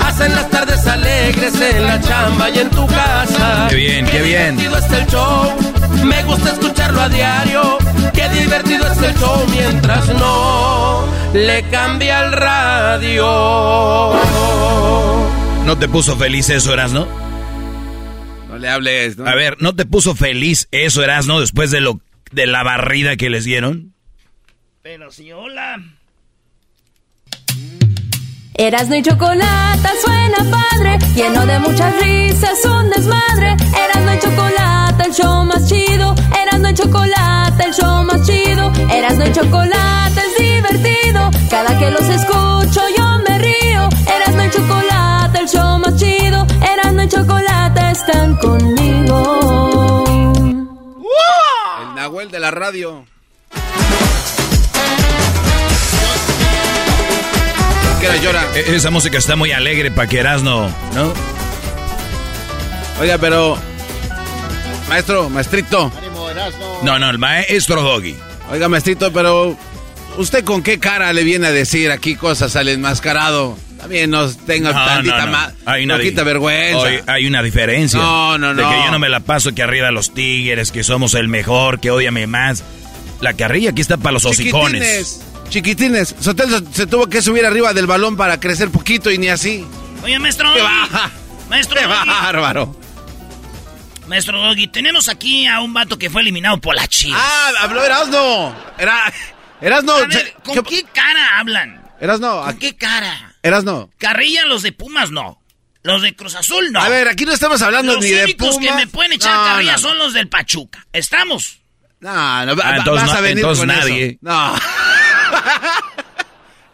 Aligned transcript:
Hacen 0.00 0.34
las 0.34 0.50
tardes 0.50 0.86
alegres 0.86 1.60
en 1.60 1.84
la 1.84 2.00
chamba 2.00 2.50
y 2.50 2.58
en 2.58 2.70
tu 2.70 2.86
casa. 2.86 3.66
Qué 3.68 3.76
bien, 3.76 4.06
qué 4.06 4.22
bien. 4.22 4.56
divertido 4.56 4.78
es 4.78 5.00
el 5.00 5.06
show. 5.06 5.56
Me 6.04 6.22
gusta 6.24 6.52
escucharlo 6.52 7.00
a 7.00 7.08
diario. 7.08 7.78
Qué 8.12 8.28
divertido 8.28 8.86
es 8.90 8.98
el 9.02 9.14
show 9.16 9.46
mientras 9.50 10.08
no 10.14 11.06
le 11.36 11.62
cambia 11.70 12.24
el 12.24 12.32
radio. 12.32 13.24
¿No 15.64 15.76
te 15.78 15.88
puso 15.88 16.16
feliz 16.16 16.48
eso, 16.48 16.72
Erasno? 16.72 17.06
No 18.48 18.58
le 18.58 18.68
hables, 18.68 19.18
¿no? 19.18 19.26
A 19.26 19.34
ver, 19.34 19.56
¿no 19.60 19.74
te 19.74 19.84
puso 19.84 20.14
feliz 20.14 20.68
eso, 20.70 21.02
Erasno, 21.02 21.40
después 21.40 21.70
de 21.70 21.80
lo 21.80 22.00
de 22.32 22.46
la 22.46 22.62
barrida 22.62 23.16
que 23.16 23.28
les 23.28 23.44
dieron? 23.44 23.94
Pero 24.82 25.10
si 25.10 25.32
hola. 25.32 25.78
Erasno 28.58 28.96
y 28.96 29.02
chocolate 29.02 29.88
suena 30.02 30.38
padre, 30.50 30.98
lleno 31.14 31.44
de 31.44 31.58
muchas 31.58 31.94
risas, 32.00 32.64
un 32.64 32.88
desmadre. 32.88 33.50
Erasno 33.50 34.14
y 34.14 34.18
chocolate, 34.18 35.02
el 35.04 35.12
show 35.12 35.44
más 35.44 35.68
chido. 35.68 36.14
Erasno 36.42 36.70
y 36.70 36.74
chocolate, 36.74 37.64
el 37.64 37.74
show 37.74 38.02
más 38.04 38.26
chido. 38.26 38.72
Erasno 38.90 39.26
y 39.26 39.32
chocolate 39.32 40.20
es 40.20 40.38
divertido. 40.38 41.30
Cada 41.50 41.78
que 41.78 41.90
los 41.90 42.08
escucho 42.08 42.80
yo 42.96 43.18
me 43.28 43.38
río. 43.38 43.88
Erasno 44.16 44.44
y 44.46 44.50
chocolate, 44.50 45.38
el 45.38 45.48
show 45.48 45.78
más 45.78 45.96
chido. 45.96 46.46
Erasno 46.72 47.02
y 47.02 47.08
chocolate 47.08 47.90
están 47.90 48.36
conmigo. 48.36 50.04
El 51.82 51.94
Nahuel 51.94 52.30
de 52.30 52.40
la 52.40 52.50
radio. 52.50 53.04
E- 58.54 58.74
Esa 58.76 58.90
música 58.90 59.18
está 59.18 59.36
muy 59.36 59.52
alegre 59.52 59.90
para 59.90 60.08
que 60.08 60.18
Erasno, 60.18 60.68
¿no? 60.94 61.12
Oiga, 63.00 63.18
pero... 63.18 63.58
Maestro, 64.88 65.28
maestrito. 65.28 65.92
No, 66.82 66.98
no, 66.98 67.10
el 67.10 67.18
maestro 67.18 67.82
Doggy. 67.82 68.16
Oiga, 68.50 68.68
maestrito, 68.68 69.12
pero... 69.12 69.56
¿Usted 70.18 70.44
con 70.44 70.62
qué 70.62 70.78
cara 70.78 71.12
le 71.12 71.24
viene 71.24 71.48
a 71.48 71.52
decir 71.52 71.90
aquí 71.90 72.14
cosas 72.16 72.56
al 72.56 72.68
enmascarado? 72.68 73.58
También 73.78 74.10
nos 74.10 74.38
tenga 74.38 74.72
No, 74.72 74.84
tantita 74.86 75.18
no, 75.18 75.26
no. 75.26 75.32
más... 75.32 75.52
Hay 75.66 75.84
una 75.84 75.96
poquita 75.96 76.22
vergüenza. 76.22 76.88
Hay 77.06 77.26
una 77.26 77.42
diferencia. 77.42 77.98
No, 78.00 78.38
no, 78.38 78.54
De 78.54 78.62
no. 78.62 78.70
que 78.70 78.76
yo 78.86 78.90
no 78.92 78.98
me 78.98 79.08
la 79.10 79.20
paso 79.20 79.54
que 79.54 79.62
arriba 79.62 79.90
los 79.90 80.14
tigres, 80.14 80.72
que 80.72 80.84
somos 80.84 81.12
el 81.14 81.28
mejor, 81.28 81.80
que 81.80 81.90
odiame 81.90 82.26
más. 82.26 82.62
La 83.20 83.34
carrilla 83.34 83.70
aquí 83.70 83.82
está 83.82 83.98
para 83.98 84.12
los 84.12 84.24
hocicones. 84.24 85.20
Chiquitines. 85.48 86.14
Sotelo 86.20 86.60
se 86.72 86.86
tuvo 86.86 87.06
que 87.08 87.22
subir 87.22 87.44
arriba 87.46 87.72
del 87.72 87.86
balón 87.86 88.16
para 88.16 88.38
crecer 88.40 88.70
poquito 88.70 89.10
y 89.10 89.18
ni 89.18 89.28
así. 89.28 89.64
Oye, 90.02 90.18
maestro 90.18 90.52
¡Qué 90.52 90.60
Doggy. 90.60 90.72
baja! 90.90 91.10
Maestro 91.48 91.80
¡Qué 91.80 91.86
Doggy. 91.86 92.08
bárbaro! 92.08 92.76
Maestro 94.06 94.40
Doggy, 94.40 94.68
tenemos 94.68 95.08
aquí 95.08 95.46
a 95.46 95.60
un 95.60 95.72
vato 95.74 95.98
que 95.98 96.08
fue 96.10 96.22
eliminado 96.22 96.60
por 96.60 96.74
la 96.76 96.86
Chivas. 96.86 97.20
¡Ah! 97.22 97.50
¡Habló 97.60 97.84
Erasno! 97.84 98.54
Era... 98.78 99.12
Erasno... 99.60 99.94
a 99.94 100.06
ver, 100.06 100.34
¿con 100.44 100.62
qué 100.64 100.84
cara 100.92 101.38
hablan? 101.38 101.82
Erasno, 102.00 102.42
¿Con 102.42 102.58
qué 102.58 102.76
cara? 102.76 103.34
Erasno. 103.42 103.90
Carrilla 103.98 104.44
los 104.46 104.62
de 104.62 104.72
Pumas 104.72 105.10
no. 105.10 105.40
Los 105.82 106.02
de 106.02 106.14
Cruz 106.14 106.34
Azul 106.34 106.70
no. 106.72 106.80
A 106.80 106.88
ver, 106.88 107.08
aquí 107.08 107.24
no 107.24 107.32
estamos 107.32 107.62
hablando 107.62 107.94
los 107.94 108.04
ni 108.04 108.10
de 108.10 108.24
únicos 108.24 108.58
que 108.58 108.66
Pumas. 108.66 108.76
me 108.76 108.86
pueden 108.86 109.12
echar 109.14 109.34
No, 109.34 109.44
carrilla 109.44 109.72
no. 109.72 109.78
son 109.78 109.98
los 109.98 110.12
del 110.12 110.28
Pachuca. 110.28 110.84
¿Estamos? 110.92 111.58
No, 112.00 112.10
no, 112.44 112.54
Ah, 112.62 112.76
entonces 112.76 113.02
vas 113.06 113.12
no- 113.12 113.18
a 113.18 113.20
venir 113.22 113.38
entonces 113.38 113.58
con 113.60 113.68
nadie. 113.68 114.06
eso. 114.06 114.18
No. 114.20 114.54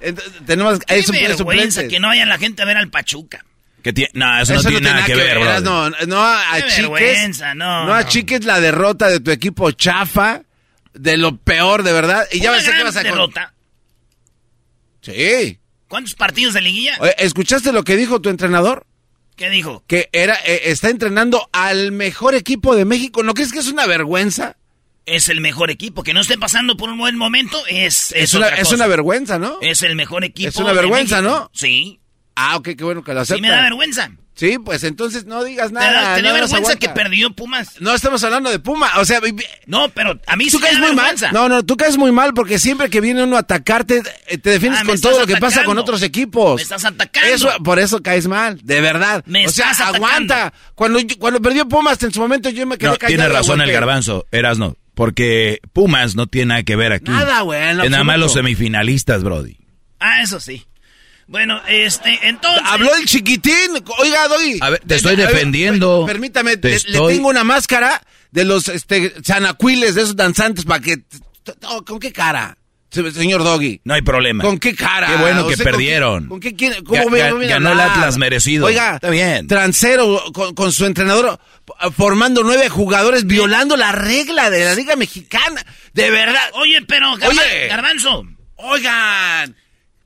Entonces, 0.01 0.33
tenemos 0.47 0.79
Qué 0.81 1.01
supl- 1.05 1.13
vergüenza 1.13 1.37
suplentes. 1.39 1.89
que 1.89 2.01
no 2.01 2.09
vaya 2.09 2.27
la 2.27 2.39
gente 2.39 2.63
a 2.63 2.65
ver 2.65 2.77
al 2.77 2.91
Pachuca. 2.91 3.45
Que 3.83 3.93
tie- 3.95 4.11
no, 4.15 4.41
eso, 4.41 4.55
Eso 4.55 4.63
no 4.65 4.69
tiene 4.71 4.91
nada 4.91 5.05
que 5.07 5.15
ver. 5.15 5.63
No, 5.63 5.85
a 5.87 5.91
Qué 6.57 6.63
achiques. 6.65 7.41
no, 7.41 7.55
No 7.55 7.87
no. 7.87 7.95
achiques 7.95 8.45
la 8.45 8.61
derrota 8.61 9.09
de 9.09 9.21
tu 9.21 9.31
equipo 9.31 9.71
chafa. 9.73 10.43
De 10.95 11.17
lo 11.17 11.37
peor, 11.39 11.83
de 11.85 11.93
verdad. 11.93 12.27
Y 12.33 12.41
ya 12.41 12.51
Una 12.51 12.59
ves 12.59 12.65
qué 12.67 12.73
gran 12.73 12.85
vas 12.85 12.97
a 12.97 13.01
con- 13.03 13.11
derrota. 13.13 13.55
Sí. 15.01 15.59
¿Cuántos 15.89 16.15
partidos 16.15 16.55
de 16.55 16.61
liguilla? 16.61 16.97
Oye, 17.01 17.15
¿Escuchaste 17.19 17.73
lo 17.73 17.83
que 17.83 17.97
dijo 17.97 18.21
tu 18.21 18.29
entrenador? 18.29 18.87
¿Qué 19.37 19.49
dijo? 19.51 19.83
Que 19.87 20.09
era, 20.13 20.35
eh, 20.45 20.63
está 20.67 20.91
entrenando 20.91 21.49
al 21.53 21.93
mejor 21.93 22.35
equipo 22.35 22.77
de 22.77 22.85
México. 22.85 23.23
¿No 23.23 23.35
crees 23.35 23.53
que 23.53 23.59
es 23.61 23.69
una 23.69 23.87
vergüenza? 23.87 24.57
Es 25.07 25.29
el 25.29 25.41
mejor 25.41 25.71
equipo. 25.71 26.03
Que 26.03 26.15
no 26.15 26.21
esté 26.21 26.39
pasando 26.39 26.77
por 26.77 26.89
un 26.91 26.99
buen 26.99 27.17
momento 27.17 27.59
es, 27.69 28.13
es, 28.13 28.25
Es, 28.25 28.35
una, 28.35 28.47
otra 28.47 28.59
es 28.61 28.73
una 28.73 28.87
vergüenza, 28.87 29.39
¿no? 29.39 29.59
Es 29.61 29.83
el 29.83 29.97
mejor 29.97 30.25
equipo. 30.25 30.49
Es 30.49 30.57
una 30.57 30.73
vergüenza. 30.73 31.21
¿no? 31.23 31.51
Sí. 31.53 32.01
Ah, 32.37 32.57
ok, 32.57 32.71
qué 32.79 32.85
bueno 32.85 33.03
que 33.03 33.13
lo 33.13 33.21
aceptas. 33.21 33.37
Sí 33.39 33.43
me 33.43 33.51
da 33.51 33.63
vergüenza. 33.63 34.11
Sí, 34.35 34.57
pues 34.59 34.83
entonces 34.85 35.27
no 35.27 35.45
digas 35.45 35.69
¿Te, 35.69 35.75
nada. 35.75 35.93
da, 35.93 36.15
te 36.15 36.23
dio 36.23 36.31
nada 36.31 36.41
más 36.41 36.51
vergüenza 36.51 36.79
que 36.79 36.89
perdió 36.89 37.31
Pumas? 37.35 37.79
No 37.81 37.93
estamos 37.95 38.25
hablando 38.25 38.49
de 38.51 38.59
Puma, 38.61 38.91
o 38.97 39.05
sea, 39.05 39.21
No, 39.67 39.91
pero 39.91 40.19
a 40.27 40.37
mí 40.37 40.47
sí 40.47 40.53
tú 40.53 40.59
me 40.61 40.63
da 40.63 40.69
caes 40.71 40.81
muy 40.81 40.97
mal. 40.97 41.17
No, 41.33 41.49
no, 41.51 41.63
tú 41.63 41.77
caes 41.77 41.99
muy 41.99 42.13
mal 42.13 42.33
porque 42.33 42.59
siempre 42.59 42.89
que 42.89 43.03
viene 43.03 43.23
uno 43.25 43.37
a 43.37 43.41
atacarte, 43.41 44.03
eh, 44.29 44.39
te 44.39 44.51
defiendes 44.51 44.81
Ah, 44.83 44.87
con 44.87 44.99
todo 44.99 45.21
lo 45.21 45.27
que 45.27 45.37
pasa 45.37 45.65
con 45.65 45.77
otros 45.77 46.03
equipos. 46.03 46.57
Me 46.57 46.63
estás 46.63 46.85
atacando. 46.87 47.29
Eso, 47.29 47.51
por 47.63 47.79
eso 47.79 48.03
caes 48.03 48.27
mal, 48.27 48.59
de 48.65 48.81
verdad. 48.81 49.23
Me 49.27 49.47
o 49.47 49.51
sea, 49.51 49.71
estás 49.73 49.89
atacando. 49.89 50.07
aguanta. 50.07 50.53
Cuando, 50.75 50.99
cuando 51.19 51.43
perdió 51.43 51.69
Pumas, 51.69 52.03
en 52.03 52.13
su 52.13 52.21
momento 52.21 52.49
yo 52.49 52.67
me 52.67 52.79
quedé 52.79 52.91
No, 52.93 52.97
callado. 52.97 53.09
tiene 53.09 53.29
razón 53.29 53.61
el 53.61 53.71
garbanzo, 53.71 54.27
Erasno. 54.33 54.77
Porque 54.95 55.61
Pumas 55.73 56.15
no 56.15 56.27
tiene 56.27 56.47
nada 56.47 56.63
que 56.65 56.77
ver 56.77 56.93
aquí. 56.93 57.11
Nada, 57.11 57.41
güey, 57.41 57.61
Es 57.61 57.91
nada 57.91 58.05
más 58.05 58.19
los 58.19 58.33
semifinalistas, 58.35 59.23
Brody. 59.23 59.57
Ah, 59.99 60.23
eso 60.23 60.39
sí. 60.41 60.67
Bueno, 61.29 61.63
este, 61.67 62.19
entonces... 62.29 62.63
Habló 62.67 62.95
el 62.97 63.07
chiquitín. 63.07 63.55
Oiga, 63.99 64.29
Doggy. 64.29 64.59
A 64.61 64.71
ver, 64.71 64.83
te 64.87 64.97
estoy 64.97 65.15
a 65.15 65.17
ver, 65.17 65.29
defendiendo. 65.29 66.05
per- 66.05 66.15
Permítame, 66.17 66.57
Te 66.59 66.71
le, 66.71 66.79
le 66.89 66.99
tengo 67.15 67.29
una 67.31 67.45
máscara 67.45 68.03
de 68.33 68.45
los 68.45 68.69
este, 68.69 69.15
sanacuiles, 69.23 69.95
de 69.95 70.03
esos 70.03 70.17
danzantes, 70.17 70.65
para 70.67 70.81
que... 70.81 70.99
Oh, 71.69 71.83
¿Con 71.85 71.99
qué 72.01 72.13
cara, 72.13 72.59
señor 72.93 73.43
Doggy? 73.45 73.81
No 73.85 73.95
hay 73.95 74.03
problema. 74.03 74.45
¿Con 74.45 74.59
qué 74.59 74.75
cara? 74.75 75.07
Qué 75.09 75.17
bueno 75.17 75.45
O 75.45 75.49
que 75.49 75.57
sea, 75.57 75.65
¿con 75.65 75.71
qué- 75.73 75.77
perdieron. 75.79 76.29
¿Con 76.29 76.41
qué, 76.41 76.55
quiere- 76.55 76.83
cómo 76.85 77.03
Ga- 77.03 77.33
ga- 77.33 77.49
ganó 77.49 77.73
el? 77.73 77.81
Atlas 77.81 78.19
merecido. 78.19 78.67
Oiga, 78.67 78.97
Está 78.97 79.11
bien. 79.11 79.47
Transero 79.47 80.23
con, 80.33 80.55
con 80.55 80.73
su 80.73 80.85
entrenador 80.87 81.39
formando 81.97 82.43
nueve 82.43 82.69
jugadores, 82.69 83.27
violando 83.27 83.77
la 83.77 83.93
regla 83.93 84.51
de 84.51 84.65
la 84.65 84.75
Liga 84.75 84.95
Mexicana. 84.97 85.65
De 85.95 86.11
verdad. 86.11 86.51
Oye, 86.55 86.83
pero, 86.83 87.13
Oye. 87.15 87.69
Garbanzo, 87.69 88.27
Oigan, 88.57 89.57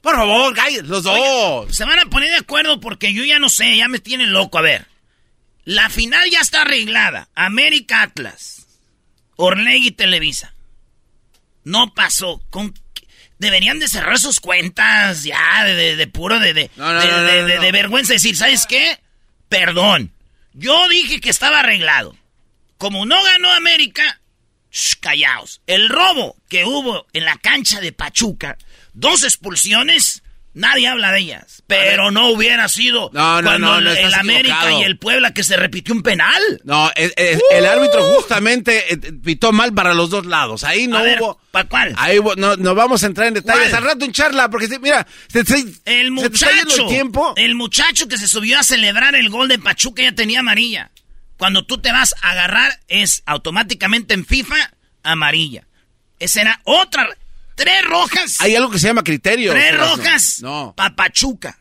por 0.00 0.14
favor, 0.14 0.54
cállense, 0.54 0.84
los 0.84 1.02
dos. 1.02 1.74
se 1.76 1.84
van 1.84 1.98
a 1.98 2.06
poner 2.06 2.30
de 2.30 2.36
acuerdo 2.36 2.80
porque 2.80 3.12
yo 3.12 3.24
ya 3.24 3.38
no 3.38 3.48
sé, 3.48 3.76
ya 3.76 3.88
me 3.88 3.98
tienen 3.98 4.32
loco. 4.32 4.58
A 4.58 4.62
ver, 4.62 4.86
la 5.64 5.90
final 5.90 6.28
ya 6.30 6.40
está 6.40 6.62
arreglada. 6.62 7.28
América 7.34 8.02
Atlas, 8.02 8.66
Orlegui 9.36 9.90
Televisa. 9.90 10.54
No 11.66 11.92
pasó. 11.92 12.40
Con... 12.48 12.72
Deberían 13.38 13.80
de 13.80 13.88
cerrar 13.88 14.20
sus 14.20 14.38
cuentas 14.38 15.24
ya, 15.24 15.64
de, 15.64 15.96
de, 15.96 16.06
puro, 16.06 16.38
de, 16.38 16.54
de, 16.54 16.70
de, 16.70 17.72
vergüenza. 17.72 18.12
Decir, 18.12 18.36
¿sabes 18.36 18.66
qué? 18.66 19.00
Perdón. 19.48 20.12
Yo 20.52 20.88
dije 20.88 21.20
que 21.20 21.28
estaba 21.28 21.58
arreglado. 21.58 22.16
Como 22.78 23.04
no 23.04 23.20
ganó 23.20 23.50
América, 23.52 24.20
callaos. 25.00 25.60
El 25.66 25.88
robo 25.88 26.36
que 26.48 26.64
hubo 26.64 27.04
en 27.12 27.24
la 27.24 27.36
cancha 27.36 27.80
de 27.80 27.92
Pachuca, 27.92 28.56
dos 28.94 29.24
expulsiones, 29.24 30.22
Nadie 30.56 30.88
habla 30.88 31.12
de 31.12 31.19
ellas. 31.20 31.62
Pero 31.67 32.11
no 32.11 32.31
hubiera 32.31 32.67
sido 32.70 33.11
cuando 33.11 33.76
el, 33.76 34.14
América 34.14 34.73
y 34.73 34.85
el 34.85 34.99
Puebla 34.99 35.35
que 35.35 35.44
se 35.44 35.55
repitió 35.55 35.94
un 35.94 36.03
penal. 36.03 36.43
No, 36.64 36.91
el, 36.97 37.67
árbitro 37.67 38.03
justamente 38.14 38.94
eh, 38.94 38.97
pitó 39.23 39.53
mal 39.53 39.75
para 39.75 39.93
los 39.93 40.08
dos 40.08 40.25
lados. 40.25 40.64
Ahí 40.64 40.87
no 40.87 41.03
hubo. 41.03 41.38
¿Para 41.50 41.69
cuál? 41.69 41.94
Ahí 41.99 42.20
no, 42.38 42.56
no, 42.56 42.75
vamos 42.75 43.03
a 43.03 43.06
entrar 43.06 43.29
en 43.29 43.35
detalles. 43.35 43.75
Al 43.75 43.85
rato 43.85 44.06
en 44.06 44.12
charla, 44.12 44.49
porque 44.49 44.67
mira, 44.81 45.06
el 45.85 46.11
muchacho, 46.11 46.85
el, 46.85 46.88
tiempo. 46.88 47.35
el 47.37 47.55
muchacho 47.55 48.08
que 48.08 48.17
se 48.17 48.26
subió 48.26 48.58
a 48.58 48.62
celebrar 48.62 49.14
el 49.14 49.29
gol 49.29 49.49
de 49.49 49.58
Pachuca 49.58 50.03
ya 50.03 50.12
tenía 50.12 50.41
amarilla. 50.41 50.91
Cuando 51.37 51.67
tú 51.67 51.82
te 51.82 51.93
vas 51.93 52.14
a 52.23 52.31
agarrar, 52.31 52.81
es 52.88 53.23
automáticamente 53.26 54.14
en 54.14 54.25
FIFA 54.25 54.73
amarilla. 55.03 55.64
Esa 56.19 56.41
era 56.41 56.61
otra. 56.64 57.14
Tres 57.56 57.85
rojas. 57.85 58.41
Hay 58.41 58.55
algo 58.55 58.70
que 58.70 58.79
se 58.79 58.87
llama 58.87 59.03
criterio. 59.03 59.53
Tres 59.53 59.76
rojas. 59.76 60.41
No. 60.43 60.75
Papachuca. 60.76 61.58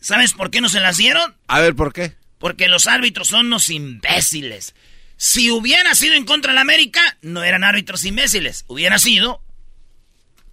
¿Sabes 0.00 0.32
por 0.32 0.50
qué 0.50 0.60
no 0.60 0.68
se 0.68 0.80
las 0.80 0.96
dieron? 0.96 1.34
A 1.46 1.60
ver, 1.60 1.76
¿por 1.76 1.92
qué? 1.92 2.16
Porque 2.38 2.66
los 2.66 2.86
árbitros 2.86 3.28
son 3.28 3.46
unos 3.46 3.68
imbéciles. 3.68 4.74
Si 5.16 5.50
hubiera 5.50 5.94
sido 5.94 6.14
en 6.14 6.24
contra 6.24 6.52
de 6.52 6.56
la 6.56 6.62
América, 6.62 7.00
no 7.22 7.44
eran 7.44 7.62
árbitros 7.62 8.04
imbéciles. 8.04 8.64
Hubiera 8.66 8.98
sido 8.98 9.42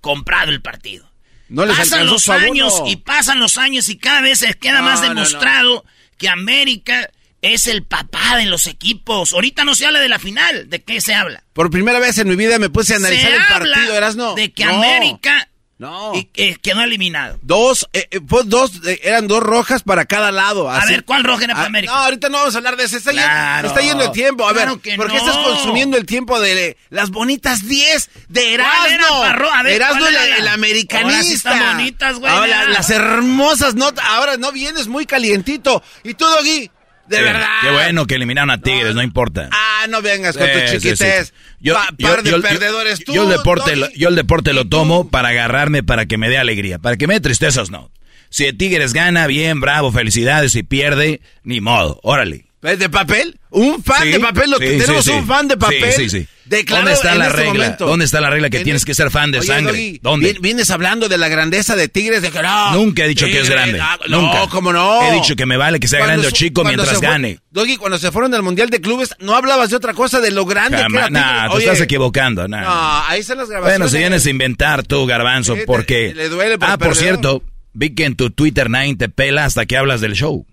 comprado 0.01 0.51
el 0.51 0.61
partido. 0.61 1.09
No 1.47 1.65
les 1.65 1.77
pasan 1.77 2.05
los 2.05 2.29
años 2.29 2.73
y 2.85 2.97
pasan 2.97 3.39
los 3.39 3.57
años 3.57 3.89
y 3.89 3.97
cada 3.97 4.21
vez 4.21 4.39
se 4.39 4.53
queda 4.53 4.81
más 4.81 5.01
demostrado 5.01 5.83
que 6.17 6.29
América 6.29 7.09
es 7.41 7.67
el 7.67 7.83
papá 7.83 8.37
de 8.37 8.45
los 8.45 8.67
equipos. 8.67 9.33
Ahorita 9.33 9.63
no 9.63 9.75
se 9.75 9.85
habla 9.85 9.99
de 9.99 10.09
la 10.09 10.19
final. 10.19 10.69
¿De 10.69 10.81
qué 10.83 11.01
se 11.01 11.13
habla? 11.13 11.43
Por 11.53 11.69
primera 11.69 11.99
vez 11.99 12.17
en 12.17 12.27
mi 12.29 12.35
vida 12.35 12.59
me 12.59 12.69
puse 12.69 12.93
a 12.93 12.97
analizar 12.97 13.31
el 13.31 13.45
partido, 13.47 13.95
¿eras 13.95 14.15
no? 14.15 14.35
De 14.35 14.51
que 14.51 14.63
América 14.63 15.47
no. 15.81 16.11
Y, 16.13 16.25
quedó 16.57 16.83
eliminado. 16.83 17.39
Dos, 17.41 17.89
eh, 17.93 18.07
eh 18.11 18.19
dos, 18.45 18.71
eh, 18.85 18.99
eran 19.01 19.27
dos 19.27 19.41
rojas 19.41 19.81
para 19.81 20.05
cada 20.05 20.31
lado. 20.31 20.69
A 20.69 20.85
ver, 20.85 21.03
¿cuál 21.05 21.23
roja 21.23 21.45
era 21.45 21.55
para 21.55 21.63
ah, 21.63 21.69
América? 21.69 21.91
No, 21.91 21.99
ahorita 22.01 22.29
no 22.29 22.37
vamos 22.37 22.53
a 22.53 22.57
hablar 22.59 22.77
de 22.77 22.83
eso. 22.83 22.97
Está, 22.97 23.11
yendo, 23.11 23.67
está 23.67 23.81
yendo 23.81 24.03
el 24.03 24.11
tiempo. 24.11 24.47
A 24.47 24.53
ver, 24.53 24.67
¿por 24.67 24.79
qué 24.79 25.17
estás 25.17 25.37
consumiendo 25.37 25.97
el 25.97 26.05
tiempo 26.05 26.39
de 26.39 26.77
las 26.91 27.09
bonitas 27.09 27.67
10 27.67 28.11
de 28.29 28.53
Erasmo? 28.53 29.23
A 29.23 29.63
ver, 29.63 29.73
Erasmo, 29.73 30.05
el, 30.05 30.15
el, 30.15 30.47
americanista. 30.49 31.49
Ahora 31.49 31.73
bonitas, 31.73 32.19
güey. 32.19 32.31
Ahora, 32.31 32.65
las 32.65 32.91
hermosas 32.91 33.73
notas. 33.73 34.05
Ahora 34.07 34.37
no 34.37 34.51
vienes 34.51 34.87
muy 34.87 35.07
calientito. 35.07 35.81
Y 36.03 36.13
tú, 36.13 36.25
Doggy, 36.25 36.69
de 37.07 37.21
verdad. 37.21 37.47
Qué 37.61 37.71
bueno 37.71 38.07
que 38.07 38.15
eliminaron 38.15 38.49
a 38.51 38.61
Tigres, 38.61 38.95
no, 38.95 39.01
importa. 39.01 39.49
Ah, 39.51 39.85
no 39.89 40.01
vengas 40.01 40.37
con 40.37 40.47
tus 40.51 40.71
chiquites. 40.71 41.33
Yo, 41.59 41.75
par 41.99 42.23
de 42.23 42.39
perdedores 42.39 43.03
tú, 43.03 43.13
yo 43.13 43.23
el 43.23 43.29
deporte, 43.29 43.75
lo, 43.75 43.89
yo 43.91 44.09
el 44.09 44.15
deporte 44.15 44.53
lo 44.53 44.67
tomo 44.67 45.09
para 45.09 45.29
agarrarme, 45.29 45.83
para 45.83 46.05
que 46.05 46.17
me 46.17 46.29
dé 46.29 46.37
alegría. 46.37 46.79
Para 46.79 46.97
que 46.97 47.07
me 47.07 47.15
dé 47.15 47.19
tristezas, 47.19 47.69
no. 47.69 47.91
Si 48.29 48.51
Tigres 48.53 48.93
gana, 48.93 49.27
bien, 49.27 49.59
bravo, 49.59 49.91
felicidades. 49.91 50.53
Si 50.53 50.63
pierde, 50.63 51.21
ni 51.43 51.59
modo. 51.59 51.99
Órale. 52.01 52.50
¿De 52.61 52.89
papel? 52.89 53.39
¿Un 53.49 53.83
fan 53.83 54.11
de 54.11 54.19
papel? 54.19 54.51
Lo 54.51 54.59
que 54.59 54.77
tenemos 54.77 55.07
un 55.07 55.25
fan 55.25 55.47
de 55.47 55.57
papel. 55.57 55.91
Sí, 55.93 56.09
sí, 56.09 56.21
sí. 56.21 56.27
¿Dónde 56.67 56.91
está 56.91 57.15
la 57.15 57.27
este 57.27 57.43
regla? 57.43 57.75
¿Dónde 57.79 58.05
está 58.05 58.21
la 58.21 58.29
regla 58.29 58.49
que 58.49 58.59
tienes 58.59 58.85
que 58.85 58.93
ser 58.93 59.09
fan 59.09 59.31
de 59.31 59.41
sangre? 59.41 59.99
¿Dónde? 60.01 60.37
Vienes 60.39 60.69
hablando 60.69 61.09
de 61.09 61.17
la 61.17 61.27
grandeza 61.27 61.75
de 61.75 61.87
Tigres 61.87 62.21
de 62.21 62.29
que 62.29 62.41
no. 62.41 62.73
Nunca 62.73 63.05
he 63.05 63.07
dicho 63.07 63.25
que 63.25 63.39
es 63.39 63.49
grande. 63.49 63.79
Ah, 63.81 63.97
Nunca. 64.07 64.39
No, 64.39 64.49
cómo 64.49 64.71
no. 64.73 65.01
He 65.09 65.13
dicho 65.15 65.35
que 65.35 65.45
me 65.45 65.57
vale 65.57 65.79
que 65.79 65.87
sea 65.87 66.05
grande 66.05 66.27
o 66.27 66.31
chico 66.31 66.63
mientras 66.63 66.99
gane. 67.01 67.39
Doggy, 67.51 67.77
cuando 67.77 67.97
se 67.97 68.11
fueron 68.11 68.31
del 68.31 68.43
Mundial 68.43 68.69
de 68.69 68.79
Clubes, 68.79 69.15
no 69.19 69.35
hablabas 69.35 69.69
de 69.69 69.75
otra 69.75 69.93
cosa 69.93 70.19
de 70.19 70.31
lo 70.31 70.45
grande 70.45 70.77
que 70.77 70.97
era 70.97 71.09
Nah, 71.09 71.49
tú 71.49 71.57
estás 71.57 71.81
equivocando. 71.81 72.47
Nah. 72.47 72.61
No, 72.61 73.03
ahí 73.07 73.21
están 73.21 73.37
las 73.37 73.49
grabaciones. 73.49 73.79
Bueno, 73.79 73.91
si 73.91 73.97
vienes 73.97 74.25
a 74.25 74.29
inventar 74.29 74.83
tú, 74.83 75.05
Garbanzo, 75.05 75.55
porque... 75.65 76.13
Le 76.13 76.29
duele 76.29 76.57
Ah, 76.61 76.77
por 76.77 76.95
cierto, 76.95 77.43
vi 77.73 77.93
que 77.95 78.05
en 78.05 78.15
tu 78.15 78.29
Twitter 78.29 78.69
nadie 78.69 78.95
te 78.95 79.09
pela 79.09 79.45
hasta 79.45 79.65
que 79.65 79.77
hablas 79.77 79.99
del 80.01 80.13
show. 80.13 80.45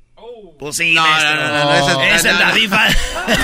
Pues 0.58 0.76
sí, 0.76 0.92
no, 0.92 1.06
no, 1.06 1.34
no, 1.36 1.64
no, 1.64 2.02
esa, 2.02 2.16
es 2.16 2.24
la 2.24 2.50
rifa. 2.50 2.88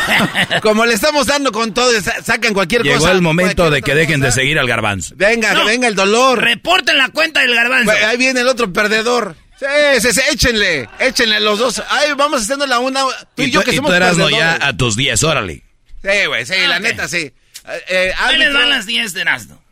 Como 0.62 0.84
le 0.84 0.94
estamos 0.94 1.26
dando 1.26 1.52
con 1.52 1.72
todo, 1.72 1.88
sacan 2.00 2.52
cualquier 2.52 2.82
cosa. 2.82 2.94
Llegó 2.94 3.08
el 3.08 3.22
momento 3.22 3.70
de 3.70 3.82
que 3.82 3.94
dejen 3.94 4.20
de 4.20 4.32
seguir 4.32 4.58
al 4.58 4.66
garbanzo. 4.66 5.14
Venga, 5.16 5.54
que 5.54 5.64
venga 5.64 5.86
el 5.86 5.94
dolor. 5.94 6.42
Reporten 6.42 6.98
la 6.98 7.10
cuenta 7.10 7.40
del 7.40 7.54
garbanzo. 7.54 7.92
ahí 7.92 8.16
viene 8.16 8.40
el 8.40 8.48
otro 8.48 8.72
perdedor. 8.72 9.36
Sí, 9.56 10.00
sí, 10.00 10.12
sí, 10.12 10.20
échenle, 10.32 10.88
échenle 10.98 11.38
los 11.38 11.60
dos. 11.60 11.80
Ahí 11.88 12.12
vamos 12.16 12.42
haciendo 12.42 12.66
la 12.66 12.80
una. 12.80 13.04
Tú 13.36 13.42
y, 13.42 13.50
yo 13.52 13.62
que 13.62 13.76
somos 13.76 13.92
tú 13.92 14.30
ya 14.30 14.58
a 14.60 14.76
tus 14.76 14.96
10, 14.96 15.22
órale. 15.22 15.62
Sí, 16.02 16.26
güey, 16.26 16.44
sí, 16.44 16.54
la 16.66 16.80
neta, 16.80 17.06
sí. 17.06 17.18
Eh, 17.18 17.84
eh 17.88 18.12
Ahí 18.18 18.36
les 18.36 18.52
van 18.52 18.68
las 18.68 18.86
10 18.86 19.14
de 19.14 19.20
Erasmo. 19.20 19.62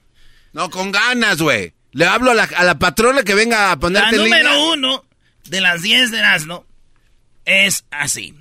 No, 0.53 0.71
con 0.71 0.93
ganas, 0.93 1.39
güey. 1.39 1.75
Le 1.91 2.07
hablo 2.07 2.31
a 2.31 2.35
la, 2.35 2.45
a 2.45 2.63
la 2.63 2.79
patrona 2.79 3.25
que 3.25 3.35
venga 3.35 3.73
a 3.73 3.79
ponerte 3.79 4.17
La 4.17 4.23
número 4.23 4.73
uno 4.73 5.05
de 5.45 5.61
las 5.61 5.83
10 5.83 6.13
de 6.13 6.19
Erasmo 6.19 6.65
es 7.45 7.85
así. 7.91 8.35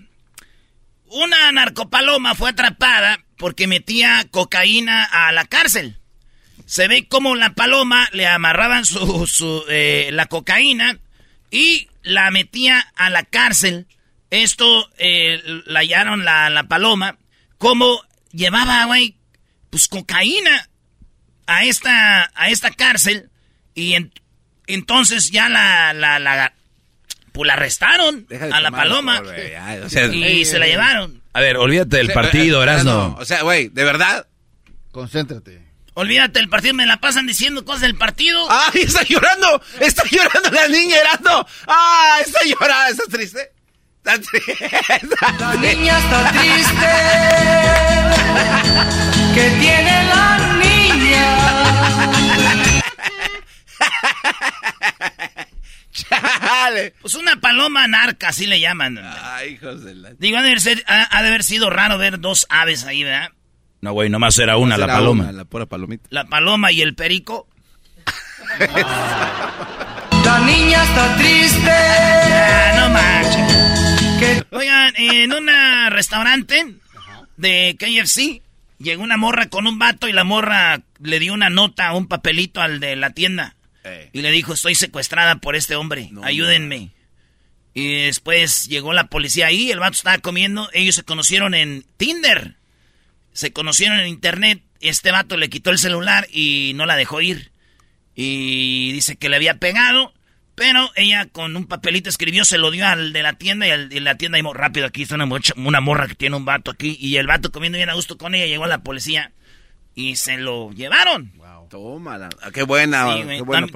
Una 1.06 1.52
narcopaloma 1.52 2.36
fue 2.36 2.52
atrapada 2.52 3.24
porque 3.38 3.68
metía 3.68 4.26
cocaína 4.32 5.04
a 5.04 5.32
la 5.32 5.46
cárcel. 5.46 5.98
Se 6.66 6.88
ve 6.88 7.08
como 7.08 7.36
la 7.36 7.54
paloma 7.54 8.08
le 8.14 8.28
amarraban 8.28 8.86
su, 8.86 9.66
eh, 9.70 10.10
la 10.14 10.28
cocaína 10.28 11.00
y 11.50 11.90
la 12.04 12.32
metía 12.32 12.80
a 12.96 13.10
la 13.10 13.24
cárcel. 13.24 13.88
Esto 14.30 14.90
eh, 14.98 15.42
la 15.66 15.82
hallaron 15.82 16.24
la, 16.24 16.50
la 16.50 16.64
paloma. 16.64 17.18
Como 17.58 18.02
llevaba, 18.32 18.86
güey, 18.86 19.16
pues 19.70 19.88
cocaína 19.88 20.70
a 21.48 21.66
esta, 21.66 22.32
a 22.36 22.50
esta 22.50 22.72
cárcel. 22.72 23.30
Y 23.76 23.96
entonces 24.68 25.32
ya 25.32 25.50
la, 25.50 25.94
la, 25.94 26.54
pues 27.32 27.48
la 27.48 27.54
arrestaron 27.54 28.28
a 28.52 28.60
la 28.62 28.72
paloma. 28.72 29.22
y 30.14 30.46
se 30.46 30.60
la 30.60 30.68
llevaron. 30.68 31.22
A 31.34 31.42
ver, 31.42 31.58
olvídate 31.58 31.98
del 31.98 32.12
partido, 32.12 32.62
Erasno. 32.62 33.16
o 33.20 33.26
sea, 33.26 33.42
güey, 33.44 33.70
¿de 33.70 33.84
verdad? 33.84 34.28
Concéntrate. 34.92 35.62
Olvídate 35.94 36.40
del 36.40 36.48
partido, 36.50 36.74
me 36.74 36.86
la 36.86 36.98
pasan 37.02 37.28
diciendo 37.28 37.66
cosas 37.66 37.82
del 37.82 37.96
partido. 37.96 38.46
¡Ay, 38.50 38.82
está 38.84 39.04
llorando! 39.04 39.62
¡Está 39.80 40.04
llorando 40.10 40.50
la 40.52 40.68
niña, 40.70 40.98
Erasno! 40.98 41.46
¡Ah, 41.68 42.18
está 42.26 42.40
llorando! 42.46 42.92
¿Estás 42.92 43.08
triste? 43.10 43.52
Está 43.98 44.20
triste. 44.20 44.70
La 45.40 45.54
niña 45.56 46.00
está 46.00 46.32
triste. 46.32 46.88
¿Qué 49.36 49.50
tiene 49.60 50.04
la 50.06 50.38
niña? 50.62 51.38
Pues 57.02 57.16
una 57.16 57.36
paloma 57.42 57.88
narca, 57.88 58.30
así 58.30 58.46
le 58.48 58.60
llaman. 58.60 59.00
Ay, 59.04 59.54
hijos 59.54 59.84
de 59.84 59.96
la... 59.96 60.14
Digo, 60.14 60.38
ha 60.38 60.42
de, 60.42 60.56
haber, 61.12 61.44
sido 61.44 61.70
raro 61.70 61.98
ver 61.98 62.20
dos 62.20 62.46
aves 62.50 62.86
ahí, 62.86 63.04
¿verdad? 63.04 63.32
No, 63.82 63.94
güey, 63.94 64.10
nomás 64.10 64.38
era 64.40 64.58
una, 64.58 64.78
la 64.78 64.88
paloma. 64.88 65.32
la 65.32 65.46
pura 65.46 65.66
palomita. 65.66 66.08
La 66.10 66.26
paloma 66.26 66.72
y 66.72 66.82
el 66.82 66.96
perico. 66.96 67.48
la 70.26 70.40
niña 70.46 70.84
está 70.84 71.16
triste. 71.18 71.72
Ah, 71.72 72.74
no 72.78 72.90
manches. 72.90 74.46
Oigan, 74.52 74.94
en 74.98 75.34
un 75.34 75.50
restaurante 75.90 76.76
de 77.38 77.76
KFC 77.80 78.42
llegó 78.78 79.04
una 79.04 79.18
morra 79.18 79.48
con 79.50 79.68
un 79.68 79.80
vato 79.80 80.08
y 80.08 80.14
la 80.14 80.24
morra 80.24 80.82
le 81.00 81.20
dio 81.20 81.34
una 81.34 81.50
nota, 81.50 81.94
un 81.94 82.08
papelito 82.08 82.62
al 82.62 82.80
de 82.80 82.96
la 82.96 83.12
tienda. 83.12 83.56
Y 84.14 84.22
le 84.22 84.32
dijo, 84.32 84.54
estoy 84.54 84.76
secuestrada 84.76 85.38
por 85.38 85.56
este 85.56 85.76
hombre, 85.76 86.12
ayúdenme. 86.24 86.92
Y 87.74 88.04
después 88.04 88.68
llegó 88.68 88.94
la 88.94 89.08
policía 89.08 89.48
ahí, 89.48 89.72
el 89.72 89.80
vato 89.80 89.94
estaba 89.94 90.18
comiendo, 90.20 90.70
ellos 90.74 90.96
se 90.96 91.04
conocieron 91.04 91.54
en 91.54 91.86
Tinder. 91.98 92.56
Se 93.34 93.54
conocieron 93.54 94.00
en 94.00 94.08
internet, 94.08 94.62
este 94.82 95.12
vato 95.12 95.38
le 95.38 95.50
quitó 95.50 95.70
el 95.70 95.78
celular 95.78 96.28
y 96.32 96.74
no 96.76 96.86
la 96.86 96.98
dejó 96.98 97.22
ir. 97.22 97.52
Y 98.14 98.92
dice 98.92 99.16
que 99.16 99.30
le 99.30 99.38
había 99.38 99.58
pegado, 99.58 100.14
pero 100.54 100.92
ella 100.96 101.28
con 101.28 101.56
un 101.56 101.66
papelito 101.66 102.10
escribió, 102.10 102.44
se 102.44 102.58
lo 102.58 102.72
dio 102.72 102.86
al 102.86 103.14
de 103.14 103.24
la 103.24 103.34
tienda 103.34 103.68
y, 103.68 103.70
el, 103.70 104.04
la 104.04 104.18
tienda 104.18 104.36
dijo, 104.36 104.54
rápido, 104.54 104.86
aquí 104.86 105.04
está 105.04 105.16
una, 105.16 105.30
una 105.56 105.82
morra 105.82 106.08
que 106.08 106.16
tiene 106.16 106.36
un 106.36 106.44
vato 106.44 106.72
aquí. 106.72 106.98
Y 107.00 107.16
el 107.16 107.28
vato 107.28 107.52
comiendo 107.52 107.78
bien 107.78 107.90
a 107.90 107.94
gusto 107.94 108.18
con 108.18 108.36
ella, 108.36 108.48
llegó 108.48 108.66
a 108.66 108.68
la 108.68 108.84
policía 108.84 109.32
y 109.96 110.18
se 110.18 110.38
lo 110.38 110.72
llevaron. 110.72 111.32
Tómala. 111.72 112.30
Ah, 112.42 112.52
qué 112.52 112.64
buena. 112.64 113.08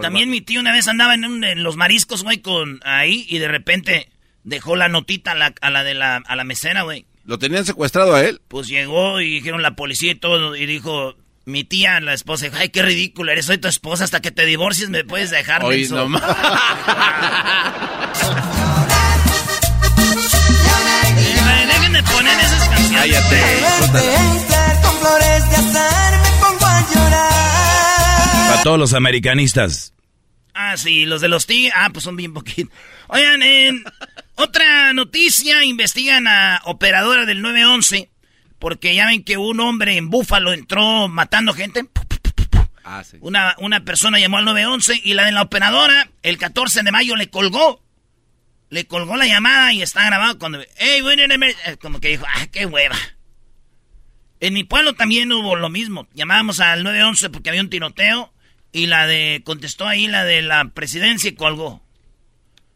también 0.01 0.29
mi 0.29 0.41
tío 0.41 0.59
una 0.59 0.73
vez 0.73 0.87
andaba 0.89 1.13
en, 1.13 1.63
los 1.63 1.77
mariscos, 1.77 2.23
güey, 2.23 2.39
con 2.41 2.81
ahí 2.83 3.25
y 3.29 3.37
de 3.37 3.47
repente 3.47 4.09
dejó 4.43 4.75
la 4.75 4.89
notita 4.89 5.31
a 5.31 5.69
la, 5.71 5.83
de 5.83 5.93
la, 5.93 6.17
a 6.17 6.35
la 6.35 6.43
mesera, 6.43 6.83
güey. 6.83 7.05
¿Lo 7.23 7.39
tenían 7.39 7.63
secuestrado 7.65 8.13
a 8.13 8.23
él? 8.23 8.41
Pues 8.49 8.67
llegó 8.67 9.21
y 9.21 9.35
dijeron 9.35 9.61
la 9.61 9.77
policía 9.77 10.11
y 10.11 10.15
todo 10.15 10.57
y 10.57 10.65
dijo, 10.65 11.15
Mi 11.45 11.63
tía, 11.63 12.01
la 12.01 12.13
esposa, 12.13 12.45
dijo, 12.45 12.57
ay, 12.59 12.67
qué 12.67 12.81
ridículo, 12.81 13.31
eres 13.31 13.45
soy 13.45 13.59
tu 13.59 13.69
esposa, 13.69 14.03
hasta 14.03 14.19
que 14.19 14.31
te 14.31 14.45
divorcies 14.45 14.89
me 14.89 15.05
puedes 15.05 15.31
dejar. 15.31 15.63
Hoy 15.63 15.87
no 15.89 16.09
todos 28.65 28.79
los 28.79 28.95
americanistas. 28.95 29.93
Ah, 30.55 30.75
sí, 30.75 31.05
los 31.05 31.21
de 31.21 31.27
los 31.27 31.45
tigres. 31.45 31.71
Ah, 31.75 31.91
pues 31.93 32.03
son 32.03 32.15
bien 32.15 32.33
poquitos. 32.33 32.73
Oigan, 33.09 33.43
en 33.43 33.83
otra 34.33 34.91
noticia, 34.91 35.63
investigan 35.63 36.27
a 36.27 36.61
operadora 36.63 37.27
del 37.27 37.43
911 37.43 38.09
porque 38.57 38.95
ya 38.95 39.05
ven 39.05 39.23
que 39.23 39.37
un 39.37 39.59
hombre 39.59 39.97
en 39.97 40.09
Búfalo 40.09 40.51
entró 40.51 41.07
matando 41.07 41.53
gente. 41.53 41.85
Ah, 42.83 43.03
sí. 43.03 43.17
una, 43.21 43.55
una 43.59 43.85
persona 43.85 44.17
llamó 44.17 44.39
al 44.39 44.45
911 44.45 44.99
y 45.03 45.13
la 45.13 45.25
de 45.25 45.31
la 45.31 45.43
operadora, 45.43 46.09
el 46.23 46.39
14 46.39 46.81
de 46.81 46.91
mayo, 46.91 47.15
le 47.15 47.29
colgó. 47.29 47.83
Le 48.71 48.87
colgó 48.87 49.15
la 49.15 49.27
llamada 49.27 49.73
y 49.73 49.83
está 49.83 50.03
grabado 50.07 50.39
cuando... 50.39 50.59
Hey, 50.77 51.03
eh, 51.05 51.77
como 51.79 51.99
que 51.99 52.07
dijo, 52.07 52.25
ah, 52.27 52.47
qué 52.47 52.65
hueva. 52.65 52.97
En 54.39 54.55
mi 54.55 54.63
pueblo 54.63 54.95
también 54.95 55.31
hubo 55.31 55.55
lo 55.55 55.69
mismo. 55.69 56.07
Llamábamos 56.15 56.59
al 56.61 56.83
911 56.83 57.29
porque 57.29 57.49
había 57.49 57.61
un 57.61 57.69
tiroteo 57.69 58.31
y 58.75 58.87
la 58.87 59.07
de... 59.07 59.41
Contestó 59.45 59.87
ahí 59.87 60.07
la 60.07 60.25
de 60.25 60.41
la 60.41 60.65
presidencia 60.73 61.29
y 61.29 61.33
colgó. 61.33 61.81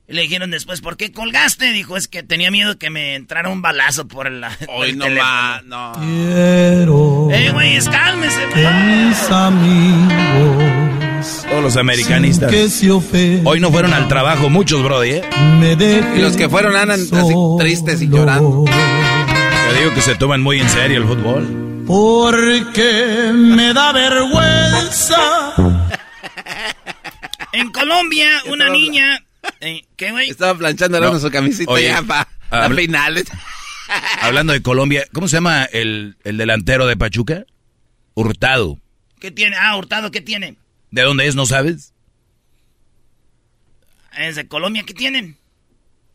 Le 0.08 0.22
dijeron 0.24 0.50
después, 0.50 0.82
¿por 0.82 0.98
qué 0.98 1.12
colgaste? 1.12 1.72
Dijo, 1.72 1.98
es 1.98 2.08
que 2.08 2.24
tenía 2.24 2.50
miedo 2.50 2.80
que 2.80 2.90
me 2.90 3.14
entrara 3.16 3.50
un 3.50 3.62
balazo 3.62 4.08
por 4.08 4.32
la. 4.32 4.58
Hoy 4.70 4.94
no 4.94 5.06
va, 5.16 5.62
no. 5.64 5.92
Quiero. 6.00 7.30
Eh, 7.32 7.52
güey, 7.52 7.78
cálmese, 7.86 8.48
güey. 8.48 8.66
Mis 8.74 9.30
amigos. 9.30 10.64
Todos 11.48 11.62
los 11.62 11.78
americanistas. 11.78 12.52
Hoy 13.44 13.60
no 13.60 13.70
fueron 13.70 13.94
al 13.94 14.08
trabajo 14.08 14.50
muchos, 14.50 14.82
Brody, 14.82 15.12
¿eh? 15.12 15.24
y 16.16 16.20
los 16.20 16.36
que 16.36 16.50
fueron 16.50 16.76
andan 16.76 17.02
así 17.02 17.34
tristes 17.60 18.02
y 18.02 18.08
llorando. 18.08 18.66
Te 18.66 19.80
digo 19.80 19.94
que 19.94 20.02
se 20.02 20.16
toman 20.16 20.42
muy 20.42 20.60
en 20.60 20.70
serio 20.70 20.98
el 20.98 21.06
fútbol. 21.06 21.69
Porque 21.90 23.32
me 23.34 23.74
da 23.74 23.92
vergüenza. 23.92 25.56
en 27.52 27.72
Colombia, 27.72 28.30
una 28.46 28.70
niña 28.70 29.26
eh, 29.60 29.82
¿Qué, 29.98 30.12
güey? 30.12 30.30
Estaba 30.30 30.56
planchando 30.56 31.00
no, 31.00 31.20
su 31.20 31.32
camisita 31.32 31.82
ya 31.82 32.04
para 32.04 32.28
finales. 32.76 33.26
Hablando 34.22 34.54
de 34.54 34.62
Colombia, 34.62 35.08
¿cómo 35.14 35.28
se 35.28 35.38
llama 35.38 35.64
el, 35.64 36.16
el, 36.24 36.38
delantero 36.38 36.86
de 36.86 36.96
Pachuca? 36.96 37.46
Hurtado. 38.14 38.78
¿Qué 39.20 39.32
tiene? 39.32 39.56
Ah, 39.60 39.76
Hurtado, 39.76 40.12
¿qué 40.12 40.22
tiene? 40.22 40.58
¿De 40.92 41.02
dónde 41.02 41.26
es? 41.26 41.34
¿No 41.34 41.48
sabes? 41.48 41.96
¿Es 44.16 44.36
de 44.36 44.48
Colombia? 44.48 44.84
¿Qué 44.86 44.94
tienen? 44.94 45.38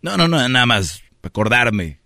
No, 0.02 0.16
no, 0.16 0.28
no, 0.28 0.48
nada 0.48 0.66
más. 0.66 1.02
Acordarme. 1.24 1.98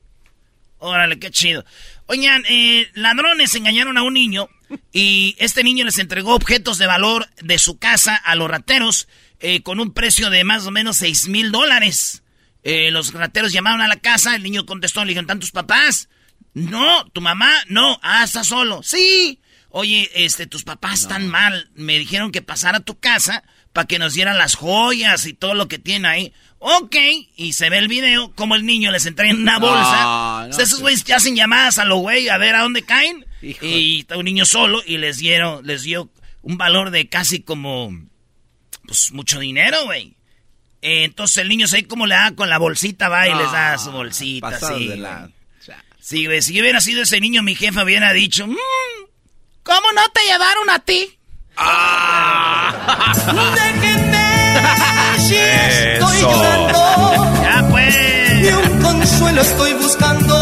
Órale, 0.78 1.18
qué 1.18 1.30
chido. 1.30 1.66
Oigan, 2.10 2.42
eh, 2.48 2.90
ladrones 2.94 3.54
engañaron 3.54 3.98
a 3.98 4.02
un 4.02 4.14
niño 4.14 4.48
y 4.92 5.36
este 5.38 5.62
niño 5.62 5.84
les 5.84 5.98
entregó 5.98 6.34
objetos 6.34 6.78
de 6.78 6.86
valor 6.86 7.28
de 7.42 7.58
su 7.58 7.78
casa 7.78 8.16
a 8.16 8.34
los 8.34 8.50
rateros 8.50 9.08
eh, 9.40 9.62
con 9.62 9.78
un 9.78 9.92
precio 9.92 10.30
de 10.30 10.42
más 10.42 10.66
o 10.66 10.70
menos 10.70 10.96
6 10.96 11.28
mil 11.28 11.52
dólares. 11.52 12.22
Eh, 12.62 12.90
los 12.90 13.12
rateros 13.12 13.52
llamaron 13.52 13.82
a 13.82 13.88
la 13.88 13.96
casa, 13.96 14.34
el 14.34 14.42
niño 14.42 14.64
contestó, 14.64 15.04
le 15.04 15.10
dijeron, 15.10 15.26
¿tantos 15.26 15.50
papás? 15.50 16.08
No, 16.54 17.06
tu 17.10 17.20
mamá, 17.20 17.52
no, 17.68 18.00
ah, 18.02 18.24
está 18.24 18.42
solo. 18.42 18.82
Sí. 18.82 19.40
Oye, 19.68 20.10
este, 20.14 20.46
tus 20.46 20.64
papás 20.64 21.00
están 21.00 21.28
mal. 21.28 21.70
Me 21.74 21.98
dijeron 21.98 22.32
que 22.32 22.40
pasara 22.40 22.78
a 22.78 22.84
tu 22.84 22.98
casa 22.98 23.44
para 23.72 23.86
que 23.86 23.98
nos 23.98 24.14
dieran 24.14 24.38
las 24.38 24.54
joyas 24.54 25.26
y 25.26 25.34
todo 25.34 25.54
lo 25.54 25.68
que 25.68 25.78
tiene 25.78 26.08
ahí. 26.08 26.32
Ok, 26.60 26.96
y 27.36 27.52
se 27.52 27.70
ve 27.70 27.78
el 27.78 27.88
video 27.88 28.32
como 28.34 28.56
el 28.56 28.66
niño 28.66 28.90
les 28.90 29.06
entra 29.06 29.28
en 29.28 29.42
una 29.42 29.58
bolsa. 29.58 30.48
esos 30.62 30.80
güeyes 30.80 31.04
ya 31.04 31.16
hacen 31.16 31.36
llamadas 31.36 31.78
a 31.78 31.84
los 31.84 31.98
güey 32.00 32.28
a 32.28 32.38
ver 32.38 32.54
a 32.54 32.62
dónde 32.62 32.82
caen. 32.82 33.24
Y 33.40 34.00
está 34.00 34.16
un 34.16 34.24
niño 34.24 34.44
solo 34.44 34.82
y 34.84 34.98
les 34.98 35.18
dieron, 35.18 35.64
les 35.64 35.82
dio 35.82 36.10
un 36.42 36.58
valor 36.58 36.90
de 36.90 37.08
casi 37.08 37.42
como 37.42 37.92
pues 38.86 39.12
mucho 39.12 39.38
dinero, 39.38 39.84
güey. 39.84 40.16
Eh, 40.80 41.04
entonces 41.04 41.38
el 41.38 41.48
niño 41.48 41.68
se 41.68 41.76
ve 41.76 41.86
como 41.86 42.06
le 42.06 42.14
da 42.14 42.34
con 42.34 42.48
la 42.48 42.58
bolsita, 42.58 43.08
va 43.08 43.28
y 43.28 43.34
les 43.34 43.52
da 43.52 43.78
su 43.78 43.92
bolsita, 43.92 44.58
sí. 44.58 45.00
Sí, 46.00 46.24
güey, 46.24 46.40
si 46.40 46.54
yo 46.54 46.62
hubiera 46.62 46.80
sido 46.80 47.02
ese 47.02 47.20
niño, 47.20 47.42
mi 47.42 47.54
jefa 47.54 47.84
hubiera 47.84 48.12
dicho, 48.14 48.46
mmm, 48.46 48.56
¿cómo 49.62 49.92
no 49.94 50.08
te 50.08 50.22
llevaron 50.22 50.70
a 50.70 50.78
ti? 50.78 51.17
Ah. 51.58 52.72
Déjenme 53.54 54.28
si 55.18 55.36
estoy 55.36 56.20
llorando. 56.20 57.42
Ya 57.42 57.66
pues. 57.68 58.40
Ni 58.40 58.48
un 58.48 58.82
consuelo 58.82 59.42
estoy 59.42 59.72
buscando. 59.74 60.36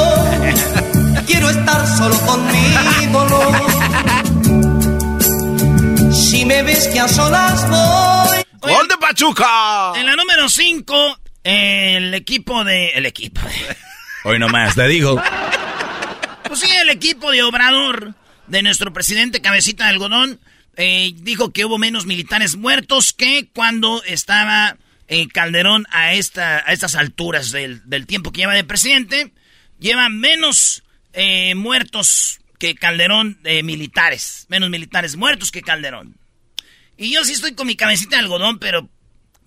Quiero 1.26 1.50
estar 1.50 1.86
solo 1.96 2.16
conmigo, 2.20 3.26
Si 6.12 6.44
me 6.44 6.62
ves 6.62 6.86
que 6.88 7.00
a 7.00 7.08
solas 7.08 7.68
voy. 7.68 8.38
¡Gol 8.60 8.88
de 8.88 8.96
Pachuca! 8.98 9.92
En 9.96 10.06
la 10.06 10.16
número 10.16 10.48
5, 10.48 11.18
el 11.44 12.14
equipo 12.14 12.62
de. 12.64 12.90
El 12.90 13.06
equipo 13.06 13.40
de. 13.40 13.76
Hoy 14.24 14.38
nomás, 14.38 14.74
te 14.74 14.86
digo. 14.88 15.20
Pues 16.46 16.60
sí, 16.60 16.68
el 16.82 16.90
equipo 16.90 17.30
de 17.30 17.42
Obrador, 17.42 18.14
de 18.46 18.62
nuestro 18.62 18.92
presidente 18.92 19.40
Cabecita 19.40 19.84
de 19.84 19.90
Algodón, 19.90 20.40
eh, 20.76 21.12
dijo 21.16 21.52
que 21.52 21.64
hubo 21.64 21.78
menos 21.78 22.06
militares 22.06 22.56
muertos 22.56 23.12
que 23.12 23.48
cuando 23.52 24.02
estaba 24.04 24.76
eh, 25.08 25.28
Calderón 25.28 25.86
a, 25.90 26.14
esta, 26.14 26.58
a 26.58 26.72
estas 26.72 26.96
alturas 26.96 27.50
del, 27.50 28.06
tiempo 28.06 28.32
que 28.32 28.42
lleva 28.42 28.54
de 28.54 28.64
presidente. 28.64 29.32
Lleva 29.78 30.08
menos 30.08 30.82
eh, 31.12 31.54
muertos 31.54 32.40
que 32.58 32.74
Calderón 32.74 33.38
de 33.42 33.62
militares. 33.62 34.46
Menos 34.48 34.70
militares 34.70 35.16
muertos 35.16 35.50
que 35.50 35.62
Calderón. 35.62 36.16
Y 36.96 37.12
yo 37.12 37.24
sí 37.24 37.32
estoy 37.32 37.54
con 37.54 37.66
mi 37.66 37.76
cabecita 37.76 38.16
de 38.16 38.22
algodón, 38.22 38.58
pero. 38.58 38.88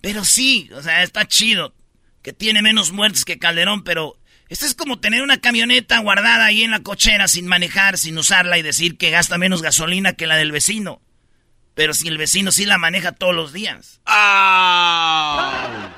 Pero 0.00 0.24
sí, 0.24 0.70
o 0.72 0.82
sea, 0.82 1.02
está 1.02 1.26
chido. 1.26 1.74
Que 2.22 2.32
tiene 2.32 2.62
menos 2.62 2.90
muertes 2.92 3.24
que 3.24 3.38
Calderón, 3.38 3.84
pero. 3.84 4.16
Esto 4.48 4.66
es 4.66 4.74
como 4.74 4.98
tener 4.98 5.22
una 5.22 5.40
camioneta 5.40 5.98
guardada 6.00 6.46
ahí 6.46 6.64
en 6.64 6.72
la 6.72 6.80
cochera 6.80 7.28
sin 7.28 7.46
manejar, 7.46 7.98
sin 7.98 8.18
usarla 8.18 8.58
y 8.58 8.62
decir 8.62 8.96
que 8.96 9.10
gasta 9.10 9.38
menos 9.38 9.62
gasolina 9.62 10.14
que 10.14 10.26
la 10.26 10.36
del 10.36 10.50
vecino. 10.50 11.00
Pero 11.74 11.94
si 11.94 12.08
el 12.08 12.18
vecino 12.18 12.52
sí 12.52 12.66
la 12.66 12.78
maneja 12.78 13.12
todos 13.12 13.34
los 13.34 13.52
días. 13.52 14.00
¡Ah! 14.06 15.88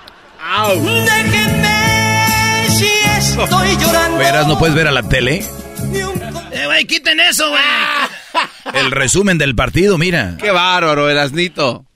Déjenme 0.74 2.66
si 2.68 2.86
estoy 2.86 3.76
llorando. 3.80 4.18
Verás, 4.18 4.46
¿no 4.46 4.58
puedes 4.58 4.74
ver 4.74 4.88
a 4.88 4.92
la 4.92 5.02
tele? 5.08 5.44
Eh, 6.52 6.66
güey, 6.66 6.84
quiten 6.86 7.18
eso, 7.20 7.48
güey. 7.48 7.62
El 8.74 8.90
resumen 8.90 9.38
del 9.38 9.54
partido, 9.54 9.98
mira. 9.98 10.36
Qué 10.38 10.50
bárbaro, 10.50 11.08
Erasnito. 11.08 11.86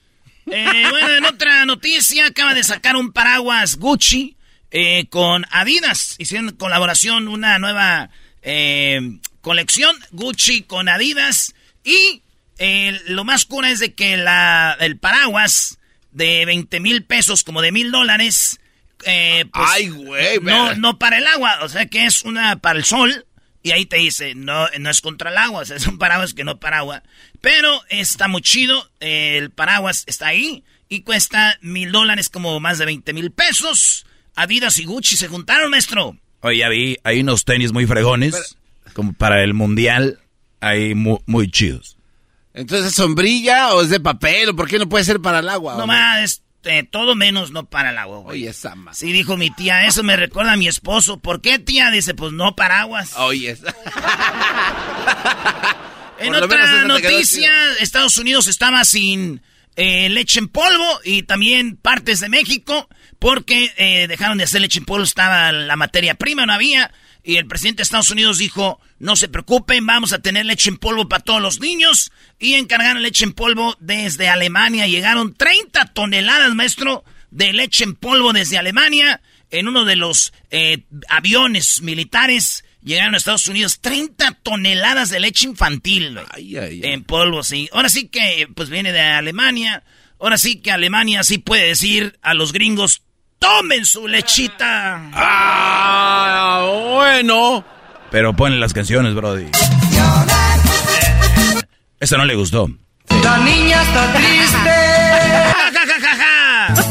Eh, 0.50 0.86
bueno, 0.90 1.08
en 1.14 1.24
otra 1.24 1.64
noticia, 1.66 2.26
acaba 2.26 2.54
de 2.54 2.62
sacar 2.62 2.96
un 2.96 3.12
paraguas 3.12 3.76
Gucci 3.76 4.36
eh, 4.70 5.06
con 5.08 5.44
Adidas. 5.50 6.14
Hicieron 6.18 6.50
colaboración, 6.56 7.28
una 7.28 7.58
nueva 7.58 8.10
eh, 8.42 9.18
colección 9.40 9.96
Gucci 10.12 10.62
con 10.62 10.88
Adidas. 10.88 11.54
Y 11.84 12.22
eh, 12.58 12.98
lo 13.06 13.24
más 13.24 13.44
cura 13.44 13.70
es 13.70 13.78
de 13.78 13.94
que 13.94 14.16
la, 14.16 14.76
el 14.80 14.98
paraguas 14.98 15.78
de 16.12 16.44
20 16.46 16.80
mil 16.80 17.04
pesos, 17.04 17.44
como 17.44 17.62
de 17.62 17.72
mil 17.72 17.90
dólares, 17.90 18.58
pues, 18.98 19.46
Ay, 19.52 19.88
güey, 19.88 20.40
no, 20.40 20.74
no 20.74 20.98
para 20.98 21.18
el 21.18 21.26
agua, 21.26 21.58
o 21.62 21.68
sea 21.68 21.86
que 21.86 22.06
es 22.06 22.22
una 22.22 22.56
para 22.56 22.78
el 22.78 22.84
sol 22.84 23.26
y 23.66 23.72
ahí 23.72 23.84
te 23.84 23.96
dice, 23.96 24.36
no, 24.36 24.68
no 24.78 24.90
es 24.90 25.00
contra 25.00 25.30
el 25.30 25.38
agua, 25.38 25.64
es 25.64 25.86
un 25.88 25.98
paraguas 25.98 26.34
que 26.34 26.44
no 26.44 26.60
paraguas. 26.60 27.02
Pero 27.40 27.82
está 27.88 28.28
muy 28.28 28.40
chido, 28.40 28.88
el 29.00 29.50
paraguas 29.50 30.04
está 30.06 30.28
ahí 30.28 30.62
y 30.88 31.00
cuesta 31.00 31.58
mil 31.62 31.90
dólares, 31.90 32.28
como 32.28 32.60
más 32.60 32.78
de 32.78 32.84
20 32.84 33.12
mil 33.12 33.32
pesos. 33.32 34.06
Adidas 34.36 34.78
y 34.78 34.84
Gucci 34.84 35.16
se 35.16 35.26
juntaron, 35.26 35.70
maestro. 35.70 36.16
Oye, 36.42 36.58
ya 36.58 36.68
vi, 36.68 36.96
hay 37.02 37.20
unos 37.20 37.44
tenis 37.44 37.72
muy 37.72 37.86
fregones, 37.86 38.56
como 38.92 39.14
para 39.14 39.42
el 39.42 39.52
mundial, 39.52 40.20
hay 40.60 40.94
muy, 40.94 41.50
chidos. 41.50 41.95
Entonces, 42.56 42.88
¿es 42.88 42.94
sombrilla 42.94 43.74
o 43.74 43.82
es 43.82 43.90
de 43.90 44.00
papel? 44.00 44.48
¿O 44.48 44.56
por 44.56 44.66
qué 44.66 44.78
no 44.78 44.88
puede 44.88 45.04
ser 45.04 45.20
para 45.20 45.40
el 45.40 45.48
agua? 45.48 45.76
No 45.76 45.86
más, 45.86 46.22
este, 46.22 46.84
todo 46.84 47.14
menos 47.14 47.50
no 47.50 47.66
para 47.66 47.90
el 47.90 47.98
agua, 47.98 48.20
Oye, 48.20 48.50
Sama. 48.54 48.94
Sí, 48.94 49.12
dijo 49.12 49.36
mi 49.36 49.50
tía, 49.50 49.86
eso 49.86 50.02
me 50.02 50.16
recuerda 50.16 50.52
a 50.52 50.56
mi 50.56 50.66
esposo. 50.66 51.20
¿Por 51.20 51.42
qué, 51.42 51.58
tía? 51.58 51.90
Dice, 51.90 52.14
pues 52.14 52.32
no 52.32 52.56
paraguas. 52.56 53.12
Oye, 53.18 53.58
En 56.18 56.34
otra 56.34 56.86
noticia, 56.86 57.52
Estados 57.78 58.16
Unidos 58.16 58.46
estaba 58.46 58.82
sin 58.86 59.42
eh, 59.76 60.08
leche 60.08 60.38
en 60.38 60.48
polvo 60.48 61.00
y 61.04 61.24
también 61.24 61.76
partes 61.76 62.20
de 62.20 62.30
México 62.30 62.88
porque 63.18 63.70
eh, 63.76 64.06
dejaron 64.08 64.38
de 64.38 64.44
hacer 64.44 64.62
leche 64.62 64.78
en 64.78 64.86
polvo, 64.86 65.04
estaba 65.04 65.52
la 65.52 65.76
materia 65.76 66.14
prima, 66.14 66.46
no 66.46 66.54
había. 66.54 66.90
Y 67.26 67.38
el 67.38 67.48
presidente 67.48 67.78
de 67.78 67.82
Estados 67.82 68.10
Unidos 68.10 68.38
dijo, 68.38 68.80
no 69.00 69.16
se 69.16 69.28
preocupen, 69.28 69.84
vamos 69.84 70.12
a 70.12 70.20
tener 70.20 70.46
leche 70.46 70.70
en 70.70 70.76
polvo 70.76 71.08
para 71.08 71.24
todos 71.24 71.42
los 71.42 71.58
niños. 71.58 72.12
Y 72.38 72.54
encargaron 72.54 73.02
leche 73.02 73.24
en 73.24 73.32
polvo 73.32 73.76
desde 73.80 74.28
Alemania. 74.28 74.86
Llegaron 74.86 75.34
30 75.34 75.86
toneladas, 75.86 76.54
maestro, 76.54 77.04
de 77.32 77.52
leche 77.52 77.82
en 77.82 77.96
polvo 77.96 78.32
desde 78.32 78.58
Alemania 78.58 79.20
en 79.50 79.66
uno 79.66 79.84
de 79.84 79.96
los 79.96 80.32
eh, 80.52 80.84
aviones 81.08 81.82
militares. 81.82 82.64
Llegaron 82.80 83.14
a 83.14 83.16
Estados 83.16 83.48
Unidos 83.48 83.80
30 83.80 84.38
toneladas 84.44 85.10
de 85.10 85.18
leche 85.18 85.48
infantil 85.48 86.20
en 86.36 87.02
polvo, 87.02 87.42
sí. 87.42 87.68
Ahora 87.72 87.88
sí 87.88 88.06
que, 88.06 88.48
pues 88.54 88.70
viene 88.70 88.92
de 88.92 89.00
Alemania. 89.00 89.82
Ahora 90.20 90.38
sí 90.38 90.60
que 90.60 90.70
Alemania 90.70 91.24
sí 91.24 91.38
puede 91.38 91.66
decir 91.66 92.20
a 92.22 92.34
los 92.34 92.52
gringos, 92.52 93.02
tomen 93.38 93.84
su 93.84 94.06
lechita. 94.08 95.10
Ah, 95.14 96.68
bueno. 96.92 97.64
Pero 98.10 98.34
ponen 98.34 98.60
las 98.60 98.72
canciones, 98.72 99.14
Brody. 99.14 99.46
Esta 102.00 102.16
no 102.16 102.24
le 102.24 102.34
gustó. 102.34 102.68
La 103.22 103.38
niña 103.38 103.82
está 103.82 104.12
triste. 104.12 104.70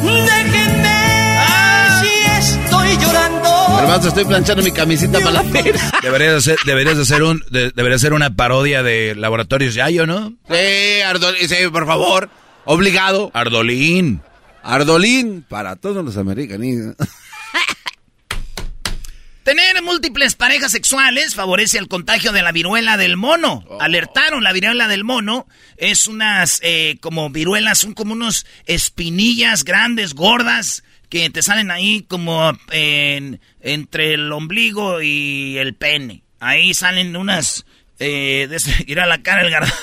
Déjenme, 0.03 1.37
así 1.39 2.09
estoy 2.37 2.97
llorando. 2.97 3.49
Además, 3.77 4.05
estoy 4.05 4.25
planchando 4.25 4.63
mi 4.63 4.71
camisita 4.71 5.19
para 5.19 5.31
la 5.31 5.43
feria. 5.43 5.91
Deberías 6.01 6.35
hacer, 6.35 6.57
deberías 6.65 6.97
hacer 6.97 7.23
un, 7.23 7.43
debería 7.49 7.97
ser 7.99 8.13
una 8.13 8.31
parodia 8.35 8.83
de 8.83 9.15
Laboratorios 9.15 9.73
Yayo, 9.75 10.05
¿no? 10.05 10.33
Sí, 10.49 11.01
Ardolín, 11.01 11.47
sí, 11.47 11.55
por 11.71 11.85
favor. 11.85 12.29
Obligado. 12.65 13.31
Ardolín. 13.33 14.21
Ardolín 14.65 15.45
para 15.47 15.75
todos 15.75 16.03
los 16.03 16.17
americanos. 16.17 16.95
Tener 19.43 19.83
múltiples 19.83 20.33
parejas 20.33 20.71
sexuales 20.71 21.35
favorece 21.35 21.77
el 21.77 21.87
contagio 21.87 22.31
de 22.31 22.41
la 22.41 22.51
viruela 22.51 22.97
del 22.97 23.15
mono. 23.15 23.63
Oh. 23.67 23.79
Alertaron, 23.79 24.43
la 24.43 24.53
viruela 24.53 24.87
del 24.87 25.03
mono 25.03 25.45
es 25.77 26.07
unas 26.07 26.59
eh, 26.63 26.97
como 26.99 27.29
viruelas, 27.29 27.77
son 27.77 27.93
como 27.93 28.13
unos 28.13 28.47
espinillas 28.65 29.63
grandes, 29.63 30.15
gordas, 30.15 30.83
que 31.09 31.29
te 31.29 31.43
salen 31.43 31.69
ahí 31.69 32.01
como 32.01 32.51
entre 32.71 34.15
el 34.15 34.31
ombligo 34.31 34.99
y 35.03 35.59
el 35.59 35.75
pene. 35.75 36.23
Ahí 36.39 36.73
salen 36.73 37.15
unas... 37.15 37.67
Eh, 37.99 38.49
ir 38.87 38.99
a 38.99 39.05
la 39.05 39.21
cara 39.21 39.43
el 39.43 39.51
garbanzo. 39.51 39.75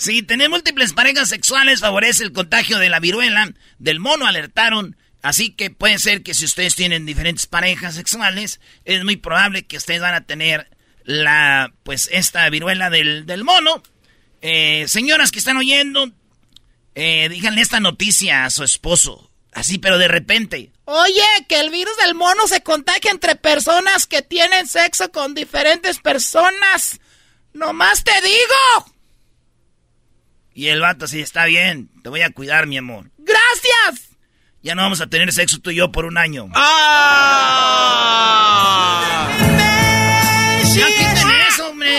Sí, 0.00 0.22
tener 0.22 0.48
múltiples 0.48 0.94
parejas 0.94 1.28
sexuales 1.28 1.80
favorece 1.80 2.24
el 2.24 2.32
contagio 2.32 2.78
de 2.78 2.88
la 2.88 3.00
viruela 3.00 3.52
del 3.78 4.00
mono, 4.00 4.26
alertaron. 4.26 4.96
Así 5.20 5.50
que 5.50 5.68
puede 5.68 5.98
ser 5.98 6.22
que 6.22 6.32
si 6.32 6.46
ustedes 6.46 6.74
tienen 6.74 7.04
diferentes 7.04 7.44
parejas 7.46 7.96
sexuales, 7.96 8.60
es 8.86 9.04
muy 9.04 9.16
probable 9.16 9.66
que 9.66 9.76
ustedes 9.76 10.00
van 10.00 10.14
a 10.14 10.24
tener 10.24 10.70
la, 11.04 11.74
pues, 11.82 12.08
esta 12.12 12.48
viruela 12.48 12.88
del, 12.88 13.44
mono. 13.44 13.82
Eh, 14.40 14.86
señoras 14.88 15.30
que 15.32 15.38
están 15.38 15.58
oyendo, 15.58 16.10
eh, 16.94 17.28
díganle 17.28 17.60
esta 17.60 17.80
noticia 17.80 18.46
a 18.46 18.50
su 18.50 18.64
esposo. 18.64 19.30
Así, 19.52 19.76
pero 19.76 19.98
de 19.98 20.08
repente. 20.08 20.72
Oye, 20.86 21.26
que 21.46 21.60
el 21.60 21.68
virus 21.68 21.98
del 21.98 22.14
mono 22.14 22.46
se 22.46 22.62
contagia 22.62 23.10
entre 23.10 23.36
personas 23.36 24.06
que 24.06 24.22
tienen 24.22 24.66
sexo 24.66 25.12
con 25.12 25.34
diferentes 25.34 25.98
personas. 25.98 27.00
Nomás 27.52 28.02
te 28.02 28.18
digo. 28.22 28.99
Y 30.60 30.68
el 30.68 30.82
vato, 30.82 31.08
sí, 31.08 31.20
está 31.20 31.46
bien, 31.46 31.88
te 32.02 32.10
voy 32.10 32.20
a 32.20 32.28
cuidar, 32.28 32.66
mi 32.66 32.76
amor. 32.76 33.10
¡Gracias! 33.16 34.10
Ya 34.62 34.74
no 34.74 34.82
vamos 34.82 35.00
a 35.00 35.06
tener 35.06 35.32
sexo 35.32 35.58
tú 35.58 35.70
y 35.70 35.76
yo 35.76 35.90
por 35.90 36.04
un 36.04 36.18
año. 36.18 36.50
¡Ah! 36.54 37.78
Ya 40.76 40.86
quiten 40.86 41.30
eso, 41.48 41.70
hombre. 41.70 41.98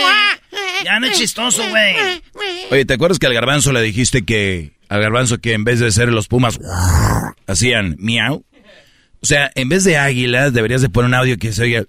Ya 0.84 1.00
no 1.00 1.08
es 1.08 1.18
chistoso, 1.18 1.68
güey. 1.70 2.22
Oye, 2.70 2.84
¿te 2.84 2.94
acuerdas 2.94 3.18
que 3.18 3.26
al 3.26 3.34
garbanzo 3.34 3.72
le 3.72 3.82
dijiste 3.82 4.24
que... 4.24 4.74
Al 4.88 5.00
garbanzo 5.00 5.38
que 5.38 5.54
en 5.54 5.64
vez 5.64 5.80
de 5.80 5.90
ser 5.90 6.10
los 6.10 6.28
pumas... 6.28 6.60
Hacían 7.48 7.96
miau? 7.98 8.44
O 9.22 9.26
sea, 9.26 9.50
en 9.56 9.70
vez 9.70 9.82
de 9.82 9.96
águilas, 9.98 10.52
deberías 10.52 10.82
de 10.82 10.88
poner 10.88 11.08
un 11.08 11.14
audio 11.14 11.36
que 11.36 11.52
se 11.52 11.62
oiga... 11.62 11.82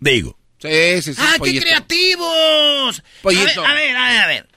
Digo. 0.00 0.36
Sí, 0.58 1.02
sí, 1.02 1.14
sí. 1.14 1.22
¡Ah, 1.22 1.36
qué 1.40 1.60
creativos! 1.60 3.04
Pollito. 3.22 3.64
A 3.64 3.74
ver, 3.74 3.96
a 3.96 4.08
ver, 4.08 4.18
a 4.22 4.26
ver, 4.26 4.48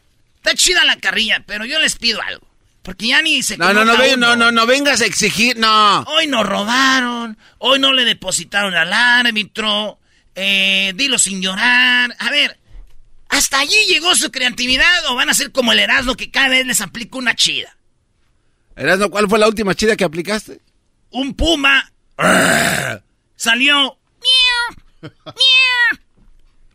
Está 0.49 0.63
chida 0.63 0.83
la 0.83 0.97
carrilla, 0.97 1.43
pero 1.45 1.63
yo 1.63 1.77
les 1.77 1.95
pido 1.95 2.19
algo. 2.23 2.47
Porque 2.81 3.09
ya 3.09 3.21
ni 3.21 3.43
se 3.43 3.55
No, 3.55 3.71
no, 3.71 3.85
no, 3.85 3.95
no, 4.17 4.35
no, 4.35 4.51
no 4.51 4.65
vengas 4.65 4.99
a 4.99 5.05
exigir, 5.05 5.55
no. 5.57 6.01
Hoy 6.01 6.25
nos 6.25 6.43
robaron, 6.43 7.37
hoy 7.59 7.77
no 7.77 7.93
le 7.93 8.03
depositaron 8.03 8.73
al 8.73 8.91
árbitro, 8.91 9.99
eh, 10.33 10.91
dilo 10.95 11.19
sin 11.19 11.39
llorar. 11.39 12.15
A 12.17 12.31
ver, 12.31 12.59
¿hasta 13.29 13.59
allí 13.59 13.77
llegó 13.87 14.15
su 14.15 14.31
creatividad 14.31 15.05
o 15.09 15.15
van 15.15 15.29
a 15.29 15.35
ser 15.35 15.51
como 15.51 15.71
el 15.71 15.77
Erasmo 15.77 16.15
que 16.15 16.31
cada 16.31 16.49
vez 16.49 16.65
les 16.65 16.81
aplica 16.81 17.19
una 17.19 17.35
chida? 17.35 17.77
Erasmo, 18.75 19.11
¿cuál 19.11 19.29
fue 19.29 19.37
la 19.37 19.47
última 19.47 19.75
chida 19.75 19.95
que 19.95 20.03
aplicaste? 20.03 20.61
Un 21.11 21.35
puma. 21.35 21.91
salió. 23.35 23.75
Miau, 23.75 25.11
miau, 25.25 25.99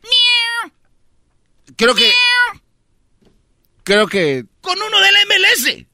miau. 0.00 0.72
Creo 1.76 1.94
que. 1.96 2.12
Creo 3.84 4.06
que. 4.06 4.44
Con 4.60 4.80
uno 4.80 5.00
de 5.00 5.12
la 5.12 5.18
MLS. 5.26 5.86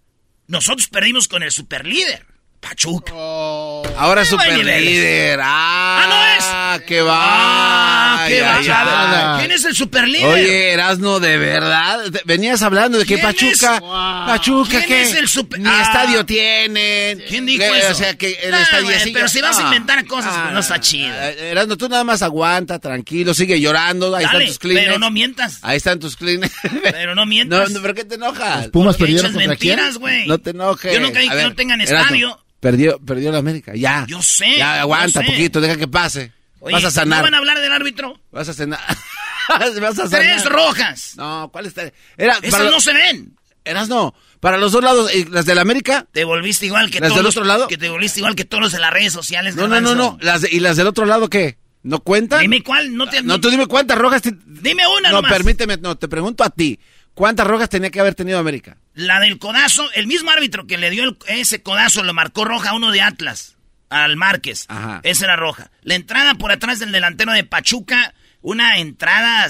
Nosotros 0.46 0.88
perdimos 0.88 1.28
con 1.28 1.42
el 1.42 1.50
superlíder. 1.50 2.26
Pachuca. 2.60 3.12
Oh. 3.16 3.82
ahora 3.96 4.24
superlíder. 4.24 5.40
Ah, 5.42 6.02
ah, 6.02 6.06
no 6.08 6.36
es. 6.36 6.44
Ah, 6.46 6.78
qué 6.86 7.00
va. 7.00 7.16
Ah, 7.18 8.26
qué 8.28 8.42
va. 8.42 9.38
¿Quién 9.38 9.50
es 9.52 9.64
el 9.64 9.74
superlíder? 9.74 10.26
Oye, 10.26 10.72
Erasno, 10.72 11.20
de 11.20 11.38
verdad. 11.38 12.00
Venías 12.26 12.62
hablando 12.62 12.98
de 12.98 13.06
que 13.06 13.18
Pachuca. 13.18 13.80
Pachuca, 13.80 14.82
¿Quién 14.86 15.00
es 15.00 15.14
el 15.14 15.28
super... 15.28 15.58
Ni 15.58 15.68
ah. 15.68 15.82
estadio 15.82 16.26
tienen. 16.26 17.22
¿Quién 17.26 17.46
dijo 17.46 17.64
eso? 17.64 17.92
O 17.92 17.94
sea, 17.94 18.14
que 18.14 18.38
el 18.42 18.54
estadio 18.54 18.90
sigue... 19.00 19.14
Pero 19.14 19.28
si 19.28 19.40
vas 19.40 19.58
a 19.58 19.62
inventar 19.62 20.04
cosas, 20.06 20.36
pues 20.36 20.52
no 20.52 20.60
está 20.60 20.80
chido. 20.80 21.14
Erasno, 21.14 21.76
tú 21.76 21.88
nada 21.88 22.04
más 22.04 22.22
aguanta, 22.22 22.78
tranquilo, 22.78 23.32
sigue 23.32 23.58
llorando. 23.58 24.14
Ahí 24.14 24.24
están 24.24 24.46
tus 24.46 24.58
clines. 24.58 24.84
Pero 24.84 24.98
no 24.98 25.10
mientas. 25.10 25.58
Ahí 25.62 25.78
están 25.78 25.98
tus 25.98 26.16
clines. 26.16 26.52
Pero 26.82 27.14
no 27.14 27.26
mientas. 27.26 27.70
No, 27.70 27.80
¿Por 27.82 27.94
qué 27.94 28.04
te 28.04 28.16
enojas? 28.16 28.62
Los 28.62 28.68
Pumas 28.68 28.96
perdieron 28.96 29.32
contra 29.32 29.48
mentiras, 29.48 29.98
güey. 29.98 30.26
No 30.26 30.38
te 30.38 30.50
enojes. 30.50 30.92
Yo 30.92 31.00
nunca 31.00 31.20
dije 31.20 31.34
que 31.34 31.42
no 31.42 31.54
tengan 31.54 31.80
estadio. 31.80 32.38
Perdió, 32.60 32.98
perdió 33.00 33.32
la 33.32 33.38
América, 33.38 33.72
ya. 33.74 34.04
Yo 34.06 34.20
sé. 34.22 34.58
Ya, 34.58 34.82
aguanta 34.82 35.22
poquito, 35.22 35.60
deja 35.60 35.76
que 35.76 35.88
pase. 35.88 36.32
vas 36.60 36.84
a 36.84 36.90
sanar. 36.90 37.18
¿No 37.18 37.24
van 37.24 37.34
a 37.34 37.38
hablar 37.38 37.58
del 37.58 37.72
árbitro? 37.72 38.20
Vas 38.30 38.48
a 38.48 38.54
cenar. 38.54 38.80
vas 39.48 39.98
a 39.98 40.08
sanar. 40.08 40.20
Tres 40.20 40.44
rojas. 40.44 41.14
No, 41.16 41.48
¿cuál 41.50 41.66
está? 41.66 41.90
Era, 42.18 42.38
Esas 42.42 42.70
no 42.70 42.80
se 42.80 42.92
ven. 42.92 43.34
Eras 43.64 43.88
no. 43.88 44.14
Para 44.40 44.56
los 44.56 44.72
dos 44.72 44.82
lados, 44.82 45.14
¿y 45.14 45.24
las 45.24 45.44
de 45.46 45.54
la 45.54 45.62
América? 45.62 46.06
Te 46.12 46.24
volviste 46.24 46.66
igual 46.66 46.90
que 46.90 47.00
¿Las 47.00 47.14
del 47.14 47.26
otro 47.26 47.44
lado? 47.44 47.68
Que 47.68 47.76
te 47.76 47.90
volviste 47.90 48.20
igual 48.20 48.34
que 48.34 48.44
todos 48.44 48.62
los 48.62 48.72
de 48.72 48.78
las 48.78 48.92
redes 48.92 49.12
sociales. 49.12 49.54
No, 49.54 49.68
no, 49.68 49.80
no, 49.80 49.94
no. 49.94 50.18
Las 50.20 50.50
¿Y 50.50 50.60
las 50.60 50.76
del 50.76 50.86
otro 50.86 51.04
lado 51.04 51.28
qué? 51.28 51.58
¿No 51.82 52.00
cuentan? 52.00 52.40
Dime 52.40 52.62
cuál, 52.62 52.94
no 52.94 53.08
te... 53.08 53.22
No, 53.22 53.40
tú 53.40 53.48
dime 53.50 53.66
cuántas 53.66 53.96
rojas... 53.96 54.22
Dime 54.22 54.82
una 54.98 55.10
No, 55.10 55.22
permíteme, 55.22 55.78
no, 55.78 55.96
te 55.96 56.08
pregunto 56.08 56.44
a 56.44 56.50
ti. 56.50 56.78
¿Cuántas 57.20 57.46
rojas 57.46 57.68
tenía 57.68 57.90
que 57.90 58.00
haber 58.00 58.14
tenido 58.14 58.38
América? 58.38 58.78
La 58.94 59.20
del 59.20 59.38
codazo, 59.38 59.92
el 59.92 60.06
mismo 60.06 60.30
árbitro 60.30 60.66
que 60.66 60.78
le 60.78 60.88
dio 60.88 61.18
ese 61.26 61.62
codazo 61.62 62.02
lo 62.02 62.14
marcó 62.14 62.46
roja 62.46 62.70
a 62.70 62.74
uno 62.74 62.92
de 62.92 63.02
Atlas, 63.02 63.58
al 63.90 64.16
Márquez. 64.16 64.64
Ajá. 64.68 65.00
Esa 65.02 65.26
era 65.26 65.36
roja. 65.36 65.70
La 65.82 65.96
entrada 65.96 66.36
por 66.36 66.50
atrás 66.50 66.78
del 66.78 66.92
delantero 66.92 67.32
de 67.32 67.44
Pachuca, 67.44 68.14
una 68.40 68.78
entrada, 68.78 69.46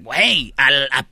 güey, 0.00 0.54
a, 0.56 1.04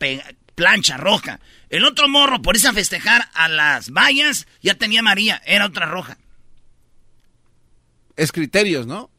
plancha 0.55 0.97
roja. 0.97 1.41
El 1.69 1.85
otro 1.85 2.09
morro, 2.09 2.41
por 2.41 2.57
irse 2.57 2.69
a 2.69 2.73
festejar 2.73 3.29
a 3.35 3.47
las 3.47 3.91
vallas, 3.91 4.47
ya 4.63 4.77
tenía 4.77 5.03
María, 5.03 5.43
era 5.45 5.67
otra 5.67 5.85
roja. 5.85 6.17
Es 8.17 8.33
criterios, 8.33 8.87
¿no? 8.87 9.11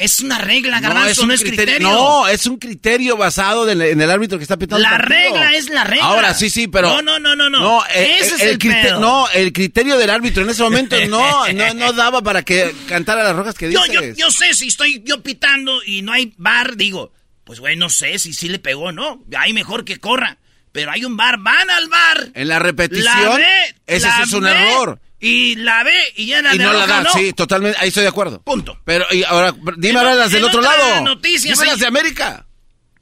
Es 0.00 0.20
una 0.20 0.38
regla, 0.38 0.80
Garbanzo, 0.80 1.26
no 1.26 1.34
es, 1.34 1.42
criterio, 1.42 1.86
No, 1.86 2.26
es 2.26 2.46
un 2.46 2.56
criterio 2.56 3.18
basado 3.18 3.68
en 3.70 4.00
el 4.00 4.10
árbitro 4.10 4.38
que 4.38 4.44
está 4.44 4.56
pitando 4.56 4.82
La 4.82 4.96
regla 4.96 5.52
es 5.54 5.68
la 5.68 5.84
regla. 5.84 6.06
Ahora, 6.06 6.32
sí, 6.32 6.48
sí, 6.48 6.68
pero... 6.68 6.88
No, 6.88 7.02
no, 7.02 7.18
no, 7.18 7.36
no, 7.36 7.50
no. 7.50 7.84
Eh, 7.94 8.16
ese 8.18 8.36
es 8.36 8.40
el, 8.40 8.58
criterio. 8.58 8.98
No, 8.98 9.28
el 9.28 9.52
criterio 9.52 9.98
del 9.98 10.08
árbitro 10.08 10.42
en 10.42 10.48
ese 10.48 10.62
momento 10.62 10.96
no, 11.06 11.46
no, 11.52 11.74
no 11.74 11.92
daba 11.92 12.22
para 12.22 12.42
que 12.42 12.74
cantara 12.88 13.22
las 13.22 13.36
rojas 13.36 13.54
que 13.54 13.68
dices. 13.68 13.88
Yo, 13.92 14.00
yo, 14.00 14.14
yo 14.14 14.30
sé, 14.30 14.54
si 14.54 14.68
estoy 14.68 15.02
yo 15.04 15.22
pitando 15.22 15.82
y 15.84 16.00
no 16.00 16.12
hay 16.12 16.32
bar, 16.38 16.76
digo, 16.76 17.12
pues 17.44 17.60
güey, 17.60 17.76
no 17.76 17.90
sé 17.90 18.18
si 18.18 18.32
sí 18.32 18.48
le 18.48 18.58
pegó 18.58 18.84
o 18.84 18.92
no. 18.92 19.22
Hay 19.36 19.52
mejor 19.52 19.84
que 19.84 19.98
corra. 19.98 20.38
Pero 20.72 20.92
hay 20.92 21.04
un 21.04 21.14
bar, 21.18 21.36
van 21.40 21.68
al 21.68 21.88
bar. 21.88 22.30
En 22.32 22.48
la 22.48 22.58
repetición, 22.58 23.38
ese 23.86 24.08
es 24.22 24.32
un 24.32 24.46
error. 24.46 24.98
Y 25.20 25.54
la 25.56 25.84
ve 25.84 26.12
y 26.16 26.26
ya 26.26 26.40
la 26.40 26.54
Y 26.54 26.58
no 26.58 26.72
la 26.72 26.86
da, 26.86 27.04
sí, 27.12 27.32
totalmente, 27.34 27.78
ahí 27.80 27.88
estoy 27.88 28.04
de 28.04 28.08
acuerdo. 28.08 28.40
Punto. 28.42 28.80
Pero, 28.84 29.04
y 29.10 29.22
ahora, 29.22 29.54
dime 29.76 29.98
ahora 29.98 30.14
las 30.14 30.32
del 30.32 30.44
otro 30.44 30.62
lado. 30.62 31.02
Noticias, 31.02 31.58
dime 31.58 31.70
las 31.70 31.78
de 31.78 31.86
América. 31.86 32.46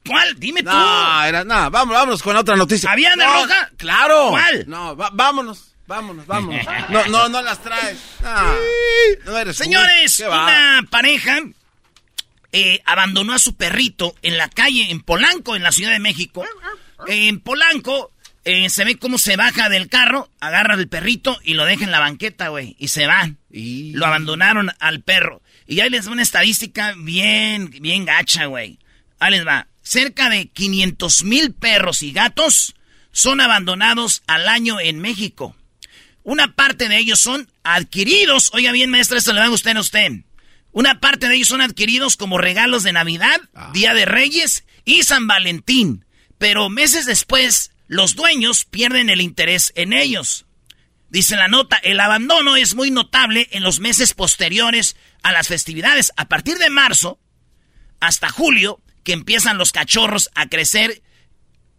¿Cuál? 0.06 0.38
Dime 0.38 0.62
tú. 0.62 0.70
No, 0.70 1.24
era, 1.24 1.44
nada, 1.44 1.68
vámonos, 1.68 2.00
vámonos 2.00 2.22
con 2.22 2.36
otra 2.36 2.56
noticia. 2.56 2.90
¿Había 2.90 3.14
de 3.14 3.24
roja? 3.24 3.70
Claro. 3.76 4.30
¿Cuál? 4.30 4.64
No, 4.66 4.96
vámonos. 4.96 5.74
Vámonos, 5.86 6.26
vámonos. 6.26 6.66
No, 6.90 7.06
no, 7.06 7.28
no 7.30 7.40
las 7.40 7.62
traes. 7.62 7.98
Señores, 9.56 10.20
una 10.20 10.84
pareja 10.90 11.38
eh, 12.52 12.82
abandonó 12.84 13.32
a 13.32 13.38
su 13.38 13.56
perrito 13.56 14.14
en 14.20 14.36
la 14.36 14.50
calle, 14.50 14.90
en 14.90 15.00
Polanco, 15.00 15.56
en 15.56 15.62
la 15.62 15.72
Ciudad 15.72 15.92
de 15.92 15.98
México. 15.98 16.44
En 17.06 17.40
Polanco 17.40 18.12
eh, 18.48 18.70
se 18.70 18.84
ve 18.86 18.96
cómo 18.96 19.18
se 19.18 19.36
baja 19.36 19.68
del 19.68 19.90
carro, 19.90 20.30
agarra 20.40 20.74
el 20.74 20.88
perrito 20.88 21.38
y 21.44 21.52
lo 21.52 21.66
deja 21.66 21.84
en 21.84 21.90
la 21.90 22.00
banqueta, 22.00 22.48
güey. 22.48 22.76
Y 22.78 22.88
se 22.88 23.06
van. 23.06 23.36
Y... 23.50 23.92
Lo 23.92 24.06
abandonaron 24.06 24.70
al 24.78 25.02
perro. 25.02 25.42
Y 25.66 25.80
ahí 25.80 25.90
les 25.90 26.08
va 26.08 26.12
una 26.12 26.22
estadística 26.22 26.94
bien, 26.96 27.70
bien 27.70 28.06
gacha, 28.06 28.46
güey. 28.46 28.78
Ahí 29.18 29.32
les 29.32 29.46
va. 29.46 29.66
Cerca 29.82 30.30
de 30.30 30.48
500 30.48 31.24
mil 31.24 31.52
perros 31.52 32.02
y 32.02 32.12
gatos 32.12 32.74
son 33.12 33.42
abandonados 33.42 34.22
al 34.26 34.48
año 34.48 34.80
en 34.80 34.98
México. 34.98 35.54
Una 36.22 36.54
parte 36.54 36.88
de 36.88 36.96
ellos 36.96 37.20
son 37.20 37.50
adquiridos. 37.64 38.50
Oiga 38.54 38.72
bien, 38.72 38.88
maestra, 38.88 39.18
esto 39.18 39.34
le 39.34 39.40
da 39.40 39.46
a 39.46 39.50
usted 39.50 39.76
a 39.76 39.80
usted. 39.80 40.12
Una 40.72 41.00
parte 41.00 41.28
de 41.28 41.34
ellos 41.34 41.48
son 41.48 41.60
adquiridos 41.60 42.16
como 42.16 42.38
regalos 42.38 42.82
de 42.82 42.94
Navidad, 42.94 43.40
ah. 43.54 43.70
Día 43.74 43.92
de 43.92 44.06
Reyes 44.06 44.64
y 44.86 45.02
San 45.02 45.26
Valentín. 45.26 46.06
Pero 46.38 46.70
meses 46.70 47.04
después, 47.04 47.72
los 47.88 48.14
dueños 48.14 48.64
pierden 48.64 49.10
el 49.10 49.20
interés 49.20 49.72
en 49.74 49.92
ellos. 49.92 50.46
Dice 51.10 51.36
la 51.36 51.48
nota, 51.48 51.78
el 51.78 51.98
abandono 52.00 52.54
es 52.56 52.74
muy 52.74 52.90
notable 52.90 53.48
en 53.50 53.62
los 53.62 53.80
meses 53.80 54.12
posteriores 54.12 54.94
a 55.22 55.32
las 55.32 55.48
festividades. 55.48 56.12
A 56.16 56.28
partir 56.28 56.58
de 56.58 56.68
marzo 56.70 57.18
hasta 57.98 58.28
julio, 58.28 58.80
que 59.04 59.14
empiezan 59.14 59.56
los 59.56 59.72
cachorros 59.72 60.30
a 60.34 60.48
crecer 60.48 61.02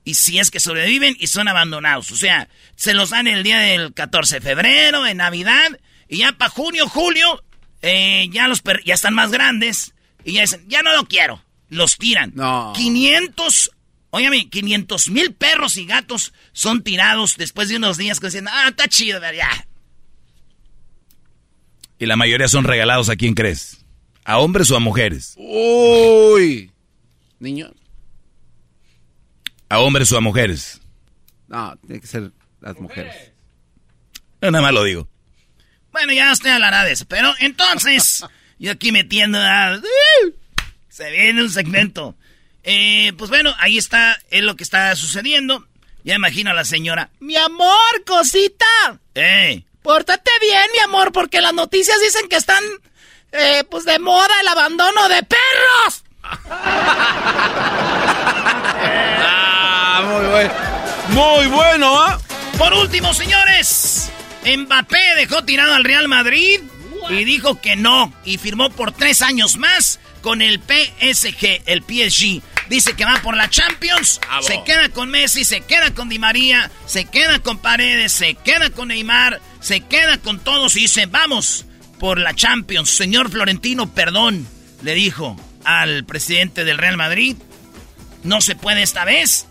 y 0.03 0.15
si 0.15 0.39
es 0.39 0.49
que 0.49 0.59
sobreviven 0.59 1.15
y 1.19 1.27
son 1.27 1.47
abandonados. 1.47 2.11
O 2.11 2.15
sea, 2.15 2.49
se 2.75 2.95
los 2.95 3.11
dan 3.11 3.27
el 3.27 3.43
día 3.43 3.59
del 3.59 3.93
14 3.93 4.35
de 4.35 4.41
febrero, 4.41 5.05
en 5.05 5.17
Navidad, 5.17 5.79
y 6.07 6.17
ya 6.17 6.31
para 6.31 6.49
junio, 6.49 6.89
julio, 6.89 7.43
eh, 7.83 8.27
ya 8.31 8.47
los 8.47 8.63
ya 8.83 8.95
están 8.95 9.13
más 9.13 9.31
grandes 9.31 9.93
y 10.23 10.33
ya 10.33 10.41
dicen, 10.41 10.65
ya 10.67 10.81
no 10.81 10.93
lo 10.93 11.05
quiero. 11.05 11.43
Los 11.69 11.99
tiran. 11.99 12.31
No. 12.33 12.73
500, 12.75 13.71
óyame, 14.11 14.49
500 14.49 15.09
mil 15.09 15.33
perros 15.33 15.77
y 15.77 15.85
gatos 15.85 16.33
son 16.51 16.83
tirados 16.83 17.35
después 17.37 17.69
de 17.69 17.77
unos 17.77 17.97
días 17.97 18.19
que 18.19 18.27
dicen, 18.27 18.47
ah, 18.47 18.67
está 18.69 18.87
chido, 18.87 19.19
ya. 19.33 19.67
Y 21.97 22.05
la 22.05 22.15
mayoría 22.15 22.47
son 22.47 22.63
regalados 22.63 23.09
a 23.09 23.15
quién 23.15 23.33
crees? 23.33 23.85
¿A 24.23 24.39
hombres 24.39 24.71
o 24.71 24.75
a 24.75 24.79
mujeres? 24.79 25.35
Uy. 25.37 26.71
Niños 27.39 27.71
a 29.69 29.79
hombres 29.79 30.11
o 30.11 30.17
a 30.17 30.21
mujeres? 30.21 30.81
No, 31.47 31.77
tiene 31.85 32.01
que 32.01 32.07
ser 32.07 32.31
las 32.59 32.77
mujeres. 32.79 33.15
nada 34.41 34.61
más 34.61 34.73
lo 34.73 34.83
digo. 34.83 35.07
Bueno, 35.91 36.11
ya 36.13 36.31
usted 36.31 36.49
hablará 36.49 36.83
de 36.83 36.93
eso. 36.93 37.05
Pero 37.07 37.33
entonces, 37.39 38.25
yo 38.59 38.71
aquí 38.71 38.91
metiendo 38.91 39.39
a... 39.39 39.79
Se 40.89 41.11
viene 41.11 41.43
un 41.43 41.49
segmento. 41.49 42.15
Eh, 42.63 43.13
pues 43.17 43.29
bueno, 43.29 43.53
ahí 43.59 43.77
está, 43.77 44.17
es 44.29 44.43
lo 44.43 44.55
que 44.55 44.63
está 44.63 44.95
sucediendo. 44.95 45.65
Ya 46.03 46.15
imagino 46.15 46.51
a 46.51 46.53
la 46.53 46.65
señora. 46.65 47.09
Mi 47.19 47.35
amor, 47.35 48.03
cosita. 48.05 48.65
Eh. 49.15 49.63
Pórtate 49.81 50.31
bien, 50.41 50.63
mi 50.73 50.79
amor, 50.79 51.11
porque 51.11 51.41
las 51.41 51.53
noticias 51.53 51.97
dicen 52.01 52.29
que 52.29 52.37
están, 52.37 52.63
eh, 53.31 53.63
pues 53.69 53.85
de 53.85 53.99
moda 53.99 54.33
el 54.41 54.47
abandono 54.47 55.09
de 55.09 55.23
perros. 55.23 56.03
muy 60.09 60.25
bueno. 60.27 60.53
Muy 61.09 61.47
bueno, 61.47 62.01
¿ah? 62.01 62.19
Por 62.57 62.73
último, 62.73 63.13
señores, 63.13 64.11
Mbappé 64.45 65.15
dejó 65.15 65.43
tirado 65.43 65.73
al 65.73 65.83
Real 65.83 66.07
Madrid 66.07 66.61
y 67.09 67.23
dijo 67.23 67.59
que 67.59 67.75
no. 67.75 68.13
Y 68.25 68.37
firmó 68.37 68.69
por 68.69 68.91
tres 68.91 69.21
años 69.21 69.57
más 69.57 69.99
con 70.21 70.41
el 70.41 70.59
PSG, 70.59 71.63
el 71.65 71.81
PSG. 71.83 72.41
Dice 72.69 72.93
que 72.93 73.05
va 73.05 73.19
por 73.23 73.35
la 73.35 73.49
Champions, 73.49 74.21
se 74.41 74.63
queda 74.63 74.89
con 74.89 75.09
Messi, 75.09 75.43
se 75.43 75.61
queda 75.61 75.91
con 75.93 76.07
Di 76.07 76.19
María, 76.19 76.69
se 76.85 77.05
queda 77.05 77.39
con 77.39 77.57
Paredes, 77.57 78.11
se 78.11 78.35
queda 78.35 78.69
con 78.69 78.89
Neymar, 78.89 79.41
se 79.59 79.81
queda 79.81 80.19
con 80.19 80.39
todos 80.39 80.75
y 80.75 80.81
dice, 80.81 81.07
vamos 81.07 81.65
por 81.99 82.19
la 82.19 82.35
Champions. 82.35 82.89
Señor 82.89 83.31
Florentino, 83.31 83.91
perdón, 83.91 84.47
le 84.83 84.93
dijo 84.93 85.35
al 85.63 86.05
presidente 86.05 86.63
del 86.63 86.77
Real 86.77 86.97
Madrid. 86.97 87.35
No 88.23 88.41
se 88.41 88.55
puede 88.55 88.83
esta 88.83 89.05
vez. 89.05 89.47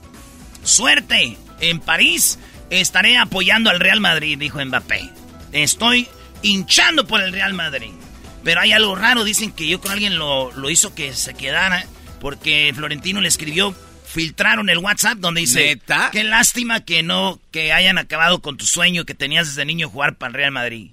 Suerte. 0.63 1.37
En 1.61 1.81
París 1.81 2.39
estaré 2.71 3.17
apoyando 3.17 3.71
al 3.71 3.81
Real 3.81 3.99
Madrid, 3.99 4.39
dijo 4.39 4.65
Mbappé. 4.65 5.11
Estoy 5.51 6.07
hinchando 6.43 7.07
por 7.07 7.21
el 7.21 7.33
Real 7.33 7.53
Madrid. 7.55 7.91
Pero 8.45 8.61
hay 8.61 8.73
algo 8.73 8.95
raro, 8.95 9.25
dicen 9.25 9.53
que 9.53 9.67
yo 9.69 9.81
con 9.81 9.93
alguien 9.93 10.19
lo, 10.19 10.71
hizo 10.71 10.95
que 10.95 11.13
se 11.15 11.35
quedara. 11.35 11.85
Porque 12.21 12.73
Florentino 12.75 13.21
le 13.21 13.29
escribió, 13.29 13.75
filtraron 14.07 14.69
el 14.71 14.79
WhatsApp 14.79 15.19
donde 15.19 15.43
dice, 15.43 15.81
qué 16.11 16.25
lástima 16.25 16.85
que 16.85 17.03
no, 17.03 17.41
que 17.53 17.73
hayan 17.73 17.99
acabado 17.99 18.43
con 18.43 18.57
tu 18.57 18.67
sueño 18.67 19.05
que 19.05 19.15
tenías 19.15 19.47
desde 19.47 19.65
niño 19.65 19.89
jugar 19.89 20.17
para 20.17 20.31
el 20.31 20.35
Real 20.35 20.51
Madrid. 20.51 20.93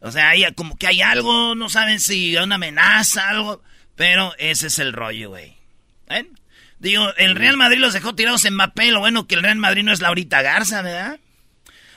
O 0.00 0.10
sea, 0.10 0.30
hay, 0.30 0.44
como 0.54 0.76
que 0.76 0.86
hay 0.86 1.00
algo, 1.00 1.54
no 1.54 1.68
saben 1.68 2.00
si 2.00 2.36
hay 2.36 2.44
una 2.44 2.56
amenaza, 2.56 3.28
algo. 3.28 3.62
Pero 3.96 4.34
ese 4.38 4.66
es 4.66 4.78
el 4.78 4.92
rollo, 4.92 5.30
güey. 5.30 5.56
¿Ven? 6.08 6.28
Digo, 6.78 7.08
el 7.16 7.36
Real 7.36 7.56
Madrid 7.56 7.78
los 7.78 7.94
dejó 7.94 8.14
tirados 8.14 8.44
en 8.44 8.54
Mbappé. 8.54 8.90
Lo 8.90 9.00
bueno 9.00 9.26
que 9.26 9.36
el 9.36 9.42
Real 9.42 9.56
Madrid 9.56 9.84
no 9.84 9.92
es 9.92 10.02
Laurita 10.02 10.42
Garza, 10.42 10.82
¿verdad? 10.82 11.18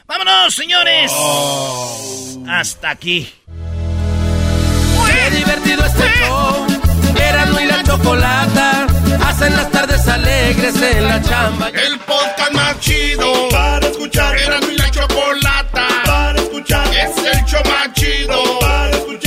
¡Vámonos, 0.05 0.55
señores! 0.55 1.11
Oh. 1.13 2.45
Hasta 2.47 2.91
aquí. 2.91 3.29
¡Qué 5.37 5.43
divertido 5.43 5.85
este 5.85 6.03
show! 6.19 6.65
Erasmo 7.15 7.59
y 7.59 7.65
la 7.65 7.83
chocolata 7.83 8.87
hacen 9.23 9.55
las 9.55 9.69
tardes 9.69 10.07
alegres 10.07 10.81
en 10.81 11.07
la 11.07 11.21
chamba. 11.21 11.69
El 11.69 11.99
podcast 11.99 12.53
más 12.53 12.79
chido 12.79 13.47
para 13.49 13.85
escuchar. 13.85 14.35
Erasmo 14.35 14.71
y 14.71 14.77
la 14.77 14.89
chocolata 14.89 15.87
para 16.05 16.39
escuchar. 16.39 16.87
Es 16.87 17.17
el 17.17 17.45
show 17.45 17.61
más 17.65 17.93
chido 17.93 18.59
para 18.59 18.89
escuchar. 18.89 19.26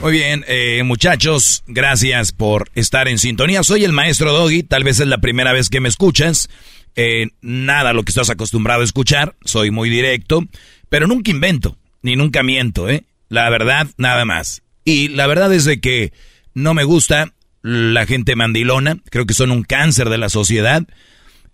Muy 0.00 0.12
bien, 0.12 0.46
eh, 0.48 0.82
muchachos, 0.82 1.62
gracias 1.66 2.32
por 2.32 2.70
estar 2.74 3.06
en 3.06 3.18
sintonía. 3.18 3.62
Soy 3.62 3.84
el 3.84 3.92
maestro 3.92 4.32
Doggy, 4.32 4.62
tal 4.62 4.82
vez 4.82 4.98
es 4.98 5.06
la 5.06 5.18
primera 5.18 5.52
vez 5.52 5.68
que 5.68 5.80
me 5.80 5.90
escuchas. 5.90 6.48
Eh, 6.96 7.28
nada 7.42 7.92
lo 7.92 8.02
que 8.02 8.10
estás 8.10 8.30
acostumbrado 8.30 8.80
a 8.80 8.84
escuchar, 8.84 9.36
soy 9.44 9.70
muy 9.70 9.90
directo, 9.90 10.42
pero 10.88 11.06
nunca 11.06 11.30
invento, 11.30 11.76
ni 12.00 12.16
nunca 12.16 12.42
miento, 12.42 12.88
¿eh? 12.88 13.04
La 13.28 13.50
verdad, 13.50 13.88
nada 13.98 14.24
más. 14.24 14.62
Y 14.86 15.08
la 15.08 15.26
verdad 15.26 15.52
es 15.52 15.66
de 15.66 15.80
que 15.80 16.14
no 16.54 16.72
me 16.72 16.84
gusta 16.84 17.34
la 17.60 18.06
gente 18.06 18.36
mandilona, 18.36 18.96
creo 19.10 19.26
que 19.26 19.34
son 19.34 19.50
un 19.50 19.64
cáncer 19.64 20.08
de 20.08 20.16
la 20.16 20.30
sociedad. 20.30 20.82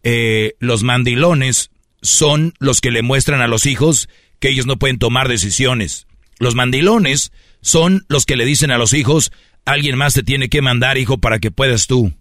Eh, 0.04 0.54
los 0.60 0.84
mandilones 0.84 1.70
son 2.00 2.54
los 2.60 2.80
que 2.80 2.92
le 2.92 3.02
muestran 3.02 3.40
a 3.40 3.48
los 3.48 3.66
hijos 3.66 4.08
que 4.38 4.50
ellos 4.50 4.66
no 4.66 4.78
pueden 4.78 4.98
tomar 4.98 5.28
decisiones. 5.28 6.06
Los 6.38 6.54
mandilones 6.54 7.32
son 7.66 8.06
los 8.08 8.26
que 8.26 8.36
le 8.36 8.44
dicen 8.44 8.70
a 8.70 8.78
los 8.78 8.92
hijos, 8.94 9.32
alguien 9.64 9.98
más 9.98 10.14
te 10.14 10.22
tiene 10.22 10.48
que 10.48 10.62
mandar, 10.62 10.98
hijo, 10.98 11.18
para 11.18 11.40
que 11.40 11.50
puedas 11.50 11.88
tú. 11.88 12.12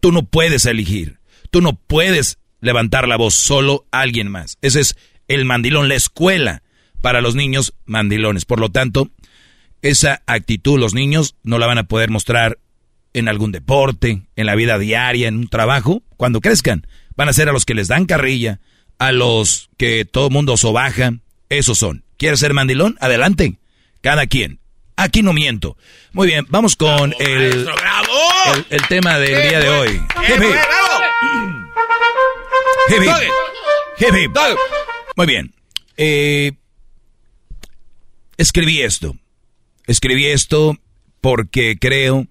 Tú 0.00 0.10
no 0.10 0.22
puedes 0.22 0.64
elegir. 0.64 1.18
Tú 1.50 1.60
no 1.60 1.74
puedes 1.74 2.38
levantar 2.62 3.06
la 3.06 3.16
voz, 3.16 3.34
solo 3.34 3.84
alguien 3.90 4.28
más. 4.30 4.56
Ese 4.62 4.80
es 4.80 4.96
el 5.28 5.44
mandilón, 5.44 5.90
la 5.90 5.96
escuela 5.96 6.62
para 7.02 7.20
los 7.20 7.34
niños 7.34 7.74
mandilones. 7.84 8.46
Por 8.46 8.58
lo 8.58 8.70
tanto, 8.70 9.10
esa 9.82 10.22
actitud 10.24 10.80
los 10.80 10.94
niños 10.94 11.36
no 11.42 11.58
la 11.58 11.66
van 11.66 11.76
a 11.76 11.86
poder 11.86 12.08
mostrar 12.08 12.58
en 13.12 13.28
algún 13.28 13.52
deporte, 13.52 14.22
en 14.34 14.46
la 14.46 14.54
vida 14.54 14.78
diaria, 14.78 15.28
en 15.28 15.36
un 15.36 15.48
trabajo. 15.48 16.02
Cuando 16.16 16.40
crezcan, 16.40 16.86
van 17.16 17.28
a 17.28 17.34
ser 17.34 17.50
a 17.50 17.52
los 17.52 17.66
que 17.66 17.74
les 17.74 17.88
dan 17.88 18.06
carrilla, 18.06 18.60
a 18.98 19.12
los 19.12 19.68
que 19.76 20.06
todo 20.06 20.30
mundo 20.30 20.56
sobaja. 20.56 21.12
Esos 21.50 21.76
son. 21.76 22.02
¿Quieres 22.16 22.40
ser 22.40 22.54
mandilón? 22.54 22.96
Adelante. 23.00 23.58
Cada 24.04 24.26
quien. 24.26 24.60
Aquí 24.96 25.22
no 25.22 25.32
miento. 25.32 25.78
Muy 26.12 26.26
bien, 26.26 26.44
vamos 26.50 26.76
con 26.76 27.14
el, 27.18 27.66
el, 28.68 28.86
tema 28.86 29.18
del 29.18 29.48
día 29.48 29.60
de 29.60 29.68
hoy. 29.70 30.00
Muy 35.16 35.26
bien. 35.26 35.54
Eh, 35.96 36.52
escribí 38.36 38.82
esto. 38.82 39.16
Escribí 39.86 40.26
esto 40.26 40.76
porque 41.22 41.78
creo 41.80 42.26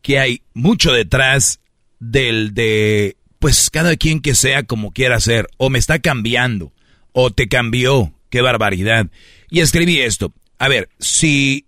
que 0.00 0.18
hay 0.18 0.40
mucho 0.54 0.90
detrás 0.90 1.60
del 1.98 2.54
de, 2.54 3.18
pues 3.40 3.68
cada 3.68 3.94
quien 3.96 4.22
que 4.22 4.34
sea 4.34 4.62
como 4.62 4.92
quiera 4.92 5.20
ser, 5.20 5.48
o 5.58 5.68
me 5.68 5.78
está 5.78 5.98
cambiando, 5.98 6.72
o 7.12 7.30
te 7.30 7.46
cambió, 7.46 8.14
qué 8.30 8.40
barbaridad. 8.40 9.08
Y 9.50 9.60
escribí 9.60 10.00
esto. 10.00 10.32
A 10.58 10.68
ver, 10.68 10.88
si 10.98 11.66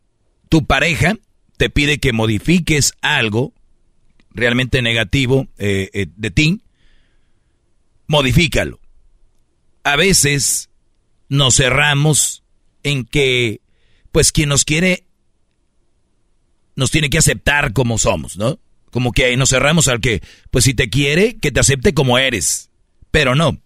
tu 0.49 0.64
pareja 0.64 1.16
te 1.57 1.68
pide 1.68 1.99
que 1.99 2.12
modifiques 2.12 2.92
algo 3.03 3.53
realmente 4.31 4.83
negativo 4.83 5.49
eh, 5.59 5.90
eh, 5.92 6.07
de 6.16 6.31
ti, 6.31 6.62
modifícalo. 8.07 8.81
A 9.85 9.97
veces 9.97 10.71
nos 11.29 11.57
cerramos 11.57 12.45
en 12.83 13.05
que, 13.05 13.61
pues 14.12 14.33
quien 14.33 14.49
nos 14.49 14.64
quiere, 14.64 15.05
nos 16.77 16.90
tiene 16.90 17.11
que 17.11 17.18
aceptar 17.18 17.73
como 17.73 17.99
somos, 17.99 18.37
¿no? 18.37 18.59
Como 18.90 19.12
que 19.12 19.37
nos 19.37 19.51
cerramos 19.51 19.88
al 19.88 20.01
que, 20.01 20.23
pues 20.51 20.64
si 20.64 20.75
te 20.75 20.90
quiere, 20.90 21.38
que 21.38 21.51
te 21.51 21.61
acepte 21.61 21.95
como 21.95 22.18
eres. 22.18 22.71
Pero 23.11 23.35
no. 23.35 23.59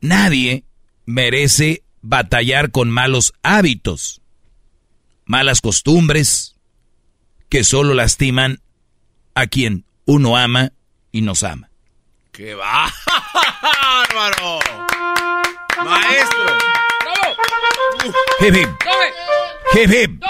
Nadie 0.00 0.64
merece 1.06 1.83
batallar 2.04 2.70
con 2.70 2.90
malos 2.90 3.32
hábitos, 3.42 4.20
malas 5.24 5.62
costumbres 5.62 6.54
que 7.48 7.64
solo 7.64 7.94
lastiman 7.94 8.60
a 9.34 9.46
quien 9.46 9.86
uno 10.04 10.36
ama 10.36 10.72
y 11.12 11.22
nos 11.22 11.42
ama. 11.42 11.70
¡Qué 12.30 12.54
bárbaro! 12.54 12.90
¡Maestro! 15.82 16.58
Hip 18.40 18.54
hip. 18.54 18.68
Hip 19.74 19.90
hip. 19.90 20.22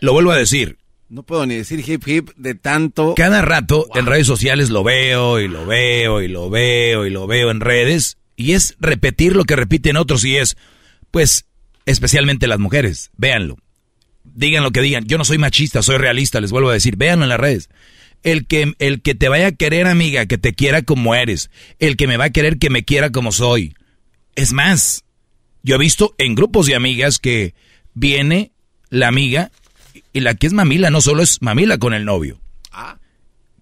Lo 0.00 0.14
vuelvo 0.14 0.30
a 0.30 0.36
decir. 0.36 0.78
No 1.10 1.22
puedo 1.22 1.44
ni 1.44 1.56
decir 1.56 1.86
hip 1.86 2.08
hip 2.08 2.30
de 2.36 2.54
tanto. 2.54 3.12
Cada 3.14 3.42
rato 3.42 3.88
en 3.94 4.06
redes 4.06 4.26
sociales 4.26 4.70
lo 4.70 4.82
veo 4.84 5.38
y 5.38 5.48
lo 5.48 5.66
veo 5.66 6.22
y 6.22 6.28
lo 6.28 6.48
veo 6.48 7.04
y 7.04 7.10
lo 7.10 7.26
veo 7.26 7.50
en 7.50 7.60
redes. 7.60 8.16
Y 8.36 8.52
es 8.52 8.74
repetir 8.80 9.36
lo 9.36 9.44
que 9.44 9.54
repiten 9.54 9.98
otros 9.98 10.24
y 10.24 10.38
es, 10.38 10.56
pues, 11.14 11.46
especialmente 11.86 12.48
las 12.48 12.58
mujeres, 12.58 13.12
véanlo. 13.16 13.56
Digan 14.24 14.64
lo 14.64 14.72
que 14.72 14.80
digan. 14.80 15.04
Yo 15.04 15.16
no 15.16 15.24
soy 15.24 15.38
machista, 15.38 15.80
soy 15.80 15.96
realista, 15.96 16.40
les 16.40 16.50
vuelvo 16.50 16.70
a 16.70 16.72
decir. 16.72 16.96
Véanlo 16.96 17.24
en 17.24 17.28
las 17.28 17.38
redes. 17.38 17.70
El 18.24 18.48
que, 18.48 18.74
el 18.80 19.00
que 19.00 19.14
te 19.14 19.28
vaya 19.28 19.46
a 19.46 19.52
querer, 19.52 19.86
amiga, 19.86 20.26
que 20.26 20.38
te 20.38 20.54
quiera 20.54 20.82
como 20.82 21.14
eres. 21.14 21.52
El 21.78 21.96
que 21.96 22.08
me 22.08 22.16
va 22.16 22.24
a 22.24 22.30
querer 22.30 22.58
que 22.58 22.68
me 22.68 22.84
quiera 22.84 23.10
como 23.10 23.30
soy. 23.30 23.76
Es 24.34 24.52
más, 24.52 25.04
yo 25.62 25.76
he 25.76 25.78
visto 25.78 26.16
en 26.18 26.34
grupos 26.34 26.66
de 26.66 26.74
amigas 26.74 27.20
que 27.20 27.54
viene 27.94 28.50
la 28.90 29.06
amiga 29.06 29.52
y 30.12 30.18
la 30.18 30.34
que 30.34 30.48
es 30.48 30.52
mamila 30.52 30.90
no 30.90 31.00
solo 31.00 31.22
es 31.22 31.40
mamila 31.42 31.78
con 31.78 31.94
el 31.94 32.04
novio. 32.04 32.40
Ah. 32.72 32.98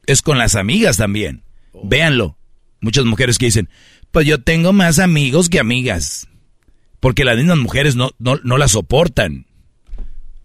Es 0.06 0.22
con 0.22 0.38
las 0.38 0.54
amigas 0.54 0.96
también. 0.96 1.42
Oh. 1.72 1.86
Véanlo. 1.86 2.38
Muchas 2.80 3.04
mujeres 3.04 3.36
que 3.36 3.44
dicen, 3.44 3.68
pues 4.10 4.26
yo 4.26 4.40
tengo 4.40 4.72
más 4.72 4.98
amigos 4.98 5.50
que 5.50 5.60
amigas. 5.60 6.28
Porque 7.02 7.24
las 7.24 7.36
mismas 7.36 7.58
mujeres 7.58 7.96
no, 7.96 8.12
no, 8.20 8.36
no 8.44 8.58
la 8.58 8.68
soportan. 8.68 9.46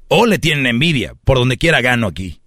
O 0.07 0.25
le 0.25 0.39
tienen 0.39 0.65
envidia. 0.65 1.13
Por 1.23 1.37
donde 1.37 1.59
quiera 1.59 1.81
gano 1.81 2.07
aquí. 2.07 2.41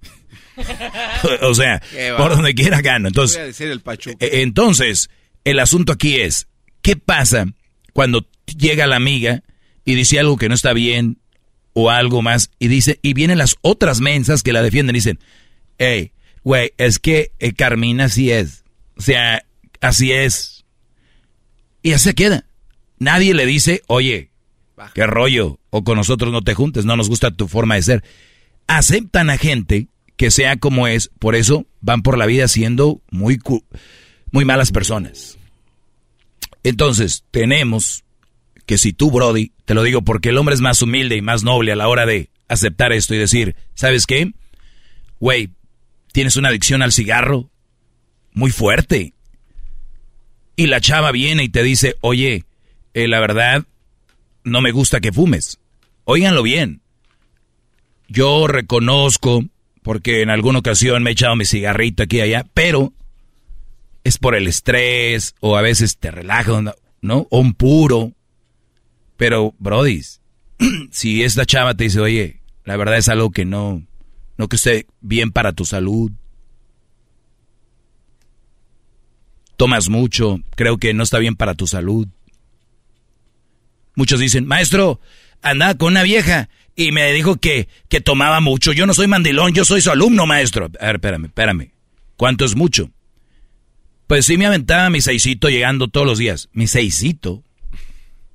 o 1.43 1.55
sea, 1.55 1.81
por 2.19 2.35
donde 2.35 2.57
quiera 2.57 2.81
gano. 2.81 3.07
Entonces, 3.07 3.61
el 3.61 3.81
e, 4.19 4.43
entonces, 4.43 5.11
el 5.45 5.61
asunto 5.61 5.93
aquí 5.93 6.17
es, 6.17 6.49
¿qué 6.83 6.97
pasa 6.97 7.47
cuando 7.93 8.27
llega 8.47 8.89
la 8.89 8.97
amiga 8.97 9.45
y 9.85 9.95
dice 9.95 10.19
algo 10.19 10.37
que 10.37 10.49
no 10.49 10.57
está 10.57 10.73
bien 10.73 11.19
o 11.73 11.89
algo 11.89 12.21
más 12.21 12.51
y 12.59 12.67
dice 12.67 12.99
y 13.03 13.15
vienen 13.15 13.39
las 13.39 13.59
otras 13.63 14.01
mensas 14.01 14.43
que 14.43 14.53
la 14.53 14.61
defienden 14.61 14.97
y 14.97 14.99
dicen, 14.99 15.21
hey, 15.79 16.11
güey, 16.43 16.73
es 16.79 16.99
que 16.99 17.31
eh, 17.39 17.53
Carmina 17.53 18.07
así 18.07 18.33
es, 18.33 18.65
o 18.97 19.03
sea, 19.03 19.45
así 19.81 20.11
es 20.11 20.65
y 21.81 21.93
así 21.93 22.09
se 22.09 22.15
queda. 22.17 22.50
Nadie 23.01 23.33
le 23.35 23.47
dice, 23.47 23.83
oye, 23.87 24.31
qué 24.95 25.07
rollo, 25.07 25.59
o 25.71 25.83
con 25.83 25.97
nosotros 25.97 26.33
no 26.33 26.43
te 26.43 26.55
juntes, 26.55 26.85
no 26.85 26.97
nos 26.97 27.09
gusta 27.09 27.31
tu 27.31 27.49
forma 27.49 27.75
de 27.75 27.83
ser. 27.83 28.05
Aceptan 28.67 29.31
a 29.31 29.39
gente 29.39 29.89
que 30.17 30.31
sea 30.31 30.59
como 30.59 30.87
es, 30.87 31.11
por 31.19 31.35
eso 31.35 31.67
van 31.81 32.03
por 32.03 32.19
la 32.19 32.27
vida 32.27 32.47
siendo 32.47 33.01
muy, 33.11 33.41
muy 34.31 34.45
malas 34.45 34.71
personas. 34.71 35.39
Entonces, 36.63 37.25
tenemos 37.31 38.05
que 38.67 38.77
si 38.77 38.93
tú, 38.93 39.11
Brody, 39.11 39.53
te 39.65 39.73
lo 39.73 39.83
digo 39.83 40.03
porque 40.03 40.29
el 40.29 40.37
hombre 40.37 40.55
es 40.55 40.61
más 40.61 40.83
humilde 40.83 41.17
y 41.17 41.23
más 41.23 41.43
noble 41.43 41.73
a 41.73 41.77
la 41.77 41.89
hora 41.89 42.05
de 42.05 42.29
aceptar 42.49 42.93
esto 42.93 43.15
y 43.15 43.19
decir, 43.19 43.57
¿sabes 43.75 44.07
qué? 44.07 44.33
Güey, 45.21 45.49
tienes 46.13 46.37
una 46.37 46.51
adicción 46.51 46.83
al 46.83 46.93
cigarro 46.93 47.51
muy 48.35 48.51
fuerte. 48.51 49.15
Y 50.55 50.67
la 50.67 50.83
chava 50.83 51.13
viene 51.13 51.45
y 51.45 51.49
te 51.49 51.63
dice, 51.63 51.97
oye, 52.03 52.45
eh, 52.95 53.09
la 53.09 53.21
verdad, 53.21 53.65
no 54.45 54.61
me 54.61 54.73
gusta 54.73 55.01
que 55.01 55.13
fumes. 55.13 55.59
Óiganlo 56.05 56.43
bien. 56.43 56.81
Yo 58.09 58.47
reconozco, 58.47 59.45
porque 59.83 60.23
en 60.23 60.31
alguna 60.31 60.59
ocasión 60.59 61.03
me 61.03 61.11
he 61.11 61.13
echado 61.13 61.37
mi 61.37 61.45
cigarrito 61.45 62.03
aquí 62.03 62.17
y 62.19 62.23
allá, 62.23 62.47
pero 62.55 62.93
es 64.03 64.19
por 64.19 64.35
el 64.35 64.47
estrés 64.49 65.35
o 65.41 65.57
a 65.57 65.63
veces 65.63 65.99
te 65.99 66.11
relaja, 66.11 66.63
¿no? 67.01 67.27
O 67.31 67.41
un 67.41 67.55
puro. 67.55 68.13
Pero, 69.17 69.55
Brody, 69.59 70.03
si 70.91 71.23
esta 71.23 71.47
chava 71.47 71.75
te 71.75 71.85
dice, 71.85 72.01
oye, 72.01 72.41
la 72.65 72.77
verdad 72.77 72.99
es 72.99 73.09
algo 73.09 73.31
que 73.31 73.45
no, 73.45 73.83
no 74.37 74.49
que 74.49 74.57
esté 74.57 74.87
bien 75.01 75.31
para 75.31 75.53
tu 75.53 75.65
salud. 75.65 76.11
Tomas 79.57 79.91
mucho, 79.91 80.41
creo 80.57 80.79
que 80.79 80.95
no 80.95 81.03
está 81.03 81.19
bien 81.19 81.37
para 81.37 81.55
tu 81.55 81.67
salud. 81.67 82.09
Muchos 84.01 84.19
dicen, 84.19 84.47
maestro, 84.47 84.99
andaba 85.43 85.75
con 85.75 85.89
una 85.89 86.03
vieja 86.03 86.49
y 86.75 86.91
me 86.91 87.13
dijo 87.13 87.37
que, 87.37 87.69
que 87.91 88.01
tomaba 88.01 88.41
mucho. 88.41 88.73
Yo 88.73 88.87
no 88.87 88.95
soy 88.95 89.09
mandilón, 89.09 89.53
yo 89.53 89.67
soy 89.67 89.83
su 89.83 89.91
alumno, 89.91 90.25
maestro. 90.25 90.71
A 90.81 90.87
ver, 90.87 90.95
espérame, 90.95 91.27
espérame. 91.27 91.73
¿Cuánto 92.17 92.47
es 92.47 92.57
mucho? 92.57 92.91
Pues 94.07 94.25
sí 94.25 94.39
me 94.39 94.47
aventaba 94.47 94.89
mi 94.89 95.03
seisito 95.03 95.51
llegando 95.51 95.89
todos 95.89 96.07
los 96.07 96.17
días. 96.17 96.49
Mi 96.55 96.67
seisito. 96.67 97.45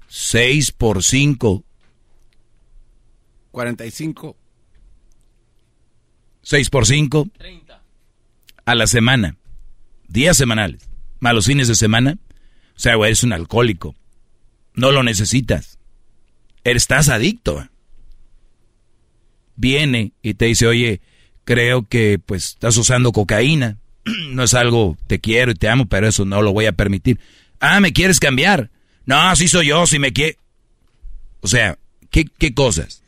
Seis 0.07 0.71
por 0.71 1.01
cinco. 1.03 1.65
Cuarenta 3.49 3.87
y 3.87 3.89
cinco. 3.89 4.37
Seis 6.43 6.69
por 6.69 6.85
cinco. 6.85 7.27
Treinta. 7.39 7.81
A 8.65 8.75
la 8.75 8.85
semana. 8.85 9.35
Días 10.07 10.37
semanales. 10.37 10.87
Malos 11.19 11.47
fines 11.47 11.67
de 11.67 11.73
semana. 11.73 12.19
O 12.75 12.79
sea, 12.79 12.93
güey, 12.93 13.07
eres 13.09 13.23
un 13.23 13.33
alcohólico. 13.33 13.95
No 14.75 14.91
lo 14.91 15.03
necesitas. 15.03 15.79
Estás 16.63 17.09
adicto. 17.09 17.67
viene 19.55 20.11
y 20.21 20.33
te 20.33 20.45
dice, 20.45 20.67
oye, 20.67 21.01
creo 21.45 21.87
que 21.87 22.19
pues 22.19 22.49
estás 22.49 22.75
usando 22.75 23.11
cocaína, 23.13 23.77
no 24.31 24.43
es 24.43 24.53
algo, 24.53 24.97
te 25.07 25.19
quiero 25.19 25.51
y 25.51 25.55
te 25.55 25.69
amo, 25.69 25.85
pero 25.85 26.07
eso 26.07 26.25
no 26.25 26.41
lo 26.41 26.51
voy 26.51 26.65
a 26.65 26.73
permitir. 26.73 27.19
Ah, 27.59 27.79
¿me 27.79 27.93
quieres 27.93 28.19
cambiar? 28.19 28.69
No, 29.05 29.17
así 29.21 29.47
soy 29.47 29.67
yo, 29.67 29.87
si 29.87 29.99
me 29.99 30.11
quiere... 30.11 30.37
O 31.41 31.47
sea, 31.47 31.77
¿qué, 32.09 32.25
¿qué 32.25 32.53
cosas? 32.53 33.03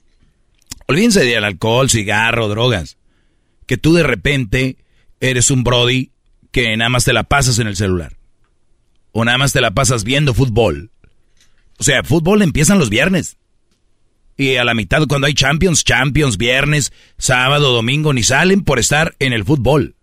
Olvídense 0.87 1.25
del 1.25 1.43
alcohol, 1.43 1.89
cigarro, 1.89 2.47
drogas. 2.47 2.97
Que 3.65 3.77
tú 3.77 3.93
de 3.93 4.03
repente 4.03 4.77
eres 5.19 5.51
un 5.51 5.63
Brody 5.63 6.11
que 6.51 6.77
nada 6.77 6.89
más 6.89 7.03
te 7.03 7.13
la 7.13 7.23
pasas 7.23 7.59
en 7.59 7.67
el 7.67 7.75
celular. 7.75 8.15
O 9.11 9.25
nada 9.25 9.37
más 9.37 9.51
te 9.51 9.59
la 9.59 9.71
pasas 9.71 10.03
viendo 10.03 10.33
fútbol. 10.33 10.91
O 11.77 11.83
sea, 11.83 12.03
fútbol 12.03 12.41
empiezan 12.41 12.79
los 12.79 12.89
viernes. 12.89 13.37
Y 14.35 14.55
a 14.55 14.63
la 14.63 14.73
mitad 14.73 15.07
cuando 15.07 15.27
hay 15.27 15.33
Champions, 15.33 15.83
Champions, 15.83 16.37
viernes, 16.37 16.93
sábado, 17.17 17.73
domingo, 17.73 18.13
ni 18.13 18.23
salen 18.23 18.63
por 18.63 18.77
estar 18.79 19.15
en 19.19 19.33
el 19.33 19.43
fútbol. 19.45 19.95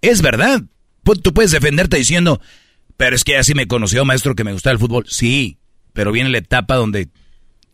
Es 0.00 0.22
verdad. 0.22 0.62
Tú 1.04 1.32
puedes 1.32 1.52
defenderte 1.52 1.96
diciendo, 1.96 2.40
pero 2.96 3.14
es 3.14 3.24
que 3.24 3.36
así 3.36 3.54
me 3.54 3.68
conoció 3.68 4.04
maestro 4.04 4.34
que 4.34 4.44
me 4.44 4.52
gusta 4.52 4.70
el 4.70 4.78
fútbol. 4.78 5.04
Sí, 5.08 5.58
pero 5.92 6.12
viene 6.12 6.30
la 6.30 6.38
etapa 6.38 6.76
donde 6.76 7.08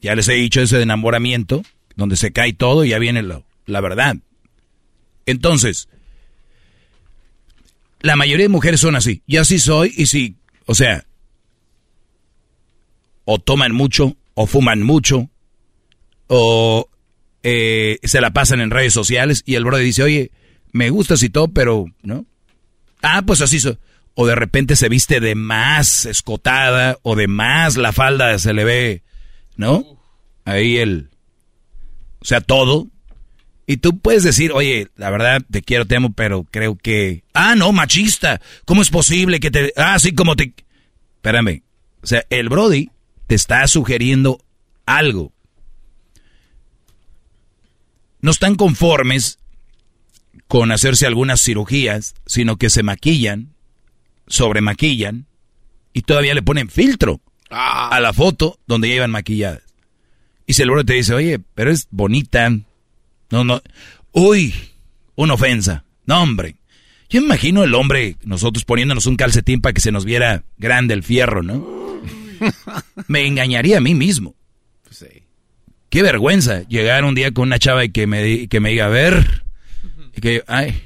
ya 0.01 0.15
les 0.15 0.29
he 0.29 0.35
dicho 0.35 0.61
ese 0.61 0.81
enamoramiento, 0.81 1.63
donde 1.97 2.17
se 2.17 2.33
cae 2.33 2.53
todo 2.53 2.85
y 2.85 2.91
ya 2.91 2.99
viene 2.99 3.23
la 3.23 3.81
verdad. 3.81 4.17
Entonces, 5.27 5.89
la 8.01 8.17
mayoría 8.17 8.45
de 8.45 8.51
mujeres 8.51 8.81
son 8.81 8.97
así. 8.97 9.23
Y 9.27 9.39
así 9.39 9.59
soy 9.59 9.93
y 9.97 10.07
sí, 10.07 10.37
o 10.67 10.75
sea, 10.75 11.05
o 13.31 13.39
toman 13.39 13.73
mucho, 13.73 14.17
o 14.33 14.47
fuman 14.47 14.83
mucho, 14.83 15.29
o 16.29 16.89
eh, 17.43 17.99
se 18.03 18.23
la 18.23 18.31
pasan 18.31 18.63
en 18.63 18.71
redes 18.71 18.95
sociales 18.95 19.43
y 19.45 19.57
el 19.57 19.67
brother 19.67 19.85
dice, 19.85 20.03
oye, 20.03 20.31
me 20.73 20.89
gustas 20.89 21.23
y 21.23 21.29
todo, 21.29 21.49
pero, 21.49 21.85
¿no? 22.03 22.25
Ah, 23.03 23.21
pues 23.27 23.43
así 23.43 23.61
soy. 23.61 23.77
O 24.15 24.27
de 24.27 24.35
repente 24.35 24.77
se 24.77 24.89
viste 24.89 25.21
de 25.21 25.35
más 25.35 26.07
escotada, 26.07 26.97
o 27.03 27.17
de 27.17 27.29
más 27.29 27.77
la 27.77 27.93
falda 27.93 28.39
se 28.39 28.55
le 28.55 28.65
ve, 28.65 29.03
¿no? 29.57 29.85
Ahí 30.47 30.79
el... 30.79 31.11
O 32.21 32.25
sea, 32.25 32.41
todo. 32.41 32.89
Y 33.67 33.77
tú 33.77 33.99
puedes 33.99 34.23
decir, 34.23 34.53
oye, 34.53 34.89
la 34.97 35.11
verdad, 35.11 35.43
te 35.51 35.61
quiero, 35.61 35.85
te 35.85 35.97
amo, 35.97 36.15
pero 36.15 36.45
creo 36.51 36.77
que... 36.77 37.25
Ah, 37.35 37.55
no, 37.57 37.73
machista. 37.73 38.41
¿Cómo 38.65 38.81
es 38.81 38.89
posible 38.89 39.39
que 39.39 39.51
te... 39.51 39.75
Ah, 39.77 39.99
sí, 39.99 40.15
como 40.15 40.35
te... 40.35 40.55
Espérame. 41.17 41.63
O 42.03 42.07
sea, 42.07 42.25
el 42.31 42.49
Brody 42.49 42.89
te 43.29 43.35
está 43.35 43.65
sugiriendo 43.69 44.41
algo. 44.87 45.33
No 48.21 48.33
están 48.33 48.57
conformes 48.57 49.39
con 50.49 50.73
hacerse 50.73 51.07
algunas 51.07 51.43
cirugías, 51.43 52.15
sino 52.27 52.57
que 52.57 52.71
se 52.71 52.83
maquillan, 52.83 53.55
sobremaquillan 54.27 55.27
y 55.93 56.03
todavía 56.03 56.35
le 56.35 56.43
ponen 56.43 56.71
filtro 56.71 57.21
ah. 57.51 57.91
a 57.93 58.01
la 58.01 58.13
foto 58.13 58.59
donde 58.67 58.89
llevan 58.89 59.11
maquilladas. 59.11 59.63
Y 60.47 60.55
si 60.55 60.63
el 60.63 60.71
Brody 60.71 60.87
te 60.87 60.95
dice, 60.95 61.13
oye, 61.13 61.39
pero 61.55 61.71
es 61.71 61.87
bonita, 61.91 62.49
no, 63.31 63.45
no. 63.45 63.61
Uy, 64.13 64.55
una 65.15 65.35
ofensa. 65.35 65.85
No, 66.07 66.23
hombre. 66.23 66.57
Yo 67.11 67.21
imagino 67.21 67.63
el 67.63 67.75
hombre, 67.75 68.17
nosotros 68.25 68.65
poniéndonos 68.65 69.05
un 69.05 69.17
calcetín 69.17 69.61
para 69.61 69.75
que 69.75 69.83
se 69.83 69.93
nos 69.93 70.07
viera 70.07 70.45
grande 70.57 70.95
el 70.95 71.03
fierro, 71.03 71.43
¿no? 71.43 71.88
me 73.09 73.27
engañaría 73.27 73.79
a 73.79 73.81
mí 73.81 73.95
mismo. 73.95 74.35
Pues 74.85 74.99
sí. 74.99 75.23
Qué 75.91 76.03
vergüenza 76.03 76.63
llegar 76.69 77.05
un 77.05 77.15
día 77.15 77.33
con 77.33 77.49
una 77.49 77.59
chava 77.59 77.85
y 77.85 77.91
que 77.91 78.07
me, 78.07 78.49
que 78.49 78.61
me 78.61 78.71
diga, 78.71 78.87
a 78.87 78.91
ver, 78.91 79.45
y 80.15 80.21
que, 80.21 80.45
ay, 80.47 80.83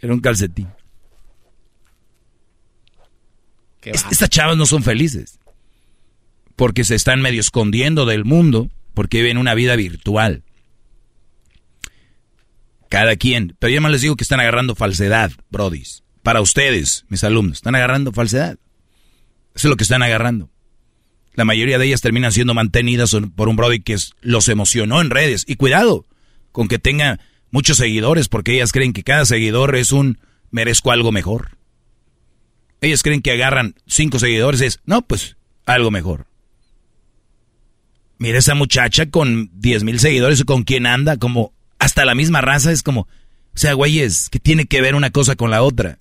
era 0.00 0.12
un 0.12 0.20
calcetín. 0.20 0.68
estas 3.82 4.28
chavas 4.28 4.56
no 4.56 4.66
son 4.66 4.82
felices. 4.82 5.38
Porque 6.54 6.84
se 6.84 6.94
están 6.94 7.20
medio 7.20 7.40
escondiendo 7.40 8.04
del 8.04 8.24
mundo, 8.24 8.70
porque 8.94 9.22
viven 9.22 9.38
una 9.38 9.54
vida 9.54 9.74
virtual. 9.74 10.44
Cada 12.88 13.16
quien. 13.16 13.56
Pero 13.58 13.72
yo 13.72 13.80
más 13.80 13.90
les 13.90 14.02
digo 14.02 14.16
que 14.16 14.22
están 14.22 14.38
agarrando 14.38 14.74
falsedad, 14.74 15.32
brodis. 15.50 16.04
Para 16.22 16.40
ustedes, 16.40 17.04
mis 17.08 17.24
alumnos, 17.24 17.58
están 17.58 17.74
agarrando 17.74 18.12
falsedad. 18.12 18.58
Eso 19.54 19.68
es 19.68 19.70
lo 19.70 19.76
que 19.76 19.84
están 19.84 20.02
agarrando. 20.02 20.51
La 21.34 21.44
mayoría 21.44 21.78
de 21.78 21.86
ellas 21.86 22.00
terminan 22.00 22.32
siendo 22.32 22.54
mantenidas 22.54 23.16
por 23.34 23.48
un 23.48 23.56
brody 23.56 23.80
que 23.80 23.96
los 24.20 24.48
emocionó 24.48 25.00
en 25.00 25.10
redes. 25.10 25.44
Y 25.46 25.56
cuidado 25.56 26.06
con 26.52 26.68
que 26.68 26.78
tenga 26.78 27.20
muchos 27.50 27.78
seguidores, 27.78 28.28
porque 28.28 28.54
ellas 28.54 28.72
creen 28.72 28.92
que 28.92 29.02
cada 29.02 29.24
seguidor 29.24 29.74
es 29.76 29.92
un 29.92 30.18
merezco 30.50 30.92
algo 30.92 31.12
mejor. 31.12 31.56
Ellas 32.80 33.02
creen 33.02 33.22
que 33.22 33.30
agarran 33.30 33.76
cinco 33.86 34.18
seguidores 34.18 34.60
es, 34.60 34.80
no, 34.84 35.02
pues 35.02 35.36
algo 35.64 35.90
mejor. 35.90 36.26
Mira 38.18 38.38
esa 38.38 38.54
muchacha 38.54 39.10
con 39.10 39.50
diez 39.54 39.84
mil 39.84 39.98
seguidores, 39.98 40.44
¿con 40.44 40.64
quién 40.64 40.86
anda? 40.86 41.16
Como 41.16 41.52
hasta 41.78 42.04
la 42.04 42.14
misma 42.14 42.40
raza 42.40 42.70
es 42.70 42.82
como, 42.82 43.02
o 43.02 43.08
sea, 43.54 43.72
güeyes, 43.72 44.28
que 44.28 44.38
tiene 44.38 44.66
que 44.66 44.80
ver 44.80 44.94
una 44.94 45.10
cosa 45.10 45.34
con 45.34 45.50
la 45.50 45.62
otra. 45.62 45.98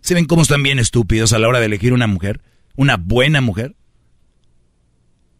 ¿Se 0.00 0.14
ven 0.14 0.26
cómo 0.26 0.42
están 0.42 0.62
bien 0.62 0.78
estúpidos 0.78 1.32
a 1.32 1.38
la 1.38 1.48
hora 1.48 1.60
de 1.60 1.66
elegir 1.66 1.92
una 1.92 2.06
mujer? 2.06 2.40
¿Una 2.76 2.96
buena 2.96 3.40
mujer? 3.40 3.74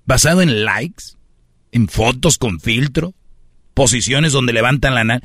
¿Basado 0.09 0.41
en 0.41 0.65
likes? 0.65 1.05
¿En 1.71 1.87
fotos 1.87 2.39
con 2.39 2.61
filtro? 2.61 3.13
¿Posiciones 3.75 4.33
donde 4.33 4.55
levantan 4.55 4.95
la 4.95 5.05
nada? 5.05 5.21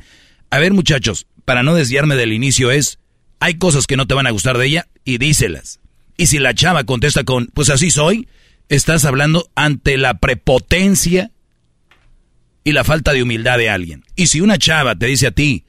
A 0.50 0.58
ver, 0.58 0.74
muchachos, 0.74 1.26
para 1.46 1.62
no 1.62 1.74
desviarme 1.74 2.16
del 2.16 2.34
inicio 2.34 2.70
es, 2.70 2.98
hay 3.40 3.54
cosas 3.54 3.86
que 3.86 3.96
no 3.96 4.06
te 4.06 4.12
van 4.12 4.26
a 4.26 4.30
gustar 4.30 4.58
de 4.58 4.66
ella 4.66 4.88
y 5.02 5.16
díselas. 5.16 5.80
Y 6.18 6.26
si 6.26 6.38
la 6.38 6.52
chava 6.52 6.84
contesta 6.84 7.24
con, 7.24 7.46
pues 7.46 7.70
así 7.70 7.90
soy, 7.90 8.28
estás 8.68 9.06
hablando 9.06 9.50
ante 9.54 9.96
la 9.96 10.18
prepotencia 10.18 11.30
y 12.62 12.72
la 12.72 12.84
falta 12.84 13.14
de 13.14 13.22
humildad 13.22 13.56
de 13.56 13.70
alguien. 13.70 14.04
Y 14.16 14.26
si 14.26 14.42
una 14.42 14.58
chava 14.58 14.94
te 14.96 15.06
dice 15.06 15.28
a 15.28 15.30
ti, 15.30 15.64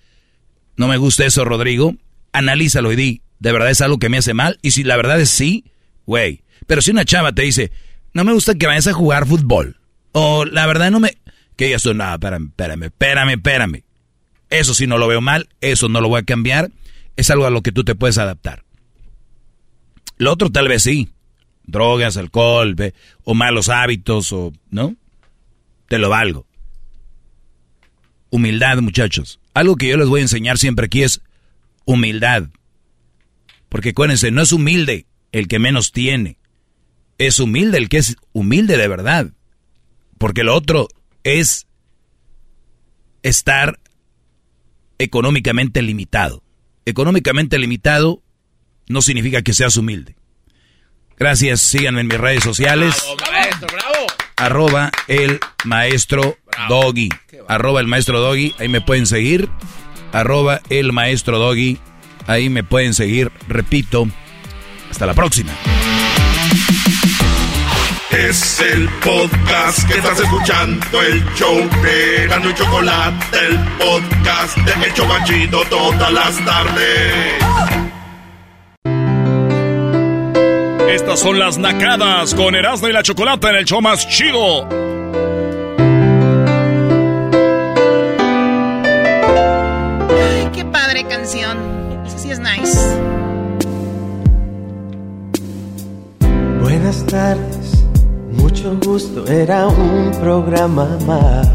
no 0.76 0.90
me 0.90 0.98
gusta 0.98 1.26
eso, 1.26 1.46
Rodrigo, 1.46 1.96
analízalo 2.34 2.92
y 2.92 2.98
di, 2.98 3.22
¿de 3.40 3.54
verdad 3.54 3.70
es 3.70 3.80
algo 3.80 3.98
que 3.98 4.10
me 4.10 4.18
hace 4.18 4.34
mal? 4.34 4.60
Y 4.62 4.72
si 4.72 4.84
la 4.84 4.98
verdad 4.98 5.22
es 5.22 5.30
sí, 5.30 5.64
güey. 6.06 6.44
Pero 6.68 6.82
si 6.82 6.92
una 6.92 7.06
chava 7.06 7.32
te 7.32 7.44
dice, 7.44 7.72
no 8.16 8.24
me 8.24 8.32
gusta 8.32 8.56
que 8.56 8.66
vayas 8.66 8.88
a 8.88 8.94
jugar 8.94 9.28
fútbol, 9.28 9.78
o 10.14 10.46
la 10.46 10.66
verdad 10.66 10.90
no 10.90 11.02
me... 11.02 11.18
Que 11.58 11.66
digas 11.66 11.84
tú, 11.84 11.94
no, 11.94 12.14
espérame, 12.14 12.48
espérame, 12.48 12.84
espérame, 12.84 13.30
espérame. 13.32 13.84
Eso 14.50 14.74
sí 14.74 14.88
no 14.88 14.98
lo 14.98 15.08
veo 15.08 15.20
mal, 15.20 15.50
eso 15.60 15.90
no 15.90 16.00
lo 16.00 16.08
voy 16.08 16.22
a 16.22 16.24
cambiar, 16.24 16.72
es 17.18 17.30
algo 17.30 17.46
a 17.46 17.50
lo 17.50 17.62
que 17.62 17.74
tú 17.74 17.84
te 17.84 17.94
puedes 17.94 18.18
adaptar. 18.18 18.64
Lo 20.18 20.32
otro 20.32 20.50
tal 20.50 20.70
vez 20.70 20.84
sí, 20.84 21.10
drogas, 21.66 22.16
alcohol, 22.16 22.78
o 23.26 23.34
malos 23.34 23.68
hábitos, 23.68 24.32
o, 24.32 24.54
¿no? 24.70 24.96
Te 25.90 26.00
lo 26.00 26.08
valgo. 26.08 26.48
Humildad, 28.30 28.78
muchachos. 28.78 29.42
Algo 29.54 29.76
que 29.76 29.90
yo 29.90 29.98
les 29.98 30.08
voy 30.08 30.22
a 30.22 30.24
enseñar 30.24 30.58
siempre 30.58 30.86
aquí 30.86 31.04
es 31.04 31.22
humildad. 31.84 32.44
Porque 33.68 33.90
acuérdense, 33.90 34.32
no 34.32 34.42
es 34.42 34.54
humilde 34.54 35.06
el 35.34 35.50
que 35.50 35.60
menos 35.60 35.92
tiene. 35.92 36.38
Es 37.18 37.40
humilde 37.40 37.78
el 37.78 37.90
que 37.90 37.98
es 37.98 38.16
humilde 38.34 38.78
de 38.78 38.88
verdad. 38.88 39.32
Porque 40.18 40.44
lo 40.44 40.56
otro 40.56 40.88
es 41.24 41.68
estar 43.24 43.80
económicamente 44.98 45.82
limitado. 45.82 46.44
Económicamente 46.86 47.58
limitado 47.58 48.22
no 48.88 49.02
significa 49.02 49.42
que 49.42 49.54
seas 49.54 49.78
humilde. 49.78 50.16
Gracias, 51.18 51.62
síganme 51.62 52.02
en 52.02 52.08
mis 52.08 52.20
redes 52.20 52.44
sociales. 52.44 52.96
Bravo, 53.18 53.32
maestro, 53.32 53.68
bravo. 53.72 54.08
Arroba 54.36 54.92
el 55.08 55.40
maestro 55.64 56.38
Doggy. 56.68 57.10
Arroba 57.48 57.80
el 57.80 57.88
maestro 57.88 58.20
Doggy, 58.20 58.54
ahí 58.60 58.68
me 58.68 58.82
pueden 58.82 59.06
seguir. 59.06 59.50
Arroba 60.12 60.62
el 60.70 60.92
maestro 60.92 61.40
Doggy, 61.40 61.80
ahí 62.28 62.50
me 62.50 62.64
pueden 62.64 62.94
seguir. 62.94 63.32
Repito, 63.48 64.08
hasta 64.92 65.06
la 65.06 65.14
próxima. 65.14 65.54
Es 68.12 68.60
el 68.62 68.88
podcast 69.04 69.88
que 69.88 69.98
estás 69.98 70.20
escuchando, 70.20 71.02
el 71.02 71.24
show 71.36 71.58
de 71.82 72.28
Gano 72.28 72.50
y 72.50 72.54
Chocolate, 72.54 73.38
el 73.48 73.60
podcast 73.78 74.58
de 74.58 74.88
Hecho 74.88 75.08
Banchito 75.08 75.64
todas 75.70 76.12
las 76.12 76.46
tardes. 76.46 77.34
Estas 80.90 81.20
son 81.20 81.40
las 81.40 81.58
nacadas 81.58 82.34
con 82.36 82.56
Erasmo 82.56 82.88
y 82.88 82.94
la 82.94 83.04
Chocolate 83.04 83.50
en 83.50 83.56
el 83.56 83.66
show 83.66 83.82
más 83.82 84.08
chido 84.08 84.68
canción. 91.26 91.58
Eso 92.06 92.18
sí 92.20 92.32
es 92.32 92.40
nice. 92.40 92.80
Buenas 96.62 97.06
tardes, 97.06 97.55
mucho 98.66 98.90
gusto, 98.90 99.28
era 99.28 99.68
un 99.68 100.12
programa 100.20 100.98
más. 101.06 101.48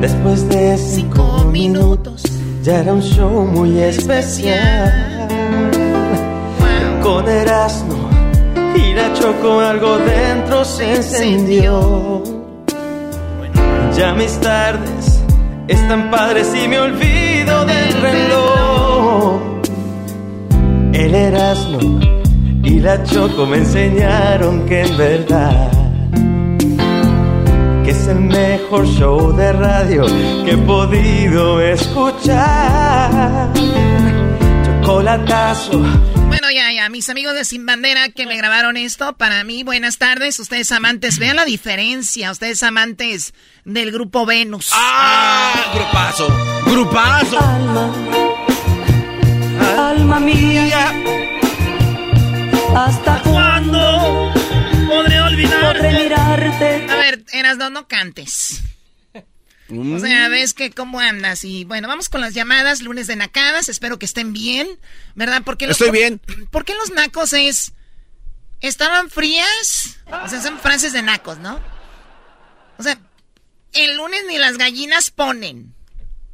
Después 0.00 0.48
de 0.48 0.76
cinco 0.78 1.44
minutos, 1.52 2.22
ya 2.62 2.80
era 2.80 2.94
un 2.94 3.02
show 3.02 3.44
muy 3.44 3.78
especial. 3.78 5.28
Con 7.02 7.28
Erasmo 7.28 8.08
y 8.74 8.94
la 8.94 9.12
Choco 9.14 9.60
algo 9.60 9.98
dentro 9.98 10.64
se 10.64 10.96
encendió. 10.96 12.22
Ya 13.96 14.14
mis 14.14 14.38
tardes 14.40 15.20
están 15.68 16.10
padres 16.10 16.48
y 16.54 16.68
me 16.68 16.78
olvido 16.78 17.64
del 17.66 17.92
reloj. 18.00 19.40
El 20.94 21.14
Erasmo 21.14 22.21
y 22.72 22.80
la 22.80 23.02
Choco 23.04 23.44
me 23.46 23.58
enseñaron 23.58 24.66
que 24.66 24.80
en 24.80 24.96
verdad 24.96 25.70
que 27.84 27.90
es 27.90 28.06
el 28.06 28.20
mejor 28.20 28.86
show 28.86 29.36
de 29.36 29.52
radio 29.52 30.06
que 30.44 30.52
he 30.52 30.56
podido 30.56 31.60
escuchar. 31.60 33.52
Chocolatazo. 34.64 35.80
Bueno, 36.28 36.50
ya, 36.50 36.72
ya, 36.72 36.88
mis 36.88 37.10
amigos 37.10 37.34
de 37.34 37.44
Sin 37.44 37.66
Bandera 37.66 38.08
que 38.08 38.24
me 38.24 38.36
grabaron 38.36 38.76
esto, 38.76 39.16
para 39.18 39.44
mí, 39.44 39.64
buenas 39.64 39.98
tardes, 39.98 40.38
ustedes 40.38 40.72
amantes, 40.72 41.18
vean 41.18 41.36
la 41.36 41.44
diferencia, 41.44 42.30
ustedes 42.30 42.62
amantes 42.62 43.34
del 43.64 43.92
grupo 43.92 44.24
Venus. 44.24 44.70
¡Ah! 44.72 45.52
Grupazo, 45.74 46.28
grupazo. 46.64 47.38
Alma, 47.38 47.92
alma 49.76 50.20
mía, 50.20 51.01
¿hasta 52.76 53.22
cuándo 53.22 54.32
podré 54.88 55.20
olvidarte? 55.20 55.78
podré 55.78 56.02
mirarte? 56.02 56.86
A 56.90 56.96
ver, 56.96 57.24
Eras, 57.32 57.56
no, 57.56 57.70
no 57.70 57.88
cantes. 57.88 58.62
O 59.70 59.98
sea, 59.98 60.28
ves 60.28 60.52
que 60.52 60.70
cómo 60.70 61.00
andas. 61.00 61.44
Y 61.44 61.64
bueno, 61.64 61.88
vamos 61.88 62.08
con 62.08 62.20
las 62.20 62.34
llamadas, 62.34 62.82
lunes 62.82 63.06
de 63.06 63.16
nacadas. 63.16 63.68
Espero 63.68 63.98
que 63.98 64.04
estén 64.04 64.32
bien, 64.32 64.68
¿verdad? 65.14 65.42
Porque 65.44 65.64
Estoy 65.64 65.90
bien. 65.90 66.20
¿Por 66.50 66.64
qué 66.64 66.74
los 66.74 66.90
nacos 66.90 67.32
es. 67.32 67.72
¿Estaban 68.60 69.10
frías? 69.10 69.98
O 70.24 70.28
sea, 70.28 70.40
son 70.42 70.58
frases 70.58 70.92
de 70.92 71.02
nacos, 71.02 71.38
¿no? 71.38 71.58
O 72.78 72.82
sea, 72.82 72.98
el 73.72 73.96
lunes 73.96 74.24
ni 74.28 74.38
las 74.38 74.58
gallinas 74.58 75.10
ponen. 75.10 75.74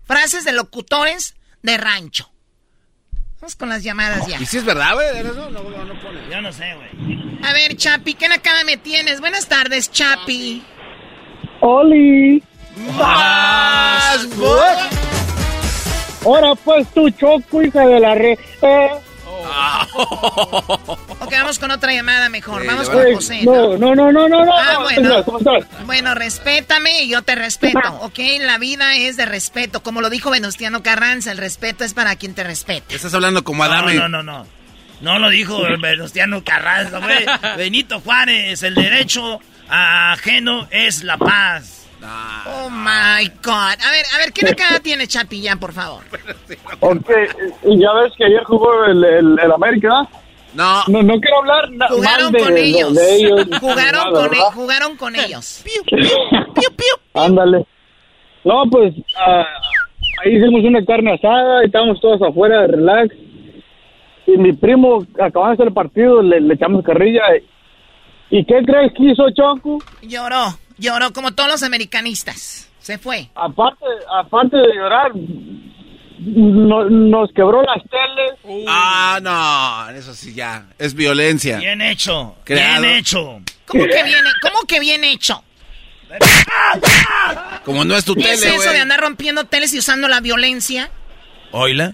Frases 0.05 0.45
de 0.45 0.53
locutores 0.53 1.35
de 1.63 1.77
rancho. 1.77 2.31
Vamos 3.41 3.57
con 3.57 3.69
las 3.69 3.85
llamadas 3.85 4.27
ya. 4.27 4.41
¿Y 4.41 4.47
si 4.47 4.59
es 4.59 4.65
verdad, 4.65 4.95
güey? 4.95 5.07
Eso 5.19 5.35
no, 5.35 5.51
no, 5.51 5.85
no 5.85 6.01
pone. 6.01 6.21
Yo 6.31 6.41
no 6.41 6.53
sé, 6.53 6.75
güey. 6.75 7.39
A 7.43 7.53
ver, 7.53 7.77
Chapi, 7.77 8.15
¿qué 8.15 8.29
nacada 8.29 8.65
me 8.65 8.77
tienes? 8.77 9.21
Buenas 9.21 9.47
tardes, 9.47 9.91
Chapi. 9.93 10.65
¡Oli! 11.61 12.43
¡Más! 12.97 14.27
Ahora 16.25 16.55
pues 16.57 16.87
tu 16.93 17.09
choco, 17.11 17.63
hija 17.63 17.87
de 17.87 18.01
la 18.01 18.15
re... 18.15 18.39
Eh, 18.63 18.91
Ok, 21.21 21.33
vamos 21.33 21.59
con 21.59 21.71
otra 21.71 21.93
llamada 21.93 22.29
mejor. 22.29 22.63
Sí, 22.63 22.69
vamos 22.69 22.89
con 22.89 23.15
José. 23.15 23.43
¿no? 23.45 23.77
no, 23.77 23.95
no, 23.95 23.95
no, 23.95 24.13
no, 24.13 24.29
no, 24.29 24.45
no. 24.45 24.53
Ah, 24.57 24.73
no, 24.75 24.83
bueno. 24.83 25.25
¿Cómo 25.25 25.39
estás? 25.39 25.65
Bueno, 25.85 26.15
respétame 26.15 27.03
y 27.03 27.09
yo 27.09 27.23
te 27.23 27.35
respeto, 27.35 27.81
¿ok? 28.03 28.19
La 28.41 28.59
vida 28.59 28.97
es 28.97 29.17
de 29.17 29.27
respeto. 29.27 29.83
Como 29.83 30.01
lo 30.01 30.11
dijo 30.11 30.31
Venustiano 30.31 30.83
Carranza, 30.83 31.33
el 31.33 31.39
respeto 31.39 31.85
es 31.85 31.93
para 31.95 32.17
quien 32.17 32.35
te 32.35 32.45
respete. 32.45 32.95
Estás 32.95 33.13
hablando 33.15 33.45
como 33.45 33.65
No, 33.65 33.73
Adame. 33.73 33.95
no, 33.95 34.09
no, 34.09 34.23
no. 34.23 34.47
No 35.01 35.19
lo 35.19 35.29
dijo 35.29 35.61
Venustiano 35.81 36.43
Carranza, 36.45 36.99
güey. 36.99 37.25
Benito 37.57 38.01
Juárez, 38.01 38.63
el 38.63 38.75
derecho 38.75 39.41
ajeno 39.69 40.67
es 40.71 41.05
la 41.05 41.19
paz. 41.19 41.87
Oh 42.03 42.71
my 42.71 43.27
God. 43.43 43.77
A 43.85 43.91
ver, 43.91 44.05
a 44.15 44.19
ver, 44.19 44.33
¿qué 44.33 44.47
nacada 44.47 44.81
tiene 44.83 45.07
Chapi 45.07 45.41
ya, 45.43 45.57
por 45.57 45.73
favor? 45.73 46.03
Ok, 46.81 47.11
y 47.65 47.79
ya 47.81 47.93
ves 47.95 48.13
que 48.17 48.25
ayer 48.25 48.45
jugó 48.45 48.85
el, 48.85 49.03
el, 49.05 49.39
el 49.39 49.53
América. 49.53 50.07
No. 50.55 50.83
No, 50.89 51.03
no 51.03 51.21
quiero 51.21 51.39
hablar 51.39 51.71
na- 51.73 51.89
Jugaron 51.89 52.23
mal 52.25 52.33
de, 52.33 52.39
con 52.39 52.55
de- 52.55 52.63
ellos. 52.65 52.95
de 52.95 53.17
ellos. 53.17 53.47
Jugaron 53.61 54.13
nada, 54.13 54.27
con, 54.29 54.35
e- 54.35 54.41
jugaron 54.55 54.97
con 54.97 55.17
ellos. 55.17 55.65
Ándale. 57.15 57.67
No, 58.45 58.63
pues 58.71 58.95
ah, 59.19 59.45
ahí 60.25 60.37
hicimos 60.37 60.63
una 60.65 60.85
carne 60.85 61.13
asada 61.15 61.63
y 61.63 61.67
estábamos 61.67 62.01
todos 62.01 62.23
afuera 62.23 62.63
de 62.63 62.67
relax. 62.69 63.15
Y 64.27 64.37
mi 64.37 64.53
primo, 64.53 65.07
acabando 65.21 65.65
el 65.65 65.73
partido, 65.73 66.23
le, 66.23 66.41
le 66.41 66.55
echamos 66.55 66.85
carrilla. 66.85 67.23
¿Y 68.31 68.45
qué 68.45 68.63
crees 68.65 68.93
que 68.95 69.05
hizo 69.05 69.25
Choco? 69.31 69.79
Lloró, 70.03 70.47
lloró 70.79 71.13
como 71.13 71.33
todos 71.33 71.51
los 71.51 71.63
americanistas. 71.63 72.69
Se 72.81 72.99
fue. 72.99 73.29
Aparte, 73.35 73.85
aparte 74.21 74.57
de 74.57 74.75
llorar, 74.75 75.13
no- 76.21 76.89
nos 76.89 77.31
quebró 77.33 77.63
las 77.63 77.83
teles. 77.83 78.65
Ah, 78.69 79.19
no. 79.23 79.91
Eso 79.97 80.15
sí 80.15 80.33
ya. 80.35 80.67
Es 80.79 80.95
violencia. 80.95 81.59
Bien 81.59 81.81
hecho. 81.83 82.37
Creado. 82.45 82.83
Bien 82.83 82.95
hecho. 82.97 83.41
¿Cómo 83.67 83.85
que 83.85 84.03
bien, 84.05 84.25
cómo 84.41 84.61
que 84.67 84.81
bien 84.81 85.05
hecho? 85.05 85.43
Como 87.65 87.85
no 87.85 87.95
es 87.95 88.05
tu 88.05 88.15
¿Qué 88.15 88.33
es 88.33 88.41
tele, 88.41 88.57
eso 88.57 88.71
de 88.71 88.81
andar 88.81 89.01
rompiendo 89.01 89.45
teles 89.45 89.75
y 89.75 89.79
usando 89.79 90.09
la 90.09 90.21
violencia? 90.21 90.91
Oila. 91.53 91.93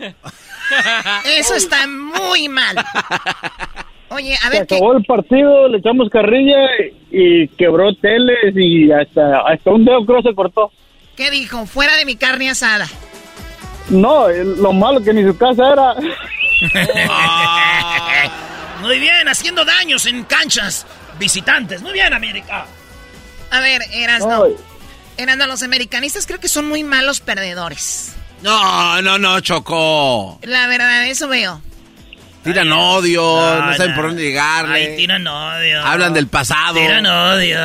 Eso 1.25 1.55
está 1.57 1.87
muy 1.89 2.49
mal. 2.49 2.77
Oye, 4.15 4.35
a 4.35 4.39
Se 4.45 4.51
ver, 4.51 4.67
¿qué? 4.67 4.77
acabó 4.77 4.97
el 4.97 5.05
partido, 5.05 5.69
le 5.69 5.79
echamos 5.79 6.09
carrilla 6.11 6.57
y, 7.11 7.43
y 7.45 7.49
quebró 7.49 7.93
teles 7.95 8.55
y 8.57 8.91
hasta, 8.93 9.41
hasta 9.41 9.71
un 9.71 9.85
dedo 9.85 10.05
creo 10.07 10.23
se 10.23 10.35
cortó. 10.35 10.71
¿Qué 11.17 11.31
dijo? 11.31 11.67
Fuera 11.67 11.97
de 11.97 12.05
mi 12.05 12.17
carne 12.17 12.51
asada. 12.51 12.87
No, 13.91 14.29
lo 14.29 14.73
malo 14.73 15.01
que 15.03 15.13
ni 15.13 15.23
su 15.23 15.37
casa 15.37 15.73
era. 15.73 15.95
Muy 18.81 18.99
bien, 18.99 19.29
haciendo 19.29 19.65
daños 19.65 20.07
en 20.07 20.25
canchas 20.25 20.87
visitantes. 21.19 21.83
Muy 21.83 21.93
bien, 21.93 22.13
América. 22.13 22.67
A 23.51 23.61
ver, 23.61 23.81
Erasno. 23.93 24.47
Erasno, 25.17 25.47
los 25.47 25.63
americanistas 25.63 26.27
creo 26.27 26.41
que 26.41 26.49
son 26.49 26.69
muy 26.69 26.83
malos 26.83 27.21
perdedores. 27.21 28.15
No, 28.43 29.01
no, 29.01 29.19
no, 29.19 29.41
Chocó. 29.41 30.39
La 30.43 30.67
verdad, 30.67 31.07
eso 31.07 31.29
veo. 31.29 31.63
Tiran 32.45 32.71
odio, 32.73 33.23
no, 33.23 33.67
No, 33.67 33.75
saben 33.77 33.91
no. 33.93 33.97
por 33.97 34.07
dónde 34.09 34.23
llegarle. 34.23 34.75
Ay, 34.91 34.97
tiran 34.97 35.27
odio. 35.27 35.83
Hablan 35.83 36.13
del 36.15 36.27
pasado. 36.29 36.75
Tiran 36.75 37.07
odio. 37.07 37.59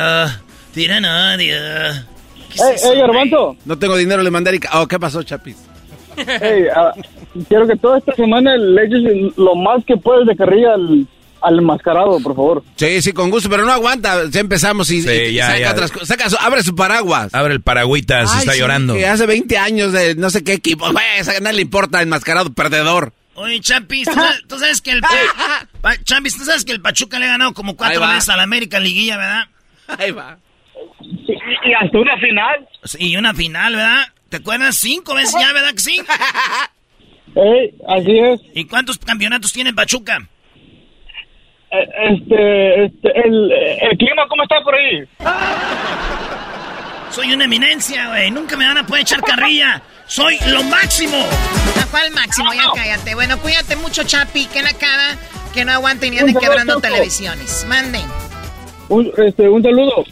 Tiran 0.72 1.04
odio. 1.04 1.56
Ey, 1.56 2.76
ey, 2.92 2.98
Garbanzo. 2.98 3.56
No 3.64 3.78
tengo 3.78 3.96
dinero, 3.96 4.22
le 4.22 4.30
mandé 4.30 4.50
a 4.50 4.52
Erika. 4.52 4.70
Oh, 4.80 4.86
¿qué 4.88 4.98
pasó, 4.98 5.22
Chapis? 5.22 5.56
Ey, 6.16 6.64
ah, 6.74 6.92
quiero 7.48 7.66
que 7.66 7.76
toda 7.76 7.98
esta 7.98 8.12
semana 8.14 8.56
le 8.56 8.84
eches 8.84 9.32
lo 9.36 9.54
más 9.54 9.84
que 9.84 9.96
puedes 9.96 10.26
de 10.26 10.36
carrilla 10.36 10.74
al, 10.74 11.06
al 11.42 11.58
enmascarado, 11.58 12.18
por 12.20 12.34
favor. 12.34 12.64
Sí, 12.76 13.00
sí, 13.02 13.12
con 13.12 13.30
gusto, 13.30 13.48
pero 13.48 13.64
no 13.64 13.72
aguanta. 13.72 14.24
Ya 14.28 14.40
empezamos 14.40 14.90
y, 14.90 15.02
Sí, 15.02 15.08
y 15.10 15.34
ya, 15.34 15.46
saca 15.46 15.58
ya. 15.60 15.70
otras 15.72 15.92
cosas. 15.92 16.08
Saca 16.08 16.28
su- 16.28 16.36
abre 16.40 16.62
su 16.62 16.74
paraguas. 16.74 17.32
Abre 17.32 17.54
el 17.54 17.60
paragüitas, 17.62 18.30
Ay, 18.32 18.40
está 18.40 18.52
sí, 18.52 18.58
llorando. 18.58 18.94
Que 18.94 19.06
hace 19.06 19.26
20 19.26 19.56
años 19.56 19.92
de 19.92 20.14
no 20.16 20.28
sé 20.30 20.42
qué 20.42 20.52
equipo. 20.54 20.90
Güey, 20.90 21.04
esa 21.18 21.38
nadie 21.40 21.56
le 21.56 21.62
importa, 21.62 22.02
enmascarado, 22.02 22.52
perdedor. 22.52 23.12
Oye, 23.34 23.60
Champis, 23.60 24.06
¿tú 24.08 24.14
sabes, 24.14 24.42
tú 24.48 24.58
sabes 24.58 24.80
que 24.82 24.90
el... 24.90 25.00
Pa- 25.80 25.96
Champis, 26.04 26.36
¿tú 26.36 26.44
sabes 26.44 26.64
que 26.64 26.72
el 26.72 26.80
Pachuca 26.82 27.18
le 27.18 27.26
ha 27.26 27.28
ganado 27.30 27.54
como 27.54 27.76
cuatro 27.76 28.00
veces 28.06 28.28
a 28.28 28.36
la 28.36 28.42
América 28.42 28.76
en 28.78 28.84
Liguilla, 28.84 29.16
verdad? 29.16 29.44
Ahí 29.98 30.10
va. 30.10 30.38
Y 31.00 31.72
hasta 31.74 31.98
una 31.98 32.16
final. 32.18 32.68
Sí, 32.84 32.98
y 33.12 33.16
una 33.16 33.32
final, 33.34 33.76
¿verdad? 33.76 34.02
¿Te 34.28 34.38
acuerdas? 34.38 34.76
Cinco 34.76 35.14
veces 35.14 35.34
ya, 35.40 35.52
¿verdad 35.52 35.72
que 35.72 35.80
sí? 35.80 35.96
Ey, 37.34 37.74
así 37.88 38.18
es. 38.18 38.40
¿Y 38.54 38.64
cuántos 38.66 38.98
campeonatos 38.98 39.52
tiene 39.52 39.72
Pachuca? 39.72 40.18
Eh, 41.70 41.88
Este, 42.10 42.84
este, 42.86 43.08
el, 43.26 43.52
el 43.52 43.96
clima, 43.98 44.26
¿cómo 44.28 44.42
está 44.42 44.60
por 44.62 44.74
ahí? 44.74 45.04
Soy 47.10 47.32
una 47.32 47.44
eminencia, 47.44 48.08
güey. 48.08 48.30
Nunca 48.30 48.56
me 48.56 48.66
van 48.66 48.78
a 48.78 48.86
poder 48.86 49.02
echar 49.02 49.20
carrilla. 49.22 49.82
Soy 50.10 50.36
lo 50.48 50.64
máximo. 50.64 51.16
¿A 51.80 51.86
cuál 51.86 52.10
máximo? 52.10 52.52
Ya 52.52 52.64
cállate. 52.74 53.14
Bueno, 53.14 53.38
cuídate 53.38 53.76
mucho, 53.76 54.02
Chapi. 54.02 54.46
Que 54.46 54.60
nacada. 54.60 55.16
Que 55.54 55.64
no 55.64 55.70
aguanten 55.70 56.12
y 56.12 56.18
anden 56.18 56.34
saludo, 56.34 56.48
quebrando 56.50 56.72
Choco. 56.74 56.82
televisiones. 56.88 57.64
Manden. 57.68 58.02
Un, 58.88 59.12
este, 59.18 59.48
un 59.48 59.62
saludo 59.62 60.04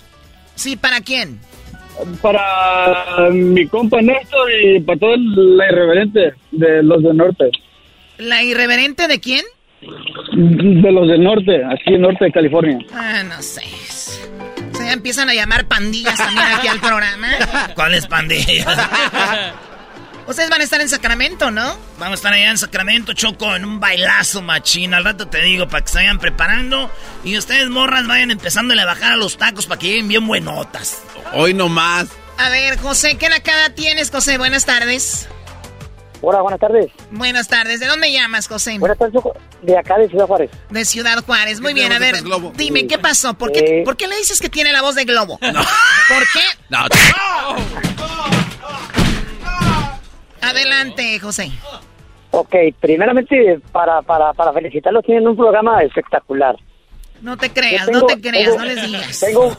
Sí, 0.54 0.76
¿para 0.76 1.00
quién? 1.00 1.40
para 2.22 3.28
mi 3.32 3.66
compa 3.66 4.00
Néstor 4.00 4.48
y 4.52 4.78
para 4.80 5.00
todo 5.00 5.16
la 5.16 5.66
irreverente 5.66 6.32
de 6.52 6.80
los 6.84 7.02
del 7.02 7.16
norte. 7.16 7.50
¿La 8.18 8.44
irreverente 8.44 9.08
de 9.08 9.18
quién? 9.18 9.44
De 9.80 10.92
los 10.92 11.08
del 11.08 11.24
norte, 11.24 11.60
aquí 11.64 11.94
en 11.94 12.02
norte 12.02 12.26
de 12.26 12.30
California. 12.32 12.78
Ah, 12.94 13.24
no 13.24 13.42
sé. 13.42 13.62
O 14.72 14.76
sea, 14.76 14.86
ya 14.86 14.92
empiezan 14.92 15.28
a 15.28 15.34
llamar 15.34 15.66
pandillas 15.66 16.16
también 16.16 16.46
aquí 16.56 16.68
al 16.68 16.78
programa. 16.78 17.28
¿Cuáles 17.74 18.06
pandillas? 18.06 18.66
Ustedes 20.28 20.50
van 20.50 20.60
a 20.60 20.64
estar 20.64 20.78
en 20.82 20.90
Sacramento, 20.90 21.50
¿no? 21.50 21.74
Vamos 21.98 22.12
a 22.12 22.14
estar 22.16 22.32
allá 22.34 22.50
en 22.50 22.58
Sacramento, 22.58 23.14
Choco, 23.14 23.56
en 23.56 23.64
un 23.64 23.80
bailazo 23.80 24.42
machín. 24.42 24.92
Al 24.92 25.02
rato 25.02 25.26
te 25.28 25.40
digo, 25.40 25.68
para 25.68 25.82
que 25.82 25.90
se 25.90 25.96
vayan 25.96 26.18
preparando. 26.18 26.90
Y 27.24 27.38
ustedes, 27.38 27.70
morras, 27.70 28.06
vayan 28.06 28.30
empezando 28.30 28.78
a 28.78 28.84
bajar 28.84 29.14
a 29.14 29.16
los 29.16 29.38
tacos 29.38 29.66
para 29.66 29.78
que 29.78 29.86
lleguen 29.86 30.08
bien 30.08 30.26
buenotas. 30.26 30.98
Hoy 31.32 31.54
nomás. 31.54 32.08
A 32.36 32.50
ver, 32.50 32.78
José, 32.78 33.16
¿qué 33.16 33.30
nakada 33.30 33.70
tienes, 33.70 34.10
José? 34.10 34.36
Buenas 34.36 34.66
tardes. 34.66 35.30
Hola, 36.20 36.42
buenas 36.42 36.60
tardes. 36.60 36.92
Buenas 37.10 37.48
tardes. 37.48 37.80
¿De 37.80 37.86
dónde 37.86 38.12
llamas, 38.12 38.48
José? 38.48 38.78
Buenas 38.78 38.98
tardes, 38.98 39.22
de 39.62 39.78
acá 39.78 39.96
de 39.96 40.10
Ciudad 40.10 40.26
Juárez. 40.26 40.50
De 40.68 40.84
Ciudad 40.84 41.24
Juárez. 41.24 41.60
Muy 41.62 41.72
bien, 41.72 41.90
a 41.90 41.98
ver, 41.98 42.22
dime, 42.54 42.86
¿qué 42.86 42.98
pasó? 42.98 43.32
¿Por 43.32 43.50
qué, 43.50 43.80
¿Por 43.82 43.96
qué 43.96 44.06
le 44.06 44.18
dices 44.18 44.40
que 44.40 44.50
tiene 44.50 44.72
la 44.72 44.82
voz 44.82 44.94
de 44.94 45.06
globo? 45.06 45.38
No. 45.40 45.62
¿Por 46.08 46.22
qué? 46.34 46.44
No. 46.68 46.84
Adelante, 50.40 51.18
José. 51.20 51.50
Ok, 52.30 52.54
primeramente, 52.80 53.60
para, 53.72 54.02
para, 54.02 54.32
para 54.32 54.52
felicitarlos, 54.52 55.04
tienen 55.04 55.26
un 55.26 55.36
programa 55.36 55.82
espectacular. 55.82 56.56
No 57.22 57.36
te 57.36 57.50
creas, 57.50 57.88
no 57.90 58.02
te 58.06 58.20
creas, 58.20 58.56
no 58.56 58.64
les 58.64 58.82
digas. 58.82 59.20
Tengo, 59.20 59.56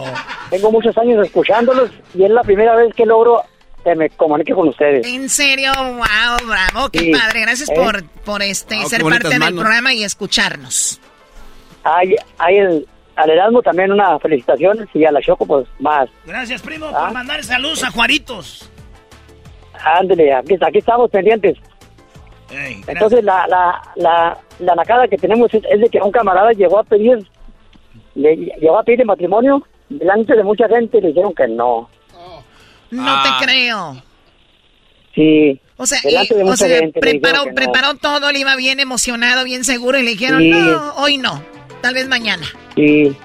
tengo, 0.50 0.70
muchos 0.70 0.96
años 0.96 1.26
escuchándolos 1.26 1.90
y 2.14 2.24
es 2.24 2.30
la 2.30 2.42
primera 2.42 2.76
vez 2.76 2.94
que 2.94 3.04
logro 3.04 3.42
que 3.82 3.94
me 3.94 4.10
comunique 4.10 4.52
con 4.54 4.68
ustedes. 4.68 5.06
En 5.06 5.28
serio, 5.28 5.72
wow, 5.74 6.46
bravo, 6.46 6.90
qué 6.90 7.10
padre. 7.10 7.40
Gracias 7.40 7.70
por, 7.70 7.98
¿Eh? 7.98 8.04
por 8.24 8.42
este 8.42 8.84
ser 8.84 9.02
parte 9.02 9.28
del 9.28 9.54
programa 9.54 9.92
y 9.92 10.04
escucharnos. 10.04 11.00
Hay, 11.82 12.14
hay 12.38 12.58
el, 12.58 12.86
al 13.16 13.30
Erasmo 13.30 13.62
también 13.62 13.90
una 13.90 14.18
felicitación 14.18 14.88
y 14.92 15.04
a 15.04 15.10
la 15.10 15.20
Choco 15.20 15.46
pues 15.46 15.66
más. 15.80 16.08
Gracias, 16.26 16.62
primo, 16.62 16.90
por 16.90 16.96
¿Ah? 16.96 17.10
mandar 17.10 17.42
saludos 17.42 17.82
a 17.82 17.90
Juaritos. 17.90 18.70
Ándale, 19.84 20.34
aquí, 20.34 20.56
aquí 20.60 20.78
estamos 20.78 21.10
pendientes. 21.10 21.56
Entonces 22.86 23.22
la, 23.22 23.46
la, 23.46 23.80
la, 23.96 24.38
la 24.58 24.74
nacada 24.74 25.06
que 25.06 25.16
tenemos 25.16 25.52
es, 25.54 25.62
de 25.62 25.88
que 25.88 26.00
un 26.00 26.10
camarada 26.10 26.50
llegó 26.52 26.80
a 26.80 26.84
pedir, 26.84 27.18
le, 28.14 28.36
llegó 28.36 28.78
a 28.78 28.82
pedir 28.82 29.04
matrimonio 29.04 29.64
delante 29.88 30.34
de 30.34 30.42
mucha 30.42 30.68
gente 30.68 30.98
y 30.98 31.00
le 31.00 31.08
dijeron 31.08 31.34
que 31.34 31.46
no. 31.46 31.88
No 32.90 33.22
te 33.22 33.28
ah. 33.28 33.40
creo. 33.42 34.02
Sí. 35.14 35.60
O 35.76 35.86
sea, 35.86 35.98
preparó, 37.00 37.44
preparó 37.54 37.94
todo, 37.94 38.30
le 38.32 38.40
iba 38.40 38.54
bien 38.56 38.80
emocionado, 38.80 39.44
bien 39.44 39.64
seguro 39.64 39.98
y 39.98 40.02
le 40.02 40.10
dijeron, 40.10 40.48
no, 40.50 40.94
hoy 40.96 41.16
no, 41.16 41.42
tal 41.80 41.94
vez 41.94 42.06
mañana. 42.06 42.46
Sí, 42.74 43.16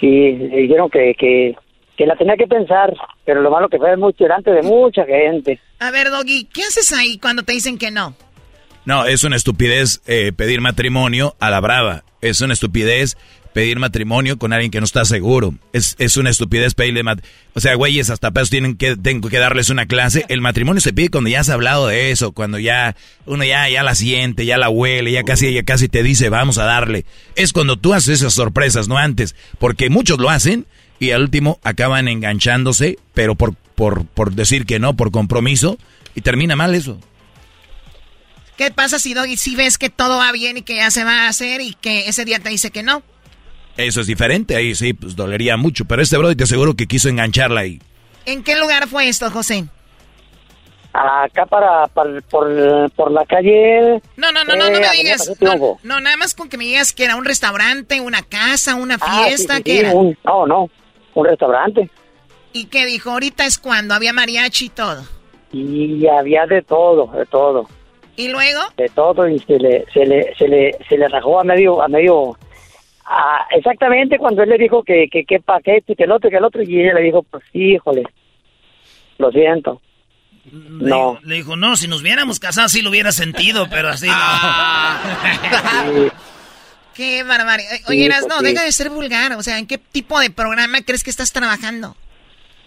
sí, 0.00 0.32
le 0.32 0.56
dijeron 0.62 0.88
que, 0.88 1.14
que, 1.18 1.54
que 1.98 2.06
la 2.06 2.16
tenía 2.16 2.36
que 2.36 2.46
pensar, 2.46 2.94
pero 3.26 3.42
lo 3.42 3.50
malo 3.50 3.68
que 3.68 3.76
fue 3.76 3.96
mucho 3.96 4.22
delante 4.22 4.52
de 4.52 4.62
mucha 4.62 5.04
gente. 5.04 5.60
A 5.80 5.90
ver, 5.90 6.10
Doggy, 6.10 6.44
¿qué 6.44 6.62
haces 6.62 6.92
ahí 6.92 7.18
cuando 7.18 7.42
te 7.42 7.52
dicen 7.52 7.76
que 7.76 7.90
no? 7.90 8.14
No, 8.84 9.04
es 9.04 9.24
una 9.24 9.34
estupidez 9.34 10.00
eh, 10.06 10.32
pedir 10.32 10.60
matrimonio 10.60 11.34
a 11.40 11.50
la 11.50 11.58
brava. 11.58 12.04
Es 12.22 12.40
una 12.40 12.52
estupidez 12.54 13.16
pedir 13.52 13.80
matrimonio 13.80 14.38
con 14.38 14.52
alguien 14.52 14.70
que 14.70 14.78
no 14.78 14.84
está 14.84 15.04
seguro. 15.04 15.54
Es, 15.72 15.96
es 15.98 16.16
una 16.16 16.30
estupidez 16.30 16.74
pedirle 16.74 17.02
matrimonio. 17.02 17.36
O 17.54 17.60
sea, 17.60 17.74
güeyes, 17.74 18.10
hasta 18.10 18.30
pesos 18.30 18.50
tienen 18.50 18.76
que, 18.76 18.96
tengo 18.96 19.28
que 19.28 19.38
darles 19.38 19.68
una 19.68 19.86
clase. 19.86 20.24
El 20.28 20.40
matrimonio 20.40 20.80
se 20.80 20.92
pide 20.92 21.08
cuando 21.08 21.30
ya 21.30 21.40
has 21.40 21.50
hablado 21.50 21.88
de 21.88 22.12
eso, 22.12 22.30
cuando 22.30 22.60
ya 22.60 22.94
uno 23.26 23.42
ya, 23.42 23.68
ya 23.68 23.82
la 23.82 23.96
siente, 23.96 24.46
ya 24.46 24.56
la 24.56 24.70
huele, 24.70 25.10
ya 25.10 25.24
casi, 25.24 25.52
ya 25.52 25.64
casi 25.64 25.88
te 25.88 26.04
dice 26.04 26.28
vamos 26.28 26.58
a 26.58 26.64
darle. 26.64 27.04
Es 27.34 27.52
cuando 27.52 27.76
tú 27.76 27.92
haces 27.92 28.20
esas 28.20 28.34
sorpresas, 28.34 28.86
no 28.86 28.96
antes. 28.96 29.34
Porque 29.58 29.90
muchos 29.90 30.18
lo 30.18 30.30
hacen 30.30 30.64
y 30.98 31.10
al 31.12 31.22
último 31.22 31.58
acaban 31.62 32.08
enganchándose, 32.08 32.98
pero 33.14 33.34
por, 33.34 33.54
por, 33.54 34.06
por 34.06 34.32
decir 34.32 34.66
que 34.66 34.78
no, 34.78 34.94
por 34.94 35.10
compromiso, 35.10 35.78
y 36.14 36.20
termina 36.20 36.56
mal 36.56 36.74
eso. 36.74 36.98
¿Qué 38.56 38.72
pasa 38.72 38.98
si 38.98 39.14
Doggy 39.14 39.36
si 39.36 39.54
ves 39.54 39.78
que 39.78 39.88
todo 39.88 40.18
va 40.18 40.32
bien 40.32 40.56
y 40.56 40.62
que 40.62 40.76
ya 40.76 40.90
se 40.90 41.04
va 41.04 41.26
a 41.26 41.28
hacer 41.28 41.60
y 41.60 41.74
que 41.74 42.08
ese 42.08 42.24
día 42.24 42.40
te 42.40 42.48
dice 42.50 42.72
que 42.72 42.82
no? 42.82 43.02
Eso 43.76 44.00
es 44.00 44.08
diferente, 44.08 44.56
ahí 44.56 44.74
sí, 44.74 44.92
pues 44.92 45.14
dolería 45.14 45.56
mucho, 45.56 45.84
pero 45.84 46.02
este 46.02 46.18
brother 46.18 46.36
te 46.36 46.42
aseguro 46.42 46.74
que 46.74 46.88
quiso 46.88 47.08
engancharla 47.08 47.60
ahí. 47.60 47.80
¿En 48.26 48.42
qué 48.42 48.58
lugar 48.58 48.88
fue 48.88 49.08
esto, 49.08 49.30
José? 49.30 49.66
Acá 50.92 51.46
para, 51.46 51.86
por, 51.86 52.24
por, 52.90 53.12
la 53.12 53.24
calle... 53.26 54.02
No, 54.16 54.32
no, 54.32 54.42
no, 54.42 54.56
no, 54.56 54.68
no 54.70 54.80
me 54.80 54.86
eh, 54.86 54.90
digas. 54.96 55.30
No, 55.40 56.00
nada 56.00 56.16
más 56.16 56.34
con 56.34 56.48
que 56.48 56.58
me 56.58 56.64
digas 56.64 56.92
que 56.92 57.04
era 57.04 57.14
un 57.14 57.24
restaurante, 57.24 58.00
una 58.00 58.22
casa, 58.22 58.74
una 58.74 58.98
ah, 59.00 59.24
fiesta, 59.24 59.60
¿qué 59.60 59.80
era? 59.80 59.92
no, 59.92 60.46
no, 60.46 60.68
un 61.20 61.26
restaurante. 61.26 61.90
¿Y 62.52 62.66
qué 62.66 62.86
dijo? 62.86 63.10
Ahorita 63.10 63.44
es 63.44 63.58
cuando 63.58 63.94
había 63.94 64.12
mariachi 64.12 64.66
y 64.66 64.70
todo. 64.70 65.02
Y 65.52 66.06
había 66.06 66.46
de 66.46 66.62
todo, 66.62 67.06
de 67.12 67.26
todo. 67.26 67.68
¿Y 68.16 68.28
luego? 68.28 68.60
De 68.76 68.88
todo 68.88 69.28
y 69.28 69.38
se 69.40 69.58
le, 69.58 69.84
se 69.92 70.04
le, 70.04 70.34
se 70.36 70.48
le, 70.48 70.76
se 70.88 70.98
le 70.98 71.08
rajó 71.08 71.40
a 71.40 71.44
medio, 71.44 71.80
a 71.80 71.88
medio, 71.88 72.36
exactamente 73.50 74.18
cuando 74.18 74.42
él 74.42 74.48
le 74.50 74.58
dijo 74.58 74.82
que, 74.82 75.06
que, 75.10 75.24
que 75.24 75.38
paquete, 75.40 75.94
que 75.94 76.04
el 76.04 76.12
otro, 76.12 76.28
que 76.28 76.36
el 76.36 76.44
otro, 76.44 76.62
y 76.62 76.80
ella 76.80 76.94
le 76.94 77.02
dijo, 77.02 77.22
pues 77.22 77.44
sí, 77.52 77.74
híjole, 77.74 78.02
lo 79.18 79.30
siento. 79.30 79.80
no. 80.52 81.18
le 81.22 81.36
dijo, 81.36 81.54
no, 81.56 81.76
si 81.76 81.86
nos 81.86 82.02
hubiéramos 82.02 82.40
casado 82.40 82.68
sí 82.68 82.82
lo 82.82 82.90
hubiera 82.90 83.12
sentido, 83.12 83.68
pero 83.70 83.88
así 83.88 84.08
Qué 86.98 87.22
barbaridad. 87.22 87.70
Oye, 87.86 88.08
no, 88.08 88.42
deja 88.42 88.64
de 88.64 88.72
ser 88.72 88.90
vulgar. 88.90 89.32
O 89.34 89.42
sea, 89.44 89.60
¿en 89.60 89.68
qué 89.68 89.78
tipo 89.78 90.18
de 90.18 90.30
programa 90.30 90.80
crees 90.84 91.04
que 91.04 91.10
estás 91.10 91.30
trabajando? 91.30 91.96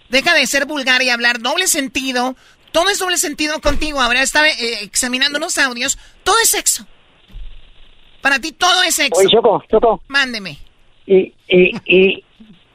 Deja 0.08 0.32
de 0.32 0.46
ser 0.46 0.64
vulgar 0.64 1.02
y 1.02 1.10
hablar 1.10 1.40
doble 1.40 1.66
sentido, 1.66 2.34
todo 2.70 2.88
es 2.88 2.98
doble 2.98 3.18
sentido 3.18 3.60
contigo. 3.60 4.00
Ahora 4.00 4.22
estaba 4.22 4.48
eh, 4.48 4.78
examinando 4.80 5.38
los 5.38 5.58
audios. 5.58 5.98
Todo 6.24 6.34
es 6.42 6.48
sexo. 6.48 6.86
Para 8.22 8.38
ti 8.38 8.52
todo 8.52 8.82
es 8.84 8.94
sexo. 8.94 9.20
Oye, 9.20 9.28
Choco, 9.30 9.62
Choco. 9.70 10.02
Mándeme. 10.08 10.56
Y, 11.06 11.34
y, 11.46 11.76
y 11.84 12.24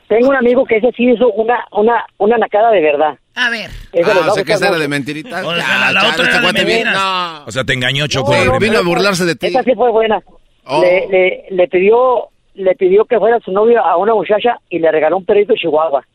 tengo 0.07 0.29
un 0.29 0.35
amigo 0.35 0.63
que 0.63 0.77
ese 0.77 0.91
sí 0.95 1.09
hizo 1.09 1.27
una, 1.31 1.65
una, 1.71 2.05
una 2.19 2.37
nacada 2.37 2.69
de 2.69 2.81
verdad. 2.81 3.17
A 3.33 3.49
ver. 3.49 3.71
Ah, 4.05 4.27
o 4.29 4.33
sea, 4.35 4.43
que 4.43 4.53
esa 4.53 4.67
era 4.67 4.77
de 4.77 4.87
mentirita. 4.87 5.43
O 5.43 5.55
sea, 5.55 5.91
la, 5.91 6.07
otra 6.07 6.27
era 6.27 6.51
de 6.51 6.83
no. 6.83 7.45
O 7.45 7.51
sea, 7.51 7.63
te 7.63 7.73
engañó, 7.73 8.05
Choco. 8.05 8.35
vino 8.59 8.77
a 8.77 8.81
burlarse 8.81 9.25
de 9.25 9.35
ti. 9.35 9.47
Esa 9.47 9.63
sí 9.63 9.71
fue 9.73 9.89
buena. 9.89 10.21
Oh. 10.67 10.81
Le, 10.81 11.07
le, 11.07 11.45
le, 11.49 11.67
pidió, 11.67 12.29
le 12.55 12.75
pidió 12.75 13.05
que 13.05 13.17
fuera 13.17 13.39
su 13.39 13.51
novio 13.51 13.83
a 13.83 13.97
una 13.97 14.13
muchacha 14.13 14.59
y 14.69 14.79
le 14.79 14.91
regaló 14.91 15.17
un 15.17 15.25
perrito 15.25 15.53
de 15.53 15.59
Chihuahua 15.59 16.05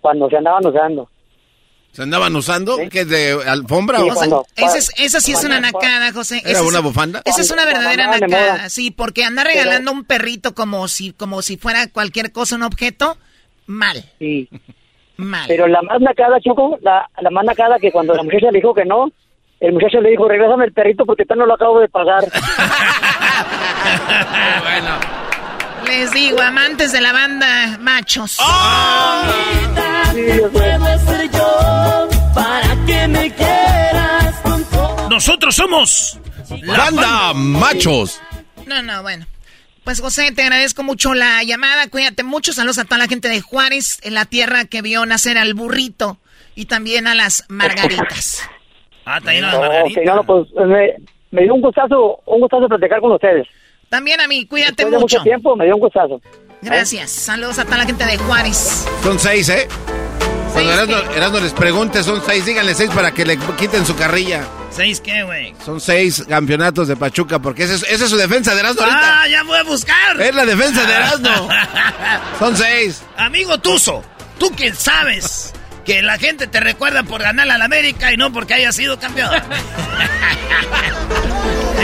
cuando 0.00 0.28
se 0.28 0.36
andaban 0.36 0.66
usando. 0.66 1.08
¿Se 1.92 2.02
andaban 2.02 2.34
usando? 2.34 2.78
¿Qué 2.90 3.00
es 3.00 3.08
de 3.08 3.38
alfombra 3.46 4.00
o 4.00 4.06
esa, 4.56 5.20
sí 5.20 5.32
es 5.32 5.44
una 5.44 5.60
nacada, 5.60 6.10
José. 6.12 6.42
¿Era 6.44 6.62
una 6.62 6.80
bufanda? 6.80 7.20
Esa 7.26 7.42
es 7.42 7.50
una 7.50 7.66
verdadera 7.66 8.18
nacada, 8.18 8.70
sí, 8.70 8.90
porque 8.90 9.24
andar 9.24 9.46
regalando 9.46 9.92
un 9.92 10.04
perrito 10.04 10.54
como 10.54 10.88
si, 10.88 11.12
como 11.12 11.42
si 11.42 11.58
fuera 11.58 11.86
cualquier 11.88 12.32
cosa, 12.32 12.56
un 12.56 12.62
objeto, 12.62 13.18
mal. 13.66 14.04
Sí. 14.18 14.48
Mal. 15.18 15.44
Pero 15.48 15.68
la 15.68 15.82
más 15.82 16.00
nacada, 16.00 16.40
Choco, 16.40 16.78
la, 16.80 17.08
la 17.20 17.30
más 17.30 17.44
nacada 17.44 17.78
que 17.78 17.92
cuando 17.92 18.14
la 18.14 18.22
muchacha 18.22 18.50
le 18.50 18.58
dijo 18.58 18.72
que 18.72 18.86
no, 18.86 19.12
el 19.62 19.72
muchacho 19.72 20.00
le 20.00 20.10
dijo, 20.10 20.28
regrésame 20.28 20.64
el 20.64 20.72
perrito 20.72 21.06
porque 21.06 21.24
tal 21.24 21.38
no 21.38 21.46
lo 21.46 21.54
acabo 21.54 21.78
de 21.78 21.88
pagar. 21.88 22.24
bueno. 24.62 24.98
Les 25.86 26.10
digo, 26.10 26.42
amantes 26.42 26.90
de 26.90 27.00
la 27.00 27.12
banda, 27.12 27.78
machos. 27.80 28.38
¡Oh! 28.40 29.22
para 32.34 32.86
que 32.86 33.08
me 33.08 33.32
quieras 33.34 34.34
Nosotros 35.08 35.54
somos 35.54 36.18
la 36.62 36.76
banda 36.76 37.32
Machos. 37.34 38.20
No, 38.66 38.82
no, 38.82 39.02
bueno. 39.02 39.26
Pues 39.84 40.00
José, 40.00 40.32
te 40.32 40.42
agradezco 40.42 40.82
mucho 40.82 41.14
la 41.14 41.42
llamada. 41.44 41.86
Cuídate 41.88 42.24
mucho. 42.24 42.52
Saludos 42.52 42.78
a 42.78 42.84
toda 42.84 42.98
la 42.98 43.06
gente 43.06 43.28
de 43.28 43.40
Juárez, 43.40 44.00
en 44.02 44.14
la 44.14 44.24
tierra 44.24 44.64
que 44.64 44.82
vio 44.82 45.06
nacer 45.06 45.38
al 45.38 45.54
burrito 45.54 46.18
y 46.54 46.66
también 46.66 47.06
a 47.06 47.14
las 47.14 47.44
margaritas. 47.48 48.42
Ah, 49.04 49.20
también 49.20 49.44
a 49.44 49.52
las 49.52 49.60
margaritas. 49.60 50.04
no, 50.04 50.24
pues, 50.24 50.48
me, 50.66 50.94
me, 51.30 51.42
dio 51.42 51.54
un 51.54 51.60
gustazo, 51.60 52.20
un 52.26 52.40
gustazo 52.40 52.68
platicar 52.68 53.00
con 53.00 53.12
ustedes. 53.12 53.46
También 53.88 54.20
a 54.20 54.28
mí, 54.28 54.46
cuídate 54.46 54.86
mucho. 54.86 55.00
mucho 55.00 55.22
tiempo, 55.22 55.56
me 55.56 55.66
dio 55.66 55.74
un 55.74 55.80
gustazo. 55.80 56.20
Gracias. 56.62 57.10
Saludos 57.10 57.58
a 57.58 57.64
toda 57.64 57.78
la 57.78 57.84
gente 57.84 58.04
de 58.06 58.16
Juárez. 58.18 58.86
Son 59.02 59.18
seis, 59.18 59.48
¿eh? 59.48 59.68
Cuando 60.52 60.72
Erasmo, 61.14 61.40
les 61.40 61.52
pregunte, 61.52 62.02
son 62.02 62.22
seis, 62.24 62.44
díganle 62.44 62.74
seis 62.74 62.90
para 62.90 63.12
que 63.12 63.24
le 63.24 63.38
quiten 63.58 63.86
su 63.86 63.96
carrilla. 63.96 64.44
¿Seis 64.70 65.00
qué, 65.00 65.22
güey? 65.22 65.54
Son 65.64 65.80
seis 65.80 66.24
campeonatos 66.28 66.88
de 66.88 66.96
Pachuca, 66.96 67.38
porque 67.38 67.64
esa 67.64 67.74
es, 67.86 68.00
su 68.00 68.16
defensa 68.16 68.54
de 68.54 68.60
Erasmo 68.60 68.82
ahorita. 68.82 69.22
¡Ah, 69.22 69.28
ya 69.28 69.42
voy 69.44 69.58
a 69.58 69.62
buscar! 69.64 70.20
Es 70.20 70.34
la 70.34 70.44
defensa 70.44 70.86
de 70.86 70.92
Erasmo. 70.92 71.48
son 72.38 72.56
seis. 72.56 73.02
Amigo 73.16 73.58
Tuzo, 73.58 74.02
tú 74.38 74.50
quién 74.54 74.74
sabes 74.74 75.54
que 75.84 76.02
la 76.02 76.18
gente 76.18 76.46
te 76.46 76.60
recuerda 76.60 77.02
por 77.02 77.22
ganar 77.22 77.50
a 77.50 77.58
la 77.58 77.64
América 77.64 78.12
y 78.12 78.16
no 78.16 78.32
porque 78.32 78.54
haya 78.54 78.72
sido 78.72 78.98
campeón. 78.98 79.30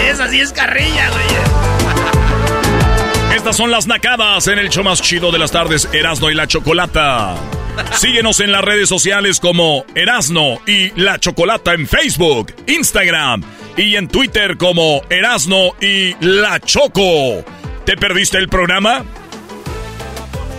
esa 0.09 0.29
sí 0.29 0.41
es 0.41 0.53
carrilla, 0.53 1.11
güey. 1.11 1.27
Estas 3.37 3.57
son 3.57 3.71
las 3.71 3.87
nacadas 3.87 4.49
en 4.49 4.59
el 4.59 4.69
show 4.71 4.83
más 4.83 5.01
chido 5.03 5.31
de 5.31 5.39
las 5.39 5.53
tardes, 5.53 5.89
Erasno 5.93 6.31
y 6.31 6.35
la 6.35 6.47
Chocolata. 6.47 7.37
Síguenos 7.93 8.41
en 8.41 8.53
las 8.53 8.63
redes 8.63 8.89
sociales 8.89 9.39
como 9.41 9.85
Erasno 9.95 10.61
y 10.67 10.91
la 11.01 11.19
Chocolata 11.19 11.75
en 11.75 11.87
Facebook, 11.87 12.55
Instagram 12.67 13.43
y 13.77 13.97
en 13.97 14.09
Twitter 14.09 14.57
como 14.57 15.03
Erasno 15.09 15.75
y 15.81 16.15
la 16.21 16.59
Choco. 16.61 17.45
¿Te 17.85 17.97
perdiste 17.97 18.39
el 18.39 18.49
programa? 18.49 19.05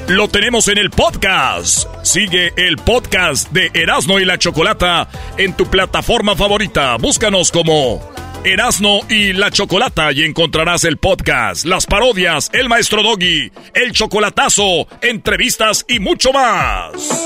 Lo 0.10 0.28
tenemos 0.28 0.68
en 0.68 0.80
el 0.80 0.89
podcast. 0.89 1.88
Sigue 2.03 2.51
el 2.57 2.78
podcast 2.78 3.51
de 3.51 3.70
Erasno 3.74 4.20
y 4.20 4.26
la 4.26 4.39
Chocolata 4.39 5.07
en 5.38 5.53
tu 5.53 5.68
plataforma 5.68 6.36
favorita. 6.36 6.97
Búscanos 6.97 7.51
como 7.51 8.01
Erasno 8.43 9.01
y 9.07 9.34
la 9.34 9.51
Chocolata 9.51 10.12
y 10.12 10.24
encontrarás 10.24 10.84
el 10.84 10.97
podcast, 10.97 11.66
las 11.66 11.86
parodias, 11.86 12.49
el 12.53 12.70
maestro 12.70 13.03
Doggy, 13.03 13.51
el 13.76 13.91
chocolatazo, 13.91 14.88
entrevistas 15.01 15.86
y 15.88 15.99
mucho 15.99 16.34
más. 16.34 17.26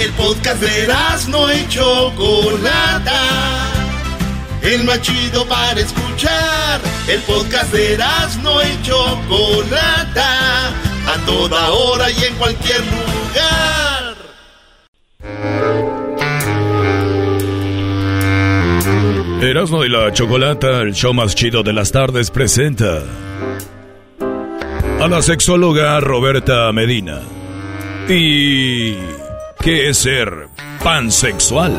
El 0.00 0.10
podcast 0.12 0.60
de 0.60 0.82
Erasno 0.82 1.54
y 1.54 1.68
Chocolata 1.68 3.75
el 4.66 4.84
más 4.84 5.00
chido 5.00 5.46
para 5.46 5.80
escuchar. 5.80 6.80
El 7.08 7.20
podcast 7.22 7.72
de 7.72 7.94
Erasmo 7.94 8.60
y 8.62 8.82
Chocolata, 8.82 10.68
a 10.68 11.24
toda 11.24 11.70
hora 11.70 12.10
y 12.10 12.24
en 12.24 12.34
cualquier 12.34 12.80
lugar. 12.80 14.16
Erasmo 19.42 19.84
y 19.84 19.88
la 19.88 20.12
Chocolata, 20.12 20.80
el 20.80 20.94
show 20.94 21.14
más 21.14 21.34
chido 21.34 21.62
de 21.62 21.72
las 21.72 21.92
tardes, 21.92 22.30
presenta 22.30 23.02
a 24.98 25.08
la 25.08 25.22
sexóloga 25.22 26.00
Roberta 26.00 26.72
Medina. 26.72 27.20
¿Y 28.08 28.94
qué 29.60 29.90
es 29.90 29.98
ser 29.98 30.48
pansexual? 30.82 31.74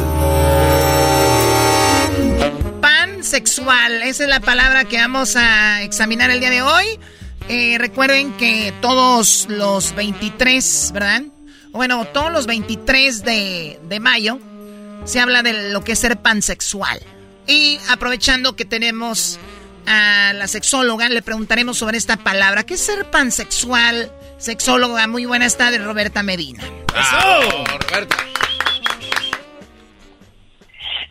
Sexual. 3.27 4.01
Esa 4.03 4.23
es 4.23 4.29
la 4.29 4.39
palabra 4.39 4.85
que 4.85 4.97
vamos 4.97 5.35
a 5.35 5.83
examinar 5.83 6.31
el 6.31 6.39
día 6.39 6.49
de 6.49 6.61
hoy. 6.61 6.99
Eh, 7.49 7.77
recuerden 7.77 8.33
que 8.33 8.73
todos 8.81 9.47
los 9.49 9.93
23, 9.95 10.91
¿verdad? 10.93 11.23
Bueno, 11.71 12.05
todos 12.05 12.31
los 12.31 12.47
23 12.47 13.23
de, 13.23 13.79
de 13.83 13.99
mayo 13.99 14.39
se 15.05 15.19
habla 15.19 15.43
de 15.43 15.71
lo 15.71 15.83
que 15.83 15.91
es 15.91 15.99
ser 15.99 16.17
pansexual. 16.17 16.99
Y 17.45 17.79
aprovechando 17.89 18.55
que 18.55 18.65
tenemos 18.65 19.39
a 19.85 20.33
la 20.33 20.47
sexóloga, 20.47 21.07
le 21.09 21.21
preguntaremos 21.21 21.77
sobre 21.77 21.97
esta 21.97 22.17
palabra. 22.17 22.63
¿Qué 22.63 22.73
es 22.73 22.81
ser 22.81 23.09
pansexual? 23.09 24.11
Sexóloga, 24.37 25.07
muy 25.07 25.25
buena 25.25 25.45
está 25.45 25.71
de 25.71 25.79
Roberta 25.79 26.23
Medina. 26.23 26.63
¡Eso! 26.63 27.63
Roberta. 27.89 28.17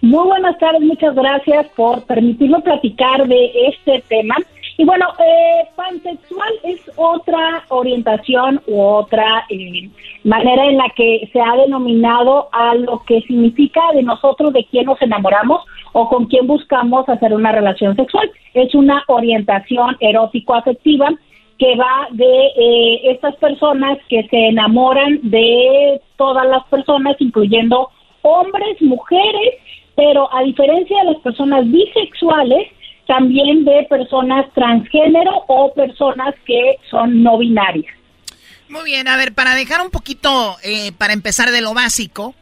Muy 0.07 0.25
buenas 0.29 0.57
tardes, 0.59 0.83
muchas 0.83 1.17
gracias 1.17 1.67
por 1.75 2.05
permitirme 2.05 2.61
platicar 2.61 3.27
de 3.27 3.51
este 3.67 4.05
tema. 4.09 4.37
Y 4.79 4.85
bueno, 4.85 5.05
eh, 5.19 5.67
pansexual 5.75 6.49
es 6.63 6.81
otra 6.95 7.65
orientación 7.71 8.63
u 8.69 8.81
otra 8.81 9.45
eh, 9.51 9.91
manera 10.23 10.67
en 10.67 10.77
la 10.77 10.89
que 10.95 11.29
se 11.33 11.41
ha 11.41 11.57
denominado 11.57 12.49
a 12.53 12.77
lo 12.77 13.03
que 13.03 13.21
significa 13.23 13.81
de 13.95 14.05
nosotros, 14.05 14.53
de 14.53 14.65
quién 14.71 14.87
nos 14.87 15.03
enamoramos 15.03 15.65
o 15.93 16.09
con 16.09 16.27
quién 16.27 16.47
buscamos 16.47 17.09
hacer 17.09 17.35
una 17.35 17.51
relación 17.51 17.97
sexual. 17.97 18.31
Es 18.55 18.77
una 18.77 19.03
orientación 19.09 19.97
erótico-afectiva 19.99 21.09
que 21.59 21.75
va 21.75 22.07
de 22.13 22.47
eh, 22.57 23.11
estas 23.11 23.35
personas 23.37 23.99
que 24.09 24.23
se 24.29 24.37
enamoran 24.51 25.19
de 25.25 26.01
todas 26.17 26.47
las 26.47 26.65
personas, 26.67 27.17
incluyendo 27.19 27.91
hombres, 28.23 28.81
mujeres 28.81 29.55
pero 29.97 30.33
a 30.33 30.43
diferencia 30.43 30.99
de 30.99 31.13
las 31.13 31.23
personas 31.23 31.65
bisexuales, 31.71 32.69
también 33.07 33.65
de 33.65 33.87
personas 33.89 34.47
transgénero 34.55 35.45
o 35.49 35.73
personas 35.73 36.35
que 36.45 36.77
son 36.91 37.23
no 37.23 37.39
binarias. 37.39 37.93
Muy 38.69 38.85
bien, 38.85 39.09
a 39.09 39.17
ver, 39.17 39.33
para 39.33 39.55
dejar 39.55 39.81
un 39.81 39.91
poquito, 39.91 40.57
eh, 40.63 40.93
para 40.93 41.13
empezar 41.13 41.51
de 41.51 41.61
lo 41.61 41.73
básico, 41.73 42.35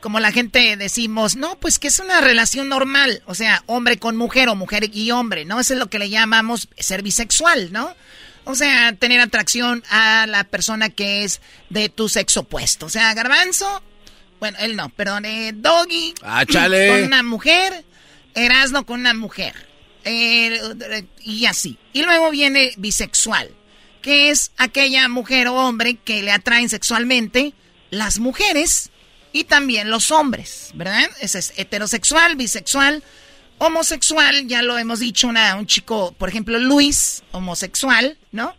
como 0.00 0.20
la 0.20 0.32
gente 0.32 0.76
decimos, 0.76 1.36
no, 1.36 1.56
pues 1.56 1.78
que 1.78 1.88
es 1.88 1.98
una 2.00 2.20
relación 2.20 2.68
normal, 2.68 3.22
o 3.26 3.34
sea, 3.34 3.62
hombre 3.66 3.98
con 3.98 4.16
mujer 4.16 4.48
o 4.48 4.54
mujer 4.54 4.90
y 4.92 5.10
hombre, 5.10 5.44
¿no? 5.44 5.60
Eso 5.60 5.74
es 5.74 5.78
lo 5.78 5.88
que 5.88 5.98
le 5.98 6.10
llamamos 6.10 6.68
ser 6.76 7.02
bisexual, 7.02 7.72
¿no? 7.72 7.94
O 8.44 8.54
sea, 8.54 8.92
tener 8.94 9.20
atracción 9.20 9.82
a 9.90 10.26
la 10.26 10.44
persona 10.44 10.88
que 10.88 11.24
es 11.24 11.40
de 11.68 11.88
tu 11.88 12.08
sexo 12.08 12.40
opuesto. 12.40 12.86
O 12.86 12.88
sea, 12.88 13.12
garbanzo 13.14 13.82
bueno, 14.38 14.58
él 14.60 14.76
no, 14.76 14.88
perdón. 14.90 15.24
Eh, 15.24 15.52
Doggy 15.54 16.14
ah, 16.22 16.44
con 16.46 17.02
una 17.04 17.22
mujer. 17.22 17.84
Erasno 18.34 18.86
con 18.86 19.00
una 19.00 19.14
mujer. 19.14 19.54
Eh, 20.04 21.04
y 21.22 21.46
así. 21.46 21.78
Y 21.92 22.02
luego 22.02 22.30
viene 22.30 22.72
bisexual, 22.76 23.50
que 24.00 24.30
es 24.30 24.52
aquella 24.56 25.08
mujer 25.08 25.48
o 25.48 25.54
hombre 25.54 25.96
que 25.96 26.22
le 26.22 26.30
atraen 26.30 26.68
sexualmente 26.68 27.52
las 27.90 28.18
mujeres 28.18 28.90
y 29.32 29.44
también 29.44 29.90
los 29.90 30.10
hombres, 30.10 30.70
¿verdad? 30.74 31.10
Ese 31.20 31.38
es 31.38 31.52
heterosexual, 31.56 32.36
bisexual, 32.36 33.02
homosexual, 33.58 34.46
ya 34.46 34.62
lo 34.62 34.78
hemos 34.78 35.00
dicho, 35.00 35.28
una, 35.28 35.56
un 35.56 35.66
chico, 35.66 36.12
por 36.16 36.28
ejemplo, 36.28 36.58
Luis, 36.58 37.22
homosexual, 37.32 38.16
¿no? 38.32 38.54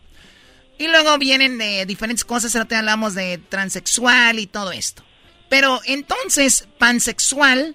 Y 0.78 0.88
luego 0.88 1.18
vienen 1.18 1.58
de 1.58 1.84
diferentes 1.84 2.24
cosas, 2.24 2.54
ahora 2.54 2.68
te 2.68 2.76
hablamos 2.76 3.14
de 3.14 3.38
transexual 3.38 4.38
y 4.38 4.46
todo 4.46 4.72
esto. 4.72 5.04
Pero 5.50 5.80
entonces, 5.86 6.68
pansexual 6.78 7.74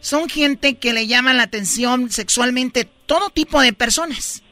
son 0.00 0.28
gente 0.28 0.76
que 0.76 0.94
le 0.94 1.06
llama 1.06 1.34
la 1.34 1.42
atención 1.42 2.08
sexualmente 2.08 2.86
todo 3.06 3.28
tipo 3.30 3.60
de 3.60 3.72
personas. 3.72 4.42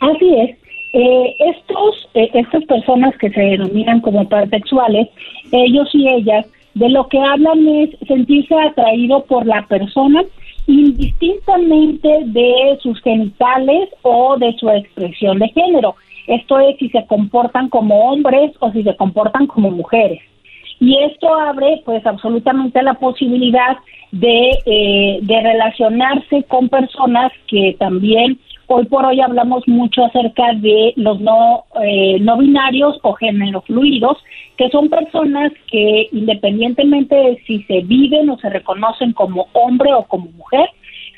Así 0.00 0.34
es. 0.34 0.56
Eh, 0.92 1.36
estos, 1.38 2.08
eh, 2.14 2.28
estas 2.34 2.64
personas 2.64 3.16
que 3.18 3.30
se 3.30 3.40
denominan 3.40 4.00
como 4.00 4.28
pansexuales, 4.28 5.08
ellos 5.52 5.88
y 5.92 6.08
ellas, 6.08 6.46
de 6.74 6.88
lo 6.88 7.06
que 7.08 7.18
hablan 7.18 7.66
es 7.68 7.90
sentirse 8.08 8.54
atraído 8.54 9.24
por 9.24 9.46
la 9.46 9.64
persona 9.68 10.22
indistintamente 10.66 12.08
de 12.26 12.78
sus 12.82 13.00
genitales 13.02 13.88
o 14.02 14.36
de 14.36 14.52
su 14.58 14.68
expresión 14.68 15.38
de 15.38 15.48
género. 15.48 15.94
Esto 16.26 16.58
es 16.58 16.76
si 16.78 16.88
se 16.90 17.04
comportan 17.06 17.68
como 17.68 18.10
hombres 18.10 18.52
o 18.60 18.72
si 18.72 18.82
se 18.82 18.96
comportan 18.96 19.46
como 19.46 19.70
mujeres. 19.70 20.20
Y 20.80 20.96
esto 21.04 21.32
abre 21.34 21.82
pues 21.84 22.04
absolutamente 22.06 22.82
la 22.82 22.94
posibilidad 22.94 23.76
de, 24.12 24.50
eh, 24.64 25.18
de 25.22 25.40
relacionarse 25.40 26.42
con 26.44 26.68
personas 26.68 27.30
que 27.46 27.76
también 27.78 28.38
hoy 28.66 28.86
por 28.86 29.04
hoy 29.04 29.20
hablamos 29.20 29.66
mucho 29.66 30.04
acerca 30.04 30.54
de 30.54 30.92
los 30.96 31.20
no, 31.20 31.64
eh, 31.82 32.18
no 32.20 32.38
binarios 32.38 32.98
o 33.02 33.12
género 33.14 33.60
fluidos, 33.62 34.16
que 34.56 34.70
son 34.70 34.88
personas 34.88 35.52
que 35.70 36.08
independientemente 36.12 37.14
de 37.14 37.42
si 37.46 37.62
se 37.64 37.80
viven 37.80 38.30
o 38.30 38.38
se 38.38 38.48
reconocen 38.48 39.12
como 39.12 39.48
hombre 39.52 39.92
o 39.92 40.04
como 40.04 40.30
mujer, 40.32 40.68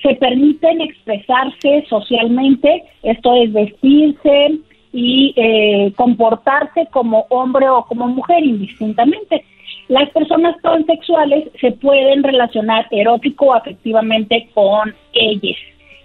se 0.02 0.14
permiten 0.14 0.80
expresarse 0.80 1.84
socialmente, 1.88 2.84
esto 3.02 3.34
es 3.34 3.52
vestirse 3.52 4.58
y 4.92 5.32
eh, 5.36 5.92
comportarse 5.96 6.86
como 6.90 7.26
hombre 7.30 7.68
o 7.68 7.84
como 7.84 8.08
mujer 8.08 8.44
indistintamente. 8.44 9.44
Las 9.88 10.10
personas 10.10 10.56
transexuales 10.62 11.48
se 11.60 11.72
pueden 11.72 12.22
relacionar 12.22 12.86
erótico 12.90 13.46
o 13.46 13.54
afectivamente 13.54 14.48
con 14.54 14.94
ellas, 15.12 15.56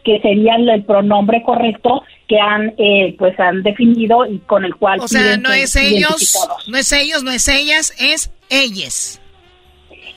que 0.04 0.20
sería 0.22 0.56
el 0.56 0.84
pronombre 0.84 1.44
correcto 1.44 2.04
que 2.28 2.40
han 2.40 2.74
eh, 2.78 3.16
pues 3.18 3.40
han 3.40 3.64
definido 3.64 4.26
y 4.26 4.40
con 4.40 4.66
el 4.66 4.76
cual 4.76 5.00
o 5.00 5.08
sea 5.08 5.38
no 5.38 5.52
es 5.54 5.78
ellos 5.78 6.36
no 6.68 6.78
es 6.78 6.92
ellos 6.92 7.24
no 7.24 7.32
es 7.32 7.48
ellas 7.48 7.94
es 8.00 8.34
ellas. 8.50 9.22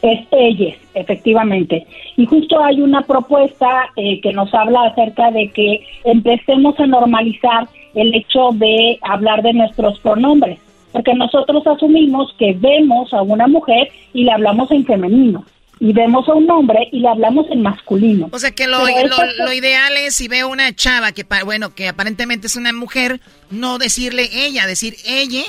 Es 0.03 0.27
ellas 0.33 0.77
efectivamente. 0.95 1.87
Y 2.17 2.27
justo 2.27 2.63
hay 2.63 2.81
una 2.81 3.03
propuesta 3.03 3.91
eh, 3.97 4.21
que 4.21 4.33
nos 4.33 4.53
habla 4.55 4.87
acerca 4.87 5.31
de 5.31 5.49
que 5.51 5.81
empecemos 6.05 6.79
a 6.81 6.87
normalizar 6.87 7.69
el 7.95 8.15
hecho 8.15 8.51
de 8.55 8.99
hablar 9.03 9.43
de 9.43 9.53
nuestros 9.53 9.99
pronombres 10.01 10.59
porque 10.93 11.15
nosotros 11.15 11.67
asumimos 11.67 12.35
que 12.39 12.55
vemos 12.59 13.13
a 13.15 13.23
una 13.23 13.47
mujer 13.47 13.91
y 14.13 14.25
le 14.25 14.33
hablamos 14.33 14.71
en 14.71 14.85
femenino 14.85 15.45
y 15.79 15.93
vemos 15.93 16.29
a 16.29 16.35
un 16.35 16.51
hombre 16.51 16.89
y 16.93 17.01
le 17.01 17.09
hablamos 17.09 17.47
en 17.51 17.63
masculino. 17.63 18.29
O 18.33 18.39
sea 18.39 18.51
que 18.51 18.67
lo, 18.67 18.81
lo, 18.85 19.53
ideal 19.53 19.97
es 19.97 20.15
si 20.15 20.29
veo 20.29 20.49
una 20.49 20.75
chava 20.75 21.13
que, 21.13 21.25
bueno, 21.45 21.75
que 21.75 21.89
aparentemente 21.89 22.49
es 22.49 22.57
una 22.57 22.73
mujer, 22.73 23.21
no 23.51 23.79
decirle 23.79 24.29
ella, 24.31 24.67
decir 24.67 24.97
ella. 25.07 25.43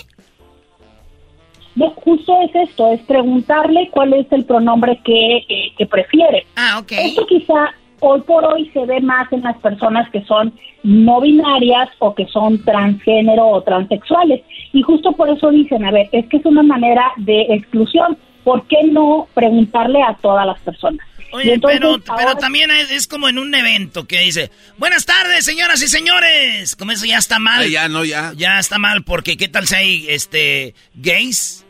No, 1.76 1.90
justo 1.92 2.34
es 2.44 2.70
esto, 2.70 2.92
es 2.94 3.02
preguntarle 3.02 3.90
cuál 3.92 4.14
es 4.14 4.32
el 4.32 4.46
pronombre 4.46 5.00
que, 5.04 5.38
eh, 5.38 5.74
que 5.78 5.86
prefiere. 5.86 6.46
Ah, 6.56 6.80
ok. 6.80 6.92
Esto 6.94 7.26
quizá 7.28 7.74
hoy 8.02 8.22
por 8.22 8.46
hoy 8.46 8.70
se 8.74 8.86
ve 8.86 9.00
más 9.00 9.32
en 9.32 9.42
las 9.42 9.58
personas 9.60 10.10
que 10.12 10.22
son 10.26 10.54
no 10.84 11.22
binarias 11.22 11.90
o 12.00 12.14
que 12.14 12.28
son 12.28 12.64
transgénero 12.64 13.48
o 13.48 13.62
transexuales. 13.62 14.42
Y 14.74 14.82
justo 14.82 15.14
por 15.14 15.30
eso 15.30 15.50
dicen, 15.50 15.86
a 15.86 15.92
ver, 15.92 16.10
es 16.12 16.28
que 16.28 16.38
es 16.38 16.46
una 16.46 16.64
manera 16.64 17.12
de 17.18 17.42
exclusión. 17.50 18.18
¿por 18.44 18.68
qué 18.68 18.78
no 18.92 19.28
preguntarle 19.34 20.02
a 20.02 20.16
todas 20.16 20.46
las 20.46 20.60
personas? 20.62 21.06
Oye, 21.34 21.58
pero, 21.66 21.98
pero 22.18 22.36
también 22.36 22.70
es, 22.72 23.08
como 23.08 23.30
en 23.30 23.40
un 23.40 23.56
evento 23.56 24.06
que 24.06 24.20
dice, 24.20 24.52
buenas 24.78 25.06
tardes, 25.06 25.46
señoras 25.46 25.82
y 25.82 25.88
señores. 25.88 26.76
Como 26.76 26.92
eso 26.92 27.06
ya 27.06 27.18
está 27.18 27.40
mal. 27.40 27.70
ya, 27.70 27.88
no, 27.88 28.04
ya. 28.04 28.34
Ya 28.36 28.60
está 28.60 28.78
mal, 28.80 29.04
porque 29.04 29.38
¿qué 29.38 29.48
tal 29.48 29.66
si 29.66 29.76
hay 29.76 30.06
este, 30.10 30.76
gays, 30.94 31.61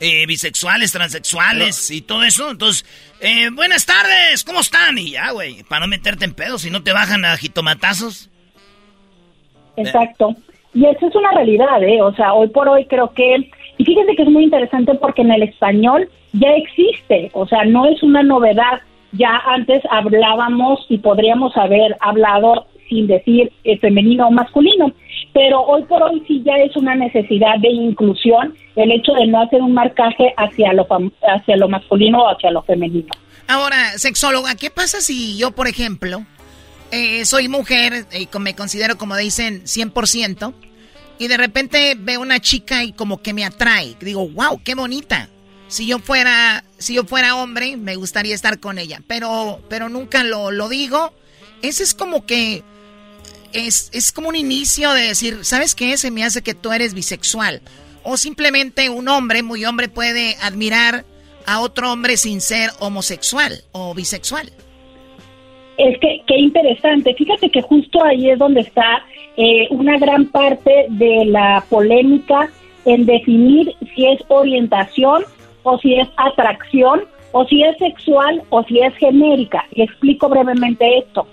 eh, 0.00 0.26
bisexuales, 0.26 0.92
transexuales 0.92 1.90
y 1.90 2.02
todo 2.02 2.22
eso? 2.22 2.50
Entonces, 2.50 2.84
eh, 3.20 3.50
buenas 3.50 3.86
tardes, 3.86 4.44
¿cómo 4.44 4.60
están? 4.60 4.98
Y 4.98 5.12
ya, 5.12 5.30
güey, 5.30 5.62
para 5.64 5.80
no 5.80 5.88
meterte 5.88 6.24
en 6.24 6.34
pedos, 6.34 6.62
si 6.62 6.70
no 6.70 6.82
te 6.82 6.92
bajan 6.92 7.24
a 7.24 7.36
jitomatazos. 7.36 8.30
Exacto. 9.76 10.34
Y 10.74 10.84
eso 10.84 11.06
es 11.06 11.14
una 11.14 11.30
realidad, 11.32 11.82
¿eh? 11.82 12.02
O 12.02 12.14
sea, 12.14 12.34
hoy 12.34 12.48
por 12.48 12.68
hoy 12.68 12.84
creo 12.86 13.12
que... 13.14 13.50
Y 13.78 13.84
fíjense 13.84 14.14
que 14.14 14.22
es 14.22 14.28
muy 14.28 14.44
interesante 14.44 14.94
porque 14.94 15.22
en 15.22 15.32
el 15.32 15.42
español 15.42 16.08
ya 16.32 16.50
existe, 16.50 17.30
o 17.32 17.46
sea, 17.46 17.64
no 17.64 17.86
es 17.86 18.02
una 18.02 18.22
novedad. 18.22 18.80
Ya 19.12 19.40
antes 19.46 19.82
hablábamos 19.90 20.84
y 20.88 20.98
podríamos 20.98 21.56
haber 21.56 21.96
hablado 22.00 22.66
sin 22.88 23.06
decir 23.06 23.52
eh, 23.64 23.78
femenino 23.78 24.28
o 24.28 24.30
masculino, 24.30 24.92
pero 25.36 25.60
hoy 25.60 25.84
por 25.84 26.02
hoy 26.02 26.24
sí 26.26 26.42
ya 26.46 26.54
es 26.54 26.74
una 26.76 26.94
necesidad 26.94 27.58
de 27.60 27.68
inclusión 27.68 28.56
el 28.74 28.90
hecho 28.90 29.12
de 29.12 29.26
no 29.26 29.42
hacer 29.42 29.60
un 29.60 29.74
marcaje 29.74 30.32
hacia 30.34 30.72
lo, 30.72 30.88
hacia 31.28 31.56
lo 31.58 31.68
masculino 31.68 32.22
o 32.22 32.28
hacia 32.28 32.50
lo 32.50 32.62
femenino. 32.62 33.12
Ahora, 33.46 33.98
sexóloga, 33.98 34.54
¿qué 34.54 34.70
pasa 34.70 35.02
si 35.02 35.36
yo, 35.36 35.50
por 35.50 35.68
ejemplo, 35.68 36.24
eh, 36.90 37.26
soy 37.26 37.48
mujer 37.48 38.06
y 38.18 38.28
me 38.38 38.56
considero, 38.56 38.96
como 38.96 39.14
dicen, 39.14 39.62
100%, 39.64 40.54
y 41.18 41.28
de 41.28 41.36
repente 41.36 41.96
veo 41.98 42.22
una 42.22 42.40
chica 42.40 42.82
y 42.82 42.92
como 42.92 43.20
que 43.20 43.34
me 43.34 43.44
atrae. 43.44 43.94
Digo, 44.00 44.26
wow, 44.30 44.62
qué 44.64 44.74
bonita. 44.74 45.28
Si 45.68 45.86
yo 45.86 45.98
fuera, 45.98 46.64
si 46.78 46.94
yo 46.94 47.04
fuera 47.04 47.36
hombre, 47.36 47.76
me 47.76 47.96
gustaría 47.96 48.34
estar 48.34 48.58
con 48.58 48.78
ella. 48.78 49.02
Pero, 49.06 49.60
pero 49.68 49.90
nunca 49.90 50.24
lo, 50.24 50.50
lo 50.50 50.70
digo. 50.70 51.12
Ese 51.60 51.82
es 51.82 51.92
como 51.92 52.24
que 52.24 52.62
es, 53.52 53.90
es 53.92 54.12
como 54.12 54.28
un 54.28 54.36
inicio 54.36 54.92
de 54.92 55.02
decir, 55.02 55.44
¿sabes 55.44 55.74
qué? 55.74 55.96
Se 55.96 56.10
me 56.10 56.24
hace 56.24 56.42
que 56.42 56.54
tú 56.54 56.72
eres 56.72 56.94
bisexual. 56.94 57.62
O 58.02 58.16
simplemente 58.16 58.88
un 58.88 59.08
hombre, 59.08 59.42
muy 59.42 59.64
hombre, 59.64 59.88
puede 59.88 60.36
admirar 60.40 61.04
a 61.46 61.60
otro 61.60 61.92
hombre 61.92 62.16
sin 62.16 62.40
ser 62.40 62.70
homosexual 62.80 63.62
o 63.72 63.94
bisexual. 63.94 64.50
Es 65.78 65.98
que, 65.98 66.22
qué 66.26 66.38
interesante. 66.38 67.14
Fíjate 67.14 67.50
que 67.50 67.62
justo 67.62 68.02
ahí 68.02 68.30
es 68.30 68.38
donde 68.38 68.60
está 68.60 69.04
eh, 69.36 69.66
una 69.70 69.98
gran 69.98 70.26
parte 70.26 70.86
de 70.88 71.26
la 71.26 71.64
polémica 71.68 72.50
en 72.84 73.04
definir 73.04 73.74
si 73.94 74.06
es 74.06 74.20
orientación 74.28 75.24
o 75.62 75.78
si 75.78 75.94
es 75.94 76.08
atracción 76.16 77.04
o 77.32 77.44
si 77.46 77.62
es 77.62 77.76
sexual 77.78 78.42
o 78.48 78.62
si 78.64 78.80
es 78.80 78.94
genérica. 78.96 79.64
Y 79.72 79.82
explico 79.82 80.28
brevemente 80.28 80.98
esto. 80.98 81.26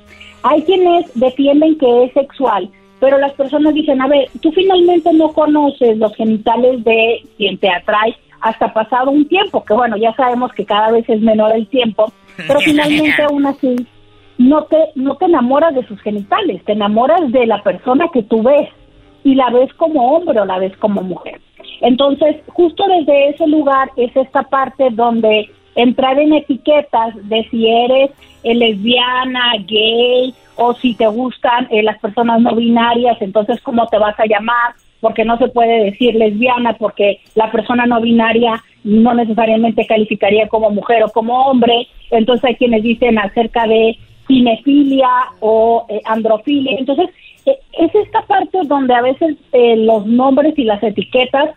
Hay 0.43 0.61
quienes 0.63 1.11
defienden 1.15 1.77
que 1.77 2.05
es 2.05 2.13
sexual, 2.13 2.69
pero 2.99 3.17
las 3.17 3.33
personas 3.33 3.73
dicen, 3.73 4.01
a 4.01 4.07
ver, 4.07 4.29
tú 4.41 4.51
finalmente 4.51 5.11
no 5.13 5.33
conoces 5.33 5.97
los 5.97 6.15
genitales 6.15 6.83
de 6.83 7.23
quien 7.37 7.57
te 7.57 7.69
atrae 7.69 8.15
hasta 8.41 8.73
pasado 8.73 9.09
un 9.09 9.27
tiempo, 9.27 9.63
que 9.63 9.73
bueno, 9.73 9.97
ya 9.97 10.13
sabemos 10.13 10.51
que 10.51 10.65
cada 10.65 10.91
vez 10.91 11.07
es 11.09 11.21
menor 11.21 11.55
el 11.55 11.67
tiempo, 11.67 12.11
pero 12.35 12.59
finalmente 12.63 13.23
aún 13.23 13.45
así 13.45 13.75
no 14.37 14.65
te, 14.65 14.77
no 14.95 15.15
te 15.15 15.25
enamoras 15.25 15.73
de 15.75 15.87
sus 15.87 15.99
genitales, 16.01 16.63
te 16.65 16.73
enamoras 16.73 17.31
de 17.31 17.45
la 17.45 17.63
persona 17.63 18.07
que 18.13 18.23
tú 18.23 18.43
ves 18.43 18.69
y 19.23 19.35
la 19.35 19.49
ves 19.49 19.73
como 19.75 20.15
hombre 20.15 20.39
o 20.39 20.45
la 20.45 20.59
ves 20.59 20.75
como 20.77 21.01
mujer. 21.01 21.39
Entonces, 21.81 22.37
justo 22.47 22.83
desde 22.87 23.29
ese 23.29 23.47
lugar 23.47 23.89
es 23.95 24.15
esta 24.15 24.43
parte 24.43 24.89
donde 24.91 25.49
entrar 25.75 26.19
en 26.19 26.33
etiquetas 26.33 27.15
de 27.27 27.47
si 27.49 27.67
eres 27.67 28.11
eh, 28.43 28.53
lesbiana, 28.53 29.53
gay 29.67 30.33
o 30.55 30.73
si 30.75 30.93
te 30.93 31.07
gustan 31.07 31.67
eh, 31.71 31.83
las 31.83 31.99
personas 31.99 32.41
no 32.41 32.55
binarias, 32.55 33.21
entonces 33.21 33.59
cómo 33.61 33.87
te 33.87 33.97
vas 33.97 34.19
a 34.19 34.25
llamar, 34.25 34.73
porque 34.99 35.25
no 35.25 35.37
se 35.37 35.47
puede 35.47 35.85
decir 35.85 36.15
lesbiana 36.15 36.73
porque 36.73 37.19
la 37.35 37.51
persona 37.51 37.85
no 37.85 37.99
binaria 38.01 38.63
no 38.83 39.13
necesariamente 39.13 39.87
calificaría 39.87 40.47
como 40.47 40.69
mujer 40.69 41.03
o 41.03 41.09
como 41.09 41.45
hombre, 41.45 41.87
entonces 42.11 42.45
hay 42.45 42.55
quienes 42.55 42.83
dicen 42.83 43.17
acerca 43.17 43.65
de 43.65 43.97
cinefilia 44.27 45.09
o 45.39 45.85
eh, 45.89 46.01
androfilia. 46.05 46.77
Entonces, 46.77 47.09
eh, 47.45 47.57
es 47.73 47.95
esta 47.95 48.21
parte 48.23 48.59
donde 48.65 48.93
a 48.93 49.01
veces 49.01 49.37
los 49.53 50.05
nombres 50.05 50.57
y 50.57 50.63
las 50.63 50.81
etiquetas 50.83 51.49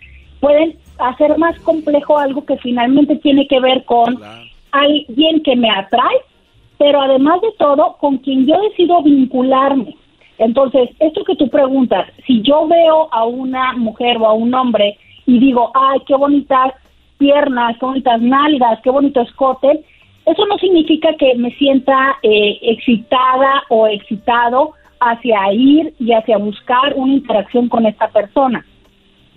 pueden 0.47 0.77
hacer 0.99 1.37
más 1.39 1.59
complejo 1.61 2.17
algo 2.19 2.45
que 2.45 2.57
finalmente 2.59 3.17
tiene 3.17 3.49
que 3.49 3.59
ver 3.59 3.85
con 3.85 4.17
alguien 4.71 5.43
que 5.43 5.57
me 5.57 5.69
atrae, 5.69 6.19
pero 6.79 7.01
además 7.01 7.41
de 7.41 7.51
todo, 7.59 7.97
con 7.99 8.19
quien 8.19 8.47
yo 8.47 8.55
decido 8.61 9.03
vincularme. 9.03 9.97
Entonces, 10.39 10.91
esto 11.01 11.25
que 11.25 11.35
tú 11.35 11.49
preguntas, 11.49 12.07
si 12.29 12.43
yo 12.43 12.69
veo 12.69 13.09
a 13.11 13.25
una 13.25 13.73
mujer 13.73 14.19
o 14.19 14.27
a 14.27 14.35
un 14.35 14.55
hombre 14.55 14.97
y 15.27 15.41
digo, 15.41 15.73
ay, 15.75 15.99
qué 16.07 16.15
bonitas 16.15 16.75
piernas, 17.19 17.77
qué 17.81 17.87
bonitas 17.87 18.21
nalgas, 18.21 18.79
qué 18.85 18.91
bonito 18.91 19.23
escote, 19.23 19.83
eso 20.27 20.47
no 20.47 20.59
significa 20.59 21.09
que 21.19 21.35
me 21.35 21.51
sienta 21.57 22.19
eh, 22.23 22.59
excitada 22.63 23.65
o 23.69 23.89
excitado 23.89 24.75
hacia 25.01 25.53
ir 25.53 25.93
y 25.99 26.13
hacia 26.13 26.39
buscar 26.39 26.95
una 26.95 27.15
interacción 27.15 27.69
con 27.69 27.85
esta 27.85 28.07
persona. 28.09 28.65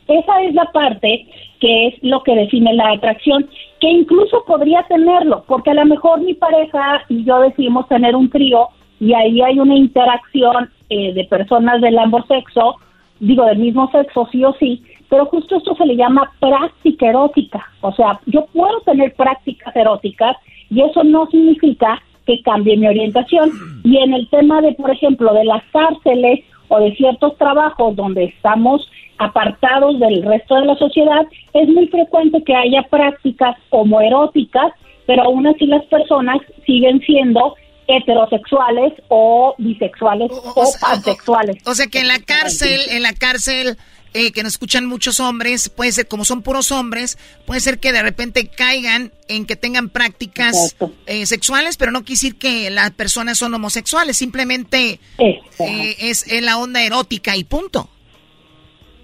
Esa 0.10 0.41
es 0.41 0.55
la 0.55 0.66
parte 0.72 1.28
que 1.60 1.88
es 1.88 1.93
lo 2.01 2.24
que 2.24 2.36
define 2.36 2.74
la 2.74 2.91
atracción, 2.91 3.47
que 3.80 3.89
incluso 3.89 4.43
podría 4.45 4.84
tenerlo, 4.84 5.43
porque 5.47 5.72
a 5.72 5.76
lo 5.76 5.86
mejor 5.86 6.22
mi 6.22 6.34
pareja 6.34 7.03
y 7.10 7.24
yo 7.26 7.39
decidimos 7.41 7.88
tener 7.88 8.16
un 8.16 8.30
trío 8.30 8.70
y 8.99 9.14
ahí 9.14 9.41
hay 9.41 9.60
una 9.60 9.76
interacción 9.76 10.70
eh, 10.89 11.14
de 11.14 11.24
personas 11.26 11.82
del 11.82 11.99
ambos 11.99 12.26
sexo, 12.28 12.76
digo 13.20 13.45
del 13.45 13.60
mismo 13.60 13.89
sexo 13.91 14.28
sí 14.32 14.43
o 14.43 14.53
sí, 14.53 14.82
pero 15.10 15.26
justo 15.26 15.57
esto 15.57 15.76
se 15.76 15.86
le 15.86 15.95
llama 15.95 16.32
práctica 16.39 17.07
erótica, 17.07 17.64
o 17.82 17.91
sea, 17.93 18.20
yo 18.26 18.45
puedo 18.47 18.82
tener 18.82 19.14
prácticas 19.16 19.76
eróticas 19.76 20.38
y 20.70 20.82
eso 20.82 21.03
no 21.03 21.28
significa 21.28 22.01
que 22.26 22.41
cambie 22.43 22.78
mi 22.78 22.88
orientación. 22.88 23.49
Y 23.84 23.97
en 23.97 24.14
el 24.14 24.30
tema 24.30 24.62
de, 24.62 24.74
por 24.74 24.91
ejemplo, 24.91 25.34
de 25.34 25.45
las 25.45 25.64
cárceles 25.72 26.41
o 26.68 26.80
de 26.80 26.95
ciertos 26.95 27.36
trabajos 27.38 27.95
donde 27.95 28.26
estamos 28.26 28.88
apartados 29.20 29.99
del 29.99 30.24
resto 30.24 30.55
de 30.55 30.65
la 30.65 30.76
sociedad, 30.78 31.26
es 31.53 31.67
muy 31.67 31.88
frecuente 31.88 32.41
que 32.43 32.55
haya 32.55 32.82
prácticas 32.89 33.55
homoeróticas, 33.70 34.74
pero 35.05 35.24
aún 35.24 35.45
así 35.45 35.65
las 35.65 35.86
personas 35.86 36.38
siguen 36.65 37.01
siendo 37.01 37.55
heterosexuales 37.88 38.93
o 39.09 39.55
bisexuales 39.57 40.32
o, 40.32 40.72
pansexuales. 40.80 41.57
o 41.65 41.74
sea 41.74 41.88
que 41.88 41.99
en 41.99 42.07
la 42.07 42.20
cárcel, 42.20 42.80
en 42.91 43.01
la 43.01 43.13
cárcel 43.13 43.78
eh, 44.13 44.32
que 44.32 44.41
nos 44.41 44.53
escuchan 44.53 44.88
muchos 44.88 45.20
hombres, 45.20 45.70
puede 45.70 45.91
ser, 45.91 46.07
como 46.07 46.26
son 46.26 46.41
puros 46.41 46.72
hombres, 46.72 47.20
puede 47.45 47.59
ser 47.59 47.80
que 47.80 47.91
de 47.91 48.01
repente 48.01 48.47
caigan 48.47 49.11
en 49.28 49.45
que 49.45 49.55
tengan 49.55 49.89
prácticas 49.89 50.76
eh, 51.05 51.28
sexuales, 51.28 51.78
pero 51.78 51.91
no 51.91 51.99
quiere 51.99 52.15
decir 52.15 52.36
que 52.38 52.72
las 52.72 52.89
personas 52.91 53.38
son 53.38 53.53
homosexuales, 53.53 54.17
simplemente 54.17 54.99
eh, 55.20 55.95
es, 55.99 56.26
la 56.41 56.57
onda 56.57 56.82
erótica 56.84 57.38
y 57.38 57.43
punto. 57.43 57.88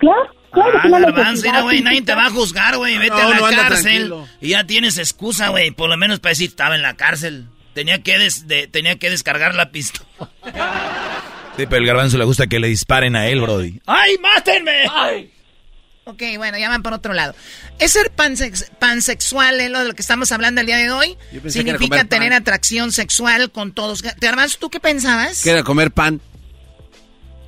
Claro. 0.06 0.32
Claro, 0.51 0.80
ah, 1.51 1.62
güey, 1.64 1.82
nadie 1.82 2.01
te 2.01 2.16
va 2.16 2.28
a 2.28 2.30
juzgar, 2.30 2.78
güey. 2.78 2.97
Vete 2.97 3.14
a 3.14 3.28
la 3.28 3.49
cárcel 3.49 4.14
y 4.39 4.49
ya 4.49 4.66
tienes 4.66 4.97
excusa, 4.97 5.49
güey. 5.49 5.72
Por 5.72 5.89
lo 5.89 5.97
menos 5.97 6.20
para 6.20 6.32
decir, 6.32 6.49
estaba 6.49 6.76
en 6.76 6.82
la 6.82 6.95
cárcel. 6.95 7.47
Tenía 7.74 8.01
que, 8.01 8.18
tenía 8.72 8.95
que 8.97 9.10
descargar 9.10 9.53
la 9.53 9.72
pistola. 9.72 10.08
Sí, 11.58 11.66
pero 11.68 11.78
el 11.78 11.86
garbanzo 11.86 12.18
le 12.18 12.26
gusta 12.26 12.47
que 12.47 12.60
le 12.60 12.68
disparen 12.68 13.16
a 13.16 13.28
él, 13.28 13.41
Brody. 13.41 13.82
¡Ay, 13.86 14.18
mátenme! 14.22 14.86
¡Ay! 14.91 15.32
Ok, 16.06 16.22
bueno, 16.38 16.58
ya 16.58 16.70
van 16.70 16.84
por 16.84 16.93
otro 16.93 17.14
lado. 17.14 17.34
¿Es 17.80 17.93
ser 17.93 18.12
pansexual 18.12 19.60
es 19.60 19.72
lo 19.72 19.80
de 19.80 19.88
lo 19.88 19.93
que 19.93 20.01
estamos 20.01 20.32
hablando 20.32 20.62
el 20.62 20.68
día 20.68 20.78
de 20.78 20.91
hoy? 20.91 21.18
Significa 21.47 22.06
tener 22.06 22.32
atracción 22.32 22.91
sexual 22.91 23.51
con 23.51 23.74
todos. 23.74 24.01
Garbanzo, 24.01 24.58
¿tú 24.60 24.70
qué 24.70 24.80
pensabas? 24.80 25.43
Que 25.43 25.49
era 25.49 25.64
comer 25.64 25.91
pan. 25.91 26.22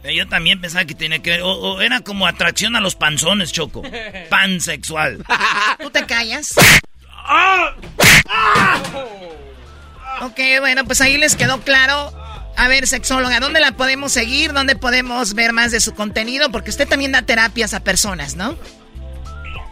Eh, 0.03 0.15
yo 0.15 0.27
también 0.27 0.61
pensaba 0.61 0.85
que 0.85 0.95
tenía 0.95 1.19
que 1.19 1.31
ver, 1.31 1.41
o, 1.43 1.81
era 1.81 2.01
como 2.01 2.27
atracción 2.27 2.75
a 2.75 2.81
los 2.81 2.95
panzones, 2.95 3.51
Choco. 3.51 3.83
Pansexual. 4.29 5.23
¿Tú 5.81 5.89
te 5.89 6.05
callas? 6.05 6.55
¡Ah! 7.13 7.73
Ok, 10.21 10.39
bueno, 10.59 10.85
pues 10.85 11.01
ahí 11.01 11.17
les 11.17 11.35
quedó 11.35 11.59
claro 11.61 12.11
a 12.57 12.67
ver, 12.67 12.87
sexóloga, 12.87 13.39
¿dónde 13.39 13.59
la 13.59 13.73
podemos 13.73 14.11
seguir? 14.11 14.51
¿Dónde 14.51 14.75
podemos 14.75 15.35
ver 15.35 15.53
más 15.53 15.71
de 15.71 15.79
su 15.79 15.93
contenido? 15.93 16.51
Porque 16.51 16.71
usted 16.71 16.87
también 16.87 17.11
da 17.11 17.21
terapias 17.21 17.75
a 17.75 17.83
personas, 17.83 18.35
¿no? 18.35 18.55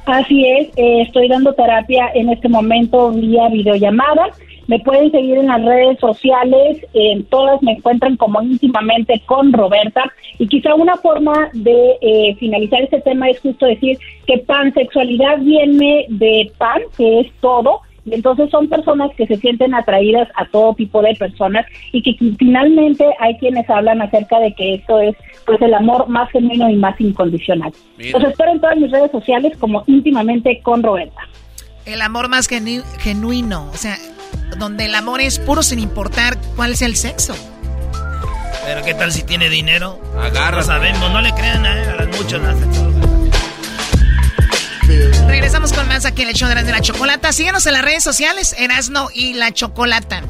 Así 0.06 0.46
es, 0.46 0.68
eh, 0.76 1.02
estoy 1.02 1.28
dando 1.28 1.52
terapia 1.54 2.12
en 2.14 2.30
este 2.30 2.48
momento 2.48 3.12
vía 3.12 3.50
videollamada. 3.50 4.28
Me 4.68 4.80
pueden 4.80 5.12
seguir 5.12 5.38
en 5.38 5.48
las 5.48 5.64
redes 5.64 6.00
sociales, 6.00 6.86
en 6.94 7.24
todas 7.26 7.62
me 7.62 7.74
encuentran 7.74 8.18
como 8.18 8.42
íntimamente 8.42 9.22
con 9.26 9.54
Roberta. 9.54 10.12
Y 10.40 10.48
quizá 10.48 10.74
una 10.76 10.96
forma 10.98 11.50
de 11.54 11.98
eh, 12.02 12.36
finalizar 12.40 12.82
este 12.82 13.02
tema 13.02 13.30
es 13.30 13.40
justo 13.40 13.66
decir 13.66 13.98
que 14.26 14.40
pansexualidad 14.40 15.40
viene 15.40 16.06
de 16.10 16.52
pan, 16.58 16.82
que 16.98 17.22
es 17.22 17.32
todo, 17.42 17.82
y 18.06 18.14
entonces 18.14 18.50
son 18.52 18.70
personas 18.70 19.12
que 19.18 19.26
se 19.26 19.36
sienten 19.38 19.74
atraídas 19.74 20.30
a 20.36 20.46
todo 20.46 20.76
tipo 20.76 21.02
de 21.02 21.16
personas 21.16 21.66
y 21.92 22.04
que 22.04 22.16
finalmente 22.38 23.04
hay 23.20 23.36
quienes 23.40 23.68
hablan 23.68 24.02
acerca 24.02 24.40
de 24.40 24.54
que 24.54 24.76
esto 24.76 25.00
es 25.00 25.16
pues 25.46 25.60
el 25.62 25.74
amor 25.74 26.08
más 26.08 26.30
genuino 26.32 26.70
y 26.70 26.76
más 26.76 27.00
incondicional. 27.02 27.74
Los 27.98 28.24
espero 28.24 28.52
en 28.52 28.62
todas 28.62 28.78
mis 28.78 28.92
redes 28.92 29.12
sociales 29.12 29.58
como 29.58 29.84
íntimamente 29.88 30.60
con 30.62 30.84
Roberta. 30.84 31.22
El 31.86 32.02
amor 32.02 32.30
más 32.30 32.48
genuino, 32.48 33.70
o 33.72 33.78
sea, 33.78 33.96
donde 34.58 34.86
el 34.86 34.96
amor 34.96 35.22
es 35.22 35.40
puro 35.40 35.64
sin 35.64 35.80
importar 35.80 36.38
cuál 36.56 36.74
es 36.74 36.82
el 36.82 36.96
sexo. 36.96 37.36
Pero 38.66 38.84
qué 38.84 38.94
tal 38.94 39.12
si 39.12 39.24
tiene 39.24 39.50
dinero? 39.50 40.02
Agarra. 40.20 40.64
sabemos, 40.64 41.12
no 41.12 41.22
le 41.22 41.32
crean 41.34 41.66
a, 41.66 41.96
las 41.96 42.08
muchas 42.18 42.42
las 42.42 42.58
Regresamos 45.28 45.74
con 45.74 45.88
más 45.88 46.06
aquí 46.06 46.24
en 46.24 46.30
el 46.30 46.36
show 46.36 46.50
de 46.50 46.64
la 46.64 46.82
chocolata. 46.82 47.32
Síguenos 47.32 47.66
en 47.66 47.74
las 47.74 47.84
redes 47.84 48.04
sociales, 48.04 48.56
Erasno 48.58 49.10
y 49.14 49.34
la 49.34 49.52
chocolata. 49.52 50.24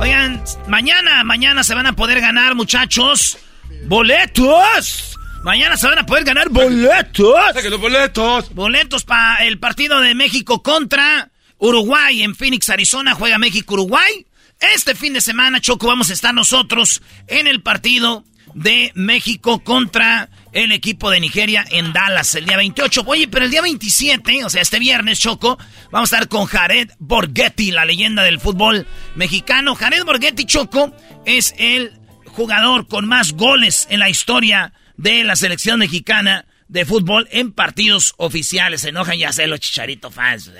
Oigan, 0.00 0.42
mañana, 0.66 1.22
mañana 1.24 1.62
se 1.64 1.74
van 1.74 1.86
a 1.86 1.94
poder 1.94 2.20
ganar, 2.20 2.54
muchachos, 2.54 3.38
boletos. 3.86 5.16
Mañana 5.42 5.76
se 5.76 5.86
van 5.86 6.00
a 6.00 6.06
poder 6.06 6.24
ganar 6.24 6.48
boletos. 6.48 7.36
los 7.70 7.80
boletos. 7.80 8.52
Boletos 8.52 9.04
para 9.04 9.44
el 9.44 9.60
partido 9.60 10.00
de 10.00 10.14
México 10.14 10.62
contra 10.62 11.30
Uruguay 11.58 12.22
en 12.22 12.34
Phoenix, 12.34 12.68
Arizona. 12.68 13.14
Juega 13.14 13.38
México-Uruguay. 13.38 14.26
Este 14.74 14.94
fin 14.94 15.12
de 15.12 15.20
semana, 15.20 15.60
Choco, 15.60 15.86
vamos 15.86 16.10
a 16.10 16.14
estar 16.14 16.32
nosotros 16.32 17.02
en 17.26 17.46
el 17.46 17.62
partido 17.62 18.24
de 18.54 18.90
México 18.94 19.62
contra 19.62 20.30
el 20.52 20.72
equipo 20.72 21.10
de 21.10 21.20
Nigeria 21.20 21.64
en 21.70 21.92
Dallas 21.92 22.34
el 22.34 22.46
día 22.46 22.56
28. 22.56 23.02
Oye, 23.06 23.28
pero 23.28 23.44
el 23.44 23.50
día 23.50 23.60
27, 23.60 24.44
o 24.44 24.50
sea, 24.50 24.62
este 24.62 24.78
viernes, 24.78 25.20
Choco, 25.20 25.58
vamos 25.90 26.10
a 26.10 26.16
estar 26.16 26.28
con 26.28 26.46
Jared 26.46 26.90
Borghetti, 26.98 27.70
la 27.70 27.84
leyenda 27.84 28.22
del 28.22 28.40
fútbol 28.40 28.86
mexicano. 29.14 29.74
Jared 29.74 30.04
Borghetti, 30.04 30.46
Choco, 30.46 30.96
es 31.26 31.54
el 31.58 31.92
jugador 32.24 32.88
con 32.88 33.06
más 33.06 33.32
goles 33.32 33.86
en 33.90 34.00
la 34.00 34.08
historia 34.08 34.72
de 34.96 35.22
la 35.24 35.36
selección 35.36 35.78
mexicana 35.78 36.46
de 36.68 36.84
fútbol 36.84 37.28
en 37.30 37.52
partidos 37.52 38.14
oficiales. 38.16 38.82
Se 38.82 38.90
enojan 38.90 39.18
ya 39.18 39.32
sé 39.32 39.46
los 39.46 39.60
chicharito 39.60 40.10
fans. 40.10 40.50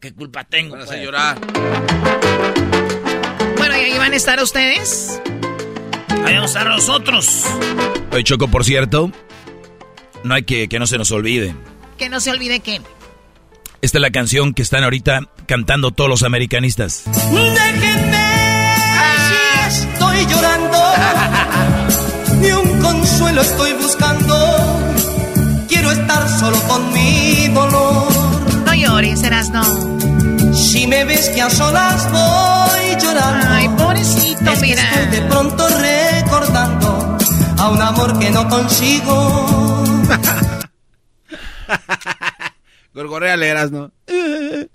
¿Qué 0.00 0.12
culpa 0.12 0.44
tengo? 0.44 0.74
Van 0.76 0.82
a 0.82 0.86
pues? 0.86 1.02
llorar. 1.02 1.38
Bueno, 3.56 3.76
¿y 3.76 3.80
ahí 3.80 3.98
van 3.98 4.12
a 4.12 4.16
estar 4.16 4.42
ustedes? 4.42 5.20
Ahí 6.24 6.34
vamos 6.34 6.54
a 6.56 6.58
estar 6.58 6.66
nosotros. 6.66 7.44
Oye, 8.12 8.24
Choco, 8.24 8.48
por 8.48 8.64
cierto, 8.64 9.10
no 10.22 10.34
hay 10.34 10.42
que 10.42 10.68
que 10.68 10.78
no 10.78 10.86
se 10.86 10.98
nos 10.98 11.10
olvide. 11.10 11.54
Que 11.98 12.08
no 12.08 12.20
se 12.20 12.30
olvide 12.30 12.60
qué. 12.60 12.80
Esta 13.80 13.98
es 13.98 14.02
la 14.02 14.10
canción 14.10 14.54
que 14.54 14.62
están 14.62 14.82
ahorita 14.82 15.28
cantando 15.46 15.90
todos 15.90 16.08
los 16.08 16.22
americanistas. 16.22 17.04
Déjenme, 17.04 18.74
estoy 19.66 20.26
llorando. 20.26 20.78
Ni 22.40 22.50
un 22.50 22.80
consuelo 22.80 23.42
estoy 23.42 23.72
buscando. 23.74 24.53
Estar 25.94 26.28
solo 26.40 26.58
con 26.68 26.92
mi 26.92 27.48
dolor. 27.48 28.12
No 28.66 28.74
llores, 28.74 29.20
serás 29.20 29.50
no. 29.50 29.64
Si 30.54 30.86
me 30.86 31.04
ves 31.04 31.28
que 31.30 31.40
a 31.40 31.50
solas 31.50 32.10
voy 32.10 32.96
llorando. 33.00 33.46
Ay, 33.48 33.68
pobrecito, 33.70 34.50
mira. 34.60 34.82
de 35.10 35.22
pronto 35.22 35.66
recordando 35.68 37.18
a 37.58 37.70
un 37.70 37.80
amor 37.80 38.18
que 38.18 38.30
no 38.30 38.48
consigo. 38.48 39.84
Gorgorea 42.94 43.36
leerás, 43.36 43.70
¿no? 43.70 43.92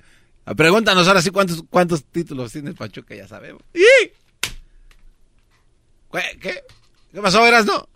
Pregúntanos 0.56 1.08
ahora 1.08 1.22
sí 1.22 1.30
cuántos, 1.30 1.64
cuántos 1.70 2.04
títulos 2.06 2.52
tiene 2.52 2.70
el 2.70 2.76
Pachuca, 2.76 3.16
ya 3.16 3.28
sabemos. 3.28 3.62
¿Qué? 6.12 6.64
¿Qué 7.12 7.22
pasó, 7.22 7.46
Eras, 7.46 7.66
no? 7.66 7.88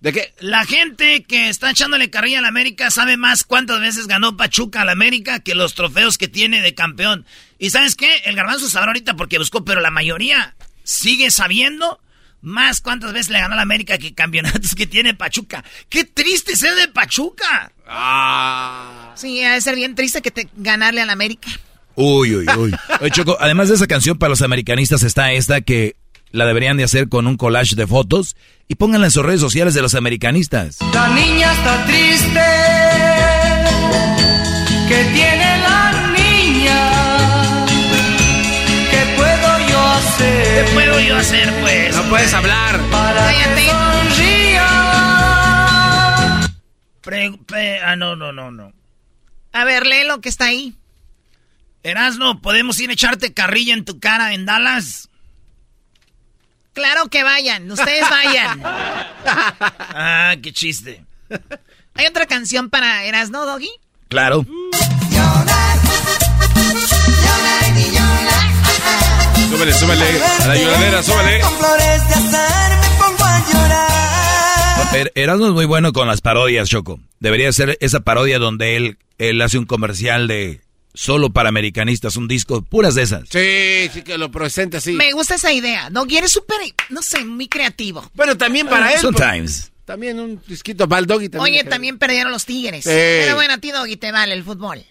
¿De 0.00 0.14
qué? 0.14 0.32
La 0.40 0.64
gente 0.64 1.24
que 1.24 1.50
está 1.50 1.70
echándole 1.70 2.08
carrilla 2.08 2.38
a 2.38 2.42
la 2.42 2.48
América 2.48 2.90
sabe 2.90 3.18
más 3.18 3.44
cuántas 3.44 3.80
veces 3.80 4.06
ganó 4.06 4.36
Pachuca 4.36 4.80
a 4.80 4.84
la 4.86 4.92
América 4.92 5.40
que 5.40 5.54
los 5.54 5.74
trofeos 5.74 6.16
que 6.16 6.26
tiene 6.26 6.62
de 6.62 6.74
campeón. 6.74 7.26
¿Y 7.58 7.70
sabes 7.70 7.96
qué? 7.96 8.10
El 8.24 8.34
garbanzo 8.34 8.70
sabrá 8.70 8.88
ahorita 8.88 9.14
porque 9.14 9.38
buscó, 9.38 9.62
pero 9.62 9.80
la 9.80 9.90
mayoría 9.90 10.54
sigue 10.84 11.30
sabiendo 11.30 12.00
más 12.40 12.80
cuántas 12.80 13.12
veces 13.12 13.30
le 13.30 13.40
ganó 13.40 13.52
a 13.52 13.56
la 13.56 13.62
América 13.62 13.98
que 13.98 14.14
campeonatos 14.14 14.74
que 14.76 14.86
tiene 14.86 15.12
Pachuca. 15.12 15.62
¡Qué 15.90 16.04
triste 16.04 16.56
ser 16.56 16.74
de 16.76 16.88
Pachuca! 16.88 17.72
Ah. 17.86 19.12
Sí, 19.16 19.40
debe 19.40 19.60
ser 19.60 19.74
bien 19.74 19.94
triste 19.94 20.22
que 20.22 20.30
te 20.30 20.48
ganarle 20.56 21.02
a 21.02 21.06
la 21.06 21.12
América. 21.12 21.50
Uy, 21.94 22.36
uy, 22.36 22.46
uy. 22.56 22.74
Oye, 23.00 23.10
Choco, 23.10 23.36
además 23.38 23.68
de 23.68 23.74
esa 23.74 23.86
canción 23.86 24.16
para 24.16 24.30
los 24.30 24.40
americanistas 24.40 25.02
está 25.02 25.32
esta 25.32 25.60
que 25.60 25.96
la 26.32 26.46
deberían 26.46 26.76
de 26.76 26.84
hacer 26.84 27.08
con 27.08 27.26
un 27.26 27.36
collage 27.36 27.74
de 27.74 27.86
fotos 27.86 28.36
y 28.68 28.76
pónganla 28.76 29.06
en 29.06 29.10
sus 29.10 29.24
redes 29.24 29.40
sociales 29.40 29.74
de 29.74 29.82
los 29.82 29.94
americanistas. 29.94 30.78
La 30.92 31.08
niña 31.08 31.52
está 31.52 31.84
triste. 31.86 32.40
que 34.88 35.04
tiene 35.14 35.58
la 35.58 36.12
niña? 36.16 37.66
¿Qué 38.90 39.16
puedo 39.16 39.68
yo 39.68 39.80
hacer? 39.80 40.64
¿Qué 40.64 40.70
puedo 40.74 41.00
yo 41.00 41.16
hacer, 41.16 41.52
pues? 41.60 41.96
No 41.96 42.02
puedes 42.04 42.34
hablar. 42.34 42.80
Para 42.90 43.30
ah, 47.84 47.96
no, 47.96 48.16
no, 48.16 48.32
no, 48.32 48.50
no. 48.50 48.72
A 49.52 49.64
ver, 49.64 49.86
lee 49.86 50.04
lo 50.06 50.20
que 50.20 50.28
está 50.28 50.46
ahí. 50.46 50.74
Erasno, 51.82 52.40
¿podemos 52.40 52.78
ir 52.80 52.90
a 52.90 52.92
echarte 52.92 53.32
carrilla 53.32 53.74
en 53.74 53.84
tu 53.84 53.98
cara 53.98 54.34
en 54.34 54.46
Dallas? 54.46 55.09
Claro 56.80 57.10
que 57.10 57.22
vayan, 57.22 57.70
ustedes 57.70 58.08
vayan. 58.08 58.62
ah, 58.64 60.34
qué 60.42 60.50
chiste. 60.50 61.04
¿Hay 61.92 62.06
otra 62.06 62.24
canción 62.24 62.70
para 62.70 63.04
Erasno, 63.04 63.44
Doggy? 63.44 63.68
Claro. 64.08 64.46
Súbele, 69.50 69.74
súbele. 69.74 70.04
A 70.40 70.46
la 70.46 70.56
lloradera, 70.56 71.02
súbele. 71.02 71.40
Er, 74.94 75.12
Erasmo 75.14 75.48
es 75.48 75.52
muy 75.52 75.66
bueno 75.66 75.92
con 75.92 76.08
las 76.08 76.22
parodias, 76.22 76.70
Choco. 76.70 76.98
Debería 77.18 77.52
ser 77.52 77.76
esa 77.82 78.00
parodia 78.00 78.38
donde 78.38 78.76
él, 78.76 78.96
él 79.18 79.42
hace 79.42 79.58
un 79.58 79.66
comercial 79.66 80.28
de 80.28 80.62
solo 80.94 81.30
para 81.30 81.48
americanistas, 81.48 82.16
un 82.16 82.28
disco, 82.28 82.62
puras 82.62 82.94
de 82.94 83.02
esas. 83.02 83.28
Sí, 83.28 83.90
sí, 83.92 84.02
que 84.02 84.18
lo 84.18 84.30
presente 84.30 84.78
así. 84.78 84.92
Me 84.92 85.12
gusta 85.12 85.36
esa 85.36 85.52
idea. 85.52 85.90
No 85.90 86.06
quieres 86.06 86.32
súper, 86.32 86.58
no 86.88 87.02
sé, 87.02 87.24
muy 87.24 87.48
creativo. 87.48 88.08
Bueno, 88.14 88.36
también 88.36 88.66
para 88.66 88.92
él. 88.92 89.00
Sometimes. 89.00 89.72
También 89.84 90.20
un 90.20 90.40
disquito 90.46 90.88
para 90.88 91.00
el 91.00 91.06
Doggy. 91.06 91.28
También 91.28 91.62
Oye, 91.62 91.68
también 91.68 91.98
perdieron 91.98 92.30
los 92.30 92.44
Tigres. 92.44 92.84
Pero 92.84 93.34
bueno, 93.34 93.54
a 93.54 93.58
ti, 93.58 93.72
Doggy, 93.72 93.96
te 93.96 94.12
vale 94.12 94.34
el 94.34 94.44
fútbol. 94.44 94.84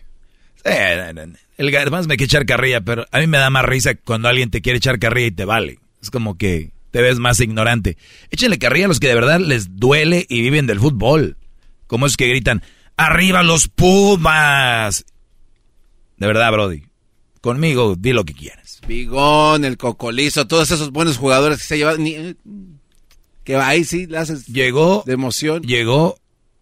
el 0.66 1.76
además 1.76 2.08
me 2.08 2.18
quiere 2.18 2.26
echar 2.26 2.46
carrilla, 2.46 2.82
pero 2.82 3.06
a 3.12 3.20
mí 3.20 3.28
me 3.28 3.38
da 3.38 3.50
más 3.50 3.64
risa 3.64 3.96
cuando 3.96 4.28
alguien 4.28 4.50
te 4.50 4.62
quiere 4.62 4.78
echar 4.78 5.00
carrilla 5.00 5.28
y 5.28 5.32
te 5.32 5.46
vale. 5.46 5.80
Es 6.02 6.12
como 6.12 6.38
que 6.38 6.72
te 6.92 7.02
ves 7.02 7.18
más 7.18 7.40
ignorante. 7.40 7.98
Échenle 8.30 8.60
carrilla 8.60 8.86
a 8.86 8.88
los 8.90 9.00
que 9.00 9.08
de 9.08 9.16
verdad 9.16 9.40
les 9.40 9.78
duele 9.78 10.26
y 10.28 10.42
viven 10.42 10.68
del 10.68 10.80
fútbol. 10.80 11.38
Como 11.88 12.06
es 12.06 12.18
que 12.18 12.28
gritan, 12.28 12.62
¡Arriba 12.98 13.44
los 13.44 13.70
Pumas! 13.70 15.06
De 16.20 16.28
verdad, 16.28 16.52
Brody. 16.52 16.84
Conmigo, 17.42 17.96
di 17.98 18.12
lo 18.12 18.26
que 18.26 18.34
quieras. 18.34 18.82
Bigón, 18.88 19.64
el 19.64 19.78
Cocolizo, 19.78 20.46
todos 20.48 20.72
esos 20.72 20.92
buenos 20.92 21.18
jugadores 21.18 21.60
que 21.60 21.64
se 21.64 21.78
llevan. 21.78 22.06
Eh, 22.06 22.36
que 23.46 23.56
ahí 23.56 23.86
sí 23.86 24.06
le 24.08 24.18
haces. 24.18 24.46
Llegó. 24.48 25.04
De 25.06 25.14
emoción. 25.14 25.64
Llegó. 25.64 26.20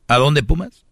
¿A 0.07 0.17
dónde 0.17 0.43
Pumas? 0.43 0.85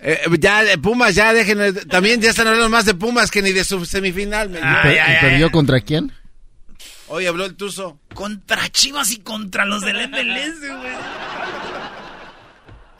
Eh, 0.00 0.20
ya, 0.40 0.62
Pumas, 0.82 1.14
ya 1.14 1.32
dejen. 1.34 1.74
También 1.88 2.20
ya 2.20 2.30
están 2.30 2.46
hablando 2.46 2.70
más 2.70 2.86
de 2.86 2.94
Pumas 2.94 3.30
que 3.30 3.42
ni 3.42 3.52
de 3.52 3.64
su 3.64 3.84
semifinal. 3.84 4.50
¿Y 4.50 5.20
perdió 5.20 5.50
contra 5.50 5.80
quién? 5.80 6.12
Hoy 7.08 7.26
habló 7.26 7.44
el 7.44 7.54
Tuzo. 7.54 7.98
Contra 8.14 8.68
Chivas 8.70 9.10
y 9.12 9.18
contra 9.18 9.64
los 9.66 9.82
del 9.82 10.08
MLS, 10.08 10.60
güey. 10.60 10.92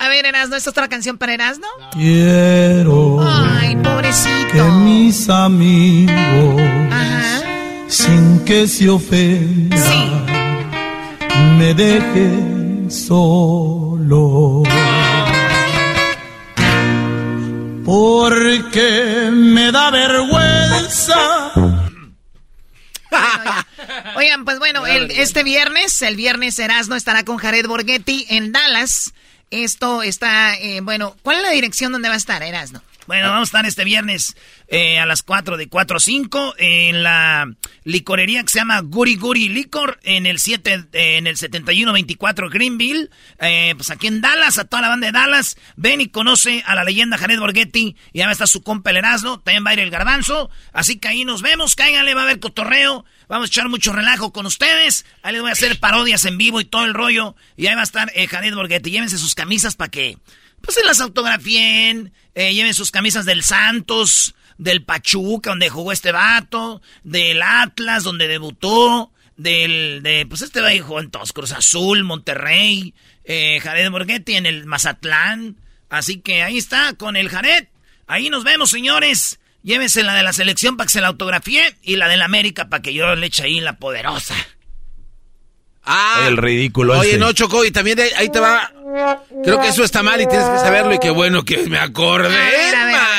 A 0.01 0.09
ver, 0.09 0.27
Erasno, 0.27 0.57
¿esta 0.57 0.71
es 0.71 0.73
otra 0.73 0.89
canción 0.89 1.19
para 1.19 1.35
Erasno? 1.35 1.67
Quiero. 1.93 3.19
Ay, 3.69 3.77
pobrecito. 3.77 4.53
Que 4.53 4.63
mis 4.63 5.29
amigos, 5.29 6.63
sin 7.87 8.43
que 8.47 8.67
se 8.67 8.89
ofendan, 8.89 10.27
me 11.59 11.75
dejen 11.75 12.91
solo. 12.91 14.63
Porque 17.85 19.31
me 19.33 19.71
da 19.71 19.91
vergüenza 19.91 21.53
Oigan, 24.17 24.45
pues 24.47 24.59
bueno, 24.59 24.87
el, 24.87 25.11
este 25.11 25.43
viernes, 25.43 26.01
el 26.01 26.17
viernes 26.17 26.59
Erasmo 26.59 26.95
estará 26.95 27.23
con 27.25 27.37
Jared 27.37 27.67
Borghetti 27.67 28.25
en 28.31 28.53
Dallas. 28.53 29.13
Esto 29.51 30.03
está, 30.03 30.55
eh, 30.55 30.81
bueno, 30.81 31.17
¿cuál 31.23 31.37
es 31.37 31.43
la 31.43 31.51
dirección 31.51 31.93
donde 31.93 32.09
va 32.09 32.15
a 32.15 32.19
estar 32.19 32.43
Erasmo? 32.43 32.81
Bueno, 33.09 33.31
vamos 33.31 33.49
a 33.49 33.49
estar 33.49 33.65
este 33.65 33.85
viernes 33.85 34.37
eh, 34.67 34.99
a 34.99 35.07
las 35.07 35.23
4 35.23 35.57
de 35.57 35.71
4 35.71 35.97
a 35.97 36.01
5 36.01 36.57
en 36.59 37.03
la 37.03 37.51
licorería 37.85 38.43
que 38.43 38.51
se 38.51 38.59
llama 38.59 38.83
Guri 38.83 39.17
Guri 39.17 39.49
Licor 39.49 39.99
en 40.03 40.27
el 40.27 40.39
7 40.39 40.89
eh, 40.93 41.17
en 41.17 41.27
el 41.27 41.39
7124 41.39 42.51
Greenville, 42.51 43.09
eh, 43.41 43.73
pues 43.77 43.89
aquí 43.89 44.09
en 44.09 44.21
Dallas, 44.21 44.59
a 44.59 44.67
toda 44.67 44.83
la 44.83 44.89
banda 44.91 45.07
de 45.07 45.13
Dallas. 45.13 45.57
Ven 45.77 46.03
y 46.03 46.09
conoce 46.09 46.63
a 46.67 46.75
la 46.75 46.85
leyenda 46.85 47.17
Jared 47.17 47.39
Borghetti 47.39 47.97
y 48.13 48.21
va 48.21 48.29
a 48.29 48.33
estar 48.33 48.47
su 48.47 48.63
compa 48.63 48.91
el 48.91 48.99
Erasmo, 48.99 49.41
también 49.41 49.65
va 49.65 49.71
a 49.71 49.73
ir 49.73 49.81
el 49.81 49.91
Garbanzo, 49.91 50.51
así 50.75 50.99
que 50.99 51.09
ahí 51.09 51.25
nos 51.25 51.41
vemos, 51.41 51.77
cáiganle, 51.77 52.13
va 52.13 52.21
a 52.21 52.25
haber 52.25 52.41
cotorreo, 52.41 53.07
vamos 53.27 53.49
a 53.49 53.51
echar 53.51 53.71
mucho 53.71 53.95
relajo 53.95 54.35
con 54.35 54.45
ustedes, 54.45 55.07
ahí 55.23 55.33
les 55.33 55.41
voy 55.41 55.49
a 55.49 55.55
hacer 55.55 55.81
parodias 55.81 56.27
en 56.27 56.37
vivo 56.37 56.61
y 56.61 56.67
todo 56.67 56.85
el 56.85 56.93
rollo 56.93 57.37
y 57.57 57.69
ahí 57.69 57.75
va 57.75 57.81
a 57.81 57.85
estar 57.85 58.13
Jared 58.13 58.55
Borghetti, 58.55 58.91
llévense 58.91 59.17
sus 59.17 59.35
camisas 59.35 59.77
para 59.77 59.91
que 59.91 60.19
pues 60.61 60.75
se 60.75 60.85
las 60.85 61.01
autografíen, 61.01 62.13
eh, 62.39 62.55
lleven 62.55 62.73
sus 62.73 62.93
camisas 62.93 63.25
del 63.25 63.43
Santos, 63.43 64.37
del 64.59 64.85
Pachuca, 64.85 65.51
donde 65.51 65.71
jugó 65.71 65.91
este 65.91 66.13
vato, 66.13 66.81
del 67.03 67.43
Atlas, 67.43 68.05
donde 68.05 68.29
debutó, 68.29 69.11
del, 69.37 70.05
de, 70.05 70.25
pues 70.25 70.43
este 70.43 70.61
va 70.61 70.71
jugó 70.81 71.01
en 71.01 71.11
todos, 71.11 71.33
Cruz 71.33 71.51
Azul, 71.51 72.05
Monterrey, 72.05 72.95
eh, 73.25 73.59
Jared 73.61 73.91
Borghetti 73.91 74.37
en 74.37 74.47
el 74.47 74.67
Mazatlán. 74.67 75.57
Así 75.91 76.21
que 76.21 76.45
ahí 76.45 76.59
está, 76.59 76.93
con 76.93 77.17
el 77.17 77.29
Jared. 77.29 77.67
Ahí 78.07 78.31
nos 78.31 78.45
vemos, 78.45 78.71
señores. 78.71 79.41
Llévense 79.65 80.05
la 80.05 80.15
de 80.15 80.23
la 80.23 80.33
selección 80.33 80.77
para 80.77 80.87
que 80.87 80.93
se 80.93 81.01
la 81.01 81.09
autografíe 81.09 81.75
y 81.83 81.97
la 81.97 82.07
de 82.07 82.19
la 82.19 82.27
América 82.27 82.69
para 82.69 82.83
que 82.83 82.95
yo 82.95 83.17
le 83.17 83.27
eche 83.27 83.43
ahí 83.43 83.59
la 83.59 83.79
poderosa. 83.79 84.37
Ah, 85.83 86.27
el 86.29 86.37
ridículo. 86.37 87.01
Oye, 87.01 87.13
este. 87.13 87.19
no, 87.19 87.33
Choco, 87.33 87.65
y 87.65 87.73
también 87.73 87.99
ahí 88.17 88.29
te 88.29 88.39
va. 88.39 88.71
Creo 89.45 89.61
que 89.61 89.69
eso 89.69 89.85
está 89.85 90.03
mal 90.03 90.21
y 90.21 90.27
tienes 90.27 90.49
que 90.49 90.59
saberlo. 90.59 90.95
Y 90.95 90.99
qué 90.99 91.11
bueno 91.11 91.45
que 91.45 91.59
me 91.67 91.79
acordé, 91.79 92.35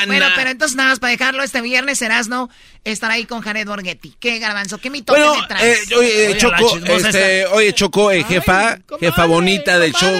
Bueno, 0.07 0.25
pero 0.35 0.49
entonces 0.49 0.75
nada 0.75 0.89
más 0.89 0.99
para 0.99 1.11
dejarlo 1.11 1.43
este 1.43 1.61
viernes, 1.61 2.01
no 2.27 2.49
estará 2.83 3.15
ahí 3.15 3.25
con 3.25 3.41
Jared 3.41 3.67
Borghetti. 3.67 4.15
¿Qué 4.19 4.39
garbanzo? 4.39 4.77
¿Qué 4.77 4.89
mitote 4.89 5.19
bueno, 5.19 5.47
eh, 5.61 5.77
oye, 5.97 6.37
Choco, 6.37 6.77
este, 6.85 7.45
oye, 7.47 7.73
Choco, 7.73 8.11
eh, 8.11 8.23
jefa, 8.23 8.79
jefa 8.99 9.25
bonita 9.25 9.79
del 9.79 9.93
show. 9.93 10.19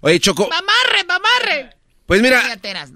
Oye, 0.00 0.20
Choco. 0.20 0.48
Mamarre, 0.48 1.04
mamarre. 1.06 1.70
Pues 2.06 2.20
mira, 2.20 2.42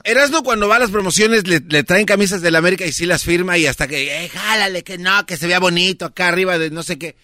Erasno 0.05 0.43
cuando 0.43 0.69
va 0.69 0.77
a 0.77 0.79
las 0.81 0.91
promociones 0.91 1.47
le, 1.47 1.61
traen 1.85 2.05
camisas 2.05 2.43
del 2.43 2.57
América 2.57 2.85
y 2.85 2.93
sí 2.93 3.07
las 3.07 3.23
firma 3.23 3.57
y 3.57 3.67
hasta 3.67 3.87
que, 3.87 4.25
eh, 4.25 4.29
jálale, 4.29 4.83
que 4.83 4.99
no, 4.99 5.25
que 5.25 5.37
se 5.37 5.47
vea 5.47 5.59
bonito 5.59 6.05
acá 6.05 6.29
arriba 6.29 6.59
de 6.59 6.71
no 6.71 6.83
sé 6.83 6.99
qué. 6.99 7.17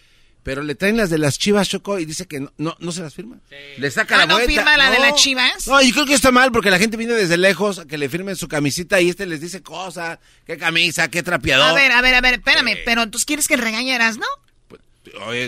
Pero 0.43 0.63
le 0.63 0.75
traen 0.75 0.97
las 0.97 1.09
de 1.09 1.19
las 1.19 1.39
chivas, 1.39 1.69
Choco, 1.69 2.01
y 2.01 2.05
dice 2.05 2.27
que 2.27 2.41
no, 2.41 2.77
no, 2.79 2.93
se 2.93 3.01
las 3.01 3.15
firma. 3.15 3.37
Le 3.79 3.91
saca 3.93 4.17
la 4.17 4.23
¿Ah, 4.25 4.27
no 4.27 4.39
firma 4.39 4.77
la 4.77 4.91
de 4.91 4.99
las 4.99 5.15
chivas? 5.15 5.69
No, 5.69 5.81
yo 5.81 5.93
creo 5.95 6.07
que 6.07 6.15
está 6.15 6.33
mal 6.33 6.51
porque 6.51 6.71
la 6.71 6.79
gente 6.79 6.97
viene 6.97 7.15
desde 7.15 7.37
lejos 7.37 7.79
a 7.79 7.87
que 7.87 7.97
le 7.97 8.09
firmen 8.09 8.35
su 8.35 8.49
camisita 8.49 9.01
y 9.01 9.11
este 9.11 9.25
les 9.27 9.41
dice 9.41 9.63
cosas, 9.63 10.19
qué 10.45 10.59
camisa, 10.59 11.09
qué 11.09 11.23
trapeador. 11.23 11.71
A 11.71 11.73
ver, 11.75 11.93
a 11.93 12.01
ver, 12.01 12.15
a 12.17 12.21
ver, 12.21 12.35
espérame, 12.35 12.77
pero 12.85 13.09
¿tú 13.09 13.19
quieres 13.25 13.47
que 13.47 13.57
regañaras, 13.57 14.17
no? 14.17 14.27
Pues, 14.67 14.81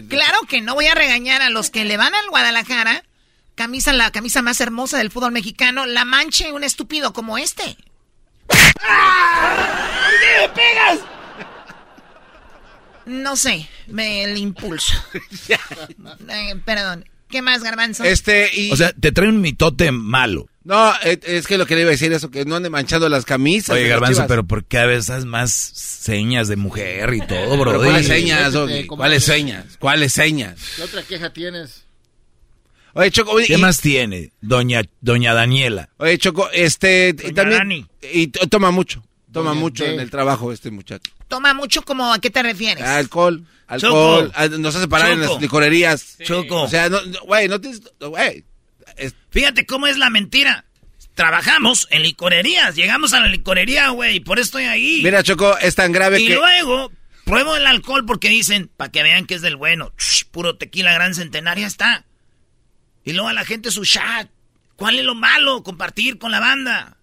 claro 0.09 0.39
que 0.49 0.61
no 0.61 0.75
voy 0.75 0.87
a 0.87 0.95
regañar 0.95 1.43
a 1.43 1.51
los 1.51 1.71
que 1.71 1.85
le 1.85 1.97
van 1.97 2.15
al 2.15 2.29
Guadalajara, 2.31 3.03
camisa, 3.57 3.93
la 3.93 4.13
camisa 4.13 4.43
más 4.43 4.61
hermosa 4.61 4.99
del 4.99 5.11
fútbol 5.11 5.33
mexicano, 5.33 5.87
la 5.87 6.05
manche 6.05 6.53
un 6.53 6.63
estúpido 6.63 7.13
como 7.13 7.37
este. 7.37 7.77
¡Ah! 8.81 10.09
¿Por 10.09 10.21
qué 10.21 10.41
me 10.41 10.49
pegas? 10.51 11.14
No 13.07 13.37
sé, 13.37 13.69
me, 13.89 14.25
el 14.25 14.39
impulso. 14.39 14.95
Eh, 16.29 16.57
perdón. 16.65 17.05
¿Qué 17.29 17.43
más, 17.43 17.63
Garbanzo? 17.63 18.05
Este, 18.05 18.51
O 18.71 18.77
sea, 18.77 18.93
te 18.93 19.11
trae 19.11 19.29
un 19.29 19.41
mitote 19.41 19.91
malo. 19.91 20.49
No, 20.63 20.93
es 21.03 21.47
que 21.47 21.59
lo 21.59 21.67
que 21.67 21.75
le 21.75 21.83
iba 21.83 21.89
a 21.89 21.93
decir 21.93 22.13
eso, 22.13 22.31
que 22.31 22.45
no 22.45 22.57
ande 22.57 22.71
manchando 22.71 23.09
las 23.09 23.25
camisas. 23.25 23.75
Oye, 23.75 23.89
Garbanzo, 23.89 24.27
pero 24.27 24.45
¿por 24.45 24.65
qué 24.65 24.79
a 24.79 24.87
veces 24.87 25.25
más 25.25 25.53
señas 25.53 26.49
de 26.49 26.57
mujer 26.57 27.13
y 27.13 27.27
todo, 27.27 27.59
bro? 27.59 27.77
¿Cuáles 27.83 28.07
señas, 28.07 28.55
¿Cuáles 28.87 29.25
señas? 29.25 29.77
¿Cuáles 29.79 30.13
señas? 30.13 30.61
¿Qué 30.77 30.83
otra 30.83 31.03
queja 31.03 31.33
tienes? 31.33 31.85
Oye, 32.95 33.11
Choco, 33.11 33.37
¿qué 33.45 33.59
más 33.59 33.81
tiene, 33.81 34.33
doña, 34.41 34.83
doña 35.01 35.35
Daniela? 35.35 35.91
Oye, 35.97 36.17
Choco, 36.17 36.49
este, 36.53 37.09
y 37.09 37.33
también, 37.33 37.89
y 38.13 38.29
toma 38.29 38.71
mucho. 38.71 39.03
Toma 39.33 39.53
mucho 39.53 39.85
en 39.85 39.99
el 39.99 40.11
trabajo 40.11 40.53
este 40.53 40.71
muchacho. 40.71 41.11
Toma 41.29 41.55
mucho 41.55 41.83
como 41.83 42.13
a 42.13 42.19
qué 42.19 42.31
te 42.31 42.43
refieres? 42.43 42.85
alcohol, 42.85 43.45
alcohol, 43.67 44.33
nos 44.59 44.77
hace 44.77 44.89
parar 44.89 45.13
en 45.13 45.21
las 45.21 45.41
licorerías. 45.41 46.19
Choco. 46.23 46.63
O 46.63 46.69
sea, 46.69 46.89
güey, 47.27 47.49
no, 47.49 47.61
tienes, 47.61 47.83
güey. 48.01 48.45
Fíjate 49.31 49.67
cómo 49.67 49.87
es 49.87 49.99
la 49.99 50.11
mentira. 50.11 50.65
Trabajamos 51.15 51.87
en 51.91 52.03
licorerías, 52.03 52.75
llegamos 52.75 53.13
a 53.13 53.21
la 53.21 53.29
licorería, 53.29 53.89
güey, 53.91 54.21
por 54.21 54.39
eso 54.39 54.47
estoy 54.47 54.65
ahí. 54.65 55.01
Mira, 55.03 55.23
Choco, 55.23 55.57
es 55.59 55.77
tan 55.77 55.93
grave 55.93 56.17
que... 56.17 56.25
Y 56.25 56.29
luego, 56.35 56.91
pruebo 57.25 57.55
el 57.55 57.67
alcohol 57.67 58.05
porque 58.05 58.29
dicen, 58.29 58.69
para 58.77 58.91
que 58.91 59.05
vean 59.05 59.25
que 59.25 59.35
es 59.35 59.43
del 59.43 59.55
bueno, 59.55 59.93
puro 60.33 60.57
tequila 60.57 60.93
gran 60.93 61.15
centenaria 61.15 61.69
está. 61.69 62.05
Y 63.05 63.13
luego 63.13 63.29
a 63.29 63.33
la 63.33 63.45
gente 63.45 63.71
su 63.71 63.85
chat. 63.85 64.29
¿Cuál 64.77 64.99
es 64.99 65.05
lo 65.05 65.15
malo? 65.15 65.63
Compartir 65.63 66.19
con 66.19 66.33
la 66.33 66.41
banda. 66.41 66.97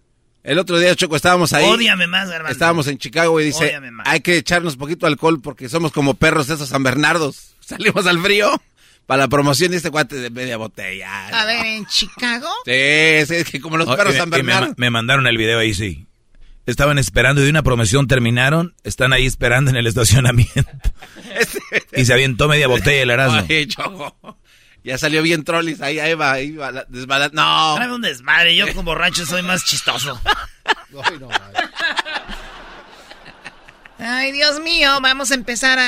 El 0.44 0.58
otro 0.58 0.78
día, 0.78 0.94
Choco, 0.96 1.14
estábamos 1.14 1.52
ahí. 1.52 1.64
Ódiame 1.64 2.06
más, 2.06 2.28
hermano. 2.28 2.52
Estábamos 2.52 2.88
en 2.88 2.98
Chicago 2.98 3.40
y 3.40 3.44
dice, 3.44 3.78
hay 4.04 4.20
que 4.20 4.36
echarnos 4.36 4.76
poquito 4.76 5.06
alcohol 5.06 5.40
porque 5.40 5.68
somos 5.68 5.92
como 5.92 6.14
perros 6.14 6.50
esos 6.50 6.68
San 6.68 6.82
Bernardos. 6.82 7.54
Salimos 7.60 8.06
al 8.06 8.20
frío 8.20 8.60
para 9.06 9.24
la 9.24 9.28
promoción 9.28 9.70
de 9.70 9.76
este 9.76 9.90
cuate 9.90 10.16
de 10.16 10.30
media 10.30 10.56
botella. 10.56 11.28
A 11.28 11.44
ver, 11.44 11.64
¿en 11.64 11.86
Chicago? 11.86 12.48
Sí, 12.64 12.72
es 12.72 13.50
que 13.50 13.60
como 13.60 13.76
los 13.76 13.94
perros 13.94 14.16
San 14.16 14.30
Bernardo. 14.30 14.74
Me, 14.76 14.90
mandaron 14.90 15.26
el 15.26 15.36
video 15.36 15.60
ahí, 15.60 15.74
sí. 15.74 16.06
Estaban 16.66 16.98
esperando 16.98 17.40
y 17.40 17.44
de 17.44 17.50
una 17.50 17.62
promoción 17.62 18.06
terminaron, 18.06 18.74
están 18.84 19.12
ahí 19.12 19.26
esperando 19.26 19.70
en 19.70 19.76
el 19.76 19.86
estacionamiento. 19.86 20.70
y 21.92 22.04
se 22.04 22.12
avientó 22.12 22.48
media 22.48 22.68
botella 22.68 23.02
el 23.02 23.10
Erasmo. 23.10 23.46
Choco. 23.68 24.38
Ya 24.84 24.98
salió 24.98 25.22
bien 25.22 25.44
trollis, 25.44 25.80
ahí, 25.80 26.00
ahí 26.00 26.14
va, 26.14 26.32
ahí 26.32 26.56
va, 26.56 26.72
No. 27.32 27.76
Dame 27.78 27.94
un 27.94 28.02
desmadre, 28.02 28.56
yo 28.56 28.66
como 28.68 28.82
borracho 28.82 29.24
soy 29.24 29.42
más 29.42 29.64
chistoso. 29.64 30.20
Ay, 34.04 34.32
Dios 34.32 34.58
mío, 34.58 34.98
vamos 35.00 35.30
a 35.30 35.34
empezar 35.34 35.78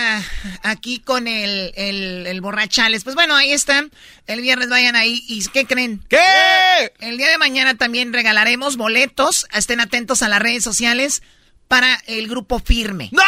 aquí 0.63 1.01
con 1.01 1.27
el, 1.27 1.73
el, 1.75 2.41
borrachales. 2.41 3.03
Pues 3.03 3.17
bueno, 3.17 3.35
ahí 3.35 3.53
está. 3.53 3.85
El 4.29 4.41
viernes 4.41 4.69
vayan 4.69 4.95
ahí. 4.95 5.25
¿Y 5.27 5.45
qué 5.49 5.67
creen? 5.67 6.01
¿Qué? 6.09 6.19
El 7.01 7.19
día 7.19 7.29
de 7.29 7.39
mañana 7.39 7.75
también 7.75 8.13
regalaremos 8.13 8.77
boletos. 8.77 9.49
Estén 9.53 9.81
atentos 9.81 10.23
a 10.23 10.29
las 10.29 10.41
redes 10.41 10.63
sociales 10.63 11.23
para 11.75 12.01
el 12.07 12.29
grupo 12.29 12.61
firme. 12.61 13.09
¡No! 13.11 13.21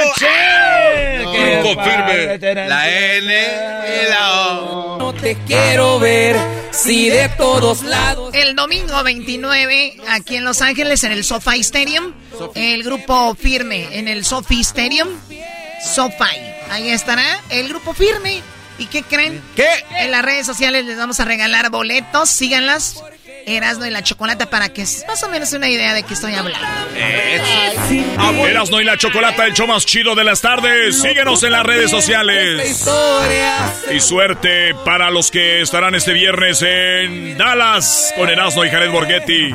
¡No! 0.00 1.30
Grupo 1.30 1.84
firme. 1.84 2.38
La 2.66 2.88
N 2.88 3.34
y 3.34 4.08
la 4.08 4.60
O. 4.60 4.98
No 4.98 5.12
te 5.12 5.36
quiero 5.46 5.98
ver 5.98 6.38
si 6.70 7.10
de 7.10 7.28
todos 7.28 7.82
lados. 7.82 8.32
El 8.32 8.56
domingo 8.56 9.02
29, 9.02 9.94
aquí 10.08 10.36
en 10.36 10.46
Los 10.46 10.62
Ángeles, 10.62 11.04
en 11.04 11.12
el 11.12 11.22
SoFi 11.22 11.60
Stadium. 11.60 12.14
El 12.54 12.82
grupo 12.82 13.34
firme 13.34 13.88
en 13.98 14.08
el 14.08 14.24
SoFi 14.24 14.62
Stadium. 14.62 15.08
SoFi. 15.84 16.40
Ahí 16.70 16.88
estará 16.88 17.42
el 17.50 17.68
grupo 17.68 17.92
firme. 17.92 18.40
¿Y 18.78 18.86
qué 18.86 19.02
creen? 19.02 19.42
¿Qué? 19.54 19.68
En 19.98 20.12
las 20.12 20.24
redes 20.24 20.46
sociales 20.46 20.86
les 20.86 20.96
vamos 20.96 21.20
a 21.20 21.26
regalar 21.26 21.68
boletos. 21.68 22.30
Síganlas. 22.30 23.02
Erasno 23.46 23.86
y 23.86 23.90
la 23.90 24.02
Chocolata 24.02 24.48
para 24.48 24.68
que 24.68 24.84
más 25.06 25.22
o 25.22 25.28
menos 25.28 25.52
una 25.52 25.68
idea 25.68 25.94
de 25.94 26.02
qué 26.02 26.14
estoy 26.14 26.34
hablando. 26.34 26.66
Erasno 28.46 28.80
y 28.80 28.84
la 28.84 28.96
Chocolata, 28.96 29.46
el 29.46 29.54
show 29.54 29.66
más 29.66 29.84
chido 29.86 30.14
de 30.14 30.24
las 30.24 30.40
tardes. 30.40 31.00
Síguenos 31.00 31.42
en 31.42 31.52
las 31.52 31.64
redes 31.64 31.90
sociales. 31.90 32.86
Y 33.92 34.00
suerte 34.00 34.74
para 34.84 35.10
los 35.10 35.30
que 35.30 35.60
estarán 35.62 35.94
este 35.94 36.12
viernes 36.12 36.62
en 36.62 37.36
Dallas 37.36 38.12
con 38.16 38.28
Erasno 38.28 38.64
y 38.64 38.70
Jared 38.70 38.90
Borghetti. 38.90 39.54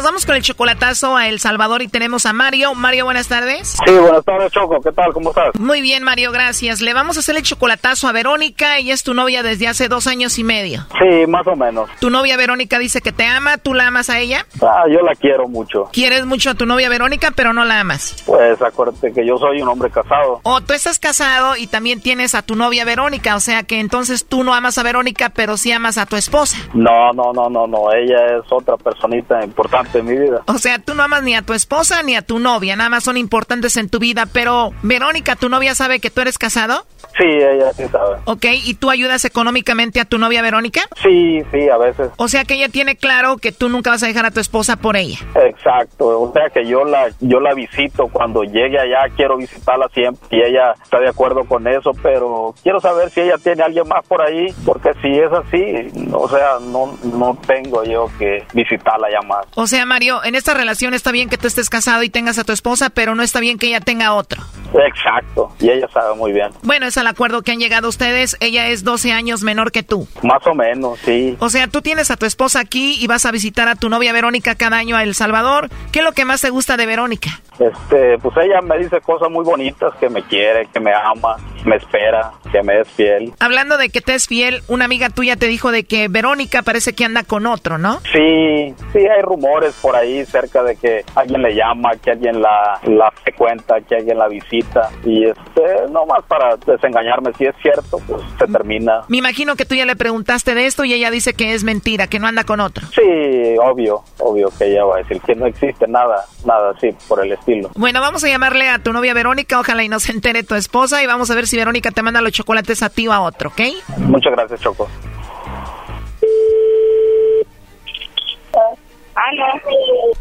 nos 0.00 0.06
vamos 0.06 0.24
con 0.24 0.34
el 0.34 0.40
chocolatazo 0.40 1.14
a 1.14 1.28
El 1.28 1.40
Salvador 1.40 1.82
y 1.82 1.88
tenemos 1.88 2.24
a 2.24 2.32
Mario. 2.32 2.74
Mario, 2.74 3.04
buenas 3.04 3.28
tardes. 3.28 3.76
Sí, 3.84 3.92
buenas 3.92 4.24
tardes, 4.24 4.50
Choco. 4.50 4.80
¿Qué 4.80 4.92
tal? 4.92 5.12
¿Cómo 5.12 5.28
estás? 5.28 5.54
Muy 5.60 5.82
bien, 5.82 6.02
Mario, 6.04 6.32
gracias. 6.32 6.80
Le 6.80 6.94
vamos 6.94 7.18
a 7.18 7.20
hacer 7.20 7.36
el 7.36 7.42
chocolatazo 7.42 8.08
a 8.08 8.12
Verónica. 8.12 8.78
Ella 8.78 8.94
es 8.94 9.02
tu 9.02 9.12
novia 9.12 9.42
desde 9.42 9.68
hace 9.68 9.88
dos 9.88 10.06
años 10.06 10.38
y 10.38 10.44
medio. 10.44 10.86
Sí, 10.98 11.26
más 11.26 11.46
o 11.46 11.54
menos. 11.54 11.90
Tu 12.00 12.08
novia 12.08 12.38
Verónica 12.38 12.78
dice 12.78 13.02
que 13.02 13.12
te 13.12 13.26
ama. 13.26 13.58
¿Tú 13.58 13.74
la 13.74 13.88
amas 13.88 14.08
a 14.08 14.18
ella? 14.20 14.46
Ah, 14.62 14.84
yo 14.88 15.02
la 15.02 15.14
quiero 15.14 15.48
mucho. 15.48 15.90
Quieres 15.92 16.24
mucho 16.24 16.48
a 16.48 16.54
tu 16.54 16.64
novia 16.64 16.88
Verónica, 16.88 17.30
pero 17.36 17.52
no 17.52 17.66
la 17.66 17.80
amas. 17.80 18.22
Pues 18.24 18.62
acuérdate 18.62 19.12
que 19.12 19.26
yo 19.26 19.36
soy 19.36 19.60
un 19.60 19.68
hombre 19.68 19.90
casado. 19.90 20.40
O 20.44 20.62
tú 20.62 20.72
estás 20.72 20.98
casado 20.98 21.58
y 21.58 21.66
también 21.66 22.00
tienes 22.00 22.34
a 22.34 22.40
tu 22.40 22.56
novia 22.56 22.86
Verónica. 22.86 23.36
O 23.36 23.40
sea 23.40 23.64
que 23.64 23.80
entonces 23.80 24.24
tú 24.24 24.44
no 24.44 24.54
amas 24.54 24.78
a 24.78 24.82
Verónica, 24.82 25.28
pero 25.28 25.58
sí 25.58 25.70
amas 25.72 25.98
a 25.98 26.06
tu 26.06 26.16
esposa. 26.16 26.56
No, 26.72 27.12
no, 27.12 27.34
no, 27.34 27.50
no, 27.50 27.66
no. 27.66 27.92
Ella 27.92 28.38
es 28.38 28.50
otra 28.50 28.78
personita 28.78 29.44
importante 29.44 29.89
en 29.98 30.06
mi 30.06 30.16
vida. 30.16 30.42
O 30.46 30.58
sea, 30.58 30.78
tú 30.78 30.94
no 30.94 31.02
amas 31.02 31.22
ni 31.22 31.34
a 31.34 31.42
tu 31.42 31.52
esposa 31.52 32.02
ni 32.02 32.16
a 32.16 32.22
tu 32.22 32.38
novia, 32.38 32.76
nada 32.76 32.90
más 32.90 33.04
son 33.04 33.16
importantes 33.16 33.76
en 33.76 33.88
tu 33.88 33.98
vida, 33.98 34.26
pero 34.26 34.72
Verónica, 34.82 35.36
¿tu 35.36 35.48
novia 35.48 35.74
sabe 35.74 36.00
que 36.00 36.10
tú 36.10 36.20
eres 36.20 36.38
casado? 36.38 36.86
Sí, 37.16 37.26
ella 37.26 37.72
sí 37.72 37.84
sabe. 37.90 38.16
Ok, 38.24 38.46
¿y 38.64 38.74
tú 38.74 38.90
ayudas 38.90 39.24
económicamente 39.24 40.00
a 40.00 40.04
tu 40.04 40.18
novia 40.18 40.42
Verónica? 40.42 40.82
Sí, 41.02 41.42
sí, 41.50 41.68
a 41.68 41.76
veces. 41.76 42.10
O 42.16 42.28
sea 42.28 42.44
que 42.44 42.54
ella 42.54 42.68
tiene 42.68 42.96
claro 42.96 43.36
que 43.36 43.52
tú 43.52 43.68
nunca 43.68 43.90
vas 43.90 44.02
a 44.02 44.06
dejar 44.06 44.26
a 44.26 44.30
tu 44.30 44.40
esposa 44.40 44.76
por 44.76 44.96
ella. 44.96 45.18
Exacto, 45.34 46.20
o 46.20 46.32
sea 46.32 46.48
que 46.50 46.66
yo 46.66 46.84
la 46.84 47.08
yo 47.20 47.40
la 47.40 47.54
visito 47.54 48.08
cuando 48.08 48.42
llegue 48.42 48.78
allá, 48.78 49.12
quiero 49.16 49.36
visitarla 49.36 49.88
siempre 49.92 50.28
y 50.30 50.42
ella 50.42 50.74
está 50.82 51.00
de 51.00 51.08
acuerdo 51.08 51.44
con 51.44 51.66
eso, 51.66 51.92
pero 52.02 52.54
quiero 52.62 52.80
saber 52.80 53.10
si 53.10 53.20
ella 53.20 53.36
tiene 53.42 53.62
a 53.62 53.66
alguien 53.66 53.88
más 53.88 54.06
por 54.06 54.22
ahí, 54.22 54.46
porque 54.64 54.90
si 55.02 55.08
es 55.18 55.32
así, 55.32 56.08
o 56.12 56.28
sea, 56.28 56.58
no 56.60 56.96
no 57.02 57.36
tengo 57.46 57.84
yo 57.84 58.06
que 58.18 58.44
visitarla 58.54 59.08
ya 59.10 59.26
más. 59.26 59.46
O 59.54 59.66
sea, 59.66 59.79
Mario, 59.86 60.24
en 60.24 60.34
esta 60.34 60.54
relación 60.54 60.94
está 60.94 61.12
bien 61.12 61.28
que 61.28 61.38
tú 61.38 61.46
estés 61.46 61.70
casado 61.70 62.02
y 62.02 62.10
tengas 62.10 62.38
a 62.38 62.44
tu 62.44 62.52
esposa, 62.52 62.90
pero 62.90 63.14
no 63.14 63.22
está 63.22 63.40
bien 63.40 63.58
que 63.58 63.68
ella 63.68 63.80
tenga 63.80 64.14
otro. 64.14 64.42
Exacto, 64.72 65.48
y 65.58 65.70
ella 65.70 65.88
sabe 65.92 66.14
muy 66.14 66.32
bien. 66.32 66.50
Bueno, 66.62 66.86
es 66.86 66.96
al 66.96 67.06
acuerdo 67.06 67.42
que 67.42 67.52
han 67.52 67.58
llegado 67.58 67.88
ustedes. 67.88 68.36
Ella 68.40 68.68
es 68.68 68.84
12 68.84 69.12
años 69.12 69.42
menor 69.42 69.72
que 69.72 69.82
tú. 69.82 70.06
Más 70.22 70.46
o 70.46 70.54
menos, 70.54 70.98
sí. 71.00 71.36
O 71.40 71.50
sea, 71.50 71.66
tú 71.66 71.82
tienes 71.82 72.10
a 72.10 72.16
tu 72.16 72.26
esposa 72.26 72.60
aquí 72.60 72.96
y 73.00 73.06
vas 73.06 73.26
a 73.26 73.32
visitar 73.32 73.68
a 73.68 73.74
tu 73.74 73.88
novia 73.88 74.12
Verónica 74.12 74.54
cada 74.54 74.76
año 74.76 74.96
a 74.96 75.02
El 75.02 75.14
Salvador. 75.14 75.68
¿Qué 75.92 76.00
es 76.00 76.04
lo 76.04 76.12
que 76.12 76.24
más 76.24 76.40
te 76.40 76.50
gusta 76.50 76.76
de 76.76 76.86
Verónica? 76.86 77.40
Este, 77.58 78.16
pues 78.18 78.34
ella 78.38 78.60
me 78.62 78.78
dice 78.78 79.00
cosas 79.00 79.30
muy 79.30 79.44
bonitas, 79.44 79.92
que 79.98 80.08
me 80.08 80.22
quiere, 80.22 80.66
que 80.72 80.80
me 80.80 80.92
ama, 80.94 81.36
me 81.64 81.76
espera, 81.76 82.32
que 82.50 82.62
me 82.62 82.80
es 82.80 82.88
fiel. 82.88 83.32
Hablando 83.38 83.76
de 83.78 83.90
que 83.90 84.00
te 84.00 84.14
es 84.14 84.26
fiel, 84.26 84.62
una 84.68 84.84
amiga 84.84 85.10
tuya 85.10 85.36
te 85.36 85.46
dijo 85.46 85.70
de 85.70 85.84
que 85.84 86.08
Verónica 86.08 86.62
parece 86.62 86.92
que 86.94 87.04
anda 87.04 87.24
con 87.24 87.46
otro, 87.46 87.78
¿no? 87.78 88.00
Sí, 88.12 88.74
sí, 88.92 88.98
hay 88.98 89.22
rumores 89.22 89.74
por 89.80 89.96
ahí 89.96 90.24
cerca 90.24 90.62
de 90.62 90.76
que 90.76 91.04
alguien 91.14 91.42
le 91.42 91.54
llama, 91.54 91.90
que 92.02 92.10
alguien 92.12 92.40
la, 92.40 92.80
la 92.84 93.10
frecuenta, 93.22 93.80
que 93.80 93.96
alguien 93.96 94.18
la 94.18 94.28
visita. 94.28 94.90
Y 95.04 95.24
este, 95.26 95.90
nomás 95.90 96.24
para 96.26 96.56
desengañarme, 96.56 97.32
si 97.38 97.46
es 97.46 97.54
cierto, 97.62 97.98
pues 98.06 98.22
se 98.38 98.46
termina. 98.46 99.02
Me 99.08 99.18
imagino 99.18 99.56
que 99.56 99.64
tú 99.64 99.74
ya 99.74 99.86
le 99.86 99.96
preguntaste 99.96 100.54
de 100.54 100.66
esto 100.66 100.84
y 100.84 100.94
ella 100.94 101.10
dice 101.10 101.34
que 101.34 101.54
es 101.54 101.64
mentira, 101.64 102.06
que 102.06 102.18
no 102.18 102.26
anda 102.26 102.44
con 102.44 102.60
otro. 102.60 102.86
Sí, 102.88 103.56
obvio, 103.62 104.02
obvio 104.18 104.48
que 104.58 104.66
ella 104.66 104.84
va 104.84 104.96
a 104.96 104.98
decir 104.98 105.20
que 105.20 105.34
no 105.34 105.46
existe 105.46 105.86
nada, 105.86 106.24
nada 106.44 106.72
así 106.76 106.88
por 107.08 107.24
el 107.24 107.32
estilo. 107.32 107.70
Bueno, 107.74 108.00
vamos 108.00 108.24
a 108.24 108.28
llamarle 108.28 108.68
a 108.68 108.78
tu 108.78 108.92
novia 108.92 109.14
Verónica, 109.14 109.58
ojalá 109.60 109.82
y 109.82 109.88
no 109.88 110.00
se 110.00 110.12
entere 110.12 110.42
tu 110.42 110.54
esposa 110.54 111.02
y 111.02 111.06
vamos 111.06 111.30
a 111.30 111.34
ver 111.34 111.46
si 111.50 111.56
Verónica 111.56 111.90
te 111.90 112.02
manda 112.02 112.20
los 112.20 112.32
chocolates 112.32 112.80
a 112.82 112.90
ti 112.90 113.08
o 113.08 113.12
a 113.12 113.20
otro, 113.20 113.48
¿ok? 113.50 113.60
Muchas 113.98 114.32
gracias, 114.32 114.60
Choco. 114.60 114.88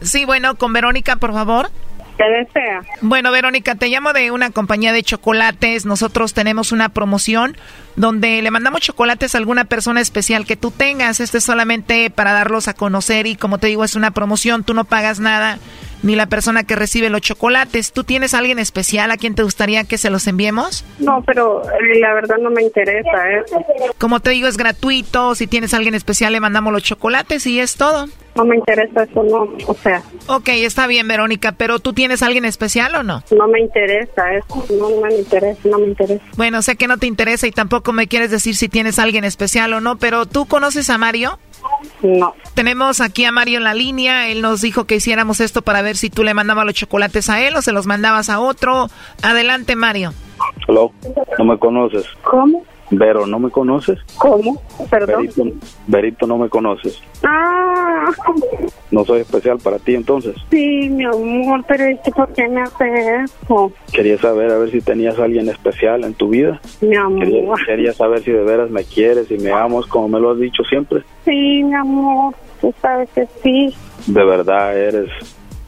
Sí, 0.01 0.25
bueno, 0.25 0.55
con 0.55 0.73
Verónica, 0.73 1.17
por 1.17 1.32
favor. 1.34 1.69
¿Qué 2.17 2.25
desea? 2.25 2.82
Bueno, 3.01 3.32
Verónica, 3.32 3.75
te 3.75 3.88
llamo 3.88 4.11
de 4.11 4.32
una 4.32 4.49
compañía 4.49 4.91
de 4.91 5.03
chocolates. 5.03 5.86
Nosotros 5.86 6.34
tenemos 6.34 6.71
una 6.71 6.89
promoción 6.89 7.55
donde 7.95 8.41
le 8.41 8.51
mandamos 8.51 8.82
chocolates 8.82 9.36
a 9.36 9.38
alguna 9.38 9.65
persona 9.65 10.01
especial 10.01 10.45
que 10.45 10.57
tú 10.57 10.71
tengas. 10.71 11.19
Este 11.19 11.38
es 11.38 11.43
solamente 11.43 12.09
para 12.09 12.34
darlos 12.34 12.67
a 12.67 12.73
conocer 12.73 13.25
y 13.27 13.36
como 13.36 13.57
te 13.57 13.67
digo, 13.67 13.86
es 13.86 13.95
una 13.95 14.11
promoción. 14.11 14.63
Tú 14.63 14.73
no 14.73 14.84
pagas 14.84 15.19
nada 15.19 15.59
ni 16.03 16.15
la 16.15 16.27
persona 16.27 16.63
que 16.63 16.76
recibe 16.76 17.09
los 17.09 17.21
chocolates. 17.21 17.91
¿Tú 17.91 18.03
tienes 18.03 18.34
a 18.34 18.39
alguien 18.39 18.59
especial 18.59 19.11
a 19.11 19.17
quien 19.17 19.35
te 19.35 19.43
gustaría 19.43 19.84
que 19.84 19.97
se 19.97 20.09
los 20.09 20.27
enviemos? 20.27 20.85
No, 20.99 21.23
pero 21.26 21.63
eh, 21.63 21.99
la 21.99 22.13
verdad 22.13 22.38
no 22.41 22.49
me 22.49 22.63
interesa 22.63 23.30
eso. 23.31 23.63
Como 23.97 24.19
te 24.19 24.31
digo, 24.31 24.47
es 24.47 24.57
gratuito. 24.57 25.35
Si 25.35 25.47
tienes 25.47 25.73
a 25.73 25.77
alguien 25.77 25.95
especial, 25.95 26.34
le 26.34 26.39
mandamos 26.39 26.73
los 26.73 26.84
chocolates 26.84 27.45
y 27.47 27.59
es 27.59 27.76
todo. 27.76 28.07
No 28.35 28.45
me 28.45 28.55
interesa 28.55 29.03
eso, 29.03 29.23
no, 29.23 29.49
o 29.67 29.73
sea. 29.73 30.01
Ok, 30.27 30.49
está 30.49 30.88
bien, 30.88 31.07
Verónica, 31.07 31.53
pero 31.53 31.80
¿tú 31.80 31.91
tienes 31.91 32.23
a 32.23 32.27
alguien 32.27 32.45
especial 32.45 32.95
o 32.95 33.03
no? 33.03 33.21
No 33.31 33.47
me 33.47 33.59
interesa 33.59 34.34
eso, 34.34 34.65
no, 34.80 34.89
no 34.89 35.01
me 35.01 35.15
interesa, 35.15 35.59
no 35.65 35.80
me 35.80 35.88
interesa. 35.88 36.23
Bueno, 36.38 36.61
sé 36.61 36.77
que 36.77 36.88
no 36.88 36.97
te 36.97 37.07
interesa 37.07 37.47
y 37.47 37.51
tampoco 37.51 37.91
me 37.91 38.07
quieres 38.07 38.31
decir 38.31 38.55
si 38.55 38.69
tienes 38.69 38.97
a 38.97 39.03
alguien 39.03 39.26
especial 39.26 39.73
o 39.73 39.81
no, 39.81 39.97
pero 39.97 40.26
¿tú 40.26 40.45
conoces 40.45 40.89
a 40.89 40.97
Mario? 40.97 41.38
No. 42.02 42.34
Tenemos 42.53 43.02
aquí 43.02 43.26
a 43.26 43.31
Mario 43.31 43.57
en 43.57 43.64
la 43.64 43.73
línea. 43.73 44.27
Él 44.30 44.41
nos 44.41 44.61
dijo 44.61 44.86
que 44.86 44.95
hiciéramos 44.95 45.40
esto 45.40 45.61
para 45.61 45.81
ver 45.81 45.98
si 45.98 46.10
tú 46.10 46.23
le 46.23 46.34
mandabas 46.34 46.65
los 46.65 46.73
chocolates 46.76 47.30
a 47.30 47.41
él 47.41 47.56
o 47.56 47.61
se 47.61 47.72
los 47.72 47.86
mandabas 47.86 48.30
a 48.30 48.40
otro. 48.40 48.90
Adelante, 49.22 49.76
Mario. 49.76 50.14
Hello, 50.68 50.91
no 51.38 51.45
me 51.45 51.57
conoces. 51.57 52.06
¿Cómo? 52.23 52.64
Vero, 52.91 53.28
¿no 53.28 53.38
me 53.40 53.49
conoces? 53.52 53.99
¿Cómo? 54.18 54.61
Perdón. 54.90 55.22
Verito, 55.36 55.44
Verito, 55.88 56.28
¿no 56.28 56.38
me 56.38 56.49
conoces? 56.49 57.02
Ah, 57.24 58.10
¿No 58.91 59.06
soy 59.06 59.22
especial 59.22 59.60
para 59.60 59.78
ti 59.78 59.94
entonces? 59.95 60.36
sí, 60.49 60.90
mi 60.90 61.03
amor, 61.06 61.64
pero 61.68 61.84
es 61.86 61.99
que 61.99 62.11
¿por 62.11 62.34
qué 62.34 62.48
me 62.48 62.61
hace 62.61 62.86
eso? 63.26 63.72
Quería 63.94 64.18
saber 64.18 64.52
a 64.52 64.57
ver 64.57 64.72
si 64.72 64.82
tenías 64.82 65.20
a 65.20 65.26
alguien 65.26 65.48
especial 65.49 66.03
en 66.03 66.14
tu 66.16 66.30
vida. 66.30 66.60
Mi 66.82 66.90
Quería, 66.90 67.02
amor. 67.41 67.66
quería 67.66 67.94
saber 67.94 68.24
si 68.24 68.32
de 68.32 68.44
veras 68.44 68.70
me 68.72 68.84
quieres 68.84 69.30
y 69.30 69.38
me 69.38 69.52
amas 69.52 69.86
como 69.86 70.07
me 70.10 70.20
lo 70.20 70.32
has 70.32 70.40
dicho 70.40 70.64
siempre. 70.64 71.03
Sí, 71.26 71.64
mi 71.64 71.76
amor, 71.76 72.34
tú 72.60 72.74
sabes 72.82 73.10
que 73.14 73.28
sí. 73.44 73.76
De 74.07 74.24
verdad 74.26 74.76
eres 74.78 75.10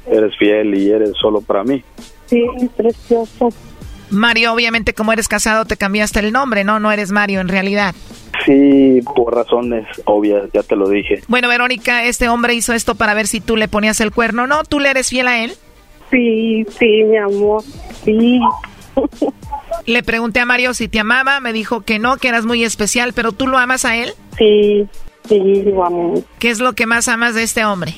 eres 0.08 0.36
fiel 0.38 0.74
y 0.76 0.90
eres 0.90 1.12
solo 1.22 1.42
para 1.42 1.64
mí. 1.64 1.84
Sí, 2.26 2.44
precioso. 2.76 3.50
Mario, 4.12 4.54
obviamente 4.54 4.94
como 4.94 5.14
eres 5.14 5.28
casado 5.28 5.66
te 5.66 5.78
cambiaste 5.78 6.20
el 6.20 6.32
nombre, 6.32 6.64
¿no? 6.64 6.80
No 6.80 6.92
eres 6.92 7.12
Mario 7.12 7.42
en 7.42 7.48
realidad. 7.48 7.96
Sí, 8.46 9.02
por 9.16 9.36
razones 9.36 9.86
obvias, 10.06 10.44
ya 10.54 10.64
te 10.64 10.76
lo 10.76 10.90
dije. 10.90 11.22
Bueno, 11.28 11.48
Verónica, 11.48 12.06
este 12.06 12.30
hombre 12.30 12.54
hizo 12.54 12.74
esto 12.74 12.96
para 12.96 13.14
ver 13.14 13.28
si 13.28 13.40
tú 13.40 13.56
le 13.56 13.68
ponías 13.68 14.02
el 14.02 14.12
cuerno. 14.12 14.48
¿No? 14.48 14.64
¿Tú 14.64 14.80
le 14.80 14.90
eres 14.90 15.10
fiel 15.10 15.28
a 15.28 15.44
él? 15.44 15.54
Sí, 16.10 16.66
sí, 16.78 17.04
mi 17.04 17.18
amor, 17.18 17.64
sí. 18.04 18.40
Le 19.86 20.04
pregunté 20.04 20.40
a 20.40 20.46
Mario 20.46 20.74
si 20.74 20.88
te 20.88 21.00
amaba, 21.00 21.40
me 21.40 21.54
dijo 21.54 21.82
que 21.82 22.00
no, 22.00 22.18
que 22.18 22.28
eras 22.28 22.46
muy 22.46 22.64
especial, 22.64 23.14
pero 23.14 23.32
¿tú 23.32 23.48
lo 23.48 23.58
amas 23.58 23.86
a 23.86 23.96
él? 23.96 24.14
Sí, 24.38 24.88
sí, 25.28 25.64
lo 25.64 25.86
amo. 25.86 26.24
¿Qué 26.40 26.50
es 26.50 26.60
lo 26.60 26.74
que 26.74 26.86
más 26.86 27.08
amas 27.08 27.34
de 27.34 27.44
este 27.44 27.66
hombre? 27.66 27.96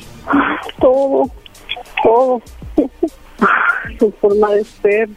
Todo, 0.80 1.30
todo. 2.03 2.41
Su 3.99 4.11
forma 4.22 4.52
de 4.52 4.64
ser, 4.64 5.10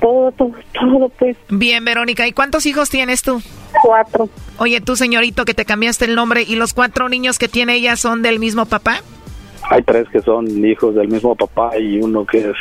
todo, 0.00 0.32
todo, 0.32 0.52
todo, 0.72 1.08
pues. 1.10 1.36
Bien, 1.48 1.84
Verónica, 1.84 2.26
¿y 2.26 2.32
cuántos 2.32 2.66
hijos 2.66 2.90
tienes 2.90 3.22
tú? 3.22 3.42
Cuatro. 3.82 4.28
Oye, 4.58 4.80
tú, 4.80 4.96
señorito, 4.96 5.44
que 5.44 5.54
te 5.54 5.64
cambiaste 5.64 6.04
el 6.06 6.14
nombre, 6.14 6.42
¿y 6.42 6.56
los 6.56 6.74
cuatro 6.74 7.08
niños 7.08 7.38
que 7.38 7.48
tiene 7.48 7.74
ella 7.74 7.96
son 7.96 8.22
del 8.22 8.38
mismo 8.38 8.66
papá? 8.66 9.02
Hay 9.70 9.82
tres 9.82 10.08
que 10.08 10.20
son 10.22 10.64
hijos 10.64 10.94
del 10.94 11.08
mismo 11.08 11.34
papá 11.34 11.76
y 11.78 12.00
uno 12.00 12.24
que 12.24 12.38
es 12.38 12.56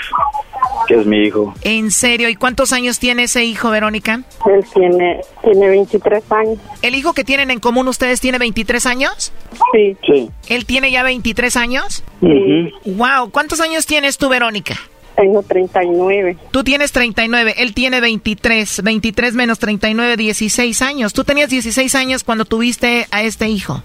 que 0.88 0.96
es 0.96 1.06
mi 1.06 1.24
hijo. 1.24 1.54
¿En 1.64 1.92
serio? 1.92 2.30
¿Y 2.30 2.36
cuántos 2.36 2.74
años 2.74 3.00
tiene 3.00 3.24
ese 3.24 3.44
hijo, 3.44 3.70
Verónica? 3.70 4.22
Él 4.46 4.66
tiene, 4.74 5.22
tiene 5.44 5.70
23 5.70 6.32
años. 6.32 6.60
¿El 6.82 6.96
hijo 6.96 7.14
que 7.14 7.24
tienen 7.24 7.52
en 7.52 7.60
común 7.60 7.88
ustedes 7.88 8.20
tiene 8.22 8.38
23 8.38 8.86
años? 8.86 9.34
Sí. 9.74 9.98
Sí. 10.06 10.30
¿Él 10.50 10.66
tiene 10.66 10.92
ya 10.92 11.04
23 11.04 11.56
años? 11.58 12.04
Sí. 12.22 12.74
Wow, 12.86 13.30
¿cuántos 13.32 13.60
años 13.60 13.86
tienes 13.86 14.18
tú, 14.18 14.30
Verónica? 14.30 14.76
Tengo 15.18 15.41
39. 15.41 16.38
Tú 16.52 16.64
tienes 16.64 16.91
39, 16.91 17.56
él 17.57 17.73
tiene 17.73 17.99
23. 17.99 18.84
23 18.84 19.34
menos 19.34 19.57
39, 19.57 20.15
16 20.15 20.81
años. 20.84 21.14
Tú 21.14 21.23
tenías 21.23 21.49
16 21.49 21.95
años 21.95 22.23
cuando 22.23 22.45
tuviste 22.45 23.07
a 23.10 23.23
este 23.23 23.49
hijo. 23.49 23.81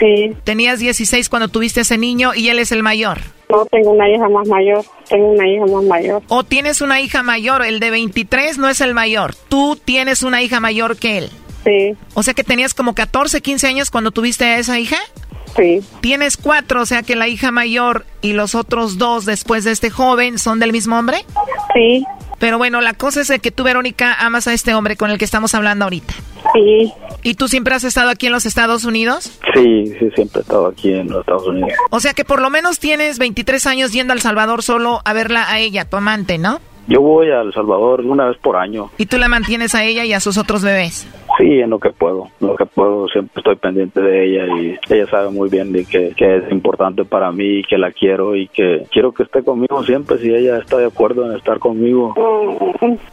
Sí. 0.00 0.34
Tenías 0.42 0.80
16 0.80 1.28
cuando 1.28 1.46
tuviste 1.46 1.80
a 1.80 1.82
ese 1.82 1.98
niño 1.98 2.34
y 2.34 2.48
él 2.48 2.58
es 2.58 2.72
el 2.72 2.82
mayor. 2.82 3.18
No, 3.48 3.64
tengo 3.66 3.92
una 3.92 4.08
hija 4.08 4.28
más 4.28 4.48
mayor. 4.48 4.84
Tengo 5.08 5.30
una 5.30 5.46
hija 5.46 5.66
más 5.66 5.84
mayor. 5.84 6.22
O 6.26 6.42
tienes 6.42 6.80
una 6.80 7.00
hija 7.00 7.22
mayor, 7.22 7.62
el 7.64 7.78
de 7.78 7.90
23 7.90 8.58
no 8.58 8.68
es 8.68 8.80
el 8.80 8.92
mayor. 8.92 9.36
Tú 9.48 9.78
tienes 9.82 10.24
una 10.24 10.42
hija 10.42 10.58
mayor 10.58 10.96
que 10.96 11.18
él. 11.18 11.30
Sí. 11.62 11.96
O 12.14 12.24
sea 12.24 12.34
que 12.34 12.42
tenías 12.42 12.74
como 12.74 12.94
14, 12.94 13.40
15 13.40 13.68
años 13.68 13.90
cuando 13.92 14.10
tuviste 14.10 14.46
a 14.46 14.58
esa 14.58 14.80
hija. 14.80 14.96
Sí. 15.56 15.80
Tienes 16.00 16.36
cuatro, 16.36 16.82
o 16.82 16.86
sea 16.86 17.02
que 17.02 17.16
la 17.16 17.28
hija 17.28 17.50
mayor 17.50 18.06
y 18.20 18.32
los 18.32 18.54
otros 18.54 18.98
dos 18.98 19.24
después 19.24 19.64
de 19.64 19.72
este 19.72 19.90
joven 19.90 20.38
son 20.38 20.58
del 20.58 20.72
mismo 20.72 20.98
hombre. 20.98 21.24
Sí. 21.74 22.04
Pero 22.38 22.58
bueno, 22.58 22.80
la 22.80 22.94
cosa 22.94 23.20
es 23.20 23.28
de 23.28 23.38
que 23.38 23.52
tú, 23.52 23.62
Verónica, 23.62 24.14
amas 24.14 24.48
a 24.48 24.52
este 24.52 24.74
hombre 24.74 24.96
con 24.96 25.10
el 25.10 25.18
que 25.18 25.24
estamos 25.24 25.54
hablando 25.54 25.84
ahorita. 25.84 26.14
Sí. 26.54 26.92
¿Y 27.22 27.34
tú 27.34 27.46
siempre 27.46 27.74
has 27.74 27.84
estado 27.84 28.10
aquí 28.10 28.26
en 28.26 28.32
los 28.32 28.46
Estados 28.46 28.84
Unidos? 28.84 29.38
Sí, 29.54 29.92
sí, 29.98 30.10
siempre 30.14 30.40
he 30.40 30.42
estado 30.42 30.66
aquí 30.66 30.92
en 30.92 31.08
los 31.08 31.20
Estados 31.20 31.46
Unidos. 31.46 31.72
O 31.90 32.00
sea 32.00 32.14
que 32.14 32.24
por 32.24 32.40
lo 32.40 32.50
menos 32.50 32.80
tienes 32.80 33.18
23 33.18 33.64
años 33.66 33.92
yendo 33.92 34.12
a 34.12 34.16
El 34.16 34.22
Salvador 34.22 34.64
solo 34.64 35.02
a 35.04 35.12
verla 35.12 35.48
a 35.48 35.60
ella, 35.60 35.84
tu 35.84 35.96
amante, 35.96 36.38
¿no? 36.38 36.60
Yo 36.88 37.00
voy 37.00 37.30
a 37.30 37.40
El 37.40 37.52
Salvador 37.52 38.00
una 38.00 38.26
vez 38.26 38.36
por 38.38 38.56
año. 38.56 38.90
Y 38.98 39.06
tú 39.06 39.18
la 39.18 39.28
mantienes 39.28 39.74
a 39.74 39.84
ella 39.84 40.04
y 40.04 40.12
a 40.12 40.20
sus 40.20 40.36
otros 40.36 40.62
bebés. 40.62 41.08
Sí, 41.38 41.60
en 41.60 41.70
lo 41.70 41.78
que 41.78 41.90
puedo, 41.90 42.28
en 42.40 42.48
lo 42.48 42.56
que 42.56 42.66
puedo 42.66 43.08
siempre 43.08 43.40
estoy 43.40 43.56
pendiente 43.56 44.00
de 44.00 44.26
ella 44.26 44.46
y 44.58 44.78
ella 44.92 45.06
sabe 45.10 45.30
muy 45.30 45.48
bien 45.48 45.72
de 45.72 45.84
que, 45.84 46.12
que 46.16 46.36
es 46.36 46.52
importante 46.52 47.04
para 47.04 47.32
mí 47.32 47.60
y 47.60 47.62
que 47.62 47.78
la 47.78 47.90
quiero 47.90 48.36
y 48.36 48.48
que 48.48 48.84
quiero 48.92 49.12
que 49.12 49.22
esté 49.22 49.42
conmigo 49.42 49.82
siempre 49.84 50.18
si 50.18 50.28
ella 50.28 50.58
está 50.58 50.76
de 50.76 50.86
acuerdo 50.86 51.30
en 51.30 51.36
estar 51.36 51.58
conmigo. 51.58 52.14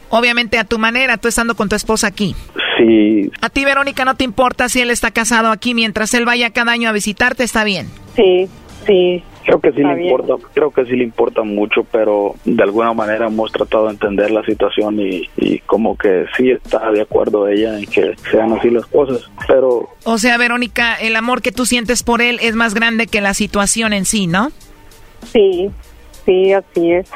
Obviamente 0.10 0.58
a 0.58 0.66
tu 0.66 0.80
manera, 0.80 1.18
tú 1.18 1.28
estando 1.28 1.56
con 1.56 1.70
tu 1.70 1.76
esposa 1.76 2.08
aquí. 2.08 2.36
Sí, 2.78 3.32
A 3.42 3.50
ti, 3.50 3.66
Verónica, 3.66 4.06
no 4.06 4.16
te 4.16 4.24
importa 4.24 4.70
si 4.70 4.82
él 4.82 4.90
está 4.90 5.12
casado 5.12 5.52
aquí 5.52 5.74
mientras 5.74 6.14
él 6.14 6.26
vaya 6.26 6.52
cada 6.52 6.72
año 6.72 6.90
a 6.90 6.92
visitarte, 6.92 7.44
está 7.44 7.64
bien. 7.64 7.88
Sí, 8.16 8.48
sí. 8.86 9.24
Creo 9.50 9.62
que 9.62 9.72
sí 9.72 9.82
Está 9.82 9.90
le 9.94 9.96
bien. 10.00 10.12
importa, 10.12 10.48
creo 10.54 10.72
que 10.72 10.86
sí 10.86 10.96
le 10.96 11.04
importa 11.04 11.44
mucho, 11.44 11.84
pero 11.92 12.36
de 12.46 12.64
alguna 12.64 12.94
manera 12.94 13.28
hemos 13.28 13.52
tratado 13.52 13.86
de 13.86 13.92
entender 13.92 14.32
la 14.32 14.44
situación 14.44 15.00
y, 15.00 15.30
y 15.38 15.60
como 15.60 15.98
que 15.98 16.26
sí 16.38 16.52
está 16.52 16.92
de 16.92 17.02
acuerdo 17.02 17.48
ella 17.48 17.78
en 17.80 17.86
que 17.86 18.16
sean 18.32 18.54
así 18.54 18.70
las 18.70 18.86
cosas, 18.86 19.30
pero 19.48 19.90
O 20.04 20.18
sea, 20.18 20.38
Verónica, 20.38 20.96
el 20.96 21.16
amor 21.16 21.42
que 21.42 21.52
tú 21.52 21.66
sientes 21.66 22.04
por 22.04 22.22
él 22.22 22.40
es 22.42 22.56
más 22.56 22.74
grande 22.74 23.08
que 23.08 23.22
la 23.22 23.34
situación 23.34 23.94
en 23.94 24.06
sí, 24.06 24.28
¿no? 24.28 24.52
Sí, 25.34 25.70
sí, 26.30 26.54
así 26.54 26.92
es. 26.92 27.10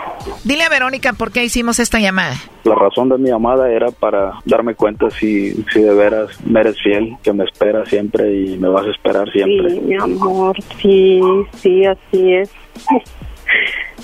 Dile 0.43 0.63
a 0.63 0.69
Verónica 0.69 1.13
por 1.13 1.31
qué 1.31 1.43
hicimos 1.43 1.77
esta 1.79 1.99
llamada. 1.99 2.35
La 2.63 2.73
razón 2.75 3.09
de 3.09 3.17
mi 3.19 3.29
llamada 3.29 3.71
era 3.71 3.91
para 3.91 4.39
darme 4.45 4.73
cuenta 4.73 5.09
si, 5.11 5.53
si 5.71 5.81
de 5.81 5.93
veras 5.93 6.29
me 6.45 6.61
eres 6.61 6.75
fiel, 6.81 7.15
que 7.21 7.31
me 7.31 7.43
esperas 7.43 7.87
siempre 7.89 8.33
y 8.33 8.57
me 8.57 8.69
vas 8.69 8.87
a 8.87 8.91
esperar 8.91 9.29
siempre. 9.31 9.69
Sí, 9.69 9.79
mi 9.81 9.95
amor, 9.95 10.55
sí, 10.81 11.21
sí, 11.61 11.85
así 11.85 12.33
es. 12.33 12.49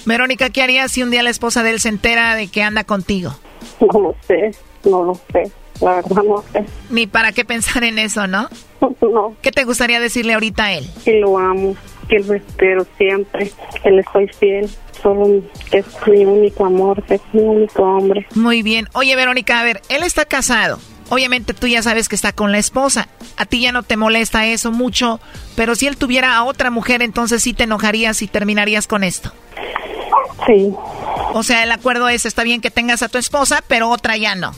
Verónica, 0.05 0.49
¿qué 0.49 0.61
harías 0.61 0.91
si 0.91 1.03
un 1.03 1.11
día 1.11 1.23
la 1.23 1.29
esposa 1.29 1.63
de 1.63 1.71
él 1.71 1.79
se 1.79 1.89
entera 1.89 2.35
de 2.35 2.47
que 2.47 2.61
anda 2.63 2.83
contigo? 2.83 3.31
No 3.81 3.99
lo 3.99 4.15
sé, 4.27 4.51
no 4.85 5.03
lo 5.03 5.15
sé. 5.33 5.51
La 5.81 5.95
verdad 5.95 6.23
no 6.23 6.43
sé. 6.51 6.65
Ni 6.89 7.07
para 7.07 7.31
qué 7.31 7.45
pensar 7.45 7.83
en 7.83 7.97
eso, 7.99 8.27
¿no? 8.27 8.47
No, 9.01 9.35
¿Qué 9.41 9.51
te 9.51 9.63
gustaría 9.63 9.99
decirle 9.99 10.33
ahorita 10.33 10.65
a 10.65 10.73
él? 10.73 10.85
que 11.03 11.19
lo 11.19 11.37
amo, 11.37 11.75
que 12.07 12.19
lo 12.19 12.33
espero 12.33 12.85
siempre, 12.97 13.51
que 13.81 13.91
le 13.91 14.03
soy 14.11 14.27
fiel. 14.27 14.69
Solo 15.01 15.41
es 15.71 15.85
mi 16.07 16.25
único 16.25 16.65
amor, 16.65 17.03
es 17.09 17.21
mi 17.33 17.41
único 17.41 17.83
hombre. 17.83 18.27
Muy 18.35 18.61
bien. 18.63 18.87
Oye, 18.93 19.15
Verónica, 19.15 19.59
a 19.59 19.63
ver, 19.63 19.81
él 19.89 20.03
está 20.03 20.25
casado. 20.25 20.79
Obviamente 21.09 21.53
tú 21.53 21.67
ya 21.67 21.81
sabes 21.81 22.07
que 22.09 22.15
está 22.15 22.33
con 22.33 22.51
la 22.51 22.59
esposa. 22.59 23.07
A 23.37 23.45
ti 23.45 23.61
ya 23.61 23.71
no 23.71 23.83
te 23.83 23.97
molesta 23.97 24.45
eso 24.45 24.71
mucho, 24.71 25.19
pero 25.55 25.73
si 25.75 25.87
él 25.87 25.97
tuviera 25.97 26.35
a 26.35 26.43
otra 26.43 26.69
mujer, 26.69 27.01
entonces 27.01 27.41
sí 27.41 27.53
te 27.53 27.63
enojarías 27.63 28.21
y 28.21 28.27
terminarías 28.27 28.87
con 28.87 29.03
esto. 29.03 29.31
Sí, 30.45 30.73
O 31.33 31.43
sea, 31.43 31.63
el 31.63 31.71
acuerdo 31.71 32.07
es, 32.09 32.25
está 32.25 32.43
bien 32.43 32.61
que 32.61 32.71
tengas 32.71 33.01
a 33.03 33.09
tu 33.09 33.17
esposa, 33.17 33.63
pero 33.67 33.89
otra 33.89 34.17
ya 34.17 34.35
no. 34.35 34.51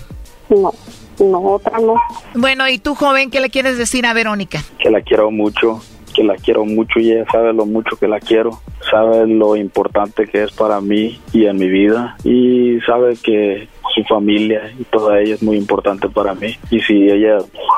no, 0.50 0.74
no, 1.20 1.40
otra 1.40 1.80
no. 1.80 1.96
Bueno, 2.36 2.68
y 2.70 2.78
tú, 2.80 2.96
joven, 2.96 3.30
¿qué 3.32 3.40
le 3.40 3.50
quieres 3.50 3.78
decir 3.78 4.06
a 4.06 4.14
Verónica? 4.14 4.62
que 4.80 4.90
la 4.90 5.02
quiero 5.02 5.32
mucho, 5.32 5.82
que 6.12 6.24
la 6.24 6.36
quiero 6.36 6.66
mucho 6.66 7.00
y 7.00 7.12
ella 7.12 7.26
sabe 7.32 7.54
lo 7.54 7.66
mucho 7.66 7.96
que 7.98 8.08
la 8.08 8.20
quiero, 8.20 8.62
sabe 8.90 9.28
lo 9.28 9.56
importante 9.56 10.28
que 10.28 10.44
es 10.44 10.52
para 10.52 10.82
mí 10.82 11.20
y 11.34 11.46
en 11.46 11.58
mi 11.58 11.70
vida 11.70 12.16
y 12.24 12.80
sabe 12.86 13.16
que 13.22 13.68
su 13.94 14.04
familia 14.04 14.72
y 14.80 14.84
toda 14.86 15.20
ella 15.20 15.36
es 15.36 15.44
muy 15.44 15.58
importante 15.58 16.08
para 16.10 16.34
mí. 16.34 16.56
Y 16.70 16.80
si 16.80 17.10
ella 17.10 17.38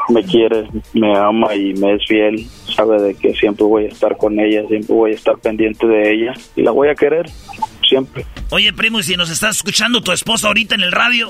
me 0.09 0.23
quiere, 0.23 0.67
me 0.93 1.17
ama 1.17 1.55
y 1.55 1.73
me 1.73 1.95
es 1.95 2.05
fiel, 2.07 2.45
sabe 2.75 3.01
de 3.01 3.15
que 3.15 3.33
siempre 3.33 3.65
voy 3.65 3.85
a 3.85 3.89
estar 3.89 4.17
con 4.17 4.39
ella, 4.39 4.65
siempre 4.67 4.95
voy 4.95 5.11
a 5.11 5.15
estar 5.15 5.37
pendiente 5.39 5.87
de 5.87 6.11
ella 6.11 6.33
y 6.55 6.61
la 6.61 6.71
voy 6.71 6.89
a 6.89 6.95
querer 6.95 7.25
siempre. 7.93 8.25
Oye, 8.49 8.73
primo, 8.73 8.99
¿y 8.99 9.03
si 9.03 9.15
nos 9.15 9.29
estás 9.29 9.57
escuchando 9.57 10.01
tu 10.01 10.11
esposa 10.11 10.47
ahorita 10.47 10.73
en 10.75 10.81
el 10.81 10.91
radio? 10.91 11.29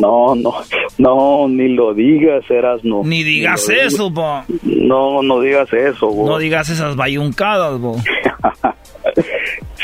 No, 0.00 0.34
no, 0.34 0.54
no, 0.98 1.48
ni 1.48 1.68
lo 1.68 1.94
digas, 1.94 2.44
eras 2.50 2.84
no. 2.84 3.02
Ni 3.04 3.22
digas 3.24 3.68
eso, 3.70 4.10
bo. 4.10 4.42
No, 4.62 5.22
no 5.22 5.40
digas 5.40 5.72
eso, 5.72 6.08
bo. 6.08 6.26
No 6.28 6.38
digas 6.38 6.68
esas 6.68 6.94
bayuncadas, 6.96 7.80
bo. 7.80 7.96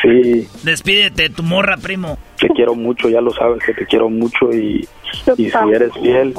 Sí, 0.02 0.48
Despídete 0.62 1.24
de 1.24 1.30
tu 1.30 1.42
morra, 1.42 1.76
primo. 1.76 2.16
te 2.38 2.48
quiero 2.48 2.74
mucho, 2.74 3.10
ya 3.10 3.20
lo 3.20 3.32
sabes 3.34 3.62
que 3.64 3.74
te 3.74 3.84
quiero 3.84 4.08
mucho 4.08 4.50
y, 4.50 4.88
y 5.36 5.50
si 5.50 5.58
eres 5.74 5.92
fiel, 6.00 6.34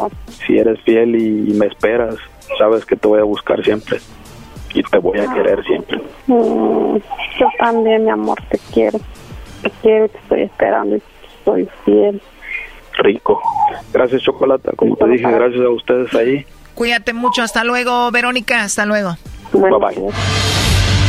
si 0.48 0.58
eres 0.58 0.80
fiel 0.82 1.16
y, 1.16 1.52
y 1.52 1.54
me 1.54 1.68
esperas, 1.68 2.16
sabes 2.58 2.84
que 2.86 2.96
te 2.96 3.08
voy 3.08 3.20
a 3.20 3.24
buscar 3.24 3.64
siempre 3.64 4.00
y 4.74 4.82
te 4.82 4.98
voy 4.98 5.20
a 5.20 5.32
querer 5.32 5.64
siempre. 5.64 6.00
Mm, 6.26 6.96
yo 7.40 7.48
también, 7.60 8.04
mi 8.06 8.10
amor, 8.10 8.40
te 8.50 8.58
quiero. 8.74 9.00
Te 9.62 9.72
quiero 9.82 10.10
te 10.10 10.18
estoy 10.18 10.42
esperando 10.44 10.98
soy 11.46 11.68
fiel. 11.86 12.22
Rico. 12.98 13.42
Gracias, 13.94 14.22
Chocolata. 14.22 14.72
Como 14.76 14.96
te 14.96 15.08
dije, 15.08 15.30
gracias 15.32 15.64
a 15.64 15.70
ustedes 15.70 16.14
ahí. 16.14 16.46
Cuídate 16.76 17.14
mucho. 17.14 17.42
Hasta 17.42 17.64
luego, 17.64 18.12
Verónica. 18.12 18.64
Hasta 18.64 18.86
luego. 18.86 19.16
Bye 19.54 19.72
bye. 19.72 20.12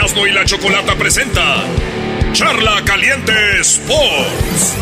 Erasmo 0.00 0.26
y 0.26 0.32
la 0.32 0.46
chocolata 0.46 0.96
presenta 0.96 1.62
Charla 2.32 2.82
Caliente 2.86 3.34
Sports. 3.60 4.74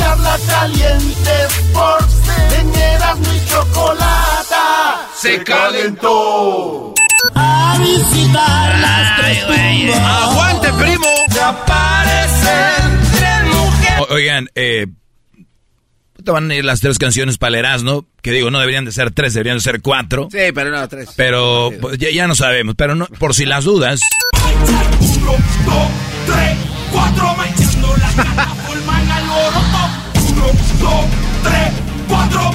Charla 0.00 0.36
Caliente 0.48 1.30
Sports, 1.46 2.14
en 2.58 2.74
Erasmo 2.74 3.32
y 3.34 3.48
Chocolata 3.48 5.08
se 5.14 5.44
calentó. 5.44 6.92
A 7.36 7.76
visitar 7.78 8.78
las 8.80 9.16
tres 9.20 9.46
tumbas. 9.46 10.00
¡Aguante, 10.22 10.72
primo! 10.72 11.06
Se 11.30 11.40
aparecen 11.40 13.00
tres 13.12 13.44
mujeres. 13.54 14.00
O- 14.00 14.12
oigan, 14.14 14.48
eh, 14.56 14.86
te 16.24 16.30
van 16.32 16.50
a 16.50 16.54
ir 16.54 16.64
las 16.64 16.80
tres 16.80 16.98
canciones 16.98 17.38
para 17.38 17.50
el 17.50 17.54
Erasmo, 17.56 18.06
que 18.22 18.32
digo, 18.32 18.50
no 18.50 18.58
deberían 18.58 18.84
de 18.84 18.92
ser 18.92 19.10
tres, 19.10 19.34
deberían 19.34 19.58
de 19.58 19.62
ser 19.62 19.80
cuatro. 19.82 20.28
Sí, 20.32 20.38
pero 20.54 20.70
no, 20.70 20.88
tres. 20.88 21.10
Pero 21.16 21.70
pues, 21.80 21.98
ya, 21.98 22.10
ya 22.10 22.26
no 22.26 22.34
sabemos, 22.34 22.74
pero 22.76 22.94
no, 22.94 23.06
por 23.06 23.34
si 23.34 23.44
las 23.44 23.64
dudas. 23.64 24.00
Uno, 24.32 25.32
dos, 25.66 25.90
tres, 26.26 26.58
cuatro, 26.90 27.34
manchando 27.36 27.96
la 27.96 28.24
cara, 28.24 28.46
forman 28.46 29.10
al 29.10 29.22
alboroto. 29.22 30.32
Uno, 30.32 30.46
dos, 30.80 31.04
tres, 31.42 31.72
cuatro. 32.08 32.50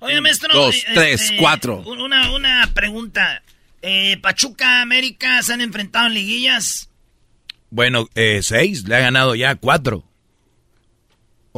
Oye, 0.00 0.20
maestro. 0.20 0.54
Dos, 0.54 0.74
eh, 0.76 0.84
tres, 0.94 1.20
este, 1.22 1.36
cuatro. 1.36 1.82
Una, 1.86 2.32
una 2.32 2.70
pregunta. 2.74 3.42
Eh, 3.82 4.18
Pachuca, 4.20 4.82
América, 4.82 5.42
¿se 5.42 5.52
han 5.52 5.60
enfrentado 5.60 6.06
en 6.06 6.14
liguillas? 6.14 6.88
Bueno, 7.70 8.08
eh, 8.14 8.40
seis, 8.42 8.88
le 8.88 8.96
ha 8.96 9.00
ganado 9.00 9.34
ya 9.34 9.54
cuatro. 9.56 10.04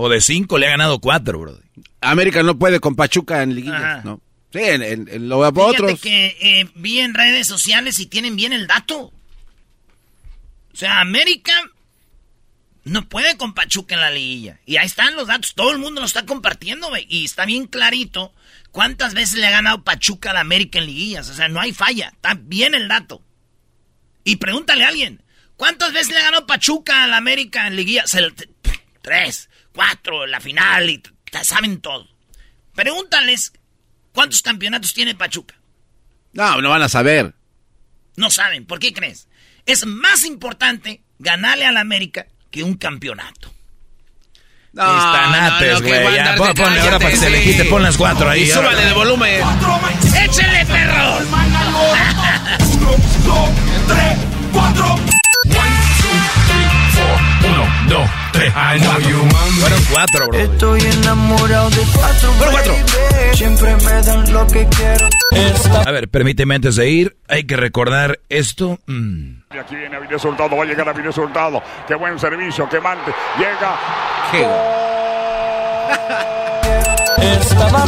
O 0.00 0.08
de 0.08 0.20
cinco 0.20 0.58
le 0.58 0.68
ha 0.68 0.70
ganado 0.70 1.00
cuatro, 1.00 1.40
bro. 1.40 1.58
América 2.00 2.44
no 2.44 2.56
puede 2.56 2.78
con 2.78 2.94
Pachuca 2.94 3.42
en 3.42 3.56
liguillas. 3.56 4.04
¿no? 4.04 4.20
Sí, 4.52 4.60
en, 4.60 4.82
en- 4.82 5.08
en 5.10 5.28
lo 5.28 5.42
de 5.42 5.50
Fíjate 5.50 5.82
otros. 5.82 6.00
que 6.00 6.36
eh, 6.40 6.70
vi 6.76 7.00
en 7.00 7.14
redes 7.14 7.48
sociales 7.48 7.98
y 7.98 8.06
tienen 8.06 8.36
bien 8.36 8.52
el 8.52 8.68
dato. 8.68 9.12
O 10.72 10.76
sea, 10.76 11.00
América 11.00 11.52
no 12.84 13.08
puede 13.08 13.36
con 13.36 13.54
Pachuca 13.54 13.96
en 13.96 14.00
la 14.00 14.10
liguilla. 14.12 14.60
Y 14.66 14.76
ahí 14.76 14.86
están 14.86 15.16
los 15.16 15.26
datos. 15.26 15.54
Todo 15.56 15.72
el 15.72 15.78
mundo 15.78 16.00
lo 16.00 16.06
está 16.06 16.24
compartiendo, 16.24 16.88
güey. 16.90 17.04
Y 17.08 17.24
está 17.24 17.44
bien 17.44 17.66
clarito 17.66 18.32
cuántas 18.70 19.14
veces 19.14 19.38
le 19.40 19.48
ha 19.48 19.50
ganado 19.50 19.82
Pachuca 19.82 20.30
a 20.30 20.34
la 20.34 20.40
América 20.40 20.78
en 20.78 20.86
liguillas. 20.86 21.28
O 21.28 21.34
sea, 21.34 21.48
no 21.48 21.60
hay 21.60 21.72
falla. 21.72 22.10
Está 22.14 22.34
bien 22.40 22.76
el 22.76 22.86
dato. 22.86 23.20
Y 24.22 24.36
pregúntale 24.36 24.84
a 24.84 24.88
alguien. 24.88 25.22
¿Cuántas 25.56 25.92
veces 25.92 26.10
le 26.12 26.20
ha 26.20 26.24
ganado 26.26 26.46
Pachuca 26.46 27.02
a 27.02 27.08
la 27.08 27.16
América 27.16 27.66
en 27.66 27.74
liguillas? 27.74 28.16
Tres, 29.02 29.47
cuatro, 29.78 30.26
la 30.26 30.40
final. 30.40 30.90
Y 30.90 31.00
saben 31.42 31.80
todo. 31.80 32.08
Pregúntales 32.74 33.52
cuántos 34.12 34.42
campeonatos 34.42 34.92
tiene 34.92 35.14
Pachuca. 35.14 35.54
No, 36.32 36.60
no 36.60 36.70
van 36.70 36.82
a 36.82 36.88
saber. 36.88 37.32
No 38.16 38.28
saben. 38.28 38.66
¿Por 38.66 38.80
qué 38.80 38.92
crees? 38.92 39.28
Es 39.66 39.86
más 39.86 40.24
importante 40.24 41.04
ganarle 41.20 41.64
a 41.64 41.70
la 41.70 41.78
América 41.80 42.26
que 42.50 42.64
un 42.64 42.74
campeonato. 42.74 43.54
No, 44.72 44.82
Estanates, 44.98 45.74
no, 45.74 45.78
no, 45.78 45.84
que 45.86 46.02
güey. 46.02 46.16
darse 46.16 46.38
pon- 46.38 46.54
ponle 46.54 46.80
ahora 46.80 46.98
para 46.98 47.10
que 47.10 47.16
se 47.16 47.30
le 47.30 47.42
quite, 47.44 47.64
pon 47.66 47.82
las 47.84 47.96
cuatro 47.96 48.28
ahí. 48.28 48.42
Y 48.42 48.46
súbale 48.48 48.84
de 48.84 48.92
volumen. 48.94 49.40
¡Échale, 50.24 50.66
perro! 50.66 51.18
Uno, 51.18 52.90
dos, 53.24 53.50
tres, 53.86 54.18
cuatro. 54.52 54.98
Uno, 57.50 57.64
dos, 57.88 58.10
tres. 58.32 58.52
I 58.54 58.78
know 58.80 58.98
you, 59.00 59.28
Fueron 59.60 59.82
cuatro, 59.90 60.28
bro. 60.28 60.38
Estoy 60.38 60.80
enamorado 60.80 61.70
de 61.70 61.82
cuatro. 61.94 62.32
Fueron 62.32 62.52
cuatro. 62.54 62.74
Siempre 63.34 63.74
me 63.76 64.02
dan 64.02 64.32
lo 64.32 64.46
que 64.46 64.66
quiero. 64.66 65.08
A 65.86 65.90
ver, 65.90 66.08
permíteme 66.08 66.54
antes 66.56 66.76
de 66.76 66.88
ir, 66.90 67.16
hay 67.28 67.44
que 67.44 67.56
recordar 67.56 68.18
esto. 68.28 68.78
mm. 68.86 69.38
Y 69.54 69.58
aquí 69.58 69.76
viene 69.76 69.96
Avilés 69.96 70.20
Soldado, 70.20 70.56
va 70.56 70.62
a 70.64 70.66
llegar 70.66 70.88
Avilés 70.88 71.14
Soldado. 71.14 71.62
Qué 71.86 71.94
buen 71.94 72.18
servicio, 72.18 72.68
que 72.68 72.80
mande. 72.80 73.12
Llega. 73.38 73.76
Estaba 77.40 77.84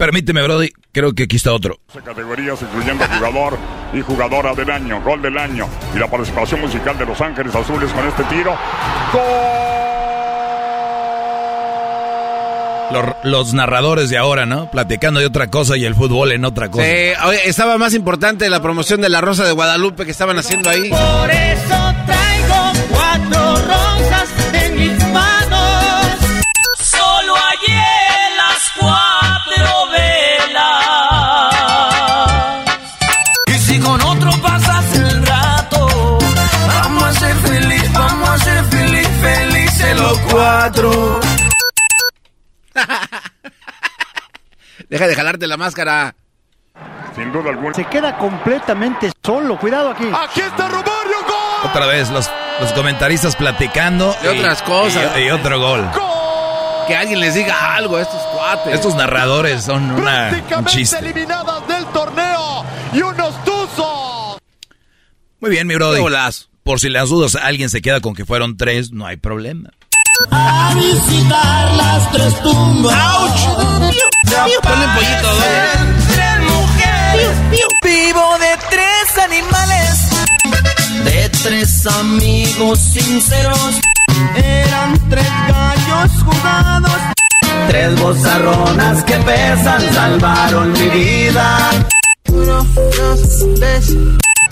permíteme, 0.00 0.42
Brody, 0.42 0.70
creo 0.92 1.12
que 1.12 1.24
aquí 1.24 1.36
está 1.36 1.52
otro. 1.52 1.78
Categorías 2.02 2.60
incluyendo 2.62 3.04
jugador 3.06 3.58
y 3.92 4.00
jugadora 4.00 4.54
del 4.54 4.70
año, 4.70 5.02
gol 5.02 5.20
del 5.20 5.36
año 5.36 5.68
y 5.94 5.98
la 5.98 6.10
participación 6.10 6.62
musical 6.62 6.96
de 6.96 7.04
Los 7.04 7.20
Ángeles 7.20 7.54
Azules 7.54 7.92
con 7.92 8.08
este 8.08 8.24
tiro. 8.24 8.56
Los, 12.92 13.04
los 13.24 13.52
narradores 13.52 14.08
de 14.08 14.16
ahora, 14.16 14.46
¿no? 14.46 14.70
Platicando 14.70 15.20
de 15.20 15.26
otra 15.26 15.48
cosa 15.48 15.76
y 15.76 15.84
el 15.84 15.94
fútbol 15.94 16.32
en 16.32 16.46
otra 16.46 16.70
cosa. 16.70 16.82
Sí, 16.82 17.12
estaba 17.44 17.76
más 17.76 17.92
importante 17.92 18.48
la 18.48 18.62
promoción 18.62 19.02
de 19.02 19.10
la 19.10 19.20
Rosa 19.20 19.44
de 19.44 19.52
Guadalupe 19.52 20.06
que 20.06 20.12
estaban 20.12 20.38
haciendo 20.38 20.70
ahí. 20.70 20.88
Por 20.88 21.30
eso 21.30 21.94
traigo 22.06 22.72
cuatro 22.90 23.56
rosas 23.56 24.30
en 24.54 24.76
mis 24.76 24.98
manos. 25.12 25.39
Cuatro. 40.60 41.20
Deja 44.90 45.06
de 45.06 45.14
jalarte 45.14 45.46
la 45.46 45.56
máscara. 45.56 46.14
Sin 47.16 47.32
duda 47.32 47.50
alguna. 47.50 47.74
Se 47.74 47.84
queda 47.86 48.18
completamente 48.18 49.10
solo. 49.24 49.58
Cuidado 49.58 49.90
aquí. 49.90 50.04
Aquí 50.12 50.40
está 50.40 50.68
Romario, 50.68 51.22
gol. 51.26 51.70
Otra 51.70 51.86
vez 51.86 52.10
los, 52.10 52.30
los 52.60 52.72
comentaristas 52.72 53.36
platicando. 53.36 54.14
De 54.22 54.28
otras 54.28 54.62
cosas. 54.62 55.16
Y, 55.18 55.22
y 55.22 55.30
otro 55.30 55.58
gol. 55.60 55.88
Que 56.86 56.94
alguien 56.96 57.20
les 57.20 57.34
diga 57.34 57.74
algo 57.76 57.96
a 57.96 58.02
estos 58.02 58.20
cuates. 58.34 58.74
Estos 58.74 58.94
narradores 58.96 59.64
son 59.64 59.90
una, 59.90 59.94
un 59.94 60.30
Prácticamente 60.30 60.70
chiste. 60.72 60.98
eliminadas 60.98 61.66
del 61.68 61.86
torneo 61.86 62.64
y 62.92 63.00
unos 63.00 63.44
tuzos. 63.44 64.38
Muy 65.40 65.50
bien, 65.50 65.66
mi 65.66 65.74
golazo. 65.76 66.48
Por 66.64 66.80
si 66.80 66.90
las 66.90 67.08
dudas 67.08 67.34
alguien 67.36 67.70
se 67.70 67.80
queda 67.80 68.00
con 68.00 68.14
que 68.14 68.26
fueron 68.26 68.58
tres, 68.58 68.92
no 68.92 69.06
hay 69.06 69.16
problema. 69.16 69.70
A 70.30 70.74
visitar 70.74 71.72
las 71.74 72.12
tres 72.12 72.42
tumbas. 72.42 72.94
Ponle 74.62 74.86
un 74.86 74.94
pollito, 74.94 75.28
mujeres. 76.40 77.36
Vivo 77.82 78.38
de 78.38 78.52
tres 78.68 79.24
animales. 79.24 79.94
De 81.04 81.28
tres 81.42 81.86
amigos 81.86 82.78
sinceros. 82.78 83.80
Eran 84.36 84.98
tres 85.08 85.28
gallos 85.48 86.10
jugados. 86.24 87.00
Tres 87.68 88.00
bozarronas 88.00 89.02
que 89.04 89.14
pesan 89.14 89.94
salvaron 89.94 90.72
mi 90.72 90.88
vida. 90.88 91.70
Uno, 92.28 92.66
dos, 92.74 93.46
tres. 93.56 93.94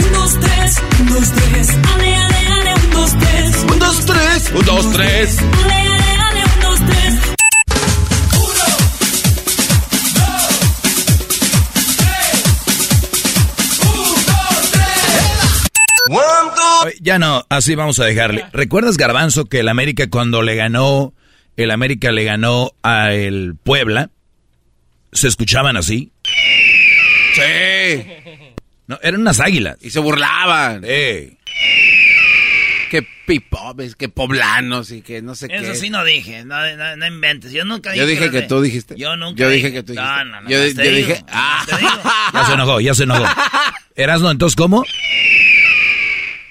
Un, 0.09 0.15
dos, 0.15 0.41
tres. 0.41 0.77
Un, 1.01 1.07
dos, 1.07 1.33
tres. 1.33 1.69
Ale, 1.95 2.17
ale, 2.17 2.37
ale, 2.49 2.75
un, 2.75 2.91
dos, 2.91 3.19
tres. 3.19 3.65
Un, 3.71 3.79
dos, 3.79 4.07
tres. 4.07 4.51
Un, 4.55 4.65
dos, 4.65 4.93
tres. 4.93 5.39
Ale, 5.39 5.75
ale, 5.75 6.05
ale, 6.19 6.45
un, 6.45 6.61
dos, 6.61 6.81
tres. 6.87 7.15
Ya 17.01 17.19
no, 17.19 17.45
así 17.51 17.75
vamos 17.75 18.01
a 18.01 18.05
dejarle. 18.05 18.47
¿Recuerdas, 18.53 18.97
Garbanzo, 18.97 19.45
que 19.45 19.61
el 19.61 19.69
América 19.69 20.09
cuando 20.09 20.43
le 20.43 20.55
ganó, 20.57 21.13
el 21.57 21.71
América 21.71 22.13
le 22.13 22.25
ganó 22.25 22.73
a 22.83 23.13
el 23.13 23.57
Puebla? 23.63 24.11
¿Se 25.13 25.29
escuchaban 25.29 25.77
así? 25.77 26.13
Sí. 27.35 28.05
No, 28.89 28.99
eran 29.03 29.21
unas 29.21 29.39
águilas. 29.39 29.77
Y 29.83 29.91
se 29.91 30.01
burlaban. 30.01 30.83
Eh. 30.85 31.37
Que 32.91 33.07
pipobes, 33.27 33.95
que 33.95 34.09
poblanos 34.09 34.91
y 34.91 35.03
que 35.03 35.21
no 35.21 35.35
sé 35.35 35.47
qué. 35.47 35.57
Eso 35.57 35.75
sí 35.75 35.91
no 35.91 36.03
dije, 36.05 36.47
no, 36.47 36.75
no, 36.75 36.97
no 36.97 37.07
inventes. 37.07 37.53
Yo 37.53 37.67
nunca 37.67 37.93
dije. 37.93 38.03
Yo 38.03 38.09
dije 38.09 38.31
que, 38.31 38.43
tú 38.43 38.63
dijiste. 38.63 38.95
Yo 38.97 39.15
nunca. 39.17 39.43
Yo 39.43 39.51
dije 39.51 39.73
que 39.73 39.83
tú 39.83 39.93
dijiste. 39.93 40.11
No, 40.11 40.25
no, 40.25 40.41
no. 40.41 40.49
Yo, 40.49 40.75
te 40.75 40.75
yo 40.75 40.83
digo, 40.91 41.09
dije. 41.09 41.25
Ah. 41.29 41.67
Ya 42.33 42.45
se 42.45 42.53
enojó, 42.55 42.81
ya 42.81 42.95
se 42.95 43.03
enojó. 43.05 43.25
Erasno, 43.95 44.31
entonces, 44.31 44.57
¿cómo? 44.57 44.85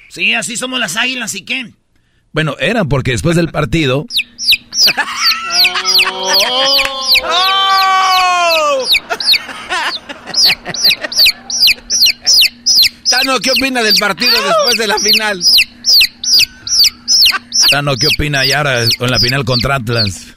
Sí, 0.10 0.36
así 0.36 0.58
somos 0.58 0.80
las 0.80 0.96
águilas, 0.96 1.34
¿y 1.34 1.44
qué? 1.44 1.72
Bueno, 2.34 2.56
eran 2.60 2.88
porque 2.88 3.12
después 3.12 3.36
del 3.36 3.50
partido. 3.50 4.06
Tano, 13.10 13.40
¿qué 13.40 13.52
opina 13.52 13.82
del 13.84 13.96
partido 14.00 14.32
después 14.42 14.78
de 14.78 14.88
la 14.88 14.98
final? 15.00 15.42
Tano, 17.70 17.96
¿qué 17.96 18.08
opina 18.08 18.46
ya 18.46 18.58
ahora 18.60 18.84
en 18.84 19.10
la 19.12 19.20
final 19.20 19.44
contra 19.46 19.76
Atlas? 19.76 20.28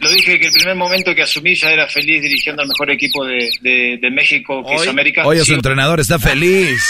Lo 0.00 0.10
dije 0.10 0.38
que 0.40 0.46
el 0.46 0.52
primer 0.52 0.76
momento 0.76 1.14
que 1.14 1.22
asumí 1.22 1.54
ya 1.54 1.70
era 1.70 1.86
feliz 1.86 2.22
dirigiendo 2.22 2.62
al 2.62 2.68
mejor 2.68 2.90
equipo 2.90 3.24
de, 3.26 3.50
de- 3.60 3.98
de 4.00 4.10
México, 4.10 4.64
que 4.66 4.74
es 4.76 4.88
América. 4.88 5.26
Oye, 5.26 5.44
su 5.44 5.52
entrenador 5.54 6.00
está 6.00 6.18
feliz. 6.18 6.82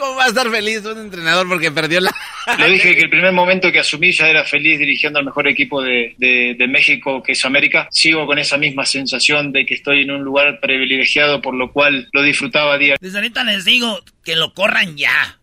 ¿Cómo 0.00 0.16
va 0.16 0.24
a 0.24 0.28
estar 0.28 0.50
feliz 0.50 0.84
un 0.86 0.98
entrenador 0.98 1.46
porque 1.48 1.70
perdió 1.70 2.00
la... 2.00 2.10
Lo 2.58 2.66
dije 2.68 2.96
que 2.96 3.02
el 3.02 3.10
primer 3.10 3.32
momento 3.32 3.70
que 3.70 3.78
asumí 3.80 4.10
ya 4.12 4.28
era 4.28 4.44
feliz 4.44 4.78
dirigiendo 4.78 5.18
al 5.18 5.24
mejor 5.26 5.46
equipo 5.46 5.82
de, 5.82 6.14
de- 6.18 6.56
de 6.58 6.66
México, 6.66 7.22
que 7.22 7.32
es 7.32 7.44
América. 7.44 7.86
Sigo 7.90 8.26
con 8.26 8.38
esa 8.38 8.56
misma 8.56 8.86
sensación 8.86 9.52
de 9.52 9.66
que 9.66 9.74
estoy 9.74 10.02
en 10.02 10.10
un 10.10 10.22
lugar 10.22 10.58
privilegiado, 10.60 11.40
por 11.42 11.54
lo 11.54 11.70
cual 11.72 12.08
lo 12.12 12.22
disfrutaba 12.22 12.78
día. 12.78 12.96
Desde 13.00 13.18
ahorita 13.18 13.44
les 13.44 13.64
digo 13.66 14.00
que 14.24 14.36
lo 14.36 14.54
corran 14.54 14.96
ya. 14.96 15.38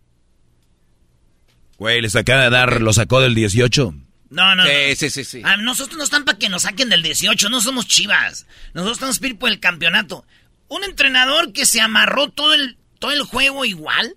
Güey, 1.77 2.01
les 2.01 2.15
acaba 2.15 2.43
de 2.43 2.49
dar, 2.49 2.81
lo 2.81 2.91
sacó 2.93 3.21
del 3.21 3.35
18. 3.35 3.93
No, 4.29 4.55
no, 4.55 4.63
Sí, 4.63 4.69
no. 4.89 4.95
sí, 4.95 5.09
sí, 5.09 5.23
sí. 5.23 5.41
Ah, 5.45 5.57
nosotros 5.57 5.97
no 5.97 6.03
están 6.03 6.25
para 6.25 6.38
que 6.39 6.49
nos 6.49 6.63
saquen 6.63 6.89
del 6.89 7.03
18, 7.03 7.49
no 7.49 7.61
somos 7.61 7.88
chivas. 7.88 8.47
Nosotros 8.73 8.97
estamos 8.97 9.19
para 9.19 9.29
ir 9.29 9.38
por 9.38 9.49
el 9.49 9.59
campeonato. 9.59 10.25
Un 10.67 10.84
entrenador 10.84 11.53
que 11.53 11.65
se 11.65 11.79
amarró 11.79 12.29
todo 12.29 12.53
el, 12.53 12.77
todo 12.99 13.11
el 13.11 13.21
juego 13.21 13.63
igual. 13.63 14.15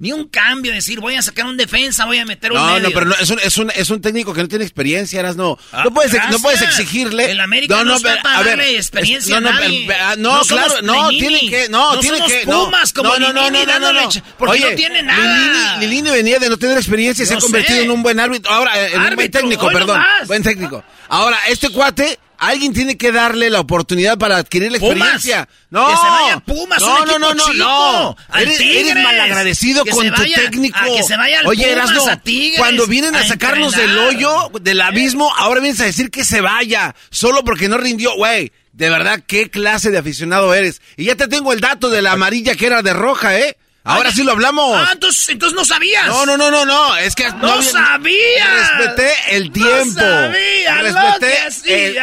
Ni 0.00 0.12
un 0.12 0.28
cambio, 0.28 0.72
decir 0.72 1.00
voy 1.00 1.16
a 1.16 1.22
sacar 1.22 1.44
un 1.46 1.56
defensa, 1.56 2.04
voy 2.04 2.18
a 2.18 2.24
meter 2.24 2.52
un 2.52 2.58
No, 2.58 2.66
medio. 2.66 2.82
no, 2.88 2.90
pero 2.94 3.06
no, 3.06 3.14
es, 3.16 3.30
un, 3.30 3.40
es, 3.40 3.56
un, 3.58 3.72
es 3.74 3.90
un 3.90 4.00
técnico 4.00 4.32
que 4.32 4.42
no 4.42 4.46
tiene 4.48 4.64
experiencia, 4.64 5.18
Eras, 5.18 5.34
no. 5.34 5.58
Ah, 5.72 5.82
no, 5.84 5.92
puedes, 5.92 6.12
no 6.30 6.38
puedes 6.38 6.62
exigirle. 6.62 7.32
El 7.32 7.40
América 7.40 7.82
no 7.82 7.96
está 7.96 8.10
pero, 8.10 8.22
para 8.22 8.38
a 8.38 8.42
ver, 8.42 8.58
darle 8.58 8.76
experiencia 8.76 9.40
no, 9.40 9.48
a 9.48 9.52
no, 9.52 9.58
nadie. 9.60 9.84
pero, 9.88 10.04
ah, 10.04 10.14
no, 10.16 10.36
No 10.38 10.44
claro, 10.44 10.74
no, 10.82 11.08
tiene 11.08 11.40
que, 11.40 11.68
no, 11.68 11.94
No 11.94 12.00
tiene 12.00 12.20
que, 12.26 12.46
no. 12.46 12.66
Pumas 12.66 12.92
como 12.92 13.08
no, 13.10 13.18
no, 13.18 13.32
no, 13.32 13.50
Lilini 13.50 13.66
no, 13.66 13.72
no, 13.72 13.80
no, 13.80 13.86
dándole 13.86 14.02
no. 14.02 14.22
porque 14.38 14.60
no 14.60 14.76
tiene 14.76 15.02
nada. 15.02 15.78
Lilini, 15.80 15.86
Lilini 15.86 16.10
venía 16.10 16.38
de 16.38 16.48
no 16.48 16.56
tener 16.58 16.76
experiencia 16.76 17.24
y 17.24 17.26
se 17.26 17.34
ha 17.34 17.38
convertido 17.38 17.78
sé. 17.78 17.84
en 17.84 17.90
un 17.90 18.02
buen 18.04 18.20
árbitro, 18.20 18.52
ahora, 18.52 18.86
en 18.88 19.00
un 19.02 19.14
buen 19.16 19.30
técnico, 19.32 19.68
perdón, 19.68 20.00
buen 20.26 20.42
técnico. 20.44 20.84
Ahora, 21.08 21.38
este 21.48 21.70
cuate, 21.70 22.20
alguien 22.38 22.72
tiene 22.72 22.96
que 22.96 23.12
darle 23.12 23.50
la 23.50 23.60
oportunidad 23.60 24.16
para 24.18 24.36
adquirir 24.36 24.72
la 24.72 24.78
Pumas. 24.78 24.94
experiencia. 24.96 25.48
No, 25.70 25.86
Que 25.88 25.96
se 25.96 26.02
vaya 26.06 26.38
Pumas, 26.40 26.80
no, 26.80 27.02
un 27.02 27.06
no, 27.08 27.18
no, 27.18 27.34
no, 27.34 27.52
no. 27.54 28.16
Eres, 28.38 28.60
eres 28.60 28.94
malagradecido 28.94 29.84
Que 29.84 29.90
con 29.90 30.06
tu 30.06 30.12
vaya- 30.22 30.36
técnico. 30.36 30.78
que 30.96 31.02
se 31.02 31.16
vaya 31.16 31.40
al 31.40 31.46
Oye, 31.46 31.64
Pumas, 31.68 31.90
Erasno, 31.90 32.08
a 32.12 32.16
Tigres, 32.16 32.58
cuando 32.58 32.86
vienen 32.86 33.14
a, 33.14 33.20
a 33.20 33.26
sacarnos 33.26 33.74
del 33.76 33.98
hoyo, 33.98 34.50
del 34.60 34.80
abismo, 34.80 35.32
ahora 35.36 35.60
vienes 35.60 35.80
a 35.80 35.84
decir 35.84 36.10
que 36.10 36.24
se 36.24 36.40
vaya, 36.40 36.94
solo 37.10 37.44
porque 37.44 37.68
no 37.68 37.76
rindió, 37.78 38.14
güey. 38.16 38.52
De 38.72 38.90
verdad, 38.90 39.20
qué 39.26 39.50
clase 39.50 39.90
de 39.90 39.98
aficionado 39.98 40.54
eres. 40.54 40.80
Y 40.96 41.04
ya 41.06 41.16
te 41.16 41.26
tengo 41.26 41.52
el 41.52 41.60
dato 41.60 41.90
de 41.90 42.00
la 42.00 42.12
amarilla 42.12 42.54
que 42.54 42.64
era 42.66 42.80
de 42.82 42.92
roja, 42.92 43.36
¿eh? 43.38 43.56
Ahora 43.88 44.10
Ay, 44.10 44.14
sí 44.14 44.22
lo 44.24 44.32
hablamos. 44.32 44.76
Ah, 44.76 44.90
entonces, 44.92 45.28
entonces 45.30 45.56
no 45.56 45.64
sabías. 45.64 46.06
No, 46.06 46.26
no, 46.26 46.36
no, 46.36 46.50
no, 46.50 46.64
no, 46.64 46.96
es 46.96 47.14
que 47.14 47.28
No, 47.30 47.52
había- 47.54 47.70
sabía. 47.72 48.54
Respeté 48.78 49.10
el 49.36 49.50
tiempo. 49.52 50.00
No 50.00 50.22
sabía 50.32 50.82
lo 50.82 50.82
Respeté 50.82 51.38
que 51.64 51.86
el, 51.96 51.98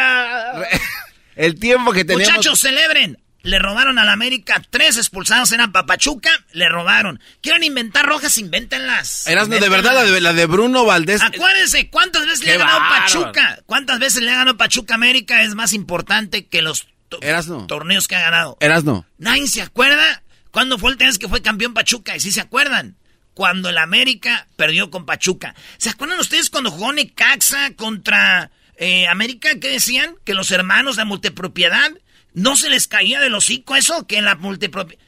el 1.36 1.58
tiempo 1.60 1.92
que 1.92 2.04
teníamos. 2.04 2.36
Muchachos, 2.36 2.60
celebren. 2.60 3.18
Le 3.42 3.60
robaron 3.60 3.96
a 4.00 4.04
la 4.04 4.12
América. 4.12 4.60
Tres 4.70 4.96
expulsados 4.96 5.52
eran 5.52 5.70
Papachuca. 5.70 6.30
Le 6.50 6.68
robaron. 6.68 7.20
Quieren 7.40 7.62
inventar 7.62 8.04
rojas, 8.04 8.38
invéntenlas. 8.38 9.24
Erasno, 9.28 9.56
de 9.56 9.68
verdad, 9.68 9.94
la 9.94 10.02
de, 10.02 10.20
la 10.20 10.32
de 10.32 10.46
Bruno 10.46 10.84
Valdés. 10.84 11.22
Acuérdense, 11.22 11.88
¿cuántas 11.88 12.26
veces 12.26 12.40
le 12.40 12.46
Qué 12.46 12.52
ha 12.54 12.58
ganado. 12.58 12.80
Pachuca? 12.88 13.58
¿Cuántas 13.66 14.00
veces 14.00 14.22
le 14.24 14.32
ha 14.32 14.36
ganado 14.38 14.56
Pachuca 14.56 14.94
América? 14.96 15.42
Es 15.42 15.54
más 15.54 15.74
importante 15.74 16.46
que 16.48 16.60
los 16.60 16.88
to- 17.08 17.20
Erasno. 17.22 17.68
torneos 17.68 18.08
que 18.08 18.16
ha 18.16 18.20
ganado. 18.22 18.56
Erasno. 18.58 19.06
Nadie 19.18 19.46
se 19.46 19.62
acuerda 19.62 20.24
cuándo 20.56 20.78
fue 20.78 20.90
el 20.90 20.96
vez 20.96 21.18
que 21.18 21.28
fue 21.28 21.42
campeón 21.42 21.74
Pachuca. 21.74 22.16
Y 22.16 22.20
sí 22.20 22.32
se 22.32 22.40
acuerdan. 22.40 22.96
Cuando 23.34 23.68
el 23.68 23.76
América 23.76 24.48
perdió 24.56 24.90
con 24.90 25.04
Pachuca. 25.04 25.54
¿Se 25.76 25.90
acuerdan 25.90 26.18
ustedes 26.18 26.48
cuando 26.48 26.70
jugó 26.70 26.94
Necaxa 26.94 27.74
contra 27.74 28.50
eh, 28.76 29.06
América? 29.06 29.50
¿Qué 29.60 29.68
decían? 29.68 30.16
Que 30.24 30.32
los 30.32 30.50
hermanos 30.52 30.96
de 30.96 31.04
multipropiedad 31.04 31.90
no 32.32 32.56
se 32.56 32.70
les 32.70 32.88
caía 32.88 33.20
del 33.20 33.34
hocico 33.34 33.76
eso, 33.76 34.06
que 34.06 34.22
la 34.22 34.34
multipropiedad. 34.36 35.04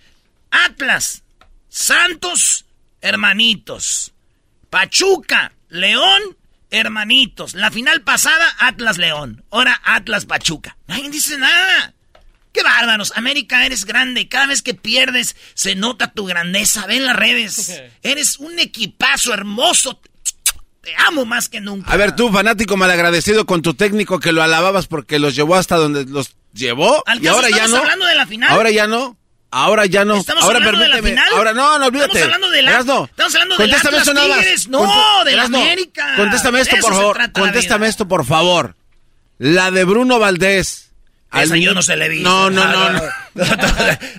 Atlas, 0.50 1.22
Santos, 1.70 2.66
hermanitos. 3.00 4.12
Pachuca, 4.68 5.54
León, 5.70 6.36
hermanitos. 6.68 7.54
La 7.54 7.70
final 7.70 8.02
pasada, 8.02 8.54
Atlas 8.58 8.98
León. 8.98 9.46
Ahora 9.50 9.80
Atlas 9.82 10.26
Pachuca. 10.26 10.76
Nadie 10.88 11.08
dice 11.08 11.38
nada. 11.38 11.94
¡Qué 12.58 12.64
bárbaros! 12.64 13.12
América, 13.14 13.64
eres 13.64 13.84
grande. 13.84 14.28
Cada 14.28 14.46
vez 14.46 14.62
que 14.62 14.74
pierdes, 14.74 15.36
se 15.54 15.76
nota 15.76 16.10
tu 16.12 16.26
grandeza. 16.26 16.86
Ve 16.86 16.96
en 16.96 17.04
las 17.06 17.14
redes. 17.14 17.80
Eres 18.02 18.38
un 18.38 18.58
equipazo 18.58 19.32
hermoso. 19.32 20.00
Te 20.82 20.92
amo 21.06 21.24
más 21.24 21.48
que 21.48 21.60
nunca. 21.60 21.92
A 21.92 21.96
ver, 21.96 22.16
tú, 22.16 22.32
fanático 22.32 22.76
malagradecido 22.76 23.46
con 23.46 23.62
tu 23.62 23.74
técnico 23.74 24.18
que 24.18 24.32
lo 24.32 24.42
alababas 24.42 24.86
porque 24.88 25.18
los 25.20 25.36
llevó 25.36 25.54
hasta 25.54 25.76
donde 25.76 26.04
los 26.06 26.34
llevó. 26.52 27.02
¿Al 27.06 27.22
Y 27.22 27.28
ahora 27.28 27.48
ya 27.48 27.56
estamos 27.56 27.72
no. 27.72 27.78
hablando 27.82 28.06
de 28.06 28.14
la 28.16 28.26
final? 28.26 28.50
Ahora 28.50 28.70
ya 28.70 28.86
no. 28.88 29.16
Ahora 29.50 29.86
ya 29.86 30.04
no. 30.04 30.16
¿Estamos 30.16 30.42
ahora 30.44 30.58
hablando 30.58 30.80
de 30.80 30.88
la 30.88 31.02
final? 31.02 31.32
Ahora 31.34 31.52
no, 31.54 31.78
no 31.78 31.86
olvídate. 31.86 32.18
Estamos 32.18 32.24
hablando 32.34 32.50
de 32.50 32.62
la- 32.62 32.70
estamos 32.78 33.34
hablando 33.34 33.56
del 33.56 33.70
contéstame 33.70 33.96
Atlas 33.98 34.08
esto 34.08 34.14
nada 34.14 34.28
más. 34.28 34.38
Tigres. 34.40 34.68
No, 34.68 34.78
Conte- 34.80 35.24
de 35.24 35.30
la 35.30 35.42
Erasno, 35.42 35.58
América. 35.60 36.12
Contéstame 36.16 36.60
esto, 36.60 36.76
De 36.76 36.82
por 36.82 36.92
favor. 36.94 37.32
Contéstame 37.32 37.86
esto, 37.86 38.08
por 38.08 38.26
favor. 38.26 38.76
La 39.38 39.70
de 39.70 39.84
Bruno 39.84 40.18
Valdés. 40.18 40.87
Esa 41.32 41.54
Al 41.54 41.60
yo 41.60 41.74
no 41.74 41.82
se 41.82 41.96
le 41.96 42.08
vi. 42.08 42.20
No, 42.20 42.50
no, 42.50 42.64
no. 42.72 42.92
no. 42.92 43.00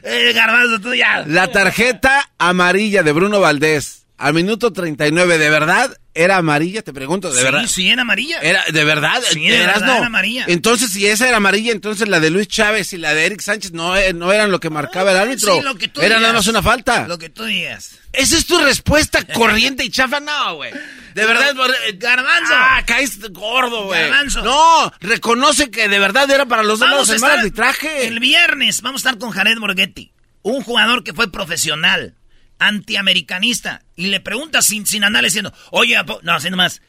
eh, 0.03 0.31
Garbanzo, 0.33 0.79
tú 0.79 0.93
ya. 0.93 1.23
La 1.25 1.47
tarjeta 1.51 2.29
amarilla 2.37 3.03
de 3.03 3.11
Bruno 3.11 3.39
Valdés. 3.39 4.05
Al 4.17 4.33
minuto 4.33 4.73
39, 4.73 5.37
¿de 5.37 5.49
verdad 5.49 5.97
era 6.23 6.37
amarilla? 6.37 6.81
Te 6.81 6.93
pregunto, 6.93 7.31
¿de 7.31 7.37
sí, 7.37 7.43
verdad? 7.43 7.65
sí, 7.67 7.89
era 7.89 8.01
amarilla. 8.01 8.39
Era, 8.41 8.63
¿De 8.71 8.83
verdad? 8.83 9.21
Sí, 9.31 9.47
de 9.47 9.55
¿Eras 9.55 9.75
verdad 9.79 9.87
no? 9.87 9.97
era 9.97 10.05
amarilla. 10.07 10.45
Entonces, 10.47 10.91
si 10.91 11.07
esa 11.07 11.27
era 11.27 11.37
amarilla, 11.37 11.71
entonces 11.71 12.07
la 12.07 12.19
de 12.19 12.29
Luis 12.29 12.47
Chávez 12.47 12.93
y 12.93 12.97
la 12.97 13.13
de 13.13 13.25
Eric 13.25 13.41
Sánchez 13.41 13.71
no, 13.71 13.95
eh, 13.95 14.13
no 14.13 14.31
eran 14.31 14.51
lo 14.51 14.59
que 14.59 14.69
marcaba 14.69 15.11
el 15.11 15.17
árbitro. 15.17 15.55
Sí, 15.55 15.61
lo 15.61 15.75
que 15.75 15.87
tú 15.87 16.01
era 16.01 16.09
digas. 16.15 16.21
nada 16.21 16.33
más 16.33 16.47
una 16.47 16.61
falta. 16.61 17.07
Lo 17.07 17.17
que 17.17 17.29
tú 17.29 17.45
digas. 17.45 17.91
¿Esa 18.11 18.37
es 18.37 18.45
tu 18.45 18.59
respuesta 18.59 19.23
corriente 19.33 19.83
y 19.83 19.89
chafa? 19.89 20.19
No, 20.19 20.55
güey. 20.55 20.71
De 21.13 21.25
verdad, 21.25 21.55
eh, 21.87 21.93
Garbanzo. 21.97 22.53
Ah, 22.55 22.83
caes 22.85 23.19
gordo, 23.31 23.85
güey. 23.85 24.01
Garbanzo. 24.01 24.41
No, 24.43 24.91
reconoce 24.99 25.69
que 25.71 25.87
de 25.87 25.99
verdad 25.99 26.29
era 26.29 26.45
para 26.45 26.63
los 26.63 26.79
dos 26.79 27.09
el 27.09 27.19
mal 27.19 27.39
arbitraje. 27.39 28.07
El 28.07 28.19
viernes 28.19 28.81
vamos 28.81 29.05
a 29.05 29.09
estar 29.09 29.19
con 29.19 29.31
Jared 29.31 29.57
Borghetti, 29.59 30.11
un 30.41 30.63
jugador 30.63 31.03
que 31.03 31.13
fue 31.13 31.31
profesional, 31.31 32.15
antiamericanista, 32.59 33.81
y 33.95 34.07
le 34.07 34.19
pregunta 34.19 34.61
sin, 34.61 34.85
sin 34.85 35.03
andar 35.03 35.23
diciendo, 35.23 35.53
oye, 35.71 35.97
¿a 35.97 36.05
po-?" 36.05 36.19
no, 36.23 36.33
así 36.33 36.49
nomás, 36.49 36.81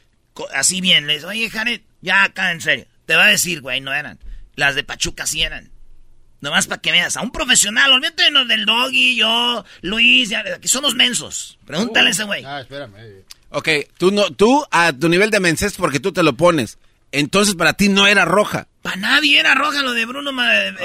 así 0.53 0.81
bien, 0.81 1.07
le 1.07 1.15
dice, 1.15 1.25
oye, 1.25 1.49
Jared, 1.49 1.81
ya 2.01 2.23
acá 2.23 2.51
en 2.51 2.61
serio, 2.61 2.85
te 3.05 3.15
va 3.15 3.25
a 3.25 3.29
decir, 3.29 3.61
güey, 3.61 3.81
no 3.81 3.93
eran. 3.93 4.19
Las 4.55 4.75
de 4.75 4.83
Pachuca 4.83 5.25
sí 5.25 5.41
eran. 5.41 5.71
Nomás 6.41 6.65
para 6.67 6.81
que 6.81 6.91
veas, 6.91 7.17
a 7.17 7.21
un 7.21 7.31
profesional, 7.31 7.91
olvídate 7.91 8.23
del 8.47 8.65
doggy, 8.65 9.15
yo, 9.15 9.63
Luis, 9.81 10.29
ya, 10.29 10.59
que 10.59 10.67
somos 10.67 10.95
mensos. 10.95 11.59
Pregúntale 11.65 12.09
a 12.09 12.11
ese 12.11 12.23
güey. 12.23 12.43
Ah, 12.43 12.61
espérame. 12.61 13.23
Ok, 13.51 13.69
tú, 13.97 14.11
no, 14.11 14.31
tú 14.31 14.65
a 14.71 14.91
tu 14.91 15.07
nivel 15.07 15.29
de 15.29 15.39
mensés 15.39 15.73
porque 15.73 15.99
tú 15.99 16.11
te 16.11 16.23
lo 16.23 16.33
pones. 16.33 16.79
Entonces 17.11 17.55
para 17.55 17.73
ti 17.73 17.89
no 17.89 18.07
era 18.07 18.25
roja. 18.25 18.67
Para 18.81 18.95
nadie 18.95 19.39
era 19.39 19.53
roja 19.53 19.83
lo 19.83 19.93
de 19.93 20.05
Bruno, 20.05 20.31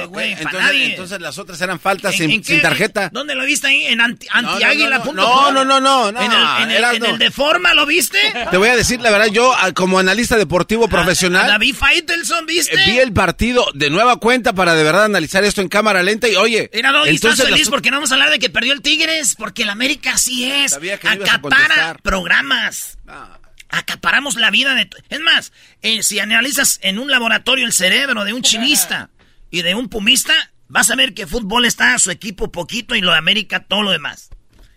güey. 0.09 0.37
para 0.43 0.61
nadie. 0.61 0.85
Entonces 0.87 1.19
las 1.19 1.39
otras 1.39 1.59
eran 1.63 1.81
faltas 1.81 2.15
sin, 2.15 2.43
tarjeta. 2.61 3.09
¿Dónde 3.11 3.35
lo 3.35 3.45
viste 3.47 3.69
ahí? 3.69 3.87
¿En 3.87 4.03
anti, 4.03 4.27
antiáguila.com? 4.31 5.15
No, 5.15 5.51
no, 5.51 5.65
no, 5.65 5.81
no, 5.81 6.13
no. 6.13 6.21
¿En 6.21 6.71
el, 6.71 6.85
en, 6.85 7.05
el, 7.05 7.19
de 7.19 7.31
forma 7.31 7.73
lo 7.73 7.87
viste? 7.87 8.19
Te 8.51 8.57
voy 8.59 8.69
a 8.69 8.77
decir 8.77 9.01
la 9.01 9.11
verdad, 9.11 9.29
yo 9.29 9.55
como 9.75 9.99
analista 9.99 10.37
deportivo 10.37 10.89
profesional. 10.89 11.47
David 11.47 11.75
Faitelson, 11.75 12.45
¿viste? 12.45 12.77
Vi 12.87 12.99
el 12.99 13.15
partido 13.15 13.67
de 13.73 13.89
nueva 13.89 14.17
cuenta 14.17 14.53
para 14.53 14.75
de 14.75 14.83
verdad 14.83 15.05
analizar 15.05 15.45
esto 15.45 15.63
en 15.63 15.69
cámara 15.69 16.03
lenta 16.03 16.29
y 16.29 16.37
oye. 16.37 16.69
Era 16.75 16.93
Doggy, 16.93 17.15
estás 17.15 17.43
feliz 17.43 17.71
porque 17.71 17.91
no 17.91 17.97
vamos 17.97 18.11
a 18.13 18.17
hablar 18.17 18.31
de 18.31 18.39
que 18.39 18.51
perdió 18.51 18.75
el 18.75 18.83
Tigres, 18.83 19.37
porque 19.37 19.63
el 19.63 19.71
América 19.71 20.13
así 20.15 20.45
es. 20.45 20.75
Acapara 20.75 21.97
programas. 22.03 22.99
Ah 23.09 23.39
acaparamos 23.69 24.37
la 24.37 24.51
vida 24.51 24.75
de... 24.75 24.89
Es 25.09 25.21
más, 25.21 25.53
eh, 25.83 26.03
si 26.03 26.19
analizas 26.19 26.79
en 26.83 26.99
un 26.99 27.11
laboratorio 27.11 27.67
el 27.67 27.73
cerebro 27.73 28.25
de 28.25 28.33
un 28.33 28.43
chivista 28.43 29.11
y 29.51 29.63
de 29.63 29.75
un 29.75 29.89
pumista, 29.89 30.35
vas 30.69 30.91
a 30.91 30.97
ver 30.97 31.15
que 31.15 31.27
fútbol 31.27 31.65
está 31.65 31.95
a 31.95 31.99
su 31.99 32.11
equipo 32.11 32.53
poquito 32.53 32.95
y 32.95 33.01
lo 33.01 33.13
de 33.13 33.19
América 33.19 33.65
todo 33.65 33.83
lo 33.83 33.91
demás. 33.91 34.31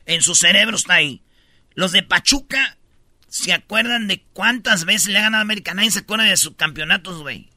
En 0.06 0.22
su 0.22 0.36
cerebro 0.36 0.76
está 0.76 0.96
ahí. 0.96 1.22
Los 1.76 1.92
de 1.92 2.04
Pachuca, 2.04 2.78
¿se 3.28 3.54
acuerdan 3.54 4.08
de 4.08 4.24
cuántas 4.34 4.86
veces 4.86 5.10
le 5.10 5.20
ha 5.20 5.24
ganado 5.24 5.42
a 5.42 5.44
América? 5.44 5.74
Nadie 5.74 5.92
se 5.92 6.00
acuerda 6.00 6.26
de 6.26 6.38
sus 6.38 6.56
campeonatos, 6.56 7.22
güey. 7.22 7.50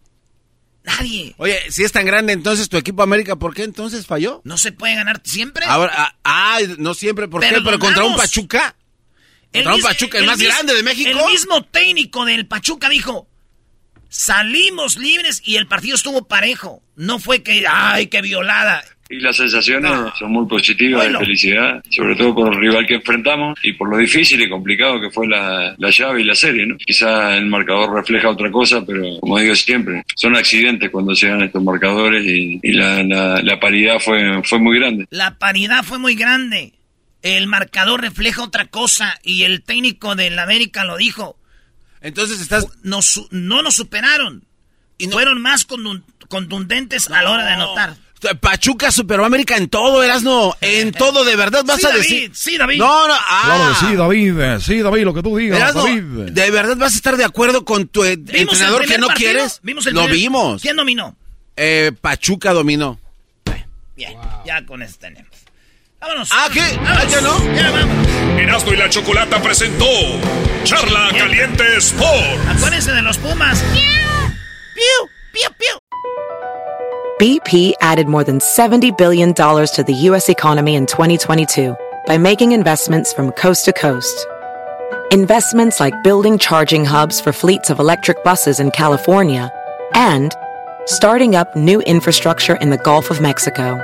Nadie. 0.85 1.35
Oye, 1.39 1.59
si 1.71 1.85
es 1.85 1.93
tan 1.93 2.05
grande 2.05 2.33
entonces 2.33 2.69
tu 2.69 2.77
equipo 2.77 3.03
América, 3.03 3.37
¿por 3.37 3.55
qué 3.55 3.63
entonces 3.63 4.07
falló? 4.07 4.43
No 4.45 4.59
se 4.59 4.73
puede 4.73 4.97
ganar 4.97 5.21
siempre. 5.25 5.65
Ahora, 5.67 5.93
ah, 5.97 6.17
ah 6.25 6.59
no 6.79 6.95
siempre, 6.95 7.29
¿por 7.29 7.41
qué? 7.41 7.61
Pero 7.65 7.79
contra 7.79 8.05
un 8.05 8.17
Pachuca. 8.17 8.75
El 9.53 9.65
Pachuca, 9.83 10.19
el, 10.19 10.27
más 10.27 10.41
grande 10.41 10.75
de 10.75 10.83
México. 10.83 11.11
El 11.11 11.31
mismo 11.31 11.63
técnico 11.65 12.25
del 12.25 12.47
Pachuca 12.47 12.89
dijo, 12.89 13.29
salimos 14.09 14.99
libres 14.99 15.43
y 15.45 15.57
el 15.57 15.67
partido 15.67 15.97
estuvo 15.97 16.27
parejo. 16.27 16.83
No 16.97 17.19
fue 17.19 17.43
que, 17.43 17.65
ay, 17.69 18.07
qué 18.07 18.23
violada. 18.23 18.83
Y 19.11 19.21
las 19.21 19.37
sensaciones 19.37 19.93
son 20.19 20.33
muy 20.33 20.47
positivas, 20.47 21.07
de 21.07 21.19
felicidad, 21.19 21.83
sobre 21.91 22.17
todo 22.17 22.35
por 22.35 22.55
el 22.55 22.59
rival 22.59 22.87
que 22.87 22.95
enfrentamos 22.95 23.59
y 23.63 23.75
por 23.75 23.91
lo 23.91 23.99
difícil 23.99 24.41
y 24.41 24.49
complicado 24.49 24.99
que 25.03 25.11
fue 25.11 25.29
la, 25.29 25.77
llave 25.79 26.23
y 26.23 26.25
la 26.25 26.35
serie, 26.35 26.65
¿no? 26.65 26.79
Quizá 26.79 27.37
el 27.37 27.45
marcador 27.45 27.95
refleja 27.95 28.31
otra 28.31 28.51
cosa, 28.51 28.83
pero 28.87 29.03
como 29.21 29.39
digo 29.39 29.55
siempre, 29.55 30.03
son 30.17 30.35
accidentes 30.35 30.89
cuando 30.89 31.15
se 31.15 31.29
dan 31.29 31.43
estos 31.43 31.63
marcadores 31.63 32.25
y, 32.25 32.59
la, 32.73 33.03
la 33.03 33.61
paridad 33.61 33.99
fue, 33.99 34.43
fue 34.45 34.59
muy 34.59 34.79
grande. 34.79 35.07
La 35.11 35.37
paridad 35.39 35.85
fue 35.85 35.99
muy 35.99 36.15
grande 36.15 36.73
el 37.23 37.47
marcador 37.47 38.01
refleja 38.01 38.43
otra 38.43 38.67
cosa 38.67 39.19
y 39.23 39.45
el 39.45 39.63
técnico 39.63 40.15
del 40.15 40.39
América 40.39 40.85
lo 40.85 40.97
dijo. 40.97 41.39
Entonces 42.01 42.41
estás... 42.41 42.67
Nos, 42.83 43.29
no 43.31 43.63
nos 43.63 43.75
superaron. 43.75 44.45
Y 44.99 45.09
Fueron 45.09 45.41
más 45.41 45.67
contundentes 46.29 47.09
a 47.11 47.23
la 47.23 47.31
hora 47.31 47.45
de 47.45 47.53
anotar. 47.53 47.97
Pachuca 48.41 48.93
superó 48.93 49.25
a 49.25 49.27
América 49.27 49.57
en 49.57 49.69
todo, 49.69 50.03
Erasno. 50.03 50.55
En 50.61 50.93
todo, 50.93 51.25
de 51.25 51.35
verdad, 51.35 51.65
vas 51.65 51.85
a 51.85 51.91
decir. 51.91 52.31
Sí, 52.35 52.57
David. 52.57 52.79
No, 52.79 53.09
no, 53.09 53.15
ah. 53.15 53.43
Claro 53.45 53.75
sí, 53.75 53.97
David. 53.97 54.61
Sí, 54.61 54.81
David, 54.81 55.05
lo 55.05 55.15
que 55.15 55.23
tú 55.23 55.37
digas, 55.37 55.75
David. 55.75 56.31
¿De 56.31 56.51
verdad 56.51 56.77
vas 56.77 56.93
a 56.95 56.97
estar 56.97 57.17
de 57.17 57.25
acuerdo 57.25 57.65
con 57.65 57.89
tu 57.89 58.05
entrenador 58.05 58.87
que 58.87 58.99
no 58.99 59.09
quieres? 59.09 59.61
¿Vimos 59.63 59.87
el 59.87 59.95
lo 59.95 60.07
vimos. 60.07 60.63
¿Quién 60.63 60.77
dominó? 60.77 61.17
Eh, 61.57 61.93
Pachuca 62.01 62.53
dominó. 62.53 62.99
Bien, 63.97 64.17
ya 64.47 64.65
con 64.65 64.83
esto 64.83 65.01
tenemos. 65.01 65.42
Vámonos. 66.03 66.31
¿Ah, 66.33 66.49
qué? 66.53 66.61
¿Ah, 66.85 67.05
ya 67.09 67.21
no? 67.21 67.39
Ya 67.55 67.71
vamos. 67.71 68.09
Erasmo 68.37 68.73
y 68.73 68.77
la 68.77 68.89
Chocolata 68.89 69.41
presentó 69.41 69.87
Charla 70.65 71.11
Caliente 71.17 71.77
Sport. 71.77 72.49
Acuérdense 72.49 72.91
de 72.91 73.03
los 73.03 73.19
Pumas. 73.19 73.63
¡Piu! 73.73 74.35
¡Piu! 74.75 75.09
¡Piu, 75.33 75.49
piu! 75.59 75.79
BP 77.21 77.75
added 77.81 78.09
more 78.09 78.25
than 78.25 78.41
$70 78.41 78.99
billion 78.99 79.33
to 79.33 79.85
the 79.87 79.95
U.S. 80.11 80.29
economy 80.29 80.75
in 80.75 80.87
2022 80.87 81.77
by 82.09 82.19
making 82.19 82.51
investments 82.51 83.13
from 83.13 83.31
coast 83.33 83.65
to 83.67 83.73
coast. 83.73 84.27
Investments 85.13 85.79
like 85.79 85.95
building 86.03 86.37
charging 86.37 86.85
hubs 86.85 87.21
for 87.21 87.33
fleets 87.33 87.71
of 87.71 87.79
electric 87.79 88.25
buses 88.25 88.59
in 88.59 88.73
California 88.73 89.53
and 89.95 90.35
starting 90.87 91.37
up 91.37 91.55
new 91.55 91.81
infrastructure 91.83 92.57
in 92.57 92.71
the 92.71 92.79
Gulf 92.79 93.09
of 93.09 93.21
Mexico. 93.21 93.79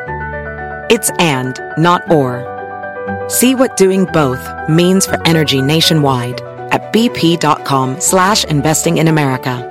It's 0.90 1.10
and, 1.18 1.60
not 1.76 2.10
or. 2.10 2.44
See 3.28 3.54
what 3.54 3.76
doing 3.76 4.06
both 4.06 4.40
means 4.70 5.04
for 5.04 5.20
energy 5.26 5.60
nationwide 5.60 6.40
at 6.72 6.92
bp.com 6.94 8.00
slash 8.00 8.44
investing 8.46 8.96
in 8.96 9.08
America. 9.08 9.64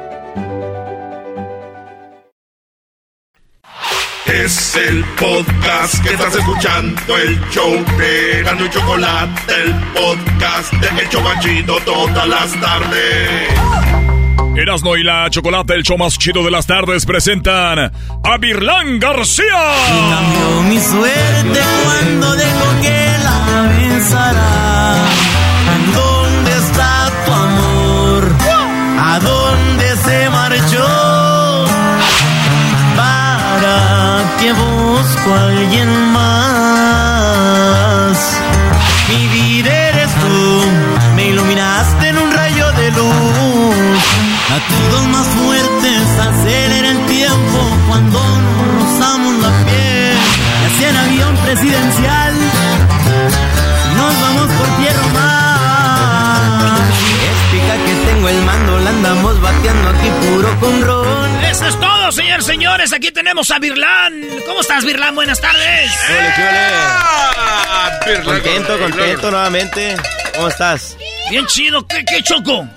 Es 4.28 4.76
el 4.76 5.04
podcast 5.16 6.04
que 6.04 6.14
estás 6.14 6.36
escuchando, 6.36 7.18
el 7.18 7.40
show 7.50 7.72
de 7.98 8.44
Gano 8.44 8.66
y 8.66 8.70
Chocolate, 8.70 9.42
el 9.64 9.74
podcast 9.94 10.74
de 10.74 11.82
todas 11.84 12.28
las 12.28 12.52
tardes. 12.62 14.17
Erasmo 14.58 14.98
y 14.98 15.04
la 15.04 15.30
Chocolate, 15.30 15.76
el 15.76 15.84
show 15.84 16.00
más 16.00 16.18
chido 16.18 16.44
de 16.44 16.50
las 16.50 16.66
tardes, 16.66 17.06
presentan 17.06 17.78
a 18.24 18.38
Virlán 18.40 18.98
García. 18.98 19.46
Cambió 20.10 20.64
mi 20.64 20.80
suerte 20.80 21.60
cuando 21.84 22.36
dejo 22.36 22.82
que 22.82 23.18
la 23.24 23.70
pensara. 23.78 24.96
¿Dónde 25.94 26.52
está 26.58 27.12
tu 27.24 27.32
amor? 27.32 28.36
¿A 29.00 29.20
dónde 29.20 29.96
se 29.98 30.30
marchó? 30.32 31.66
¿Para 32.96 34.24
que 34.40 34.54
busco 34.54 35.34
a 35.36 35.48
alguien 35.50 35.90
más? 36.14 36.98
Mi 39.08 39.28
vida 39.28 39.72
eres 39.90 40.12
tú, 40.16 40.64
me 41.16 41.28
iluminaste 41.28 41.87
Latidos 44.58 45.08
más 45.10 45.28
fuertes 45.28 46.02
acelera 46.20 46.90
el 46.90 47.06
tiempo 47.06 47.60
cuando 47.88 48.20
nos 48.20 48.68
rozamos 48.82 49.34
la 49.44 49.50
piel. 49.66 50.18
Y 50.62 50.66
así 50.66 50.84
en 50.84 50.98
avión 50.98 51.38
presidencial 51.38 52.34
nos 53.98 54.20
vamos 54.20 54.48
por 54.54 54.68
tierra 54.82 55.08
mar. 55.14 56.82
Explica 57.30 57.76
que 57.86 57.94
tengo 58.12 58.30
el 58.30 58.42
mando, 58.46 58.80
la 58.80 58.90
andamos 58.90 59.42
bateando 59.42 59.90
aquí 59.90 60.10
puro 60.26 60.60
con 60.60 60.82
ron. 60.82 61.46
Eso 61.46 61.68
es 61.68 61.80
todo, 61.80 62.12
señores, 62.12 62.46
señores. 62.48 62.94
Aquí 62.94 63.12
tenemos 63.12 63.52
a 63.52 63.60
Virlán. 63.60 64.24
¿Cómo 64.48 64.62
estás, 64.62 64.84
Virlán? 64.84 65.14
Buenas 65.14 65.40
tardes. 65.40 65.92
Hola, 66.10 68.00
¿qué 68.04 68.22
Contento, 68.24 68.80
contento 68.80 69.30
nuevamente. 69.30 69.96
¿Cómo 70.34 70.48
estás? 70.48 70.98
Bien 71.30 71.46
chido. 71.46 71.86
¿Qué, 71.86 72.04
qué 72.04 72.24
choco? 72.24 72.68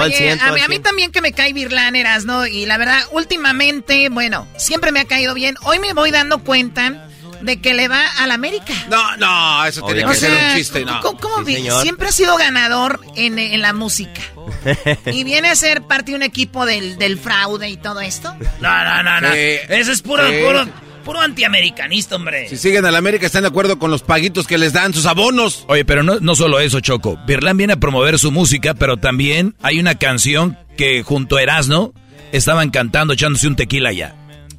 A, 0.00 0.68
mí, 0.68 0.78
también 0.78 1.12
que 1.12 1.20
me 1.20 1.32
cae 1.32 1.52
Virlaneras, 1.52 2.24
¿no? 2.24 2.46
Y 2.46 2.66
la 2.66 2.78
verdad, 2.78 3.00
últimamente, 3.12 4.08
bueno, 4.08 4.48
siempre 4.56 4.92
me 4.92 5.00
ha 5.00 5.04
caído 5.04 5.34
bien. 5.34 5.56
Hoy 5.62 5.78
me 5.78 5.92
voy 5.92 6.10
dando 6.10 6.42
cuenta 6.42 7.08
de 7.40 7.60
que 7.60 7.74
le 7.74 7.88
va 7.88 8.02
al 8.18 8.30
América. 8.30 8.72
No, 8.88 9.16
no, 9.16 9.64
eso 9.64 9.82
tiene 9.82 10.04
que 10.04 10.14
ser 10.14 10.30
un 10.30 10.56
chiste, 10.56 10.84
no. 10.84 11.00
¿Cómo, 11.00 11.44
Siempre 11.82 12.08
ha 12.08 12.12
sido 12.12 12.36
ganador 12.36 13.00
en, 13.16 13.60
la 13.60 13.72
música. 13.72 14.20
y 15.06 15.24
viene 15.24 15.48
a 15.48 15.56
ser 15.56 15.82
parte 15.82 16.12
de 16.12 16.16
un 16.16 16.22
equipo 16.22 16.64
del, 16.66 17.18
fraude 17.18 17.68
y 17.68 17.76
todo 17.76 18.00
esto. 18.00 18.34
No, 18.60 18.84
no, 18.84 19.02
no, 19.02 19.20
no. 19.20 19.28
Eso 19.28 19.92
es 19.92 20.02
puro, 20.02 20.24
puro 20.24 20.66
Puro 21.04 21.20
antiamericanista, 21.20 22.16
hombre. 22.16 22.48
Si 22.48 22.56
siguen 22.56 22.84
al 22.84 22.96
América, 22.96 23.26
están 23.26 23.42
de 23.42 23.48
acuerdo 23.48 23.78
con 23.78 23.90
los 23.90 24.02
paguitos 24.02 24.46
que 24.46 24.58
les 24.58 24.72
dan, 24.72 24.94
sus 24.94 25.06
abonos. 25.06 25.64
Oye, 25.68 25.84
pero 25.84 26.02
no, 26.02 26.20
no 26.20 26.34
solo 26.34 26.60
eso, 26.60 26.80
Choco. 26.80 27.18
Birlán 27.26 27.56
viene 27.56 27.74
a 27.74 27.76
promover 27.76 28.18
su 28.18 28.30
música, 28.30 28.74
pero 28.74 28.96
también 28.96 29.54
hay 29.62 29.80
una 29.80 29.96
canción 29.96 30.58
que 30.76 31.02
junto 31.02 31.36
a 31.36 31.42
Erasno 31.42 31.92
estaban 32.32 32.70
cantando, 32.70 33.12
echándose 33.14 33.46
un 33.46 33.56
tequila 33.56 33.90
allá. 33.90 34.14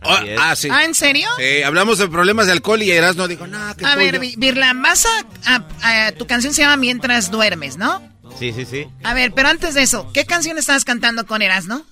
Ah, 0.06 0.24
ah, 0.38 0.56
sí. 0.56 0.68
¿Ah, 0.72 0.84
en 0.84 0.94
serio? 0.96 1.28
Sí, 1.38 1.64
hablamos 1.64 1.98
de 1.98 2.08
problemas 2.08 2.48
de 2.48 2.52
alcohol 2.52 2.82
y 2.82 2.92
Erasno 2.92 3.28
dijo, 3.28 3.48
no, 3.48 3.58
que 3.76 3.86
A 3.86 3.96
ver, 3.96 4.20
Birlán, 4.38 4.82
vas 4.82 5.06
a, 5.46 6.12
Tu 6.12 6.28
canción 6.28 6.54
se 6.54 6.62
llama 6.62 6.78
Mientras 6.78 7.32
duermes, 7.32 7.78
¿no? 7.78 8.02
Sí, 8.38 8.52
sí, 8.52 8.66
sí. 8.66 8.88
A 9.04 9.14
ver, 9.14 9.32
pero 9.34 9.50
antes 9.50 9.76
de 9.76 9.84
eso, 9.84 10.10
¿qué 10.14 10.26
canción 10.26 10.58
estabas 10.58 10.86
cantando 10.86 11.26
con 11.26 11.42
Erasno? 11.42 11.86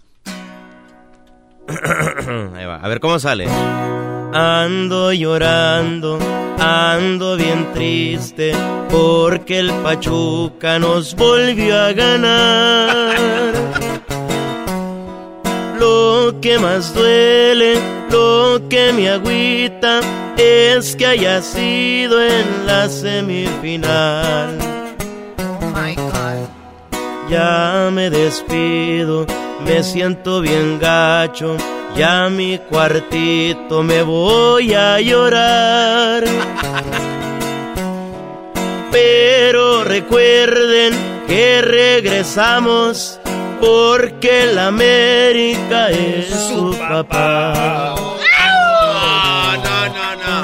Ahí 2.55 2.65
va, 2.65 2.77
a 2.77 2.87
ver 2.87 2.99
cómo 2.99 3.19
sale. 3.19 3.47
Ando 4.33 5.11
llorando, 5.11 6.17
ando 6.57 7.35
bien 7.35 7.67
triste, 7.73 8.53
porque 8.89 9.59
el 9.59 9.71
Pachuca 9.83 10.79
nos 10.79 11.15
volvió 11.15 11.77
a 11.77 11.91
ganar. 11.91 13.13
Lo 15.77 16.39
que 16.41 16.57
más 16.59 16.93
duele, 16.93 17.75
lo 18.09 18.61
que 18.69 18.93
me 18.93 19.09
agüita, 19.09 19.99
es 20.37 20.95
que 20.95 21.07
haya 21.07 21.41
sido 21.41 22.23
en 22.23 22.65
la 22.65 22.87
semifinal. 22.87 24.57
My 25.73 25.93
God. 25.95 26.47
Ya 27.29 27.89
me 27.91 28.09
despido, 28.09 29.25
me 29.65 29.83
siento 29.83 30.39
bien 30.39 30.79
gacho. 30.79 31.57
Ya 31.95 32.25
a 32.25 32.29
mi 32.29 32.57
cuartito 32.57 33.83
me 33.83 34.01
voy 34.01 34.73
a 34.73 34.99
llorar. 34.99 36.23
Pero 38.91 39.83
recuerden 39.83 40.93
que 41.27 41.61
regresamos 41.61 43.19
porque 43.59 44.47
la 44.53 44.67
América 44.67 45.89
es 45.89 46.29
su 46.29 46.75
papá. 46.77 47.93
No, 47.95 49.57
no, 49.57 49.87
no, 49.87 50.15
no. 50.15 50.41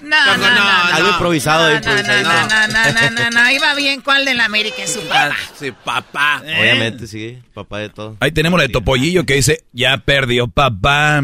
No, 0.00 0.36
no, 0.36 0.50
no. 0.54 0.65
Algo 0.96 1.10
improvisado 1.10 1.66
ahí, 1.66 1.80
No, 1.84 1.94
no, 1.94 2.02
no, 2.02 2.68
no, 2.68 2.92
no, 2.92 3.10
no, 3.10 3.30
no, 3.30 3.50
Iba 3.50 3.74
bien 3.74 4.00
cuál 4.00 4.24
de 4.24 4.34
la 4.34 4.44
América 4.44 4.82
es 4.82 4.92
su 4.94 5.00
papá. 5.02 5.36
Sí, 5.58 5.72
papá. 5.84 6.42
Obviamente, 6.42 7.06
sí, 7.06 7.38
papá 7.54 7.78
de 7.78 7.88
todo. 7.90 8.16
Ahí 8.20 8.32
tenemos 8.32 8.58
la 8.58 8.66
de 8.66 8.72
Topollillo 8.72 9.24
que 9.24 9.34
dice, 9.34 9.64
ya 9.72 9.98
perdió 9.98 10.48
papá, 10.48 11.22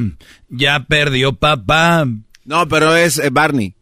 ya 0.48 0.80
perdió 0.80 1.32
papá. 1.32 2.06
No, 2.44 2.68
pero 2.68 2.96
es 2.96 3.18
eh, 3.18 3.30
Barney. 3.30 3.74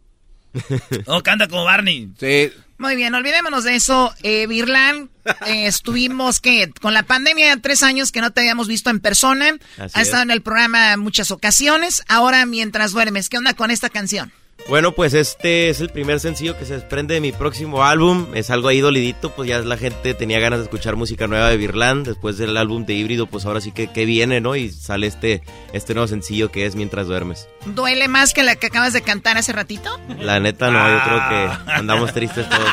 Oh, 1.07 1.23
canta 1.23 1.49
como 1.49 1.65
Barney. 1.65 2.11
Sí. 2.19 2.51
Muy 2.81 2.97
bien, 2.97 3.15
olvidémonos 3.15 3.65
de 3.65 3.75
eso. 3.75 4.15
Eh, 4.23 4.47
Virlan, 4.47 5.11
eh, 5.47 5.67
estuvimos 5.67 6.41
que 6.41 6.71
con 6.81 6.95
la 6.95 7.03
pandemia 7.03 7.55
tres 7.61 7.83
años 7.83 8.11
que 8.11 8.23
no 8.23 8.31
te 8.31 8.41
habíamos 8.41 8.69
visto 8.69 8.89
en 8.89 9.01
persona. 9.01 9.59
Así 9.77 9.99
ha 9.99 10.01
es. 10.01 10.09
estado 10.09 10.23
en 10.23 10.31
el 10.31 10.41
programa 10.41 10.95
en 10.95 11.01
muchas 11.01 11.31
ocasiones. 11.31 12.03
Ahora 12.09 12.47
mientras 12.47 12.93
duermes, 12.93 13.29
¿qué 13.29 13.37
onda 13.37 13.53
con 13.53 13.71
esta 13.71 13.91
canción? 13.91 14.33
Bueno, 14.69 14.93
pues 14.93 15.15
este 15.15 15.69
es 15.69 15.81
el 15.81 15.89
primer 15.91 16.21
sencillo 16.21 16.57
que 16.57 16.65
se 16.65 16.75
desprende 16.75 17.15
de 17.15 17.21
mi 17.21 17.33
próximo 17.33 17.83
álbum. 17.85 18.27
Es 18.35 18.51
algo 18.51 18.69
ahí 18.69 18.81
dolidito, 18.81 19.31
pues 19.35 19.49
ya 19.49 19.59
la 19.61 19.77
gente 19.77 20.15
tenía 20.15 20.39
ganas 20.39 20.61
de 20.61 20.65
escuchar 20.67 20.95
música 20.95 21.27
nueva 21.27 21.49
de 21.49 21.57
Virland. 21.57 22.07
Después 22.07 22.39
del 22.39 22.57
álbum 22.57 22.87
de 22.87 22.95
Híbrido, 22.95 23.27
pues 23.27 23.47
ahora 23.47 23.61
sí 23.61 23.73
que, 23.73 23.89
que 23.89 24.05
viene, 24.05 24.41
¿no? 24.41 24.55
Y 24.55 24.71
sale 24.71 25.09
este, 25.09 25.43
este 25.73 25.95
nuevo 25.95 26.07
sencillo 26.07 26.53
que 26.53 26.67
es 26.67 26.77
Mientras 26.77 27.09
duermes. 27.09 27.49
¿Duele 27.67 28.07
más 28.07 28.33
que 28.33 28.45
la 28.45 28.55
que 28.55 28.69
acabas 28.69 28.93
de 28.93 29.03
cantar 29.03 29.37
hace 29.39 29.53
ratito? 29.53 29.91
La 30.21 30.39
neta, 30.39 30.71
no, 30.71 30.79
yo 30.89 31.05
creo 31.05 31.29
que 31.29 31.73
andamos 31.73 32.13
tristes 32.15 32.49
todos 32.49 32.71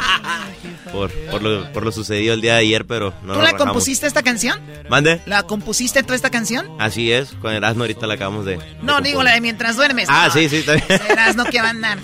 por, 0.92 1.12
por, 1.30 1.42
lo, 1.42 1.72
por 1.74 1.84
lo 1.84 1.92
sucedido 1.92 2.34
el 2.34 2.42
día 2.42 2.54
de 2.54 2.60
ayer, 2.60 2.86
pero 2.86 3.14
no 3.24 3.34
¿Tú 3.34 3.40
la 3.40 3.46
rajamos. 3.52 3.64
compusiste 3.66 4.08
esta 4.08 4.24
canción? 4.24 4.60
¿Mande? 4.90 5.20
¿La 5.26 5.44
compusiste 5.44 6.04
tú 6.04 6.14
esta 6.14 6.30
canción? 6.30 6.70
Así 6.80 7.12
es, 7.12 7.34
con 7.42 7.52
Erasmo 7.54 7.84
ahorita 7.84 8.08
la 8.08 8.14
acabamos 8.14 8.46
de... 8.46 8.58
No, 8.82 9.02
digo 9.02 9.24
la 9.24 9.34
de 9.34 9.42
mientras 9.42 9.76
duermes. 9.76 10.08
Ah, 10.10 10.28
No, 10.28 10.34
sí, 10.34 10.48
sí, 10.48 10.64
también. 10.64 10.88
no 11.36 11.44
que 11.46 11.60
andar. 11.78 12.00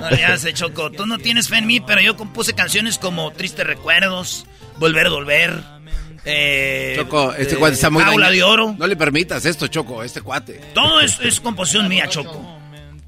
No 0.00 0.10
le 0.10 0.24
hace 0.24 0.52
Choco. 0.52 0.90
Tú 0.90 1.06
no 1.06 1.18
tienes 1.18 1.48
fe 1.48 1.58
en 1.58 1.66
mí, 1.66 1.80
pero 1.80 2.00
yo 2.00 2.16
compuse 2.16 2.52
canciones 2.54 2.98
como 2.98 3.32
Tristes 3.32 3.66
Recuerdos, 3.66 4.46
Volver, 4.78 5.10
Volver. 5.10 5.62
Eh, 6.24 6.94
Choco, 6.96 7.32
este 7.34 7.54
eh, 7.54 7.58
cuate 7.58 7.74
está 7.74 7.90
muy 7.90 8.02
dañado. 8.02 8.30
de 8.30 8.42
Oro. 8.42 8.76
No 8.78 8.86
le 8.86 8.96
permitas 8.96 9.44
esto, 9.44 9.66
Choco, 9.66 10.02
este 10.02 10.20
cuate. 10.20 10.60
Todo 10.74 11.00
es, 11.00 11.18
es 11.20 11.40
composición 11.40 11.88
mía, 11.88 12.08
Choco. 12.08 12.58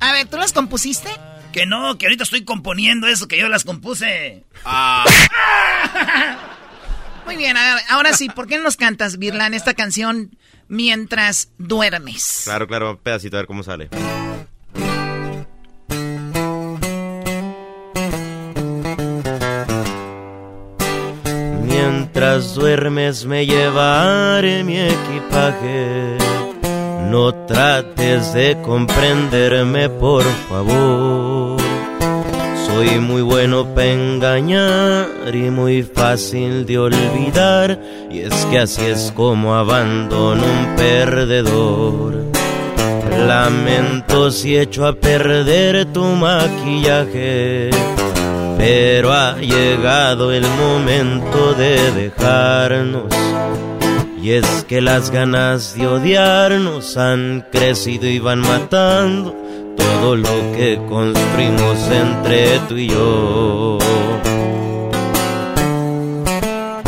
A 0.01 0.13
ver, 0.13 0.27
¿tú 0.27 0.37
las 0.37 0.53
compusiste? 0.53 1.09
Que 1.53 1.67
no, 1.67 1.97
que 1.97 2.07
ahorita 2.07 2.25
estoy 2.25 2.45
componiendo 2.45 3.07
eso, 3.07 3.29
que 3.29 3.39
yo 3.39 3.49
las 3.49 3.65
compuse. 3.65 4.45
Ah. 4.65 5.05
Muy 7.27 7.37
bien, 7.37 7.57
a 7.57 7.75
ver, 7.75 7.85
ahora 7.89 8.13
sí, 8.13 8.29
¿por 8.29 8.47
qué 8.47 8.57
no 8.59 8.65
nos 8.65 8.77
cantas, 8.77 9.19
Virlan, 9.19 9.55
esta 9.55 9.75
canción 9.75 10.37
mientras 10.69 11.51
duermes? 11.59 12.43
Claro, 12.45 12.67
claro, 12.67 12.91
un 12.91 12.97
pedacito 12.99 13.37
a 13.37 13.41
ver 13.41 13.47
cómo 13.47 13.63
sale. 13.63 13.89
Duermes 22.75 23.25
me 23.25 23.47
llevaré 23.47 24.65
mi 24.65 24.77
equipaje. 24.77 26.17
No 27.09 27.33
trates 27.47 28.35
de 28.35 28.61
comprenderme, 28.63 29.89
por 29.89 30.25
favor. 30.49 31.61
Soy 32.67 32.99
muy 32.99 33.23
bueno 33.23 33.65
para 33.73 33.93
engañar 33.93 35.07
y 35.33 35.51
muy 35.51 35.85
fácil 35.85 36.67
de 36.67 36.79
olvidar. 36.79 37.79
Y 38.11 38.21
es 38.21 38.35
que 38.47 38.59
así 38.59 38.83
es 38.83 39.13
como 39.15 39.55
abandono 39.55 40.43
un 40.43 40.75
perdedor. 40.75 42.25
Lamento 43.29 44.33
si 44.33 44.57
echo 44.57 44.85
a 44.85 44.95
perder 44.95 45.87
tu 45.93 46.03
maquillaje. 46.03 47.71
Pero 48.67 49.13
ha 49.13 49.37
llegado 49.37 50.33
el 50.33 50.47
momento 50.49 51.53
de 51.53 51.93
dejarnos. 51.93 53.13
Y 54.23 54.31
es 54.31 54.65
que 54.67 54.81
las 54.81 55.11
ganas 55.11 55.75
de 55.77 55.87
odiarnos 55.87 56.97
han 56.97 57.45
crecido 57.53 58.09
y 58.09 58.19
van 58.21 58.41
matando 58.41 59.37
todo 59.77 60.17
lo 60.17 60.53
que 60.57 60.81
construimos 60.89 61.79
entre 61.91 62.59
tú 62.61 62.79
y 62.79 62.89
yo. 62.89 63.79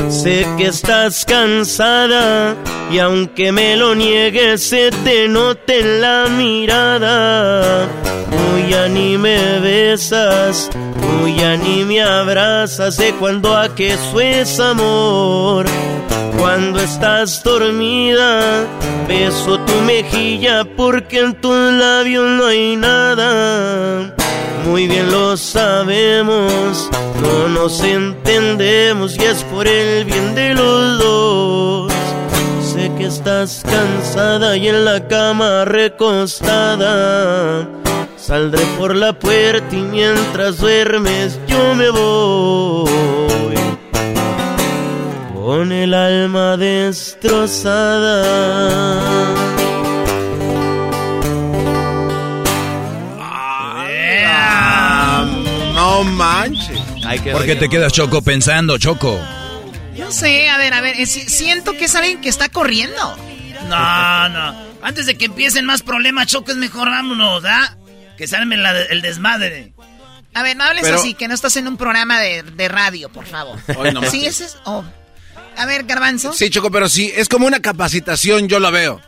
Sé 0.08 0.46
que 0.56 0.68
estás 0.68 1.26
cansada 1.26 2.56
y 2.90 3.00
aunque 3.00 3.52
me 3.52 3.76
lo 3.76 3.94
niegues 3.94 4.62
se 4.62 4.90
te 5.04 5.28
nota 5.28 5.74
en 5.74 6.00
la 6.00 6.26
mirada. 6.30 7.86
Tú 8.30 8.70
ya 8.70 8.88
ni 8.88 9.18
me 9.18 9.60
besas, 9.60 10.70
tú 11.06 11.26
ni 11.62 11.84
me 11.84 12.02
abrazas, 12.02 12.96
sé 12.96 13.14
cuando 13.14 13.56
a 13.56 13.74
que 13.74 13.94
eso 13.94 14.20
es 14.20 14.58
amor. 14.60 15.66
Cuando 16.38 16.80
estás 16.80 17.42
dormida, 17.42 18.66
beso 19.08 19.58
tu 19.60 19.74
mejilla 19.82 20.64
porque 20.76 21.20
en 21.20 21.34
tus 21.34 21.72
labios 21.72 22.24
no 22.24 22.46
hay 22.46 22.76
nada. 22.76 24.14
Muy 24.66 24.86
bien 24.86 25.10
lo 25.10 25.36
sabemos, 25.36 26.90
no 27.22 27.48
nos 27.48 27.82
entendemos 27.82 29.16
y 29.16 29.24
es 29.24 29.44
por 29.44 29.66
el 29.66 30.04
bien 30.04 30.34
de 30.34 30.54
los 30.54 30.98
dos. 30.98 31.92
Sé 32.62 32.90
que 32.98 33.06
estás 33.06 33.62
cansada 33.64 34.56
y 34.56 34.68
en 34.68 34.84
la 34.84 35.06
cama 35.06 35.64
recostada. 35.64 36.96
Saldré 38.26 38.64
por 38.78 38.96
la 38.96 39.12
puerta 39.18 39.74
y 39.76 39.82
mientras 39.82 40.58
duermes 40.58 41.38
yo 41.46 41.74
me 41.76 41.90
voy. 41.90 43.54
Con 45.32 45.70
el 45.70 45.94
alma 45.94 46.56
destrozada. 46.56 48.24
Ah, 54.28 55.24
no 55.74 56.04
manches. 56.04 56.80
¿Por 57.32 57.44
qué 57.44 57.56
te 57.56 57.68
quedas 57.68 57.92
Choco 57.92 58.22
pensando, 58.22 58.78
Choco? 58.78 59.18
No 59.98 60.10
sé, 60.10 60.48
a 60.48 60.58
ver, 60.58 60.74
a 60.74 60.80
ver, 60.80 61.06
si- 61.06 61.28
siento 61.28 61.72
que 61.72 61.84
es 61.86 61.94
alguien 61.94 62.20
que 62.20 62.28
está 62.28 62.48
corriendo. 62.48 63.16
No, 63.68 64.28
no. 64.28 64.54
Antes 64.82 65.06
de 65.06 65.16
que 65.16 65.24
empiecen 65.26 65.64
más 65.64 65.82
problemas, 65.82 66.26
Choco, 66.26 66.50
es 66.50 66.56
mejor 66.56 66.88
vámonos, 66.90 67.42
¿ah? 67.44 67.76
Que 68.16 68.26
salme 68.26 68.56
la 68.56 68.72
de- 68.72 68.86
el 68.86 69.02
desmadre. 69.02 69.72
A 70.34 70.42
ver, 70.42 70.56
no 70.56 70.64
hables 70.64 70.82
Pero- 70.82 70.98
así, 70.98 71.14
que 71.14 71.28
no 71.28 71.34
estás 71.34 71.56
en 71.56 71.66
un 71.68 71.76
programa 71.76 72.20
de, 72.20 72.42
de 72.42 72.68
radio, 72.68 73.08
por 73.10 73.26
favor. 73.26 73.58
Hoy 73.76 73.92
no 73.92 74.02
sí, 74.10 74.26
ese 74.26 74.44
es... 74.44 74.56
oh. 74.64 74.84
A 75.56 75.64
ver, 75.64 75.84
Garbanzo. 75.84 76.32
Sí, 76.34 76.50
Choco, 76.50 76.70
pero 76.70 76.88
sí, 76.88 77.10
es 77.16 77.28
como 77.30 77.46
una 77.46 77.60
capacitación, 77.60 78.46
yo 78.48 78.60
lo 78.60 78.70
veo. 78.70 79.00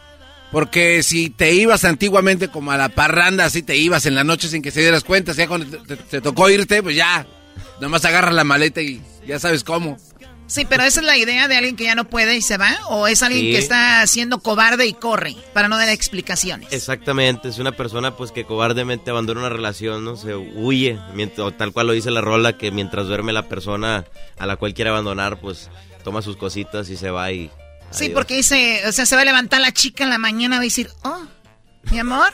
Porque 0.51 1.03
si 1.03 1.29
te 1.29 1.53
ibas 1.53 1.85
antiguamente 1.85 2.49
como 2.49 2.73
a 2.73 2.79
la 2.79 2.89
parranda, 2.89 3.45
así 3.45 3.63
te 3.63 3.77
ibas 3.77 4.07
en 4.07 4.15
la 4.15 4.25
noche 4.25 4.49
sin 4.49 4.63
que 4.63 4.71
se 4.71 4.81
dieras 4.81 5.05
cuenta, 5.05 5.33
ya 5.35 5.47
cuando 5.47 5.67
te, 5.79 5.97
te- 5.97 6.03
te 6.03 6.21
tocó 6.23 6.49
irte, 6.49 6.83
pues 6.83 6.97
ya, 6.97 7.27
nomás 7.83 8.05
agarras 8.07 8.33
la 8.35 8.45
maleta 8.45 8.81
y 8.81 9.03
ya 9.27 9.39
sabes 9.39 9.63
cómo. 9.63 9.99
Sí, 10.49 10.65
pero 10.69 10.83
esa 10.83 11.01
es 11.01 11.07
la 11.07 11.17
idea 11.19 11.47
de 11.47 11.57
alguien 11.57 11.77
que 11.77 11.85
ya 11.85 11.95
no 11.95 12.09
puede 12.09 12.35
y 12.37 12.41
se 12.43 12.57
va, 12.57 12.75
o 12.89 13.07
es 13.07 13.23
alguien 13.23 13.45
Sí. 13.45 13.53
que 13.53 13.59
está 13.59 14.05
siendo 14.07 14.39
cobarde 14.41 14.87
y 14.87 14.95
corre 14.95 15.37
para 15.53 15.69
no 15.69 15.77
dar 15.77 15.91
explicaciones. 15.91 16.73
Exactamente, 16.73 17.49
es 17.49 17.59
una 17.59 17.73
persona 17.73 18.17
pues 18.17 18.33
que 18.33 18.45
cobardemente 18.45 19.11
abandona 19.11 19.41
una 19.41 19.51
relación, 19.51 20.05
no 20.05 20.17
se 20.17 20.35
huye, 20.35 20.99
mientras, 21.15 21.55
tal 21.59 21.73
cual 21.73 21.89
lo 21.89 21.93
dice 21.93 22.11
la 22.11 22.23
rola, 22.23 22.57
que 22.57 22.71
mientras 22.71 23.07
duerme 23.07 23.33
la 23.35 23.47
persona 23.47 24.07
a 24.39 24.47
la 24.47 24.57
cual 24.57 24.73
quiere 24.73 24.89
abandonar, 24.91 25.39
pues 25.39 25.69
toma 26.03 26.23
sus 26.23 26.37
cositas 26.39 26.89
y 26.89 26.97
se 26.97 27.11
va 27.11 27.31
y... 27.31 27.51
Sí, 27.91 28.05
adiós. 28.07 28.15
porque 28.15 28.35
dice, 28.37 28.83
o 28.89 28.93
sea, 28.93 29.05
se 29.07 29.17
va 29.17 29.23
a 29.23 29.27
levantar 29.27 29.61
la 29.61 29.73
chica 29.73 30.05
en 30.05 30.11
la 30.11 30.19
mañana 30.19 30.57
y 30.57 30.59
va 30.59 30.63
a 30.63 30.65
decir, 30.65 30.91
oh, 31.05 31.27
mi 31.91 31.99
amor, 31.99 32.33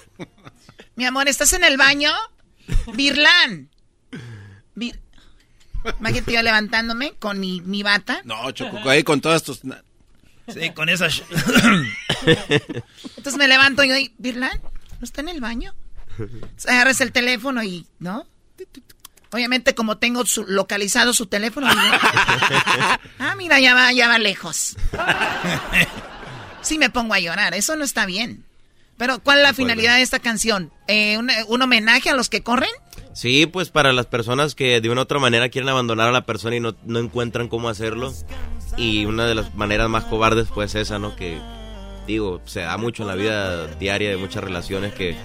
mi 0.95 1.05
amor, 1.05 1.27
¿estás 1.29 1.53
en 1.53 1.65
el 1.65 1.77
baño? 1.77 2.13
Virlán. 2.95 3.71
Bir- 4.77 5.01
Imagínate 6.01 6.33
yo 6.33 6.43
levantándome 6.43 7.13
con 7.19 7.39
mi, 7.41 7.61
mi 7.61 7.83
bata. 7.83 8.21
No, 8.25 8.51
Choco, 8.53 8.79
ahí 8.89 9.03
con 9.03 9.21
todas 9.21 9.43
tus... 9.43 9.61
Sí, 10.47 10.71
con 10.75 10.89
esa... 10.89 11.07
sh- 11.07 11.23
Entonces 13.17 13.37
me 13.37 13.49
levanto 13.49 13.83
y 13.85 13.91
digo, 13.93 14.13
¿Virlan? 14.19 14.61
¿No 15.01 15.05
está 15.05 15.21
en 15.23 15.29
el 15.31 15.41
baño? 15.41 15.75
Agarras 16.69 17.01
el 17.01 17.13
teléfono 17.13 17.63
y, 17.63 17.87
¿no? 17.99 18.27
Obviamente, 19.31 19.75
como 19.75 19.97
tengo 19.99 20.25
su, 20.27 20.45
localizado 20.47 21.13
su 21.13 21.27
teléfono. 21.27 21.67
ah, 23.19 23.35
mira, 23.37 23.59
ya 23.59 23.75
va, 23.75 23.93
ya 23.93 24.07
va 24.07 24.19
lejos. 24.19 24.77
sí 26.63 26.79
me 26.79 26.91
pongo 26.91 27.15
a 27.15 27.19
llorar. 27.21 27.55
Eso 27.55 27.75
no 27.77 27.85
está 27.85 28.07
bien. 28.07 28.45
Pero, 28.97 29.19
¿cuál 29.21 29.39
es 29.39 29.43
la 29.43 29.55
finalidad 29.55 29.97
de 29.97 30.03
esta 30.03 30.21
canción? 30.21 30.73
Eh, 30.87 31.19
un, 31.49 31.63
homenaje 31.63 32.11
a 32.11 32.15
los 32.15 32.29
que 32.29 32.43
corren? 32.45 32.71
Sí, 33.15 33.47
pues 33.47 33.71
para 33.71 33.93
las 33.93 34.07
personas 34.07 34.55
que 34.55 34.81
de 34.81 34.91
una 34.91 35.03
u 35.03 35.05
otra 35.05 35.19
manera 35.19 35.49
quieren 35.49 35.69
abandonar 35.69 36.09
a 36.09 36.13
la 36.13 36.27
persona 36.27 36.57
y 36.57 36.61
no, 36.61 36.75
no 36.85 36.99
encuentran 36.99 37.49
cómo 37.49 37.69
hacerlo. 37.69 38.13
Y 38.77 39.05
una 39.07 39.27
de 39.27 39.35
las 39.35 39.55
maneras 39.55 39.89
más 39.89 40.05
cobardes, 40.05 40.49
pues 40.53 40.75
esa, 40.75 40.99
¿no? 40.99 41.15
Que, 41.15 41.39
digo, 42.07 42.43
se 42.45 42.61
da 42.61 42.77
mucho 42.77 43.05
en 43.05 43.09
la 43.09 43.15
vida 43.15 43.67
diaria 43.77 44.11
de 44.11 44.17
muchas 44.17 44.43
relaciones 44.43 44.93
que 44.95 45.17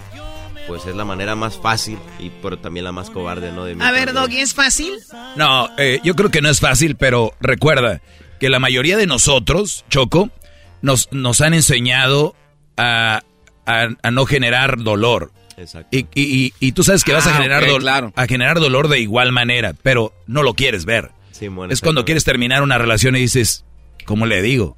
pues 0.67 0.85
es 0.85 0.95
la 0.95 1.03
manera 1.03 1.35
más 1.35 1.57
fácil 1.57 1.97
y 2.19 2.29
pero 2.29 2.59
también 2.59 2.83
la 2.83 2.91
más 2.91 3.09
cobarde, 3.09 3.51
¿no? 3.51 3.65
De 3.65 3.75
a 3.79 3.91
ver, 3.91 4.13
Doggy, 4.13 4.39
¿es 4.39 4.53
fácil? 4.53 4.93
No, 5.35 5.67
eh, 5.79 5.99
yo 6.03 6.15
creo 6.15 6.29
que 6.29 6.43
no 6.43 6.49
es 6.49 6.59
fácil, 6.59 6.95
pero 6.95 7.33
recuerda 7.41 8.01
que 8.39 8.49
la 8.49 8.59
mayoría 8.59 8.95
de 8.95 9.07
nosotros, 9.07 9.83
Choco, 9.89 10.29
nos, 10.83 11.11
nos 11.11 11.41
han 11.41 11.55
enseñado 11.55 12.35
a, 12.77 13.23
a, 13.65 14.11
no 14.11 14.25
generar 14.25 14.77
dolor. 14.77 15.31
Exacto. 15.59 15.89
Y, 15.95 16.07
y, 16.15 16.53
y, 16.59 16.71
tú 16.71 16.83
sabes 16.83 17.03
que 17.03 17.11
vas 17.11 17.27
a, 17.27 17.31
ah, 17.31 17.37
generar 17.37 17.67
dolor 17.67 18.13
a 18.15 18.27
generar 18.27 18.59
dolor 18.59 18.87
de 18.87 18.99
igual 18.99 19.31
manera, 19.31 19.73
pero 19.83 20.13
no 20.25 20.41
lo 20.41 20.53
quieres 20.53 20.85
ver. 20.85 21.11
es 21.69 21.81
cuando 21.81 22.05
quieres 22.05 22.23
terminar 22.23 22.63
una 22.63 22.77
relación 22.77 23.15
y 23.15 23.19
dices, 23.19 23.65
¿cómo 24.05 24.25
le 24.25 24.41
digo? 24.41 24.77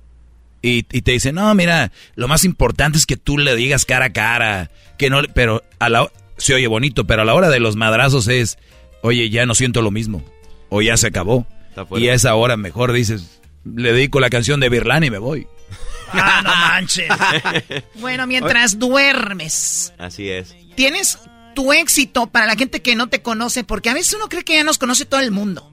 Y, 0.63 0.83
te 0.83 1.11
dicen, 1.11 1.35
no, 1.35 1.53
mira, 1.55 1.91
lo 2.15 2.27
más 2.27 2.45
importante 2.45 2.97
es 2.97 3.05
que 3.05 3.17
tú 3.17 3.37
le 3.37 3.55
digas 3.55 3.85
cara 3.85 4.05
a 4.05 4.13
cara, 4.13 4.71
que 4.97 5.09
no, 5.09 5.21
pero 5.33 5.63
a 5.79 5.89
la, 5.89 6.11
se 6.37 6.53
oye 6.53 6.67
bonito, 6.67 7.05
pero 7.05 7.23
a 7.23 7.25
la 7.25 7.33
hora 7.33 7.49
de 7.49 7.59
los 7.59 7.75
madrazos 7.75 8.27
es, 8.27 8.57
oye, 9.01 9.29
ya 9.29 9.45
no 9.45 9.55
siento 9.55 9.81
lo 9.81 9.91
mismo, 9.91 10.23
o 10.69 10.81
ya 10.81 10.97
se 10.97 11.07
acabó. 11.07 11.47
Y 11.95 12.09
a 12.09 12.13
esa 12.13 12.35
hora 12.35 12.57
mejor 12.57 12.91
dices, 12.91 13.41
le 13.65 13.93
dedico 13.93 14.19
la 14.19 14.29
canción 14.29 14.59
de 14.59 14.69
Birlán 14.69 15.03
y 15.03 15.09
me 15.09 15.17
voy. 15.17 15.47
Ah, 16.13 16.41
no 16.43 16.49
manches. 16.49 17.07
bueno, 17.95 18.27
mientras 18.27 18.77
duermes. 18.77 19.93
Así 19.97 20.29
es. 20.29 20.55
Tienes 20.75 21.19
tu 21.53 21.73
éxito 21.73 22.27
para 22.27 22.45
la 22.45 22.55
gente 22.55 22.81
que 22.81 22.95
no 22.95 23.07
te 23.07 23.21
conoce, 23.21 23.63
porque 23.63 23.89
a 23.89 23.93
veces 23.93 24.13
uno 24.13 24.29
cree 24.29 24.43
que 24.43 24.55
ya 24.55 24.63
nos 24.63 24.77
conoce 24.77 25.05
todo 25.05 25.19
el 25.19 25.31
mundo. 25.31 25.71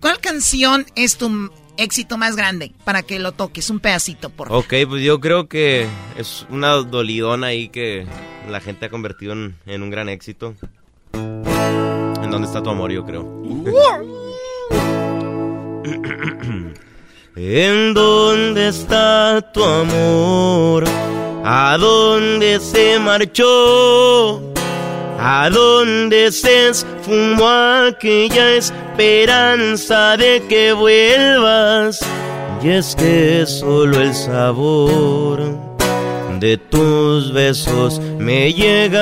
¿Cuál 0.00 0.20
canción 0.20 0.86
es 0.96 1.16
tu 1.16 1.50
éxito 1.76 2.18
más 2.18 2.36
grande 2.36 2.72
para 2.84 3.02
que 3.02 3.18
lo 3.18 3.32
toques? 3.32 3.70
Un 3.70 3.80
pedacito, 3.80 4.30
por 4.30 4.48
favor. 4.48 4.64
Ok, 4.64 4.74
pues 4.88 5.02
yo 5.02 5.20
creo 5.20 5.48
que 5.48 5.86
es 6.16 6.46
una 6.50 6.70
dolidona 6.72 7.48
ahí 7.48 7.68
que 7.68 8.06
la 8.48 8.60
gente 8.60 8.86
ha 8.86 8.90
convertido 8.90 9.32
en, 9.32 9.82
un 9.82 9.90
gran 9.90 10.08
éxito. 10.08 10.54
¿En 11.12 12.30
dónde 12.30 12.46
está 12.46 12.62
tu 12.62 12.70
amor, 12.70 12.90
yo 12.90 13.04
creo? 13.04 13.42
¿En 17.36 17.94
dónde 17.94 18.68
está 18.68 19.52
tu 19.52 19.64
amor? 19.64 20.84
¿A 21.44 21.76
dónde 21.76 22.60
se 22.60 23.00
marchó? 23.00 24.40
¿A 25.18 25.50
dónde 25.50 26.30
se 26.30 26.68
esfumó 26.68 27.48
aquella 27.88 28.54
esperanza 28.54 30.16
de 30.16 30.40
que 30.48 30.72
vuelvas? 30.72 31.98
Y 32.62 32.68
es 32.70 32.94
que 32.94 33.44
solo 33.46 34.00
el 34.00 34.14
sabor 34.14 35.40
de 36.38 36.58
tus 36.58 37.32
besos 37.32 38.00
me 38.18 38.52
llega. 38.52 39.00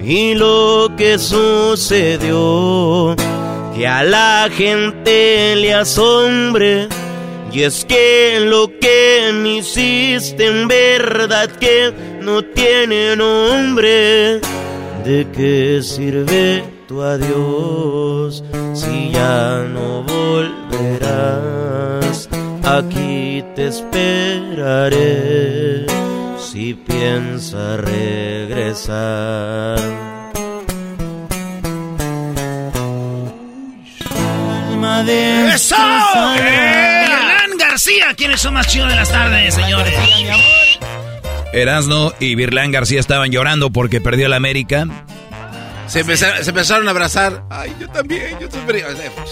Y 0.00 0.34
lo 0.34 0.90
que 0.96 1.18
sucedió, 1.18 3.16
que 3.74 3.86
a 3.88 4.04
la 4.04 4.48
gente 4.56 5.56
le 5.56 5.74
asombre 5.74 6.88
y 7.58 7.64
es 7.64 7.84
que 7.84 8.38
lo 8.40 8.70
que 8.78 9.32
me 9.34 9.56
hiciste 9.56 10.46
en 10.46 10.68
verdad 10.68 11.50
que 11.50 11.92
no 12.22 12.40
tiene 12.40 13.16
nombre. 13.16 14.38
¿De 15.04 15.26
qué 15.34 15.80
sirve 15.82 16.62
tu 16.86 17.02
adiós 17.02 18.44
si 18.74 19.10
ya 19.10 19.64
no 19.74 20.04
volverás? 20.04 20.68
Aquí 22.62 23.44
te 23.56 23.66
esperaré 23.66 25.04
si 26.38 26.74
piensas 26.74 27.80
regresar. 27.80 28.68
¡Eso! 35.54 36.97
García, 37.78 38.12
¿quiénes 38.16 38.40
son 38.40 38.54
más 38.54 38.66
chidos 38.66 38.88
de 38.88 38.96
las 38.96 39.08
tardes, 39.08 39.54
señores? 39.54 39.94
Erasno 41.52 42.12
y 42.18 42.34
Virlán 42.34 42.72
García 42.72 42.98
estaban 42.98 43.30
llorando 43.30 43.70
porque 43.70 44.00
perdió 44.00 44.26
el 44.26 44.32
América. 44.32 44.88
Se, 45.86 46.00
empezaron, 46.00 46.88
a 46.88 46.90
abrazar. 46.90 47.44
Ay, 47.48 47.72
yo 47.78 47.88
también, 47.88 48.36
yo 48.40 48.48
también. 48.48 48.84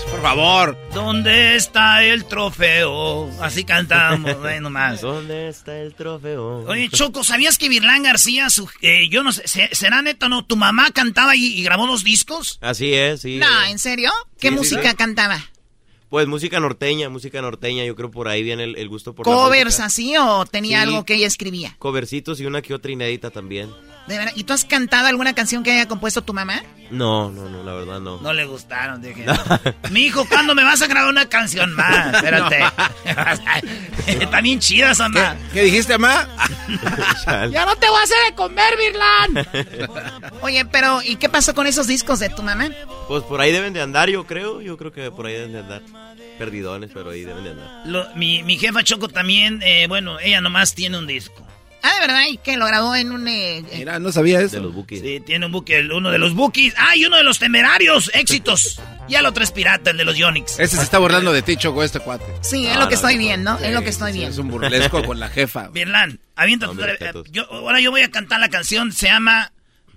Por 0.08 0.22
favor. 0.22 0.78
¿Dónde 0.94 1.56
está 1.56 2.04
el 2.04 2.24
trofeo? 2.24 3.28
Así 3.40 3.64
cantamos, 3.64 4.38
bueno 4.40 4.70
más. 4.70 5.00
¿Dónde 5.00 5.48
está 5.48 5.76
el 5.80 5.96
trofeo? 5.96 6.66
Oye, 6.68 6.88
Choco, 6.88 7.24
¿sabías 7.24 7.58
que 7.58 7.68
Virlán 7.68 8.04
García, 8.04 8.46
eh, 8.80 9.08
yo 9.10 9.24
no 9.24 9.32
sé, 9.32 9.70
¿será 9.72 10.02
neta 10.02 10.28
no? 10.28 10.44
¿Tu 10.44 10.54
mamá 10.54 10.92
cantaba 10.92 11.34
y, 11.34 11.64
grabó 11.64 11.88
dos 11.88 12.04
discos? 12.04 12.60
Así 12.62 12.94
es, 12.94 13.22
sí. 13.22 13.38
No, 13.38 13.64
¿en 13.64 13.80
serio? 13.80 14.12
¿Qué 14.38 14.52
música 14.52 14.94
cantaba? 14.94 15.44
Pues 16.08 16.28
música 16.28 16.60
norteña, 16.60 17.08
música 17.08 17.42
norteña, 17.42 17.84
yo 17.84 17.96
creo 17.96 18.10
por 18.10 18.28
ahí 18.28 18.42
viene 18.42 18.64
el, 18.64 18.88
gusto 18.88 19.14
por 19.14 19.24
¿Covers 19.24 19.80
así 19.80 20.16
o 20.16 20.46
tenía 20.46 20.82
algo 20.82 21.04
que 21.04 21.14
ella 21.14 21.26
escribía? 21.26 21.74
Covercitos 21.78 22.40
y 22.40 22.46
una 22.46 22.62
que 22.62 22.74
otra 22.74 22.92
inédita 22.92 23.30
también. 23.30 23.70
¿De 24.06 24.18
verdad? 24.18 24.32
¿Y 24.36 24.44
tú 24.44 24.52
has 24.52 24.64
cantado 24.64 25.08
alguna 25.08 25.34
canción 25.34 25.62
que 25.62 25.72
haya 25.72 25.88
compuesto 25.88 26.22
tu 26.22 26.32
mamá? 26.32 26.62
No, 26.90 27.30
no, 27.30 27.48
no, 27.48 27.64
la 27.64 27.72
verdad 27.72 28.00
no. 28.00 28.20
No 28.20 28.32
le 28.32 28.44
gustaron, 28.44 29.02
dije. 29.02 29.26
Mi 29.90 30.02
hijo, 30.02 30.24
¿cuándo 30.28 30.54
me 30.54 30.62
vas 30.62 30.80
a 30.82 30.86
grabar 30.86 31.10
una 31.10 31.28
canción 31.28 31.72
más? 31.72 32.14
Espérate. 32.14 32.64
Está 34.06 34.40
bien 34.40 34.60
chida 34.60 34.92
esa 34.92 35.08
¿Qué, 35.12 35.22
¿Qué 35.52 35.62
dijiste, 35.64 35.98
mamá? 35.98 36.28
ya 37.50 37.66
no 37.66 37.74
te 37.76 37.88
voy 37.88 37.98
a 37.98 38.02
hacer 38.04 38.16
de 38.28 38.34
comer, 38.34 38.74
Virlan. 38.78 40.32
Oye, 40.42 40.64
pero 40.66 41.02
¿y 41.02 41.16
qué 41.16 41.28
pasó 41.28 41.54
con 41.54 41.66
esos 41.66 41.88
discos 41.88 42.20
de 42.20 42.28
tu 42.28 42.42
mamá? 42.42 42.68
Pues 43.08 43.24
por 43.24 43.40
ahí 43.40 43.50
deben 43.50 43.72
de 43.72 43.82
andar, 43.82 44.08
yo 44.08 44.24
creo. 44.26 44.60
Yo 44.60 44.76
creo 44.76 44.92
que 44.92 45.10
por 45.10 45.26
ahí 45.26 45.34
deben 45.34 45.52
de 45.52 45.58
andar. 45.60 45.82
Perdidones, 46.38 46.90
pero 46.92 47.10
ahí 47.10 47.22
deben 47.22 47.44
de 47.44 47.50
andar. 47.50 48.16
mi, 48.16 48.42
mi 48.44 48.58
jefa 48.58 48.84
Choco 48.84 49.08
también, 49.08 49.60
eh, 49.64 49.86
bueno, 49.88 50.20
ella 50.20 50.40
nomás 50.40 50.74
tiene 50.74 50.98
un 50.98 51.06
disco. 51.06 51.45
Ah, 51.86 51.94
de 51.94 52.00
verdad, 52.00 52.22
y 52.28 52.38
que 52.38 52.56
lo 52.56 52.66
grabó 52.66 52.94
en 52.96 53.12
un. 53.12 53.28
Eh, 53.28 53.62
Mira, 53.76 53.98
no 53.98 54.10
sabía 54.10 54.40
eso. 54.40 54.56
De 54.56 54.62
los 54.62 54.74
bookies. 54.74 55.00
Sí, 55.00 55.20
tiene 55.24 55.46
un 55.46 55.52
buque, 55.52 55.80
uno 55.80 56.10
de 56.10 56.18
los 56.18 56.34
bookies. 56.34 56.74
¡Ah, 56.76 56.96
y 56.96 57.04
uno 57.04 57.16
de 57.16 57.22
los 57.22 57.38
temerarios! 57.38 58.10
¡Éxitos! 58.14 58.80
ya 59.08 59.22
lo 59.22 59.32
tres 59.32 59.52
pirata, 59.52 59.90
el 59.90 59.96
de 59.96 60.04
los 60.04 60.16
Yonix. 60.16 60.58
Ese 60.58 60.76
se 60.76 60.82
está 60.82 60.98
burlando 60.98 61.32
de 61.32 61.42
ti, 61.42 61.56
Choco, 61.56 61.82
este 61.82 62.00
cuate. 62.00 62.24
Sí, 62.40 62.66
es 62.66 62.76
lo 62.76 62.88
que 62.88 62.96
estoy 62.96 63.16
viendo, 63.16 63.56
es 63.58 63.72
lo 63.72 63.82
que 63.82 63.90
estoy 63.90 64.12
viendo. 64.12 64.30
Es 64.30 64.38
un 64.38 64.48
burlesco 64.48 65.04
con 65.04 65.20
la 65.20 65.28
jefa. 65.28 65.68
Birlan, 65.72 66.18
avienta 66.34 66.68
yo, 67.30 67.44
Ahora 67.50 67.80
yo 67.80 67.90
voy 67.90 68.02
a 68.02 68.10
cantar 68.10 68.40
la 68.40 68.48
canción, 68.48 68.92
se 68.92 69.06
llama. 69.06 69.52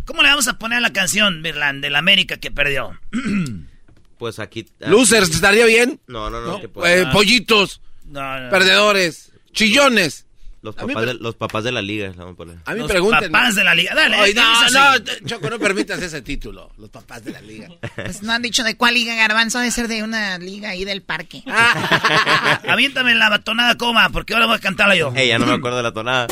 ¿Cómo 0.05 0.23
le 0.23 0.29
vamos 0.29 0.47
a 0.47 0.57
poner 0.57 0.79
a 0.79 0.81
la 0.81 0.93
canción, 0.93 1.41
Birlan, 1.41 1.81
de 1.81 1.89
la 1.89 1.99
América 1.99 2.37
que 2.37 2.51
perdió? 2.51 2.99
pues 4.17 4.39
aquí. 4.39 4.67
Losers, 4.79 5.29
¿estaría 5.29 5.65
bien? 5.65 5.99
No, 6.07 6.29
no, 6.29 6.41
no. 6.41 6.61
Eh, 6.85 7.05
pollitos. 7.11 7.81
Perdedores. 8.11 9.31
Chillones. 9.53 10.25
Los 10.61 10.75
papás, 10.75 11.05
de, 11.05 11.13
los 11.13 11.35
papás 11.35 11.63
de 11.63 11.71
la 11.71 11.81
liga, 11.81 12.11
vamos 12.17 12.33
a 12.33 12.35
poner. 12.35 12.57
A 12.65 12.73
mí 12.73 12.79
los 12.79 12.91
papás 12.91 13.55
de 13.55 13.63
la 13.63 13.73
liga, 13.73 13.95
dale. 13.95 14.33
no, 14.33 14.43
no, 14.69 15.05
Choco, 15.25 15.49
no 15.49 15.57
permitas 15.57 16.01
ese 16.01 16.21
título. 16.21 16.69
Los 16.77 16.89
papás 16.89 17.23
de 17.23 17.31
la 17.31 17.41
liga. 17.41 17.69
Pues 17.95 18.23
no 18.23 18.31
han 18.33 18.41
dicho 18.41 18.63
de 18.63 18.75
cuál 18.75 18.93
liga, 18.93 19.13
Garbanzo, 19.15 19.59
debe 19.59 19.71
ser 19.71 19.87
de 19.87 20.03
una 20.03 20.37
liga 20.37 20.69
ahí 20.69 20.83
del 20.83 21.01
parque. 21.01 21.43
Aviéntame 22.67 23.15
la 23.15 23.39
tonada 23.39 23.77
coma, 23.77 24.09
porque 24.09 24.33
ahora 24.33 24.47
voy 24.47 24.55
a 24.55 24.59
cantarla 24.59 24.95
yo. 24.95 25.13
Ey, 25.15 25.29
ya 25.29 25.39
no 25.39 25.45
me 25.45 25.53
acuerdo 25.53 25.77
de 25.77 25.83
la 25.83 25.93
tonada. 25.93 26.27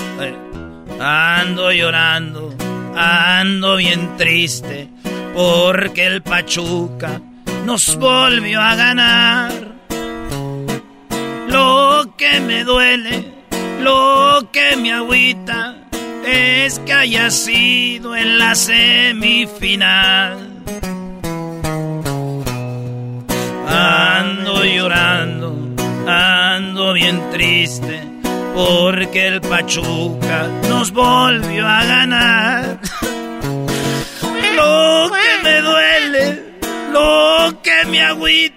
Ando 0.99 1.71
llorando, 1.71 2.55
ando 2.95 3.75
bien 3.77 4.17
triste, 4.17 4.89
porque 5.33 6.05
el 6.05 6.21
Pachuca 6.21 7.21
nos 7.65 7.95
volvió 7.95 8.61
a 8.61 8.75
ganar. 8.75 9.77
Lo 11.47 12.13
que 12.17 12.39
me 12.41 12.63
duele 12.63 13.36
lo 13.79 14.49
que 14.51 14.75
me 14.77 14.93
agüita 14.93 15.75
es 16.25 16.79
que 16.79 16.93
haya 16.93 17.29
sido 17.29 18.15
en 18.15 18.39
la 18.39 18.55
semifinal. 18.55 20.49
Ando 23.67 24.63
llorando, 24.63 25.55
bien 26.93 27.21
triste 27.31 28.01
porque 28.55 29.27
el 29.27 29.41
Pachuca 29.41 30.47
nos 30.67 30.91
volvió 30.91 31.67
a 31.67 31.83
ganar. 31.85 32.79
Lo 34.55 35.11
que 35.11 35.43
me 35.43 35.61
duele, 35.61 36.43
lo 36.91 37.61
que 37.61 37.85
me 37.85 38.01
agüita 38.01 38.56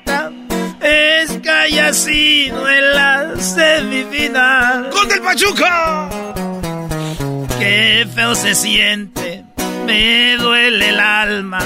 es 0.80 1.32
que 1.38 1.50
haya 1.50 1.92
sido 1.92 2.68
en 2.68 2.92
la 2.94 3.36
semifinal. 3.36 4.90
¡Gol 4.90 5.08
del 5.08 5.20
Pachuca! 5.20 6.08
Qué 7.58 8.06
feo 8.14 8.34
se 8.34 8.54
siente, 8.54 9.44
me 9.86 10.36
duele 10.36 10.88
el 10.88 11.00
alma, 11.00 11.60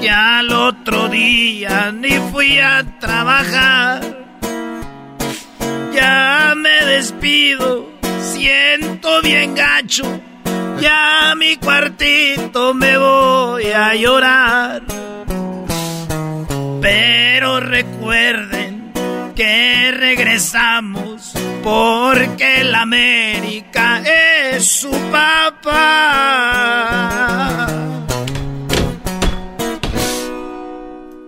que 0.00 0.10
al 0.10 0.50
otro 0.52 1.08
día 1.08 1.92
ni 1.92 2.18
fui 2.32 2.58
a 2.58 2.84
trabajar. 2.98 4.00
Ya 5.92 6.54
me 6.56 6.84
despido, 6.86 7.90
siento 8.22 9.20
bien 9.22 9.54
gacho, 9.54 10.04
ya 10.80 11.30
a 11.30 11.34
mi 11.34 11.56
cuartito 11.56 12.72
me 12.72 12.96
voy 12.96 13.66
a 13.66 13.94
llorar. 13.94 15.07
Pero 16.80 17.60
recuerden 17.60 18.92
que 19.34 19.90
regresamos 19.92 21.32
porque 21.62 22.62
la 22.64 22.82
América 22.82 24.02
es 24.04 24.66
su 24.70 24.90
papá. 25.10 25.76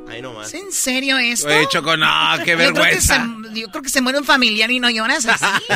Ahí 0.08 0.22
nomás. 0.22 0.48
¿Es 0.48 0.54
en 0.54 0.72
serio 0.72 1.18
esto? 1.18 1.48
Oye, 1.48 1.66
Choco, 1.68 1.96
no, 1.96 2.06
qué 2.44 2.52
Yo 2.52 2.56
creo 2.56 2.72
que 2.72 2.72
vergüenza. 2.80 3.26
se- 3.52 3.60
Yo 3.60 3.68
creo 3.68 3.82
que 3.82 3.88
se 3.88 4.00
muere 4.00 4.18
un 4.18 4.24
familiar 4.24 4.70
y 4.70 4.78
no 4.80 4.88
lloras 4.90 5.26
así. 5.26 5.44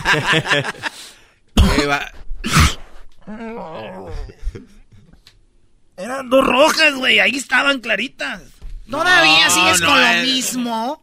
Ahí 1.56 1.86
va. 1.86 2.10
Eran 5.96 6.28
dos 6.28 6.44
rojas, 6.46 6.94
güey, 6.94 7.20
ahí 7.20 7.36
estaban 7.36 7.80
claritas. 7.80 8.42
Todavía 8.90 9.50
sigues 9.50 9.80
no, 9.80 9.86
con 9.88 10.00
lo 10.00 10.06
eh. 10.06 10.22
mismo. 10.22 11.02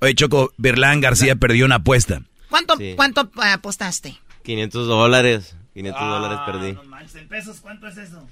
Oye, 0.00 0.14
Choco, 0.14 0.52
Berlán 0.56 1.00
García 1.00 1.36
perdió 1.36 1.66
una 1.66 1.76
apuesta. 1.76 2.22
¿Cuánto, 2.48 2.76
Sí. 2.76 2.94
cuánto 2.96 3.22
eh, 3.42 3.48
apostaste? 3.52 4.18
500 4.44 4.86
dólares. 4.86 5.56
500 5.74 6.00
dólares 6.08 6.38
perdí. 6.46 7.18
¿En 7.20 7.28
pesos 7.28 7.60
cuánto 7.60 7.86
es 7.86 7.96
eso? 7.98 8.26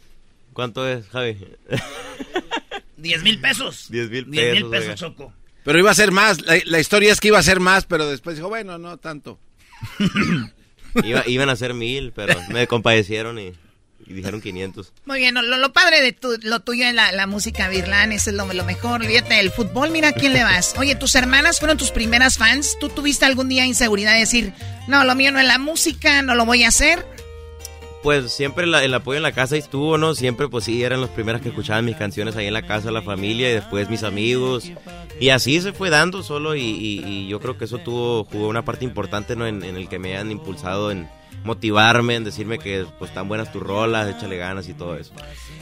¿Cuánto 0.52 0.88
es, 0.88 1.06
Javi? 1.08 1.36
10 2.96 3.22
mil 3.22 3.40
pesos. 3.40 3.86
10 3.90 4.10
mil 4.10 4.30
10 4.30 4.52
mil 4.54 4.62
pesos, 4.64 4.70
pesos, 4.70 4.84
oiga. 4.86 4.94
Choco. 4.94 5.32
Pero 5.64 5.78
iba 5.78 5.90
a 5.90 5.94
ser 5.94 6.10
más. 6.10 6.40
La, 6.42 6.56
la 6.64 6.80
historia 6.80 7.12
es 7.12 7.20
que 7.20 7.28
iba 7.28 7.38
a 7.38 7.42
ser 7.42 7.60
más, 7.60 7.84
pero 7.84 8.06
después 8.08 8.36
dijo, 8.36 8.48
bueno, 8.48 8.78
no 8.78 8.96
tanto. 8.96 9.38
Iba- 11.04 11.22
iban 11.28 11.50
a 11.50 11.54
ser 11.56 11.74
mil, 11.74 12.12
pero 12.12 12.34
me 12.48 12.66
compadecieron 12.66 13.38
y, 13.38 13.52
y 14.06 14.14
dijeron 14.14 14.40
500. 14.40 14.92
Muy 15.04 15.18
bien, 15.18 15.34
lo, 15.34 15.42
lo 15.42 15.72
padre 15.72 16.00
de 16.00 16.12
tu- 16.12 16.38
lo 16.42 16.60
tuyo 16.60 16.86
es 16.86 16.94
la, 16.94 17.12
la 17.12 17.26
música 17.26 17.68
virlán, 17.68 18.12
eso 18.12 18.30
es 18.30 18.36
lo, 18.36 18.50
lo 18.52 18.64
mejor. 18.64 19.02
Olvídate 19.02 19.34
del 19.34 19.50
fútbol, 19.50 19.90
mira 19.90 20.08
a 20.08 20.12
quién 20.12 20.32
le 20.32 20.44
vas. 20.44 20.74
Oye, 20.78 20.94
tus 20.94 21.14
hermanas 21.14 21.58
fueron 21.58 21.76
tus 21.76 21.90
primeras 21.90 22.38
fans. 22.38 22.76
¿Tú 22.80 22.88
tuviste 22.88 23.24
algún 23.26 23.48
día 23.48 23.66
inseguridad 23.66 24.14
de 24.14 24.20
decir, 24.20 24.52
no, 24.86 25.04
lo 25.04 25.14
mío 25.14 25.30
no 25.32 25.40
es 25.40 25.46
la 25.46 25.58
música, 25.58 26.22
no 26.22 26.34
lo 26.34 26.46
voy 26.46 26.64
a 26.64 26.68
hacer? 26.68 27.04
Pues 28.02 28.32
siempre 28.32 28.64
la- 28.66 28.84
el 28.84 28.94
apoyo 28.94 29.16
en 29.16 29.24
la 29.24 29.32
casa 29.32 29.56
estuvo, 29.56 29.98
¿no? 29.98 30.14
Siempre, 30.14 30.48
pues 30.48 30.64
sí, 30.64 30.82
eran 30.84 31.00
los 31.00 31.10
primeros 31.10 31.42
que 31.42 31.48
escuchaban 31.48 31.84
mis 31.84 31.96
canciones 31.96 32.36
ahí 32.36 32.46
en 32.46 32.52
la 32.54 32.62
casa, 32.66 32.92
la 32.92 33.02
familia, 33.02 33.50
y 33.50 33.54
después 33.54 33.90
mis 33.90 34.04
amigos. 34.04 34.70
Y 35.20 35.30
así 35.30 35.60
se 35.60 35.72
fue 35.72 35.90
dando 35.90 36.22
solo, 36.22 36.54
y, 36.54 36.60
y- 36.62 37.02
y 37.04 37.28
yo 37.28 37.40
creo 37.40 37.58
que 37.58 37.64
eso 37.64 37.78
tuvo, 37.78 38.22
jugó 38.24 38.46
una 38.48 38.64
parte 38.64 38.84
importante, 38.84 39.34
¿no? 39.34 39.46
En, 39.48 39.64
en 39.64 39.76
el 39.76 39.88
que 39.88 39.98
me 39.98 40.16
han 40.16 40.30
impulsado 40.30 40.92
en 40.92 41.08
motivarme, 41.44 42.16
en 42.16 42.24
decirme 42.24 42.59
que, 42.59 42.86
pues, 42.98 43.10
están 43.10 43.28
buenas 43.28 43.52
tus 43.52 43.62
rolas, 43.62 44.09
échale 44.09 44.36
ganas 44.36 44.68
y 44.68 44.74
todo 44.74 44.96
eso. 44.96 45.12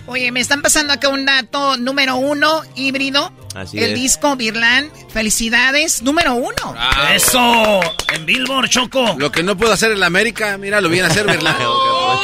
Oye, 0.06 0.30
me 0.32 0.40
están 0.40 0.62
pasando 0.62 0.93
acá 0.93 1.09
un 1.09 1.26
dato 1.26 1.76
número 1.76 2.16
uno, 2.16 2.62
híbrido. 2.76 3.32
Así 3.55 3.78
el 3.78 3.90
es. 3.90 3.94
disco 3.94 4.36
Virlán, 4.36 4.90
felicidades, 5.10 6.02
número 6.02 6.34
uno. 6.34 6.74
Eso, 7.12 7.80
en 8.12 8.26
Billboard, 8.26 8.68
Choco. 8.68 9.14
Lo 9.18 9.32
que 9.32 9.43
no 9.43 9.56
puedo 9.56 9.72
hacer 9.72 9.93
en 9.93 10.01
la 10.01 10.06
América, 10.06 10.56
mira, 10.59 10.80
lo 10.80 10.88
viene 10.88 11.09
a 11.09 11.10
hacer, 11.10 11.26
¿verdad? 11.26 11.56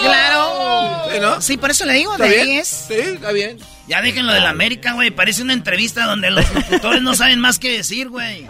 Claro. 0.02 1.10
Sí, 1.12 1.20
¿no? 1.20 1.40
Sí, 1.42 1.56
por 1.56 1.70
eso 1.70 1.84
le 1.84 1.92
digo, 1.94 2.12
¿Está 2.12 2.24
de 2.24 2.30
bien? 2.30 2.46
10. 2.46 2.68
Sí, 2.88 2.94
está 2.94 3.32
bien. 3.32 3.58
Ya 3.86 4.00
déjenlo 4.00 4.32
de 4.32 4.40
la 4.40 4.48
América, 4.50 4.94
güey. 4.94 5.10
Parece 5.10 5.42
una 5.42 5.52
entrevista 5.52 6.06
donde 6.06 6.30
los 6.30 6.52
locutores 6.54 7.02
no 7.02 7.14
saben 7.14 7.38
más 7.40 7.58
que 7.58 7.70
decir, 7.76 8.08
güey. 8.08 8.46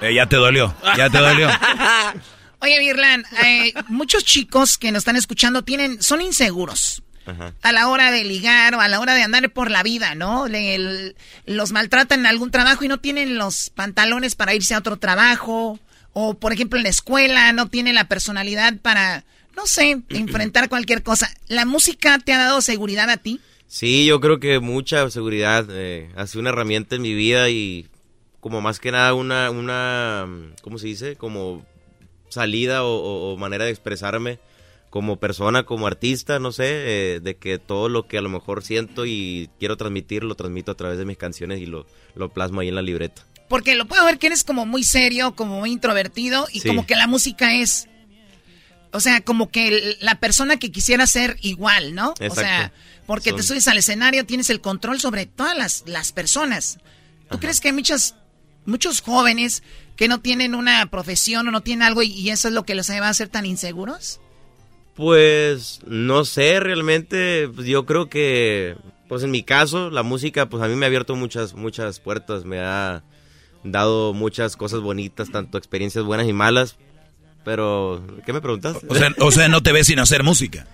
Eh, 0.00 0.14
ya 0.14 0.26
te 0.26 0.36
dolió, 0.36 0.74
ya 0.96 1.08
te 1.08 1.18
dolió. 1.18 1.48
Oye, 2.64 2.78
Virlán, 2.80 3.24
eh, 3.44 3.72
muchos 3.88 4.24
chicos 4.24 4.78
que 4.78 4.90
nos 4.90 5.02
están 5.02 5.16
escuchando 5.16 5.62
tienen, 5.62 6.02
son 6.02 6.20
inseguros. 6.22 7.02
Ajá. 7.26 7.54
a 7.62 7.72
la 7.72 7.88
hora 7.88 8.10
de 8.10 8.22
ligar 8.22 8.74
o 8.74 8.82
a 8.82 8.88
la 8.88 9.00
hora 9.00 9.14
de 9.14 9.22
andar 9.22 9.50
por 9.50 9.70
la 9.70 9.82
vida, 9.82 10.14
¿no? 10.14 10.46
Le- 10.46 10.74
el- 10.74 11.16
los 11.46 11.72
maltratan 11.72 12.20
en 12.20 12.26
algún 12.26 12.50
trabajo 12.50 12.84
y 12.84 12.88
no 12.88 12.98
tienen 13.00 13.38
los 13.38 13.70
pantalones 13.70 14.34
para 14.34 14.54
irse 14.54 14.74
a 14.74 14.78
otro 14.80 14.98
trabajo. 14.98 15.78
O, 16.12 16.34
por 16.34 16.52
ejemplo, 16.52 16.76
en 16.78 16.82
la 16.82 16.90
escuela 16.90 17.50
no 17.54 17.68
tienen 17.70 17.94
la 17.94 18.08
personalidad 18.08 18.76
para, 18.76 19.24
no 19.56 19.66
sé, 19.66 20.02
enfrentar 20.10 20.68
cualquier 20.68 21.02
cosa. 21.02 21.30
¿La 21.48 21.64
música 21.64 22.18
te 22.18 22.34
ha 22.34 22.38
dado 22.38 22.60
seguridad 22.60 23.08
a 23.08 23.16
ti? 23.16 23.40
Sí, 23.68 24.04
yo 24.04 24.20
creo 24.20 24.38
que 24.38 24.60
mucha 24.60 25.08
seguridad. 25.08 25.64
Eh, 25.70 26.10
ha 26.16 26.26
sido 26.26 26.40
una 26.42 26.50
herramienta 26.50 26.96
en 26.96 27.00
mi 27.02 27.14
vida 27.14 27.48
y 27.48 27.88
como 28.40 28.60
más 28.60 28.78
que 28.80 28.92
nada 28.92 29.14
una, 29.14 29.50
una 29.50 30.26
¿cómo 30.60 30.76
se 30.76 30.88
dice? 30.88 31.16
Como 31.16 31.64
salida 32.34 32.84
o, 32.84 33.36
manera 33.36 33.64
de 33.64 33.70
expresarme 33.70 34.38
como 34.90 35.16
persona, 35.16 35.64
como 35.64 35.86
artista, 35.88 36.38
no 36.38 36.52
sé, 36.52 36.66
eh, 36.66 37.20
de 37.20 37.36
que 37.36 37.58
todo 37.58 37.88
lo 37.88 38.06
que 38.06 38.18
a 38.18 38.20
lo 38.22 38.28
mejor 38.28 38.62
siento 38.62 39.06
y 39.06 39.50
quiero 39.58 39.76
transmitir, 39.76 40.22
lo 40.22 40.36
transmito 40.36 40.70
a 40.70 40.76
través 40.76 40.98
de 40.98 41.04
mis 41.04 41.16
canciones 41.16 41.60
y 41.60 41.66
lo, 41.66 41.86
lo 42.14 42.28
plasmo 42.28 42.60
ahí 42.60 42.68
en 42.68 42.76
la 42.76 42.82
libreta. 42.82 43.26
Porque 43.48 43.74
lo 43.74 43.86
puedo 43.86 44.04
ver 44.04 44.18
que 44.18 44.28
eres 44.28 44.44
como 44.44 44.66
muy 44.66 44.84
serio, 44.84 45.34
como 45.34 45.58
muy 45.60 45.72
introvertido 45.72 46.46
y 46.52 46.60
Sí. 46.60 46.68
como 46.68 46.86
que 46.86 46.94
la 46.94 47.06
música 47.06 47.54
es... 47.54 47.88
O 48.92 49.00
sea, 49.00 49.20
como 49.22 49.50
que 49.50 49.96
la 50.00 50.20
persona 50.20 50.56
que 50.56 50.70
quisiera 50.70 51.06
ser 51.08 51.36
igual, 51.42 51.96
¿no? 51.96 52.14
O 52.30 52.34
sea, 52.34 52.72
porque 53.06 53.32
te 53.32 53.42
subes 53.42 53.66
al 53.66 53.78
escenario, 53.78 54.24
tienes 54.24 54.50
el 54.50 54.60
control 54.60 55.00
sobre 55.00 55.26
todas 55.26 55.58
las, 55.58 55.82
las 55.86 56.12
personas. 56.12 56.78
¿Tú 57.28 57.40
crees 57.40 57.60
que 57.60 57.68
hay 57.68 57.74
muchas, 57.74 58.14
muchos 58.64 59.00
jóvenes 59.00 59.64
que 59.96 60.08
no 60.08 60.20
tienen 60.20 60.54
una 60.54 60.86
profesión 60.90 61.46
o 61.48 61.50
no 61.50 61.62
tienen 61.62 61.82
algo 61.82 62.02
y, 62.02 62.12
y 62.12 62.30
eso 62.30 62.48
es 62.48 62.54
lo 62.54 62.64
que 62.64 62.74
los 62.74 62.90
va 62.90 63.06
a 63.06 63.08
hacer 63.08 63.28
tan 63.28 63.46
inseguros? 63.46 64.20
Pues 64.94 65.80
no 65.86 66.24
sé, 66.24 66.60
realmente 66.60 67.48
pues, 67.54 67.66
yo 67.66 67.84
creo 67.84 68.08
que, 68.08 68.76
pues 69.08 69.22
en 69.24 69.30
mi 69.30 69.42
caso, 69.42 69.90
la 69.90 70.02
música, 70.02 70.48
pues 70.48 70.62
a 70.62 70.68
mí 70.68 70.76
me 70.76 70.86
ha 70.86 70.88
abierto 70.88 71.16
muchas, 71.16 71.54
muchas 71.54 71.98
puertas, 71.98 72.44
me 72.44 72.60
ha 72.60 73.02
dado 73.64 74.12
muchas 74.12 74.56
cosas 74.56 74.80
bonitas, 74.80 75.30
tanto 75.30 75.58
experiencias 75.58 76.04
buenas 76.04 76.28
y 76.28 76.32
malas, 76.32 76.76
pero, 77.44 78.02
¿qué 78.24 78.32
me 78.32 78.40
preguntas? 78.40 78.76
O 78.88 78.94
sea, 78.94 79.12
o 79.18 79.30
sea, 79.30 79.48
no 79.48 79.62
te 79.62 79.72
ves 79.72 79.88
sin 79.88 79.98
hacer 79.98 80.22
música. 80.22 80.66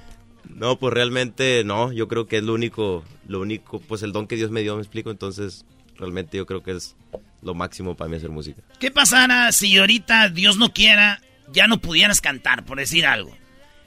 No, 0.48 0.78
pues 0.78 0.92
realmente 0.92 1.62
no, 1.64 1.92
yo 1.92 2.06
creo 2.06 2.26
que 2.26 2.38
es 2.38 2.42
lo 2.42 2.52
único, 2.52 3.04
lo 3.26 3.40
único, 3.40 3.80
pues 3.80 4.02
el 4.02 4.12
don 4.12 4.26
que 4.26 4.36
Dios 4.36 4.50
me 4.50 4.60
dio, 4.60 4.76
me 4.76 4.82
explico, 4.82 5.10
entonces 5.10 5.64
realmente 5.96 6.36
yo 6.36 6.44
creo 6.44 6.62
que 6.62 6.72
es 6.72 6.96
lo 7.42 7.54
máximo 7.54 7.96
para 7.96 8.10
mí 8.10 8.16
hacer 8.16 8.30
música. 8.30 8.62
¿Qué 8.78 8.90
pasara 8.90 9.52
si 9.52 9.76
ahorita, 9.78 10.28
Dios 10.28 10.56
no 10.56 10.72
quiera, 10.72 11.20
ya 11.52 11.66
no 11.66 11.80
pudieras 11.80 12.20
cantar, 12.20 12.64
por 12.64 12.78
decir 12.78 13.06
algo? 13.06 13.36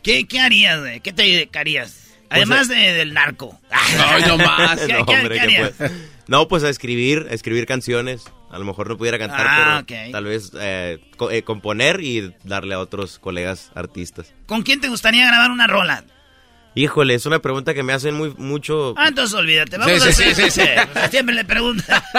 ¿Qué, 0.01 0.25
qué 0.27 0.39
harías, 0.39 0.79
güey? 0.79 0.99
¿Qué 1.01 1.13
te 1.13 1.23
dedicarías? 1.23 1.99
Además 2.29 2.67
de- 2.67 2.75
del 2.93 3.13
narco. 3.13 3.59
Ay, 3.69 4.23
no 4.27 4.37
más. 4.37 4.79
¿Qué, 4.81 4.93
No, 4.93 5.05
qué- 5.05 5.13
hombre, 5.15 5.35
qué 5.39 5.47
¿qué 5.47 5.55
harías? 5.57 5.71
pues? 5.77 5.91
No, 6.27 6.47
pues 6.47 6.63
a 6.63 6.69
escribir, 6.69 7.27
a 7.29 7.33
escribir 7.33 7.65
canciones. 7.65 8.23
A 8.49 8.57
lo 8.59 8.65
mejor 8.65 8.87
no 8.87 8.97
pudiera 8.97 9.17
cantar, 9.19 9.45
Ah, 9.49 9.83
pero 9.87 10.11
tal 10.11 10.25
vez 10.25 10.51
eh, 10.59 10.99
co- 11.17 11.31
eh, 11.31 11.43
componer 11.43 12.01
y 12.01 12.33
darle 12.43 12.75
a 12.75 12.79
otros 12.79 13.17
colegas 13.19 13.71
artistas. 13.75 14.33
¿Con 14.45 14.61
quién 14.63 14.79
te 14.79 14.89
gustaría 14.89 15.25
grabar 15.27 15.51
una 15.51 15.67
rola? 15.67 16.03
Híjole, 16.75 17.13
es 17.13 17.25
una 17.25 17.39
pregunta 17.39 17.73
que 17.73 17.83
me 17.83 17.93
hacen 17.93 18.15
muy 18.15 18.33
mucho. 18.37 18.93
Ah, 18.97 19.07
entonces 19.09 19.35
olvídate. 19.37 19.77
Vamos 19.77 20.01
Sí, 20.01 20.09
a 20.09 20.11
sí, 20.11 20.23
hacer... 20.23 20.35
sí, 20.35 20.51
sí, 20.51 20.61
sí. 20.61 21.09
Siempre 21.11 21.35
le 21.35 21.45
pregunta. 21.45 22.03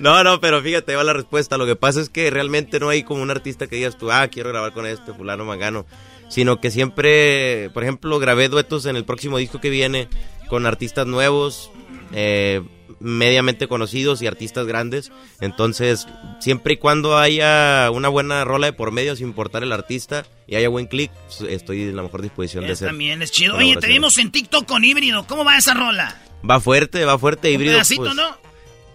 No, 0.00 0.22
no, 0.22 0.40
pero 0.40 0.62
fíjate, 0.62 0.94
va 0.94 1.02
la 1.02 1.12
respuesta. 1.12 1.56
Lo 1.58 1.66
que 1.66 1.74
pasa 1.74 2.00
es 2.00 2.08
que 2.08 2.30
realmente 2.30 2.78
no 2.78 2.88
hay 2.88 3.02
como 3.02 3.20
un 3.22 3.30
artista 3.32 3.66
que 3.66 3.76
digas 3.76 3.98
tú, 3.98 4.12
ah, 4.12 4.28
quiero 4.28 4.50
grabar 4.50 4.72
con 4.72 4.86
este, 4.86 5.12
fulano, 5.12 5.44
mangano. 5.44 5.86
Sino 6.28 6.60
que 6.60 6.70
siempre, 6.70 7.70
por 7.74 7.82
ejemplo, 7.82 8.18
grabé 8.20 8.48
duetos 8.48 8.86
en 8.86 8.94
el 8.94 9.04
próximo 9.04 9.38
disco 9.38 9.60
que 9.60 9.70
viene 9.70 10.08
con 10.48 10.66
artistas 10.66 11.06
nuevos, 11.06 11.72
eh, 12.12 12.62
mediamente 13.00 13.68
conocidos 13.68 14.22
y 14.22 14.26
artistas 14.26 14.66
grandes. 14.66 15.10
Entonces, 15.40 16.06
siempre 16.40 16.74
y 16.74 16.76
cuando 16.76 17.16
haya 17.18 17.90
una 17.92 18.08
buena 18.08 18.44
rola 18.44 18.66
de 18.66 18.72
por 18.72 18.90
medio, 18.92 19.16
sin 19.16 19.28
importar 19.28 19.62
el 19.62 19.72
artista, 19.72 20.26
y 20.46 20.56
haya 20.56 20.68
buen 20.68 20.86
click, 20.86 21.10
estoy 21.48 21.82
en 21.82 21.96
la 21.96 22.02
mejor 22.02 22.22
disposición 22.22 22.66
de 22.66 22.72
hacer. 22.72 22.88
también 22.88 23.22
es 23.22 23.30
chido. 23.30 23.56
Oye, 23.56 23.76
te 23.76 23.86
vimos 23.88 24.18
en 24.18 24.30
TikTok 24.32 24.66
con 24.66 24.84
híbrido. 24.84 25.26
¿Cómo 25.26 25.44
va 25.44 25.56
esa 25.58 25.74
rola? 25.74 26.20
Va 26.48 26.60
fuerte, 26.60 27.04
va 27.04 27.18
fuerte, 27.18 27.48
Un 27.48 27.54
híbrido. 27.54 27.72
pedacito, 27.74 28.02
pues. 28.04 28.14
¿no? 28.14 28.36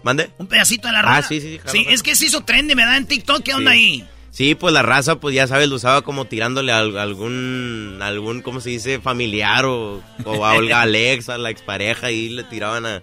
¿Mande? 0.02 0.30
Un 0.38 0.46
pedacito 0.46 0.88
de 0.88 0.92
la 0.92 1.02
rola. 1.02 1.16
Ah, 1.18 1.22
sí, 1.22 1.40
sí, 1.40 1.58
jalo, 1.58 1.70
Sí, 1.72 1.86
es 1.88 2.02
que 2.02 2.14
se 2.16 2.26
hizo 2.26 2.44
trend, 2.44 2.74
¿verdad? 2.74 2.96
En 2.98 3.06
TikTok, 3.06 3.42
¿qué 3.42 3.54
onda 3.54 3.72
Sí. 3.72 3.76
ahí? 3.78 4.08
Sí, 4.30 4.54
pues 4.56 4.74
la 4.74 4.82
raza, 4.82 5.20
pues 5.20 5.32
ya 5.34 5.46
sabes, 5.46 5.68
lo 5.68 5.76
usaba 5.76 6.02
como 6.02 6.24
tirándole 6.24 6.72
a 6.72 6.78
algún, 6.80 8.00
algún, 8.02 8.42
¿cómo 8.42 8.60
se 8.60 8.70
dice? 8.70 8.98
Familiar 9.00 9.64
o, 9.64 10.02
o 10.24 10.44
a 10.44 10.54
Olga 10.54 10.80
Alex, 10.82 11.28
a 11.28 11.38
la 11.38 11.50
expareja, 11.50 12.10
y 12.10 12.30
le 12.30 12.42
tiraban 12.42 12.84
a, 12.84 13.02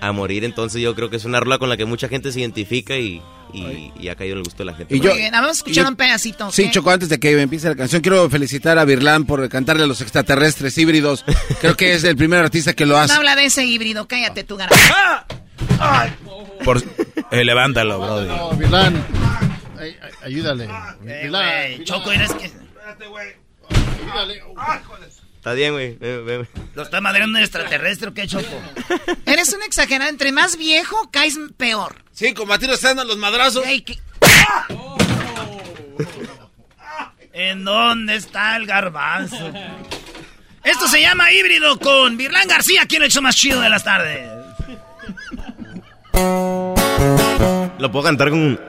a 0.00 0.12
morir. 0.12 0.44
Entonces 0.44 0.80
yo 0.80 0.94
creo 0.94 1.10
que 1.10 1.16
es 1.16 1.24
una 1.24 1.40
rola 1.40 1.58
con 1.58 1.68
la 1.68 1.76
que 1.76 1.84
mucha 1.84 2.08
gente 2.08 2.32
se 2.32 2.40
identifica 2.40 2.96
y, 2.96 3.22
y, 3.52 4.08
ha 4.08 4.14
caído 4.14 4.34
en 4.34 4.38
el 4.38 4.44
gusto 4.44 4.58
de 4.58 4.64
la 4.70 4.74
gente. 4.74 4.96
Y 4.96 5.00
yo, 5.00 5.10
Muy 5.10 5.18
bien, 5.18 5.32
vamos 5.32 5.50
a 5.50 5.52
escuchar 5.52 5.86
un 5.86 5.96
pedacito. 5.96 6.50
Sí, 6.50 6.70
Choco, 6.70 6.90
antes 6.90 7.08
de 7.08 7.18
que 7.18 7.40
empiece 7.40 7.68
la 7.68 7.76
canción, 7.76 8.02
quiero 8.02 8.28
felicitar 8.28 8.78
a 8.78 8.84
Virlán 8.84 9.24
por 9.24 9.48
cantarle 9.48 9.84
a 9.84 9.86
los 9.86 10.00
extraterrestres 10.00 10.76
híbridos. 10.78 11.24
creo 11.60 11.76
que 11.76 11.94
es 11.94 12.04
el 12.04 12.16
primer 12.16 12.40
artista 12.40 12.72
que 12.72 12.86
lo 12.86 12.98
hace. 12.98 13.12
No 13.12 13.20
habla 13.20 13.36
de 13.36 13.46
ese 13.46 13.64
híbrido, 13.64 14.06
cállate 14.06 14.44
tu 14.44 14.56
garganta. 14.56 15.26
Por, 16.64 16.82
eh, 17.30 17.44
levántalo, 17.44 17.98
bro. 18.00 18.52
No, 18.68 19.04
ayúdale. 20.22 20.68
Eh, 21.06 21.80
Choco, 21.84 22.12
eres 22.12 22.32
que. 22.32 22.46
Espérate, 22.46 23.06
güey. 23.06 23.28
Ayúdale. 24.02 24.42
Está 25.46 25.54
bien, 25.54 25.74
güey. 25.74 25.96
¿Lo 26.74 26.82
está 26.82 27.00
madreando 27.00 27.38
un 27.38 27.44
extraterrestre 27.44 28.08
o 28.08 28.14
qué, 28.14 28.26
Choco? 28.26 28.60
Eres 29.26 29.52
un 29.52 29.62
exagerado. 29.62 30.10
Entre 30.10 30.32
más 30.32 30.56
viejo, 30.56 31.08
caes 31.12 31.38
peor. 31.56 32.02
Sí, 32.10 32.34
combatir 32.34 32.68
están 32.68 32.96
los 33.06 33.16
madrazos. 33.16 33.64
¿En 37.32 37.64
dónde 37.64 38.16
está 38.16 38.56
el 38.56 38.66
garbanzo? 38.66 39.52
Esto 40.64 40.88
se 40.88 41.00
llama 41.00 41.30
híbrido 41.30 41.78
con 41.78 42.16
Virlán 42.16 42.48
García, 42.48 42.86
quien 42.88 43.02
ha 43.02 43.06
hecho 43.06 43.22
más 43.22 43.36
chido 43.36 43.60
de 43.60 43.68
las 43.68 43.84
tardes. 43.84 44.28
Lo 47.78 47.92
puedo 47.92 48.02
cantar 48.02 48.30
con. 48.30 48.60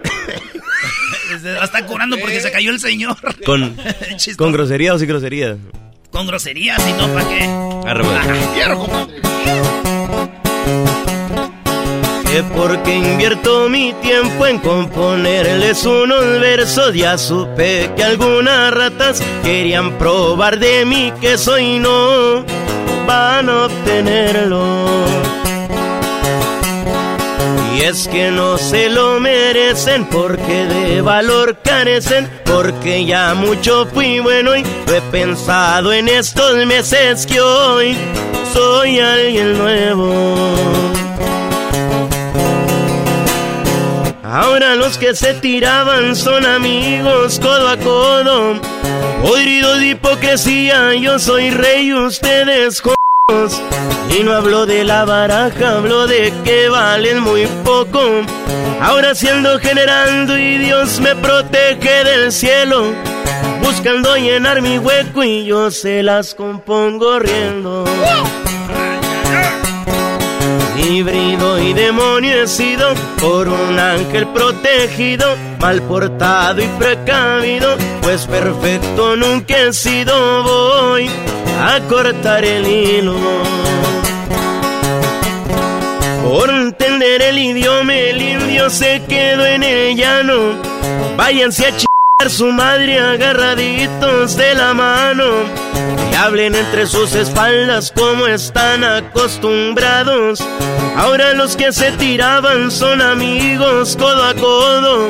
Se 1.42 1.58
está 1.64 1.84
curando 1.88 2.20
porque 2.20 2.40
se 2.40 2.52
cayó 2.52 2.70
el 2.70 2.80
señor. 2.80 3.18
Con, 3.44 3.76
con 4.38 4.52
grosería 4.52 4.94
o 4.94 5.00
sin 5.00 5.08
grosería. 5.08 5.58
Con 6.18 6.26
groserías 6.26 6.82
y 6.90 6.94
no 6.94 7.14
para 7.14 7.30
qué. 7.30 7.48
Quiero, 8.56 8.80
compadre. 8.80 9.22
Que 12.24 12.42
porque 12.56 12.96
invierto 12.96 13.70
mi 13.70 13.94
tiempo 14.02 14.48
en 14.48 14.58
componerles 14.58 15.86
unos 15.86 16.40
versos, 16.40 16.96
ya 16.96 17.20
supe 17.20 17.92
que 17.96 18.04
algunas 18.04 18.74
ratas 18.74 19.22
querían 19.44 19.92
probar 20.00 20.58
de 20.58 20.86
mí 20.86 21.14
que 21.22 21.38
soy 21.38 21.78
no 21.78 22.44
van 23.06 23.48
a 23.50 23.66
obtenerlo. 23.66 25.27
Y 27.78 27.82
es 27.84 28.08
que 28.08 28.32
no 28.32 28.58
se 28.58 28.90
lo 28.90 29.20
merecen 29.20 30.06
porque 30.06 30.66
de 30.66 31.00
valor 31.02 31.60
carecen, 31.64 32.28
porque 32.44 33.06
ya 33.06 33.36
mucho 33.36 33.86
fui 33.94 34.20
bueno 34.20 34.56
y 34.56 34.64
lo 34.64 34.96
he 34.96 35.02
pensado 35.12 35.94
en 35.94 36.08
estos 36.08 36.66
meses 36.66 37.28
que 37.28 37.40
hoy 37.40 37.96
soy 38.52 39.00
alguien 39.00 39.60
nuevo. 39.60 40.56
Ahora 44.24 44.74
los 44.74 44.98
que 44.98 45.14
se 45.14 45.36
tiraban 45.36 46.16
son 46.16 46.48
amigos 46.48 47.40
codo 47.40 47.70
a 47.70 47.78
codo. 47.78 48.60
Podrido 49.22 49.78
de 49.78 49.90
hipocresía, 49.90 50.96
yo 50.96 51.20
soy 51.20 51.52
rey, 51.52 51.94
ustedes 51.94 52.82
y 53.30 54.24
no 54.24 54.32
hablo 54.32 54.66
de 54.66 54.86
la 54.86 55.04
baraja, 55.04 55.78
hablo 55.78 56.08
de 56.08 56.32
que 56.46 56.70
valen 56.70 57.20
muy 57.20 57.46
poco. 57.66 58.00
Ahora 58.82 59.16
siendo 59.16 59.60
generando 59.60 60.38
y 60.38 60.58
Dios 60.58 61.02
me 61.02 61.14
protege 61.14 62.06
del 62.06 62.32
cielo. 62.32 62.94
Buscando 63.62 64.16
llenar 64.16 64.62
mi 64.62 64.78
hueco 64.80 65.26
y 65.26 65.44
yo 65.44 65.72
se 65.72 66.04
las 66.04 66.36
compongo 66.36 67.20
riendo. 67.20 67.84
Híbrido 70.78 71.60
y 71.60 71.74
demonio 71.74 72.44
he 72.44 72.48
sido 72.48 72.94
por 73.20 73.50
un 73.50 73.78
ángel 73.78 74.28
protegido, 74.28 75.36
mal 75.60 75.82
portado 75.82 76.62
y 76.62 76.68
precavido, 76.80 77.76
pues 78.02 78.26
perfecto 78.26 79.18
nunca 79.18 79.58
he 79.58 79.74
sido. 79.74 80.44
Voy 80.44 81.10
a 81.60 81.80
cortar 81.88 82.46
el 82.46 82.68
hilo. 82.68 83.16
Por 86.24 86.50
entender 86.50 87.22
el 87.22 87.38
idioma, 87.38 87.94
el 87.94 88.22
indio 88.22 88.70
se 88.70 89.02
quedó 89.08 89.46
en 89.46 89.64
el 89.64 89.96
llano. 89.96 90.62
Váyanse 91.16 91.68
a 91.68 91.70
chingar 91.70 92.30
su 92.30 92.52
madre 92.52 93.00
agarraditos 93.00 94.36
de 94.36 94.54
la 94.56 94.74
mano. 94.74 95.26
Y 96.12 96.16
hablen 96.16 96.56
entre 96.56 96.86
sus 96.86 97.16
espaldas 97.16 97.94
como 97.96 98.28
están 98.28 98.84
acostumbrados. 98.84 100.44
Ahora 100.98 101.34
los 101.34 101.56
que 101.56 101.72
se 101.72 101.92
tiraban 101.92 102.72
son 102.72 103.02
amigos 103.02 103.96
codo 103.96 104.24
a 104.24 104.34
codo. 104.34 105.10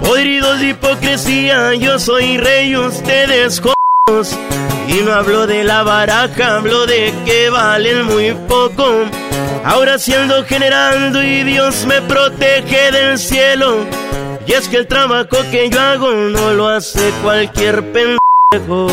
Podridos 0.00 0.60
de 0.60 0.70
hipocresía, 0.70 1.74
yo 1.74 1.98
soy 1.98 2.38
rey, 2.38 2.76
ustedes 2.76 3.60
y 4.04 5.00
no 5.04 5.12
hablo 5.12 5.46
de 5.46 5.62
la 5.62 5.84
baraja, 5.84 6.56
hablo 6.56 6.86
de 6.86 7.14
que 7.24 7.50
valen 7.50 8.04
muy 8.06 8.32
poco. 8.48 9.04
Ahora 9.64 9.96
siendo 9.96 10.44
generando 10.44 11.22
y 11.22 11.44
Dios 11.44 11.86
me 11.86 12.02
protege 12.02 12.90
del 12.90 13.16
cielo. 13.16 13.86
Y 14.44 14.54
es 14.54 14.68
que 14.68 14.78
el 14.78 14.88
trabajo 14.88 15.36
que 15.52 15.70
yo 15.70 15.80
hago 15.80 16.10
no 16.12 16.52
lo 16.52 16.68
hace 16.68 17.12
cualquier 17.22 17.92
pendejo. 17.92 18.88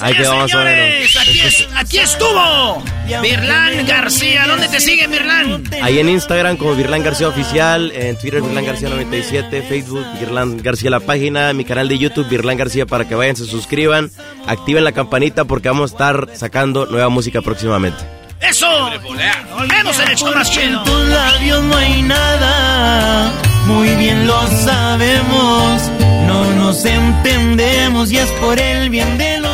Ahí 0.00 0.14
vamos 0.24 0.50
señores, 0.50 1.16
aquí, 1.16 1.40
aquí 1.74 1.98
estuvo 1.98 2.82
Virlán 3.22 3.86
García. 3.86 4.46
¿Dónde 4.46 4.68
te 4.68 4.80
sigue, 4.80 5.06
Virlán? 5.06 5.64
Ahí 5.82 5.98
en 5.98 6.08
Instagram 6.08 6.56
como 6.56 6.74
Virlán 6.74 7.02
García 7.02 7.28
Oficial, 7.28 7.92
en 7.94 8.16
Twitter 8.16 8.40
Virlán 8.40 8.64
García 8.64 8.88
97, 8.88 9.62
Facebook 9.62 10.06
Virlán 10.18 10.56
García 10.58 10.90
la 10.90 11.00
página, 11.00 11.52
mi 11.52 11.64
canal 11.64 11.88
de 11.88 11.98
YouTube 11.98 12.28
Virlán 12.28 12.56
García 12.56 12.86
para 12.86 13.06
que 13.06 13.14
vayan, 13.14 13.36
se 13.36 13.44
suscriban, 13.44 14.10
activen 14.46 14.84
la 14.84 14.92
campanita 14.92 15.44
porque 15.44 15.68
vamos 15.68 15.90
a 15.90 15.94
estar 15.94 16.28
sacando 16.34 16.86
nueva 16.86 17.08
música 17.10 17.42
próximamente. 17.42 18.02
¡Eso! 18.40 18.66
Volvemos 19.02 19.98
en 19.98 20.08
el 20.08 20.16
show 20.16 20.34
más 20.34 20.50
chido. 20.50 20.78
En 20.78 20.84
tus 20.84 21.08
labios 21.08 21.62
no 21.64 21.76
hay 21.76 22.02
nada, 22.02 23.32
muy 23.66 23.88
bien 23.96 24.26
lo 24.26 24.46
sabemos. 24.46 25.82
No 26.26 26.44
nos 26.52 26.84
entendemos 26.84 28.10
y 28.12 28.18
es 28.18 28.30
por 28.40 28.58
el 28.58 28.88
bien 28.88 29.18
de 29.18 29.40
los 29.40 29.49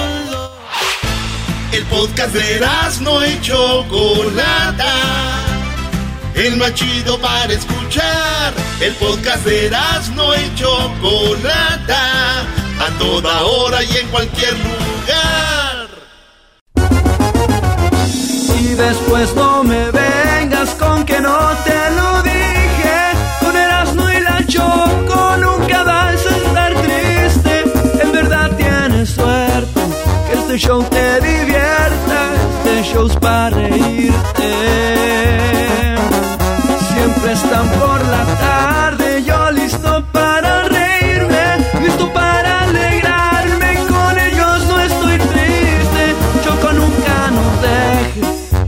el 1.72 1.84
podcast 1.84 2.34
de 2.34 2.60
no 3.00 3.26
y 3.26 3.40
Chocolata. 3.40 4.92
El 6.34 6.56
más 6.56 6.74
chido 6.74 7.18
para 7.18 7.52
escuchar. 7.52 8.52
El 8.80 8.92
podcast 8.94 9.44
de 9.44 9.70
no 10.14 10.34
y 10.34 10.54
Chocolata. 10.54 12.40
A 12.78 12.98
toda 12.98 13.42
hora 13.42 13.82
y 13.82 13.96
en 13.96 14.08
cualquier 14.08 14.52
lugar. 14.52 15.88
Y 18.60 18.74
después 18.74 19.34
no 19.34 19.64
me 19.64 19.90
vengas 19.90 20.70
con 20.74 21.04
que 21.04 21.20
no 21.20 21.38
te 21.64 21.90
lo 21.96 22.22
dije. 22.22 22.98
Con 23.40 23.56
Erasmo 23.56 24.10
y 24.10 24.20
la 24.20 24.46
Choco 24.46 25.36
nunca 25.38 25.82
vas 25.82 26.26
a 26.26 26.36
estar 26.36 26.74
triste. 26.82 27.64
En 28.02 28.12
verdad 28.12 28.50
tienes 28.56 29.10
suerte 29.10 29.80
que 30.28 30.38
este 30.38 30.58
show 30.58 30.82
shows 32.96 33.16
para 33.16 33.50
reírte. 33.50 34.50
Siempre 36.92 37.32
están 37.32 37.68
por 37.78 38.00
la 38.06 38.24
tarde, 38.48 39.22
yo 39.22 39.50
listo 39.50 40.06
para 40.12 40.62
reírme, 40.68 41.44
listo 41.82 42.10
para 42.14 42.62
alegrarme. 42.62 43.70
Con 43.86 44.18
ellos 44.18 44.66
no 44.66 44.80
estoy 44.80 45.18
triste, 45.18 46.02
Choco 46.42 46.72
nunca 46.72 47.30
nos 47.38 47.62
deje, 47.68 48.20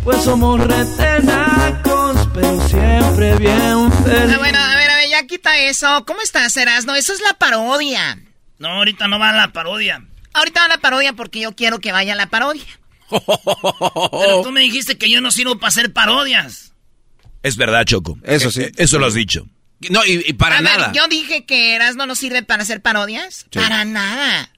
pues 0.04 0.18
somos 0.22 0.60
retenacos, 0.60 2.28
pero 2.34 2.68
siempre 2.68 3.34
bien 3.36 3.90
felices. 4.04 4.34
Ah, 4.34 4.38
bueno, 4.38 4.58
a 4.58 4.74
ver, 4.76 4.90
a 4.90 4.96
ver, 4.96 5.08
ya 5.08 5.26
quita 5.26 5.58
eso. 5.58 6.04
¿Cómo 6.06 6.20
estás, 6.20 6.54
No, 6.84 6.94
Eso 6.94 7.14
es 7.14 7.20
la 7.22 7.32
parodia. 7.32 8.18
No, 8.58 8.68
ahorita 8.68 9.08
no 9.08 9.18
va 9.18 9.32
la 9.32 9.52
parodia. 9.52 10.04
Ahorita 10.34 10.60
va 10.60 10.68
la 10.68 10.78
parodia 10.78 11.14
porque 11.14 11.40
yo 11.40 11.52
quiero 11.52 11.78
que 11.78 11.92
vaya 11.92 12.14
la 12.14 12.26
parodia. 12.26 12.77
Pero 13.10 14.42
tú 14.42 14.50
me 14.50 14.60
dijiste 14.60 14.98
que 14.98 15.10
yo 15.10 15.20
no 15.20 15.30
sirvo 15.30 15.58
para 15.58 15.68
hacer 15.68 15.92
parodias. 15.92 16.72
Es 17.42 17.56
verdad, 17.56 17.84
Choco. 17.84 18.18
Eso 18.24 18.50
sí. 18.50 18.66
Eso 18.76 18.98
lo 18.98 19.06
has 19.06 19.14
dicho. 19.14 19.46
No, 19.90 20.04
y, 20.04 20.32
para 20.32 20.60
nada. 20.60 20.92
yo 20.92 21.06
dije 21.06 21.44
que 21.44 21.76
Erasmo 21.76 22.04
no 22.04 22.16
sirve 22.16 22.42
para 22.42 22.64
hacer 22.64 22.82
parodias. 22.82 23.46
Para 23.52 23.84
nada. 23.84 24.50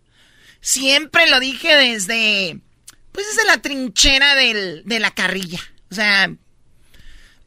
Siempre 0.61 1.29
lo 1.29 1.41
dije 1.41 1.75
desde. 1.75 2.59
Pues 3.13 3.27
desde 3.27 3.47
la 3.47 3.61
trinchera 3.61 4.35
del, 4.35 4.83
de 4.85 5.01
la 5.01 5.11
carrilla. 5.11 5.61
O 5.91 5.95
sea. 5.95 6.31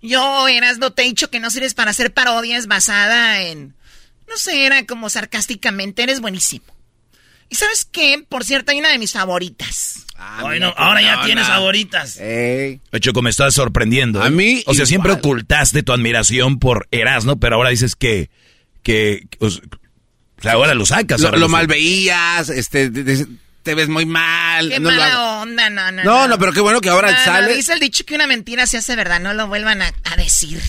Yo, 0.01 0.47
Erasno, 0.49 0.91
te 0.91 1.03
he 1.03 1.05
dicho 1.05 1.29
que 1.29 1.39
no 1.39 1.49
sirves 1.49 1.73
para 1.73 1.91
hacer 1.91 2.13
parodias 2.13 2.67
basada 2.67 3.41
en... 3.41 3.73
No 4.27 4.35
sé, 4.35 4.65
era 4.65 4.85
como 4.85 5.09
sarcásticamente, 5.09 6.03
eres 6.03 6.19
buenísimo. 6.19 6.65
¿Y 7.49 7.55
sabes 7.55 7.85
qué? 7.85 8.25
Por 8.27 8.43
cierto, 8.43 8.73
hay 8.73 8.79
una 8.79 8.89
de 8.89 8.97
mis 8.97 9.13
favoritas. 9.13 10.02
Ah, 10.25 10.41
bueno, 10.41 10.73
ahora 10.77 11.01
ya 11.01 11.21
tienes 11.25 11.45
favoritas. 11.45 12.17
Ey. 12.17 12.79
Choco, 12.99 13.21
me 13.21 13.29
estás 13.29 13.53
sorprendiendo. 13.53 14.23
A 14.23 14.27
¿eh? 14.27 14.31
mí. 14.31 14.63
O 14.65 14.73
sea, 14.73 14.85
siempre 14.85 15.11
ocultaste 15.11 15.83
tu 15.83 15.91
admiración 15.91 16.59
por 16.59 16.87
Erasmo, 16.91 17.39
pero 17.39 17.57
ahora 17.57 17.69
dices 17.69 17.95
que. 17.95 18.29
que 18.83 19.27
o 19.39 19.49
sea, 19.49 20.53
ahora 20.53 20.73
lo 20.73 20.85
sacas. 20.85 21.19
Lo, 21.19 21.31
lo 21.31 21.49
mal 21.49 21.67
veías, 21.67 22.49
este. 22.49 22.89
te 22.89 23.75
ves 23.75 23.89
muy 23.89 24.05
mal. 24.05 24.69
Qué 24.69 24.79
mala 24.79 25.41
onda, 25.41 25.69
no, 25.69 25.91
no, 25.91 26.03
no. 26.03 26.27
No, 26.29 26.39
pero 26.39 26.53
qué 26.53 26.61
bueno 26.61 26.79
que 26.79 26.89
ahora 26.89 27.23
sale. 27.23 27.53
dice 27.53 27.73
el 27.73 27.79
dicho 27.79 28.05
que 28.05 28.15
una 28.15 28.27
mentira 28.27 28.65
se 28.65 28.77
hace 28.77 28.95
verdad, 28.95 29.19
no 29.19 29.33
lo 29.33 29.47
vuelvan 29.47 29.81
a, 29.81 29.91
decir. 30.15 30.61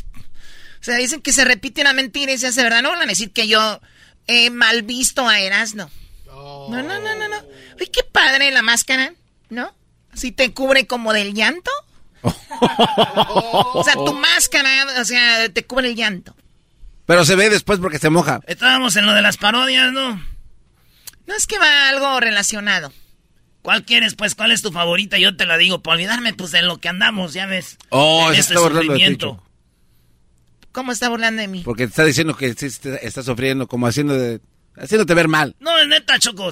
O 0.80 0.84
sea, 0.84 0.96
dicen 0.96 1.22
que 1.22 1.32
se 1.32 1.44
repite 1.44 1.80
una 1.80 1.92
mentira 1.92 2.32
y 2.32 2.38
se 2.38 2.48
hace 2.48 2.62
verdad. 2.62 2.82
No 2.82 2.90
van 2.90 3.02
a 3.02 3.06
decir 3.06 3.32
que 3.32 3.46
yo 3.46 3.80
he 4.26 4.50
mal 4.50 4.82
visto 4.82 5.28
a 5.28 5.38
Erasmo. 5.38 5.90
No, 6.26 6.82
no, 6.82 6.82
no, 6.82 7.14
no, 7.14 7.28
no. 7.28 7.36
Uy, 7.80 7.86
qué 7.86 8.02
padre 8.02 8.50
la 8.50 8.62
máscara, 8.62 9.14
¿no? 9.50 9.74
Si 10.14 10.32
te 10.32 10.52
cubre 10.52 10.86
como 10.86 11.12
del 11.12 11.34
llanto. 11.34 11.70
o 12.22 13.82
sea, 13.84 13.94
tu 13.94 14.14
máscara, 14.14 15.00
o 15.00 15.04
sea, 15.04 15.48
te 15.50 15.64
cubre 15.66 15.88
el 15.88 15.96
llanto. 15.96 16.34
Pero 17.06 17.24
se 17.24 17.36
ve 17.36 17.50
después 17.50 17.80
porque 17.80 17.98
se 17.98 18.10
moja. 18.10 18.40
Estábamos 18.46 18.96
en 18.96 19.06
lo 19.06 19.12
de 19.12 19.22
las 19.22 19.36
parodias, 19.36 19.92
¿no? 19.92 20.22
No 21.26 21.34
es 21.34 21.46
que 21.46 21.58
va 21.58 21.88
algo 21.88 22.20
relacionado. 22.20 22.92
¿Cuál 23.62 23.84
quieres, 23.84 24.14
pues? 24.14 24.34
¿Cuál 24.34 24.52
es 24.52 24.60
tu 24.60 24.72
favorita? 24.72 25.16
Yo 25.18 25.36
te 25.36 25.46
la 25.46 25.56
digo, 25.56 25.82
para 25.82 25.94
olvidarme, 25.94 26.34
pues, 26.34 26.50
de 26.50 26.62
lo 26.62 26.78
que 26.78 26.88
andamos, 26.88 27.32
ya 27.32 27.46
ves. 27.46 27.78
Oh, 27.88 28.30
en 28.30 28.38
este 28.38 28.54
está 28.54 28.60
burlando 28.60 29.42
¿Cómo 30.70 30.92
está 30.92 31.08
burlando 31.08 31.40
de 31.40 31.48
mí? 31.48 31.62
Porque 31.64 31.86
te 31.86 31.90
está 31.90 32.04
diciendo 32.04 32.36
que 32.36 32.48
está 32.48 33.22
sufriendo, 33.22 33.66
como 33.66 33.86
haciendo 33.86 34.14
de... 34.18 34.40
Haciéndote 34.76 35.14
ver 35.14 35.28
mal. 35.28 35.54
No, 35.60 35.78
es 35.78 35.86
neta, 35.86 36.18
Choco. 36.18 36.50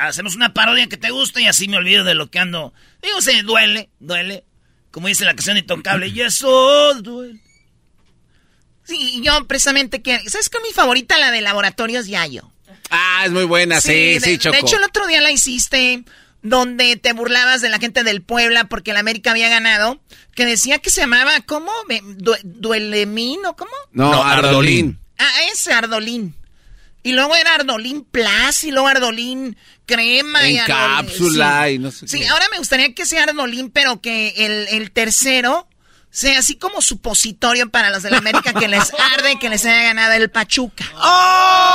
hacemos 0.00 0.34
una 0.34 0.52
parodia 0.52 0.88
que 0.88 0.96
te 0.96 1.10
gusta 1.10 1.40
y 1.40 1.46
así 1.46 1.68
me 1.68 1.76
olvido 1.76 2.04
de 2.04 2.14
lo 2.14 2.30
que 2.30 2.38
ando. 2.40 2.74
Digo, 3.00 3.20
se 3.20 3.42
duele, 3.42 3.90
duele. 4.00 4.44
Como 4.90 5.08
dice 5.08 5.24
la 5.24 5.34
canción 5.34 5.54
de 5.54 5.60
Intocable. 5.60 6.08
y 6.08 6.20
eso 6.20 6.94
duele. 7.00 7.40
Sí, 8.84 9.20
yo 9.22 9.46
precisamente 9.46 10.02
que... 10.02 10.18
¿Sabes 10.28 10.48
qué 10.48 10.58
es 10.58 10.64
mi 10.64 10.72
favorita? 10.74 11.16
La 11.18 11.30
de 11.30 11.40
Laboratorios 11.40 12.08
Yayo. 12.08 12.50
Ah, 12.90 13.22
es 13.24 13.30
muy 13.30 13.44
buena, 13.44 13.80
sí, 13.80 14.18
sí, 14.20 14.38
Choco. 14.38 14.54
De 14.54 14.60
hecho, 14.60 14.76
el 14.76 14.84
otro 14.84 15.06
día 15.06 15.20
la 15.20 15.30
hiciste 15.30 16.04
donde 16.42 16.96
te 16.96 17.12
burlabas 17.12 17.60
de 17.60 17.68
la 17.68 17.78
gente 17.78 18.02
del 18.02 18.20
Puebla 18.22 18.64
porque 18.64 18.92
la 18.92 19.00
América 19.00 19.30
había 19.30 19.48
ganado, 19.48 20.02
que 20.34 20.44
decía 20.44 20.80
que 20.80 20.90
se 20.90 21.02
llamaba, 21.02 21.40
¿cómo? 21.46 21.70
¿Duelemín 22.42 23.46
o 23.46 23.54
cómo? 23.56 23.70
No, 23.92 24.22
Ardolín. 24.22 24.98
Ah, 25.18 25.30
ese 25.52 25.72
Ardolín. 25.72 26.34
Y 27.02 27.12
luego 27.12 27.34
era 27.34 27.54
Ardolín 27.54 28.04
Plus 28.04 28.64
y 28.64 28.70
luego 28.70 28.88
Ardolín 28.88 29.56
Crema. 29.86 30.46
En 30.46 30.56
y 30.56 30.58
cápsula 30.60 31.70
y 31.70 31.78
no 31.78 31.90
sé 31.90 32.06
Sí, 32.06 32.24
ahora 32.26 32.46
me 32.50 32.58
gustaría 32.58 32.94
que 32.94 33.06
sea 33.06 33.24
Ardolín, 33.24 33.70
pero 33.70 34.00
que 34.00 34.34
el, 34.36 34.68
el 34.68 34.92
tercero 34.92 35.68
sea 36.12 36.38
así 36.38 36.54
como 36.56 36.82
supositorio 36.82 37.70
para 37.70 37.88
los 37.88 38.02
de 38.02 38.10
la 38.10 38.18
América 38.18 38.52
que 38.52 38.68
les 38.68 38.92
arde 39.16 39.38
que 39.40 39.48
les 39.48 39.64
haya 39.64 39.82
ganado 39.82 40.12
el 40.12 40.30
Pachuca. 40.30 40.84
¡Oh! 40.94 41.72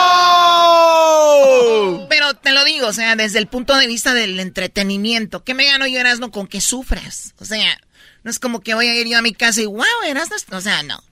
Pero 2.07 2.35
te 2.35 2.51
lo 2.51 2.63
digo, 2.63 2.87
o 2.87 2.93
sea, 2.93 3.15
desde 3.15 3.39
el 3.39 3.47
punto 3.47 3.75
de 3.75 3.87
vista 3.87 4.13
del 4.13 4.39
entretenimiento. 4.39 5.43
¿Qué 5.43 5.55
me 5.55 5.65
gano 5.65 5.87
yo, 5.87 5.99
Erasmo, 5.99 6.29
con 6.31 6.45
que 6.47 6.61
sufras? 6.61 7.33
O 7.39 7.45
sea, 7.45 7.81
no 8.23 8.29
es 8.29 8.37
como 8.37 8.61
que 8.61 8.75
voy 8.75 8.87
a 8.87 8.95
ir 8.95 9.07
yo 9.07 9.17
a 9.17 9.23
mi 9.23 9.33
casa 9.33 9.59
y, 9.61 9.65
wow, 9.65 9.83
Erasmo, 10.05 10.35
o 10.51 10.61
sea, 10.61 10.83
no. 10.83 11.03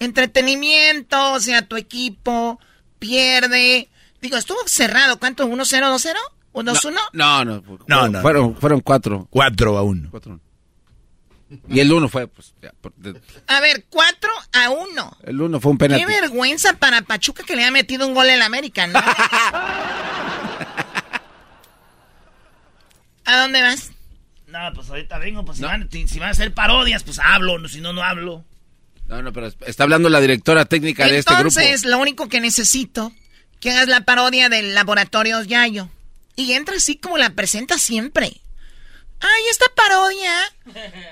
Entretenimiento, 0.00 1.32
o 1.32 1.40
sea, 1.40 1.62
tu 1.62 1.76
equipo 1.76 2.58
pierde. 3.04 3.88
Digo, 4.20 4.36
estuvo 4.36 4.58
cerrado. 4.66 5.18
¿Cuánto? 5.18 5.46
¿1-0, 5.46 5.56
2-0? 5.56 6.14
¿O 6.52 6.62
2-1? 6.62 6.94
No, 7.12 7.44
no, 7.44 7.62
no, 7.86 8.08
no, 8.08 8.22
Fueron, 8.22 8.56
fueron 8.56 8.80
cuatro. 8.80 9.26
Cuatro 9.30 9.76
a 9.76 9.82
uno. 9.82 10.08
Cuatro. 10.10 10.40
Y 11.68 11.80
el 11.80 11.92
uno 11.92 12.08
fue, 12.08 12.26
pues. 12.26 12.54
A 13.46 13.60
ver, 13.60 13.84
4 13.90 14.30
a 14.52 14.70
1. 14.70 15.18
El 15.24 15.42
uno 15.42 15.60
fue 15.60 15.72
un 15.72 15.78
penalti. 15.78 16.04
Qué 16.04 16.20
vergüenza 16.20 16.72
para 16.74 17.02
Pachuca 17.02 17.44
que 17.44 17.54
le 17.54 17.62
haya 17.62 17.70
metido 17.70 18.06
un 18.06 18.14
gol 18.14 18.30
en 18.30 18.38
la 18.38 18.46
América, 18.46 18.86
¿no? 18.86 18.98
¿A 23.26 23.40
dónde 23.40 23.60
vas? 23.62 23.92
No, 24.46 24.58
pues 24.74 24.88
ahorita 24.88 25.18
vengo, 25.18 25.44
pues 25.44 25.58
si, 25.58 25.64
van, 25.64 25.88
a 26.22 26.28
hacer 26.30 26.54
parodias, 26.54 27.02
pues 27.02 27.18
hablo, 27.18 27.68
si 27.68 27.80
no, 27.80 27.92
no 27.92 28.02
hablo. 28.02 28.44
No, 29.08 29.22
no, 29.22 29.32
pero 29.32 29.48
está 29.66 29.84
hablando 29.84 30.08
la 30.08 30.20
directora 30.20 30.64
técnica 30.64 31.06
de 31.06 31.18
este 31.18 31.34
grupo. 31.34 31.60
Entonces, 31.60 31.84
lo 31.84 31.98
único 31.98 32.28
que 32.28 32.40
necesito, 32.40 33.12
que 33.60 33.70
hagas 33.70 33.88
la 33.88 34.04
parodia 34.04 34.48
del 34.48 34.74
laboratorio 34.74 35.42
Yayo. 35.42 35.90
Y 36.36 36.52
entra 36.52 36.76
así 36.76 36.96
como 36.96 37.16
la 37.18 37.30
presenta 37.30 37.78
siempre. 37.78 38.40
Ay, 39.20 39.42
esta 39.50 39.66
parodia 39.74 40.32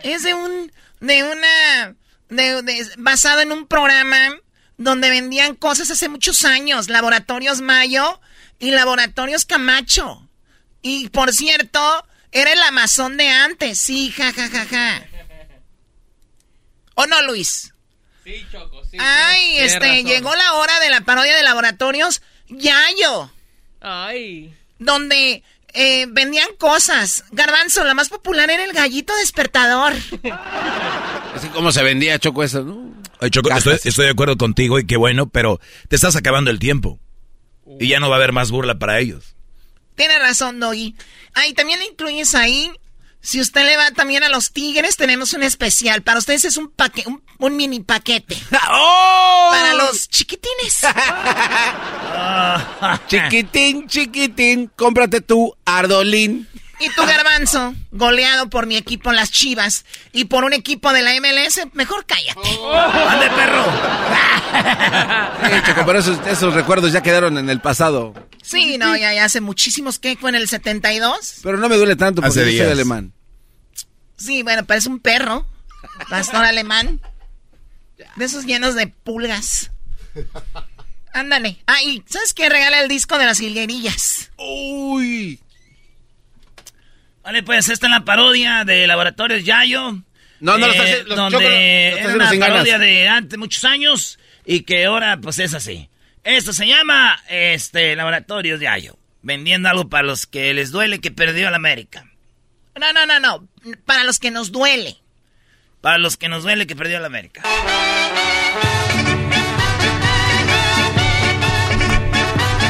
es 0.03 0.23
de 0.23 0.35
un, 0.35 0.73
de 1.01 1.23
una, 1.23 1.95
de, 2.29 2.87
basado 2.99 3.41
en 3.41 3.53
un 3.53 3.67
programa 3.67 4.37
donde 4.77 5.11
vendían 5.11 5.55
cosas 5.55 5.91
hace 5.91 6.09
muchos 6.09 6.45
años, 6.45 6.89
Laboratorios 6.89 7.61
Mayo 7.61 8.21
y 8.59 8.71
Laboratorios 8.73 9.45
Camacho. 9.45 10.29
Y 10.83 11.09
por 11.11 11.33
cierto, 11.33 12.07
era 12.33 12.53
el 12.53 12.63
Amazon 12.63 13.17
de 13.17 13.29
antes, 13.29 13.79
sí, 13.79 14.11
ja, 14.11 14.33
ja, 14.33 14.49
ja, 14.49 14.67
ja. 14.67 15.07
¿O 16.95 17.07
no, 17.07 17.23
Luis? 17.23 17.72
Sí, 18.25 18.47
Choco, 18.51 18.83
sí. 18.85 18.97
Ay, 19.01 19.59
este, 19.59 20.05
llegó 20.05 20.35
la 20.35 20.55
hora 20.55 20.79
de 20.81 20.91
la 20.91 21.01
parodia 21.01 21.37
de 21.37 21.43
laboratorios 21.43 22.23
Yayo. 22.49 23.31
Ay. 23.81 24.55
Donde 24.79 25.43
eh, 25.75 26.07
vendían 26.09 26.49
cosas. 26.59 27.25
Garbanzo, 27.33 27.85
la 27.85 27.95
más 27.95 28.09
popular 28.09 28.51
era 28.51 28.65
el 28.65 28.73
gallito 28.73 29.15
despertador. 29.17 29.95
Así 31.35 31.49
como 31.49 31.73
se 31.73 31.83
vendía, 31.83 32.19
Choco, 32.19 32.43
eso, 32.43 32.63
¿no? 32.63 32.93
Choco, 33.31 33.51
estoy, 33.51 34.05
de 34.05 34.11
acuerdo 34.11 34.37
contigo 34.37 34.79
y 34.79 34.87
qué 34.87 34.97
bueno, 34.97 35.29
pero 35.29 35.61
te 35.89 35.97
estás 35.97 36.17
acabando 36.17 36.51
el 36.51 36.59
tiempo. 36.59 36.99
Y 37.79 37.89
ya 37.89 38.01
no 38.01 38.09
va 38.11 38.17
a 38.17 38.19
haber 38.19 38.33
más 38.33 38.51
burla 38.51 38.79
para 38.79 38.99
ellos. 38.99 39.37
Tiene 39.95 40.19
razón, 40.19 40.59
Doggy. 40.59 40.97
Ahí 41.35 41.55
también 41.55 41.79
le 41.79 41.87
incluyes 41.87 42.35
ahí 42.35 42.71
si 43.23 43.41
usted 43.41 43.65
le 43.65 43.77
va 43.77 43.93
también 43.93 44.25
a 44.25 44.29
los 44.29 44.53
tigres, 44.53 44.97
tenemos 44.97 45.33
un 45.33 45.45
especial. 45.45 46.03
Para 46.03 46.19
ustedes 46.19 46.45
es 46.45 46.57
un, 46.57 46.69
paque 46.69 47.05
un, 47.39 47.57
mini 47.57 47.79
paquete. 47.81 48.37
¡Oh! 48.71 49.49
Para 49.53 49.75
los 49.75 50.09
chiquitines. 50.09 50.81
chiquitín, 53.07 53.87
chiquitín, 53.87 54.71
cómprate 54.75 55.21
tu 55.21 55.55
Ardolín. 55.65 56.49
Y 56.83 56.91
tu 56.97 57.07
garbanzo, 57.07 57.77
goleado 57.93 58.51
por 58.51 58.67
mi 58.67 58.77
equipo 58.77 59.13
Las 59.13 59.31
Chivas 59.31 59.85
y 60.13 60.25
por 60.25 60.43
un 60.43 60.53
equipo 60.53 60.93
de 60.93 61.03
la 61.03 61.13
MLS, 61.21 61.61
mejor 61.75 62.05
cállate. 62.07 62.41
Oh. 62.59 62.75
¡Ande, 62.75 63.31
perro! 63.31 63.65
pero 65.87 65.99
esos, 66.01 66.55
recuerdos 66.55 66.93
ya 66.93 67.01
quedaron 67.01 67.39
en 67.39 67.49
el 67.51 67.61
pasado. 67.61 68.15
Sí, 68.43 68.79
no, 68.79 68.97
ya, 68.97 69.25
hace 69.25 69.41
muchísimos 69.41 70.01
que 70.01 70.17
fue 70.17 70.31
en 70.31 70.37
el 70.37 70.49
72. 70.49 71.35
Pero 71.45 71.57
no 71.57 71.69
me 71.69 71.77
duele 71.77 71.95
tanto 71.95 72.21
porque 72.21 72.35
soy 72.35 72.61
alemán. 72.61 73.13
Sí, 74.17 74.43
bueno, 74.43 74.65
parece 74.65 74.89
un 74.89 74.99
perro. 74.99 75.47
Pastor 76.11 76.45
alemán. 76.45 77.01
De 78.17 78.25
esos 78.25 78.45
llenos 78.45 78.75
de 78.75 78.89
pulgas. 78.89 79.71
Ándale. 81.13 81.63
Ah, 81.69 81.81
y 81.85 82.03
¿sabes 82.09 82.35
qué? 82.35 82.49
Regala 82.49 82.81
el 82.81 82.89
disco 82.89 83.19
de 83.19 83.27
las 83.27 83.41
hilguerillas. 83.41 84.33
Uy. 84.37 85.39
Vale, 87.23 87.43
pues 87.43 87.69
esta 87.69 87.87
es 87.87 87.93
la 87.93 88.05
parodia 88.05 88.65
de 88.65 88.87
Laboratorios 88.87 89.45
Yayo. 89.45 90.03
No, 90.41 90.59
no, 90.59 90.67
eh, 90.67 91.05
lo 91.07 91.15
donde 91.15 91.93
era 91.93 92.15
una 92.15 92.31
parodia 92.39 92.79
de 92.79 93.09
antes, 93.09 93.39
muchos 93.39 93.63
años, 93.65 94.19
y 94.45 94.63
que 94.63 94.87
ahora, 94.87 95.17
pues 95.19 95.39
es 95.39 95.55
así. 95.55 95.89
Esto 96.25 96.53
se 96.53 96.67
llama, 96.67 97.23
este, 97.29 97.95
Laboratorios 97.95 98.61
Yayo. 98.61 98.99
Vendiendo 99.23 99.69
algo 99.69 99.89
para 99.89 100.03
los 100.03 100.27
que 100.27 100.53
les 100.53 100.73
duele 100.73 101.01
que 101.01 101.13
perdió 101.13 101.49
la 101.51 101.57
América. 101.57 102.07
No, 102.79 102.93
no, 102.93 103.07
no, 103.07 103.21
no. 103.21 103.49
Para 103.87 104.03
los 104.03 104.19
que 104.19 104.33
nos 104.33 104.51
duele. 104.51 104.97
Para 105.81 105.99
los 105.99 106.17
que 106.17 106.29
nos 106.29 106.43
duele 106.43 106.67
que 106.67 106.75
perdió 106.75 106.99
la 106.99 107.07
América. 107.07 107.43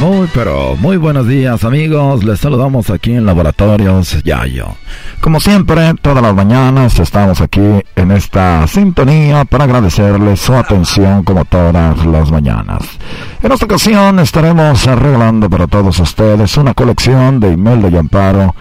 Muy, 0.02 0.28
pero 0.34 0.74
muy 0.78 0.96
buenos 0.96 1.28
días 1.28 1.62
amigos, 1.62 2.24
les 2.24 2.40
saludamos 2.40 2.90
aquí 2.90 3.12
en 3.12 3.24
Laboratorios 3.24 4.20
Yayo. 4.24 4.66
Como 5.20 5.38
siempre, 5.38 5.94
todas 6.02 6.20
las 6.20 6.34
mañanas 6.34 6.98
estamos 6.98 7.40
aquí 7.40 7.60
en 7.94 8.10
esta 8.10 8.66
sintonía 8.66 9.44
para 9.44 9.62
agradecerles 9.62 10.40
su 10.40 10.54
atención 10.54 11.22
como 11.22 11.44
todas 11.44 12.04
las 12.04 12.32
mañanas. 12.32 12.82
En 13.44 13.52
esta 13.52 13.64
ocasión 13.64 14.18
estaremos 14.18 14.84
regalando 14.86 15.48
para 15.48 15.68
todos 15.68 16.00
ustedes 16.00 16.56
una 16.56 16.74
colección 16.74 17.38
de 17.38 17.52
Imelda 17.52 17.88
y 17.88 17.96
Amparo, 17.96 18.56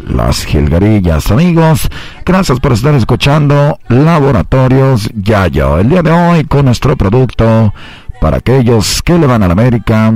las 0.00 0.46
jilgarillas. 0.46 1.30
Amigos, 1.30 1.88
gracias 2.24 2.58
por 2.58 2.72
estar 2.72 2.94
escuchando 2.94 3.78
Laboratorios 3.88 5.10
Yayo. 5.14 5.78
El 5.78 5.90
día 5.90 6.02
de 6.02 6.10
hoy 6.10 6.44
con 6.44 6.64
nuestro 6.64 6.96
producto 6.96 7.74
para 8.20 8.38
aquellos 8.38 9.02
que 9.02 9.18
le 9.18 9.26
van 9.26 9.42
a 9.42 9.46
la 9.46 9.52
América 9.52 10.12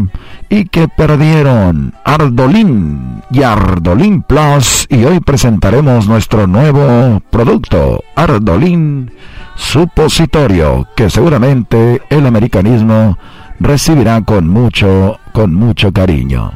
y 0.49 0.65
que 0.67 0.89
perdieron 0.89 1.95
Ardolín 2.05 3.23
y 3.31 3.43
Ardolín 3.43 4.23
Plus 4.23 4.87
y 4.89 5.05
hoy 5.05 5.21
presentaremos 5.21 6.09
nuestro 6.09 6.47
nuevo 6.47 7.21
producto 7.31 8.03
Ardolín 8.17 9.13
Supositorio 9.57 10.89
que 10.97 11.11
seguramente 11.11 12.03
el 12.11 12.27
americanismo 12.27 13.19
recibirá 13.59 14.23
con 14.23 14.49
mucho 14.49 15.19
con 15.33 15.55
mucho 15.55 15.93
cariño. 15.93 16.53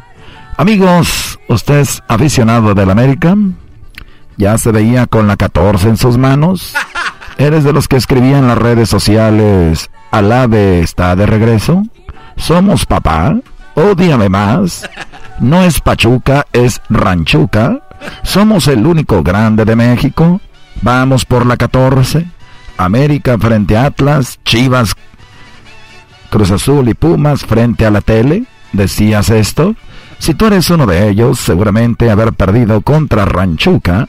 Amigos, 0.57 1.39
¿usted 1.49 1.81
es 1.81 2.03
aficionado 2.09 2.75
del 2.75 2.91
América? 2.91 3.37
¿Ya 4.37 4.57
se 4.59 4.73
veía 4.73 5.07
con 5.07 5.27
la 5.27 5.37
14 5.37 5.91
en 5.91 5.97
sus 5.97 6.17
manos? 6.17 6.75
¿Eres 7.39 7.65
de 7.65 7.73
los 7.73 7.89
que 7.89 7.97
escribían 7.97 8.41
en 8.41 8.49
las 8.49 8.59
redes 8.59 8.89
sociales, 8.89 9.91
Alave 10.15 10.79
está 10.79 11.17
de 11.17 11.27
regreso? 11.27 11.83
¿Somos 12.37 12.87
papá? 12.87 13.37
Ódiame 13.75 14.29
más. 14.29 14.89
No 15.41 15.65
es 15.65 15.81
Pachuca, 15.81 16.47
es 16.53 16.81
Ranchuca. 16.89 17.81
Somos 18.23 18.69
el 18.69 18.87
único 18.87 19.25
grande 19.25 19.65
de 19.65 19.75
México. 19.75 20.41
Vamos 20.83 21.25
por 21.25 21.47
la 21.47 21.57
14. 21.57 22.27
América 22.77 23.37
frente 23.39 23.77
a 23.77 23.87
Atlas, 23.87 24.39
Chivas, 24.45 24.95
Cruz 26.31 26.53
Azul 26.53 26.89
y 26.89 26.95
Pumas 26.95 27.45
frente 27.45 27.85
a 27.85 27.91
la 27.91 28.01
tele. 28.01 28.45
¿Decías 28.73 29.31
esto? 29.31 29.75
Si 30.21 30.35
tú 30.35 30.47
eres 30.47 30.71
uno 30.71 30.87
de 30.87 31.09
ellos, 31.09 31.41
seguramente 31.41 32.13
haber 32.13 32.35
perdido 32.35 32.83
contra 32.83 33.25
Ranchuca 33.25 34.09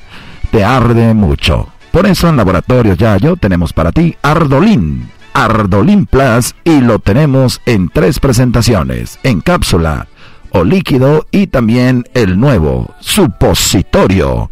te 0.52 0.64
arde 0.64 1.16
mucho. 1.16 1.70
Por 1.90 2.06
eso 2.06 2.30
en 2.30 2.38
Laboratorios 2.38 2.98
Yayo 3.00 3.38
tenemos 3.38 3.74
para 3.74 3.92
ti 3.92 4.16
Ardolín, 4.22 5.10
Ardolín 5.36 6.06
Plus 6.06 6.56
y 6.64 6.80
lo 6.80 7.00
tenemos 7.00 7.62
en 7.66 7.90
tres 7.90 8.20
presentaciones, 8.20 9.20
en 9.24 9.42
cápsula 9.42 10.08
o 10.52 10.64
líquido 10.64 11.28
y 11.30 11.48
también 11.48 12.06
el 12.14 12.40
nuevo 12.40 12.96
supositorio 13.02 14.50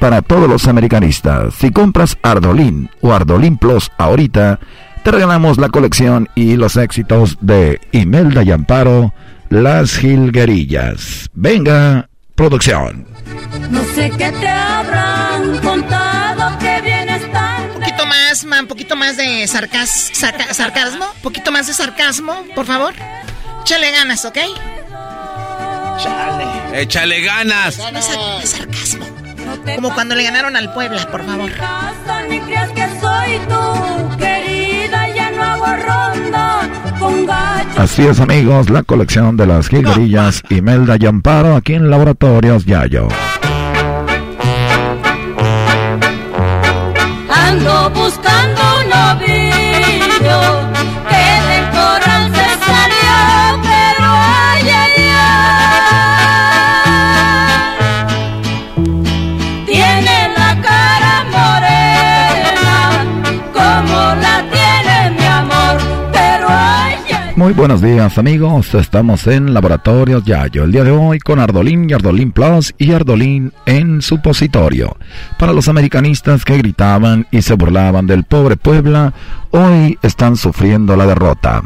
para 0.00 0.20
todos 0.20 0.48
los 0.48 0.66
americanistas. 0.66 1.54
Si 1.54 1.70
compras 1.70 2.18
Ardolín 2.22 2.90
o 3.00 3.12
Ardolín 3.12 3.56
Plus 3.56 3.90
ahorita, 3.96 4.58
te 5.04 5.10
regalamos 5.12 5.56
la 5.58 5.68
colección 5.68 6.28
y 6.34 6.56
los 6.56 6.76
éxitos 6.76 7.38
de 7.40 7.80
Imelda 7.92 8.42
y 8.42 8.50
Amparo 8.50 9.14
las 9.50 9.96
Gilguerillas. 9.96 11.30
Venga, 11.32 12.08
producción. 12.34 13.06
No 13.70 13.84
sé 13.94 14.10
qué 14.18 14.32
te 14.32 14.48
habrán 14.48 15.58
contado 15.58 16.03
más, 18.44 18.60
un 18.60 18.66
poquito 18.66 18.96
más 18.96 19.16
de 19.16 19.46
sarcas, 19.46 20.10
sarcasmo. 20.12 21.06
Un 21.16 21.22
poquito 21.22 21.52
más 21.52 21.66
de 21.66 21.72
sarcasmo, 21.72 22.44
por 22.54 22.66
favor. 22.66 22.94
Échale 23.62 23.90
ganas, 23.90 24.24
¿ok? 24.24 24.38
Chale. 26.02 26.82
Échale 26.82 27.22
ganas. 27.22 27.76
De, 27.76 28.46
sarcasmo. 28.46 29.06
Como 29.76 29.94
cuando 29.94 30.14
le 30.14 30.24
ganaron 30.24 30.56
al 30.56 30.72
Puebla, 30.72 31.08
por 31.10 31.24
favor. 31.24 31.50
Ni 32.28 32.40
creas 32.40 32.70
que 32.70 32.86
soy 33.00 33.38
tu 33.48 34.16
querida, 34.16 35.08
ya 35.14 35.30
no 35.30 35.42
hago 35.42 35.66
ronda 35.66 36.14
Así 37.76 38.06
es 38.06 38.20
amigos, 38.20 38.70
la 38.70 38.82
colección 38.82 39.36
de 39.36 39.46
las 39.46 39.68
jilguerillas 39.68 40.42
Imelda 40.48 40.96
y 40.98 41.06
Amparo 41.06 41.56
aquí 41.56 41.74
en 41.74 41.90
Laboratorios 41.90 42.64
Yayo. 42.64 43.08
Ando 47.48 47.90
buscando 47.90 48.62
un 48.86 48.92
Muy 67.36 67.52
buenos 67.52 67.82
días 67.82 68.16
amigos, 68.16 68.72
estamos 68.76 69.26
en 69.26 69.52
Laboratorios 69.52 70.22
Yayo, 70.22 70.62
el 70.62 70.70
día 70.70 70.84
de 70.84 70.92
hoy 70.92 71.18
con 71.18 71.40
Ardolín 71.40 71.90
y 71.90 71.92
Ardolín 71.92 72.30
Plus 72.30 72.72
y 72.78 72.92
Ardolín 72.92 73.52
en 73.66 74.02
supositorio. 74.02 74.96
Para 75.36 75.52
los 75.52 75.66
americanistas 75.66 76.44
que 76.44 76.58
gritaban 76.58 77.26
y 77.32 77.42
se 77.42 77.54
burlaban 77.54 78.06
del 78.06 78.22
pobre 78.22 78.56
Puebla, 78.56 79.12
hoy 79.50 79.98
están 80.02 80.36
sufriendo 80.36 80.94
la 80.94 81.06
derrota. 81.06 81.64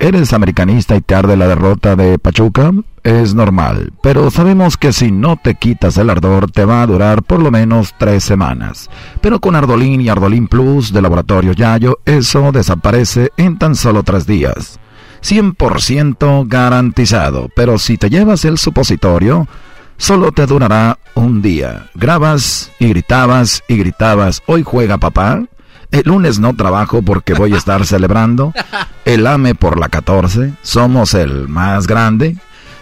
¿Eres 0.00 0.32
americanista 0.32 0.96
y 0.96 1.00
te 1.00 1.14
arde 1.14 1.36
la 1.36 1.46
derrota 1.46 1.96
de 1.96 2.18
Pachuca? 2.18 2.72
Es 3.02 3.34
normal, 3.34 3.92
pero 4.02 4.30
sabemos 4.30 4.76
que 4.76 4.92
si 4.92 5.12
no 5.12 5.36
te 5.36 5.54
quitas 5.54 5.98
el 5.98 6.10
ardor 6.10 6.50
te 6.50 6.64
va 6.64 6.82
a 6.82 6.86
durar 6.86 7.22
por 7.22 7.40
lo 7.40 7.50
menos 7.50 7.94
tres 7.98 8.24
semanas. 8.24 8.90
Pero 9.20 9.40
con 9.40 9.56
Ardolín 9.56 10.00
y 10.00 10.08
Ardolín 10.08 10.48
Plus 10.48 10.92
de 10.92 11.02
Laboratorio 11.02 11.52
Yayo, 11.52 12.00
eso 12.06 12.50
desaparece 12.50 13.30
en 13.36 13.58
tan 13.58 13.74
solo 13.74 14.02
tres 14.02 14.26
días. 14.26 14.80
100% 15.22 16.46
garantizado, 16.48 17.48
pero 17.54 17.78
si 17.78 17.96
te 17.96 18.10
llevas 18.10 18.44
el 18.44 18.58
supositorio, 18.58 19.48
solo 19.96 20.32
te 20.32 20.46
durará 20.46 20.98
un 21.14 21.40
día. 21.40 21.90
Grabas 21.94 22.70
y 22.78 22.88
gritabas 22.88 23.62
y 23.68 23.76
gritabas, 23.76 24.42
hoy 24.46 24.62
juega 24.62 24.98
papá. 24.98 25.42
El 25.94 26.02
lunes 26.06 26.40
no 26.40 26.56
trabajo 26.56 27.02
porque 27.02 27.34
voy 27.34 27.54
a 27.54 27.56
estar 27.56 27.86
celebrando. 27.86 28.52
El 29.04 29.28
AME 29.28 29.54
por 29.54 29.78
la 29.78 29.88
14. 29.88 30.52
Somos 30.60 31.14
el 31.14 31.46
más 31.46 31.86
grande. 31.86 32.36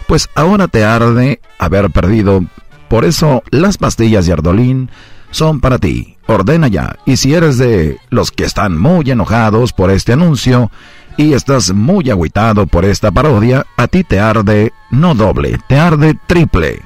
Pues 0.06 0.30
ahora 0.34 0.66
te 0.66 0.82
arde 0.82 1.38
haber 1.58 1.90
perdido. 1.90 2.42
Por 2.88 3.04
eso 3.04 3.42
las 3.50 3.76
pastillas 3.76 4.24
de 4.24 4.32
Ardolín 4.32 4.88
son 5.30 5.60
para 5.60 5.78
ti. 5.78 6.16
Ordena 6.26 6.68
ya. 6.68 6.96
Y 7.04 7.18
si 7.18 7.34
eres 7.34 7.58
de 7.58 7.98
los 8.08 8.30
que 8.30 8.44
están 8.44 8.78
muy 8.78 9.10
enojados 9.10 9.74
por 9.74 9.90
este 9.90 10.14
anuncio 10.14 10.70
y 11.18 11.34
estás 11.34 11.70
muy 11.74 12.08
agüitado 12.08 12.66
por 12.66 12.86
esta 12.86 13.10
parodia, 13.10 13.66
a 13.76 13.88
ti 13.88 14.04
te 14.04 14.20
arde 14.20 14.72
no 14.90 15.14
doble, 15.14 15.58
te 15.68 15.78
arde 15.78 16.16
triple. 16.26 16.80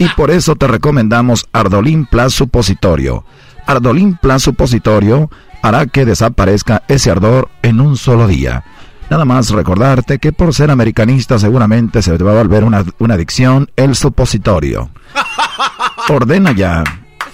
Y 0.00 0.08
por 0.08 0.32
eso 0.32 0.56
te 0.56 0.66
recomendamos 0.66 1.46
Ardolín 1.52 2.04
Plus 2.06 2.34
Supositorio. 2.34 3.24
Ardolín 3.64 4.18
Plus 4.20 4.42
Supositorio 4.42 5.30
hará 5.62 5.86
que 5.86 6.04
desaparezca 6.04 6.82
ese 6.88 7.10
ardor 7.10 7.48
en 7.62 7.80
un 7.80 7.96
solo 7.96 8.26
día. 8.26 8.64
Nada 9.10 9.24
más 9.24 9.50
recordarte 9.50 10.18
que 10.18 10.32
por 10.32 10.54
ser 10.54 10.70
americanista 10.70 11.38
seguramente 11.38 12.02
se 12.02 12.16
te 12.18 12.24
va 12.24 12.32
a 12.32 12.42
volver 12.42 12.64
una, 12.64 12.84
una 12.98 13.14
adicción 13.14 13.70
el 13.76 13.94
supositorio. 13.96 14.90
Ordena 16.08 16.52
ya. 16.52 16.84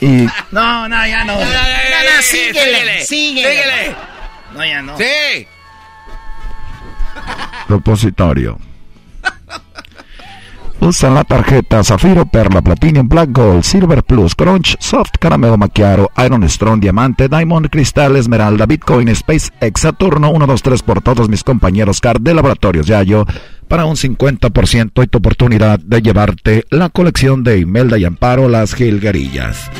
Y 0.01 0.27
No, 0.51 0.89
no, 0.89 1.07
ya 1.07 1.25
no. 1.25 1.35
No, 1.35 1.41
no, 1.41 2.23
síguele, 2.23 3.05
síguele. 3.05 3.97
No, 4.55 4.65
ya 4.65 4.83
no. 4.83 4.97
Sí. 4.97 5.47
supositorio. 7.69 8.59
Usa 10.81 11.11
la 11.11 11.25
tarjeta 11.25 11.83
Zafiro, 11.83 12.27
Perla, 12.27 12.61
Platinum, 12.61 13.09
Black 13.09 13.31
Gold, 13.33 13.63
Silver 13.63 14.03
Plus, 14.03 14.35
Crunch, 14.35 14.77
Soft, 14.81 15.13
Caramelo 15.19 15.57
Macchiato, 15.57 16.11
Iron 16.25 16.49
Strong, 16.49 16.81
Diamante, 16.81 17.29
Diamond, 17.29 17.69
Cristal, 17.71 18.17
Esmeralda, 18.17 18.67
Bitcoin, 18.67 19.09
Space, 19.09 19.51
Saturno, 19.75 20.31
1, 20.31 20.47
2, 20.47 20.63
3 20.63 20.83
por 20.83 21.01
todos 21.01 21.29
mis 21.29 21.43
compañeros 21.43 22.01
CAR 22.01 22.21
de 22.21 22.35
Laboratorios 22.35 22.87
Yayo 22.87 23.25
para 23.69 23.87
un 23.87 23.97
50% 23.97 25.03
y 25.03 25.07
tu 25.07 25.19
oportunidad 25.19 25.79
de 25.79 26.03
llevarte 26.03 26.65
la 26.71 26.91
colección 26.91 27.43
de 27.45 27.59
Imelda 27.59 27.99
y 27.99 28.05
Amparo 28.05 28.49
Las 28.49 28.75
Gilgarillas. 28.75 29.71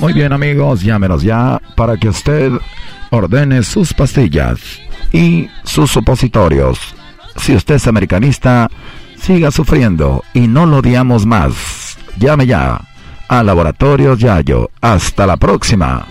Muy 0.00 0.12
bien 0.12 0.32
amigos, 0.32 0.82
llámenos 0.82 1.22
ya 1.22 1.60
para 1.74 1.96
que 1.96 2.08
usted 2.08 2.52
ordene 3.10 3.62
sus 3.62 3.94
pastillas 3.94 4.58
y 5.12 5.48
sus 5.64 5.90
supositorios. 5.90 6.78
Si 7.36 7.54
usted 7.54 7.76
es 7.76 7.86
americanista, 7.86 8.70
siga 9.16 9.50
sufriendo 9.50 10.22
y 10.34 10.48
no 10.48 10.66
lo 10.66 10.78
odiamos 10.78 11.24
más. 11.24 11.98
Llame 12.18 12.46
ya 12.46 12.80
a 13.28 13.42
Laboratorios 13.42 14.18
Yayo. 14.18 14.70
Hasta 14.80 15.26
la 15.26 15.36
próxima. 15.36 16.06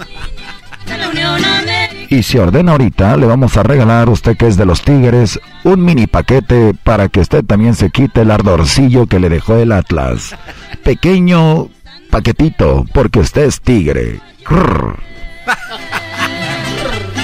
Y 2.09 2.23
si 2.23 2.37
ordena 2.37 2.73
ahorita, 2.73 3.17
le 3.17 3.25
vamos 3.25 3.57
a 3.57 3.63
regalar, 3.63 4.09
usted 4.09 4.37
que 4.37 4.47
es 4.47 4.57
de 4.57 4.65
los 4.65 4.81
Tigres, 4.81 5.39
un 5.63 5.83
mini 5.83 6.07
paquete 6.07 6.73
para 6.83 7.09
que 7.09 7.19
usted 7.19 7.43
también 7.43 7.75
se 7.75 7.89
quite 7.89 8.21
el 8.21 8.31
ardorcillo 8.31 9.07
que 9.07 9.19
le 9.19 9.29
dejó 9.29 9.55
el 9.55 9.71
Atlas. 9.71 10.35
Pequeño 10.83 11.69
paquetito, 12.15 12.85
porque 12.93 13.19
usted 13.19 13.43
es 13.43 13.59
tigre. 13.59 14.21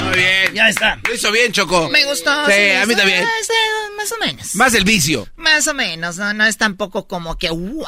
Muy 0.04 0.16
bien. 0.16 0.54
Ya 0.54 0.68
está. 0.68 1.00
Lo 1.08 1.14
hizo 1.14 1.32
bien, 1.32 1.54
Choco. 1.54 1.88
Me 1.90 2.04
gustó. 2.04 2.46
Sí, 2.48 2.72
a 2.72 2.86
mí 2.86 2.94
también. 2.94 3.24
más 3.96 4.12
o 4.12 4.18
menos. 4.18 4.54
Más 4.56 4.74
el 4.74 4.84
vicio. 4.84 5.30
Más 5.38 5.66
o 5.70 5.74
menos, 5.74 6.18
no, 6.18 6.34
no 6.34 6.46
es 6.46 6.58
tampoco 6.58 7.08
como 7.08 7.38
que 7.38 7.50
wow. 7.50 7.86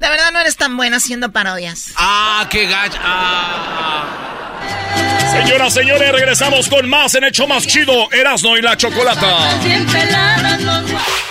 De 0.00 0.08
verdad 0.08 0.32
no 0.32 0.40
eres 0.40 0.56
tan 0.56 0.78
buena 0.78 0.96
haciendo 0.96 1.30
parodias. 1.30 1.90
Ah, 1.96 2.48
qué 2.48 2.64
gacha. 2.66 2.98
Ah. 3.02 4.06
Señoras, 5.30 5.74
señores, 5.74 6.10
regresamos 6.10 6.70
con 6.70 6.88
más 6.88 7.14
en 7.16 7.24
Hecho 7.24 7.46
Más 7.46 7.66
Chido, 7.66 8.10
Erasmo 8.12 8.56
y 8.56 8.62
la 8.62 8.78
Chocolata. 8.78 9.60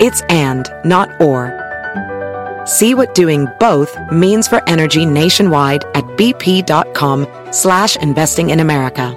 It's 0.00 0.22
and, 0.28 0.64
not 0.84 1.08
or. 1.20 1.50
See 2.66 2.94
what 2.94 3.16
doing 3.16 3.48
both 3.58 3.98
means 4.12 4.46
for 4.46 4.62
energy 4.68 5.04
nationwide 5.04 5.82
at 5.94 6.04
bp.com 6.16 7.26
slash 7.50 7.96
investing 7.96 8.50
in 8.50 8.60
America. 8.60 9.16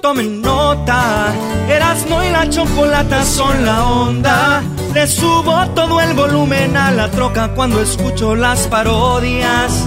Tomen 0.00 0.40
nota, 0.40 1.34
Erasmo 1.68 2.22
y 2.22 2.30
la 2.30 2.48
chocolata 2.48 3.24
son 3.24 3.64
la 3.64 3.84
onda. 3.84 4.62
Le 4.94 5.06
subo 5.08 5.66
todo 5.74 6.00
el 6.00 6.14
volumen 6.14 6.76
a 6.76 6.92
la 6.92 7.10
troca 7.10 7.48
cuando 7.54 7.80
escucho 7.80 8.36
las 8.36 8.68
parodias. 8.68 9.86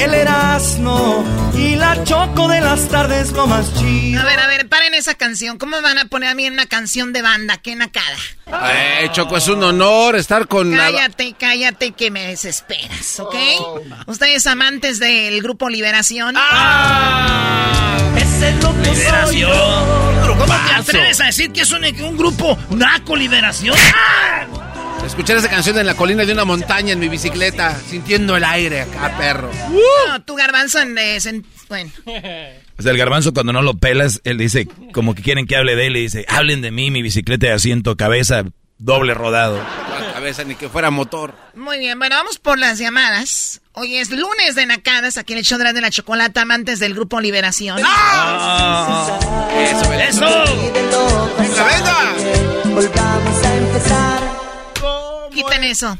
El 0.00 0.14
Erasmo 0.14 1.24
y 1.54 1.74
la 1.76 2.02
choco 2.04 2.48
de 2.48 2.60
las 2.62 2.88
tardes 2.88 3.32
lo 3.32 3.46
más 3.46 3.72
chido. 3.74 4.20
A 4.20 4.24
ver, 4.24 4.40
a 4.40 4.46
ver, 4.46 4.66
paren 4.68 4.94
esa 4.94 5.14
canción. 5.14 5.58
¿Cómo 5.58 5.76
me 5.76 5.82
van 5.82 5.98
a 5.98 6.06
poner 6.06 6.30
a 6.30 6.34
mí 6.34 6.46
en 6.46 6.54
una 6.54 6.64
canción 6.66 7.12
de 7.12 7.20
banda? 7.20 7.58
¡Qué 7.58 7.76
nacada! 7.76 8.16
Eh, 8.72 9.10
Choco, 9.12 9.36
es 9.36 9.46
un 9.48 9.62
honor 9.62 10.16
estar 10.16 10.48
con... 10.48 10.72
Cállate, 10.74 11.34
cállate 11.38 11.92
que 11.92 12.10
me 12.10 12.26
desesperas, 12.28 13.20
¿ok? 13.20 13.34
Ustedes 14.06 14.46
amantes 14.46 14.98
del 15.00 15.42
grupo 15.42 15.68
Liberación. 15.68 16.34
¡Ah! 16.36 17.98
Ese 18.16 18.48
es 18.50 18.62
lo 18.62 18.72
que 18.82 18.90
Liberación. 18.90 19.26
soy 19.26 19.40
yo. 19.40 20.34
¿Cómo 20.38 20.46
te 20.46 20.72
atreves 20.74 21.20
a 21.20 21.26
decir 21.26 21.52
que 21.52 21.60
es 21.60 21.72
un, 21.72 21.84
un 21.84 22.16
grupo 22.16 22.56
naco 22.70 23.14
liberación? 23.16 23.76
¡Ah! 23.94 24.46
Escuchar 25.06 25.36
esa 25.36 25.48
canción 25.50 25.76
en 25.78 25.86
la 25.86 25.94
colina 25.94 26.24
de 26.24 26.32
una 26.32 26.44
montaña 26.44 26.92
en 26.92 26.98
mi 26.98 27.08
bicicleta, 27.08 27.78
sintiendo 27.88 28.36
el 28.36 28.44
aire 28.44 28.82
acá, 28.82 29.14
perro. 29.18 29.50
No, 30.08 30.22
tu 30.22 30.34
garbanzo 30.36 30.78
en... 30.80 30.96
en- 30.98 31.46
bueno. 31.68 31.90
O 32.78 32.82
sea, 32.82 32.92
el 32.92 32.98
garbanzo 32.98 33.34
cuando 33.34 33.52
no 33.52 33.60
lo 33.60 33.74
pelas, 33.74 34.22
él 34.24 34.38
dice, 34.38 34.66
como 34.94 35.14
que 35.14 35.20
quieren 35.20 35.46
que 35.46 35.54
hable 35.54 35.76
de 35.76 35.88
él, 35.88 35.96
y 35.98 36.00
dice, 36.00 36.24
hablen 36.30 36.62
de 36.62 36.70
mí, 36.70 36.90
mi 36.90 37.02
bicicleta 37.02 37.48
de 37.48 37.52
asiento, 37.52 37.94
cabeza, 37.94 38.44
doble 38.78 39.12
rodado. 39.12 39.58
La 39.58 40.12
cabeza 40.14 40.44
ni 40.44 40.54
que 40.54 40.70
fuera 40.70 40.90
motor. 40.90 41.34
Muy 41.54 41.78
bien, 41.78 41.98
bueno, 41.98 42.16
vamos 42.16 42.38
por 42.38 42.58
las 42.58 42.78
llamadas. 42.78 43.60
Hoy 43.72 43.96
es 43.96 44.08
lunes 44.10 44.54
de 44.54 44.64
nacadas, 44.64 45.18
aquí 45.18 45.34
en 45.34 45.40
el 45.40 45.44
show 45.44 45.58
de 45.58 45.64
la- 45.64 45.74
de 45.74 45.82
la 45.82 45.90
chocolata, 45.90 46.40
amantes 46.40 46.78
del 46.80 46.94
grupo 46.94 47.20
Liberación. 47.20 47.78
Eso, 47.80 47.84
¡Eso! 49.92 50.44
¡Venga, 51.38 51.64
venga! 51.66 52.14
Volvamos 52.64 53.44
a 53.44 53.56
empezar. 53.58 54.29
Quiten 55.30 55.64
eso. 55.64 55.98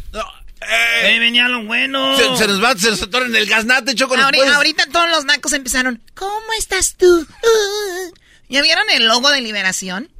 ¡Eh, 0.62 1.18
venía 1.18 1.48
lo 1.48 1.64
bueno! 1.64 2.16
Se, 2.16 2.36
se 2.36 2.46
nos 2.46 2.62
va, 2.62 2.76
se 2.76 2.90
nos 2.90 3.02
atoran 3.02 3.34
el 3.34 3.46
gaznate, 3.46 3.94
Choco. 3.94 4.16
¿nos 4.16 4.26
Ahori- 4.26 4.36
puedes- 4.36 4.54
ahorita 4.54 4.86
todos 4.92 5.08
los 5.10 5.24
nacos 5.24 5.52
empezaron. 5.54 6.02
¿Cómo 6.14 6.52
estás 6.58 6.96
tú? 6.96 7.06
Uh. 7.06 8.14
¿Ya 8.50 8.60
vieron 8.62 8.84
el 8.90 9.06
logo 9.06 9.30
de 9.30 9.40
Liberación? 9.40 10.10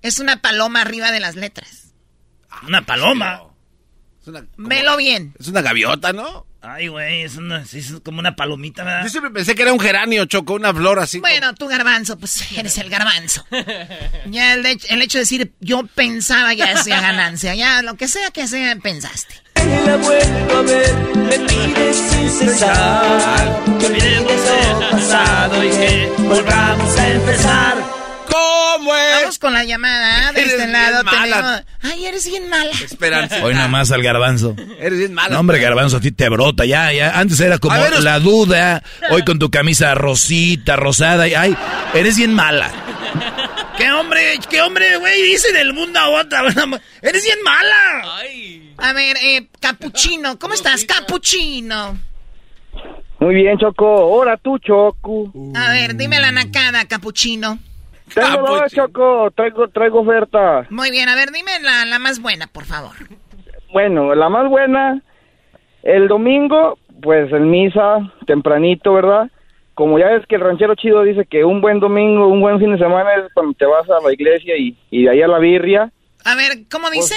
Es 0.00 0.18
una 0.18 0.40
paloma 0.40 0.80
arriba 0.80 1.12
de 1.12 1.20
las 1.20 1.36
letras. 1.36 1.92
Una 2.66 2.86
paloma. 2.86 3.42
Es 4.22 4.28
una, 4.28 4.46
Velo 4.56 4.96
bien. 4.96 5.34
es 5.38 5.48
una 5.48 5.60
gaviota, 5.62 6.12
¿no? 6.12 6.46
Ay, 6.64 6.86
güey, 6.86 7.22
es, 7.22 7.36
una- 7.36 7.62
es 7.62 7.92
como 8.04 8.20
una 8.20 8.36
palomita, 8.36 8.84
¿verdad? 8.84 9.02
Yo 9.02 9.08
siempre 9.08 9.32
pensé 9.32 9.56
que 9.56 9.62
era 9.62 9.72
un 9.72 9.80
geranio, 9.80 10.26
Choco, 10.26 10.54
una 10.54 10.72
flor 10.72 11.00
así. 11.00 11.18
Bueno, 11.18 11.54
tú 11.54 11.66
garbanzo, 11.66 12.16
pues 12.18 12.40
eres 12.56 12.78
el 12.78 12.88
garbanzo. 12.88 13.44
Ya 14.26 14.54
el, 14.54 14.64
hecho- 14.66 14.86
el 14.90 15.02
hecho 15.02 15.18
de 15.18 15.22
decir 15.22 15.52
yo 15.60 15.82
pensaba 15.94 16.54
ya 16.54 16.76
sea 16.82 17.00
ganancia. 17.00 17.54
Ya 17.56 17.82
lo 17.82 17.96
que 17.96 18.06
sea 18.06 18.30
que 18.30 18.46
sea, 18.46 18.76
pensaste. 18.76 19.34
La 19.56 19.96
vuelvo 19.96 20.56
a 20.56 20.62
ver, 20.62 20.94
me 21.16 21.38
pide 21.48 21.92
sin 21.94 22.30
cesar. 22.30 23.60
Que 23.80 23.86
olvidemos 23.86 24.32
el 24.32 24.88
pasado 24.90 25.64
y 25.64 25.70
que 25.70 26.12
volvamos 26.18 26.96
a 26.96 27.08
empezar. 27.08 28.01
¿Cómo 28.32 28.94
es? 28.96 29.20
Vamos 29.20 29.38
con 29.38 29.52
la 29.52 29.64
llamada 29.64 30.32
de 30.32 30.40
Eres 30.40 30.54
este 30.54 30.66
lado. 30.68 31.04
mala. 31.04 31.22
tenemos- 31.36 31.62
Ay, 31.82 32.06
eres 32.06 32.26
bien 32.26 32.48
mala. 32.48 32.70
Esperanza. 32.70 33.44
Hoy 33.44 33.54
nada 33.54 33.68
más 33.68 33.90
al 33.92 34.02
garbanzo. 34.02 34.56
Eres 34.78 34.98
bien 34.98 35.12
mala. 35.14 35.34
No, 35.34 35.40
hombre, 35.40 35.58
garbanzo, 35.60 35.98
a 35.98 36.00
ti 36.00 36.12
te 36.12 36.28
brota, 36.28 36.64
ya, 36.64 36.92
ya. 36.92 37.18
Antes 37.18 37.38
era 37.40 37.58
como 37.58 37.78
ver, 37.80 38.02
la 38.02 38.18
duda, 38.20 38.82
hoy 39.10 39.22
con 39.24 39.38
tu 39.38 39.50
camisa 39.50 39.94
rosita, 39.94 40.76
rosada, 40.76 41.28
y 41.28 41.34
ay, 41.34 41.56
eres 41.94 42.16
bien 42.16 42.32
mala. 42.34 42.70
¿Qué 43.76 43.90
hombre, 43.90 44.38
qué 44.48 44.60
hombre, 44.62 44.96
güey, 44.98 45.22
dice 45.22 45.52
del 45.52 45.72
mundo 45.72 45.98
a 45.98 46.08
otra? 46.08 46.42
¡Eres 47.02 47.24
bien 47.24 47.38
mala! 47.42 48.20
A 48.78 48.92
ver, 48.92 49.16
eh, 49.22 49.48
Capuchino, 49.60 50.38
¿cómo 50.38 50.54
estás, 50.54 50.84
Capuchino? 50.84 51.98
Muy 53.20 53.34
bien, 53.34 53.56
Choco. 53.58 53.86
Ahora 53.86 54.36
tú, 54.36 54.58
Choco. 54.58 55.32
A 55.54 55.70
ver, 55.70 55.96
dime 55.96 56.18
la 56.20 56.32
nacada, 56.32 56.84
Capuchino. 56.86 57.58
Tengo 58.14 58.46
dos, 58.46 58.72
Choco. 58.72 59.30
Traigo, 59.30 59.68
traigo 59.68 60.00
oferta. 60.00 60.66
Muy 60.70 60.90
bien, 60.90 61.08
a 61.08 61.14
ver, 61.14 61.30
dime 61.30 61.52
la, 61.60 61.84
la 61.86 61.98
más 61.98 62.20
buena, 62.20 62.46
por 62.46 62.64
favor. 62.64 62.92
Bueno, 63.72 64.14
la 64.14 64.28
más 64.28 64.48
buena, 64.48 65.00
el 65.82 66.08
domingo, 66.08 66.78
pues 67.00 67.32
en 67.32 67.50
misa, 67.50 67.98
tempranito, 68.26 68.92
¿verdad? 68.92 69.30
Como 69.74 69.98
ya 69.98 70.08
ves 70.08 70.26
que 70.26 70.34
el 70.34 70.42
ranchero 70.42 70.74
chido 70.74 71.02
dice 71.02 71.24
que 71.24 71.44
un 71.44 71.62
buen 71.62 71.80
domingo, 71.80 72.26
un 72.26 72.42
buen 72.42 72.58
fin 72.58 72.72
de 72.72 72.78
semana 72.78 73.14
es 73.14 73.32
cuando 73.32 73.54
te 73.54 73.64
vas 73.64 73.88
a 73.88 74.06
la 74.06 74.12
iglesia 74.12 74.56
y, 74.56 74.76
y 74.90 75.04
de 75.04 75.10
ahí 75.10 75.22
a 75.22 75.28
la 75.28 75.38
birria. 75.38 75.90
A 76.24 76.34
ver, 76.36 76.64
¿cómo 76.70 76.90
dice? 76.90 77.14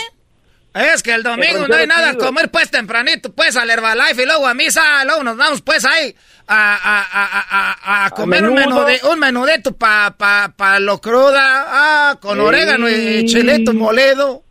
Es 0.76 1.02
que 1.02 1.14
el 1.14 1.24
domingo 1.24 1.68
no 1.70 1.76
hay 1.76 1.88
nada 1.88 2.10
a 2.10 2.14
comer 2.16 2.50
pues 2.52 2.70
tempranito, 2.70 3.32
pues 3.34 3.56
al 3.56 3.70
Herbalife 3.70 4.24
y 4.24 4.26
luego 4.26 4.46
a 4.46 4.54
misa, 4.54 5.06
luego 5.06 5.24
nos 5.24 5.38
vamos 5.38 5.62
pues 5.62 5.86
ahí 5.86 6.14
a, 6.48 6.76
a, 6.76 7.02
a, 7.02 8.04
a, 8.04 8.06
a 8.06 8.10
comer 8.10 8.44
un, 8.44 8.56
menudo. 8.56 8.86
menude, 8.86 9.00
un 9.10 9.20
menudito 9.20 9.72
pa, 9.72 10.14
pa, 10.18 10.52
pa 10.56 10.80
lo 10.82 11.00
cruda, 11.00 11.64
ah, 12.12 12.16
con 12.22 12.36
Sí. 12.38 12.40
orégano 12.44 12.90
y 12.90 13.26
chilito 13.26 13.74
moledo. 13.74 14.42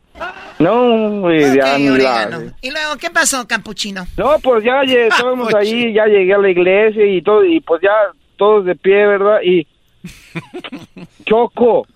No, 0.61 1.31
y 1.35 1.45
Ok, 1.45 1.57
ya 1.57 1.77
ni 1.77 1.87
la- 1.89 1.93
orégano. 1.93 2.53
Y 2.63 2.71
luego, 2.71 2.97
¿qué 2.97 3.11
pasó, 3.11 3.47
Capuchino? 3.47 4.07
No, 4.17 4.39
pues 4.39 4.65
ya 4.65 4.81
estábamos 4.87 5.53
ahí, 5.55 5.93
ya 5.93 6.07
llegué 6.07 6.33
a 6.33 6.39
la 6.39 6.49
iglesia 6.49 7.05
y 7.05 7.21
todo, 7.21 7.45
y 7.45 7.61
pues 7.61 7.83
ya 7.83 7.91
todos 8.39 8.65
de 8.65 8.75
pie, 8.77 9.07
¿verdad? 9.07 9.41
Y 9.43 9.67
Choco, 11.27 11.87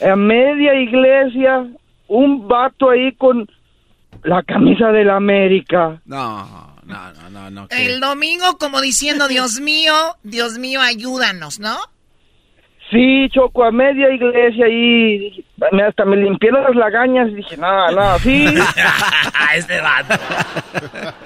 a 0.00 0.16
media 0.16 0.74
iglesia, 0.74 1.66
un 2.08 2.46
vato 2.48 2.90
ahí 2.90 3.12
con 3.12 3.48
la 4.24 4.42
camisa 4.42 4.88
de 4.88 5.04
la 5.04 5.16
América. 5.16 6.00
No, 6.04 6.76
no, 6.84 7.12
no, 7.12 7.30
no, 7.30 7.50
no. 7.50 7.66
El 7.70 8.00
domingo 8.00 8.58
como 8.58 8.80
diciendo, 8.80 9.28
Dios 9.28 9.60
mío, 9.60 9.94
Dios 10.22 10.58
mío, 10.58 10.80
ayúdanos, 10.80 11.60
¿no? 11.60 11.76
Sí, 12.90 13.28
Choco, 13.34 13.64
a 13.64 13.70
media 13.70 14.08
iglesia 14.10 14.64
ahí, 14.64 15.18
dije, 15.18 15.44
me- 15.72 15.82
hasta 15.82 16.04
me 16.06 16.16
limpié 16.16 16.50
las 16.50 16.74
lagañas 16.74 17.28
y 17.30 17.34
dije, 17.34 17.56
nada, 17.58 17.90
nada, 17.92 18.18
sí. 18.18 18.46
este 19.54 19.80
vato. 19.80 20.14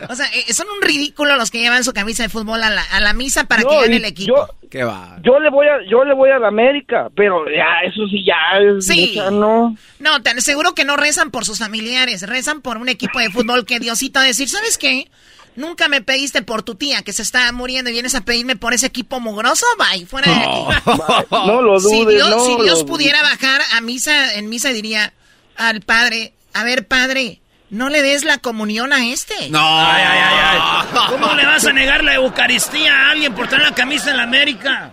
O 0.08 0.14
sea, 0.14 0.26
eh, 0.34 0.52
son 0.52 0.66
un 0.74 0.82
ridículo 0.82 1.36
los 1.36 1.50
que 1.50 1.60
llevan 1.60 1.84
su 1.84 1.92
camisa 1.92 2.24
de 2.24 2.28
fútbol 2.28 2.62
a 2.62 2.70
la, 2.70 2.82
a 2.92 3.00
la 3.00 3.12
misa 3.12 3.44
para 3.44 3.62
No, 3.62 3.68
que 3.70 3.80
gane 3.82 3.96
el 3.96 4.04
equipo. 4.04 4.34
Yo, 4.34 4.68
¿Qué 4.70 4.82
va? 4.84 5.18
yo 5.22 5.38
le 5.38 5.50
voy 5.50 5.66
a, 5.68 5.78
yo 5.88 6.04
le 6.04 6.14
voy 6.14 6.30
a 6.30 6.38
la 6.38 6.48
América, 6.48 7.08
pero 7.14 7.44
ya, 7.48 7.86
eso 7.86 8.06
sí, 8.08 8.24
ya 8.24 8.58
es 8.58 8.86
Sí. 8.86 9.12
mucha, 9.16 9.30
¿no? 9.30 9.76
No, 10.00 10.20
te 10.22 10.30
aseguro 10.30 10.74
que 10.74 10.84
no 10.84 10.96
rezan 10.96 11.30
por 11.30 11.44
sus 11.44 11.58
familiares, 11.58 12.26
rezan 12.28 12.60
por 12.60 12.78
un 12.78 12.88
equipo 12.88 13.18
de 13.20 13.30
fútbol 13.30 13.64
que 13.66 13.78
Diosito 13.78 14.18
va 14.18 14.24
a 14.24 14.28
decir, 14.28 14.48
¿sabes 14.48 14.78
qué? 14.78 15.08
Nunca 15.54 15.88
me 15.88 16.00
pediste 16.00 16.40
por 16.42 16.62
tu 16.62 16.74
tía 16.76 17.02
que 17.02 17.12
se 17.12 17.22
está 17.22 17.50
muriendo 17.52 17.90
y 17.90 17.92
vienes 17.92 18.14
a 18.14 18.22
pedirme 18.22 18.56
por 18.56 18.72
ese 18.72 18.86
equipo 18.86 19.20
mugroso, 19.20 19.66
bye, 19.78 20.06
fuera 20.06 20.30
de 20.32 20.38
aquí. 20.38 21.26
No 21.30 21.60
lo 21.62 21.78
dudes, 21.78 21.98
si 21.98 22.06
Dios, 22.14 22.30
no 22.30 22.44
si 22.44 22.62
Dios 22.62 22.80
lo- 22.80 22.86
pudiera 22.86 23.22
bajar 23.22 23.60
a 23.74 23.80
misa, 23.82 24.34
en 24.34 24.48
misa 24.48 24.70
diría 24.70 25.12
al 25.56 25.82
padre, 25.82 26.32
a 26.54 26.64
ver 26.64 26.86
padre, 26.88 27.40
No 27.70 27.88
le 27.88 28.02
des 28.02 28.24
la 28.24 28.36
comunión 28.38 28.92
a 28.92 29.06
este. 29.08 29.48
No. 29.50 29.58
Ay, 29.62 30.02
ay, 30.06 30.18
ay, 30.22 30.58
ay. 30.60 30.98
¿Cómo 31.10 31.34
le 31.34 31.46
vas 31.46 31.64
a 31.66 31.72
negar 31.72 32.04
la 32.04 32.14
Eucaristía 32.14 32.94
a 32.94 33.10
alguien 33.12 33.34
por 33.34 33.48
traer 33.48 33.64
la 33.64 33.74
camisa 33.74 34.10
en 34.10 34.18
la 34.18 34.22
América? 34.24 34.92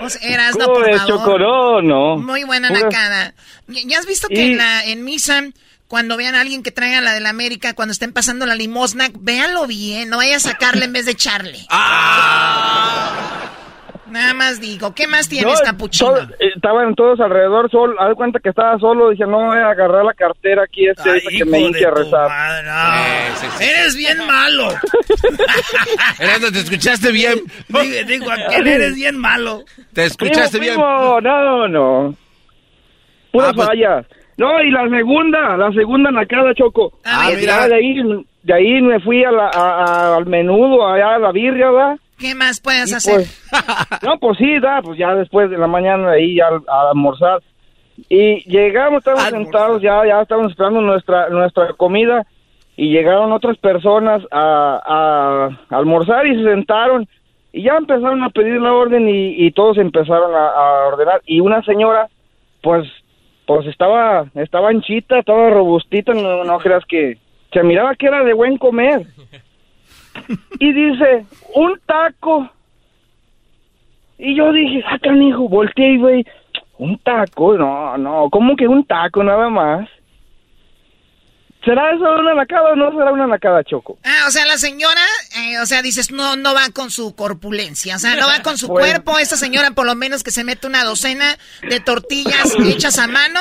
O 0.00 0.08
sea, 0.08 0.20
eras, 0.22 0.56
no, 0.56 0.66
¿Cómo 0.66 0.76
por 0.76 0.98
favor. 0.98 1.06
Choco? 1.38 1.82
No. 1.82 2.16
Muy 2.16 2.44
buena 2.44 2.70
nacada. 2.70 3.34
¿Ya 3.66 3.80
ya 3.86 3.98
has 3.98 4.06
visto 4.06 4.28
que 4.28 4.34
Y- 4.34 4.52
en, 4.52 4.56
la, 4.58 4.84
en 4.84 5.04
misa, 5.04 5.42
cuando 5.90 6.16
vean 6.16 6.36
a 6.36 6.40
alguien 6.40 6.62
que 6.62 6.70
traiga 6.70 7.00
la 7.00 7.12
de 7.14 7.20
la 7.20 7.30
América, 7.30 7.74
cuando 7.74 7.90
estén 7.90 8.12
pasando 8.12 8.46
la 8.46 8.54
limosna, 8.54 9.08
véanlo 9.18 9.66
bien, 9.66 10.08
no 10.08 10.18
vaya 10.18 10.36
a 10.36 10.40
sacarle 10.40 10.84
en 10.84 10.92
vez 10.92 11.04
de 11.04 11.10
echarle. 11.12 11.58
Nada 14.10 14.34
más 14.34 14.60
digo, 14.60 14.92
¿qué 14.92 15.06
más 15.06 15.28
tienes, 15.28 15.54
No, 15.60 15.64
capuchino? 15.64 16.10
todo- 16.14 16.22
eh, 16.40 16.50
estaban 16.56 16.94
todos 16.96 17.20
alrededor, 17.20 17.70
solo, 17.70 18.00
haz 18.00 18.08
de 18.08 18.14
cuenta 18.16 18.40
que 18.40 18.48
estaba 18.48 18.76
solo, 18.80 19.10
dije, 19.10 19.24
no 19.24 19.38
voy 19.46 19.58
a 19.58 19.70
agarrar 19.70 20.04
la 20.04 20.14
cartera 20.14 20.64
aquí, 20.64 20.88
este, 20.88 21.08
ahorita 21.08 21.30
que 21.30 21.44
me 21.44 21.60
hinche 21.60 21.86
a 21.86 21.90
rezar. 21.92 22.28
madre, 22.28 22.62
no. 22.64 23.60
Eres 23.64 23.94
bien 23.96 24.18
malo. 24.26 24.68
Erasmo, 26.18 26.50
te 26.50 26.58
escuchaste 26.58 27.12
bien. 27.12 27.40
Digo, 27.68 28.04
digo, 28.06 28.30
aquel 28.32 28.66
eres 28.66 28.94
bien 28.96 29.16
malo. 29.16 29.64
Te 29.92 30.04
escuchaste 30.06 30.58
Primo, 30.58 30.74
bien. 30.76 30.86
primo, 30.86 31.20
no, 31.20 31.68
no. 31.68 32.14
Puras 33.30 33.50
Ah, 33.50 33.52
pues- 33.54 33.68
fallas. 33.68 34.06
No, 34.40 34.62
y 34.62 34.70
la 34.70 34.88
segunda, 34.88 35.56
la 35.58 35.70
segunda 35.72 36.10
nacada, 36.10 36.54
Choco. 36.54 36.92
Ah, 37.04 37.28
Ya 37.30 37.36
mira. 37.38 37.68
de 37.68 37.74
ahí, 37.74 37.94
de 38.42 38.54
ahí 38.54 38.80
me 38.80 38.98
fui 39.00 39.22
a 39.22 39.30
la, 39.30 39.48
a- 39.48 39.84
a- 39.84 40.16
al 40.16 40.24
menudo, 40.24 40.86
allá 40.86 41.16
a 41.16 41.18
la 41.18 41.30
birria, 41.30 41.70
¿verdad? 41.70 41.96
¿Qué 42.18 42.34
más 42.34 42.58
puedes 42.60 42.90
Y 42.90 42.94
hacer? 42.94 43.14
pues, 43.16 43.50
no, 44.02 44.18
pues 44.18 44.38
sí, 44.38 44.58
da, 44.60 44.80
pues 44.82 44.98
ya 44.98 45.14
después 45.14 45.50
de 45.50 45.58
la 45.58 45.66
mañana 45.66 46.12
ahí 46.12 46.36
ya 46.36 46.46
a 46.46 46.90
almorzar. 46.90 47.40
Y 48.08 48.42
llegamos, 48.50 48.98
estábamos 49.00 49.26
Almorzar. 49.26 49.44
sentados, 49.44 49.82
ya, 49.82 50.06
ya 50.06 50.22
estábamos 50.22 50.52
esperando 50.52 50.80
nuestra, 50.80 51.28
nuestra 51.28 51.74
comida 51.74 52.24
y 52.76 52.90
llegaron 52.92 53.30
otras 53.32 53.58
personas 53.58 54.22
a, 54.30 55.50
a 55.70 55.76
almorzar 55.76 56.26
y 56.26 56.34
se 56.36 56.44
sentaron 56.44 57.06
y 57.52 57.64
ya 57.64 57.76
empezaron 57.76 58.22
a 58.22 58.30
pedir 58.30 58.58
la 58.58 58.72
orden 58.72 59.06
y, 59.06 59.34
y 59.46 59.50
todos 59.52 59.76
empezaron 59.76 60.34
a, 60.34 60.46
a 60.48 60.86
ordenar 60.88 61.20
y 61.26 61.40
una 61.40 61.62
señora, 61.62 62.08
pues, 62.62 62.88
pues 63.54 63.66
estaba, 63.66 64.26
estaba 64.36 64.68
anchita, 64.68 65.18
estaba 65.18 65.50
robustita, 65.50 66.14
no, 66.14 66.44
no 66.44 66.58
creas 66.58 66.84
que 66.84 67.18
se 67.52 67.62
miraba 67.64 67.96
que 67.96 68.06
era 68.06 68.22
de 68.22 68.32
buen 68.32 68.56
comer. 68.56 69.06
Y 70.58 70.72
dice, 70.72 71.24
un 71.54 71.80
taco. 71.86 72.48
Y 74.18 74.36
yo 74.36 74.52
dije, 74.52 74.82
ah, 74.86 74.98
canijo, 74.98 75.48
volteé 75.48 75.92
y 75.92 75.98
güey, 75.98 76.26
un 76.78 76.98
taco, 76.98 77.56
no, 77.56 77.96
no, 77.96 78.28
¿cómo 78.30 78.54
que 78.54 78.68
un 78.68 78.84
taco 78.84 79.22
nada 79.24 79.48
más? 79.48 79.88
¿Será 81.64 81.92
eso 81.92 82.04
una 82.18 82.34
nacada 82.34 82.70
o 82.72 82.76
no 82.76 82.90
será 82.92 83.12
una 83.12 83.26
nacada, 83.26 83.62
Choco? 83.64 83.98
Ah, 84.02 84.24
o 84.26 84.30
sea, 84.30 84.46
la 84.46 84.56
señora, 84.56 85.02
eh, 85.36 85.58
o 85.58 85.66
sea, 85.66 85.82
dices, 85.82 86.10
no, 86.10 86.36
no 86.36 86.54
va 86.54 86.70
con 86.72 86.90
su 86.90 87.14
corpulencia, 87.14 87.96
o 87.96 87.98
sea, 87.98 88.16
no 88.16 88.26
va 88.26 88.40
con 88.42 88.56
su 88.56 88.68
cuerpo. 88.68 89.18
Esta 89.18 89.36
señora, 89.36 89.72
por 89.72 89.84
lo 89.84 89.94
menos, 89.94 90.22
que 90.22 90.30
se 90.30 90.42
mete 90.42 90.66
una 90.66 90.84
docena 90.84 91.36
de 91.68 91.80
tortillas 91.80 92.54
hechas 92.64 92.98
a 92.98 93.08
mano, 93.08 93.40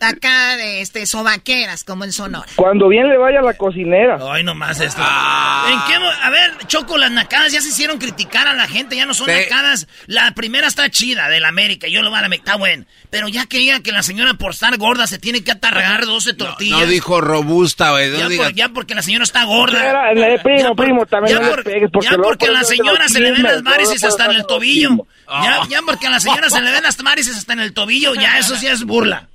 acá 0.00 0.56
de 0.56 0.80
este 0.80 1.06
sobaqueras, 1.06 1.82
como 1.84 2.04
en 2.04 2.12
Sonora. 2.12 2.46
Cuando 2.56 2.88
bien 2.88 3.08
le 3.08 3.16
vaya 3.16 3.38
a 3.40 3.42
la 3.42 3.54
cocinera. 3.54 4.18
Ay, 4.30 4.42
nomás 4.44 4.78
esto. 4.80 5.00
¿En 5.00 5.80
qué 5.88 5.98
mo- 5.98 6.10
A 6.22 6.30
ver, 6.30 6.52
Choco, 6.66 6.98
las 6.98 7.10
nacadas 7.10 7.52
ya 7.52 7.60
se 7.60 7.68
hicieron 7.68 7.98
criticar 7.98 8.46
a 8.46 8.52
la 8.54 8.66
gente, 8.68 8.96
ya 8.96 9.06
no 9.06 9.14
son 9.14 9.26
Sí. 9.28 9.32
nacadas. 9.32 9.86
La 10.06 10.32
primera 10.32 10.66
está 10.66 10.90
chida, 10.90 11.28
de 11.28 11.40
la 11.40 11.48
América, 11.48 11.86
yo 11.88 12.02
lo 12.02 12.10
voy 12.10 12.18
a 12.18 12.28
la 12.28 12.34
está 12.34 12.56
bueno. 12.56 12.84
Pero 13.10 13.28
ya 13.28 13.46
que 13.46 13.58
digan 13.58 13.82
que 13.82 13.92
la 13.92 14.02
señora 14.02 14.34
por 14.34 14.50
estar 14.52 14.76
gorda 14.76 15.06
se 15.06 15.18
tiene 15.18 15.42
que 15.44 15.52
atarragar 15.52 16.04
12 16.04 16.34
tortillas. 16.34 16.80
No 16.80 16.86
dijo 16.86 17.20
robusta, 17.20 17.92
güey. 17.92 18.10
No 18.10 18.18
ya, 18.18 18.28
digas- 18.28 18.46
por- 18.48 18.54
ya 18.56 18.68
porque 18.70 18.94
la 18.94 19.02
señora 19.02 19.24
está 19.24 19.44
gorda. 19.44 19.88
Era, 19.88 20.12
eh, 20.12 20.38
primo, 20.42 20.58
Ya 20.58 20.68
por- 20.74 20.84
primo, 20.84 21.06
también 21.06 21.36
ya 21.36 21.40
no 21.42 21.46
le 21.48 21.54
por- 21.54 21.64
pegues, 21.64 21.90
porque 21.92 22.06
ya 22.08 22.16
luego 22.16 22.28
porque 22.30 22.46
a 22.46 22.50
la 22.52 22.64
señora 22.64 23.08
se 23.08 23.20
le 23.20 23.32
ven 23.32 23.42
las 23.42 23.62
varices 23.62 24.02
hasta 24.04 24.26
en 24.26 24.32
el 24.32 24.46
tobillo. 24.46 24.88
autismo. 24.90 25.06
Ya, 25.42 25.60
ya 25.68 25.80
porque 25.86 26.06
a 26.08 26.10
la 26.10 26.20
señora 26.20 26.50
se 26.50 26.60
le 26.60 26.70
ven 26.70 26.82
las 26.82 26.96
varices 27.02 27.36
hasta 27.36 27.52
en 27.54 27.60
el 27.60 27.72
tobillo, 27.72 28.14
ya 28.14 28.38
eso 28.38 28.56
sí 28.56 28.66
es 28.66 28.84
burla. 28.84 29.28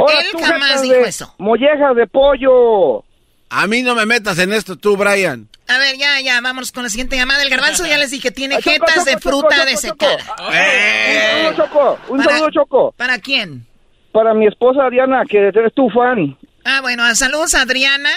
Ahora 0.00 0.20
Él 0.20 0.26
tú, 0.32 0.38
jamás 0.38 0.82
dijo 0.82 0.94
de 0.94 1.08
eso. 1.08 1.34
Mollejas 1.38 1.94
de 1.96 2.06
pollo. 2.06 3.04
A 3.50 3.66
mí 3.66 3.82
no 3.82 3.94
me 3.94 4.06
metas 4.06 4.38
en 4.38 4.52
esto 4.52 4.76
tú, 4.76 4.96
Brian. 4.96 5.48
A 5.68 5.78
ver, 5.78 5.96
ya, 5.96 6.20
ya, 6.20 6.40
vámonos 6.40 6.72
con 6.72 6.82
la 6.84 6.88
siguiente 6.88 7.16
llamada. 7.16 7.42
El 7.42 7.50
garbanzo 7.50 7.84
ya 7.86 7.98
les 7.98 8.10
dije, 8.10 8.30
tiene 8.30 8.56
Choco, 8.62 8.70
jetas 8.70 9.04
de 9.04 9.12
Choco, 9.12 9.22
fruta 9.28 9.56
Choco, 9.56 9.66
desecada. 9.70 10.16
Choco. 10.26 10.38
Un 10.38 11.52
saludo, 11.52 11.52
Choco. 11.56 11.98
Un 12.08 12.18
Para- 12.18 12.30
saludo, 12.32 12.50
Choco. 12.50 12.94
¿Para 12.96 13.18
quién? 13.18 13.66
Para 14.12 14.34
mi 14.34 14.46
esposa 14.46 14.88
Diana, 14.90 15.22
que 15.28 15.38
eres 15.38 15.72
tu 15.74 15.88
fan. 15.90 16.36
Ah, 16.64 16.80
bueno, 16.80 17.12
saludos 17.14 17.54
a 17.54 17.62
Adriana. 17.62 18.10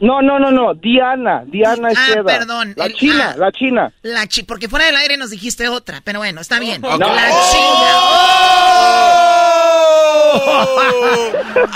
No, 0.00 0.22
no, 0.22 0.38
no, 0.38 0.50
no. 0.50 0.74
Diana. 0.74 1.42
Diana 1.46 1.88
Ah, 1.88 1.92
Estrada. 1.92 2.22
perdón, 2.38 2.72
La 2.76 2.86
el- 2.86 2.94
china, 2.94 3.32
ah. 3.34 3.36
la 3.36 3.52
china. 3.52 3.92
La 4.02 4.26
chi 4.26 4.42
porque 4.44 4.68
fuera 4.68 4.84
del 4.86 4.96
aire 4.96 5.16
nos 5.16 5.30
dijiste 5.30 5.68
otra, 5.68 6.00
pero 6.04 6.20
bueno, 6.20 6.40
está 6.40 6.58
bien. 6.60 6.80
No. 6.80 6.88
La 6.96 7.06
¡Aguante, 7.06 7.26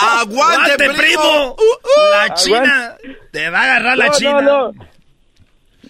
¡Aguante, 0.00 0.76
primo! 0.96 1.56
La 2.10 2.34
china. 2.34 2.94
Te 3.30 3.50
va 3.50 3.60
a 3.60 3.62
agarrar 3.64 3.98
la 3.98 4.06
No, 4.06 4.12
china. 4.12 4.40
no, 4.40 4.72
no. 4.72 4.92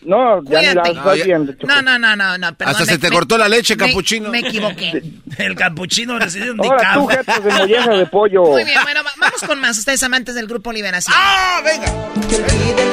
No, 0.05 0.43
ya 0.51 0.61
ni 0.61 0.75
la 0.75 1.13
viendo. 1.15 1.53
Choco. 1.53 1.67
No, 1.69 1.81
no, 1.81 1.97
no, 1.97 2.17
no, 2.17 2.37
no, 2.37 2.55
perdón. 2.57 2.73
Hasta 2.75 2.85
se 2.87 2.93
me- 2.93 2.99
te 2.99 3.09
me- 3.09 3.15
cortó 3.15 3.39
la 3.39 3.49
leche, 3.49 3.77
me- 3.77 3.87
capuchino. 3.87 4.31
Me 4.31 4.41
equivoqué. 4.41 5.01
El 5.39 5.55
capuchino 5.55 6.19
recibe 6.19 6.51
un 6.51 6.61
Ahora 6.65 6.95
tú, 6.95 7.09
de 7.09 7.51
mollejas 7.53 7.99
de 7.99 8.07
pollo. 8.07 8.43
Muy 8.47 8.65
bien, 8.65 8.81
bueno, 8.83 9.05
va- 9.05 9.13
vamos 9.19 9.41
con 9.43 9.61
más. 9.61 9.79
Ustedes 9.79 10.03
amantes 10.03 10.35
del 10.35 10.49
Grupo 10.49 10.73
Liberación. 10.73 11.15
¡Ah, 11.17 11.61
venga! 11.65 11.87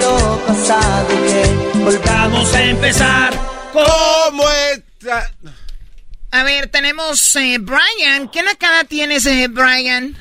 lo 0.02 0.40
pasado 0.46 1.08
que 1.08 1.80
Volvamos 1.80 2.54
a 2.54 2.64
empezar. 2.64 3.34
¿Cómo 3.74 4.44
está? 4.72 5.32
A 6.32 6.44
ver, 6.44 6.68
tenemos 6.70 7.36
eh, 7.36 7.58
Brian. 7.60 8.30
¿Qué 8.30 8.44
nacada 8.44 8.84
tienes, 8.84 9.26
eh, 9.26 9.48
Brian? 9.50 10.16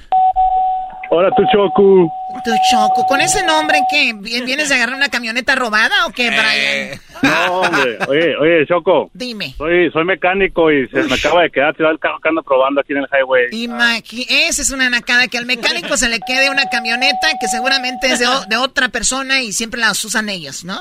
Ahora 1.10 1.30
tú, 1.36 1.43
Choco. 1.52 2.12
Tu 2.44 2.51
choco. 2.70 3.06
¿Con 3.06 3.20
ese 3.20 3.43
nombre 3.44 3.80
qué? 3.90 4.12
¿Vi- 4.14 4.43
¿Vienes 4.43 4.68
de 4.68 4.74
agarrar 4.74 4.94
una 4.97 5.09
camioneta 5.09 5.55
robada 5.55 6.06
o 6.06 6.10
qué, 6.10 6.28
Brian? 6.28 7.01
No, 7.20 7.62
hombre. 7.62 7.98
Oye, 8.06 8.36
oye, 8.36 8.64
Choco. 8.68 9.10
Dime. 9.12 9.52
Soy, 9.59 9.90
soy 9.90 10.05
mecánico 10.05 10.70
y 10.70 10.86
se 10.89 11.02
me 11.02 11.14
acaba 11.14 11.43
de 11.43 11.51
quedar 11.51 11.74
tirado 11.74 11.93
el 11.93 11.98
carro 11.98 12.20
que 12.22 12.28
ando 12.28 12.44
probando 12.44 12.80
aquí 12.80 12.93
en 12.93 12.98
el 12.98 13.09
highway. 13.12 13.47
Imagi 13.51 14.24
esa 14.28 14.62
es 14.62 14.70
una 14.70 14.89
nacada, 14.89 15.26
que 15.26 15.36
al 15.36 15.44
mecánico 15.44 15.97
se 15.97 16.09
le 16.09 16.20
quede 16.20 16.48
una 16.48 16.66
camioneta 16.70 17.26
que 17.40 17.48
seguramente 17.48 18.06
es 18.12 18.20
de 18.20 18.56
otra 18.56 18.89
persona 18.90 19.40
y 19.43 19.52
siempre 19.52 19.80
las 19.80 20.05
usan 20.05 20.28
ellos, 20.28 20.62
¿no? 20.64 20.80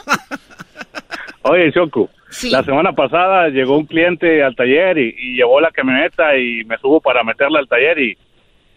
Oye, 1.42 1.72
Choco. 1.74 2.08
Sí. 2.30 2.50
La 2.50 2.64
semana 2.64 2.92
pasada 2.94 3.48
llegó 3.50 3.78
un 3.78 3.86
cliente 3.86 4.44
al 4.44 4.56
taller 4.56 4.98
y, 4.98 5.16
y 5.18 5.36
llevó 5.36 5.60
la 5.62 5.72
camioneta 5.72 6.36
y 6.38 6.64
me 6.66 6.78
subo 6.78 7.00
para 7.02 7.24
meterla 7.24 7.60
al 7.60 7.68
taller 7.68 8.00
y, 8.00 8.18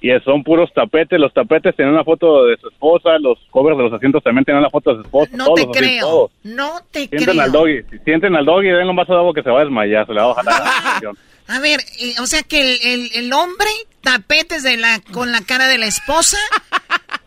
y 0.03 0.11
son 0.25 0.43
puros 0.45 0.73
tapetes. 0.73 1.19
Los 1.19 1.33
tapetes 1.35 1.75
tienen 1.77 1.95
una 1.95 2.05
foto 2.05 2.47
de 2.47 2.57
su 2.59 2.69
esposa, 2.69 3.19
los 3.19 3.39
covers 3.51 3.77
de 3.77 3.85
los 3.85 3.93
asientos 3.93 4.23
también 4.23 4.45
tienen 4.45 4.61
una 4.61 4.71
foto 4.71 4.91
de 4.91 4.97
su 4.97 5.03
esposa. 5.03 5.31
No 5.37 5.47
todos, 5.47 5.57
te 5.73 5.79
así, 5.79 5.79
creo. 5.91 6.01
todos. 6.07 6.31
No 6.45 6.71
te 6.93 6.99
Sienten 7.09 7.25
creo. 7.31 7.43
al 7.43 7.53
doggy, 7.53 7.83
si 7.91 7.99
sienten 8.05 8.37
al 8.37 8.45
doggy, 8.45 8.69
denle 8.69 8.89
un 8.91 8.97
vaso 8.97 9.13
de 9.13 9.19
agua 9.19 9.35
que 9.35 9.43
se 9.43 9.51
va 9.51 9.61
a 9.61 9.65
desmayar, 9.65 10.07
se 10.07 10.13
le 10.15 10.21
va 10.21 10.25
a 10.25 10.29
bajar 10.29 10.45
la. 10.45 11.13
A 11.53 11.59
ver, 11.59 11.81
eh, 12.01 12.15
o 12.23 12.27
sea 12.27 12.43
que 12.45 12.61
el, 12.61 12.79
el- 12.85 13.11
el 13.25 13.33
hombre, 13.33 13.67
tapetes 14.03 14.63
de 14.63 14.77
la, 14.77 15.01
con 15.13 15.33
la 15.33 15.41
cara 15.45 15.67
de 15.67 15.79
la 15.79 15.87
esposa, 15.87 16.39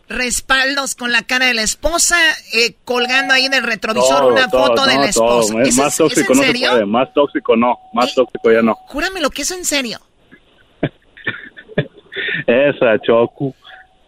respaldos 0.08 0.94
con 0.94 1.12
la 1.12 1.22
cara 1.22 1.46
de 1.46 1.54
la 1.54 1.62
esposa, 1.62 2.16
eh, 2.52 2.74
colgando 2.84 3.34
ahí 3.34 3.44
en 3.46 3.54
el 3.54 3.62
retrovisor 3.62 4.18
Todo, 4.20 4.28
una 4.32 4.48
todo, 4.48 4.66
foto 4.66 4.86
de 4.86 4.94
la 4.98 5.10
todo. 5.12 5.40
esposa. 5.40 5.62
Es 5.62 5.68
¿Eso 5.68 5.82
más 5.82 5.92
es- 5.92 5.98
tóxico 5.98 6.20
¿es 6.20 6.28
en 6.30 6.36
no 6.36 6.42
se 6.42 6.46
serio? 6.48 6.70
puede, 6.70 6.86
más 6.86 7.14
tóxico 7.14 7.56
no, 7.56 7.78
más 7.92 8.10
Eh, 8.10 8.12
tóxico 8.16 8.52
ya 8.52 8.62
no. 8.62 8.74
Júrame 8.88 9.20
lo 9.20 9.30
que 9.30 9.42
es 9.42 9.50
en 9.50 9.64
serio. 9.64 9.98
Esa, 12.46 12.98
Choco. 13.06 13.54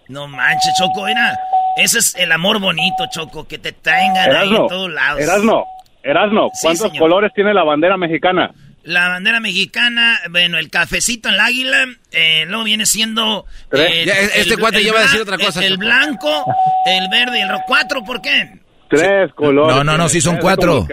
No 0.08 0.28
manches, 0.28 0.72
Choco, 0.78 1.04
mira. 1.04 1.36
Ese 1.76 1.98
es 1.98 2.14
el 2.16 2.32
amor 2.32 2.60
bonito, 2.60 3.04
Choco, 3.10 3.46
que 3.46 3.58
te 3.58 3.72
tengan 3.72 4.16
ahí 4.16 4.48
Erasno, 4.48 4.62
en 4.62 4.68
todos 4.68 4.90
lados. 4.92 5.20
Erasno, 5.20 5.64
Erasno, 6.02 6.48
¿cuántos 6.62 6.92
colores 6.98 7.32
tiene 7.34 7.52
la 7.52 7.64
bandera 7.64 7.96
mexicana? 7.96 8.50
La 8.86 9.08
bandera 9.08 9.40
mexicana, 9.40 10.20
bueno, 10.30 10.58
el 10.58 10.70
cafecito 10.70 11.28
en 11.28 11.34
el 11.34 11.40
águila, 11.40 11.84
eh, 12.12 12.44
luego 12.46 12.64
viene 12.64 12.86
siendo... 12.86 13.44
Eh, 13.72 14.04
Ya, 14.06 14.14
este 14.14 14.56
cuate 14.56 14.82
ya 14.82 14.92
va 14.92 15.00
a 15.00 15.02
decir 15.02 15.20
otra 15.20 15.36
cosa, 15.38 15.60
El, 15.64 15.72
el 15.72 15.78
blanco, 15.78 16.44
el 16.86 17.08
verde 17.10 17.38
y 17.38 17.42
el 17.42 17.48
rojo. 17.48 17.62
¿Cuatro 17.66 18.04
por 18.04 18.22
qué? 18.22 18.60
Tres 18.88 19.32
colores. 19.34 19.74
No, 19.74 19.82
no, 19.82 19.98
no, 19.98 20.08
sí 20.08 20.20
son 20.20 20.36
cuatro. 20.38 20.86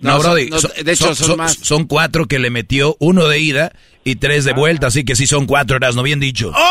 No, 0.00 0.18
Brody. 0.18 0.48
no, 0.48 0.58
son- 0.58 0.72
de 0.82 0.92
hecho, 0.92 1.14
son 1.14 1.26
son, 1.28 1.36
más. 1.36 1.58
son 1.60 1.84
cuatro 1.86 2.24
que 2.26 2.38
le 2.38 2.48
metió, 2.48 2.96
uno 3.00 3.28
de 3.28 3.38
ida 3.38 3.72
y 4.04 4.16
tres 4.16 4.46
de 4.46 4.54
vuelta, 4.54 4.86
así 4.86 5.04
que 5.04 5.14
sí 5.14 5.26
son 5.26 5.44
cuatro, 5.46 5.76
eras 5.76 5.94
no 5.94 6.02
bien 6.02 6.20
dicho. 6.20 6.52
¡Oh! 6.56 6.64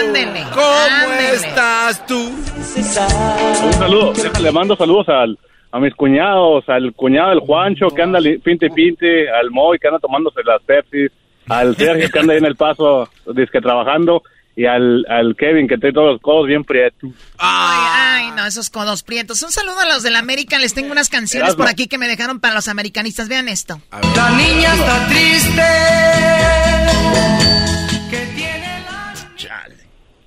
Ándele, 0.00 0.42
¿Cómo 0.52 0.66
ándele. 0.66 1.34
estás 1.34 2.06
tú? 2.06 2.18
Un 2.18 3.72
saludo, 3.74 4.12
le 4.40 4.52
mando 4.52 4.76
saludos 4.76 5.08
al, 5.08 5.38
a 5.72 5.80
mis 5.80 5.94
cuñados, 5.94 6.68
al 6.68 6.92
cuñado 6.92 7.30
del 7.30 7.40
Juancho 7.40 7.88
que 7.88 8.02
anda 8.02 8.20
pinte 8.44 8.66
y 8.66 8.70
pinte, 8.70 9.30
al 9.30 9.50
Moy 9.50 9.78
que 9.78 9.88
anda 9.88 9.98
tomándose 9.98 10.40
las 10.44 10.62
Pepsi, 10.62 11.06
al 11.48 11.74
Sergio 11.76 12.10
que 12.10 12.18
anda 12.18 12.34
ahí 12.34 12.38
en 12.38 12.44
el 12.44 12.56
paso, 12.56 13.08
disque 13.34 13.60
trabajando, 13.60 14.22
y 14.54 14.66
al, 14.66 15.06
al 15.08 15.34
Kevin 15.34 15.66
que 15.66 15.78
tiene 15.78 15.94
todos 15.94 16.12
los 16.12 16.20
codos 16.20 16.46
bien 16.46 16.62
prietos. 16.62 17.10
Ay, 17.38 18.26
ay, 18.26 18.30
no, 18.36 18.44
esos 18.44 18.68
codos 18.68 19.02
prietos. 19.02 19.42
Un 19.42 19.50
saludo 19.50 19.80
a 19.80 19.86
los 19.86 20.02
del 20.02 20.14
América. 20.14 20.58
Les 20.58 20.74
tengo 20.74 20.92
unas 20.92 21.08
canciones 21.08 21.48
Erasmo. 21.48 21.64
por 21.64 21.70
aquí 21.70 21.86
que 21.88 21.96
me 21.96 22.06
dejaron 22.06 22.38
para 22.38 22.54
los 22.54 22.68
americanistas. 22.68 23.30
Vean 23.30 23.48
esto. 23.48 23.80
La 23.90 24.30
niña 24.30 24.74
está 24.74 25.06
triste. 25.08 25.62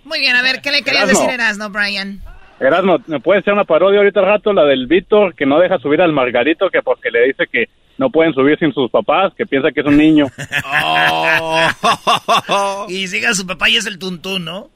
Muy 0.05 0.19
bien, 0.19 0.35
a 0.35 0.41
ver, 0.41 0.61
¿qué 0.61 0.71
le 0.71 0.81
querías 0.83 1.03
Erasmo. 1.03 1.19
decir, 1.21 1.33
Erasno, 1.33 1.69
Brian? 1.69 2.21
Erasmo, 2.59 2.97
¿me 3.07 3.19
puedes 3.19 3.41
hacer 3.41 3.53
una 3.53 3.65
parodia 3.65 3.99
ahorita 3.99 4.21
al 4.21 4.27
rato? 4.27 4.53
La 4.53 4.63
del 4.63 4.87
Víctor 4.87 5.35
que 5.35 5.45
no 5.45 5.59
deja 5.59 5.77
subir 5.79 6.01
al 6.01 6.13
Margarito 6.13 6.69
que 6.69 6.81
porque 6.81 7.11
le 7.11 7.27
dice 7.27 7.47
que 7.51 7.65
no 7.97 8.09
pueden 8.09 8.33
subir 8.33 8.57
sin 8.59 8.73
sus 8.73 8.89
papás, 8.91 9.33
que 9.37 9.45
piensa 9.45 9.71
que 9.71 9.79
es 9.81 9.85
un 9.85 9.97
niño. 9.97 10.25
y 12.89 13.07
siga 13.07 13.33
su 13.33 13.47
papá 13.47 13.69
y 13.69 13.77
es 13.77 13.85
el 13.85 13.97
tuntún, 13.99 14.43
¿no? 14.45 14.69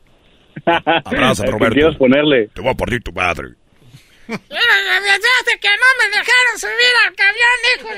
Abrazo, 0.66 1.46
Roberto. 1.48 1.76
quieres 1.76 1.96
ponerle? 1.98 2.48
Te 2.54 2.62
voy 2.62 2.72
a 2.72 2.76
partir 2.76 3.02
tu 3.02 3.14
padre. 3.14 3.50
Mira, 4.28 4.40
que 5.60 5.70
no 5.70 5.88
me 5.98 6.06
dejaron 6.18 6.58
subir 6.58 6.94
al 7.08 7.16
camión, 7.16 7.58
hijos 7.80 7.96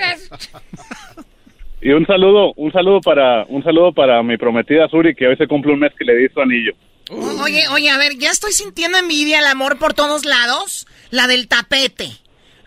Y 1.81 1.91
un 1.91 2.05
saludo, 2.05 2.53
un 2.55 2.71
saludo 2.71 3.01
para, 3.01 3.43
un 3.45 3.63
saludo 3.63 3.91
para 3.91 4.23
mi 4.23 4.37
prometida 4.37 4.87
Suri 4.87 5.13
que 5.13 5.27
hoy 5.27 5.35
se 5.35 5.47
cumple 5.47 5.73
un 5.73 5.79
mes 5.79 5.91
que 5.97 6.05
le 6.05 6.15
di 6.15 6.29
su 6.29 6.39
anillo. 6.39 6.71
Oye, 7.11 7.67
oye, 7.69 7.89
a 7.89 7.97
ver, 7.97 8.17
ya 8.17 8.31
estoy 8.31 8.53
sintiendo 8.53 8.97
envidia, 8.97 9.39
el 9.39 9.45
amor 9.47 9.77
por 9.77 9.93
todos 9.93 10.23
lados. 10.25 10.87
La 11.09 11.27
del 11.27 11.47
tapete, 11.49 12.17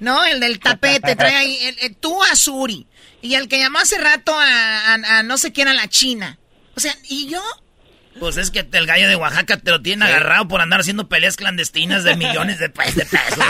¿no? 0.01 0.23
El 0.25 0.41
del 0.41 0.61
tapete, 0.61 1.17
trae 1.21 1.35
ahí, 1.35 1.57
el- 1.63 1.79
el- 1.81 1.97
tú 1.97 2.23
a 2.23 2.37
Suri. 2.37 2.87
Y 3.23 3.35
el 3.37 3.49
que 3.49 3.59
llamó 3.59 3.79
hace 3.79 3.97
rato 3.99 4.39
a, 4.39 4.95
a- 4.95 5.19
a 5.19 5.23
no 5.23 5.39
sé 5.39 5.53
quién, 5.53 5.69
a 5.69 5.73
la 5.75 5.89
China. 5.89 6.39
O 6.77 6.81
sea, 6.81 6.95
¿y 7.09 7.29
yo? 7.29 7.41
Pues 8.21 8.37
es 8.37 8.51
que 8.51 8.69
el 8.71 8.87
gallo 8.87 9.09
de 9.09 9.17
Oaxaca 9.17 9.57
te 9.57 9.71
lo 9.71 9.81
tienen 9.81 10.03
agarrado 10.07 10.47
por 10.47 10.61
andar 10.61 10.81
haciendo 10.81 11.09
peleas 11.09 11.37
clandestinas 11.37 12.05
de 12.05 12.15
millones 12.17 12.59
de, 12.59 12.69
pe- 12.69 12.93
de 12.93 13.07
pesos. 13.07 13.39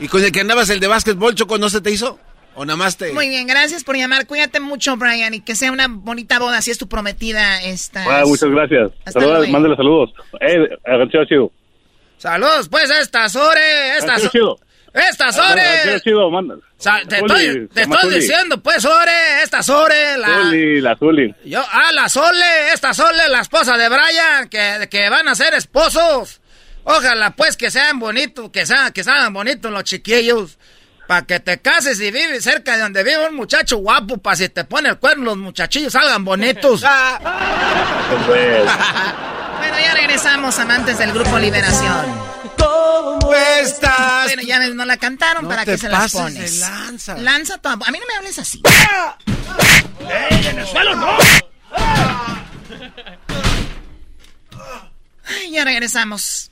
¿Y 0.00 0.08
con 0.08 0.22
el 0.24 0.32
que 0.32 0.40
andabas 0.40 0.68
el 0.70 0.80
de 0.80 0.88
básquetbol, 0.88 1.34
Choco, 1.34 1.58
no 1.58 1.70
se 1.70 1.80
te 1.80 1.90
hizo? 1.90 2.18
¿O 2.54 2.64
nada 2.64 2.76
más 2.76 2.96
te...? 2.96 3.12
Muy 3.12 3.28
bien, 3.28 3.46
gracias 3.46 3.82
por 3.84 3.96
llamar. 3.96 4.26
Cuídate 4.26 4.60
mucho, 4.60 4.96
Brian, 4.96 5.32
y 5.34 5.40
que 5.40 5.54
sea 5.54 5.72
una 5.72 5.86
bonita 5.88 6.38
boda, 6.38 6.60
si 6.60 6.70
es 6.70 6.78
tu 6.78 6.88
prometida 6.88 7.62
esta. 7.62 8.04
Ah, 8.20 8.24
muchas 8.26 8.50
gracias. 8.50 8.90
Saludos, 9.10 9.48
mándale 9.48 9.76
saludos. 9.76 10.10
Eh, 10.40 10.68
chido. 11.28 11.50
Saludos, 12.18 12.68
pues, 12.68 12.90
a 12.90 13.00
esta 13.00 13.28
Sore, 13.28 13.96
esta 13.96 14.14
Agarcheo 14.14 14.26
So- 14.26 14.30
chido. 14.30 14.58
Esta 14.92 15.28
Agarcheo 15.28 15.48
Sore. 15.86 16.00
chido, 16.04 16.30
manda. 16.30 16.56
Te 17.08 17.16
estoy, 17.16 17.68
te 17.68 17.82
estoy 17.82 18.14
diciendo, 18.14 18.62
pues, 18.62 18.82
Sore, 18.82 19.42
esta 19.42 19.62
Sore, 19.62 20.18
la... 20.18 20.26
Zuli, 20.42 20.80
la 20.80 20.96
Zuli. 20.96 21.34
Yo, 21.46 21.62
ah, 21.66 21.90
la 21.92 22.08
Sole, 22.08 22.72
esta 22.74 22.92
Sole, 22.92 23.28
la 23.28 23.40
esposa 23.40 23.76
de 23.78 23.88
Brian, 23.88 24.48
que, 24.50 24.88
que 24.90 25.08
van 25.08 25.26
a 25.28 25.34
ser 25.34 25.54
esposos. 25.54 26.40
Ojalá, 26.84 27.30
pues, 27.30 27.56
que 27.56 27.70
sean 27.70 27.98
bonitos, 27.98 28.50
que 28.50 28.66
sean, 28.66 28.92
que 28.92 29.02
sean 29.04 29.32
bonitos 29.32 29.70
los 29.72 29.84
chiquillos. 29.84 30.58
Para 31.12 31.26
que 31.26 31.40
te 31.40 31.60
cases 31.60 32.00
y 32.00 32.10
vives 32.10 32.42
cerca 32.42 32.74
de 32.74 32.80
donde 32.84 33.02
vive 33.04 33.28
un 33.28 33.36
muchacho 33.36 33.76
guapo, 33.76 34.16
para 34.16 34.34
si 34.34 34.48
te 34.48 34.64
pone 34.64 34.88
el 34.88 34.98
cuerno, 34.98 35.26
los 35.26 35.36
muchachillos 35.36 35.92
salgan 35.92 36.24
bonitos. 36.24 36.82
Bueno, 39.58 39.78
ya 39.78 39.94
regresamos, 39.94 40.58
amantes 40.58 40.96
del 40.96 41.12
grupo 41.12 41.38
Liberación. 41.38 42.06
¿Cómo 42.56 43.34
estás? 43.34 44.24
Bueno, 44.24 44.42
ya 44.42 44.58
no 44.70 44.84
la 44.86 44.96
cantaron, 44.96 45.42
No 45.42 45.50
¿para 45.50 45.66
qué 45.66 45.76
se 45.76 45.90
las 45.90 46.12
pones? 46.12 46.60
de 46.60 46.66
lanza. 46.66 47.18
Lanza 47.18 47.58
tu... 47.58 47.68
A 47.68 47.76
mí 47.76 47.98
no 47.98 48.06
me 48.06 48.14
hables 48.16 48.38
así. 48.38 48.62
¡Ey, 50.00 50.46
en 50.46 50.58
el 50.60 50.66
suelo 50.66 50.96
no! 50.96 51.18
Ay, 55.26 55.50
ya 55.50 55.64
regresamos. 55.64 56.51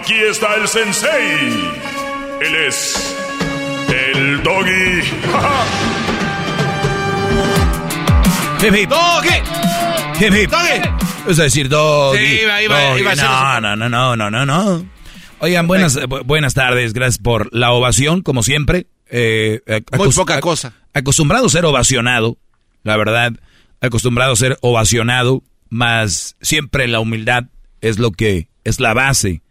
Aquí 0.00 0.14
está 0.14 0.54
el 0.56 0.66
sensei. 0.68 1.72
Él 2.40 2.54
es 2.68 3.16
el 3.88 4.42
doggy. 4.42 5.02
Hip 8.62 8.74
hip. 8.74 8.90
Hip 10.20 10.32
hip. 10.34 10.52
Es 11.28 11.36
decir, 11.36 11.68
doggy. 11.68 12.18
Sí, 12.18 12.40
iba- 12.44 12.62
iba- 12.62 12.80
doggy. 12.80 13.00
iba 13.00 13.10
a 13.12 13.16
ser 13.16 13.24
no, 13.24 13.60
no, 13.60 13.76
no, 13.76 13.88
no, 13.88 14.16
no, 14.16 14.30
no, 14.30 14.46
no. 14.46 14.86
Oigan, 15.40 15.66
buenas, 15.66 15.98
bu- 15.98 16.22
buenas 16.24 16.54
tardes. 16.54 16.92
Gracias 16.92 17.18
por 17.18 17.48
la 17.54 17.72
ovación, 17.72 18.22
como 18.22 18.42
siempre. 18.44 18.86
Eh, 19.10 19.60
ac- 19.66 19.96
Muy 19.98 20.10
poca 20.12 20.40
cosa. 20.40 20.72
Acostumbrado 20.94 21.46
a 21.46 21.50
ser 21.50 21.64
ovacionado, 21.64 22.38
la 22.84 22.96
verdad. 22.96 23.32
Acostumbrado 23.80 24.32
a 24.32 24.36
ser 24.36 24.58
ovacionado, 24.62 25.42
más 25.68 26.36
siempre 26.40 26.86
la 26.86 27.00
humildad 27.00 27.44
es 27.80 27.98
lo 27.98 28.12
que 28.12 28.48
es 28.64 28.78
la 28.78 28.94
base 28.94 29.41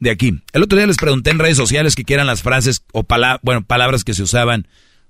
de 0.00 0.10
aquí. 0.10 0.40
El 0.52 0.62
otro 0.62 0.78
día 0.78 0.86
les 0.86 0.96
pregunté 0.96 1.30
en 1.30 1.38
redes 1.38 1.56
sociales 1.56 1.94
que 1.94 2.04
quieran 2.04 2.26
las 2.26 2.42
frases 2.42 2.82
o 2.92 3.02
pala- 3.04 3.40
bueno, 3.42 3.64
palabras 3.64 4.04
que 4.04 4.14
se 4.14 4.22
usaban 4.22 4.66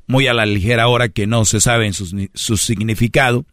muy 0.07 0.27
a 0.27 0.35
la 0.35 0.47
ligera 0.47 0.85
ahora 0.85 1.09
que 1.09 1.27
no 1.27 1.45
se 1.45 1.61
saben 1.61 1.93
sus 1.93 2.13
ni- 2.15 2.31
su 2.35 2.57
significado. 2.57 3.45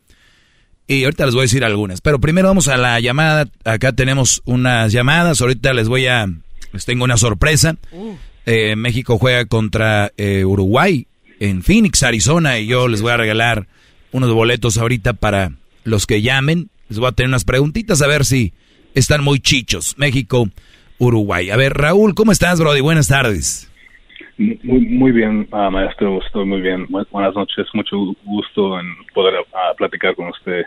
Y 0.88 1.04
ahorita 1.04 1.26
les 1.26 1.34
voy 1.34 1.42
a 1.42 1.50
decir 1.50 1.64
algunas. 1.64 2.00
Pero 2.02 2.20
primero 2.20 2.48
vamos 2.48 2.68
a 2.68 2.78
la 2.78 3.00
llamada. 3.00 3.48
Acá 3.64 3.92
tenemos 3.94 4.42
unas 4.46 4.92
llamadas. 4.92 5.42
Ahorita 5.42 5.74
les 5.74 5.88
voy 5.88 6.06
a... 6.06 6.28
Les 6.74 6.86
tengo 6.86 7.04
una 7.06 7.18
sorpresa. 7.18 7.76
Eh, 8.46 8.76
México 8.76 9.18
juega 9.18 9.46
contra 9.46 10.12
eh, 10.18 10.46
Uruguay 10.46 11.08
en 11.40 11.64
Phoenix, 11.64 12.04
Arizona. 12.04 12.60
Y 12.60 12.68
yo 12.68 12.88
les 12.88 13.02
voy 13.02 13.12
a 13.14 13.18
regalar 13.18 13.68
unos 14.12 14.32
boletos 14.32 14.78
ahorita 14.78 15.14
para 15.14 15.54
los 15.84 16.06
que 16.06 16.22
llamen. 16.22 16.70
Les 16.88 17.00
voy 17.00 17.08
a 17.10 17.14
tener 17.14 17.30
unas 17.30 17.46
preguntitas 17.46 18.04
a 18.04 18.08
ver 18.08 18.24
si 18.24 18.54
están 18.94 19.24
muy 19.24 19.40
chichos. 19.40 19.96
México, 19.98 20.48
Uruguay. 20.98 21.50
A 21.50 21.58
ver, 21.58 21.74
Raúl, 21.74 22.14
¿cómo 22.16 22.32
estás, 22.32 22.60
Brody? 22.60 22.82
Buenas 22.82 23.08
tardes. 23.08 23.72
Muy, 24.38 24.58
muy 24.88 25.12
bien, 25.12 25.48
ah, 25.52 25.70
maestro, 25.70 26.20
estoy 26.26 26.46
muy 26.46 26.62
bien. 26.62 26.88
Bu- 26.88 27.08
Buenas 27.12 27.34
noches, 27.36 27.66
mucho 27.74 27.96
gusto 28.24 28.80
en 28.80 28.86
poder 29.14 29.34
ah, 29.54 29.74
platicar 29.78 30.14
con 30.16 30.28
usted. 30.30 30.64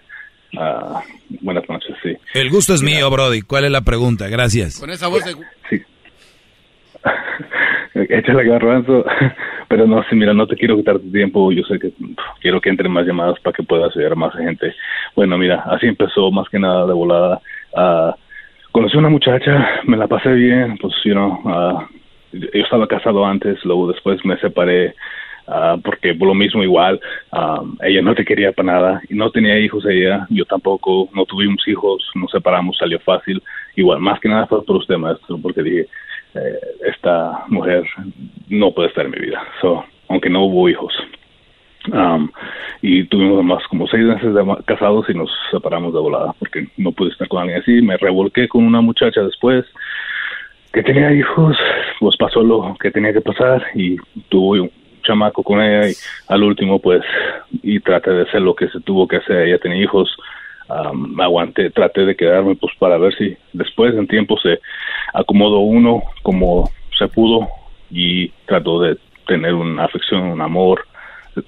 Ah, 0.58 1.02
buenas 1.42 1.68
noches, 1.68 1.94
sí. 2.02 2.16
El 2.34 2.48
gusto 2.50 2.72
es 2.74 2.82
mío, 2.82 3.10
Brody. 3.10 3.42
¿Cuál 3.42 3.64
es 3.64 3.70
la 3.70 3.82
pregunta? 3.82 4.28
Gracias. 4.28 4.80
Con 4.80 4.88
esa 4.90 5.08
voz 5.08 5.24
de... 5.24 5.34
Sí. 5.68 5.82
Échale 7.94 8.44
garbanzo. 8.44 9.04
Pero 9.68 9.86
no, 9.86 10.02
sí, 10.08 10.16
mira, 10.16 10.32
no 10.32 10.46
te 10.46 10.56
quiero 10.56 10.76
quitar 10.76 10.98
tu 10.98 11.10
tiempo. 11.12 11.52
Yo 11.52 11.62
sé 11.64 11.78
que 11.78 11.92
quiero 12.40 12.60
que 12.60 12.70
entren 12.70 12.90
más 12.90 13.04
llamadas 13.06 13.38
para 13.40 13.54
que 13.54 13.62
puedas 13.62 13.94
llegar 13.94 14.12
a 14.12 14.16
más 14.16 14.34
gente. 14.34 14.74
Bueno, 15.14 15.36
mira, 15.36 15.62
así 15.66 15.86
empezó 15.86 16.30
más 16.30 16.48
que 16.48 16.58
nada 16.58 16.86
de 16.86 16.92
volada. 16.94 17.40
Ah, 17.76 18.16
conocí 18.72 18.96
a 18.96 19.00
una 19.00 19.08
muchacha, 19.08 19.80
me 19.84 19.96
la 19.96 20.06
pasé 20.06 20.32
bien, 20.32 20.76
pues, 20.78 20.94
you 21.04 21.12
know, 21.12 21.40
ah, 21.46 21.88
yo 22.32 22.48
estaba 22.52 22.86
casado 22.86 23.24
antes, 23.24 23.64
luego 23.64 23.88
después 23.88 24.24
me 24.24 24.36
separé. 24.38 24.94
ah, 25.50 25.76
porque 25.82 26.14
por 26.14 26.28
lo 26.28 26.34
mismo 26.34 26.62
igual, 26.62 27.00
ah, 27.32 27.62
ella 27.82 28.02
no 28.02 28.14
te 28.14 28.24
quería 28.24 28.52
para 28.52 28.72
nada 28.72 29.02
y 29.08 29.14
no 29.14 29.30
tenía 29.30 29.58
hijos 29.58 29.84
ella, 29.86 30.26
yo 30.28 30.44
tampoco, 30.44 31.08
no 31.14 31.24
tuvimos 31.24 31.66
hijos, 31.66 32.06
nos 32.14 32.30
separamos, 32.30 32.76
salió 32.76 33.00
fácil. 33.00 33.42
Igual, 33.74 34.00
más 34.00 34.20
que 34.20 34.28
nada 34.28 34.46
fue 34.46 34.62
por 34.64 34.76
usted, 34.76 34.96
maestro, 34.96 35.38
porque 35.40 35.62
dije, 35.62 35.86
eh, 36.34 36.58
esta 36.86 37.44
mujer 37.48 37.84
no 38.48 38.72
puede 38.72 38.88
estar 38.88 39.06
en 39.06 39.12
mi 39.12 39.18
vida, 39.18 39.42
so, 39.60 39.84
aunque 40.08 40.28
no 40.28 40.44
hubo 40.44 40.68
hijos. 40.68 40.92
Um, 41.92 42.30
y 42.82 43.04
tuvimos 43.04 43.44
más 43.44 43.66
como 43.68 43.86
seis 43.86 44.04
meses 44.04 44.34
de 44.34 44.44
casados 44.64 45.08
y 45.08 45.14
nos 45.14 45.30
separamos 45.50 45.92
de 45.92 46.00
volada 46.00 46.34
porque 46.38 46.68
no 46.76 46.92
pude 46.92 47.10
estar 47.10 47.28
con 47.28 47.42
alguien 47.42 47.60
así. 47.60 47.82
Me 47.82 47.96
revolqué 47.96 48.48
con 48.48 48.64
una 48.64 48.80
muchacha 48.80 49.22
después 49.22 49.64
que 50.72 50.82
tenía 50.82 51.12
hijos, 51.12 51.56
pues 51.98 52.16
pasó 52.16 52.42
lo 52.42 52.76
que 52.80 52.90
tenía 52.90 53.12
que 53.12 53.20
pasar 53.20 53.64
y 53.74 53.96
tuve 54.28 54.60
un 54.60 54.70
chamaco 55.02 55.42
con 55.42 55.60
ella 55.60 55.88
y 55.88 55.94
al 56.28 56.42
último 56.42 56.78
pues 56.78 57.02
y 57.62 57.80
traté 57.80 58.10
de 58.10 58.22
hacer 58.22 58.42
lo 58.42 58.54
que 58.54 58.68
se 58.68 58.80
tuvo 58.80 59.08
que 59.08 59.16
hacer. 59.16 59.48
Ella 59.48 59.58
tenía 59.58 59.82
hijos, 59.82 60.14
um, 60.68 61.18
aguanté, 61.20 61.70
traté 61.70 62.04
de 62.04 62.16
quedarme 62.16 62.54
pues 62.56 62.72
para 62.78 62.98
ver 62.98 63.14
si 63.16 63.36
después 63.52 63.94
en 63.94 64.06
tiempo 64.06 64.38
se 64.38 64.60
acomodó 65.14 65.60
uno 65.60 66.02
como 66.22 66.70
se 66.98 67.08
pudo 67.08 67.48
y 67.90 68.28
trató 68.46 68.80
de 68.80 68.98
tener 69.26 69.54
una 69.54 69.84
afección, 69.84 70.22
un 70.22 70.40
amor 70.40 70.86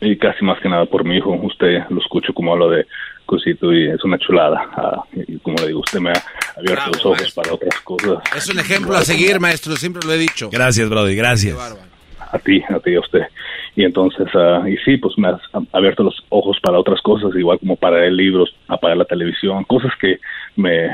y 0.01 0.17
casi 0.17 0.45
más 0.45 0.61
que 0.61 0.69
nada 0.69 0.87
por 0.87 1.05
mi 1.05 1.17
hijo. 1.17 1.31
Usted 1.31 1.85
lo 1.89 2.01
escucho 2.01 2.33
como 2.33 2.53
habla 2.53 2.77
de 2.77 2.87
cosito 3.27 3.73
y 3.73 3.89
es 3.89 4.03
una 4.05 4.19
chulada. 4.19 4.69
Ah, 4.75 5.03
y 5.15 5.39
como 5.39 5.57
le 5.59 5.69
digo, 5.69 5.81
usted 5.81 6.01
me 6.01 6.11
ha 6.11 6.23
abierto 6.57 6.91
los 6.93 7.07
ojos 7.07 7.33
para 7.33 7.55
otras 7.55 7.81
cosas. 7.81 8.19
Es 8.37 8.49
un 8.49 8.59
ejemplo 8.59 8.97
a 8.97 9.03
seguir, 9.03 9.39
maestro, 9.39 9.77
siempre 9.77 10.03
lo 10.07 10.13
he 10.13 10.19
dicho. 10.19 10.51
Gracias, 10.51 10.89
Brody, 10.89 11.15
gracias. 11.15 11.57
A 12.33 12.39
ti, 12.39 12.63
a 12.69 12.79
ti, 12.81 12.95
a 12.95 13.01
usted. 13.01 13.23
Y 13.77 13.85
entonces, 13.85 14.27
ah, 14.35 14.65
y 14.69 14.77
sí, 14.79 14.97
pues 14.97 15.17
me 15.17 15.29
has 15.29 15.41
abierto 15.73 16.03
los 16.03 16.17
ojos 16.29 16.59
para 16.61 16.79
otras 16.79 17.01
cosas, 17.01 17.31
igual 17.37 17.59
como 17.59 17.77
para 17.77 18.01
leer 18.01 18.13
libros, 18.13 18.55
apagar 18.69 18.97
la 18.97 19.05
televisión, 19.05 19.65
cosas 19.65 19.93
que 20.01 20.19
me, 20.57 20.91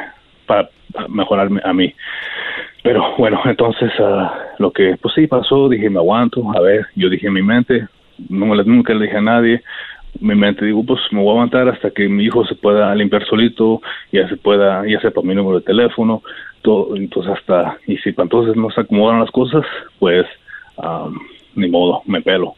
para 0.47 0.69
mejorarme 1.09 1.61
a 1.65 1.73
mí. 1.73 1.95
Pero 2.83 3.17
bueno, 3.19 3.41
entonces 3.47 3.91
uh, 3.99 4.29
lo 4.59 4.71
que 4.71 4.97
pues 5.01 5.15
sí 5.15 5.27
pasó, 5.27 5.69
dije 5.69 5.91
me 5.91 5.99
aguanto, 5.99 6.45
a 6.55 6.61
ver, 6.61 6.87
yo 6.95 7.09
dije 7.09 7.27
en 7.27 7.33
mi 7.33 7.43
mente, 7.43 7.89
nunca 8.29 8.95
le 8.95 9.07
dije 9.07 9.17
a 9.17 9.21
nadie, 9.21 9.63
mi 10.21 10.35
mente 10.35 10.65
digo 10.65 10.85
pues 10.85 11.01
me 11.11 11.21
voy 11.21 11.29
a 11.29 11.33
aguantar 11.33 11.69
hasta 11.69 11.91
que 11.91 12.09
mi 12.09 12.25
hijo 12.25 12.47
se 12.47 12.55
pueda 12.55 12.95
limpiar 12.95 13.27
solito, 13.27 13.81
ya 14.13 14.29
se 14.29 14.37
pueda, 14.37 14.87
ya 14.87 15.01
sepa 15.01 15.23
mi 15.23 15.35
número 15.35 15.59
de 15.59 15.65
teléfono, 15.65 16.23
todo, 16.63 16.97
entonces 16.97 17.33
hasta, 17.33 17.79
y 17.87 17.97
si 17.99 18.15
entonces 18.17 18.57
no 18.57 18.71
se 18.71 18.81
acomodan 18.81 19.21
las 19.21 19.31
cosas, 19.31 19.65
pues 19.99 20.27
um, 20.77 21.19
ni 21.55 21.69
modo, 21.69 22.03
me 22.07 22.21
pelo. 22.21 22.55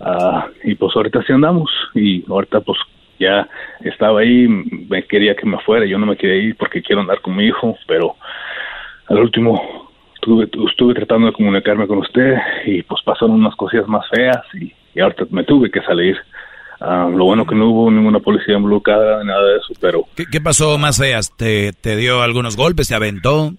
Uh, 0.00 0.42
y 0.64 0.74
pues 0.74 0.96
ahorita 0.96 1.22
sí 1.22 1.32
andamos, 1.32 1.70
y 1.94 2.24
ahorita 2.28 2.60
pues 2.60 2.78
ya 3.18 3.48
estaba 3.84 4.20
ahí, 4.20 4.48
me 4.48 5.04
quería 5.04 5.36
que 5.36 5.46
me 5.46 5.58
fuera, 5.58 5.86
yo 5.86 5.98
no 5.98 6.06
me 6.06 6.16
quería 6.16 6.42
ir 6.42 6.56
porque 6.56 6.82
quiero 6.82 7.02
andar 7.02 7.20
con 7.20 7.36
mi 7.36 7.44
hijo, 7.44 7.76
pero 7.86 8.16
al 9.08 9.18
último 9.18 9.90
estuve, 10.14 10.48
estuve 10.68 10.94
tratando 10.94 11.28
de 11.28 11.32
comunicarme 11.32 11.86
con 11.86 11.98
usted 11.98 12.36
y 12.66 12.82
pues 12.82 13.00
pasaron 13.04 13.36
unas 13.36 13.54
cosillas 13.54 13.86
más 13.86 14.08
feas 14.08 14.42
y, 14.54 14.72
ahorita 15.00 15.24
me 15.30 15.44
tuve 15.44 15.70
que 15.70 15.80
salir. 15.82 16.16
Ah, 16.80 17.08
lo 17.14 17.24
bueno 17.26 17.46
que 17.46 17.54
no 17.54 17.70
hubo 17.70 17.90
ninguna 17.90 18.18
policía 18.18 18.56
involucrada, 18.56 19.22
nada 19.22 19.46
de 19.46 19.56
eso, 19.58 19.72
pero... 19.80 20.04
¿Qué, 20.16 20.40
pasó 20.40 20.78
más 20.78 20.98
feas? 20.98 21.34
¿Te, 21.36 21.72
¿Te 21.72 21.96
dio 21.96 22.22
algunos 22.22 22.56
golpes? 22.56 22.88
¿Te 22.88 22.96
aventó? 22.96 23.52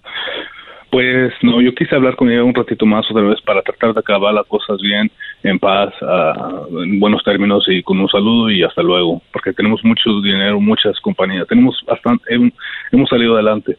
Pues 0.94 1.32
no, 1.42 1.60
yo 1.60 1.74
quise 1.74 1.96
hablar 1.96 2.14
con 2.14 2.30
ella 2.30 2.44
un 2.44 2.54
ratito 2.54 2.86
más 2.86 3.04
otra 3.10 3.24
vez 3.24 3.40
para 3.40 3.62
tratar 3.62 3.94
de 3.94 3.98
acabar 4.00 4.32
las 4.32 4.46
cosas 4.46 4.78
bien, 4.80 5.10
en 5.42 5.58
paz, 5.58 5.92
en 6.70 7.00
buenos 7.00 7.24
términos 7.24 7.64
y 7.66 7.82
con 7.82 7.98
un 7.98 8.08
saludo 8.08 8.48
y 8.48 8.62
hasta 8.62 8.80
luego, 8.80 9.20
porque 9.32 9.52
tenemos 9.52 9.82
mucho 9.82 10.20
dinero, 10.20 10.60
muchas 10.60 11.00
compañías, 11.00 11.48
tenemos 11.48 11.76
bastante, 11.84 12.32
hemos 12.92 13.08
salido 13.08 13.34
adelante. 13.34 13.76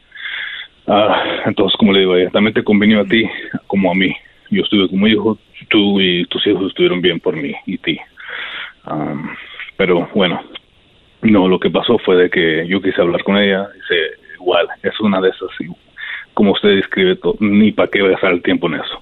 Ah, 0.87 1.23
entonces, 1.45 1.77
como 1.77 1.93
le 1.93 1.99
digo, 1.99 2.17
ella, 2.17 2.31
también 2.31 2.53
te 2.53 2.65
convenió 2.65 2.99
a 2.99 3.05
ti 3.05 3.23
como 3.67 3.91
a 3.91 3.95
mí. 3.95 4.13
Yo 4.51 4.63
estuve 4.63 4.89
como 4.89 5.07
hijo, 5.07 5.37
tú 5.65 5.99
y 5.99 6.25
tus 6.25 6.45
hijos 6.47 6.67
estuvieron 6.67 7.01
bien 7.01 7.19
por 7.19 7.35
mí 7.35 7.53
y 7.65 7.77
ti. 7.77 7.99
pero 9.77 10.09
bueno, 10.13 10.41
no, 11.21 11.47
lo 11.47 11.59
que 11.59 11.69
pasó 11.69 11.97
fue 11.97 12.15
de 12.15 12.29
que 12.29 12.67
yo 12.67 12.81
quise 12.81 13.01
hablar 13.01 13.23
con 13.23 13.37
ella, 13.37 13.67
dice, 13.73 13.95
igual, 14.35 14.67
es 14.83 14.99
una 14.99 15.19
de 15.21 15.29
esas, 15.29 15.49
como 16.33 16.51
usted 16.51 16.75
describe, 16.75 17.17
ni 17.39 17.71
para 17.71 17.89
qué 17.89 18.07
gastar 18.07 18.33
el 18.33 18.43
tiempo 18.43 18.67
en 18.67 18.75
eso. 18.75 19.01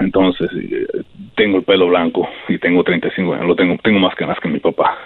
entonces, 0.00 0.48
eh, 0.52 0.86
tengo 1.34 1.58
el 1.58 1.64
pelo 1.64 1.88
blanco 1.88 2.28
y 2.48 2.58
tengo 2.58 2.84
35 2.84 3.34
años, 3.34 3.46
lo 3.46 3.56
tengo, 3.56 3.76
tengo 3.82 3.98
más 3.98 4.14
ganas 4.14 4.38
que 4.40 4.48
mi 4.48 4.60
papá. 4.60 4.96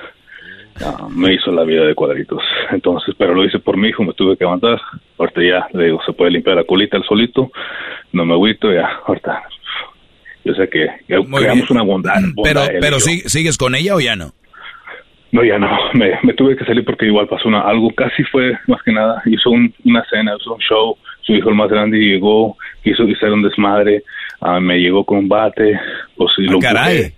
me 1.15 1.35
hizo 1.35 1.51
la 1.53 1.65
vida 1.65 1.85
de 1.85 1.95
cuadritos. 1.95 2.43
Entonces, 2.71 3.15
pero 3.17 3.35
lo 3.35 3.45
hice 3.45 3.59
por 3.59 3.77
mi 3.77 3.89
hijo, 3.89 4.03
me 4.03 4.13
tuve 4.13 4.37
que 4.37 4.45
aguantar. 4.45 4.81
Ahorita 5.19 5.43
ya, 5.43 5.69
le 5.73 5.87
digo, 5.87 6.01
se 6.05 6.13
puede 6.13 6.31
limpiar 6.33 6.57
la 6.57 6.65
colita 6.65 6.97
el 6.97 7.05
solito, 7.05 7.51
no 8.13 8.25
me 8.25 8.35
agüito, 8.35 8.73
ya, 8.73 9.01
ahorita. 9.07 9.43
Yo 10.45 10.55
sé 10.55 10.69
que 10.69 10.87
creamos 11.07 11.71
una 11.71 11.83
bondad. 11.83 12.15
pero, 12.43 12.62
pero 12.81 13.01
¿sigues 13.01 13.59
con 13.59 13.75
ella 13.75 13.95
o 13.95 14.01
ya 14.01 14.17
no? 14.17 14.33
No, 15.33 15.45
ya 15.45 15.59
no. 15.59 15.69
Me, 15.95 16.19
me, 16.23 16.35
tuve 16.35 16.57
que 16.57 16.65
salir 16.65 16.85
porque 16.85 17.07
igual 17.07 17.29
pasó 17.29 17.49
una, 17.49 17.61
algo. 17.61 17.91
Casi 17.95 18.23
fue, 18.25 18.59
más 18.67 18.83
que 18.83 18.93
nada, 18.93 19.23
hizo 19.27 19.51
una 19.51 20.05
cena, 20.11 20.35
hizo 20.39 20.55
un 20.55 20.61
show. 20.61 20.97
Su 21.23 21.35
hijo 21.35 21.51
el 21.51 21.55
más 21.55 21.69
grande 21.69 21.99
llegó, 21.99 22.57
quiso 22.83 23.05
hacer 23.05 23.31
un 23.33 23.43
desmadre. 23.43 24.03
Ah, 24.41 24.59
me 24.59 24.79
llegó 24.79 25.05
con 25.05 25.19
un 25.19 25.29
bate. 25.29 25.79
Pues, 26.17 26.33
y 26.39 26.49
ah, 26.49 26.53
lo 26.53 26.59
caray. 26.59 27.12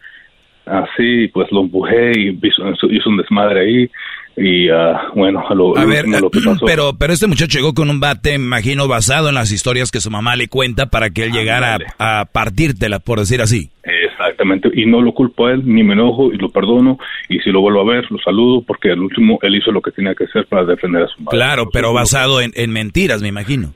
Así, 0.67 1.29
pues 1.29 1.51
lo 1.51 1.63
empujé 1.63 2.13
y 2.17 2.39
hizo, 2.43 2.91
hizo 2.91 3.11
un 3.11 3.17
desmadre 3.17 3.61
ahí. 3.61 3.91
Y 4.37 4.71
uh, 4.71 4.75
bueno, 5.15 5.45
a 5.47 5.55
lo, 5.55 5.75
ver, 5.87 6.07
lo 6.09 6.31
que 6.31 6.41
pasó. 6.45 6.65
Pero, 6.65 6.93
pero 6.99 7.13
este 7.13 7.27
muchacho 7.27 7.59
llegó 7.59 7.75
con 7.75 7.91
un 7.91 8.01
bate, 8.01 8.35
imagino, 8.35 8.89
basado 8.89 9.29
en 9.29 9.35
las 9.35 9.53
historias 9.53 9.91
que 9.91 10.01
su 10.01 10.11
mamá 10.11 10.37
le 10.37 10.49
cuenta 10.49 10.87
para 10.87 11.11
que 11.11 11.25
él 11.25 11.33
llegara 11.33 11.79
a, 11.99 12.27
partírtela, 12.33 12.99
por 12.99 13.19
decir 13.19 13.43
así. 13.43 13.71
Exactamente, 13.85 14.71
y 14.73 14.87
no 14.87 15.01
lo 15.01 15.13
culpo 15.13 15.47
a 15.47 15.53
él, 15.53 15.63
ni 15.65 15.83
me 15.83 15.95
enojo 15.95 16.33
y 16.33 16.39
lo 16.39 16.49
perdono. 16.49 16.99
Y 17.29 17.41
si 17.41 17.51
lo 17.51 17.61
vuelvo 17.61 17.81
a 17.81 17.95
ver, 17.95 18.11
lo 18.11 18.19
saludo 18.19 18.63
porque 18.63 18.91
al 18.91 19.01
último 19.01 19.39
él 19.43 19.57
hizo 19.57 19.71
lo 19.73 19.83
que 19.83 19.91
tenía 19.91 20.15
que 20.15 20.25
hacer 20.25 20.47
para 20.47 20.65
defender 20.65 21.03
a 21.03 21.09
su 21.09 21.23
madre. 21.23 21.37
Claro, 21.37 21.69
pero 21.73 21.93
basado 21.93 22.41
en, 22.41 22.53
en 22.55 22.71
mentiras, 22.71 23.21
me 23.21 23.29
imagino. 23.29 23.75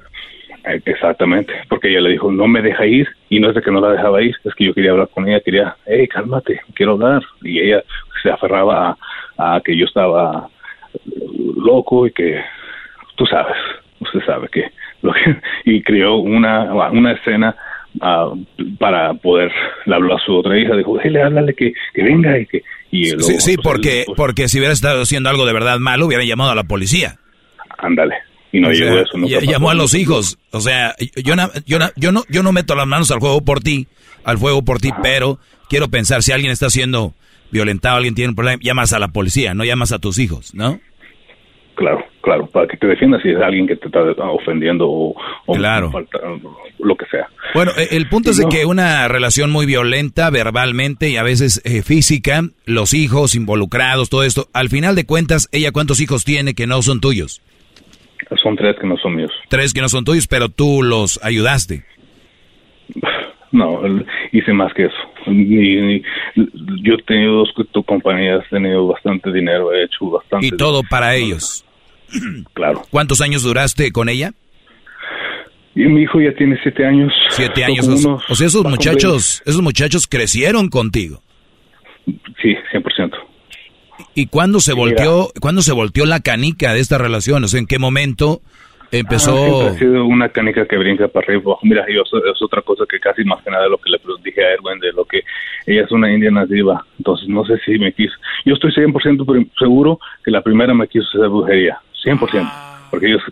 Eh, 0.67 0.83
exactamente, 0.85 1.53
porque 1.69 1.89
ella 1.89 2.01
le 2.01 2.11
dijo, 2.11 2.31
no 2.33 2.49
me 2.49 2.61
deja 2.61 2.85
ir, 2.87 3.07
y 3.29 3.39
no 3.39 3.51
es 3.51 3.55
de 3.55 3.63
que 3.63 3.71
no 3.71 3.81
la 3.81 3.93
dejaba 3.93 4.21
ir, 4.21 4.35
es 4.43 4.55
que 4.55 4.65
yo 4.65 4.75
quería 4.75 4.91
hablar 4.91 5.09
con 5.15 5.29
ella, 5.29 5.41
quería, 5.41 5.77
hey, 5.87 6.09
cálmate, 6.09 6.61
quiero 6.75 6.93
hablar, 6.93 7.23
y 7.43 7.61
ella 7.61 7.85
se 8.21 8.31
aferraba 8.31 8.97
a, 9.39 9.61
que 9.65 9.77
yo 9.77 9.85
estaba 9.85 10.49
loco 11.57 12.09
y 12.09 12.11
que, 12.11 12.41
tú 13.15 13.25
sabes, 13.27 13.57
usted 14.01 14.21
sabe 14.27 14.49
que, 14.49 14.73
lo 15.03 15.13
que 15.13 15.37
y 15.65 15.83
creó 15.83 16.17
una, 16.17 16.91
una 16.91 17.13
escena 17.13 17.55
ah, 18.01 18.33
para 18.81 19.15
poder, 19.15 19.53
le 19.85 19.95
habló 19.95 20.17
a 20.17 20.21
su 20.21 20.35
otra 20.35 20.59
hija, 20.59 20.75
dijo, 20.75 20.99
hey, 21.01 21.17
háblale 21.17 21.55
que, 21.55 21.75
que 21.95 22.03
venga 22.03 22.37
y 22.41 22.47
que... 22.47 22.63
Y 22.91 23.05
sí, 23.05 23.41
sí, 23.41 23.57
porque, 23.57 24.05
porque 24.17 24.49
si 24.49 24.59
hubiera 24.59 24.73
estado 24.73 25.03
haciendo 25.03 25.29
algo 25.29 25.47
de 25.47 25.53
verdad 25.53 25.79
malo, 25.79 26.07
hubiera 26.07 26.25
llamado 26.25 26.51
a 26.51 26.55
la 26.57 26.65
policía. 26.65 27.19
Ándale. 27.79 28.17
Y 28.57 28.61
no 28.61 28.71
llegó 28.73 28.99
eso. 28.99 29.19
llamó 29.43 29.71
a 29.71 29.75
los 29.75 29.95
hijos. 29.95 30.39
O 30.51 30.61
sea, 30.61 30.95
yo, 30.99 31.35
yo, 31.67 31.79
yo, 31.97 32.13
no, 32.13 32.23
yo 32.29 32.43
no 32.43 32.53
meto 32.53 32.75
las 32.75 32.87
manos 32.87 33.11
al 33.11 33.19
juego 33.19 33.43
por 33.43 33.61
ti, 33.61 33.87
al 34.25 34.39
fuego 34.39 34.63
por 34.63 34.81
ti, 34.81 34.91
pero 35.03 35.39
quiero 35.69 35.89
pensar, 35.89 36.23
si 36.23 36.33
alguien 36.33 36.51
está 36.51 36.71
siendo 36.71 37.13
violentado, 37.51 37.97
alguien 37.97 38.15
tiene 38.15 38.31
un 38.31 38.35
problema, 38.35 38.59
llamas 38.63 38.93
a 38.93 38.99
la 38.99 39.09
policía, 39.09 39.55
no 39.55 39.65
llamas 39.65 39.93
a 39.93 39.99
tus 39.99 40.19
hijos, 40.19 40.55
¿no? 40.55 40.81
Claro, 41.75 42.03
claro, 42.23 42.47
para 42.47 42.67
que 42.67 42.79
te 42.79 42.87
defiendas 42.87 43.21
si 43.23 43.29
es 43.29 43.37
alguien 43.37 43.67
que 43.67 43.77
te 43.77 43.89
está 43.89 44.01
ofendiendo 44.31 44.89
o, 44.89 45.15
claro. 45.55 45.93
lo 46.79 46.97
que 46.97 47.05
sea. 47.11 47.29
Bueno, 47.53 47.73
e, 47.77 47.95
el 47.95 48.09
punto 48.09 48.31
es 48.31 48.39
de 48.39 48.47
que 48.49 48.65
una 48.65 49.07
relación 49.09 49.51
muy 49.51 49.67
violenta 49.67 50.31
verbalmente 50.31 51.11
y 51.11 51.19
a 51.19 51.23
veces 51.23 51.61
eh, 51.67 51.83
física, 51.83 52.41
los 52.65 52.95
hijos 52.95 53.35
involucrados, 53.35 54.09
todo 54.09 54.23
esto, 54.23 54.49
al 54.55 54.71
final 54.71 54.95
de 54.95 55.05
cuentas, 55.05 55.51
ella 55.53 55.71
cuántos 55.71 56.01
hijos 56.01 56.25
tiene 56.25 56.55
que 56.55 56.67
no 56.67 56.81
son 56.81 57.01
tuyos? 57.01 57.43
Son 58.43 58.57
tres 58.57 58.77
que 58.81 58.87
no 58.87 58.97
son 58.97 59.17
míos. 59.17 59.33
Tres 59.49 59.73
que 59.73 59.81
no 59.81 59.89
son 59.89 60.05
tuyos, 60.05 60.27
pero 60.27 60.49
tú 60.49 60.83
los 60.83 61.21
ayudaste. 61.23 61.85
No, 63.53 63.81
hice 64.33 64.53
más 64.53 64.75
que 64.75 64.87
eso. 64.87 64.97
Ni, 65.29 66.03
yo 66.83 66.95
he 66.95 67.03
tenido 67.07 67.45
dos 67.45 67.87
compañías, 67.87 68.45
he 68.47 68.57
tenido 68.57 68.89
bastante 68.89 69.33
dinero, 69.33 69.73
he 69.73 69.85
hecho 69.85 70.11
bastante. 70.11 70.47
Y 70.47 70.51
todo 70.51 70.83
para 70.83 71.15
ellos. 71.15 71.65
Claro. 72.53 72.83
¿Cuántos 72.91 73.21
años 73.21 73.45
duraste 73.45 73.93
con 73.93 74.09
ella? 74.09 74.33
Y 75.75 75.85
mi 75.87 76.03
hijo 76.03 76.21
ya 76.21 76.35
tiene 76.35 76.59
siete 76.63 76.85
años. 76.87 77.13
Siete 77.31 77.65
años. 77.65 77.87
o 77.87 78.35
sea, 78.35 78.47
esos 78.47 78.65
muchachos, 78.65 79.43
esos 79.45 79.63
muchachos 79.63 80.07
crecieron 80.07 80.69
contigo. 80.69 81.21
Sí, 82.41 82.57
100%. 82.73 83.13
¿Y 84.15 84.27
cuándo 84.27 84.61
se 84.61 84.73
volteó, 84.73 85.31
cuándo 85.41 85.63
se 85.63 85.73
volteó 85.73 86.07
la 86.07 86.21
canica 86.21 86.73
de 86.73 86.81
esta 86.81 86.99
relación? 86.99 87.45
O 87.45 87.49
sea, 87.49 87.61
¿en 87.61 87.67
qué 87.67 87.79
momento 87.79 88.41
empezó? 88.91 89.69
Ah, 89.69 89.71
ha 89.71 89.79
sido 89.79 90.05
una 90.05 90.29
canica 90.29 90.67
que 90.67 90.77
brinca 90.77 91.09
para 91.09 91.27
arriba. 91.27 91.57
Mira, 91.63 91.85
yo, 91.89 92.03
es 92.03 92.43
otra 92.43 92.63
cosa 92.63 92.85
que 92.89 92.99
casi 92.99 93.25
más 93.25 93.43
que 93.43 93.51
nada 93.51 93.69
lo 93.69 93.79
que 93.79 93.91
le 93.91 93.99
dije 94.25 94.45
a 94.45 94.55
Erwin, 94.55 94.81
de 94.81 94.93
lo 94.93 95.05
que 95.05 95.23
ella 95.67 95.85
es 95.85 95.93
una 95.93 96.13
india 96.13 96.31
nativa. 96.31 96.85
Entonces, 96.99 97.29
no 97.29 97.45
sé 97.45 97.59
si 97.65 97.79
me 97.79 97.93
quiso. 97.93 98.15
Yo 98.45 98.55
estoy 98.55 98.73
100% 98.73 99.51
seguro 99.59 99.99
que 100.25 100.31
la 100.31 100.43
primera 100.43 100.75
me 100.75 100.89
quiso 100.89 101.07
hacer 101.09 101.29
brujería. 101.29 101.79
100%. 102.05 102.89
Porque 102.91 103.07
ellos, 103.09 103.23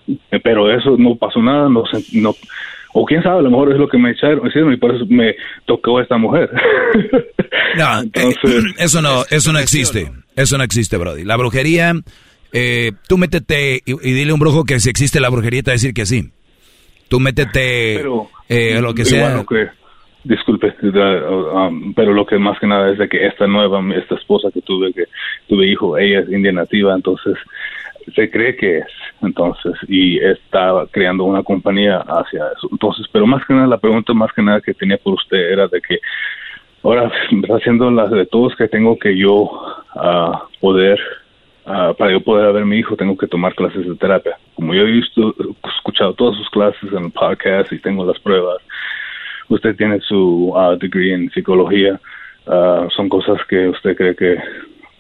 pero 0.43 0.71
eso 0.71 0.97
no 0.99 1.15
pasó 1.17 1.41
nada, 1.41 1.69
no, 1.69 1.85
no 2.13 2.35
o 2.97 3.05
quién 3.05 3.23
sabe, 3.23 3.41
a 3.41 3.43
lo 3.43 3.51
mejor 3.51 3.73
es 3.73 3.79
lo 3.79 3.89
que 3.89 3.99
me 3.99 4.13
echaron, 4.13 4.49
y 4.73 4.77
por 4.77 4.95
eso 4.95 5.05
me 5.09 5.35
tocó 5.67 6.01
esta 6.01 6.17
mujer. 6.17 6.49
no, 7.77 8.03
eh, 8.15 8.35
eso 8.79 9.03
no, 9.03 9.25
eso 9.31 9.53
no 9.53 9.59
existe. 9.59 10.11
Eso 10.37 10.59
no 10.59 10.65
existe, 10.65 10.97
Brody. 10.97 11.25
La 11.25 11.37
brujería, 11.37 11.93
eh, 12.53 12.93
tú 13.09 13.19
métete 13.19 13.83
y, 13.85 13.95
dile 13.95 14.31
a 14.31 14.35
un 14.35 14.41
brujo 14.41 14.65
que 14.65 14.81
si 14.81 14.91
existe 14.91 15.21
la 15.21 15.29
brujería 15.29 15.63
te 15.63 15.71
va 15.71 15.73
a 15.73 15.75
decir 15.75 15.95
que 15.95 16.07
sí. 16.07 16.31
Tú 17.09 17.21
métete 17.21 17.97
pero, 17.99 18.29
eh, 18.49 18.81
lo 18.81 18.95
que 18.95 19.05
sea. 19.05 19.45
disculpe, 20.25 20.75
um, 20.83 21.93
pero 21.95 22.13
lo 22.13 22.25
que 22.25 22.39
más 22.39 22.59
que 22.59 22.67
nada 22.67 22.91
es 22.91 22.99
de 22.99 23.09
que 23.09 23.27
esta 23.27 23.47
nueva, 23.47 23.83
esta 23.95 24.15
esposa 24.15 24.49
que 24.53 24.63
tuve, 24.63 24.93
que 24.93 25.05
tuve 25.49 25.67
hijo, 25.67 25.99
ella 25.99 26.21
es 26.21 26.29
india 26.31 26.51
nativa, 26.51 26.95
entonces 26.95 27.37
se 28.15 28.31
cree 28.31 28.57
que 28.57 28.79
es, 28.79 28.87
entonces, 29.23 29.73
y 29.89 30.19
está 30.19 30.87
creando 30.91 31.25
una 31.25 31.43
compañía 31.43 31.99
hacia 31.99 32.45
eso. 32.57 32.69
Entonces, 32.71 33.07
pero 33.13 33.27
más 33.27 33.45
que 33.47 33.55
nada, 33.55 33.67
la 33.67 33.79
pregunta 33.79 34.13
más 34.13 34.33
que 34.33 34.43
nada 34.43 34.61
que 34.61 34.75
tenía 34.75 34.99
por 34.99 35.15
usted 35.15 35.39
era 35.39 35.69
de 35.69 35.81
que 35.81 35.99
ahora 36.85 37.11
haciendo 37.57 37.91
las 37.91 38.11
de 38.11 38.27
todos 38.27 38.55
que 38.57 38.69
tengo 38.69 38.99
que 38.99 39.19
yo 39.19 39.51
ah, 39.97 40.47
poder 40.61 41.01
ah, 41.67 41.95
para 41.99 42.13
yo 42.13 42.21
poder 42.21 42.53
ver 42.53 42.63
a 42.63 42.67
mi 42.67 42.79
hijo 42.79 42.97
tengo 42.97 43.17
que 43.17 43.27
tomar 43.27 43.55
clases 43.55 43.87
de 43.87 43.97
terapia. 43.97 44.39
Como 44.55 44.75
yo 44.75 44.83
he 44.83 44.93
visto 44.93 45.35
escuchado 45.77 46.15
todas 46.15 46.37
sus 46.37 46.49
clases 46.51 46.93
en 46.93 47.07
el 47.07 47.11
podcast 47.11 47.73
y 47.73 47.79
tengo 47.81 48.05
las 48.05 48.21
pruebas 48.21 48.59
usted 49.49 49.77
tiene 49.77 50.01
su 50.01 50.53
ah, 50.57 50.77
degree 50.79 51.15
en 51.15 51.31
psicología 51.31 52.01
son 52.95 53.09
cosas 53.09 53.39
que 53.49 53.69
usted 53.69 53.97
cree 53.97 54.15
que 54.15 54.37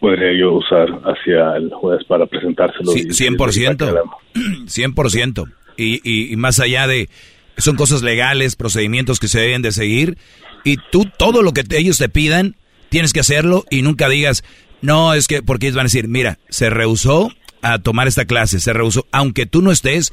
podría 0.00 0.32
yo 0.32 0.54
usar 0.54 0.88
hacia 1.04 1.56
el 1.56 1.70
juez 1.70 2.02
para 2.04 2.24
presentárselo 2.24 2.90
sí, 2.92 3.08
100% 3.08 4.02
100% 4.34 5.52
y, 5.76 6.00
y, 6.02 6.32
y 6.32 6.36
más 6.36 6.58
allá 6.60 6.86
de 6.86 7.10
son 7.58 7.76
cosas 7.76 8.02
legales, 8.02 8.56
procedimientos 8.56 9.20
que 9.20 9.28
se 9.28 9.40
deben 9.40 9.62
de 9.62 9.72
seguir 9.72 10.16
y 10.64 10.78
tú 10.90 11.04
todo 11.18 11.42
lo 11.42 11.52
que 11.52 11.64
ellos 11.76 11.98
te 11.98 12.08
pidan, 12.08 12.56
tienes 12.88 13.12
que 13.12 13.20
hacerlo 13.20 13.64
y 13.70 13.82
nunca 13.82 14.08
digas, 14.08 14.42
no, 14.80 15.14
es 15.14 15.28
que, 15.28 15.42
porque 15.42 15.66
ellos 15.66 15.76
van 15.76 15.84
a 15.84 15.90
decir, 15.90 16.08
mira, 16.08 16.38
se 16.48 16.70
rehusó 16.70 17.32
a 17.62 17.78
tomar 17.78 18.08
esta 18.08 18.24
clase, 18.24 18.60
se 18.60 18.72
rehusó, 18.72 19.06
aunque 19.12 19.46
tú 19.46 19.62
no 19.62 19.72
estés. 19.72 20.12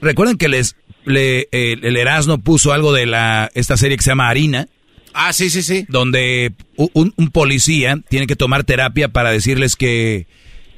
Recuerden 0.00 0.36
que 0.36 0.48
les, 0.48 0.76
le, 1.04 1.48
el 1.50 1.96
Erasmo 1.96 2.38
puso 2.38 2.72
algo 2.72 2.92
de 2.92 3.06
la, 3.06 3.50
esta 3.54 3.76
serie 3.76 3.96
que 3.96 4.02
se 4.02 4.10
llama 4.10 4.28
Harina. 4.28 4.68
Ah, 5.14 5.32
sí, 5.32 5.50
sí, 5.50 5.62
sí. 5.62 5.86
Donde 5.88 6.52
un, 6.76 7.12
policía 7.30 7.98
tiene 8.08 8.26
que 8.26 8.36
tomar 8.36 8.64
terapia 8.64 9.08
para 9.08 9.30
decirles 9.30 9.74
que, 9.74 10.26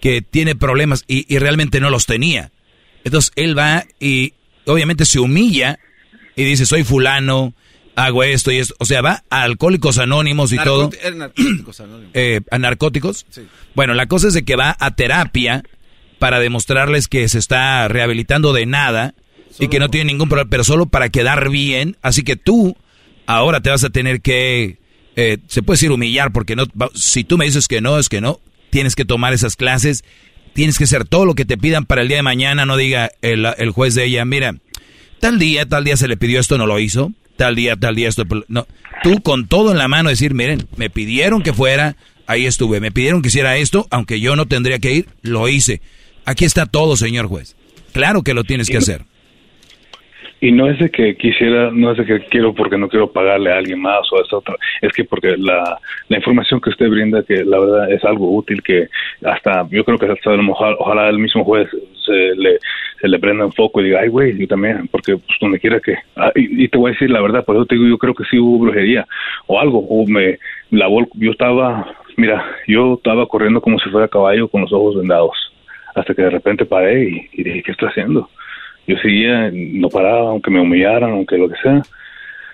que 0.00 0.22
tiene 0.22 0.54
problemas 0.54 1.04
y, 1.06 1.26
y 1.32 1.38
realmente 1.38 1.80
no 1.80 1.90
los 1.90 2.06
tenía. 2.06 2.52
Entonces 3.04 3.32
él 3.36 3.58
va 3.58 3.84
y 3.98 4.34
obviamente 4.66 5.04
se 5.04 5.18
humilla 5.18 5.78
y 6.36 6.44
dice, 6.44 6.64
soy 6.64 6.84
fulano, 6.84 7.54
hago 8.04 8.24
esto 8.24 8.50
y 8.50 8.58
esto. 8.58 8.74
O 8.78 8.84
sea, 8.84 9.02
va 9.02 9.24
a 9.30 9.42
Alcohólicos 9.42 9.98
Anónimos 9.98 10.52
y 10.52 10.58
todo. 10.58 10.90
Narcóticos 11.14 11.80
anónimos. 11.80 12.10
Eh, 12.14 12.40
¿A 12.50 12.58
narcóticos? 12.58 13.26
Sí. 13.30 13.42
Bueno, 13.74 13.94
la 13.94 14.06
cosa 14.06 14.28
es 14.28 14.34
de 14.34 14.44
que 14.44 14.56
va 14.56 14.76
a 14.78 14.94
terapia 14.94 15.62
para 16.18 16.40
demostrarles 16.40 17.08
que 17.08 17.28
se 17.28 17.38
está 17.38 17.88
rehabilitando 17.88 18.52
de 18.52 18.66
nada 18.66 19.14
y 19.58 19.68
que 19.68 19.78
no 19.78 19.88
tiene 19.88 20.12
ningún 20.12 20.28
problema, 20.28 20.50
pero 20.50 20.64
solo 20.64 20.86
para 20.86 21.08
quedar 21.08 21.50
bien. 21.50 21.96
Así 22.02 22.22
que 22.22 22.36
tú 22.36 22.76
ahora 23.26 23.60
te 23.60 23.70
vas 23.70 23.84
a 23.84 23.90
tener 23.90 24.20
que, 24.20 24.78
eh, 25.16 25.38
se 25.46 25.62
puede 25.62 25.76
decir 25.76 25.92
humillar, 25.92 26.32
porque 26.32 26.56
no, 26.56 26.64
si 26.94 27.24
tú 27.24 27.38
me 27.38 27.44
dices 27.44 27.68
que 27.68 27.80
no, 27.80 27.98
es 27.98 28.08
que 28.08 28.20
no, 28.20 28.40
tienes 28.70 28.94
que 28.94 29.04
tomar 29.04 29.32
esas 29.32 29.56
clases, 29.56 30.04
tienes 30.52 30.78
que 30.78 30.84
hacer 30.84 31.04
todo 31.04 31.24
lo 31.24 31.34
que 31.34 31.44
te 31.44 31.58
pidan 31.58 31.86
para 31.86 32.02
el 32.02 32.08
día 32.08 32.18
de 32.18 32.22
mañana, 32.22 32.66
no 32.66 32.76
diga 32.76 33.10
el, 33.22 33.46
el 33.56 33.70
juez 33.70 33.94
de 33.94 34.04
ella, 34.04 34.24
mira, 34.24 34.56
tal 35.20 35.38
día, 35.38 35.66
tal 35.66 35.84
día 35.84 35.96
se 35.96 36.08
le 36.08 36.16
pidió 36.16 36.40
esto, 36.40 36.58
no 36.58 36.66
lo 36.66 36.78
hizo 36.78 37.12
tal 37.40 37.54
día, 37.54 37.74
tal 37.74 37.94
día, 37.96 38.06
esto. 38.06 38.24
No, 38.48 38.66
tú 39.02 39.22
con 39.22 39.48
todo 39.48 39.72
en 39.72 39.78
la 39.78 39.88
mano 39.88 40.10
decir, 40.10 40.34
miren, 40.34 40.68
me 40.76 40.90
pidieron 40.90 41.42
que 41.42 41.54
fuera, 41.54 41.96
ahí 42.26 42.44
estuve, 42.44 42.80
me 42.80 42.92
pidieron 42.92 43.22
que 43.22 43.28
hiciera 43.28 43.56
esto, 43.56 43.86
aunque 43.90 44.20
yo 44.20 44.36
no 44.36 44.44
tendría 44.44 44.78
que 44.78 44.92
ir, 44.92 45.08
lo 45.22 45.48
hice. 45.48 45.80
Aquí 46.26 46.44
está 46.44 46.66
todo, 46.66 46.98
señor 46.98 47.28
juez. 47.28 47.56
Claro 47.94 48.22
que 48.22 48.34
lo 48.34 48.44
tienes 48.44 48.68
que 48.68 48.76
hacer. 48.76 49.06
Y 50.40 50.52
no 50.52 50.70
es 50.70 50.78
de 50.78 50.90
que 50.90 51.16
quisiera, 51.16 51.70
no 51.70 51.92
es 51.92 51.98
de 51.98 52.06
que 52.06 52.20
quiero 52.26 52.54
porque 52.54 52.78
no 52.78 52.88
quiero 52.88 53.12
pagarle 53.12 53.52
a 53.52 53.58
alguien 53.58 53.80
más 53.80 54.10
o 54.10 54.22
es 54.22 54.32
otra, 54.32 54.56
es 54.80 54.90
que 54.92 55.04
porque 55.04 55.36
la, 55.36 55.78
la 56.08 56.16
información 56.16 56.60
que 56.60 56.70
usted 56.70 56.88
brinda, 56.88 57.22
que 57.22 57.44
la 57.44 57.58
verdad 57.58 57.92
es 57.92 58.02
algo 58.04 58.34
útil, 58.34 58.62
que 58.62 58.88
hasta, 59.22 59.68
yo 59.70 59.84
creo 59.84 59.98
que 59.98 60.06
hasta 60.06 60.30
ojalá, 60.30 60.76
ojalá 60.78 61.08
el 61.10 61.18
mismo 61.18 61.44
juez 61.44 61.68
se 62.06 62.34
le, 62.36 62.58
se 63.00 63.08
le 63.08 63.18
prenda 63.18 63.44
un 63.44 63.52
foco 63.52 63.80
y 63.80 63.84
diga, 63.84 64.00
ay, 64.00 64.08
güey, 64.08 64.38
yo 64.38 64.46
también, 64.46 64.88
porque 64.88 65.16
pues, 65.16 65.38
donde 65.40 65.60
quiera 65.60 65.78
que, 65.78 65.96
ah, 66.16 66.32
y, 66.34 66.68
te 66.68 66.78
voy 66.78 66.90
a 66.90 66.92
decir 66.94 67.10
la 67.10 67.20
verdad, 67.20 67.44
por 67.44 67.56
eso 67.56 67.66
te 67.66 67.74
digo, 67.74 67.86
yo 67.86 67.98
creo 67.98 68.14
que 68.14 68.24
sí 68.24 68.38
hubo 68.38 68.64
brujería 68.64 69.06
o 69.46 69.60
algo, 69.60 69.80
o 69.80 70.06
me, 70.06 70.38
la 70.70 70.88
yo 71.14 71.30
estaba, 71.32 71.86
mira, 72.16 72.44
yo 72.66 72.94
estaba 72.94 73.26
corriendo 73.26 73.60
como 73.60 73.78
si 73.78 73.90
fuera 73.90 74.08
caballo 74.08 74.48
con 74.48 74.62
los 74.62 74.72
ojos 74.72 74.96
vendados, 74.96 75.36
hasta 75.94 76.14
que 76.14 76.22
de 76.22 76.30
repente 76.30 76.64
paré 76.64 77.10
y, 77.10 77.28
y 77.32 77.42
dije, 77.42 77.62
¿qué 77.62 77.72
estoy 77.72 77.88
haciendo? 77.88 78.30
Yo 78.90 78.96
seguía, 79.02 79.50
no 79.52 79.88
paraba, 79.88 80.30
aunque 80.30 80.50
me 80.50 80.60
humillaran, 80.60 81.10
aunque 81.10 81.36
lo 81.36 81.48
que 81.48 81.56
sea. 81.62 81.82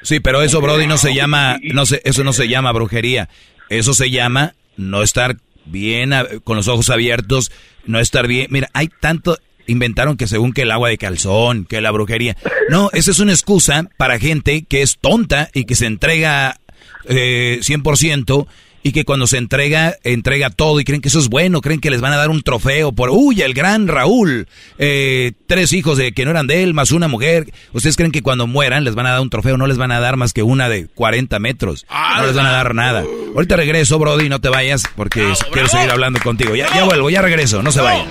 Sí, 0.03 0.21
pero 0.21 0.43
eso, 0.43 0.61
Brody, 0.61 0.87
no 0.87 0.99
se 0.99 1.15
llama, 1.15 1.59
no 1.63 1.87
sé, 1.87 2.01
eso 2.05 2.23
no 2.23 2.33
se 2.33 2.49
llama 2.49 2.73
brujería. 2.73 3.29
Eso 3.69 3.95
se 3.95 4.11
llama 4.11 4.55
no 4.77 5.03
estar 5.03 5.37
bien, 5.65 6.13
con 6.45 6.57
los 6.57 6.69
ojos 6.69 6.91
abiertos, 6.91 7.51
no 7.87 7.99
estar 7.99 8.27
bien. 8.27 8.47
Mira, 8.51 8.69
hay 8.73 8.89
tanto, 9.01 9.39
inventaron 9.67 10.17
que 10.17 10.27
según 10.27 10.53
que 10.53 10.63
el 10.63 10.71
agua 10.71 10.91
de 10.91 10.99
calzón, 10.99 11.65
que 11.65 11.81
la 11.81 11.91
brujería. 11.91 12.37
No, 12.69 12.91
esa 12.93 13.11
es 13.11 13.19
una 13.19 13.33
excusa 13.33 13.89
para 13.97 14.19
gente 14.19 14.65
que 14.69 14.83
es 14.83 14.99
tonta 14.99 15.51
y 15.55 15.65
que 15.65 15.75
se 15.75 15.87
entrega 15.87 16.61
eh, 17.09 17.59
100% 17.63 18.47
y 18.87 18.93
que 18.93 19.05
cuando 19.05 19.27
se 19.27 19.37
entrega, 19.37 19.97
entrega 20.05 20.49
todo 20.49 20.79
y 20.79 20.85
creen 20.85 21.01
que 21.01 21.09
eso 21.09 21.19
es 21.19 21.29
bueno, 21.29 21.61
creen 21.61 21.81
que 21.81 21.91
les 21.91 22.01
van 22.01 22.13
a 22.13 22.17
dar 22.19 22.31
un 22.31 22.43
trofeo 22.43 22.93
por, 22.93 23.11
uy, 23.11 23.43
el 23.43 23.53
gran 23.53 23.89
Raúl, 23.89 24.47
eh, 24.79 25.33
tres 25.49 25.73
hijos 25.73 25.99
de 25.99 26.13
que 26.13 26.25
no 26.25 26.31
eran 26.31 26.47
de 26.47 26.63
él, 26.63 26.73
más 26.73 26.93
una 26.93 27.09
mujer. 27.09 27.53
¿Ustedes 27.73 27.97
creen 27.97 28.13
que 28.13 28.23
cuando 28.23 28.47
mueran 28.47 28.85
les 28.85 28.95
van 28.95 29.07
a 29.07 29.11
dar 29.11 29.23
un 29.23 29.29
trofeo? 29.29 29.57
No 29.57 29.67
les 29.67 29.77
van 29.77 29.91
a 29.91 29.99
dar 29.99 30.17
más 30.17 30.33
que 30.33 30.45
una 30.45 30.69
de 30.69 30.87
40 30.87 31.37
metros. 31.41 31.85
No 31.91 32.27
les 32.27 32.37
van 32.37 32.47
a 32.47 32.53
dar 32.53 32.77
nada. 32.77 33.05
Ahorita 33.35 33.57
regreso, 33.57 33.99
Brody, 33.99 34.29
no 34.29 34.41
te 34.41 34.51
vayas 34.51 34.85
porque 34.95 35.33
quiero 35.51 35.67
seguir 35.67 35.91
hablando 35.91 36.21
contigo. 36.21 36.55
Ya, 36.55 36.73
ya 36.73 36.85
vuelvo, 36.85 37.11
ya 37.11 37.23
regreso, 37.23 37.65
no 37.65 37.73
se 37.73 37.81
vayan. 37.81 38.07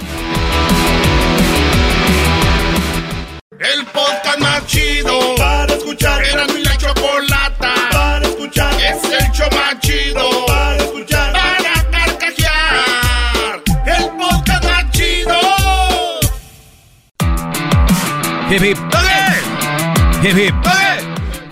El 3.62 3.86
podcast 3.86 4.40
más 4.40 4.68
chido 4.68 5.36
para 5.38 5.75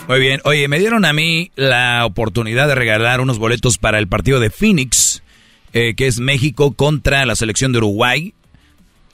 Muy 0.08 0.20
bien. 0.20 0.40
Oye, 0.46 0.70
me 0.70 0.80
dieron 0.80 1.04
a 1.04 1.12
mí 1.12 1.52
la 1.56 2.06
oportunidad 2.06 2.68
de 2.68 2.76
regalar 2.76 3.20
unos 3.20 3.40
boletos 3.40 3.78
para 3.78 4.00
el 4.00 4.08
partido 4.08 4.40
de 4.40 4.50
Phoenix, 4.50 5.22
eh, 5.74 5.96
que 5.96 6.08
es 6.08 6.22
México 6.22 6.74
contra 6.74 7.26
la 7.26 7.36
selección 7.36 7.74
de 7.74 7.80
Uruguay. 7.80 8.34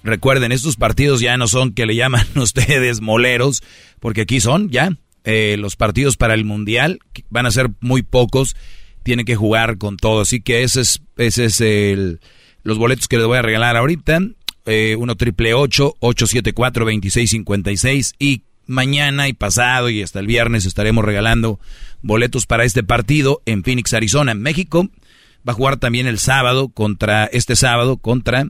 Recuerden, 0.04 0.52
estos 0.52 0.76
partidos 0.76 1.20
ya 1.20 1.36
no 1.38 1.48
son 1.48 1.74
que 1.74 1.88
le 1.88 1.96
llaman 1.96 2.28
ustedes 2.36 3.02
moleros, 3.02 3.64
porque 4.00 4.22
aquí 4.22 4.40
son 4.40 4.70
ya 4.70 4.92
eh, 5.24 5.58
los 5.58 5.76
partidos 5.76 6.16
para 6.16 6.36
el 6.36 6.46
Mundial, 6.46 7.00
van 7.30 7.48
a 7.48 7.52
ser 7.52 7.72
muy 7.80 8.04
pocos, 8.04 8.56
tienen 9.02 9.26
que 9.26 9.36
jugar 9.36 9.80
con 9.80 9.98
todo. 9.98 10.22
Así 10.22 10.42
que 10.42 10.62
ese 10.62 10.82
es, 10.82 11.02
ese 11.18 11.46
es 11.46 11.60
el, 11.60 12.20
los 12.62 12.78
boletos 12.78 13.08
que 13.08 13.18
les 13.18 13.26
voy 13.26 13.40
a 13.40 13.42
regalar 13.42 13.78
ahorita. 13.78 14.22
Eh, 14.72 14.96
1 14.96 15.16
triple 15.16 15.56
874 15.56 16.86
2656 16.86 18.14
y 18.20 18.44
mañana 18.68 19.28
y 19.28 19.34
pasado 19.34 19.90
y 19.90 20.04
hasta 20.04 20.20
el 20.20 20.28
viernes 20.28 20.68
estaremos 20.68 21.04
regalando 21.04 21.60
boletos 22.04 22.46
para 22.46 22.66
este 22.66 22.84
partido 22.84 23.42
en 23.48 23.64
Phoenix, 23.64 23.96
Arizona. 23.96 24.36
México 24.36 24.88
va 25.48 25.54
a 25.54 25.56
jugar 25.56 25.78
también 25.78 26.06
el 26.06 26.20
sábado 26.20 26.70
contra 26.70 27.26
este 27.26 27.56
sábado 27.56 27.98
contra 27.98 28.46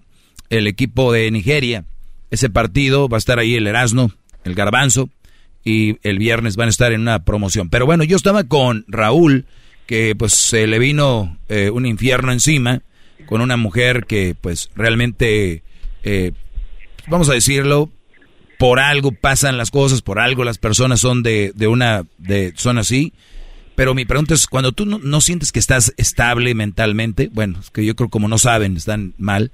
el 0.50 0.68
equipo 0.68 1.14
de 1.14 1.32
Nigeria. 1.32 1.86
Ese 2.32 2.50
partido 2.50 3.08
va 3.08 3.16
a 3.16 3.20
estar 3.20 3.40
ahí 3.40 3.56
el 3.56 3.66
Erasmo, 3.66 4.12
el 4.44 4.56
Garbanzo 4.56 5.10
y 5.64 6.00
el 6.04 6.20
viernes 6.20 6.58
van 6.58 6.68
a 6.68 6.72
estar 6.72 6.92
en 6.92 7.00
una 7.00 7.24
promoción. 7.24 7.70
Pero 7.70 7.86
bueno, 7.86 8.04
yo 8.04 8.18
estaba 8.18 8.44
con 8.44 8.84
Raúl 8.90 9.46
que 9.86 10.18
pues 10.18 10.34
se 10.34 10.68
le 10.68 10.80
vino 10.80 11.38
eh, 11.48 11.70
un 11.70 11.86
infierno 11.86 12.34
encima 12.34 12.82
con 13.26 13.40
una 13.40 13.56
mujer 13.56 14.06
que 14.06 14.36
pues 14.36 14.70
realmente 14.76 15.64
eh, 16.04 16.32
vamos 17.08 17.30
a 17.30 17.34
decirlo, 17.34 17.90
por 18.58 18.80
algo 18.80 19.12
pasan 19.12 19.58
las 19.58 19.72
cosas, 19.72 20.02
por 20.02 20.20
algo 20.20 20.44
las 20.44 20.58
personas 20.58 21.00
son 21.00 21.24
de, 21.24 21.52
de 21.56 21.68
una, 21.68 22.06
de, 22.18 22.54
son 22.56 22.78
así. 22.78 23.14
Pero 23.76 23.94
mi 23.94 24.04
pregunta 24.04 24.34
es, 24.34 24.48
cuando 24.48 24.74
tú 24.74 24.86
no, 24.86 25.22
sientes 25.22 25.54
que 25.54 25.60
estás 25.60 25.94
estable 25.96 26.54
mentalmente, 26.54 27.30
bueno, 27.32 27.60
es 27.62 27.70
que 27.70 27.86
yo 27.86 27.96
creo 27.96 28.10
como 28.10 28.28
no 28.28 28.38
saben, 28.38 28.76
están 28.76 29.14
mal, 29.18 29.54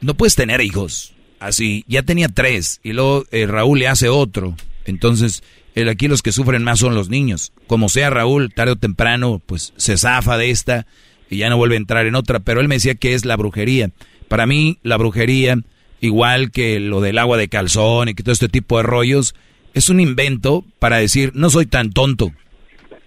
no 0.00 0.14
puedes 0.14 0.36
tener 0.36 0.60
hijos. 0.60 1.14
Así, 1.40 1.84
ya 1.88 2.02
tenía 2.04 2.28
tres 2.28 2.78
y 2.84 2.92
luego 2.92 3.24
eh, 3.32 3.46
Raúl 3.46 3.80
le 3.80 3.88
hace 3.88 4.08
otro. 4.08 4.54
Entonces, 4.84 5.42
aquí 5.90 6.06
los 6.06 6.22
que 6.22 6.30
sufren 6.30 6.62
más 6.62 6.78
son 6.78 6.94
los 6.94 7.08
niños. 7.08 7.52
Como 7.66 7.88
sea 7.88 8.08
Raúl, 8.08 8.54
tarde 8.54 8.72
o 8.72 8.76
temprano, 8.76 9.42
pues 9.44 9.72
se 9.76 9.98
zafa 9.98 10.38
de 10.38 10.50
esta 10.50 10.86
y 11.28 11.38
ya 11.38 11.50
no 11.50 11.56
vuelve 11.56 11.74
a 11.74 11.78
entrar 11.78 12.06
en 12.06 12.14
otra. 12.14 12.38
Pero 12.38 12.60
él 12.60 12.68
me 12.68 12.76
decía 12.76 12.94
que 12.94 13.14
es 13.14 13.24
la 13.24 13.36
brujería. 13.36 13.90
Para 14.28 14.46
mí, 14.46 14.78
la 14.84 14.96
brujería 14.96 15.58
igual 16.00 16.50
que 16.50 16.80
lo 16.80 17.00
del 17.00 17.18
agua 17.18 17.36
de 17.36 17.48
calzón 17.48 18.08
y 18.08 18.14
que 18.14 18.22
todo 18.22 18.32
este 18.32 18.48
tipo 18.48 18.76
de 18.76 18.82
rollos, 18.82 19.34
es 19.74 19.88
un 19.88 20.00
invento 20.00 20.64
para 20.78 20.96
decir, 20.96 21.32
no 21.34 21.50
soy 21.50 21.66
tan 21.66 21.92
tonto, 21.92 22.32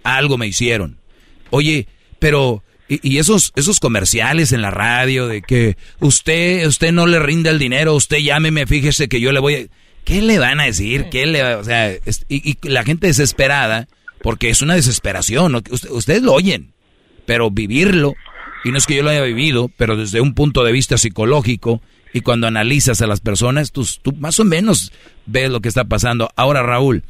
algo 0.02 0.38
me 0.38 0.46
hicieron. 0.46 0.98
Oye, 1.50 1.88
pero 2.18 2.62
y, 2.88 3.18
esos 3.18 3.52
esos 3.56 3.78
comerciales 3.80 4.52
en 4.52 4.62
la 4.62 4.70
radio 4.70 5.28
de 5.28 5.42
que 5.42 5.76
usted 6.00 6.66
usted 6.66 6.92
no 6.92 7.06
le 7.06 7.18
rinde 7.20 7.50
el 7.50 7.58
dinero, 7.58 7.94
usted 7.94 8.18
llámeme, 8.18 8.66
fíjese 8.66 9.08
que 9.08 9.20
yo 9.20 9.32
le 9.32 9.40
voy 9.40 9.54
a 9.54 9.66
¿Qué 10.04 10.22
le 10.22 10.38
van 10.38 10.60
a 10.60 10.64
decir? 10.64 11.06
¿Qué 11.10 11.26
le 11.26 11.54
o 11.54 11.62
sea, 11.62 11.92
y, 12.28 12.56
la 12.68 12.84
gente 12.84 13.06
desesperada 13.06 13.86
porque 14.22 14.50
es 14.50 14.60
una 14.60 14.74
desesperación, 14.74 15.62
ustedes 15.70 16.22
lo 16.22 16.34
oyen. 16.34 16.72
pero 17.26 17.50
vivirlo, 17.50 18.14
y 18.64 18.70
no 18.70 18.78
es 18.78 18.86
que 18.86 18.96
yo 18.96 19.02
lo 19.02 19.10
haya 19.10 19.22
vivido, 19.22 19.70
pero 19.76 19.96
desde 19.96 20.20
un 20.20 20.34
punto 20.34 20.64
de 20.64 20.72
vista 20.72 20.98
psicológico, 20.98 21.80
y 22.12 22.20
cuando 22.22 22.46
analizas 22.46 23.00
a 23.02 23.06
las 23.06 23.20
personas, 23.20 23.72
tú, 23.72 23.86
tú 24.02 24.12
más 24.12 24.40
o 24.40 24.44
menos 24.44 24.92
ves 25.26 25.50
lo 25.50 25.60
que 25.60 25.68
está 25.68 25.84
pasando. 25.84 26.30
Ahora, 26.36 26.62
Raúl, 26.62 27.04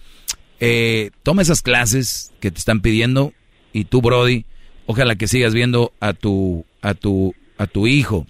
eh, 0.61 1.11
toma 1.23 1.43
esas 1.43 1.63
clases 1.63 2.33
que 2.41 2.51
te 2.51 2.59
están 2.59 2.81
pidiendo, 2.81 3.33
y 3.73 3.85
tú, 3.85 4.03
Brody, 4.03 4.45
ojalá 4.87 5.17
que 5.17 5.29
sigas 5.29 5.55
viendo 5.55 5.93
a 6.01 6.13
tu, 6.13 6.65
a 6.83 6.95
tu, 6.95 7.35
a 7.57 7.67
tu 7.67 7.87
hijo, 7.87 8.27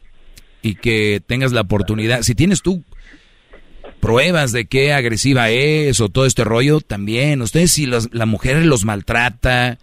y 0.63 0.75
que 0.75 1.23
tengas 1.27 1.53
la 1.53 1.63
oportunidad, 1.63 2.23
si 2.23 2.35
tienes 2.35 2.63
tú 2.63 2.85
pruebas 4.01 4.53
de 4.53 4.65
qué 4.65 4.95
agresiva 4.95 5.51
es 5.51 6.01
o 6.01 6.09
todo 6.09 6.25
este 6.25 6.43
rollo, 6.43 6.81
también. 6.81 7.43
Ustedes 7.43 7.73
si 7.73 7.87
la 7.87 8.27
mujer 8.27 8.65
los 8.65 8.87
maltrata, 8.87 9.79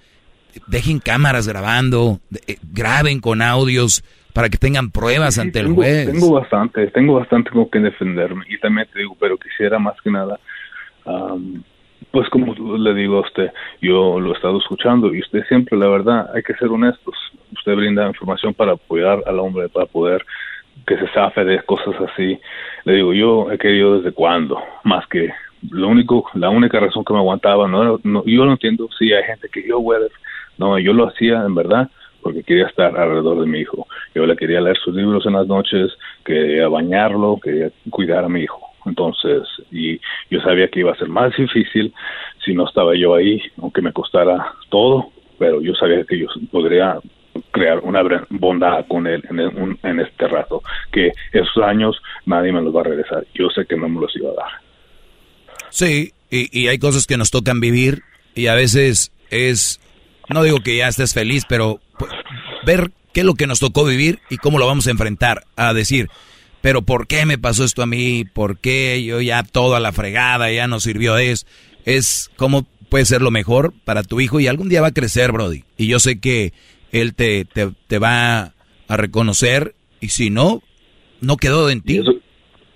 dejen 0.66 1.00
cámaras 1.00 1.48
grabando, 1.48 2.20
eh, 2.48 2.58
graben 2.64 3.20
con 3.20 3.42
audios 3.42 4.04
para 4.34 4.50
que 4.50 4.58
tengan 4.58 4.92
pruebas 4.92 5.40
ante 5.40 5.60
el 5.60 5.74
juez. 5.74 6.12
Tengo 6.12 6.34
bastante, 6.34 6.88
tengo 6.88 7.16
bastante 7.16 7.50
con 7.52 7.70
que 7.70 7.80
defenderme 7.80 8.46
y 8.50 8.60
también 8.60 8.88
te 8.92 9.00
digo, 9.00 9.16
pero 9.20 9.38
quisiera 9.38 9.80
más 9.80 10.00
que 10.02 10.12
nada, 10.12 10.40
pues 12.12 12.30
como 12.30 12.54
le 12.78 12.94
digo 12.94 13.18
a 13.18 13.22
usted, 13.22 13.52
yo 13.82 14.20
lo 14.20 14.32
he 14.32 14.36
estado 14.36 14.58
escuchando 14.58 15.14
y 15.14 15.20
usted 15.22 15.44
siempre, 15.48 15.78
la 15.78 15.88
verdad, 15.88 16.30
hay 16.34 16.44
que 16.44 16.54
ser 16.56 16.70
honestos. 16.70 17.16
Usted 17.54 17.76
brinda 17.76 18.08
información 18.08 18.54
para 18.54 18.74
apoyar 18.74 19.24
al 19.26 19.40
hombre, 19.40 19.70
para 19.70 19.86
poder 19.86 20.26
que 20.86 20.98
se 20.98 21.08
safe 21.10 21.44
de 21.44 21.62
cosas 21.64 21.96
así. 22.10 22.40
Le 22.86 22.94
digo, 22.94 23.14
yo 23.14 23.52
he 23.52 23.58
querido 23.58 23.98
desde 23.98 24.14
cuándo, 24.14 24.62
más 24.84 25.06
que 25.08 25.32
lo 25.72 25.88
único, 25.88 26.30
la 26.34 26.50
única 26.50 26.80
razón 26.80 27.04
que 27.04 27.14
me 27.14 27.20
aguantaba, 27.20 27.68
no, 27.68 28.00
no 28.04 28.24
yo 28.26 28.46
lo 28.46 28.52
entiendo, 28.52 28.88
sí 28.98 29.12
hay 29.12 29.24
gente 29.24 29.50
que 29.50 29.68
yo, 29.68 29.80
güey, 29.80 30.02
no, 30.58 30.78
yo 30.80 30.94
lo 30.94 31.08
hacía 31.08 31.44
en 31.44 31.56
verdad 31.56 31.90
porque 32.28 32.44
quería 32.44 32.68
estar 32.68 32.98
alrededor 32.98 33.40
de 33.40 33.48
mi 33.48 33.60
hijo. 33.60 33.88
Yo 34.14 34.26
le 34.26 34.36
quería 34.36 34.60
leer 34.60 34.78
sus 34.78 34.94
libros 34.94 35.26
en 35.26 35.34
las 35.34 35.48
noches, 35.48 35.92
quería 36.26 36.68
bañarlo, 36.68 37.40
quería 37.42 37.72
cuidar 37.90 38.26
a 38.26 38.30
mi 38.30 38.42
hijo. 38.42 38.60
Entonces, 38.86 39.44
y 39.72 39.98
yo 40.30 40.42
sabía 40.42 40.68
que 40.68 40.82
iba 40.82 40.92
a 40.92 40.98
ser 40.98 41.08
más 41.08 41.36
difícil 41.38 41.94
si 42.44 42.54
no 42.54 42.68
estaba 42.68 42.96
yo 42.98 43.16
ahí, 43.16 43.42
aunque 43.62 43.82
me 43.82 43.94
costara 43.94 44.54
todo, 44.68 45.12
pero 45.40 45.62
yo 45.62 45.74
sabía 45.76 46.04
que 46.04 46.20
yo 46.20 46.28
podría 46.52 47.00
crear 47.52 47.80
una 47.80 48.02
bondad 48.30 48.86
con 48.88 49.08
él 49.08 49.24
en, 49.30 49.80
en 49.82 50.00
este 50.02 50.28
rato, 50.28 50.62
que 50.92 51.12
esos 51.32 51.64
años 51.64 51.98
nadie 52.26 52.52
me 52.52 52.62
los 52.62 52.76
va 52.76 52.82
a 52.82 52.86
regresar. 52.86 53.26
Yo 53.34 53.50
sé 53.50 53.66
que 53.66 53.78
no 53.78 53.88
me 53.88 54.02
los 54.02 54.14
iba 54.18 54.32
a 54.32 54.34
dar. 54.34 54.52
Sí, 55.70 56.12
y, 56.30 56.68
hay 56.68 56.78
cosas 56.78 57.06
que 57.08 57.16
nos 57.16 57.32
tocan 57.32 57.62
vivir 57.62 58.04
y 58.36 58.48
a 58.48 58.56
veces 58.56 59.12
es, 59.30 59.80
no 60.30 60.44
digo 60.44 60.60
que 60.62 60.78
ya 60.78 60.88
estés 60.88 61.14
feliz, 61.14 61.46
pero 61.48 61.80
ver 62.66 62.92
qué 63.14 63.22
es 63.22 63.26
lo 63.26 63.36
que 63.36 63.48
nos 63.48 63.60
tocó 63.60 63.86
vivir 63.86 64.20
y 64.30 64.38
cómo 64.38 64.60
lo 64.60 64.68
vamos 64.68 64.88
a 64.88 64.92
enfrentar, 64.92 65.44
a 65.56 65.74
decir, 65.74 66.10
pero 66.62 66.82
¿por 66.82 67.08
qué 67.08 67.26
me 67.26 67.38
pasó 67.38 67.64
esto 67.64 67.82
a 67.84 67.88
mí? 67.88 68.26
¿Por 68.26 68.58
qué 68.60 69.04
yo 69.04 69.22
ya 69.22 69.44
toda 69.44 69.80
la 69.80 69.92
fregada 69.92 70.52
ya 70.52 70.68
no 70.68 70.80
sirvió 70.80 71.18
eso? 71.18 71.46
Es 71.86 72.32
cómo 72.36 72.66
puede 72.90 73.06
ser 73.06 73.22
lo 73.22 73.32
mejor 73.32 73.74
para 73.86 74.04
tu 74.04 74.20
hijo 74.20 74.40
y 74.40 74.48
algún 74.48 74.70
día 74.70 74.82
va 74.82 74.88
a 74.88 74.94
crecer, 74.94 75.32
Brody. 75.32 75.64
Y 75.78 75.88
yo 75.88 76.00
sé 76.00 76.20
que 76.20 76.54
él 76.92 77.16
te, 77.16 77.46
te, 77.46 78.00
va 78.00 78.54
a 78.88 78.98
reconocer 78.98 79.76
y 80.00 80.10
si 80.10 80.30
no, 80.30 80.62
no 81.22 81.38
quedó 81.38 81.70
en 81.70 81.82
ti. 81.82 82.02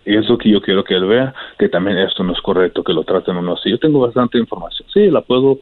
Eso, 0.05 0.37
que 0.37 0.49
yo 0.49 0.61
quiero 0.61 0.83
que 0.83 0.95
él 0.95 1.05
vea, 1.05 1.33
que 1.59 1.69
también 1.69 1.97
esto 1.99 2.23
no 2.23 2.33
es 2.33 2.41
correcto, 2.41 2.83
que 2.83 2.93
lo 2.93 3.03
traten 3.03 3.37
o 3.37 3.41
no 3.41 3.53
así. 3.53 3.69
Yo 3.69 3.77
tengo 3.77 3.99
bastante 3.99 4.37
información, 4.37 4.87
sí, 4.93 5.09
la 5.09 5.21
puedo, 5.21 5.59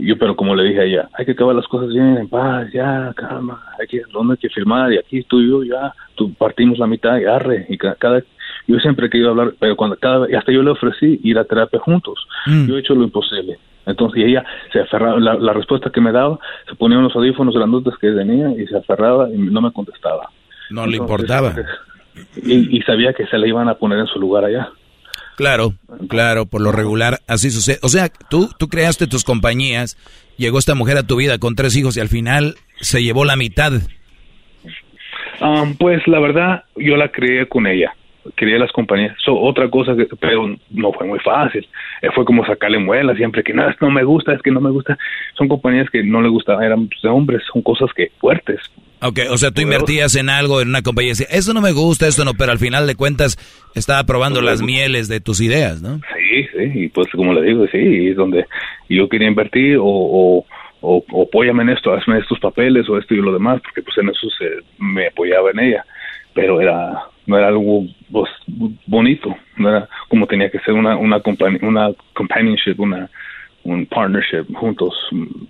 yo 0.00 0.18
pero 0.18 0.36
como 0.36 0.54
le 0.54 0.64
dije 0.64 0.80
a 0.80 0.84
ella, 0.84 1.08
hay 1.14 1.24
que 1.24 1.32
acabar 1.32 1.54
las 1.54 1.66
cosas 1.66 1.88
bien, 1.88 2.18
en 2.18 2.28
paz, 2.28 2.68
ya, 2.72 3.12
calma, 3.16 3.62
hay 3.78 3.86
que, 3.86 4.02
¿dónde 4.12 4.34
hay 4.34 4.38
que 4.38 4.48
firmar? 4.48 4.92
Y 4.92 4.98
aquí 4.98 5.22
tú 5.24 5.40
y 5.40 5.48
yo 5.48 5.62
ya, 5.64 5.92
tú 6.14 6.32
partimos 6.34 6.78
la 6.78 6.86
mitad 6.86 7.18
y 7.18 7.24
arre, 7.24 7.66
y 7.68 7.78
cada, 7.78 8.22
yo 8.66 8.78
siempre 8.78 9.06
he 9.06 9.10
querido 9.10 9.30
hablar, 9.30 9.54
pero 9.58 9.76
cuando 9.76 9.96
cada, 9.96 10.30
y 10.30 10.34
hasta 10.34 10.52
yo 10.52 10.62
le 10.62 10.70
ofrecí 10.70 11.20
ir 11.22 11.38
a 11.38 11.44
terapia 11.44 11.80
juntos, 11.80 12.26
mm. 12.46 12.66
yo 12.66 12.76
he 12.76 12.80
hecho 12.80 12.94
lo 12.94 13.04
imposible, 13.04 13.58
entonces 13.86 14.24
ella 14.24 14.44
se 14.72 14.80
aferraba, 14.80 15.18
la, 15.18 15.52
respuesta 15.52 15.90
que 15.90 16.00
me 16.00 16.12
daba, 16.12 16.38
se 16.68 16.74
ponía 16.74 16.98
unos 16.98 17.14
audífonos 17.14 17.54
grandotes 17.54 17.94
que 18.00 18.10
tenía 18.12 18.50
y 18.50 18.66
se 18.66 18.76
aferraba 18.76 19.28
y 19.30 19.38
no 19.38 19.60
me 19.60 19.72
contestaba. 19.72 20.28
No 20.70 20.86
le 20.86 20.96
importaba. 20.96 21.54
Y, 22.44 22.80
sabía 22.82 23.12
que 23.12 23.26
se 23.26 23.38
le 23.38 23.48
iban 23.48 23.68
a 23.68 23.74
poner 23.74 23.98
en 23.98 24.06
su 24.06 24.20
lugar 24.20 24.44
allá. 24.44 24.70
Claro, 25.40 25.72
claro, 26.10 26.44
por 26.44 26.60
lo 26.60 26.70
regular 26.70 27.20
así 27.26 27.50
sucede. 27.50 27.78
O 27.80 27.88
sea, 27.88 28.10
tú, 28.10 28.50
tú 28.58 28.68
creaste 28.68 29.06
tus 29.06 29.24
compañías, 29.24 29.96
llegó 30.36 30.58
esta 30.58 30.74
mujer 30.74 30.98
a 30.98 31.02
tu 31.02 31.16
vida 31.16 31.38
con 31.38 31.54
tres 31.54 31.74
hijos 31.76 31.96
y 31.96 32.00
al 32.00 32.08
final 32.08 32.56
se 32.82 33.02
llevó 33.02 33.24
la 33.24 33.36
mitad. 33.36 33.72
Um, 35.40 35.76
pues 35.78 36.06
la 36.06 36.20
verdad, 36.20 36.64
yo 36.76 36.98
la 36.98 37.10
creé 37.10 37.48
con 37.48 37.66
ella 37.66 37.94
quería 38.36 38.58
las 38.58 38.72
compañías. 38.72 39.16
otra 39.26 39.68
cosa, 39.68 39.94
que, 39.96 40.06
pero 40.18 40.56
no 40.70 40.92
fue 40.92 41.06
muy 41.06 41.18
fácil. 41.20 41.66
Eh, 42.02 42.08
fue 42.14 42.24
como 42.24 42.44
sacarle 42.44 42.78
muela 42.78 43.14
siempre 43.14 43.42
que 43.42 43.52
no, 43.52 43.64
no 43.80 43.90
me 43.90 44.04
gusta, 44.04 44.32
es 44.32 44.42
que 44.42 44.50
no 44.50 44.60
me 44.60 44.70
gusta. 44.70 44.96
Son 45.36 45.48
compañías 45.48 45.88
que 45.90 46.02
no 46.02 46.22
le 46.22 46.28
gustaban, 46.28 46.64
eran 46.64 46.88
de 47.02 47.08
hombres, 47.08 47.42
son 47.52 47.62
cosas 47.62 47.90
que 47.94 48.10
fuertes. 48.18 48.60
Ok, 49.02 49.20
o 49.30 49.38
sea, 49.38 49.50
tú 49.50 49.62
invertías 49.62 50.14
en 50.16 50.28
algo, 50.28 50.60
en 50.60 50.68
una 50.68 50.82
compañía, 50.82 51.12
y 51.12 51.34
eso 51.34 51.54
no 51.54 51.62
me 51.62 51.72
gusta, 51.72 52.06
esto 52.06 52.24
no, 52.24 52.34
pero 52.34 52.52
al 52.52 52.58
final 52.58 52.86
de 52.86 52.96
cuentas 52.96 53.38
estaba 53.74 54.04
probando 54.04 54.42
las 54.42 54.60
mieles 54.60 55.08
de 55.08 55.20
tus 55.20 55.40
ideas, 55.40 55.80
¿no? 55.80 56.00
Sí, 56.18 56.46
sí, 56.52 56.70
y 56.74 56.88
pues 56.88 57.08
como 57.12 57.32
le 57.32 57.40
digo, 57.40 57.66
sí, 57.68 58.08
es 58.08 58.16
donde 58.16 58.44
yo 58.90 59.08
quería 59.08 59.28
invertir 59.28 59.78
o, 59.78 59.86
o 59.86 60.44
o, 60.80 61.04
apóyame 61.26 61.62
en 61.62 61.70
esto, 61.70 61.92
hazme 61.92 62.18
estos 62.18 62.38
papeles 62.40 62.88
o 62.88 62.98
esto 62.98 63.14
y 63.14 63.18
lo 63.18 63.32
demás, 63.32 63.60
porque 63.62 63.82
pues 63.82 63.96
en 63.98 64.08
eso 64.08 64.28
se, 64.30 64.64
me 64.78 65.08
apoyaba 65.08 65.50
en 65.50 65.60
ella, 65.60 65.84
pero 66.34 66.60
era 66.60 67.02
no 67.30 67.38
era 67.38 67.48
algo 67.48 67.86
pues, 68.10 68.28
bonito, 68.86 69.34
no 69.56 69.68
era 69.70 69.88
como 70.08 70.26
tenía 70.26 70.50
que 70.50 70.58
ser 70.60 70.74
una 70.74 70.96
una 70.96 71.22
una 71.62 71.90
companionship, 72.12 72.78
una 72.78 73.08
un 73.62 73.86
partnership 73.86 74.52
juntos 74.54 74.94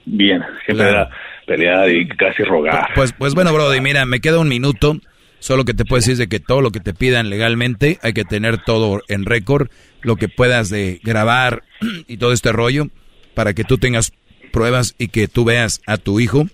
bien, 0.04 0.42
siempre 0.66 0.88
era 0.88 1.08
pelear 1.46 1.90
y 1.90 2.06
casi 2.08 2.42
rogar. 2.42 2.90
Pues 2.94 3.12
pues 3.12 3.34
bueno, 3.34 3.52
Brody, 3.52 3.80
mira, 3.80 4.04
me 4.04 4.20
queda 4.20 4.38
un 4.38 4.48
minuto. 4.48 4.96
Solo 5.38 5.64
que 5.64 5.72
te 5.72 5.86
puedo 5.86 6.00
decir 6.00 6.18
de 6.18 6.28
que 6.28 6.38
todo 6.38 6.60
lo 6.60 6.70
que 6.70 6.80
te 6.80 6.92
pidan 6.92 7.30
legalmente 7.30 7.98
hay 8.02 8.12
que 8.12 8.24
tener 8.24 8.58
todo 8.58 9.00
en 9.08 9.24
récord, 9.24 9.70
lo 10.02 10.16
que 10.16 10.28
puedas 10.28 10.68
de 10.68 11.00
grabar 11.02 11.62
y 12.08 12.18
todo 12.18 12.32
este 12.32 12.52
rollo 12.52 12.88
para 13.34 13.54
que 13.54 13.64
tú 13.64 13.78
tengas 13.78 14.12
pruebas 14.52 14.94
y 14.98 15.08
que 15.08 15.28
tú 15.28 15.46
veas 15.46 15.80
a 15.86 15.96
tu 15.96 16.20
hijo, 16.20 16.44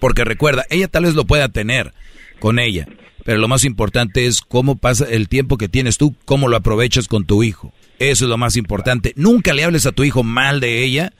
porque 0.00 0.24
recuerda, 0.24 0.64
ella 0.70 0.88
tal 0.88 1.04
vez 1.04 1.14
lo 1.14 1.24
pueda 1.24 1.50
tener 1.50 1.92
con 2.40 2.58
ella, 2.58 2.88
pero 3.30 3.38
lo 3.38 3.46
más 3.46 3.64
importante 3.64 4.26
es 4.26 4.40
cómo 4.40 4.74
pasa 4.74 5.06
el 5.08 5.28
tiempo 5.28 5.56
que 5.56 5.68
tienes 5.68 5.98
tú, 5.98 6.16
cómo 6.24 6.48
lo 6.48 6.56
aprovechas 6.56 7.06
con 7.06 7.26
tu 7.26 7.44
hijo. 7.44 7.72
Eso 8.00 8.24
es 8.24 8.28
lo 8.28 8.36
más 8.36 8.56
importante. 8.56 9.12
Nunca 9.14 9.54
le 9.54 9.62
hables 9.62 9.86
a 9.86 9.92
tu 9.92 10.02
hijo 10.02 10.24
mal 10.24 10.58
de 10.58 10.82
ella. 10.82 11.12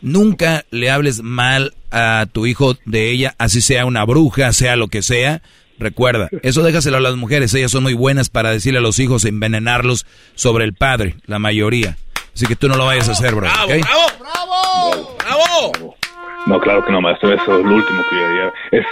Nunca 0.00 0.64
le 0.70 0.88
hables 0.88 1.20
mal 1.20 1.74
a 1.90 2.26
tu 2.30 2.46
hijo 2.46 2.76
de 2.84 3.10
ella, 3.10 3.34
así 3.38 3.60
sea 3.60 3.86
una 3.86 4.04
bruja, 4.04 4.52
sea 4.52 4.76
lo 4.76 4.86
que 4.86 5.02
sea. 5.02 5.42
Recuerda, 5.80 6.28
eso 6.44 6.62
déjaselo 6.62 6.98
a 6.98 7.00
las 7.00 7.16
mujeres, 7.16 7.52
ellas 7.54 7.72
son 7.72 7.82
muy 7.82 7.94
buenas 7.94 8.28
para 8.28 8.52
decirle 8.52 8.78
a 8.78 8.82
los 8.82 9.00
hijos, 9.00 9.24
envenenarlos 9.24 10.06
sobre 10.36 10.64
el 10.64 10.74
padre, 10.74 11.16
la 11.26 11.40
mayoría. 11.40 11.96
Así 12.36 12.46
que 12.46 12.54
tú 12.54 12.68
no 12.68 12.76
lo 12.76 12.86
vayas 12.86 13.08
a 13.08 13.12
hacer, 13.12 13.34
bro. 13.34 13.48
¡Bravo, 13.48 13.66
bravo, 13.66 15.16
bravo, 15.18 15.72
bravo! 15.72 15.96
No, 16.46 16.60
claro 16.60 16.84
que 16.84 16.92
no, 16.92 17.00
maestro, 17.00 17.34
eso 17.34 17.58
es 17.58 17.66
lo 17.66 17.74
último 17.74 18.04
que 18.08 18.14
yo 18.14 18.28
diría. 18.28 18.52
Es 18.70 18.86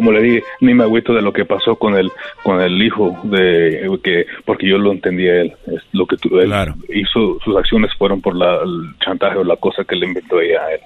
como 0.00 0.12
le 0.12 0.22
dije, 0.22 0.44
ni 0.62 0.72
me 0.72 0.84
agüito 0.84 1.12
de 1.12 1.20
lo 1.20 1.30
que 1.30 1.44
pasó 1.44 1.76
con 1.76 1.94
el 1.94 2.10
con 2.42 2.58
el 2.58 2.82
hijo 2.82 3.14
de 3.24 3.86
que 4.02 4.24
porque 4.46 4.66
yo 4.66 4.78
lo 4.78 4.92
entendía 4.92 5.42
él, 5.42 5.52
es 5.66 5.82
lo 5.92 6.06
que 6.06 6.16
tú, 6.16 6.40
él 6.40 6.50
hizo 6.88 7.38
sus 7.44 7.54
acciones 7.54 7.90
fueron 7.98 8.22
por 8.22 8.34
la, 8.34 8.62
el 8.64 8.98
chantaje 9.04 9.36
o 9.36 9.44
la 9.44 9.56
cosa 9.56 9.84
que 9.84 9.96
le 9.96 10.06
inventó 10.06 10.40
ella 10.40 10.62
a 10.62 10.72
él. 10.72 10.80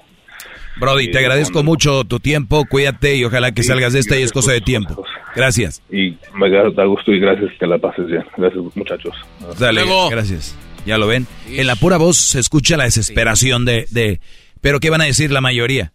Brody, 0.81 1.13
te 1.13 1.19
agradezco 1.19 1.63
mucho 1.63 2.03
tu 2.03 2.19
tiempo, 2.19 2.65
cuídate 2.69 3.15
y 3.15 3.25
ojalá 3.25 3.53
que 3.53 3.63
salgas 3.63 3.93
de 3.93 4.01
esta 4.01 4.19
y 4.19 4.23
es 4.23 4.33
cosa 4.33 4.51
de 4.51 4.61
tiempo. 4.61 5.05
Gracias. 5.37 5.81
Y 5.93 6.17
me 6.35 6.51
da 6.51 6.85
gusto 6.87 7.13
y 7.13 7.21
gracias 7.21 7.53
que 7.61 7.69
la 7.69 7.79
pases 7.79 8.09
bien. 8.09 8.25
Gracias 8.37 8.65
muchachos. 8.75 9.15
Dale, 9.61 9.83
gracias. 10.11 10.59
Ya 10.85 10.99
lo 10.99 11.07
ven. 11.07 11.29
En 11.49 11.69
la 11.69 11.77
pura 11.77 11.99
voz 11.99 12.17
se 12.17 12.41
escucha 12.41 12.77
la 12.77 12.85
desesperación 12.85 13.65
de, 13.65 13.87
de... 13.93 14.19
Pero 14.61 14.81
¿qué 14.81 14.91
van 14.91 15.03
a 15.03 15.05
decir 15.05 15.31
la 15.31 15.41
mayoría? 15.41 15.93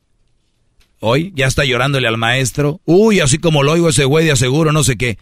Hoy 1.00 1.32
ya 1.36 1.48
está 1.48 1.64
llorándole 1.64 2.08
al 2.08 2.18
maestro. 2.18 2.82
Uy, 2.86 3.22
así 3.22 3.38
como 3.38 3.64
lo 3.64 3.72
oigo 3.72 3.90
ese 3.90 4.06
güey 4.06 4.26
de 4.26 4.32
aseguro, 4.32 4.72
no 4.72 4.84
sé 4.84 4.98
qué. 4.98 5.18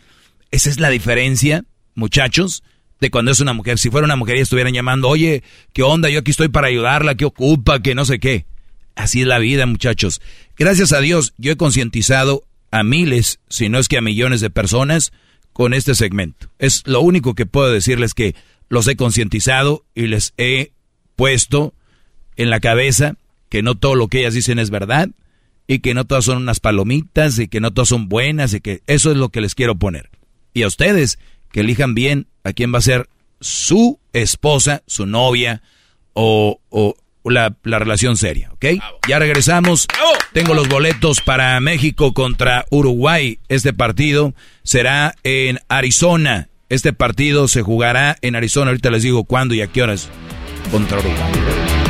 Esa 0.49 0.69
es 0.69 0.79
la 0.79 0.89
diferencia, 0.89 1.65
muchachos, 1.93 2.63
de 2.99 3.11
cuando 3.11 3.31
es 3.31 3.39
una 3.39 3.53
mujer. 3.53 3.77
Si 3.77 3.89
fuera 3.89 4.05
una 4.05 4.15
mujer 4.15 4.37
y 4.37 4.41
estuvieran 4.41 4.73
llamando, 4.73 5.07
oye, 5.07 5.43
¿qué 5.73 5.83
onda? 5.83 6.09
Yo 6.09 6.19
aquí 6.19 6.31
estoy 6.31 6.47
para 6.47 6.67
ayudarla, 6.67 7.15
¿qué 7.15 7.25
ocupa? 7.25 7.81
Que 7.81 7.93
no 7.93 8.05
sé 8.05 8.19
qué. 8.19 8.45
Así 8.95 9.21
es 9.21 9.27
la 9.27 9.37
vida, 9.37 9.67
muchachos. 9.67 10.21
Gracias 10.57 10.91
a 10.93 10.99
Dios, 11.01 11.33
yo 11.37 11.51
he 11.51 11.57
concientizado 11.57 12.43
a 12.71 12.83
miles, 12.83 13.39
si 13.47 13.69
no 13.69 13.77
es 13.77 13.87
que 13.87 13.97
a 13.97 14.01
millones 14.01 14.41
de 14.41 14.49
personas 14.49 15.11
con 15.53 15.75
este 15.75 15.93
segmento. 15.93 16.49
Es 16.57 16.81
lo 16.87 17.01
único 17.01 17.35
que 17.35 17.45
puedo 17.45 17.71
decirles 17.71 18.15
que 18.15 18.35
los 18.69 18.87
he 18.87 18.95
concientizado 18.95 19.85
y 19.93 20.07
les 20.07 20.33
he 20.37 20.71
puesto 21.15 21.73
en 22.35 22.49
la 22.49 22.59
cabeza 22.59 23.15
que 23.49 23.61
no 23.61 23.75
todo 23.75 23.95
lo 23.95 24.07
que 24.07 24.19
ellas 24.19 24.33
dicen 24.33 24.59
es 24.59 24.71
verdad 24.71 25.09
y 25.67 25.79
que 25.79 25.93
no 25.93 26.05
todas 26.05 26.25
son 26.25 26.37
unas 26.37 26.59
palomitas 26.59 27.37
y 27.39 27.47
que 27.47 27.59
no 27.59 27.71
todas 27.71 27.89
son 27.89 28.07
buenas 28.07 28.53
y 28.53 28.61
que 28.61 28.81
eso 28.87 29.11
es 29.11 29.17
lo 29.17 29.29
que 29.29 29.41
les 29.41 29.53
quiero 29.53 29.75
poner. 29.75 30.09
Y 30.53 30.63
a 30.63 30.67
ustedes 30.67 31.19
que 31.51 31.59
elijan 31.59 31.93
bien 31.93 32.27
a 32.43 32.53
quién 32.53 32.73
va 32.73 32.79
a 32.79 32.81
ser 32.81 33.09
su 33.41 33.99
esposa, 34.13 34.81
su 34.87 35.05
novia 35.05 35.61
o, 36.13 36.59
o 36.69 36.95
la, 37.23 37.55
la, 37.63 37.79
relación 37.79 38.15
seria, 38.15 38.51
¿ok? 38.53 38.65
Ya 39.07 39.19
regresamos. 39.19 39.87
Tengo 40.33 40.53
los 40.53 40.69
boletos 40.69 41.21
para 41.21 41.59
México 41.59 42.13
contra 42.13 42.65
Uruguay. 42.71 43.39
Este 43.49 43.73
partido 43.73 44.33
será 44.63 45.15
en 45.23 45.59
Arizona. 45.67 46.49
Este 46.69 46.93
partido 46.93 47.47
se 47.47 47.61
jugará 47.61 48.17
en 48.21 48.35
Arizona. 48.35 48.71
Ahorita 48.71 48.91
les 48.91 49.03
digo 49.03 49.25
cuándo 49.25 49.53
y 49.53 49.61
a 49.61 49.67
qué 49.67 49.83
horas 49.83 50.09
contra 50.71 50.99
Uruguay. 50.99 51.86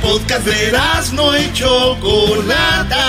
Podcast 0.00 0.46
de 0.46 0.72
no 1.14 1.34
hecho 1.34 1.96
Chocolata. 2.00 3.06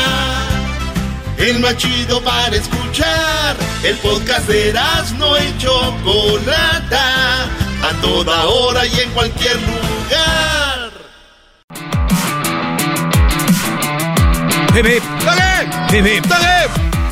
El 1.38 1.60
más 1.60 1.78
chido 1.78 2.22
para 2.22 2.56
escuchar. 2.56 3.56
El 3.84 3.96
podcast 3.98 4.48
de 4.48 4.74
no 5.18 5.38
hecho 5.38 5.96
Chocolata. 6.04 7.44
A 7.82 7.94
toda 8.02 8.46
hora 8.46 8.86
y 8.86 9.00
en 9.00 9.10
cualquier 9.12 9.56
lugar. 9.56 10.92
Hip, 14.76 16.06
hip. 16.06 16.26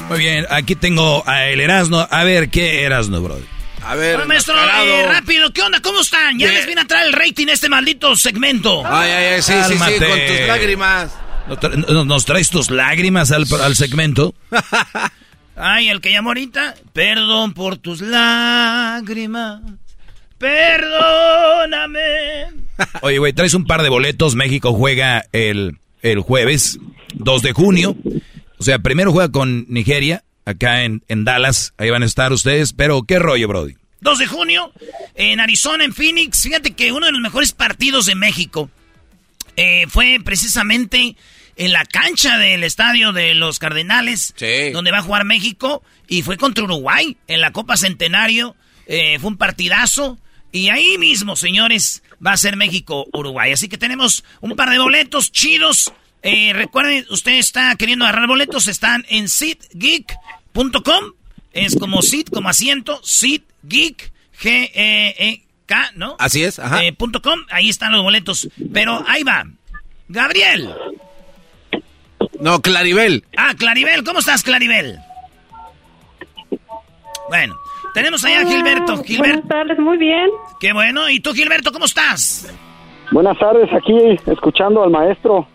Muy 0.10 0.20
bien, 0.20 0.46
aquí 0.50 0.76
tengo 0.76 1.24
a 1.28 1.46
el 1.46 1.60
Erasno. 1.60 2.08
A 2.10 2.24
ver, 2.24 2.50
¿qué 2.50 2.84
Erasno, 2.84 3.22
bro? 3.22 3.38
A 3.84 3.96
ver, 3.96 4.26
maestro, 4.26 4.56
eh, 4.56 5.08
rápido, 5.08 5.52
¿qué 5.54 5.62
onda? 5.62 5.80
¿Cómo 5.82 6.02
están? 6.02 6.38
Ya 6.38 6.52
les 6.52 6.66
viene 6.66 6.82
a 6.82 6.86
traer 6.86 7.08
el 7.08 7.14
rating 7.14 7.48
este 7.48 7.70
maldito 7.70 8.16
segmento. 8.16 8.86
Ay, 8.86 9.12
ay, 9.12 9.26
ay, 9.36 9.42
sí, 9.42 9.54
sí, 9.68 9.74
sí, 9.74 9.80
con 9.80 10.20
tus 10.28 10.48
lágrimas. 10.48 11.16
¿Nos, 12.06 12.26
traes 12.26 12.50
tus 12.50 12.70
lágrimas 12.70 13.32
al, 13.32 13.46
al 13.62 13.76
segmento? 13.76 14.36
ay, 15.56 15.88
el 15.88 16.02
que 16.02 16.12
llamó 16.12 16.32
ahorita. 16.32 16.76
Perdón 16.92 17.54
por 17.54 17.78
tus 17.78 18.02
lágrimas. 18.02 19.62
Perdóname. 20.38 22.00
Oye, 23.02 23.18
güey, 23.18 23.34
traes 23.34 23.54
un 23.54 23.66
par 23.66 23.82
de 23.84 23.90
boletos. 23.90 24.36
México 24.36 24.74
juega 24.74 25.26
el, 25.32 25.80
el 26.02 26.20
jueves 26.20 26.80
2 27.14 27.42
de 27.42 27.54
junio. 27.54 27.96
O 28.58 28.64
sea, 28.64 28.80
primero 28.80 29.12
juega 29.12 29.32
con 29.32 29.66
Nigeria, 29.70 30.24
acá 30.48 30.84
en, 30.84 31.04
en 31.08 31.26
Dallas. 31.26 31.74
Ahí 31.78 31.90
van 31.90 32.04
a 32.04 32.06
estar 32.06 32.32
ustedes. 32.32 32.74
Pero, 32.74 33.04
¿qué 33.04 33.20
rollo, 33.20 33.48
Brody? 33.48 33.76
2 34.00 34.20
de 34.20 34.28
junio, 34.28 34.72
en 35.16 35.40
Arizona, 35.40 35.84
en 35.84 35.94
Phoenix. 35.94 36.42
Fíjate 36.44 36.72
que 36.72 36.92
uno 36.92 37.06
de 37.06 37.12
los 37.12 37.22
mejores 37.22 37.52
partidos 37.52 38.06
de 38.06 38.16
México 38.16 38.70
eh, 39.56 39.86
fue 39.90 40.20
precisamente 40.24 41.16
en 41.56 41.72
la 41.72 41.84
cancha 41.84 42.38
del 42.38 42.64
estadio 42.64 43.12
de 43.12 43.34
los 43.34 43.60
Cardenales, 43.60 44.34
donde 44.72 44.92
va 44.92 45.00
a 45.00 45.04
jugar 45.04 45.26
México, 45.26 45.84
y 46.08 46.22
fue 46.22 46.38
contra 46.38 46.64
Uruguay 46.64 47.18
en 47.28 47.42
la 47.42 47.52
Copa 47.52 47.76
Centenario. 47.76 48.56
Eh, 48.86 49.18
fue 49.20 49.32
un 49.32 49.38
partidazo. 49.38 50.18
Y 50.52 50.70
ahí 50.70 50.98
mismo, 50.98 51.36
señores, 51.36 52.04
va 52.26 52.32
a 52.32 52.38
ser 52.38 52.56
México-Uruguay. 52.56 53.52
Así 53.52 53.68
que 53.68 53.78
tenemos 53.78 54.24
un 54.40 54.56
par 54.56 54.70
de 54.70 54.80
boletos 54.80 55.32
chidos 55.32 55.92
eh, 56.24 56.52
recuerden, 56.54 57.06
usted 57.10 57.34
está 57.34 57.76
queriendo 57.76 58.06
agarrar 58.06 58.28
boletos, 58.28 58.68
están 58.68 59.06
en 59.10 59.30
sitgeek.com. 60.58 61.14
Es 61.54 61.76
como 61.76 62.02
sit, 62.02 62.30
como 62.30 62.50
asiento, 62.50 63.00
sitgeek, 63.04 64.12
G-E-E-K, 64.40 65.92
¿no? 65.96 66.16
Así 66.20 66.44
es, 66.44 66.60
ajá. 66.60 66.84
Eh, 66.84 66.94
punto 66.94 67.22
com, 67.22 67.40
ahí 67.50 67.70
están 67.70 67.92
los 67.92 68.04
boletos. 68.04 68.50
Pero 68.74 69.04
ahí 69.08 69.24
va. 69.24 69.46
Gabriel. 70.08 70.74
No, 72.40 72.62
Claribel. 72.62 73.26
Ah, 73.36 73.54
Claribel, 73.58 74.04
¿cómo 74.04 74.20
estás, 74.20 74.44
Claribel? 74.44 75.00
Bueno, 77.30 77.56
tenemos 77.94 78.24
allá 78.24 78.42
a 78.42 78.46
Gilberto. 78.46 79.04
Gilberto. 79.04 79.42
Buenas 79.42 79.48
tardes, 79.48 79.80
muy 79.80 79.98
bien. 79.98 80.30
Qué 80.60 80.74
bueno. 80.74 81.10
¿Y 81.10 81.20
tú, 81.20 81.34
Gilberto, 81.34 81.72
cómo 81.72 81.86
estás? 81.86 82.54
Buenas 83.12 83.38
tardes, 83.40 83.70
aquí 83.74 83.94
escuchando 84.28 84.84
al 84.84 84.92
maestro. 84.92 85.48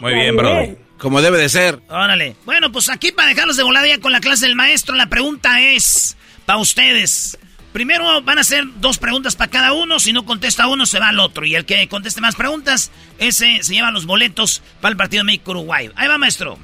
Muy 0.00 0.14
bien, 0.14 0.36
bro. 0.36 0.85
Como 1.06 1.22
debe 1.22 1.38
de 1.38 1.48
ser. 1.48 1.78
Órale. 1.88 2.34
Bueno, 2.44 2.72
pues 2.72 2.90
aquí 2.90 3.12
para 3.12 3.28
dejarlos 3.28 3.56
de 3.56 3.62
volada 3.62 3.86
ya 3.86 4.00
con 4.00 4.10
la 4.10 4.18
clase 4.18 4.46
del 4.46 4.56
maestro, 4.56 4.96
la 4.96 5.06
pregunta 5.06 5.60
es 5.60 6.16
para 6.46 6.58
ustedes. 6.58 7.38
Primero 7.72 8.22
van 8.22 8.38
a 8.38 8.40
hacer 8.40 8.64
dos 8.80 8.98
preguntas 8.98 9.36
para 9.36 9.48
cada 9.48 9.72
uno. 9.72 10.00
Si 10.00 10.12
no 10.12 10.24
contesta 10.24 10.66
uno, 10.66 10.84
se 10.84 10.98
va 10.98 11.10
al 11.10 11.20
otro. 11.20 11.46
Y 11.46 11.54
el 11.54 11.64
que 11.64 11.86
conteste 11.86 12.20
más 12.20 12.34
preguntas, 12.34 12.90
ese 13.20 13.62
se 13.62 13.74
lleva 13.74 13.92
los 13.92 14.04
boletos 14.04 14.64
para 14.80 14.90
el 14.90 14.96
partido 14.96 15.20
de 15.20 15.26
México-Uruguay. 15.26 15.90
Ahí 15.94 16.08
va, 16.08 16.18
maestro. 16.18 16.58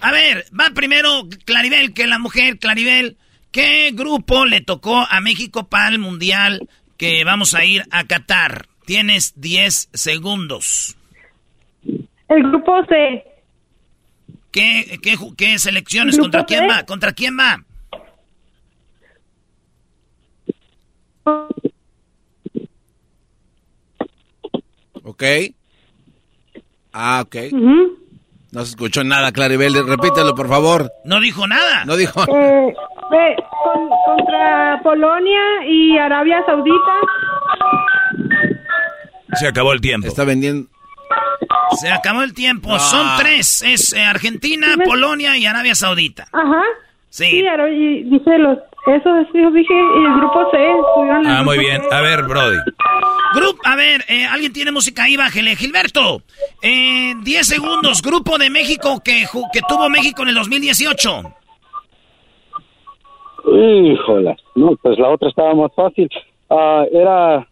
A 0.00 0.12
ver, 0.12 0.46
va 0.58 0.70
primero 0.70 1.28
Claribel, 1.44 1.92
que 1.92 2.06
la 2.06 2.18
mujer, 2.18 2.58
Claribel. 2.58 3.18
¿Qué 3.52 3.90
grupo 3.92 4.46
le 4.46 4.62
tocó 4.62 5.06
a 5.06 5.20
México 5.20 5.68
para 5.68 5.90
el 5.90 5.98
Mundial 5.98 6.70
que 6.96 7.22
vamos 7.24 7.52
a 7.52 7.66
ir 7.66 7.84
a 7.90 8.04
Qatar? 8.04 8.64
Tienes 8.86 9.34
10 9.36 9.90
segundos. 9.92 10.96
El 11.84 12.44
grupo 12.44 12.82
C. 12.88 13.33
¿Qué, 14.54 15.00
qué, 15.02 15.16
qué 15.36 15.58
selecciones? 15.58 16.16
¿Contra 16.16 16.44
quién 16.44 16.70
va? 16.70 16.84
¿Contra 16.84 17.12
quién 17.12 17.36
va? 17.36 17.64
Ok. 25.02 25.24
Ah, 26.92 27.24
ok. 27.26 27.36
No 28.52 28.64
se 28.64 28.70
escuchó 28.70 29.02
nada, 29.02 29.32
Claribel. 29.32 29.74
Repítelo, 29.88 30.36
por 30.36 30.48
favor. 30.48 30.88
No 31.04 31.18
dijo 31.18 31.48
nada. 31.48 31.84
No 31.84 31.96
dijo. 31.96 32.22
Eh, 32.22 33.36
contra 34.06 34.80
Polonia 34.84 35.66
y 35.68 35.98
Arabia 35.98 36.44
Saudita. 36.46 36.94
Se 39.32 39.48
acabó 39.48 39.72
el 39.72 39.80
tiempo. 39.80 40.06
Está 40.06 40.22
vendiendo. 40.22 40.68
Se 41.80 41.90
acabó 41.90 42.22
el 42.22 42.34
tiempo. 42.34 42.78
Son 42.78 43.06
tres. 43.18 43.62
Es 43.62 43.92
eh, 43.92 44.02
Argentina, 44.02 44.68
Polonia 44.84 45.36
y 45.36 45.46
Arabia 45.46 45.74
Saudita. 45.74 46.28
Ajá. 46.32 46.62
Sí. 47.10 47.26
Sí, 47.26 47.44
y 47.44 48.02
dice 48.04 48.38
los... 48.38 48.58
Eso 48.86 49.16
es, 49.16 49.26
yo 49.32 49.50
dije, 49.50 49.72
y 49.72 50.04
el 50.04 50.14
grupo 50.18 50.50
C. 50.50 50.58
Ah, 51.26 51.42
muy 51.42 51.58
bien. 51.58 51.80
A 51.90 52.02
ver, 52.02 52.24
Brody. 52.24 52.58
Grupo, 53.34 53.58
a 53.64 53.76
ver, 53.76 54.04
eh, 54.08 54.26
alguien 54.26 54.52
tiene 54.52 54.72
música 54.72 55.04
ahí, 55.04 55.16
bájele. 55.16 55.56
Gilberto, 55.56 56.22
eh, 56.62 57.14
10 57.22 57.46
segundos. 57.46 58.02
Grupo 58.02 58.36
de 58.36 58.50
México 58.50 59.00
que, 59.02 59.24
que 59.52 59.60
tuvo 59.66 59.88
México 59.88 60.22
en 60.22 60.28
el 60.28 60.34
2018. 60.34 61.22
Híjola, 63.46 64.36
no, 64.54 64.76
pues 64.82 64.98
la 64.98 65.08
otra 65.10 65.28
estaba 65.28 65.54
más 65.54 65.70
fácil. 65.74 66.08
Ah, 66.50 66.84
era 66.92 67.46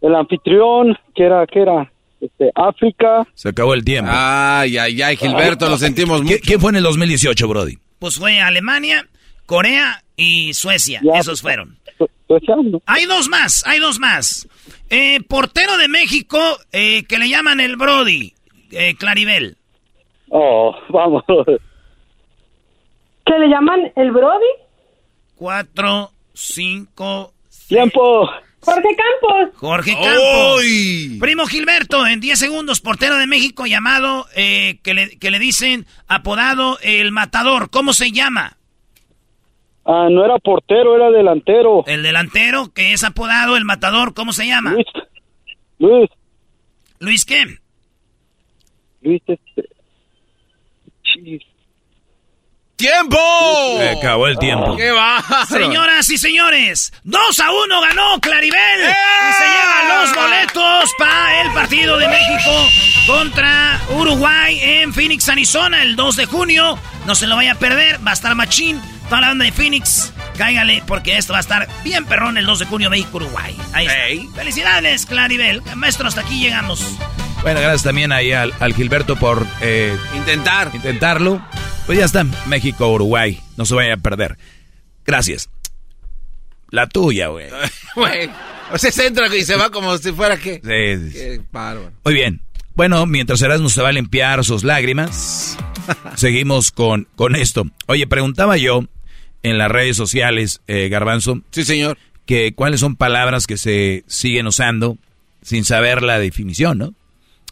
el 0.00 0.14
anfitrión, 0.14 0.96
que 1.14 1.24
era, 1.24 1.46
que 1.46 1.60
era, 1.60 1.90
este, 2.20 2.50
África. 2.54 3.26
Se 3.34 3.50
acabó 3.50 3.74
el 3.74 3.84
tiempo. 3.84 4.10
Ay, 4.12 4.78
ay, 4.78 5.02
ay, 5.02 5.16
Gilberto, 5.16 5.68
lo 5.68 5.76
sentimos 5.76 6.22
mucho. 6.22 6.36
¿Quién 6.42 6.60
fue 6.60 6.70
en 6.70 6.76
el 6.76 6.82
2018, 6.82 7.48
Brody? 7.48 7.78
Pues 7.98 8.16
fue 8.16 8.40
Alemania, 8.40 9.06
Corea 9.46 10.02
y 10.16 10.54
Suecia. 10.54 11.00
Esos 11.14 11.42
fueron. 11.42 11.76
Hay 12.86 13.06
dos 13.06 13.28
más, 13.28 13.66
hay 13.66 13.80
dos 13.80 13.98
más. 13.98 14.48
Eh, 14.90 15.20
portero 15.28 15.76
de 15.78 15.88
México 15.88 16.38
eh, 16.72 17.04
que 17.04 17.18
le 17.18 17.28
llaman 17.28 17.60
el 17.60 17.76
Brody, 17.76 18.34
eh, 18.70 18.94
Claribel. 18.96 19.56
Oh, 20.28 20.74
vamos. 20.90 21.24
¿Que 21.26 23.38
le 23.38 23.48
llaman 23.48 23.92
el 23.96 24.10
Brody? 24.10 24.46
Cuatro, 25.36 26.10
cinco... 26.34 27.32
Tiempo. 27.68 28.28
Jorge 28.68 28.96
Campos. 28.96 29.56
Jorge 29.56 29.92
Campos. 29.94 30.62
Primo 31.20 31.46
Gilberto, 31.46 32.06
en 32.06 32.20
10 32.20 32.38
segundos, 32.38 32.80
portero 32.80 33.16
de 33.16 33.26
México 33.26 33.66
llamado, 33.66 34.26
eh, 34.36 34.78
que, 34.82 34.94
le, 34.94 35.18
que 35.18 35.30
le 35.30 35.38
dicen 35.38 35.86
apodado 36.06 36.78
el 36.82 37.12
matador. 37.12 37.70
¿Cómo 37.70 37.92
se 37.92 38.12
llama? 38.12 38.56
Ah, 39.84 40.08
no 40.10 40.24
era 40.24 40.36
portero, 40.38 40.96
era 40.96 41.10
delantero. 41.10 41.84
El 41.86 42.02
delantero, 42.02 42.72
que 42.74 42.92
es 42.92 43.04
apodado 43.04 43.56
el 43.56 43.64
matador, 43.64 44.12
¿cómo 44.12 44.32
se 44.32 44.46
llama? 44.46 44.72
Luis. 44.72 44.86
Luis. 45.78 46.10
¿Luis 46.98 47.24
qué? 47.24 47.44
Luis 49.00 49.22
este... 49.26 49.68
¡Tiempo! 52.78 53.18
Se 53.80 53.90
acabó 53.90 54.28
el 54.28 54.38
tiempo. 54.38 54.76
¡Qué 54.76 54.92
va! 54.92 55.20
Señoras 55.48 56.08
y 56.10 56.16
señores, 56.16 56.92
2 57.02 57.40
a 57.40 57.50
1 57.50 57.80
ganó 57.80 58.20
Claribel. 58.20 58.80
Y 58.80 59.32
se 59.32 59.44
lleva 59.44 60.00
los 60.00 60.14
boletos 60.14 60.90
para 60.96 61.42
el 61.42 61.52
partido 61.52 61.98
de 61.98 62.06
México 62.06 62.68
contra 63.04 63.80
Uruguay 63.90 64.60
en 64.62 64.94
Phoenix, 64.94 65.28
Arizona, 65.28 65.82
el 65.82 65.96
2 65.96 66.14
de 66.14 66.26
junio. 66.26 66.78
No 67.04 67.16
se 67.16 67.26
lo 67.26 67.34
vaya 67.34 67.52
a 67.52 67.54
perder, 67.56 67.98
va 68.06 68.12
a 68.12 68.14
estar 68.14 68.36
machín. 68.36 68.80
Toda 69.08 69.22
la 69.22 69.28
banda 69.28 69.46
de 69.46 69.50
Phoenix, 69.50 70.12
cáigale 70.36 70.84
porque 70.86 71.16
esto 71.16 71.32
va 71.32 71.38
a 71.38 71.40
estar 71.40 71.66
bien 71.82 72.04
perrón 72.04 72.38
el 72.38 72.46
2 72.46 72.60
de 72.60 72.66
junio 72.66 72.90
México-Uruguay. 72.90 73.56
Ahí 73.72 73.86
está. 73.86 74.36
Felicidades, 74.36 75.04
Claribel. 75.04 75.62
Maestro, 75.74 76.06
hasta 76.06 76.20
aquí 76.20 76.38
llegamos. 76.38 76.80
Bueno, 77.42 77.60
gracias 77.60 77.84
también 77.84 78.12
ahí 78.12 78.32
al, 78.32 78.74
Gilberto 78.74 79.16
por 79.16 79.46
eh, 79.60 79.96
intentar 80.16 80.70
intentarlo. 80.74 81.42
Pues 81.86 81.98
ya 81.98 82.04
está, 82.04 82.24
México, 82.46 82.92
Uruguay, 82.92 83.40
no 83.56 83.64
se 83.64 83.74
vaya 83.74 83.94
a 83.94 83.96
perder. 83.96 84.36
Gracias. 85.06 85.48
La 86.70 86.86
tuya, 86.86 87.28
güey. 87.28 87.46
O 88.70 88.76
sea, 88.76 88.92
se 88.92 89.06
entra 89.06 89.34
y 89.34 89.42
se 89.44 89.56
va 89.56 89.70
como 89.70 89.96
si 89.96 90.12
fuera 90.12 90.36
que. 90.36 90.54
Sí, 90.56 91.10
sí. 91.10 91.18
Qué 91.18 91.40
bárbaro. 91.50 91.92
Muy 92.04 92.14
bien. 92.14 92.42
Bueno, 92.74 93.06
mientras 93.06 93.42
Erasmo 93.42 93.70
se 93.70 93.82
va 93.82 93.88
a 93.88 93.92
limpiar 93.92 94.44
sus 94.44 94.62
lágrimas, 94.62 95.56
seguimos 96.16 96.70
con, 96.70 97.08
con 97.16 97.34
esto. 97.34 97.64
Oye, 97.86 98.06
preguntaba 98.06 98.56
yo 98.56 98.84
en 99.42 99.58
las 99.58 99.70
redes 99.70 99.96
sociales, 99.96 100.60
eh, 100.68 100.88
Garbanzo. 100.88 101.40
Sí, 101.50 101.64
señor. 101.64 101.98
Que 102.26 102.54
cuáles 102.54 102.80
son 102.80 102.96
palabras 102.96 103.46
que 103.46 103.56
se 103.56 104.04
siguen 104.06 104.46
usando 104.46 104.98
sin 105.42 105.64
saber 105.64 106.02
la 106.02 106.18
definición, 106.18 106.78
¿no? 106.78 106.94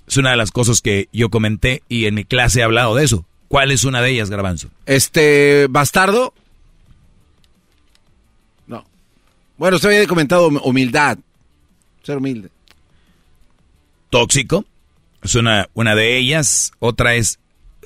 Es 0.06 0.16
una 0.16 0.30
de 0.30 0.36
las 0.36 0.52
cosas 0.52 0.80
que 0.80 1.08
yo 1.12 1.30
comenté 1.30 1.82
y 1.88 2.06
en 2.06 2.14
mi 2.14 2.24
clase 2.24 2.60
he 2.60 2.62
hablado 2.62 2.94
de 2.94 3.04
eso. 3.04 3.26
¿Cuál 3.48 3.70
es 3.70 3.84
una 3.84 4.00
de 4.02 4.10
ellas, 4.10 4.30
Garbanzo? 4.30 4.70
Este, 4.86 5.66
bastardo. 5.68 6.34
No. 8.66 8.84
Bueno, 9.56 9.76
usted 9.76 9.90
había 9.90 10.06
comentado 10.06 10.48
humildad. 10.48 11.18
Ser 12.02 12.18
humilde. 12.18 12.50
Tóxico. 14.10 14.64
Es 15.22 15.34
una, 15.34 15.68
una 15.74 15.94
de 15.94 16.16
ellas. 16.16 16.72
Otra 16.78 17.14
es 17.14 17.38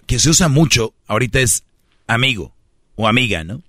que 0.07 0.18
se 0.18 0.31
usa 0.31 0.49
mucho. 0.49 0.94
Ahorita 1.07 1.40
es 1.40 1.65
amigo 2.07 2.52
o 2.97 3.08
amiga, 3.08 3.44
¿no? 3.44 3.57
O 3.57 3.62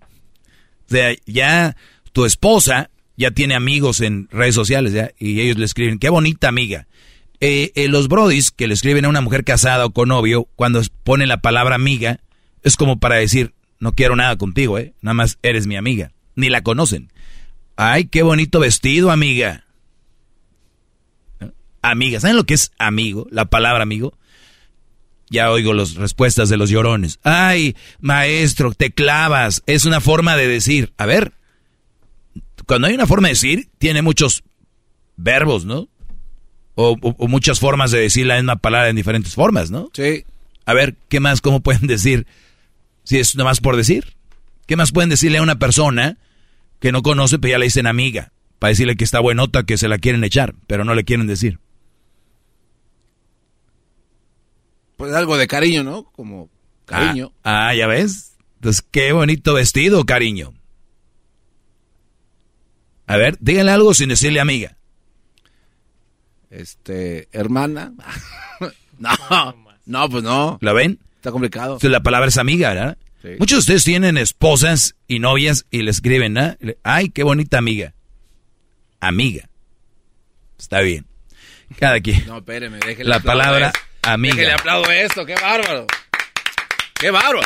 sea, 0.89 1.15
ya 1.25 1.75
tu 2.11 2.25
esposa 2.25 2.89
ya 3.15 3.31
tiene 3.31 3.55
amigos 3.55 4.01
en 4.01 4.27
redes 4.31 4.55
sociales, 4.55 4.93
¿ya? 4.93 5.11
Y 5.19 5.39
ellos 5.41 5.57
le 5.57 5.65
escriben, 5.65 5.99
qué 5.99 6.09
bonita 6.09 6.47
amiga. 6.47 6.87
Eh, 7.43 7.71
eh, 7.73 7.87
los 7.87 8.07
brodis 8.07 8.51
que 8.51 8.67
le 8.67 8.75
escriben 8.75 9.05
a 9.05 9.09
una 9.09 9.21
mujer 9.21 9.43
casada 9.43 9.85
o 9.85 9.91
con 9.91 10.09
novio, 10.09 10.47
cuando 10.55 10.79
ponen 11.03 11.27
la 11.27 11.41
palabra 11.41 11.73
amiga, 11.73 12.19
es 12.61 12.77
como 12.77 12.99
para 12.99 13.15
decir, 13.15 13.55
no 13.79 13.93
quiero 13.93 14.15
nada 14.15 14.37
contigo, 14.37 14.77
¿eh? 14.77 14.93
Nada 15.01 15.15
más 15.15 15.39
eres 15.41 15.65
mi 15.65 15.75
amiga. 15.75 16.11
Ni 16.35 16.49
la 16.49 16.61
conocen. 16.61 17.11
Ay, 17.75 18.05
qué 18.05 18.21
bonito 18.21 18.59
vestido, 18.59 19.09
amiga. 19.09 19.65
Amiga, 21.81 22.19
¿saben 22.19 22.37
lo 22.37 22.43
que 22.43 22.53
es 22.53 22.71
amigo? 22.77 23.27
La 23.31 23.45
palabra 23.45 23.81
amigo. 23.81 24.15
Ya 25.31 25.49
oigo 25.49 25.73
las 25.73 25.95
respuestas 25.95 26.47
de 26.49 26.57
los 26.57 26.69
llorones. 26.69 27.19
Ay, 27.23 27.75
maestro, 27.99 28.73
te 28.73 28.91
clavas. 28.91 29.63
Es 29.65 29.85
una 29.85 29.99
forma 29.99 30.37
de 30.37 30.47
decir. 30.47 30.93
A 30.97 31.07
ver, 31.07 31.33
cuando 32.67 32.87
hay 32.87 32.93
una 32.93 33.07
forma 33.07 33.29
de 33.29 33.33
decir, 33.33 33.69
tiene 33.79 34.03
muchos 34.03 34.43
verbos, 35.15 35.65
¿no? 35.65 35.87
O, 36.75 36.97
muchas 37.27 37.59
formas 37.59 37.91
de 37.91 37.99
decir 37.99 38.25
la 38.25 38.35
misma 38.35 38.55
palabra 38.55 38.89
en 38.89 38.95
diferentes 38.95 39.35
formas, 39.35 39.71
¿no? 39.71 39.89
Sí. 39.93 40.25
A 40.65 40.73
ver, 40.73 40.95
¿qué 41.09 41.19
más, 41.19 41.41
cómo 41.41 41.59
pueden 41.61 41.87
decir? 41.87 42.25
Si 43.03 43.19
es 43.19 43.35
nada 43.35 43.49
más 43.49 43.59
por 43.59 43.75
decir. 43.75 44.15
¿Qué 44.67 44.75
más 44.75 44.91
pueden 44.91 45.09
decirle 45.09 45.39
a 45.39 45.41
una 45.41 45.59
persona 45.59 46.17
que 46.79 46.91
no 46.91 47.01
conoce, 47.01 47.39
pero 47.39 47.51
ya 47.51 47.57
le 47.57 47.65
dicen 47.65 47.87
amiga? 47.87 48.31
Para 48.57 48.69
decirle 48.69 48.95
que 48.95 49.03
está 49.03 49.19
buenota, 49.19 49.63
que 49.63 49.77
se 49.77 49.87
la 49.87 49.97
quieren 49.97 50.23
echar, 50.23 50.55
pero 50.67 50.85
no 50.85 50.95
le 50.95 51.03
quieren 51.03 51.27
decir. 51.27 51.59
Pues 54.97 55.13
algo 55.13 55.35
de 55.35 55.47
cariño, 55.47 55.83
¿no? 55.83 56.03
Como 56.03 56.49
cariño. 56.85 57.33
Ah, 57.43 57.69
ah 57.69 57.75
ya 57.75 57.87
ves. 57.87 58.37
Entonces, 58.55 58.85
qué 58.91 59.11
bonito 59.11 59.55
vestido, 59.55 60.05
cariño. 60.05 60.53
A 63.07 63.17
ver, 63.17 63.35
díganle 63.41 63.71
algo 63.71 63.93
sin 63.93 64.09
decirle 64.09 64.39
amiga. 64.39 64.77
Este, 66.51 67.29
hermana. 67.31 67.93
no, 68.99 69.55
no, 69.85 70.09
pues 70.09 70.23
no. 70.23 70.59
¿La 70.61 70.73
ven? 70.73 70.99
Está 71.15 71.31
complicado. 71.31 71.79
La 71.81 72.03
palabra 72.03 72.27
es 72.27 72.37
amiga, 72.37 72.69
¿verdad? 72.69 72.97
Muchos 73.39 73.57
de 73.57 73.59
ustedes 73.59 73.83
tienen 73.83 74.17
esposas 74.17 74.95
y 75.07 75.19
novias 75.19 75.65
y 75.71 75.83
le 75.83 75.91
escriben, 75.91 76.37
¿ah? 76.37 76.57
Ay, 76.83 77.09
qué 77.09 77.23
bonita 77.23 77.57
amiga. 77.57 77.93
Amiga. 78.99 79.47
Está 80.57 80.81
bien. 80.81 81.05
Cada 81.79 81.99
quien. 82.01 82.25
No, 82.27 82.37
espéreme, 82.39 82.79
déjele 82.85 83.09
La 83.09 83.19
palabra 83.19 83.71
amiga. 84.01 84.35
Déjele 84.35 84.53
aplaudo 84.53 84.91
esto, 84.91 85.25
qué 85.25 85.35
bárbaro. 85.35 85.87
Qué 86.99 87.11
bárbaro. 87.11 87.41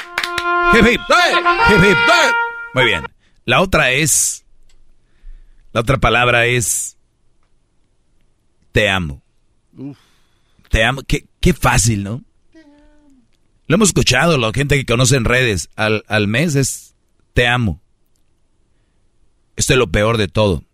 Muy 2.73 2.85
bien. 2.85 3.03
La 3.45 3.61
otra 3.61 3.91
es 3.91 4.45
la 5.73 5.81
otra 5.81 5.97
palabra 5.97 6.45
es 6.45 6.94
te 8.75 8.89
amo. 8.89 9.23
Te 10.69 10.83
amo. 10.83 11.01
Qué, 11.07 11.25
qué 11.39 11.53
fácil, 11.53 12.03
¿no? 12.03 12.21
Lo 13.67 13.75
hemos 13.75 13.87
escuchado, 13.87 14.37
la 14.37 14.51
gente 14.51 14.75
que 14.75 14.85
conoce 14.85 15.15
en 15.15 15.23
redes 15.23 15.69
al, 15.77 16.03
al 16.09 16.27
mes 16.27 16.55
es 16.55 16.93
te 17.33 17.47
amo. 17.47 17.81
Esto 19.55 19.71
es 19.71 19.79
lo 19.79 19.87
peor 19.87 20.17
de 20.17 20.27
todo. 20.27 20.65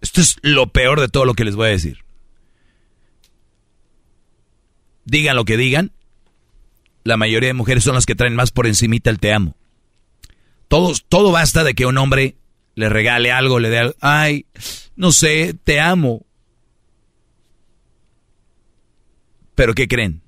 Esto 0.00 0.20
es 0.20 0.36
lo 0.42 0.72
peor 0.72 1.00
de 1.00 1.06
todo 1.06 1.24
lo 1.24 1.34
que 1.34 1.44
les 1.44 1.54
voy 1.54 1.68
a 1.68 1.70
decir. 1.70 1.98
Digan 5.04 5.36
lo 5.36 5.44
que 5.44 5.56
digan, 5.56 5.92
la 7.04 7.16
mayoría 7.16 7.50
de 7.50 7.54
mujeres 7.54 7.84
son 7.84 7.94
las 7.94 8.04
que 8.04 8.16
traen 8.16 8.34
más 8.34 8.50
por 8.50 8.66
encimita 8.66 9.10
el 9.10 9.20
te 9.20 9.32
amo. 9.32 9.54
Todos, 10.66 11.04
todo 11.08 11.30
basta 11.30 11.62
de 11.62 11.74
que 11.74 11.86
un 11.86 11.98
hombre 11.98 12.34
le 12.74 12.88
regale 12.88 13.30
algo, 13.30 13.60
le 13.60 13.70
dé 13.70 13.78
algo. 13.78 13.94
Ay, 14.00 14.46
no 14.96 15.12
sé, 15.12 15.54
te 15.62 15.78
amo. 15.78 16.26
Pero 19.54 19.74
¿qué 19.74 19.88
creen? 19.88 20.22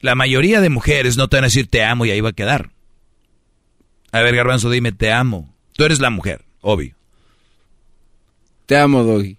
La 0.00 0.14
mayoría 0.14 0.60
de 0.60 0.70
mujeres 0.70 1.16
no 1.16 1.28
te 1.28 1.36
van 1.36 1.44
a 1.44 1.48
decir 1.48 1.68
te 1.68 1.84
amo 1.84 2.06
y 2.06 2.10
ahí 2.10 2.20
va 2.20 2.30
a 2.30 2.34
quedar. 2.34 2.70
A 4.12 4.22
ver, 4.22 4.34
Garbanzo, 4.34 4.70
dime, 4.70 4.92
te 4.92 5.12
amo. 5.12 5.54
Tú 5.72 5.84
eres 5.84 6.00
la 6.00 6.10
mujer, 6.10 6.44
obvio. 6.60 6.94
Te 8.66 8.76
amo, 8.76 9.02
Doggy. 9.02 9.36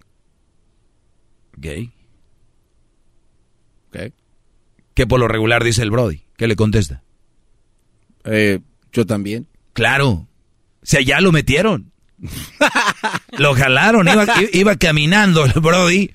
Gay. 1.58 1.92
¿Qué? 3.92 4.14
¿Qué 4.94 5.08
por 5.08 5.20
lo 5.20 5.28
regular 5.28 5.64
dice 5.64 5.82
el 5.82 5.92
Brody? 5.92 6.24
¿Qué 6.38 6.48
le 6.48 6.56
contesta? 6.56 7.04
Eh, 8.26 8.60
yo 8.92 9.06
también. 9.06 9.48
Claro, 9.74 10.10
o 10.10 10.28
sea, 10.84 11.02
ya 11.02 11.22
lo 11.22 11.32
metieron. 11.32 11.92
lo 13.38 13.54
jalaron, 13.56 14.08
iba, 14.54 14.76
caminando 14.76 15.46
el 15.46 15.54
Brody 15.54 16.12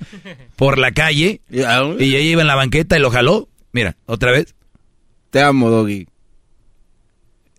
por 0.57 0.79
la 0.79 0.93
calle 0.93 1.41
y 1.49 1.61
ella 1.61 2.19
iba 2.21 2.43
en 2.43 2.47
la 2.47 2.55
banqueta 2.55 2.97
y 2.97 3.01
lo 3.01 3.11
jaló. 3.11 3.49
Mira, 3.73 3.97
otra 4.07 4.31
vez. 4.33 4.55
Te 5.31 5.43
amo, 5.43 5.71
Doggy. 5.71 6.07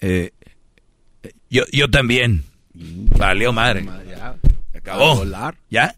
Eh, 0.01 0.31
yo, 1.49 1.63
yo 1.71 1.89
también. 1.89 2.43
Valió 2.73 3.51
madre. 3.51 3.85
Acabó. 4.73 5.23
¿Ya? 5.69 5.95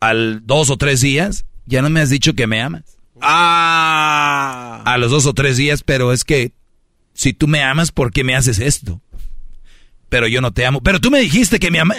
Al 0.00 0.46
dos 0.46 0.70
o 0.70 0.76
tres 0.76 1.00
días, 1.00 1.44
ya 1.66 1.82
no 1.82 1.90
me 1.90 2.00
has 2.00 2.10
dicho 2.10 2.34
que 2.34 2.46
me 2.46 2.60
amas. 2.60 2.98
Ah. 3.20 4.82
A 4.84 4.98
los 4.98 5.10
dos 5.10 5.26
o 5.26 5.32
tres 5.32 5.56
días, 5.56 5.82
pero 5.84 6.12
es 6.12 6.24
que 6.24 6.52
si 7.14 7.32
tú 7.32 7.46
me 7.46 7.62
amas, 7.62 7.92
¿por 7.92 8.12
qué 8.12 8.24
me 8.24 8.34
haces 8.34 8.58
esto? 8.58 9.00
Pero 10.12 10.28
yo 10.28 10.42
no 10.42 10.52
te 10.52 10.66
amo. 10.66 10.82
Pero 10.82 11.00
tú 11.00 11.10
me 11.10 11.20
dijiste 11.20 11.58
que 11.58 11.70
me 11.70 11.80
ama. 11.80 11.94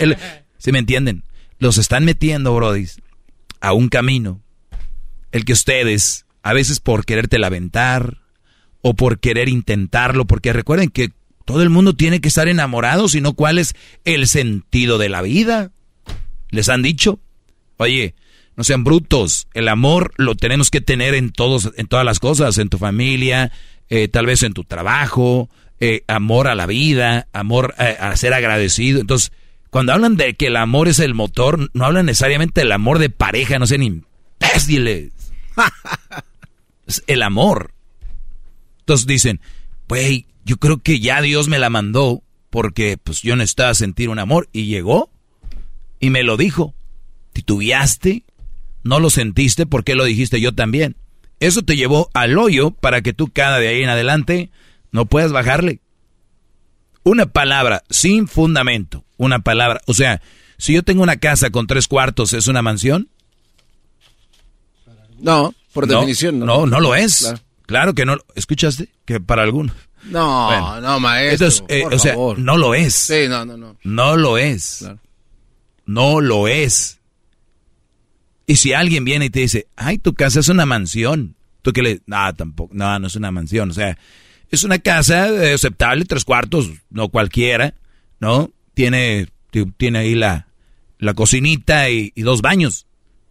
¿Sí 0.59 0.72
me 0.72 0.77
entienden? 0.77 1.24
Los 1.58 1.80
están 1.80 2.06
metiendo, 2.06 2.53
Brody, 2.53 2.85
a 3.59 3.74
un 3.74 3.90
camino. 3.90 4.40
El 5.32 5.45
que 5.45 5.53
ustedes, 5.53 6.27
a 6.43 6.53
veces 6.53 6.80
por 6.80 7.06
quererte 7.06 7.40
lamentar 7.40 8.19
o 8.83 8.93
por 8.93 9.19
querer 9.19 9.50
intentarlo, 9.50 10.25
porque 10.25 10.53
recuerden 10.53 10.90
que 10.90 11.09
todo 11.43 11.64
el 11.64 11.72
mundo 11.72 11.95
tiene 11.95 12.22
que 12.22 12.27
estar 12.27 12.48
enamorado, 12.48 13.09
sino 13.09 13.33
cuál 13.33 13.58
es 13.58 13.74
el 14.06 14.27
sentido 14.27 15.00
de 15.00 15.09
la 15.09 15.24
vida. 15.24 15.72
Les 16.51 16.69
han 16.69 16.83
dicho, 16.83 17.19
oye, 17.77 18.14
no 18.56 18.64
sean 18.64 18.83
brutos, 18.83 19.48
el 19.56 19.69
amor 19.69 20.14
lo 20.17 20.35
tenemos 20.35 20.69
que 20.69 20.82
tener 20.82 21.16
en 21.16 21.32
todos, 21.32 21.72
en 21.77 21.88
todas 21.88 22.06
las 22.06 22.19
cosas, 22.19 22.59
en 22.59 22.69
tu 22.69 22.77
familia, 22.77 23.51
eh, 23.90 24.08
tal 24.08 24.27
vez 24.27 24.43
en 24.43 24.53
tu 24.53 24.66
trabajo, 24.66 25.50
eh, 25.85 26.05
amor 26.07 26.47
a 26.47 26.55
la 26.55 26.65
vida, 26.65 27.27
amor 27.33 27.75
eh, 27.77 27.97
a, 27.99 28.15
ser 28.15 28.33
agradecido. 28.33 29.01
Entonces, 29.01 29.33
cuando 29.69 29.91
hablan 29.91 30.15
de 30.15 30.33
que 30.33 30.47
el 30.47 30.55
amor 30.55 30.87
es 30.87 30.99
el 30.99 31.13
motor, 31.13 31.69
no 31.73 31.83
hablan 31.83 32.05
necesariamente 32.05 32.61
del 32.61 32.71
amor 32.71 32.99
de 32.99 33.09
pareja, 33.09 33.59
no 33.59 33.67
sean 33.67 33.83
imbéciles. 33.83 35.11
es 36.87 37.03
el 37.07 37.21
amor. 37.21 37.73
Entonces 38.79 39.07
dicen, 39.07 39.41
güey, 39.89 40.25
yo 40.45 40.55
creo 40.55 40.77
que 40.77 41.01
ya 41.01 41.21
Dios 41.21 41.49
me 41.49 41.59
la 41.59 41.69
mandó 41.69 42.23
porque 42.49 42.95
pues 42.95 43.21
yo 43.21 43.35
necesitaba 43.35 43.73
sentir 43.73 44.07
un 44.07 44.19
amor 44.19 44.47
y 44.53 44.67
llegó 44.67 45.09
y 45.99 46.11
me 46.11 46.23
lo 46.23 46.37
dijo. 46.37 46.73
Titubeaste, 47.33 48.23
no 48.83 49.01
lo 49.01 49.09
sentiste 49.09 49.65
porque 49.65 49.95
lo 49.95 50.05
dijiste 50.05 50.39
yo 50.39 50.55
también. 50.55 50.95
Eso 51.41 51.61
te 51.61 51.75
llevó 51.75 52.09
al 52.13 52.37
hoyo 52.37 52.71
para 52.71 53.01
que 53.01 53.11
tú 53.11 53.31
cada 53.33 53.59
de 53.59 53.67
ahí 53.67 53.83
en 53.83 53.89
adelante 53.89 54.49
no 54.93 55.05
puedes 55.07 55.33
bajarle. 55.33 55.81
Una 57.03 57.25
palabra 57.25 57.83
sin 57.89 58.30
fundamento. 58.30 59.03
Una 59.17 59.39
palabra. 59.39 59.81
O 59.88 59.93
sea, 59.93 60.22
si 60.57 60.73
yo 60.73 60.83
tengo 60.83 61.03
una 61.03 61.17
casa 61.17 61.49
con 61.49 61.67
tres 61.67 61.89
cuartos, 61.89 62.31
¿es 62.31 62.47
una 62.47 62.61
mansión? 62.61 63.09
No, 65.19 65.53
por 65.73 65.88
definición 65.88 66.39
no. 66.39 66.45
No, 66.45 66.65
no 66.65 66.80
lo 66.80 66.95
es. 66.95 67.33
Claro, 67.65 67.93
que 67.93 68.05
no. 68.05 68.17
¿Escuchaste? 68.35 68.88
Que 69.03 69.19
para 69.19 69.43
algunos. 69.43 69.75
No, 70.05 70.80
no, 70.80 70.99
maestro. 70.99 71.47
Entonces, 71.47 71.63
eh, 71.67 71.83
o 71.91 71.99
sea, 71.99 72.15
no 72.38 72.57
lo 72.57 72.73
es. 72.73 72.93
Sí, 72.93 73.27
no, 73.27 73.43
no, 73.45 73.57
no. 73.57 73.75
No 73.83 74.15
lo 74.15 74.38
es. 74.38 74.85
No 75.85 76.22
lo 76.22 76.47
es. 76.47 76.99
Y 78.45 78.57
si 78.57 78.73
alguien 78.73 79.05
viene 79.05 79.25
y 79.25 79.30
te 79.30 79.39
dice, 79.39 79.67
ay, 79.75 79.97
tu 79.97 80.13
casa 80.13 80.39
es 80.41 80.49
una 80.49 80.65
mansión, 80.65 81.35
tú 81.61 81.72
que 81.72 81.81
le, 81.81 82.01
no, 82.05 82.33
tampoco, 82.35 82.73
no, 82.75 82.99
no 82.99 83.07
es 83.07 83.15
una 83.15 83.31
mansión, 83.31 83.72
o 83.72 83.73
sea, 83.73 83.97
es 84.56 84.64
una 84.64 84.80
casa 84.80 85.25
aceptable, 85.53 86.06
tres 86.06 86.25
cuartos, 86.25 86.69
no 86.90 87.09
cualquiera, 87.09 87.73
¿no? 88.19 88.51
Tiene, 88.73 89.27
tiene 89.77 89.99
ahí 89.99 90.15
la, 90.15 90.48
la 90.99 91.14
cocinita 91.14 91.90
y, 91.90 92.11
y 92.15 92.22
dos 92.22 92.41
baños, 92.41 92.85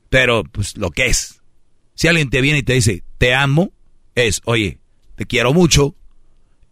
pero 0.08 0.44
pues 0.44 0.76
lo 0.76 0.90
que 0.90 1.06
es. 1.06 1.40
Si 1.94 2.08
alguien 2.08 2.30
te 2.30 2.40
viene 2.40 2.58
y 2.58 2.62
te 2.62 2.72
dice, 2.72 3.04
te 3.18 3.34
amo, 3.34 3.72
es, 4.14 4.40
oye, 4.44 4.80
te 5.14 5.26
quiero 5.26 5.52
mucho, 5.52 5.94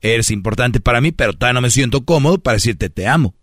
eres 0.01 0.31
importante 0.31 0.81
para 0.81 1.01
mí, 1.01 1.13
pero 1.13 1.33
todavía 1.33 1.55
no 1.55 1.61
me 1.61 1.71
siento 1.71 2.05
cómodo 2.05 2.39
para 2.39 2.57
decirte 2.57 2.91
te 2.91 3.07
amo. 3.07 3.35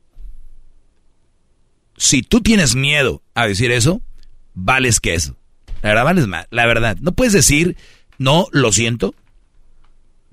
Si 1.95 2.22
tú 2.22 2.42
tienes 2.42 2.76
miedo 2.76 3.24
a 3.34 3.48
decir 3.48 3.72
eso, 3.72 4.02
vales 4.53 5.00
que 5.00 5.16
eso. 5.16 5.38
La 5.82 5.90
verdad, 5.90 6.03
vales 6.03 6.27
más. 6.27 6.48
La 6.52 6.66
verdad, 6.66 6.98
no 7.00 7.14
puedes 7.14 7.34
decir, 7.34 7.77
no, 8.18 8.48
lo 8.52 8.72
siento. 8.72 9.16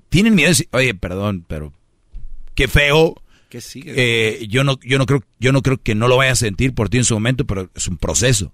Tienen 0.09 0.35
miedo 0.35 0.47
de 0.47 0.51
decir, 0.51 0.69
oye, 0.71 0.93
perdón, 0.93 1.45
pero 1.47 1.73
qué 2.53 2.67
feo. 2.67 3.21
¿Qué 3.49 3.61
sigue? 3.61 3.93
Eh, 3.95 4.47
yo, 4.47 4.63
no, 4.63 4.79
yo, 4.81 4.97
no 4.97 5.05
creo, 5.05 5.23
yo 5.39 5.51
no 5.51 5.61
creo 5.61 5.81
que 5.81 5.95
no 5.95 6.07
lo 6.07 6.17
vaya 6.17 6.31
a 6.31 6.35
sentir 6.35 6.73
por 6.73 6.89
ti 6.89 6.97
en 6.97 7.05
su 7.05 7.13
momento, 7.13 7.45
pero 7.45 7.69
es 7.75 7.87
un 7.87 7.97
proceso. 7.97 8.53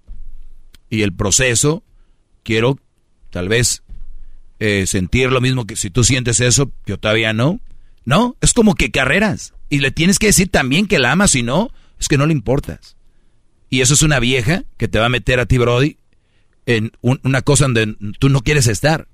Y 0.90 1.02
el 1.02 1.12
proceso, 1.12 1.82
quiero 2.42 2.78
tal 3.30 3.48
vez 3.48 3.82
eh, 4.60 4.86
sentir 4.86 5.32
lo 5.32 5.40
mismo 5.40 5.66
que 5.66 5.74
si 5.74 5.90
tú 5.90 6.04
sientes 6.04 6.40
eso, 6.40 6.70
yo 6.86 6.98
todavía 6.98 7.32
no. 7.32 7.60
No, 8.04 8.36
es 8.40 8.52
como 8.52 8.74
que 8.74 8.90
carreras. 8.90 9.54
Y 9.68 9.80
le 9.80 9.90
tienes 9.90 10.18
que 10.18 10.26
decir 10.26 10.50
también 10.50 10.86
que 10.86 10.98
la 10.98 11.12
amas, 11.12 11.32
si 11.32 11.42
no, 11.42 11.70
es 11.98 12.08
que 12.08 12.18
no 12.18 12.26
le 12.26 12.32
importas. 12.32 12.96
Y 13.70 13.80
eso 13.80 13.94
es 13.94 14.02
una 14.02 14.20
vieja 14.20 14.64
que 14.76 14.86
te 14.86 14.98
va 14.98 15.06
a 15.06 15.08
meter 15.08 15.40
a 15.40 15.46
ti, 15.46 15.56
Brody, 15.56 15.96
en 16.66 16.92
una 17.00 17.42
cosa 17.42 17.64
donde 17.64 17.96
tú 18.18 18.28
no 18.28 18.42
quieres 18.42 18.66
estar. 18.66 19.08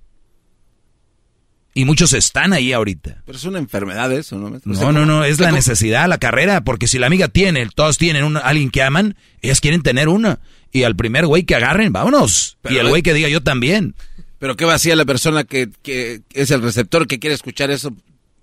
Y 1.79 1.85
muchos 1.85 2.13
están 2.13 2.53
ahí 2.53 2.73
ahorita. 2.73 3.23
Pero 3.25 3.39
es 3.39 3.45
una 3.45 3.61
enfermedad 3.61 4.11
eso, 4.11 4.37
¿no? 4.37 4.51
No, 4.65 4.91
no, 4.91 5.07
no, 5.07 5.23
es 5.23 5.39
la 5.39 5.53
necesidad, 5.53 6.09
la 6.09 6.19
carrera. 6.19 6.63
Porque 6.63 6.89
si 6.89 6.99
la 6.99 7.07
amiga 7.07 7.29
tiene, 7.29 7.69
todos 7.73 7.99
tienen 7.99 8.25
una, 8.25 8.41
alguien 8.41 8.71
que 8.71 8.83
aman, 8.83 9.15
ellas 9.43 9.61
quieren 9.61 9.85
tener 9.85 10.09
una. 10.09 10.41
Y 10.73 10.83
al 10.83 10.97
primer 10.97 11.27
güey 11.27 11.45
que 11.45 11.55
agarren, 11.55 11.93
vámonos. 11.93 12.59
y 12.69 12.79
el 12.79 12.89
güey 12.89 13.03
que 13.03 13.15
diga 13.15 13.29
yo 13.29 13.45
también. 13.45 13.95
Pero 14.41 14.57
¿qué 14.57 14.65
va 14.65 14.73
a 14.73 14.75
hacer 14.75 14.97
la 14.97 15.05
persona 15.05 15.45
que, 15.45 15.71
que, 15.83 16.23
es 16.33 16.51
el 16.51 16.63
receptor 16.63 17.07
que 17.07 17.21
quiere 17.21 17.35
escuchar 17.35 17.71
eso 17.71 17.95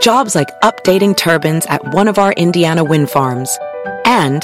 Jobs 0.01 0.33
like 0.33 0.49
updating 0.61 1.15
turbines 1.15 1.65
at 1.67 1.93
one 1.93 2.07
of 2.07 2.17
our 2.17 2.33
Indiana 2.33 2.83
wind 2.83 3.09
farms 3.11 3.55
and 4.03 4.43